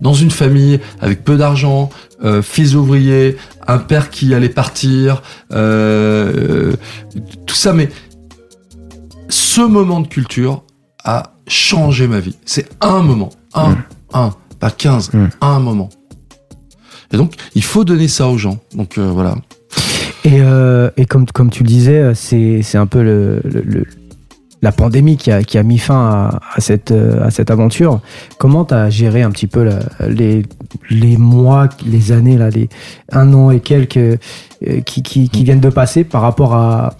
Dans 0.00 0.14
une 0.14 0.30
famille 0.30 0.80
avec 1.00 1.24
peu 1.24 1.36
d'argent, 1.36 1.88
euh, 2.24 2.42
fils 2.42 2.74
ouvrier, 2.74 3.36
un 3.66 3.78
père 3.78 4.10
qui 4.10 4.34
allait 4.34 4.48
partir, 4.48 5.22
euh, 5.52 6.72
tout 7.46 7.54
ça, 7.54 7.72
mais 7.72 7.88
ce 9.28 9.62
moment 9.62 10.00
de 10.00 10.08
culture 10.08 10.64
a 11.04 11.34
changé 11.46 12.06
ma 12.06 12.20
vie. 12.20 12.36
C'est 12.44 12.68
un 12.80 13.00
moment, 13.00 13.30
un, 13.54 13.70
mm. 13.70 13.84
un, 14.14 14.34
pas 14.60 14.70
quinze, 14.70 15.10
un 15.40 15.58
moment. 15.58 15.88
Et 17.14 17.16
donc, 17.16 17.34
il 17.54 17.62
faut 17.62 17.84
donner 17.84 18.08
ça 18.08 18.28
aux 18.28 18.36
gens. 18.36 18.58
Donc 18.74 18.98
euh, 18.98 19.10
voilà. 19.10 19.36
Et, 20.24 20.40
euh, 20.40 20.90
et 20.96 21.06
comme, 21.06 21.26
comme 21.26 21.50
tu 21.50 21.62
le 21.62 21.68
disais, 21.68 22.12
c'est 22.14 22.76
un 22.76 22.86
peu 22.86 23.02
le, 23.02 23.42
la 24.62 24.72
pandémie 24.72 25.16
qui 25.16 25.30
a, 25.30 25.42
qui 25.42 25.58
a 25.58 25.62
mis 25.62 25.78
fin 25.78 26.30
à, 26.54 26.60
cette, 26.60 26.92
à 26.92 27.30
cette 27.30 27.50
aventure. 27.50 28.00
Comment 28.38 28.64
tu 28.64 28.74
as 28.74 28.90
géré 28.90 29.22
un 29.22 29.30
petit 29.30 29.46
peu 29.46 29.68
les, 30.08 30.42
les 30.90 31.16
mois, 31.16 31.68
les 31.86 32.12
années, 32.12 32.38
là, 32.38 32.50
les 32.50 32.68
un 33.12 33.32
an 33.34 33.50
et 33.50 33.60
quelques 33.60 34.18
qui, 34.86 35.02
qui 35.02 35.44
viennent 35.44 35.60
de 35.60 35.68
passer 35.68 36.04
par 36.04 36.22
rapport 36.22 36.54
à, 36.54 36.94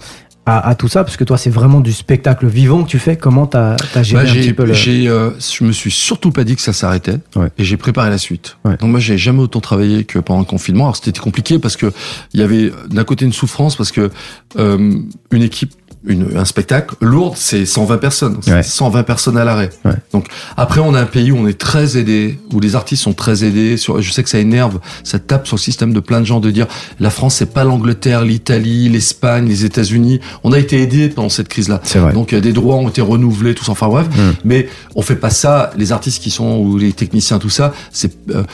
à, 0.47 0.75
tout 0.75 0.89
ça 0.89 1.05
Parce 1.05 1.17
que 1.17 1.25
toi, 1.25 1.39
c'est 1.39 1.51
vraiment 1.51 1.81
du 1.81 1.93
spectacle 1.93 2.47
vivant 2.47 2.85
que 2.85 2.89
tu 2.89 2.99
fais. 2.99 3.17
Comment 3.17 3.47
tu 3.47 3.57
as, 3.57 3.77
géré 4.03 4.25
bah, 4.25 4.31
un 4.31 4.35
petit 4.35 4.53
peu 4.53 4.65
le... 4.65 4.75
euh, 5.09 5.31
Je 5.39 5.65
me 5.65 5.73
suis 5.73 5.91
surtout 5.91 6.31
pas 6.33 6.45
dit 6.45 6.55
que 6.55 6.63
ça 6.63 6.73
s'arrêtait 6.73 7.19
et 7.59 7.65
j'ai 7.65 7.77
préparé 7.77 8.11
la 8.11 8.19
suite. 8.19 8.57
Donc 8.65 8.83
moi, 8.83 9.01
j'ai 9.01 9.17
jamais 9.17 9.41
autant 9.41 9.61
travaillé 9.61 10.05
que 10.05 10.19
pendant 10.19 10.41
le 10.41 10.47
confinement. 10.47 10.85
Alors 10.85 10.97
c'était 10.97 11.19
compliqué 11.19 11.59
parce 11.59 11.77
que 11.77 11.93
il 12.35 12.41
y 12.41 12.43
avait 12.43 12.73
d'un 12.89 13.05
côté 13.05 13.25
une 13.25 13.33
souffrance 13.33 13.77
parce 13.77 13.93
que 13.93 14.11
euh, 14.59 14.99
une 15.31 15.43
équipe 15.43 15.73
une, 16.07 16.37
un 16.37 16.45
spectacle, 16.45 16.95
lourd, 17.01 17.37
c'est 17.37 17.65
120 17.65 17.99
personnes. 17.99 18.41
120 18.63 19.03
personnes 19.05 19.39
à 19.39 19.45
l'arrêt. 19.45 19.71
Donc 20.13 20.29
après, 20.57 20.81
on 20.81 20.95
a 20.95 21.01
un 21.01 21.07
pays 21.07 21.33
où 21.33 21.37
on 21.37 21.47
est 21.47 21.59
très 21.59 21.97
aidé, 21.97 22.39
où 22.53 22.61
les 22.61 22.77
artistes 22.77 23.03
sont 23.03 23.15
très 23.15 23.45
aidés. 23.45 23.77
Sur, 23.77 24.01
je 24.03 24.13
sais 24.13 24.23
que 24.23 24.29
ça 24.29 24.39
énerve, 24.39 24.81
ça 25.03 25.19
tape 25.19 25.47
sur 25.47 25.57
le 25.57 25.61
système 25.61 25.93
de 25.93 26.01
plein 26.01 26.21
de 26.21 26.27
gens 26.27 26.41
de 26.41 26.51
dire 26.51 26.67
la 27.01 27.11
France, 27.11 27.37
c'est 27.37 27.53
pas 27.53 27.65
l'Angleterre, 27.65 28.23
l'Italie, 28.23 28.89
l'Espagne, 28.89 29.47
les 29.49 29.65
États-Unis. 29.65 30.21
On 30.43 30.53
a 30.53 30.59
été 30.59 30.83
aidés 30.83 31.09
pendant 31.09 31.29
cette 31.29 31.49
crise-là. 31.49 31.81
Donc 32.13 32.35
des 32.35 32.53
droits 32.53 32.77
ont 32.77 32.89
été 32.89 33.01
renouvelés, 33.01 33.55
tout 33.55 33.65
ça. 33.65 33.73
Enfin 33.73 33.89
bref, 33.89 34.07
mm. 34.09 34.33
mais 34.45 34.69
on 34.95 35.03
fait 35.03 35.17
pas 35.17 35.31
ça. 35.31 35.71
Les 35.77 35.93
artistes 35.93 36.23
qui 36.23 36.31
sont 36.31 36.59
ou 36.59 36.77
les 36.77 36.93
techniciens, 36.93 37.39
tout 37.39 37.51
ça, 37.51 37.73
c'est 37.91 38.13
euh, 38.31 38.45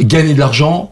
gagner 0.00 0.34
de 0.34 0.38
l'argent. 0.38 0.90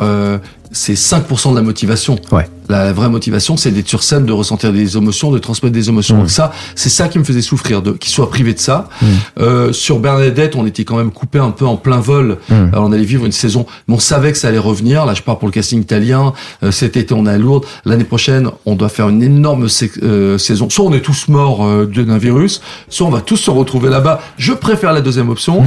Euh, 0.00 0.38
c'est 0.78 0.94
5% 0.94 1.50
de 1.50 1.56
la 1.56 1.62
motivation. 1.62 2.16
Ouais. 2.30 2.48
La, 2.68 2.92
vraie 2.92 3.08
motivation, 3.08 3.56
c'est 3.56 3.70
d'être 3.70 3.88
sur 3.88 4.02
scène, 4.02 4.26
de 4.26 4.32
ressentir 4.32 4.72
des 4.72 4.96
émotions, 4.96 5.32
de 5.32 5.38
transmettre 5.38 5.74
des 5.74 5.88
émotions. 5.88 6.16
Mmh. 6.16 6.20
Donc 6.20 6.30
ça, 6.30 6.52
c'est 6.74 6.90
ça 6.90 7.08
qui 7.08 7.18
me 7.18 7.24
faisait 7.24 7.42
souffrir, 7.42 7.82
de 7.82 7.92
qu'il 7.92 8.12
soit 8.12 8.30
privé 8.30 8.54
de 8.54 8.58
ça. 8.58 8.88
Mmh. 9.00 9.06
Euh, 9.40 9.72
sur 9.72 9.98
Bernadette, 9.98 10.54
on 10.54 10.66
était 10.66 10.84
quand 10.84 10.96
même 10.96 11.10
coupé 11.10 11.38
un 11.38 11.50
peu 11.50 11.66
en 11.66 11.76
plein 11.76 11.98
vol. 11.98 12.36
Mmh. 12.48 12.54
Alors 12.72 12.84
on 12.84 12.92
allait 12.92 13.04
vivre 13.04 13.24
une 13.26 13.32
saison, 13.32 13.66
mais 13.88 13.94
on 13.94 13.98
savait 13.98 14.32
que 14.32 14.38
ça 14.38 14.48
allait 14.48 14.58
revenir. 14.58 15.04
Là, 15.06 15.14
je 15.14 15.22
pars 15.22 15.38
pour 15.38 15.48
le 15.48 15.52
casting 15.52 15.80
italien. 15.80 16.32
Euh, 16.62 16.70
cet 16.70 16.96
été, 16.96 17.14
on 17.14 17.26
est 17.26 17.30
à 17.30 17.38
Lourdes. 17.38 17.64
L'année 17.84 18.04
prochaine, 18.04 18.50
on 18.66 18.76
doit 18.76 18.90
faire 18.90 19.08
une 19.08 19.22
énorme 19.22 19.66
euh, 20.02 20.38
saison. 20.38 20.70
Soit 20.70 20.84
on 20.84 20.92
est 20.92 21.00
tous 21.00 21.28
morts 21.28 21.64
euh, 21.64 21.86
d'un 21.86 22.18
virus, 22.18 22.60
soit 22.88 23.06
on 23.06 23.10
va 23.10 23.20
tous 23.20 23.36
se 23.36 23.50
retrouver 23.50 23.88
là-bas. 23.88 24.20
Je 24.36 24.52
préfère 24.52 24.92
la 24.92 25.00
deuxième 25.00 25.30
option. 25.30 25.64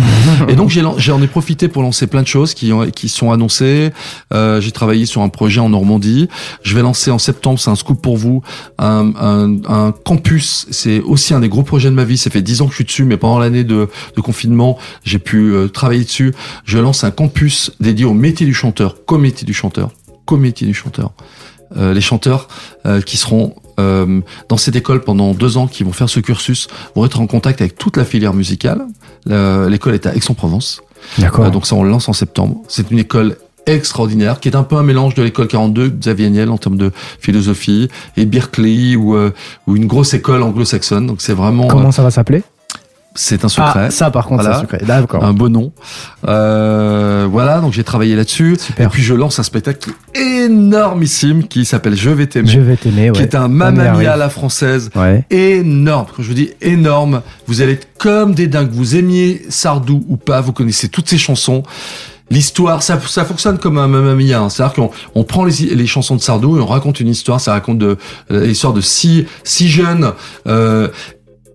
Et 0.47 0.55
donc 0.55 0.69
j'en 0.69 1.19
ai, 1.19 1.23
ai, 1.23 1.27
profité 1.27 1.67
pour 1.67 1.81
lancer 1.81 2.07
plein 2.07 2.21
de 2.21 2.27
choses 2.27 2.53
qui, 2.53 2.71
ont, 2.71 2.89
qui 2.89 3.09
sont 3.09 3.31
annoncées. 3.31 3.91
Euh, 4.33 4.61
J'ai 4.61 4.71
travaillé 4.71 5.00
sur 5.05 5.21
un 5.21 5.29
projet 5.29 5.59
en 5.59 5.69
Normandie. 5.69 6.27
Je 6.63 6.75
vais 6.75 6.81
lancer 6.81 7.11
en 7.11 7.19
septembre, 7.19 7.59
c'est 7.59 7.69
un 7.69 7.75
scoop 7.75 8.01
pour 8.01 8.17
vous, 8.17 8.41
un, 8.77 9.13
un, 9.19 9.57
un 9.67 9.91
campus. 9.91 10.67
C'est 10.71 11.01
aussi 11.01 11.33
un 11.33 11.39
des 11.39 11.49
gros 11.49 11.63
projets 11.63 11.89
de 11.89 11.95
ma 11.95 12.05
vie. 12.05 12.17
Ça 12.17 12.29
fait 12.29 12.41
dix 12.41 12.61
ans 12.61 12.65
que 12.65 12.71
je 12.71 12.75
suis 12.75 12.85
dessus, 12.85 13.05
mais 13.05 13.17
pendant 13.17 13.39
l'année 13.39 13.63
de, 13.63 13.89
de, 14.15 14.21
confinement, 14.21 14.77
j'ai 15.03 15.19
pu 15.19 15.53
euh, 15.53 15.67
travailler 15.67 16.03
dessus. 16.03 16.33
Je 16.65 16.77
lance 16.77 17.03
un 17.03 17.11
campus 17.11 17.71
dédié 17.79 18.05
au 18.05 18.13
métier 18.13 18.45
du 18.45 18.53
chanteur, 18.53 19.05
comme 19.05 19.21
métier 19.21 19.45
du 19.45 19.53
chanteur, 19.53 19.91
comme 20.25 20.41
métier 20.41 20.67
du 20.67 20.73
chanteur. 20.73 21.11
Euh, 21.77 21.93
les 21.93 22.01
chanteurs 22.01 22.47
euh, 22.85 23.01
qui 23.01 23.15
seront 23.15 23.55
euh, 23.79 24.19
dans 24.49 24.57
cette 24.57 24.75
école 24.75 25.01
pendant 25.01 25.33
deux 25.33 25.57
ans, 25.57 25.67
qui 25.67 25.83
vont 25.83 25.93
faire 25.93 26.09
ce 26.09 26.19
cursus, 26.19 26.67
vont 26.95 27.05
être 27.05 27.21
en 27.21 27.27
contact 27.27 27.61
avec 27.61 27.77
toute 27.77 27.97
la 27.97 28.03
filière 28.03 28.33
musicale. 28.33 28.81
L'école 29.25 29.93
est 29.93 30.05
à 30.05 30.15
Aix-en-Provence. 30.15 30.81
D'accord. 31.17 31.49
donc 31.49 31.65
ça, 31.65 31.75
on 31.75 31.83
le 31.83 31.89
lance 31.89 32.09
en 32.09 32.13
septembre. 32.13 32.57
C'est 32.67 32.91
une 32.91 32.99
école 32.99 33.37
extraordinaire, 33.65 34.39
qui 34.39 34.49
est 34.49 34.55
un 34.55 34.63
peu 34.63 34.75
un 34.75 34.83
mélange 34.83 35.15
de 35.15 35.23
l'école 35.23 35.47
42 35.47 35.89
Xavier 35.89 36.29
Niel 36.29 36.49
en 36.49 36.57
termes 36.57 36.77
de 36.77 36.91
philosophie 37.19 37.89
et 38.17 38.25
Berkeley 38.25 38.95
ou, 38.95 39.15
euh, 39.15 39.31
ou 39.67 39.75
une 39.75 39.87
grosse 39.87 40.13
école 40.13 40.43
anglo-saxonne. 40.43 41.07
Donc 41.07 41.21
c'est 41.21 41.33
vraiment. 41.33 41.67
Comment 41.67 41.89
euh, 41.89 41.91
ça 41.91 42.03
va 42.03 42.11
s'appeler? 42.11 42.43
C'est 43.13 43.43
un 43.43 43.49
secret. 43.49 43.87
Ah, 43.87 43.91
ça, 43.91 44.09
par 44.09 44.25
contre, 44.25 44.43
c'est 44.43 44.49
un 44.49 44.61
secret. 44.61 44.81
D'accord. 44.85 45.23
Un 45.23 45.33
beau 45.33 45.49
nom. 45.49 45.73
Euh, 46.29 47.27
voilà, 47.29 47.59
donc 47.59 47.73
j'ai 47.73 47.83
travaillé 47.83 48.15
là-dessus. 48.15 48.57
Et 48.77 48.87
puis 48.87 49.03
je 49.03 49.13
lance 49.13 49.37
un 49.37 49.43
spectacle 49.43 49.91
énormissime 50.15 51.45
qui 51.45 51.65
s'appelle 51.65 51.97
Je 51.97 52.09
vais 52.09 52.27
t'aimer. 52.27 52.47
Je 52.47 52.61
vais 52.61 52.77
t'aimer, 52.77 53.09
ouais. 53.09 53.17
Qui 53.17 53.23
est 53.23 53.35
un 53.35 53.49
Mamma 53.49 53.91
Mia 53.91 54.13
à 54.13 54.15
la 54.15 54.29
française. 54.29 54.89
Ouais. 54.95 55.25
Énorme. 55.29 56.05
Quand 56.15 56.23
je 56.23 56.29
vous 56.29 56.33
dis 56.33 56.51
énorme, 56.61 57.21
vous 57.47 57.61
allez 57.61 57.73
être 57.73 57.89
comme 57.97 58.33
des 58.33 58.47
dingues. 58.47 58.71
Vous 58.71 58.95
aimiez 58.95 59.41
Sardou 59.49 60.05
ou 60.07 60.15
pas, 60.15 60.39
vous 60.39 60.53
connaissez 60.53 60.87
toutes 60.87 61.09
ces 61.09 61.17
chansons 61.17 61.63
l'histoire, 62.31 62.81
ça, 62.81 62.99
ça 62.99 63.25
fonctionne 63.25 63.59
comme 63.59 63.77
un 63.77 63.87
Mamma 63.87 64.15
Mia. 64.15 64.41
Hein. 64.41 64.49
C'est-à-dire 64.49 64.73
qu'on 64.73 64.91
on 65.13 65.23
prend 65.23 65.43
les, 65.43 65.53
les, 65.75 65.85
chansons 65.85 66.15
de 66.15 66.21
Sardou 66.21 66.57
et 66.57 66.61
on 66.61 66.65
raconte 66.65 66.99
une 66.99 67.09
histoire. 67.09 67.39
Ça 67.39 67.51
raconte 67.51 67.77
de 67.77 67.97
euh, 68.31 68.45
l'histoire 68.47 68.73
de 68.73 68.81
six, 68.81 69.25
six 69.43 69.69
jeunes. 69.69 70.13
Euh, 70.47 70.87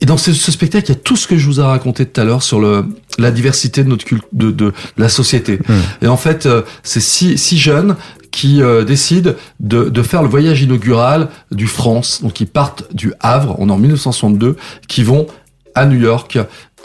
et 0.00 0.06
dans 0.06 0.18
ce, 0.18 0.32
ce, 0.32 0.52
spectacle, 0.52 0.86
il 0.90 0.94
y 0.94 0.96
a 0.96 1.00
tout 1.00 1.16
ce 1.16 1.26
que 1.26 1.38
je 1.38 1.46
vous 1.46 1.58
ai 1.58 1.62
raconté 1.62 2.04
tout 2.04 2.20
à 2.20 2.24
l'heure 2.24 2.42
sur 2.42 2.60
le, 2.60 2.84
la 3.18 3.30
diversité 3.30 3.82
de 3.82 3.88
notre 3.88 4.04
culte, 4.04 4.26
de, 4.32 4.50
de, 4.50 4.72
la 4.98 5.08
société. 5.08 5.58
Mmh. 5.58 5.74
Et 6.02 6.06
en 6.06 6.18
fait, 6.18 6.46
euh, 6.46 6.62
c'est 6.82 7.00
six, 7.00 7.38
six 7.38 7.56
jeunes 7.56 7.96
qui 8.30 8.62
euh, 8.62 8.84
décident 8.84 9.32
de, 9.60 9.88
de, 9.88 10.02
faire 10.02 10.22
le 10.22 10.28
voyage 10.28 10.60
inaugural 10.60 11.28
du 11.50 11.66
France. 11.66 12.20
Donc 12.22 12.40
ils 12.40 12.46
partent 12.46 12.84
du 12.94 13.14
Havre, 13.20 13.56
on 13.58 13.70
est 13.70 13.72
en 13.72 13.78
1962, 13.78 14.56
qui 14.86 15.02
vont 15.02 15.26
à 15.74 15.86
New 15.86 15.98
York 15.98 16.38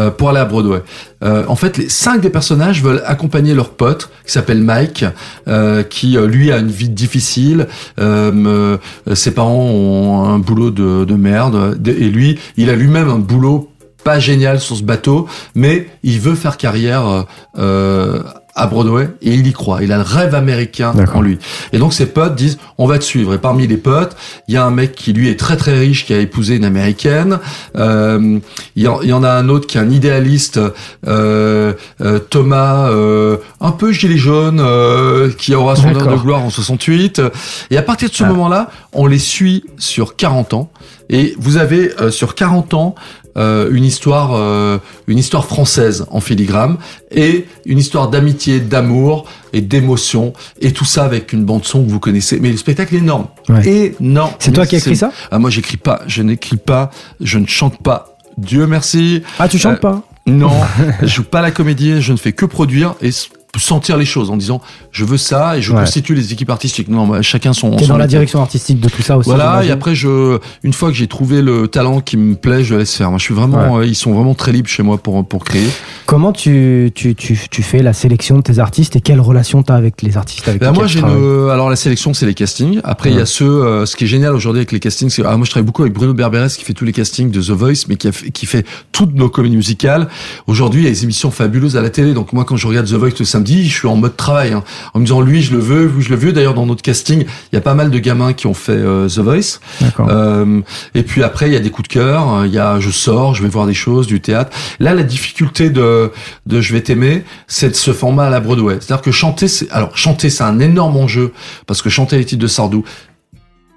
pour 0.09 0.29
aller 0.29 0.39
à 0.39 0.45
Broadway. 0.45 0.81
Euh, 1.23 1.43
en 1.47 1.55
fait, 1.55 1.77
les 1.77 1.89
cinq 1.89 2.21
des 2.21 2.29
personnages 2.29 2.81
veulent 2.81 3.03
accompagner 3.05 3.53
leur 3.53 3.69
pote 3.69 4.09
qui 4.25 4.31
s'appelle 4.31 4.61
Mike, 4.61 5.05
euh, 5.47 5.83
qui 5.83 6.17
lui 6.17 6.51
a 6.51 6.57
une 6.57 6.71
vie 6.71 6.89
difficile. 6.89 7.67
ses 7.97 9.31
parents 9.31 9.65
ont 9.65 10.25
un 10.25 10.39
boulot 10.39 10.71
de, 10.71 11.05
de 11.05 11.15
merde 11.15 11.79
et 11.85 12.09
lui, 12.09 12.39
il 12.57 12.69
a 12.69 12.75
lui-même 12.75 13.09
un 13.09 13.19
boulot 13.19 13.71
pas 14.03 14.19
génial 14.19 14.59
sur 14.59 14.75
ce 14.75 14.83
bateau, 14.83 15.27
mais 15.55 15.87
il 16.03 16.19
veut 16.19 16.35
faire 16.35 16.57
carrière 16.57 17.25
euh, 17.57 18.23
à 18.55 18.67
Broadway 18.67 19.09
et 19.21 19.33
il 19.33 19.47
y 19.47 19.53
croit. 19.53 19.83
Il 19.83 19.91
a 19.91 19.97
le 19.97 20.03
rêve 20.03 20.35
américain 20.35 20.93
en 21.13 21.21
lui. 21.21 21.39
Et 21.73 21.77
donc 21.77 21.93
ses 21.93 22.07
potes 22.07 22.35
disent 22.35 22.57
on 22.77 22.87
va 22.87 22.99
te 22.99 23.03
suivre. 23.03 23.33
Et 23.33 23.37
parmi 23.37 23.67
les 23.67 23.77
potes, 23.77 24.15
il 24.47 24.53
y 24.53 24.57
a 24.57 24.65
un 24.65 24.71
mec 24.71 24.93
qui 24.93 25.13
lui 25.13 25.29
est 25.29 25.39
très 25.39 25.57
très 25.57 25.77
riche 25.77 26.05
qui 26.05 26.13
a 26.13 26.19
épousé 26.19 26.55
une 26.55 26.65
américaine. 26.65 27.39
Euh, 27.75 28.39
il, 28.75 28.83
y 28.83 28.87
en, 28.87 29.23
a 29.23 29.29
un 29.29 29.49
autre 29.49 29.67
qui 29.67 29.77
est 29.77 29.81
un 29.81 29.89
idéaliste, 29.89 30.59
euh, 31.07 31.73
euh, 32.01 32.19
Thomas, 32.19 32.89
euh, 32.89 33.37
un 33.59 33.71
peu 33.71 33.91
gilet 33.91 34.17
jaune, 34.17 34.59
euh, 34.59 35.31
qui 35.37 35.53
aura 35.55 35.75
son 35.75 35.95
heure 35.95 36.07
de 36.07 36.15
gloire 36.15 36.43
en 36.43 36.49
68. 36.49 37.21
Et 37.69 37.77
à 37.77 37.81
partir 37.81 38.09
de 38.09 38.15
ce 38.15 38.23
ah. 38.23 38.27
moment-là, 38.27 38.69
on 38.93 39.05
les 39.05 39.19
suit 39.19 39.63
sur 39.77 40.15
40 40.15 40.53
ans. 40.53 40.71
Et 41.11 41.35
vous 41.37 41.57
avez 41.57 41.91
euh, 41.99 42.09
sur 42.09 42.35
40 42.35 42.73
ans 42.73 42.95
euh, 43.37 43.69
une 43.71 43.83
histoire, 43.85 44.31
euh, 44.33 44.77
une 45.07 45.17
histoire 45.17 45.45
française 45.45 46.05
en 46.11 46.19
filigrane 46.19 46.77
et 47.11 47.45
une 47.65 47.79
histoire 47.79 48.09
d'amitié, 48.09 48.59
d'amour 48.59 49.25
et 49.53 49.61
d'émotion 49.61 50.33
et 50.59 50.71
tout 50.71 50.85
ça 50.85 51.03
avec 51.03 51.33
une 51.33 51.45
bande 51.45 51.65
son 51.65 51.83
que 51.83 51.89
vous 51.89 51.99
connaissez. 51.99 52.39
Mais 52.39 52.51
le 52.51 52.57
spectacle 52.57 52.95
est 52.95 52.99
énorme, 52.99 53.27
énorme. 53.63 54.33
C'est 54.39 54.51
toi 54.51 54.65
qui 54.65 54.75
as 54.75 54.79
écrit 54.79 54.95
ça? 54.95 55.11
Ah, 55.31 55.39
Moi, 55.39 55.49
j'écris 55.49 55.77
pas, 55.77 56.01
je 56.07 56.21
n'écris 56.21 56.57
pas, 56.57 56.91
je 57.19 57.37
ne 57.37 57.45
chante 57.47 57.81
pas. 57.81 58.17
Dieu 58.37 58.67
merci. 58.67 59.23
Ah, 59.39 59.47
tu 59.47 59.57
chantes 59.57 59.79
pas? 59.79 60.03
Non, 60.27 60.51
je 61.01 61.07
joue 61.07 61.23
pas 61.23 61.41
la 61.41 61.51
comédie, 61.51 62.01
je 62.01 62.11
ne 62.11 62.17
fais 62.17 62.31
que 62.31 62.45
produire. 62.45 62.95
Et 63.01 63.09
sentir 63.57 63.97
les 63.97 64.05
choses 64.05 64.29
en 64.29 64.37
disant 64.37 64.61
je 64.91 65.05
veux 65.05 65.17
ça 65.17 65.57
et 65.57 65.61
je 65.61 65.73
constitue 65.73 66.15
les 66.15 66.33
équipes 66.33 66.49
artistiques. 66.49 66.87
Non, 66.87 67.07
bah, 67.07 67.21
chacun 67.21 67.53
son. 67.53 67.75
T'es 67.75 67.87
dans 67.87 67.97
la 67.97 68.07
direction 68.07 68.41
artistique 68.41 68.79
de 68.79 68.89
tout 68.89 69.01
ça 69.01 69.17
aussi. 69.17 69.29
Voilà. 69.29 69.63
Et 69.65 69.71
après, 69.71 69.95
je, 69.95 70.39
une 70.63 70.73
fois 70.73 70.89
que 70.89 70.95
j'ai 70.95 71.07
trouvé 71.07 71.41
le 71.41 71.67
talent 71.67 72.01
qui 72.01 72.17
me 72.17 72.35
plaît, 72.35 72.63
je 72.63 72.75
laisse 72.75 72.95
faire. 72.95 73.09
Moi, 73.09 73.19
je 73.19 73.23
suis 73.23 73.33
vraiment, 73.33 73.77
euh, 73.77 73.85
ils 73.85 73.95
sont 73.95 74.13
vraiment 74.13 74.33
très 74.33 74.51
libres 74.51 74.69
chez 74.69 74.83
moi 74.83 74.97
pour 74.97 75.25
pour 75.25 75.43
créer. 75.43 75.67
Comment 76.05 76.31
tu 76.33 76.91
tu, 76.95 77.15
tu, 77.15 77.39
tu 77.49 77.63
fais 77.63 77.81
la 77.81 77.93
sélection 77.93 78.37
de 78.37 78.41
tes 78.41 78.59
artistes 78.59 78.95
et 78.95 79.01
quelle 79.01 79.19
relation 79.19 79.63
t'as 79.63 79.75
avec 79.75 80.01
les 80.01 80.17
artistes 80.17 80.47
avec 80.47 80.61
ben 80.61 80.71
Moi, 80.71 80.87
j'ai 80.87 80.99
alors 80.99 81.69
la 81.69 81.75
sélection, 81.75 82.13
c'est 82.13 82.25
les 82.25 82.33
castings. 82.33 82.79
Après, 82.83 83.11
il 83.11 83.17
y 83.17 83.21
a 83.21 83.25
ceux. 83.25 83.45
Euh, 83.45 83.85
ce 83.85 83.95
qui 83.95 84.05
est 84.05 84.07
génial 84.07 84.33
aujourd'hui 84.33 84.59
avec 84.59 84.71
les 84.71 84.79
castings, 84.79 85.09
c'est 85.09 85.23
ah, 85.25 85.35
moi, 85.37 85.45
je 85.45 85.51
travaille 85.51 85.65
beaucoup 85.65 85.81
avec 85.81 85.93
Bruno 85.93 86.13
Berberes 86.13 86.49
qui 86.49 86.63
fait 86.63 86.73
tous 86.73 86.85
les 86.85 86.93
castings 86.93 87.31
de 87.31 87.41
The 87.41 87.51
Voice, 87.51 87.85
mais 87.87 87.95
qui 87.95 88.07
a, 88.07 88.11
qui 88.11 88.45
fait 88.45 88.65
toutes 88.91 89.13
nos 89.13 89.29
comédies 89.29 89.57
musicales. 89.57 90.07
Aujourd'hui, 90.47 90.81
il 90.81 90.85
y 90.85 90.87
a 90.87 90.91
des 90.91 91.03
émissions 91.03 91.31
fabuleuses 91.31 91.77
à 91.77 91.81
la 91.81 91.89
télé. 91.89 92.13
Donc 92.13 92.33
moi, 92.33 92.45
quand 92.45 92.57
je 92.57 92.67
regarde 92.67 92.87
The 92.87 92.93
Voice 92.93 93.11
le 93.19 93.25
samedi, 93.41 93.68
je 93.68 93.76
suis 93.76 93.88
en 93.88 93.95
mode 93.95 94.15
travail, 94.15 94.53
hein, 94.53 94.63
en 94.93 94.99
me 94.99 95.05
disant 95.05 95.22
lui 95.22 95.41
je 95.41 95.51
le 95.53 95.59
veux, 95.59 95.88
lui 95.88 96.03
je 96.03 96.09
le 96.09 96.15
veux. 96.15 96.31
D'ailleurs 96.31 96.53
dans 96.53 96.65
notre 96.65 96.84
casting, 96.84 97.22
il 97.22 97.55
y 97.55 97.57
a 97.57 97.61
pas 97.61 97.73
mal 97.73 97.89
de 97.89 97.99
gamins 97.99 98.34
qui 98.34 98.45
ont 98.47 98.53
fait 98.53 98.73
euh, 98.73 99.07
The 99.07 99.19
Voice. 99.19 99.59
Euh, 99.99 100.61
et 100.93 101.03
puis 101.03 101.23
après 101.23 101.47
il 101.47 101.53
y 101.53 101.55
a 101.55 101.59
des 101.59 101.72
coups 101.72 101.88
de 101.89 101.93
cœur, 101.93 102.27
hein. 102.27 102.45
il 102.45 102.53
y 102.53 102.59
a 102.59 102.80
je 102.80 102.91
sors, 102.91 103.34
je 103.34 103.41
vais 103.41 103.49
voir 103.49 103.65
des 103.65 103.73
choses, 103.73 104.05
du 104.05 104.22
théâtre. 104.22 104.55
Là 104.80 104.93
la 104.93 105.03
difficulté 105.03 105.69
de 105.69 106.11
de 106.45 106.61
je 106.61 106.73
vais 106.73 106.81
t'aimer, 106.81 107.23
c'est 107.47 107.69
de 107.69 107.76
ce 107.76 107.93
format 107.93 108.27
à 108.27 108.30
la 108.30 108.39
Broadway. 108.39 108.76
C'est-à-dire 108.80 109.01
que 109.01 109.11
chanter, 109.11 109.47
c'est 109.47 109.69
alors 109.72 109.97
chanter 109.97 110.30
c'est 110.30 110.43
un 110.43 110.59
énorme 110.59 110.97
enjeu 110.97 111.34
parce 111.65 111.81
que 111.81 111.89
chanter 111.89 112.18
les 112.18 112.26
titres 112.26 112.41
de 112.41 112.47
Sardou, 112.47 112.84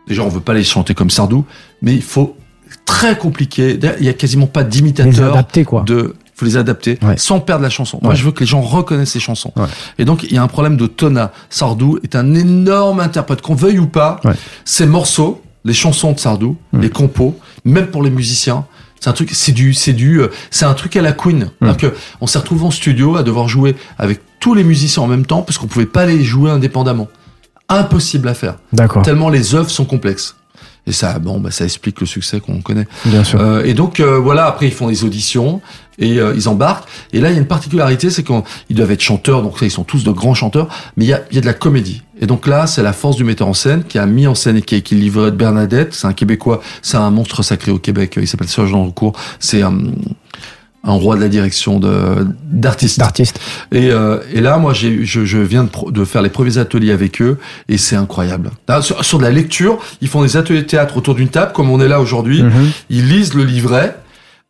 déjà 0.06 0.22
on 0.22 0.28
veut 0.28 0.40
pas 0.40 0.54
les 0.54 0.64
chanter 0.64 0.94
comme 0.94 1.10
Sardou, 1.10 1.46
mais 1.80 1.94
il 1.94 2.02
faut 2.02 2.36
très 2.84 3.16
compliqué. 3.16 3.78
Il 3.98 4.04
y 4.04 4.08
a 4.08 4.12
quasiment 4.12 4.46
pas 4.46 4.64
d'imitateur 4.64 5.46
quoi. 5.66 5.82
de 5.86 6.14
faut 6.44 6.50
les 6.50 6.56
adapter 6.56 6.98
sans 7.16 7.40
perdre 7.40 7.62
la 7.62 7.70
chanson. 7.70 7.98
Moi, 8.02 8.14
je 8.14 8.24
veux 8.24 8.32
que 8.32 8.40
les 8.40 8.46
gens 8.46 8.60
reconnaissent 8.60 9.14
les 9.14 9.20
chansons. 9.20 9.52
Et 9.98 10.04
donc, 10.04 10.24
il 10.24 10.32
y 10.32 10.38
a 10.38 10.42
un 10.42 10.48
problème 10.48 10.76
de 10.76 10.86
tona. 10.86 11.32
Sardou 11.50 11.98
est 12.02 12.16
un 12.16 12.34
énorme 12.34 13.00
interprète, 13.00 13.40
qu'on 13.40 13.54
veuille 13.54 13.78
ou 13.78 13.86
pas. 13.86 14.20
Ces 14.64 14.86
morceaux, 14.86 15.42
les 15.64 15.74
chansons 15.74 16.12
de 16.12 16.18
Sardou, 16.18 16.56
les 16.72 16.90
compos, 16.90 17.38
même 17.64 17.86
pour 17.86 18.02
les 18.02 18.10
musiciens, 18.10 18.66
c'est 19.04 19.10
un 19.10 19.12
truc, 19.12 19.30
c'est 19.34 19.52
du, 19.52 19.74
c'est 19.74 19.92
du, 19.92 20.22
euh, 20.22 20.28
c'est 20.50 20.64
un 20.64 20.72
truc 20.72 20.96
à 20.96 21.02
la 21.02 21.12
Queen. 21.12 21.50
Mm. 21.60 21.74
Que 21.74 21.94
on 22.22 22.26
s'est 22.26 22.38
retrouvé 22.38 22.64
en 22.64 22.70
studio 22.70 23.16
à 23.16 23.22
devoir 23.22 23.48
jouer 23.48 23.76
avec 23.98 24.20
tous 24.40 24.54
les 24.54 24.64
musiciens 24.64 25.02
en 25.02 25.06
même 25.06 25.26
temps 25.26 25.42
parce 25.42 25.58
qu'on 25.58 25.66
pouvait 25.66 25.84
pas 25.84 26.06
les 26.06 26.24
jouer 26.24 26.50
indépendamment. 26.50 27.08
Impossible 27.68 28.28
à 28.28 28.34
faire. 28.34 28.56
D'accord. 28.72 29.02
Tellement 29.02 29.28
les 29.28 29.54
œuvres 29.54 29.68
sont 29.68 29.84
complexes. 29.84 30.36
Et 30.86 30.92
ça, 30.92 31.18
bon, 31.18 31.38
bah, 31.38 31.50
ça 31.50 31.64
explique 31.64 32.00
le 32.00 32.06
succès 32.06 32.40
qu'on 32.40 32.62
connaît. 32.62 32.86
Bien 33.04 33.24
sûr. 33.24 33.40
Euh, 33.40 33.64
et 33.64 33.74
donc 33.74 34.00
euh, 34.00 34.18
voilà, 34.18 34.46
après 34.46 34.68
ils 34.68 34.72
font 34.72 34.88
des 34.88 35.04
auditions 35.04 35.60
et 35.98 36.18
euh, 36.18 36.34
ils 36.34 36.48
embarquent. 36.48 36.88
Et 37.12 37.20
là, 37.20 37.30
il 37.30 37.34
y 37.34 37.36
a 37.36 37.40
une 37.40 37.46
particularité, 37.46 38.10
c'est 38.10 38.22
qu'ils 38.24 38.76
doivent 38.76 38.90
être 38.90 39.00
chanteurs, 39.00 39.42
donc 39.42 39.60
là, 39.60 39.66
ils 39.66 39.70
sont 39.70 39.84
tous 39.84 40.04
de 40.04 40.10
grands 40.10 40.34
chanteurs, 40.34 40.68
mais 40.96 41.04
il 41.04 41.08
y 41.08 41.12
a, 41.12 41.22
il 41.30 41.34
y 41.34 41.38
a 41.38 41.40
de 41.40 41.46
la 41.46 41.54
comédie. 41.54 42.02
Et 42.20 42.26
donc 42.26 42.46
là, 42.46 42.66
c'est 42.66 42.82
la 42.82 42.92
force 42.92 43.16
du 43.16 43.24
metteur 43.24 43.48
en 43.48 43.54
scène 43.54 43.84
qui 43.84 43.98
a 43.98 44.06
mis 44.06 44.26
en 44.26 44.34
scène 44.34 44.56
et 44.56 44.62
qui 44.62 44.74
a 44.74 44.78
écrit 44.78 44.96
de 44.96 45.30
Bernadette. 45.30 45.94
C'est 45.94 46.06
un 46.06 46.12
Québécois, 46.12 46.60
c'est 46.82 46.96
un 46.96 47.10
monstre 47.10 47.42
sacré 47.42 47.72
au 47.72 47.78
Québec. 47.78 48.14
Il 48.16 48.28
s'appelle 48.28 48.48
Serge 48.48 48.72
Recours. 48.72 49.14
C'est 49.40 49.62
un 49.62 49.78
un 50.84 50.92
roi 50.92 51.16
de 51.16 51.20
la 51.20 51.28
direction 51.28 51.80
de 51.80 52.26
d'artistes. 52.44 52.98
D'artistes. 52.98 53.40
Et, 53.72 53.90
euh, 53.90 54.18
et 54.32 54.40
là, 54.40 54.58
moi, 54.58 54.74
j'ai, 54.74 55.04
je, 55.04 55.24
je 55.24 55.38
viens 55.38 55.64
de, 55.64 55.90
de, 55.90 56.04
faire 56.04 56.22
les 56.22 56.28
premiers 56.28 56.58
ateliers 56.58 56.92
avec 56.92 57.22
eux, 57.22 57.38
et 57.68 57.78
c'est 57.78 57.96
incroyable. 57.96 58.50
sur, 58.82 59.02
sur, 59.04 59.18
de 59.18 59.24
la 59.24 59.30
lecture, 59.30 59.78
ils 60.02 60.08
font 60.08 60.22
des 60.22 60.36
ateliers 60.36 60.62
de 60.62 60.66
théâtre 60.66 60.96
autour 60.96 61.14
d'une 61.14 61.28
table, 61.28 61.52
comme 61.52 61.70
on 61.70 61.80
est 61.80 61.88
là 61.88 62.00
aujourd'hui. 62.00 62.42
Mhm. 62.42 62.70
Ils 62.90 63.08
lisent 63.08 63.34
le 63.34 63.44
livret. 63.44 63.96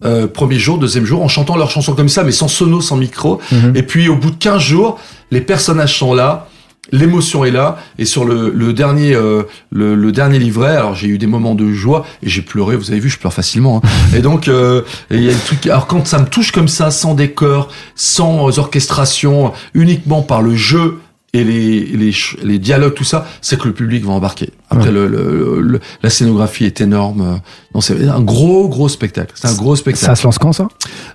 Euh, 0.04 0.26
premier 0.26 0.58
jour, 0.58 0.78
deuxième 0.78 1.04
jour, 1.04 1.22
en 1.22 1.28
chantant 1.28 1.56
leurs 1.56 1.70
chansons 1.70 1.94
comme 1.94 2.08
ça, 2.08 2.24
mais 2.24 2.32
sans 2.32 2.48
sono, 2.48 2.80
sans 2.80 2.96
micro. 2.96 3.40
Mhm. 3.52 3.76
Et 3.76 3.82
puis, 3.82 4.08
au 4.08 4.16
bout 4.16 4.30
de 4.30 4.36
15 4.36 4.60
jours, 4.60 4.98
les 5.30 5.40
personnages 5.40 5.98
sont 5.98 6.14
là 6.14 6.48
l'émotion 6.92 7.44
est 7.44 7.50
là 7.50 7.78
et 7.98 8.04
sur 8.04 8.24
le, 8.24 8.50
le 8.50 8.72
dernier 8.72 9.14
euh, 9.14 9.44
le, 9.70 9.94
le, 9.94 10.12
dernier 10.12 10.38
livret 10.38 10.76
alors 10.76 10.94
j'ai 10.94 11.08
eu 11.08 11.18
des 11.18 11.26
moments 11.26 11.54
de 11.54 11.72
joie 11.72 12.04
et 12.22 12.28
j'ai 12.28 12.42
pleuré 12.42 12.76
vous 12.76 12.90
avez 12.90 13.00
vu 13.00 13.08
je 13.08 13.18
pleure 13.18 13.32
facilement 13.32 13.80
hein. 13.82 13.88
et 14.16 14.20
donc 14.20 14.48
euh, 14.48 14.82
il 15.10 15.22
y 15.22 15.28
a 15.28 15.32
des 15.32 15.38
trucs 15.38 15.66
alors 15.66 15.86
quand 15.86 16.06
ça 16.06 16.18
me 16.18 16.26
touche 16.26 16.52
comme 16.52 16.68
ça 16.68 16.90
sans 16.90 17.14
décor 17.14 17.68
sans 17.94 18.58
orchestration 18.58 19.52
uniquement 19.72 20.22
par 20.22 20.42
le 20.42 20.54
jeu 20.54 21.00
et 21.34 21.42
les, 21.42 21.80
les, 21.80 22.14
les, 22.44 22.58
dialogues, 22.60 22.94
tout 22.94 23.04
ça, 23.04 23.26
c'est 23.40 23.58
que 23.58 23.66
le 23.66 23.74
public 23.74 24.04
va 24.04 24.12
embarquer. 24.12 24.50
Après, 24.70 24.92
le, 24.92 25.08
le, 25.08 25.80
la 26.02 26.10
scénographie 26.10 26.64
est 26.64 26.80
énorme. 26.80 27.40
Non, 27.74 27.80
c'est 27.80 28.08
un 28.08 28.20
gros, 28.20 28.68
gros 28.68 28.88
spectacle. 28.88 29.32
C'est 29.34 29.48
un 29.48 29.54
gros 29.54 29.74
spectacle. 29.74 30.06
Ça 30.06 30.14
se 30.14 30.22
lance 30.22 30.38
quand, 30.38 30.52
ça? 30.52 30.68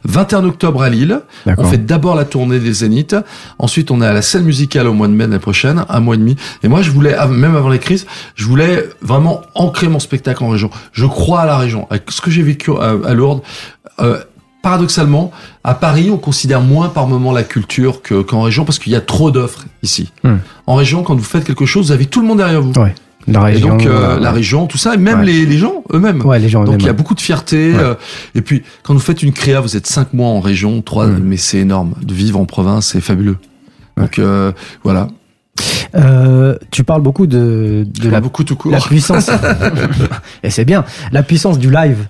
21 0.03 0.43
octobre 0.43 0.81
à 0.81 0.89
Lille. 0.89 1.21
On 1.57 1.63
fait 1.63 1.85
d'abord 1.85 2.15
la 2.15 2.25
tournée 2.25 2.59
des 2.59 2.73
Zéniths. 2.73 3.15
Ensuite, 3.59 3.91
on 3.91 4.01
est 4.01 4.05
à 4.05 4.13
la 4.13 4.21
scène 4.21 4.43
musicale 4.43 4.87
au 4.87 4.93
mois 4.93 5.07
de 5.07 5.13
mai 5.13 5.23
l'année 5.23 5.39
prochaine, 5.39 5.85
un 5.87 5.99
mois 6.01 6.15
et 6.15 6.19
demi. 6.19 6.35
Et 6.63 6.67
moi, 6.67 6.81
je 6.81 6.91
voulais, 6.91 7.15
même 7.29 7.55
avant 7.55 7.69
les 7.69 7.79
crises, 7.79 8.05
je 8.35 8.45
voulais 8.45 8.89
vraiment 9.01 9.41
ancrer 9.55 9.87
mon 9.87 9.99
spectacle 9.99 10.43
en 10.43 10.49
région. 10.49 10.69
Je 10.91 11.05
crois 11.05 11.41
à 11.41 11.45
la 11.45 11.57
région. 11.57 11.87
Avec 11.89 12.11
ce 12.11 12.19
que 12.19 12.29
j'ai 12.29 12.43
vécu 12.43 12.71
à, 12.71 12.95
à 13.05 13.13
Lourdes, 13.13 13.41
euh, 14.01 14.19
paradoxalement, 14.61 15.31
à 15.63 15.73
Paris, 15.73 16.09
on 16.11 16.17
considère 16.17 16.61
moins 16.61 16.89
par 16.89 17.07
moment 17.07 17.31
la 17.31 17.43
culture 17.43 18.01
qu'en 18.01 18.41
région 18.41 18.65
parce 18.65 18.79
qu'il 18.79 18.91
y 18.91 18.95
a 18.95 19.01
trop 19.01 19.31
d'offres 19.31 19.65
ici. 19.83 20.11
Hmm. 20.23 20.37
En 20.67 20.75
région, 20.75 21.03
quand 21.03 21.15
vous 21.15 21.23
faites 21.23 21.43
quelque 21.43 21.65
chose, 21.65 21.87
vous 21.87 21.91
avez 21.91 22.05
tout 22.05 22.21
le 22.21 22.27
monde 22.27 22.37
derrière 22.39 22.61
vous. 22.61 22.73
Ouais. 22.79 22.93
La 23.27 23.41
région, 23.41 23.67
et 23.67 23.83
donc 23.83 23.85
euh, 23.85 24.19
la 24.19 24.31
région, 24.31 24.65
tout 24.65 24.77
ça, 24.77 24.95
et 24.95 24.97
même 24.97 25.21
les, 25.21 25.45
les, 25.45 25.57
gens 25.57 25.83
eux-mêmes. 25.93 26.25
Ouais, 26.25 26.39
les 26.39 26.49
gens 26.49 26.63
donc 26.63 26.77
il 26.79 26.85
y 26.85 26.89
a 26.89 26.93
beaucoup 26.93 27.13
de 27.13 27.21
fierté. 27.21 27.75
Euh, 27.75 27.93
et 28.33 28.41
puis 28.41 28.63
quand 28.81 28.93
vous 28.93 28.99
faites 28.99 29.21
une 29.21 29.33
créa, 29.33 29.59
vous 29.59 29.75
êtes 29.77 29.85
cinq 29.85 30.13
mois 30.13 30.29
en 30.29 30.39
région, 30.39 30.81
trois, 30.81 31.05
hmm. 31.05 31.19
mais 31.23 31.37
c'est 31.37 31.59
énorme. 31.59 31.93
De 32.01 32.13
vivre 32.13 32.39
en 32.39 32.45
province, 32.45 32.87
c'est 32.87 33.01
fabuleux. 33.01 33.37
Donc 33.97 34.17
euh, 34.17 34.51
voilà. 34.83 35.09
Euh, 35.95 36.57
tu 36.71 36.83
parles 36.83 37.01
beaucoup 37.01 37.27
de, 37.27 37.85
de 37.87 38.09
la, 38.09 38.21
beaucoup 38.21 38.43
tout 38.43 38.55
court. 38.55 38.71
la 38.71 38.79
puissance. 38.79 39.29
et 40.43 40.49
c'est 40.49 40.65
bien. 40.65 40.85
La 41.11 41.23
puissance 41.23 41.57
du 41.59 41.71
live. 41.71 42.05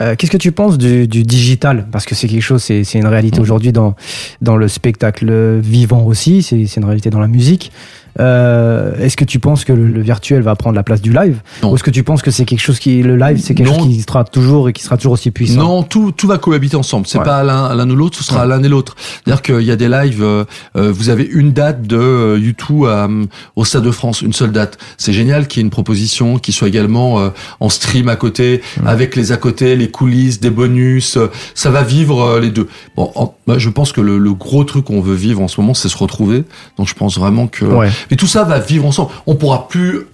Euh, 0.00 0.14
Qu'est-ce 0.16 0.30
que 0.30 0.36
tu 0.36 0.52
penses 0.52 0.78
du, 0.78 1.06
du 1.06 1.22
digital? 1.22 1.86
Parce 1.92 2.04
que 2.04 2.14
c'est 2.14 2.28
quelque 2.28 2.42
chose, 2.42 2.62
c'est 2.62 2.94
une 2.94 3.06
réalité 3.06 3.40
mm. 3.40 3.42
aujourd'hui 3.42 3.72
dans, 3.72 3.94
dans 4.40 4.56
le 4.56 4.68
spectacle 4.68 5.58
vivant 5.60 6.02
aussi, 6.04 6.42
c'est 6.42 6.76
une 6.76 6.84
réalité 6.84 7.10
dans 7.10 7.20
la 7.20 7.28
musique. 7.28 7.72
Euh, 8.20 8.94
est-ce 8.98 9.16
que 9.16 9.24
tu 9.24 9.38
penses 9.38 9.64
que 9.64 9.72
le, 9.72 10.00
virtuel 10.00 10.42
va 10.42 10.54
prendre 10.54 10.76
la 10.76 10.82
place 10.82 11.00
du 11.00 11.12
live 11.12 11.40
Ou 11.62 11.74
est-ce 11.74 11.82
que 11.82 11.90
tu 11.90 12.02
penses 12.02 12.22
que 12.22 12.30
c'est 12.30 12.44
quelque 12.44 12.60
chose 12.60 12.78
qui 12.78 13.02
le 13.02 13.16
live 13.16 13.40
c'est 13.42 13.54
quelque 13.54 13.72
chose 13.72 13.88
qui 13.88 14.00
sera 14.00 14.24
toujours 14.24 14.68
et 14.68 14.72
qui 14.72 14.82
sera 14.82 14.96
toujours 14.96 15.12
aussi 15.12 15.30
puissant 15.30 15.60
Non, 15.60 15.82
tout 15.82 16.12
tout 16.12 16.26
va 16.26 16.38
cohabiter 16.38 16.76
ensemble. 16.76 17.06
C'est 17.06 17.22
pas 17.22 17.42
l'un 17.42 17.88
ou 17.88 17.96
l'autre, 17.96 18.18
ce 18.18 18.24
sera 18.24 18.46
l'un 18.46 18.62
et 18.62 18.68
l'autre. 18.68 18.96
C'est-à-dire 18.98 19.42
qu'il 19.42 19.62
y 19.62 19.70
a 19.70 19.76
des 19.76 19.88
lives. 19.88 20.22
Euh, 20.22 20.44
euh, 20.76 20.92
vous 20.92 21.08
avez 21.08 21.24
une 21.24 21.52
date 21.52 21.82
de 21.82 22.38
YouTube 22.38 22.86
au 23.56 23.64
Stade 23.64 23.82
de 23.82 23.90
France, 23.90 24.22
une 24.22 24.32
seule 24.32 24.52
date. 24.52 24.78
C'est 24.98 25.12
génial 25.12 25.46
qu'il 25.46 25.60
y 25.60 25.62
ait 25.62 25.64
une 25.64 25.70
proposition 25.70 26.38
qui 26.38 26.52
soit 26.52 26.68
également 26.68 27.30
en 27.60 27.68
stream 27.68 28.08
à 28.08 28.16
côté, 28.16 28.62
avec 28.84 29.16
les 29.16 29.32
à 29.32 29.36
côté, 29.36 29.76
les 29.76 29.90
coulisses, 29.90 30.40
des 30.40 30.50
bonus. 30.50 31.18
ça 31.54 31.70
va 31.70 31.82
vivre 31.82 32.38
les 32.40 32.50
deux. 32.50 32.68
Bon, 32.96 33.12
je 33.56 33.68
pense 33.70 33.92
que 33.92 34.00
le, 34.00 34.18
le 34.18 34.32
gros 34.34 34.64
truc 34.64 34.86
qu'on 34.86 35.00
veut 35.00 35.14
vivre 35.14 35.40
en 35.40 35.48
ce 35.48 35.60
moment, 35.60 35.74
c'est 35.74 35.88
se 35.88 35.96
retrouver. 35.96 36.44
Donc 36.78 36.88
je 36.88 36.94
pense 36.94 37.18
vraiment 37.18 37.46
que 37.46 37.64
mais 38.10 38.16
tout 38.16 38.26
ça 38.26 38.44
va 38.44 38.58
vivre 38.58 38.86
ensemble. 38.86 39.10
On 39.26 39.34
pourra 39.34 39.68
plus 39.68 40.06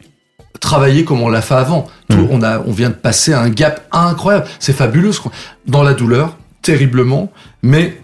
travailler 0.60 1.04
comme 1.04 1.22
on 1.22 1.28
l'a 1.28 1.42
fait 1.42 1.54
avant. 1.54 1.86
Tout, 2.08 2.18
mm. 2.18 2.28
on 2.30 2.42
a, 2.42 2.60
on 2.60 2.72
vient 2.72 2.90
de 2.90 2.94
passer 2.94 3.34
un 3.34 3.48
gap 3.48 3.86
incroyable. 3.92 4.46
C'est 4.58 4.72
fabuleux. 4.72 5.12
Dans 5.66 5.82
la 5.82 5.94
douleur, 5.94 6.36
terriblement, 6.62 7.30
mais 7.62 8.00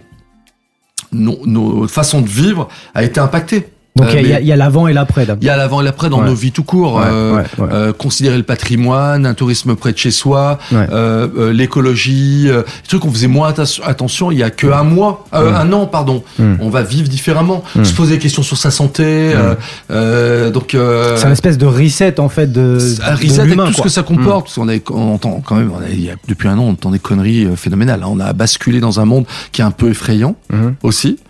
nos 1.12 1.86
façons 1.86 2.20
de 2.20 2.28
vivre 2.28 2.68
a 2.94 3.04
été 3.04 3.20
impactée. 3.20 3.68
Donc 3.96 4.08
il 4.12 4.26
y, 4.26 4.52
a 4.52 4.56
l'avant 4.56 4.88
et 4.88 4.92
l'après. 4.92 5.24
Il 5.40 5.46
y 5.46 5.48
a 5.48 5.56
l'avant 5.56 5.80
et 5.80 5.84
l'après 5.84 6.10
dans 6.10 6.20
nos 6.20 6.34
vies 6.34 6.50
tout 6.50 6.64
court. 6.64 7.00
Euh, 7.00 7.44
euh, 7.60 7.92
considérer 7.92 8.36
le 8.36 8.42
patrimoine, 8.42 9.24
un 9.24 9.34
tourisme 9.34 9.76
près 9.76 9.92
de 9.92 9.98
chez 9.98 10.10
soi, 10.10 10.58
euh, 10.72 11.28
euh 11.36 11.52
l'écologie, 11.52 12.46
euh, 12.48 12.62
trucs 12.88 13.02
qu'on 13.02 13.12
faisait 13.12 13.28
moins 13.28 13.54
attention 13.84 14.32
il 14.32 14.38
y 14.38 14.42
a 14.42 14.50
que 14.50 14.66
un 14.66 14.82
mois, 14.82 15.24
un 15.32 15.72
an 15.72 15.86
pardon. 15.86 16.24
Hmm. 16.40 16.54
On 16.58 16.70
va 16.70 16.82
vivre 16.82 17.08
différemment, 17.08 17.62
hmm. 17.76 17.84
se 17.84 17.94
poser 17.94 18.14
des 18.14 18.18
questions 18.18 18.42
sur 18.42 18.56
sa 18.56 18.72
santé. 18.72 19.32
Hmm. 19.32 20.50
donc 20.50 20.70
c'est 21.16 21.26
une 21.26 21.32
espèce 21.32 21.56
de 21.56 21.66
reset 21.66 22.18
en 22.18 22.28
fait 22.28 22.50
de. 22.50 22.78
Un 23.04 23.14
reset 23.14 23.42
avec 23.42 23.56
tout 23.56 23.72
ce 23.74 23.82
que 23.82 23.88
ça 23.88 24.02
comporte. 24.02 24.46
Parce 24.46 24.80
qu'on 24.80 24.96
on 24.96 25.14
entend 25.14 25.40
quand 25.44 25.54
même, 25.54 25.70
on 25.70 25.80
a, 25.80 25.88
y 25.88 26.10
a, 26.10 26.14
depuis 26.26 26.48
un 26.48 26.58
an, 26.58 26.64
on 26.64 26.70
entend 26.70 26.90
des 26.90 26.98
conneries 26.98 27.46
phénoménales. 27.54 28.02
On 28.04 28.18
a 28.18 28.32
basculé 28.32 28.80
dans 28.80 28.98
un 28.98 29.04
monde 29.04 29.24
qui 29.52 29.60
est 29.60 29.64
un 29.64 29.70
peu 29.70 29.88
effrayant 29.90 30.34
aussi. 30.82 31.20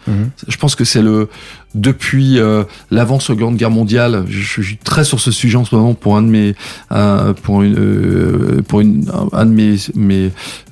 Je 0.48 0.56
pense 0.56 0.76
que 0.76 0.84
c'est 0.84 1.02
le 1.02 1.28
depuis 1.74 2.38
euh, 2.38 2.64
l'avant 2.90 3.20
Seconde 3.20 3.56
Guerre 3.56 3.70
mondiale. 3.70 4.24
Je, 4.28 4.62
suis 4.62 4.76
très 4.76 5.04
sur 5.04 5.20
ce 5.20 5.30
sujet 5.30 5.56
en 5.56 5.64
ce 5.64 5.74
moment 5.74 5.94
pour 5.94 6.16
un 6.16 6.22
de 6.22 6.28
mes 6.28 6.54
pour 7.42 7.62
une 7.62 7.76
euh, 7.78 8.62
pour 8.66 8.80
une 8.80 9.10
un 9.32 9.46
de 9.46 9.50
mes 9.50 9.76
mes 9.94 10.30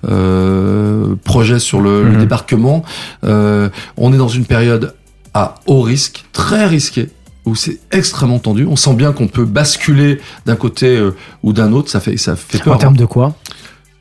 euh, 0.08 1.14
projets 1.24 1.58
sur 1.58 1.80
le, 1.80 2.04
mhm. 2.04 2.18
débarquement. 2.20 2.84
on 3.22 4.12
est 4.12 4.18
dans 4.18 4.28
une 4.28 4.44
période 4.44 4.94
à 5.34 5.56
haut 5.66 5.80
risque, 5.80 6.24
très 6.32 6.66
risqué 6.66 7.08
où 7.44 7.56
c'est 7.56 7.80
extrêmement 7.90 8.38
tendu. 8.38 8.66
On 8.66 8.76
sent 8.76 8.94
bien 8.94 9.12
qu'on 9.12 9.26
peut 9.26 9.44
basculer 9.44 10.20
d'un 10.46 10.54
côté 10.54 11.00
ou 11.42 11.52
d'un 11.52 11.72
autre. 11.72 11.90
Ça 11.90 12.00
fait 12.00 12.16
ça 12.16 12.36
fait 12.36 12.62
peur. 12.62 12.74
En 12.74 12.78
termes 12.78 12.96
de 12.96 13.06
quoi? 13.06 13.34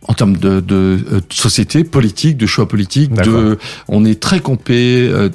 En 0.08 0.14
termes 0.14 0.36
de, 0.36 0.60
de, 0.60 1.00
société 1.30 1.84
politique, 1.84 2.36
de 2.36 2.48
choix 2.48 2.68
politique, 2.68 3.14
de, 3.14 3.60
on 3.88 4.04
est 4.04 4.20
très 4.20 4.40
campé, 4.40 5.08
euh, 5.08 5.30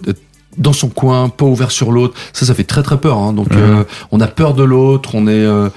dans 0.59 0.73
son 0.73 0.89
coin, 0.89 1.29
pas 1.29 1.45
ouvert 1.45 1.71
sur 1.71 1.93
l'autre. 1.93 2.15
Ça, 2.33 2.47
ça 2.47 2.55
fait 2.55 2.65
très 2.65 2.83
très 2.83 2.99
peur. 2.99 3.19
Hein. 3.19 3.33
Donc, 3.33 3.51
mhm. 3.51 3.59
euh, 3.59 3.85
on 4.11 4.21
a 4.21 4.27
peur 4.27 4.55
de 4.55 4.65
l'autre. 4.65 5.15
On 5.15 5.27
est. 5.27 5.33
Euh, 5.33 5.69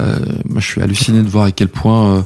euh, 0.00 0.16
moi, 0.48 0.60
je 0.60 0.66
suis 0.66 0.82
halluciné 0.82 1.22
de 1.22 1.28
voir 1.28 1.44
à 1.44 1.52
quel 1.52 1.68
point 1.68 2.24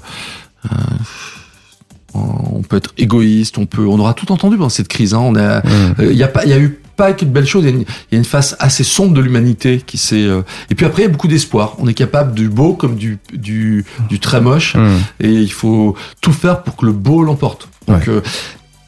on 2.15 2.63
peut 2.63 2.77
être 2.77 2.95
égoïste. 2.99 3.59
On 3.59 3.67
peut. 3.67 3.87
On 3.87 3.99
aura 3.99 4.15
tout 4.15 4.33
entendu 4.33 4.57
dans 4.57 4.69
cette 4.69 4.89
crise. 4.89 5.15
Hein. 5.15 5.21
On 5.21 5.37
a. 5.37 5.63
Mhm. 5.65 5.95
Il 6.11 6.17
y 6.17 6.23
a 6.23 6.29
pas. 6.29 6.45
Il 6.45 6.51
y 6.51 6.55
a 6.55 6.59
eu 6.59 6.81
pas 6.97 7.13
que 7.13 7.27
de 7.27 7.31
belles 7.31 7.47
choses. 7.47 7.65
Il 7.65 7.81
y, 7.81 8.15
a 8.15 8.19
une, 8.19 8.25
face 8.25 8.57
assez 8.59 8.83
sombre 8.83 9.13
de 9.13 9.21
l'humanité 9.21 9.83
qui 9.85 9.99
s'est. 9.99 10.27
Et 10.71 10.75
puis 10.75 10.87
après, 10.87 11.03
il 11.03 11.05
y 11.05 11.09
a 11.09 11.11
beaucoup 11.11 11.29
d'espoir. 11.29 11.75
On 11.79 11.87
est 11.89 11.95
capable 11.95 12.35
du 12.35 12.49
beau 12.49 12.73
comme 12.73 12.97
du 12.97 13.19
du, 13.35 13.85
du 14.09 14.19
très 14.19 14.41
moche. 14.41 14.77
Mhm. 14.77 14.99
Et 15.21 15.33
il 15.33 15.53
faut 15.53 15.95
tout 16.21 16.33
faire 16.33 16.63
pour 16.63 16.77
que 16.77 16.87
le 16.87 16.93
beau 16.93 17.23
l'emporte. 17.23 17.69
Donc, 17.87 18.09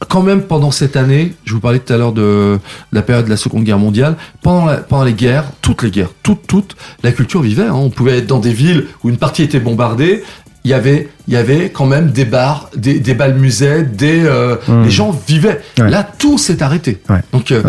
quand 0.06 0.22
même 0.22 0.42
pendant 0.42 0.70
cette 0.70 0.96
année, 0.96 1.34
je 1.44 1.54
vous 1.54 1.60
parlais 1.60 1.80
tout 1.80 1.92
à 1.92 1.96
l'heure 1.96 2.12
de, 2.12 2.58
la 2.92 3.02
période 3.02 3.24
de 3.24 3.30
la 3.30 3.36
Seconde 3.36 3.64
Guerre 3.64 3.78
mondiale, 3.78 4.16
pendant, 4.43 4.72
pendant 4.88 5.04
les 5.04 5.12
guerres, 5.12 5.44
toutes 5.60 5.82
les 5.82 5.90
guerres, 5.90 6.10
toutes, 6.22 6.46
toutes, 6.46 6.77
la 7.02 7.12
culture 7.12 7.43
vivait. 7.43 7.66
Hein. 7.66 7.74
On 7.74 7.90
pouvait 7.90 8.18
être 8.18 8.27
dans 8.27 8.38
des 8.38 8.52
villes 8.52 8.86
où 9.02 9.09
une 9.09 9.16
partie 9.16 9.43
était 9.43 9.60
bombardée, 9.60 10.22
il 10.64 10.70
y 10.70 10.74
avait, 10.74 11.09
il 11.27 11.35
y 11.35 11.36
avait 11.36 11.70
quand 11.70 11.86
même 11.86 12.10
des 12.10 12.24
bars, 12.24 12.70
des, 12.77 13.01
des 13.01 13.14
bals 13.14 13.35
musées, 13.35 13.82
des, 13.82 14.22
euh, 14.24 14.56
mmh. 14.66 14.82
les 14.85 14.90
gens 14.90 15.18
vivaient. 15.27 15.62
Là, 15.78 16.02
tout 16.02 16.38
s'est 16.38 16.62
arrêté. 16.62 17.01
Donc, 17.32 17.52
euh, 17.52 17.62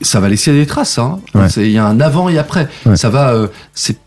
ça 0.00 0.20
va 0.20 0.28
laisser 0.28 0.52
des 0.52 0.66
traces. 0.66 0.98
Hein. 0.98 1.20
Il 1.56 1.70
y 1.70 1.78
a 1.78 1.86
un 1.86 2.00
avant 2.00 2.28
et 2.28 2.38
après. 2.38 2.68
Ça 2.94 3.08
va, 3.08 3.32
euh, 3.32 3.48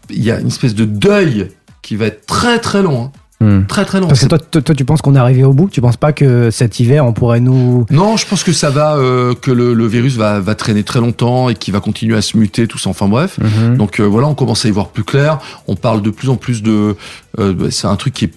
il 0.10 0.24
y 0.24 0.32
a 0.32 0.40
une 0.40 0.48
espèce 0.48 0.76
de 0.76 0.86
deuil 0.86 1.50
qui 1.82 1.96
va 1.96 2.06
être 2.06 2.26
très 2.26 2.60
très 2.60 2.82
long. 2.84 3.06
Hein. 3.06 3.12
Hmm. 3.42 3.66
Très 3.68 3.86
très 3.86 4.00
long. 4.00 4.08
Parce 4.08 4.22
que 4.22 4.28
toi, 4.28 4.38
toi, 4.38 4.76
tu 4.76 4.86
penses 4.86 5.02
qu'on 5.02 5.16
est 5.16 5.20
arrivé 5.20 5.44
au 5.44 5.52
bout? 5.52 5.68
Tu 5.68 5.82
penses 5.82 5.98
pas 5.98 6.14
que 6.14 6.52
cet 6.52 6.80
hiver, 6.80 7.06
on 7.06 7.12
pourrait 7.12 7.40
nous... 7.40 7.88
Non, 7.90 8.16
je 8.16 8.28
pense 8.28 8.44
que 8.44 8.54
ça 8.54 8.70
va, 8.70 8.96
euh, 8.96 9.34
que 9.34 9.50
le, 9.50 9.74
le, 9.74 9.88
virus 9.88 10.16
va, 10.16 10.40
va 10.40 10.54
traîner 10.54 10.84
très 10.84 11.00
longtemps 11.00 11.50
et 11.50 11.56
qu'il 11.56 11.74
va 11.74 11.80
continuer 11.80 12.16
à 12.16 12.22
se 12.22 12.38
muter, 12.38 12.68
tout 12.68 12.78
ça. 12.78 12.92
Enfin 12.92 13.08
bref. 13.08 13.40
Mhm. 13.40 13.78
Donc 13.78 14.00
euh, 14.00 14.04
voilà, 14.04 14.28
on 14.28 14.36
commence 14.36 14.64
à 14.66 14.68
y 14.68 14.72
voir 14.72 14.90
plus 14.90 15.04
clair. 15.04 15.40
On 15.68 15.76
parle 15.76 16.04
de 16.04 16.12
plus 16.12 16.30
en 16.30 16.36
plus 16.36 16.62
de... 16.62 16.96
Euh, 17.40 17.70
c'est 17.72 17.88
un 17.88 17.96
truc 17.96 18.14
qui 18.14 18.26
est 18.26 18.34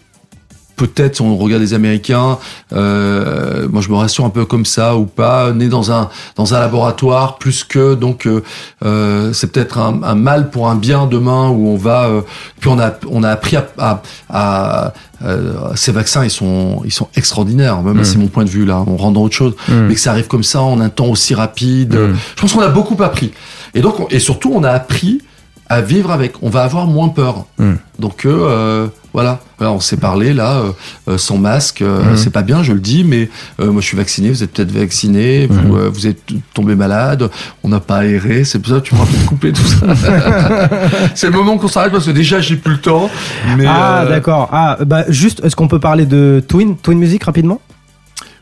peut-être 0.76 1.20
on 1.20 1.36
regarde 1.36 1.62
les 1.62 1.74
Américains, 1.74 2.38
euh, 2.72 3.68
moi 3.68 3.80
je 3.80 3.88
me 3.88 3.94
rassure 3.94 4.24
un 4.24 4.30
peu 4.30 4.44
comme 4.44 4.64
ça 4.64 4.96
ou 4.96 5.04
pas, 5.04 5.52
né 5.52 5.68
dans 5.68 5.92
un 5.92 6.08
dans 6.36 6.54
un 6.54 6.60
laboratoire 6.60 7.38
plus 7.38 7.64
que 7.64 7.94
donc 7.94 8.26
euh, 8.26 8.42
euh 8.84 9.32
c'est 9.32 9.52
peut-être 9.52 9.78
un, 9.78 10.02
un, 10.02 10.14
mal 10.14 10.50
pour 10.50 10.68
un 10.68 10.76
bien 10.76 11.06
demain 11.06 11.48
où 11.48 11.68
on 11.68 11.76
va 11.76 12.04
euh, 12.04 12.20
puis 12.60 12.68
on 12.70 12.78
a 12.78 12.92
on 13.08 13.22
a 13.22 13.30
appris 13.30 13.56
à, 13.56 13.66
à, 13.78 14.02
à 14.28 14.92
euh, 15.24 15.72
ces 15.74 15.92
vaccins 15.92 16.24
ils 16.24 16.30
sont 16.30 16.82
ils 16.84 16.92
sont 16.92 17.08
extraordinaires 17.16 17.82
même 17.82 17.98
mm. 17.98 18.04
c'est 18.04 18.18
mon 18.18 18.28
point 18.28 18.44
de 18.44 18.50
vue 18.50 18.64
là 18.64 18.84
on 18.86 18.96
rentre 18.96 19.14
dans 19.14 19.22
autre 19.22 19.36
chose 19.36 19.54
mm. 19.68 19.86
mais 19.88 19.94
que 19.94 20.00
ça 20.00 20.10
arrive 20.10 20.26
comme 20.26 20.44
ça 20.44 20.62
en 20.62 20.80
un 20.80 20.88
temps 20.88 21.08
aussi 21.08 21.34
rapide 21.34 21.94
mm. 21.94 22.16
je 22.36 22.40
pense 22.40 22.52
qu'on 22.52 22.60
a 22.60 22.68
beaucoup 22.68 23.00
appris 23.02 23.32
et 23.74 23.80
donc 23.80 24.06
et 24.10 24.18
surtout 24.18 24.52
on 24.54 24.64
a 24.64 24.70
appris 24.70 25.20
à 25.66 25.80
vivre 25.80 26.10
avec. 26.10 26.42
On 26.42 26.50
va 26.50 26.62
avoir 26.62 26.86
moins 26.86 27.08
peur. 27.08 27.46
Hmm. 27.58 27.74
Donc 27.98 28.26
euh, 29.14 29.34
voilà. 29.58 29.72
on 29.72 29.80
s'est 29.80 29.96
parlé 29.96 30.34
là, 30.34 30.58
euh, 30.58 30.72
euh, 31.08 31.18
sans 31.18 31.38
masque. 31.38 31.82
Hmm. 31.82 32.16
C'est 32.16 32.30
pas 32.30 32.42
bien, 32.42 32.62
je 32.62 32.72
le 32.72 32.80
dis, 32.80 33.04
mais 33.04 33.28
moi 33.58 33.80
je 33.80 33.86
suis 33.86 33.96
vacciné. 33.96 34.30
Vous 34.30 34.42
êtes 34.42 34.52
peut-être 34.52 34.72
vacciné. 34.72 35.46
Vous, 35.46 35.76
hmm. 35.76 35.88
vous, 35.88 36.06
êtes 36.06 36.22
tombé 36.52 36.74
malade. 36.74 37.30
On 37.62 37.68
n'a 37.68 37.80
pas 37.80 37.98
aéré. 37.98 38.44
C'est 38.44 38.58
pour 38.58 38.74
ça 38.74 38.80
que 38.80 38.86
tu 38.86 38.94
m'as 38.94 39.06
fait 39.06 39.26
couper 39.26 39.52
tout 39.52 39.64
ça. 39.64 39.86
c'est 41.14 41.28
le 41.28 41.32
moment 41.32 41.56
qu'on 41.58 41.68
s'arrête 41.68 41.92
parce 41.92 42.06
que 42.06 42.10
déjà 42.10 42.40
j'ai 42.40 42.56
plus 42.56 42.72
le 42.72 42.80
temps. 42.80 43.10
ah 43.66 44.04
d'accord. 44.08 44.48
Ah 44.52 44.78
bah 44.84 45.04
juste, 45.08 45.42
est-ce 45.44 45.56
qu'on 45.56 45.68
peut 45.68 45.80
parler 45.80 46.06
de 46.06 46.42
Twin, 46.46 46.76
Twin 46.76 46.98
Music 46.98 47.22
rapidement? 47.24 47.60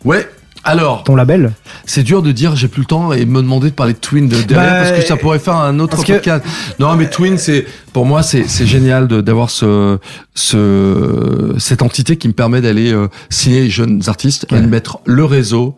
Ouais. 0.04 0.28
Alors, 0.64 1.02
ton 1.02 1.16
label 1.16 1.52
C'est 1.86 2.02
dur 2.02 2.22
de 2.22 2.30
dire 2.32 2.54
j'ai 2.56 2.68
plus 2.68 2.82
le 2.82 2.86
temps 2.86 3.12
et 3.12 3.24
me 3.24 3.42
demander 3.42 3.70
de 3.70 3.74
parler 3.74 3.94
de 3.94 3.98
Twin 3.98 4.28
de 4.28 4.40
derrière 4.42 4.70
bah, 4.70 4.78
parce 4.82 5.00
que 5.00 5.06
ça 5.06 5.16
pourrait 5.16 5.38
faire 5.38 5.56
un 5.56 5.78
autre 5.78 5.96
podcast. 5.96 6.44
Non, 6.78 6.94
mais 6.94 7.10
Twin, 7.10 7.38
c'est 7.38 7.66
pour 7.92 8.06
moi 8.06 8.22
c'est 8.22 8.46
génial 8.66 9.08
d'avoir 9.08 9.50
ce 9.50 9.98
ce 10.34 11.54
cette 11.58 11.82
entité 11.82 12.16
qui 12.16 12.28
me 12.28 12.32
permet 12.32 12.60
d'aller 12.60 12.92
euh, 12.92 13.08
signer 13.28 13.62
les 13.62 13.70
jeunes 13.70 14.02
artistes 14.06 14.46
et 14.50 14.60
de 14.60 14.66
mettre 14.66 15.00
le 15.04 15.24
réseau. 15.24 15.76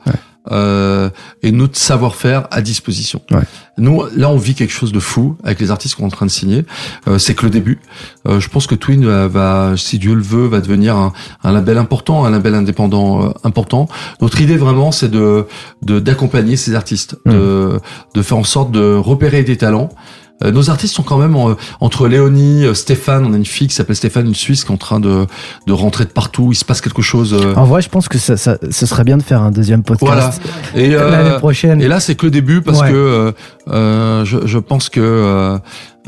Euh, 0.51 1.09
et 1.43 1.53
notre 1.53 1.79
savoir-faire 1.79 2.49
à 2.51 2.61
disposition. 2.61 3.23
Ouais. 3.31 3.41
Nous, 3.79 4.03
là, 4.15 4.29
on 4.29 4.37
vit 4.37 4.55
quelque 4.55 4.73
chose 4.73 4.93
de 4.93 5.01
fou 5.01 5.37
avec 5.43 5.59
les 5.59 5.71
artistes 5.71 5.95
qu'on 5.95 6.03
est 6.05 6.07
en 6.07 6.11
train 6.11 6.27
de 6.27 6.31
signer. 6.31 6.65
Euh, 7.09 7.19
c'est 7.19 7.35
que 7.35 7.45
le 7.45 7.51
début. 7.51 7.81
Euh, 8.29 8.41
je 8.41 8.49
pense 8.51 8.67
que 8.67 8.75
Twin 8.75 9.07
va, 9.27 9.73
si 9.77 9.99
Dieu 9.99 10.15
le 10.15 10.23
veut, 10.23 10.47
va 10.47 10.61
devenir 10.61 10.97
un, 10.97 11.13
un 11.43 11.53
label 11.53 11.79
important, 11.79 12.25
un 12.25 12.31
label 12.31 12.55
indépendant 12.55 13.25
euh, 13.25 13.31
important. 13.43 13.89
Notre 14.21 14.41
idée 14.41 14.57
vraiment, 14.57 14.93
c'est 14.93 15.11
de 15.11 15.47
d'accompagner 15.83 16.57
ces 16.57 16.75
artistes, 16.75 17.17
mmh. 17.25 17.31
de, 17.33 17.81
de 18.15 18.23
faire 18.23 18.39
en 18.39 18.45
sorte 18.45 18.71
de 18.71 18.95
repérer 18.95 19.45
des 19.45 19.57
talents 19.57 19.89
euh, 20.43 20.51
nos 20.51 20.69
artistes 20.69 20.95
sont 20.95 21.05
quand 21.05 21.19
même 21.19 21.37
entre 21.81 22.09
Léonie, 22.09 22.65
euh, 22.65 22.75
Stéphane, 22.75 23.25
on 23.25 23.33
a 23.33 23.37
une 23.37 23.47
fille 23.47 23.69
qui 23.69 23.75
s'appelle 23.75 23.95
Stéphane, 23.95 24.27
une 24.27 24.35
Suisse 24.35 24.65
qui 24.65 24.73
est 24.73 24.75
en 24.75 24.79
train 24.79 24.99
de, 24.99 25.27
de 25.67 25.73
rentrer 25.73 26.05
de 26.05 26.11
partout. 26.11 26.49
Il 26.51 26.57
se 26.57 26.65
passe 26.65 26.81
quelque 26.81 27.03
chose. 27.03 27.35
Euh. 27.35 27.55
En 27.55 27.65
vrai, 27.65 27.83
je 27.83 27.89
pense 27.89 28.09
que 28.09 28.19
ça, 28.19 28.37
ça, 28.37 28.59
ce 28.69 28.87
serait 28.87 29.05
bien 29.05 29.17
de 29.17 29.23
faire 29.23 29.43
un 29.43 29.53
deuxième 29.53 29.85
podcast 29.85 30.41
voilà. 30.75 31.11
l'année 31.11 31.39
prochaine. 31.39 31.81
Et 31.81 31.89
là, 31.89 32.01
c'est 32.01 32.17
que 32.17 32.27
le 32.27 32.31
début 32.31 32.63
parce 32.63 32.83
que 32.83 33.33
je, 33.69 34.47
je, 34.47 34.59
pense 34.59 34.89
que 34.89 35.59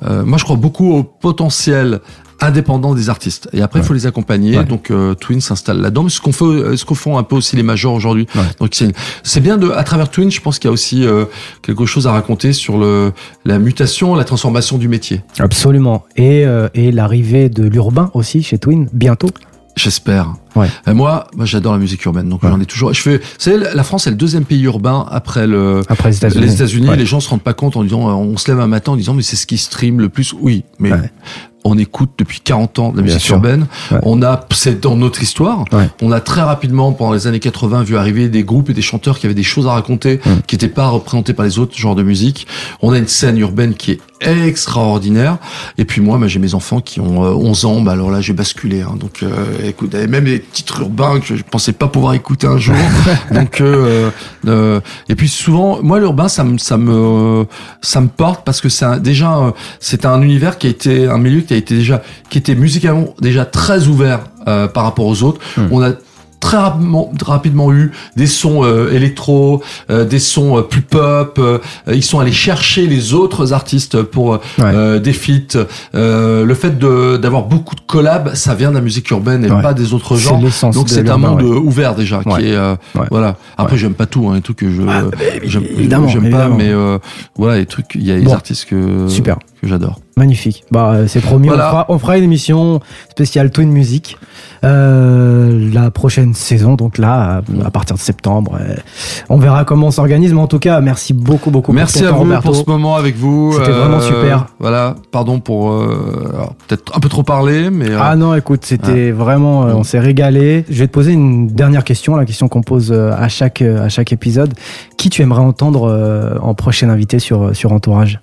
moi, 0.02 0.38
je 0.38 0.44
crois 0.44 0.56
beaucoup 0.56 0.92
au 0.92 1.04
potentiel 1.04 2.00
indépendant 2.40 2.94
des 2.94 3.08
artistes. 3.08 3.48
Et 3.52 3.62
après, 3.62 3.80
il 3.80 3.84
faut 3.84 3.94
les 3.94 4.06
accompagner. 4.06 4.62
Donc, 4.64 4.90
euh, 4.90 5.14
Twin 5.14 5.40
s'installe 5.40 5.80
là-dedans. 5.80 6.08
ce 6.08 6.20
qu'on 6.20 6.32
fait, 6.32 6.44
euh, 6.44 6.76
ce 6.76 6.84
qu'on 6.84 6.94
font 6.94 7.18
un 7.18 7.22
peu 7.22 7.36
aussi 7.36 7.56
les 7.56 7.62
majors 7.62 7.94
aujourd'hui. 7.94 8.26
Donc, 8.60 8.74
c'est 9.22 9.40
bien 9.40 9.56
de, 9.56 9.70
à 9.70 9.84
travers 9.84 10.10
Twin, 10.10 10.30
je 10.30 10.40
pense 10.40 10.58
qu'il 10.58 10.68
y 10.68 10.70
a 10.70 10.72
aussi 10.72 11.04
euh, 11.04 11.24
quelque 11.62 11.86
chose 11.86 12.06
à 12.06 12.12
raconter 12.12 12.52
sur 12.52 12.78
le 12.78 13.12
la 13.44 13.58
mutation, 13.58 14.14
la 14.14 14.24
transformation 14.24 14.78
du 14.78 14.88
métier. 14.88 15.22
Absolument. 15.38 16.04
Et 16.16 16.44
et 16.74 16.92
l'arrivée 16.92 17.48
de 17.48 17.64
l'urbain 17.64 18.10
aussi 18.14 18.42
chez 18.42 18.58
Twin 18.58 18.88
bientôt. 18.92 19.30
J'espère. 19.76 20.34
Ouais. 20.54 20.68
moi, 20.94 21.26
moi 21.36 21.44
j'adore 21.44 21.72
la 21.74 21.78
musique 21.78 22.02
urbaine, 22.06 22.30
donc 22.30 22.40
j'en 22.42 22.58
ai 22.58 22.64
toujours. 22.64 22.94
Je 22.94 23.02
fais. 23.02 23.20
Savez, 23.36 23.58
la 23.58 23.82
France 23.84 24.06
est 24.06 24.10
le 24.10 24.16
deuxième 24.16 24.46
pays 24.46 24.62
urbain 24.62 25.06
après 25.10 25.46
le. 25.46 25.82
Après 25.88 26.08
les 26.08 26.16
États-Unis. 26.16 26.46
Les 26.46 26.54
États-Unis, 26.54 26.88
les 26.96 27.04
gens 27.04 27.20
se 27.20 27.28
rendent 27.28 27.42
pas 27.42 27.52
compte 27.52 27.76
en 27.76 27.82
disant, 27.82 28.08
on 28.18 28.38
se 28.38 28.50
lève 28.50 28.60
un 28.60 28.66
matin 28.66 28.92
en 28.92 28.96
disant, 28.96 29.12
mais 29.12 29.22
c'est 29.22 29.36
ce 29.36 29.46
qui 29.46 29.58
stream 29.58 30.00
le 30.00 30.08
plus. 30.08 30.34
Oui, 30.40 30.64
mais 30.78 30.92
on 31.66 31.76
écoute 31.78 32.10
depuis 32.18 32.40
40 32.40 32.78
ans 32.78 32.92
de 32.92 32.98
la 32.98 33.02
musique 33.02 33.28
urbaine. 33.28 33.66
On 34.02 34.22
a, 34.22 34.46
c'est 34.52 34.80
dans 34.80 34.96
notre 34.96 35.22
histoire. 35.22 35.64
On 36.00 36.12
a 36.12 36.20
très 36.20 36.42
rapidement, 36.42 36.92
pendant 36.92 37.12
les 37.12 37.26
années 37.26 37.40
80, 37.40 37.82
vu 37.82 37.96
arriver 37.96 38.28
des 38.28 38.44
groupes 38.44 38.70
et 38.70 38.74
des 38.74 38.82
chanteurs 38.82 39.18
qui 39.18 39.26
avaient 39.26 39.34
des 39.34 39.42
choses 39.42 39.66
à 39.66 39.72
raconter, 39.72 40.20
qui 40.46 40.54
n'étaient 40.54 40.68
pas 40.68 40.88
représentés 40.88 41.32
par 41.32 41.44
les 41.44 41.58
autres 41.58 41.76
genres 41.76 41.96
de 41.96 42.02
musique. 42.02 42.46
On 42.82 42.92
a 42.92 42.98
une 42.98 43.08
scène 43.08 43.38
urbaine 43.38 43.74
qui 43.74 43.92
est 43.92 44.00
extraordinaire. 44.20 45.38
Et 45.78 45.84
puis 45.84 46.00
moi, 46.00 46.18
bah, 46.18 46.26
j'ai 46.26 46.38
mes 46.38 46.54
enfants 46.54 46.80
qui 46.80 47.00
ont 47.00 47.20
11 47.20 47.64
euh, 47.64 47.68
ans. 47.68 47.80
Bah, 47.80 47.92
alors 47.92 48.10
là, 48.10 48.20
j'ai 48.20 48.32
basculé. 48.32 48.82
Hein. 48.82 48.96
Donc, 48.98 49.22
euh, 49.22 49.28
écoute, 49.64 49.94
même 49.94 50.24
les 50.24 50.40
titres 50.40 50.80
urbains 50.80 51.20
que 51.20 51.36
je 51.36 51.42
pensais 51.42 51.72
pas 51.72 51.88
pouvoir 51.88 52.14
écouter 52.14 52.46
un 52.46 52.58
jour. 52.58 52.76
Donc, 53.30 53.60
euh, 53.60 54.10
euh, 54.46 54.80
et 55.08 55.14
puis 55.14 55.28
souvent, 55.28 55.82
moi, 55.82 55.98
l'urbain, 55.98 56.28
ça 56.28 56.44
me, 56.44 56.58
ça 56.58 56.76
me, 56.76 57.46
ça 57.82 58.00
me 58.00 58.08
porte 58.08 58.44
parce 58.44 58.60
que 58.60 58.68
c'est 58.68 59.00
déjà, 59.00 59.52
c'est 59.80 60.04
un 60.04 60.22
univers 60.22 60.58
qui 60.58 60.66
a 60.66 60.70
été, 60.70 61.06
un 61.06 61.18
milieu 61.18 61.40
qui 61.40 61.54
a 61.54 61.56
été 61.56 61.76
déjà, 61.76 62.02
qui 62.30 62.38
était 62.38 62.54
musicalement 62.54 63.14
déjà 63.20 63.44
très 63.44 63.86
ouvert 63.86 64.20
euh, 64.48 64.68
par 64.68 64.84
rapport 64.84 65.06
aux 65.06 65.24
autres. 65.24 65.40
Hmm. 65.56 65.66
On 65.72 65.82
a 65.82 65.90
très 66.46 66.58
rapidement, 66.58 67.12
rapidement 67.24 67.72
eu 67.72 67.90
des 68.14 68.28
sons 68.28 68.62
euh, 68.62 68.92
électro, 68.92 69.62
euh, 69.90 70.04
des 70.04 70.20
sons 70.20 70.58
euh, 70.58 70.62
plus 70.62 70.80
pop. 70.80 71.40
ils 71.92 72.04
sont 72.04 72.20
allés 72.20 72.30
chercher 72.30 72.86
les 72.86 73.14
autres 73.14 73.52
artistes 73.52 74.02
pour 74.02 74.38
des 74.58 75.12
feats. 75.12 75.66
le 75.94 76.54
fait 76.54 76.78
de 76.78 77.16
d'avoir 77.16 77.42
beaucoup 77.42 77.74
de 77.74 77.80
collabs, 77.80 78.34
ça 78.34 78.54
vient 78.54 78.70
de 78.70 78.76
la 78.76 78.80
musique 78.80 79.10
urbaine 79.10 79.44
et 79.44 79.48
pas 79.48 79.74
des 79.74 79.92
autres 79.92 80.16
genres. 80.16 80.40
Donc 80.72 80.88
c'est 80.88 81.08
un 81.10 81.16
monde 81.16 81.42
ouvert 81.42 81.94
déjà 81.94 82.22
qui 82.22 82.46
est 82.46 82.58
voilà. 83.10 83.36
Après 83.58 83.76
j'aime 83.76 83.94
pas 83.94 84.06
tout, 84.06 84.28
hein, 84.28 84.40
tout 84.40 84.54
que 84.54 84.70
je 84.70 84.82
ah, 84.88 85.04
j'aime 85.44 86.30
pas, 86.30 86.48
mais 86.48 86.72
voilà 87.36 87.58
les 87.58 87.66
trucs. 87.66 87.94
Il 87.96 88.06
y 88.06 88.12
a 88.12 88.20
des 88.20 88.32
artistes 88.32 88.66
que 88.66 89.08
super 89.08 89.38
que 89.66 89.70
j'adore. 89.70 90.00
Magnifique. 90.16 90.64
Bah, 90.70 91.08
c'est 91.08 91.20
promis. 91.20 91.50
On, 91.50 91.54
fera, 91.54 91.86
on, 91.88 91.98
fera, 91.98 92.16
une 92.16 92.24
émission 92.24 92.80
spéciale 93.10 93.50
Twin 93.50 93.70
Music 93.70 94.16
euh, 94.64 95.70
la 95.72 95.90
prochaine 95.90 96.34
saison. 96.34 96.74
Donc 96.74 96.98
là, 96.98 97.42
à, 97.64 97.70
partir 97.70 97.96
de 97.96 98.00
septembre, 98.00 98.58
euh, 98.60 98.74
on 99.28 99.36
verra 99.36 99.64
comment 99.64 99.88
on 99.88 99.90
s'organise. 99.90 100.32
Mais 100.32 100.40
en 100.40 100.46
tout 100.46 100.58
cas, 100.58 100.80
merci 100.80 101.12
beaucoup, 101.12 101.50
beaucoup. 101.50 101.72
Merci 101.72 102.04
à 102.04 102.12
vous 102.12 102.24
pour 102.40 102.56
ce 102.56 102.64
moment 102.66 102.96
avec 102.96 103.16
vous. 103.16 103.52
C'était 103.52 103.72
vraiment 103.72 103.98
euh, 103.98 104.00
super. 104.00 104.46
Voilà. 104.58 104.94
Pardon 105.12 105.38
pour 105.40 105.70
peut-être 106.66 106.96
un 106.96 107.00
peu 107.00 107.08
trop 107.08 107.22
parler, 107.22 107.70
mais 107.70 107.90
ah 107.98 108.16
non, 108.16 108.34
écoute, 108.34 108.64
c'était 108.64 109.10
vraiment, 109.10 109.60
on 109.60 109.84
s'est 109.84 110.00
régalé. 110.00 110.64
Je 110.70 110.78
vais 110.78 110.86
te 110.86 110.92
poser 110.92 111.12
une 111.12 111.48
dernière 111.48 111.84
question, 111.84 112.16
la 112.16 112.24
question 112.24 112.48
qu'on 112.48 112.62
pose 112.62 112.92
à 112.92 113.28
chaque 113.28 113.62
à 113.62 113.88
chaque 113.88 114.12
épisode. 114.12 114.54
Qui 114.96 115.10
tu 115.10 115.22
aimerais 115.22 115.42
entendre 115.42 116.38
en 116.40 116.54
prochain 116.54 116.88
invité 116.88 117.18
sur 117.18 117.54
sur 117.54 117.72
Entourage? 117.72 118.20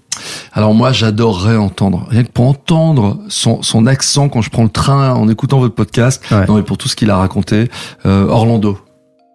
Alors 0.54 0.74
moi, 0.74 0.92
j'adorerais 0.92 1.58
entendre, 1.58 2.06
rien 2.10 2.24
que 2.24 2.32
pour 2.32 2.48
entendre 2.48 3.20
son, 3.28 3.62
son 3.62 3.88
accent 3.88 4.30
quand 4.30 4.42
je 4.42 4.50
prends 4.50 4.64
le 4.64 4.70
train 4.70 5.14
en 5.14 5.30
écoutant 5.30 5.60
votre 5.60 5.76
podcast, 5.76 6.24
non 6.48 6.56
mais 6.56 6.64
pour 6.64 6.78
tout 6.78 6.88
ce 6.88 6.96
qu'il 6.96 7.10
a 7.10 7.18
raconté, 7.18 7.70
euh, 8.06 8.28
Orlando. 8.28 8.78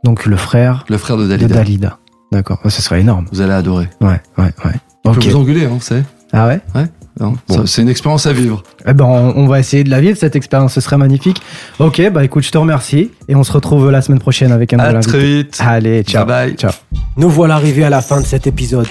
Donc 0.04 0.26
le 0.26 0.36
frère. 0.36 0.84
Le 0.88 0.98
frère 0.98 1.16
de 1.16 1.26
Dalida. 1.26 1.48
De 1.48 1.54
Dalida. 1.54 1.98
D'accord, 2.30 2.58
ça 2.64 2.70
serait 2.70 3.00
énorme. 3.00 3.26
Vous 3.32 3.40
allez 3.40 3.52
adorer. 3.52 3.88
Ouais, 4.00 4.20
ouais, 4.36 4.52
ouais. 4.64 4.72
On 5.04 5.12
peut 5.12 5.20
vous 5.28 5.36
engueuler, 5.36 5.64
hein, 5.64 5.70
vous 5.72 5.80
savez. 5.80 6.02
Ah 6.32 6.46
ouais 6.46 6.60
Ouais. 6.74 6.84
C'est 7.66 7.82
une 7.82 7.88
expérience 7.88 8.26
à 8.26 8.32
vivre. 8.32 8.62
Eh 8.86 8.92
ben, 8.92 9.04
on, 9.04 9.46
va 9.46 9.58
essayer 9.58 9.84
de 9.84 9.90
la 9.90 10.00
vivre 10.00 10.16
cette 10.16 10.36
expérience, 10.36 10.74
ce 10.74 10.80
serait 10.80 10.98
magnifique. 10.98 11.42
Ok, 11.78 12.00
bah 12.12 12.24
écoute, 12.24 12.44
je 12.44 12.50
te 12.50 12.58
remercie 12.58 13.10
et 13.28 13.34
on 13.34 13.42
se 13.42 13.52
retrouve 13.52 13.90
la 13.90 14.02
semaine 14.02 14.20
prochaine 14.20 14.52
avec 14.52 14.72
un 14.72 14.76
nouvel 14.76 14.96
À 14.96 15.00
très 15.00 15.18
vite. 15.18 15.58
Allez, 15.60 16.02
ciao. 16.02 16.24
Bye 16.24 16.50
bye. 16.50 16.56
Ciao. 16.56 16.72
Nous 17.16 17.28
voilà 17.28 17.54
arrivés 17.54 17.84
à 17.84 17.90
la 17.90 18.02
fin 18.02 18.20
de 18.20 18.26
cet 18.26 18.46
épisode. 18.46 18.86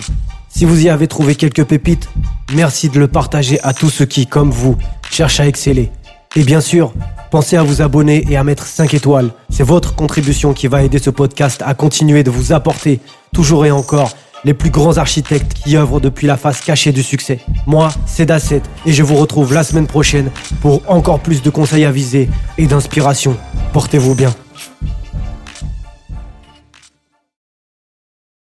Si 0.58 0.66
vous 0.66 0.84
y 0.84 0.90
avez 0.90 1.08
trouvé 1.08 1.36
quelques 1.36 1.66
pépites, 1.66 2.10
merci 2.56 2.90
de 2.90 2.98
le 2.98 3.08
partager 3.08 3.60
à 3.61 3.76
tous 3.76 3.92
ceux 3.92 4.08
qui, 4.08 4.26
comme 4.26 4.50
vous, 4.50 4.76
cherchent 5.11 5.40
à 5.40 5.45
exceller. 5.45 5.92
Et 6.36 6.42
bien 6.42 6.61
sûr, 6.61 6.95
pensez 7.30 7.58
à 7.58 7.61
vous 7.61 7.84
abonner 7.84 8.26
et 8.27 8.38
à 8.38 8.44
mettre 8.44 8.66
5 8.66 8.95
étoiles. 8.95 9.30
C'est 9.52 9.61
votre 9.61 9.94
contribution 9.94 10.53
qui 10.53 10.66
va 10.66 10.82
aider 10.82 10.98
ce 10.98 11.11
podcast 11.11 11.61
à 11.64 11.76
continuer 11.76 12.24
de 12.24 12.32
vous 12.32 12.53
apporter, 12.53 13.02
toujours 13.36 13.68
et 13.68 13.72
encore, 13.72 14.10
les 14.45 14.56
plus 14.56 14.72
grands 14.72 14.98
architectes 14.98 15.53
qui 15.53 15.77
œuvrent 15.77 16.02
depuis 16.02 16.26
la 16.26 16.38
face 16.38 16.61
cachée 16.61 16.92
du 16.92 17.03
succès. 17.03 17.40
Moi, 17.68 17.90
c'est 18.08 18.26
Dasset 18.26 18.64
et 18.88 18.94
je 18.94 19.03
vous 19.03 19.18
retrouve 19.18 19.53
la 19.53 19.64
semaine 19.64 19.86
prochaine 19.86 20.32
pour 20.61 20.82
encore 20.88 21.19
plus 21.19 21.44
de 21.44 21.52
conseils 21.52 21.86
avisés 21.86 22.30
et 22.58 22.66
d'inspiration. 22.66 23.38
Portez-vous 23.74 24.16
bien. 24.16 24.34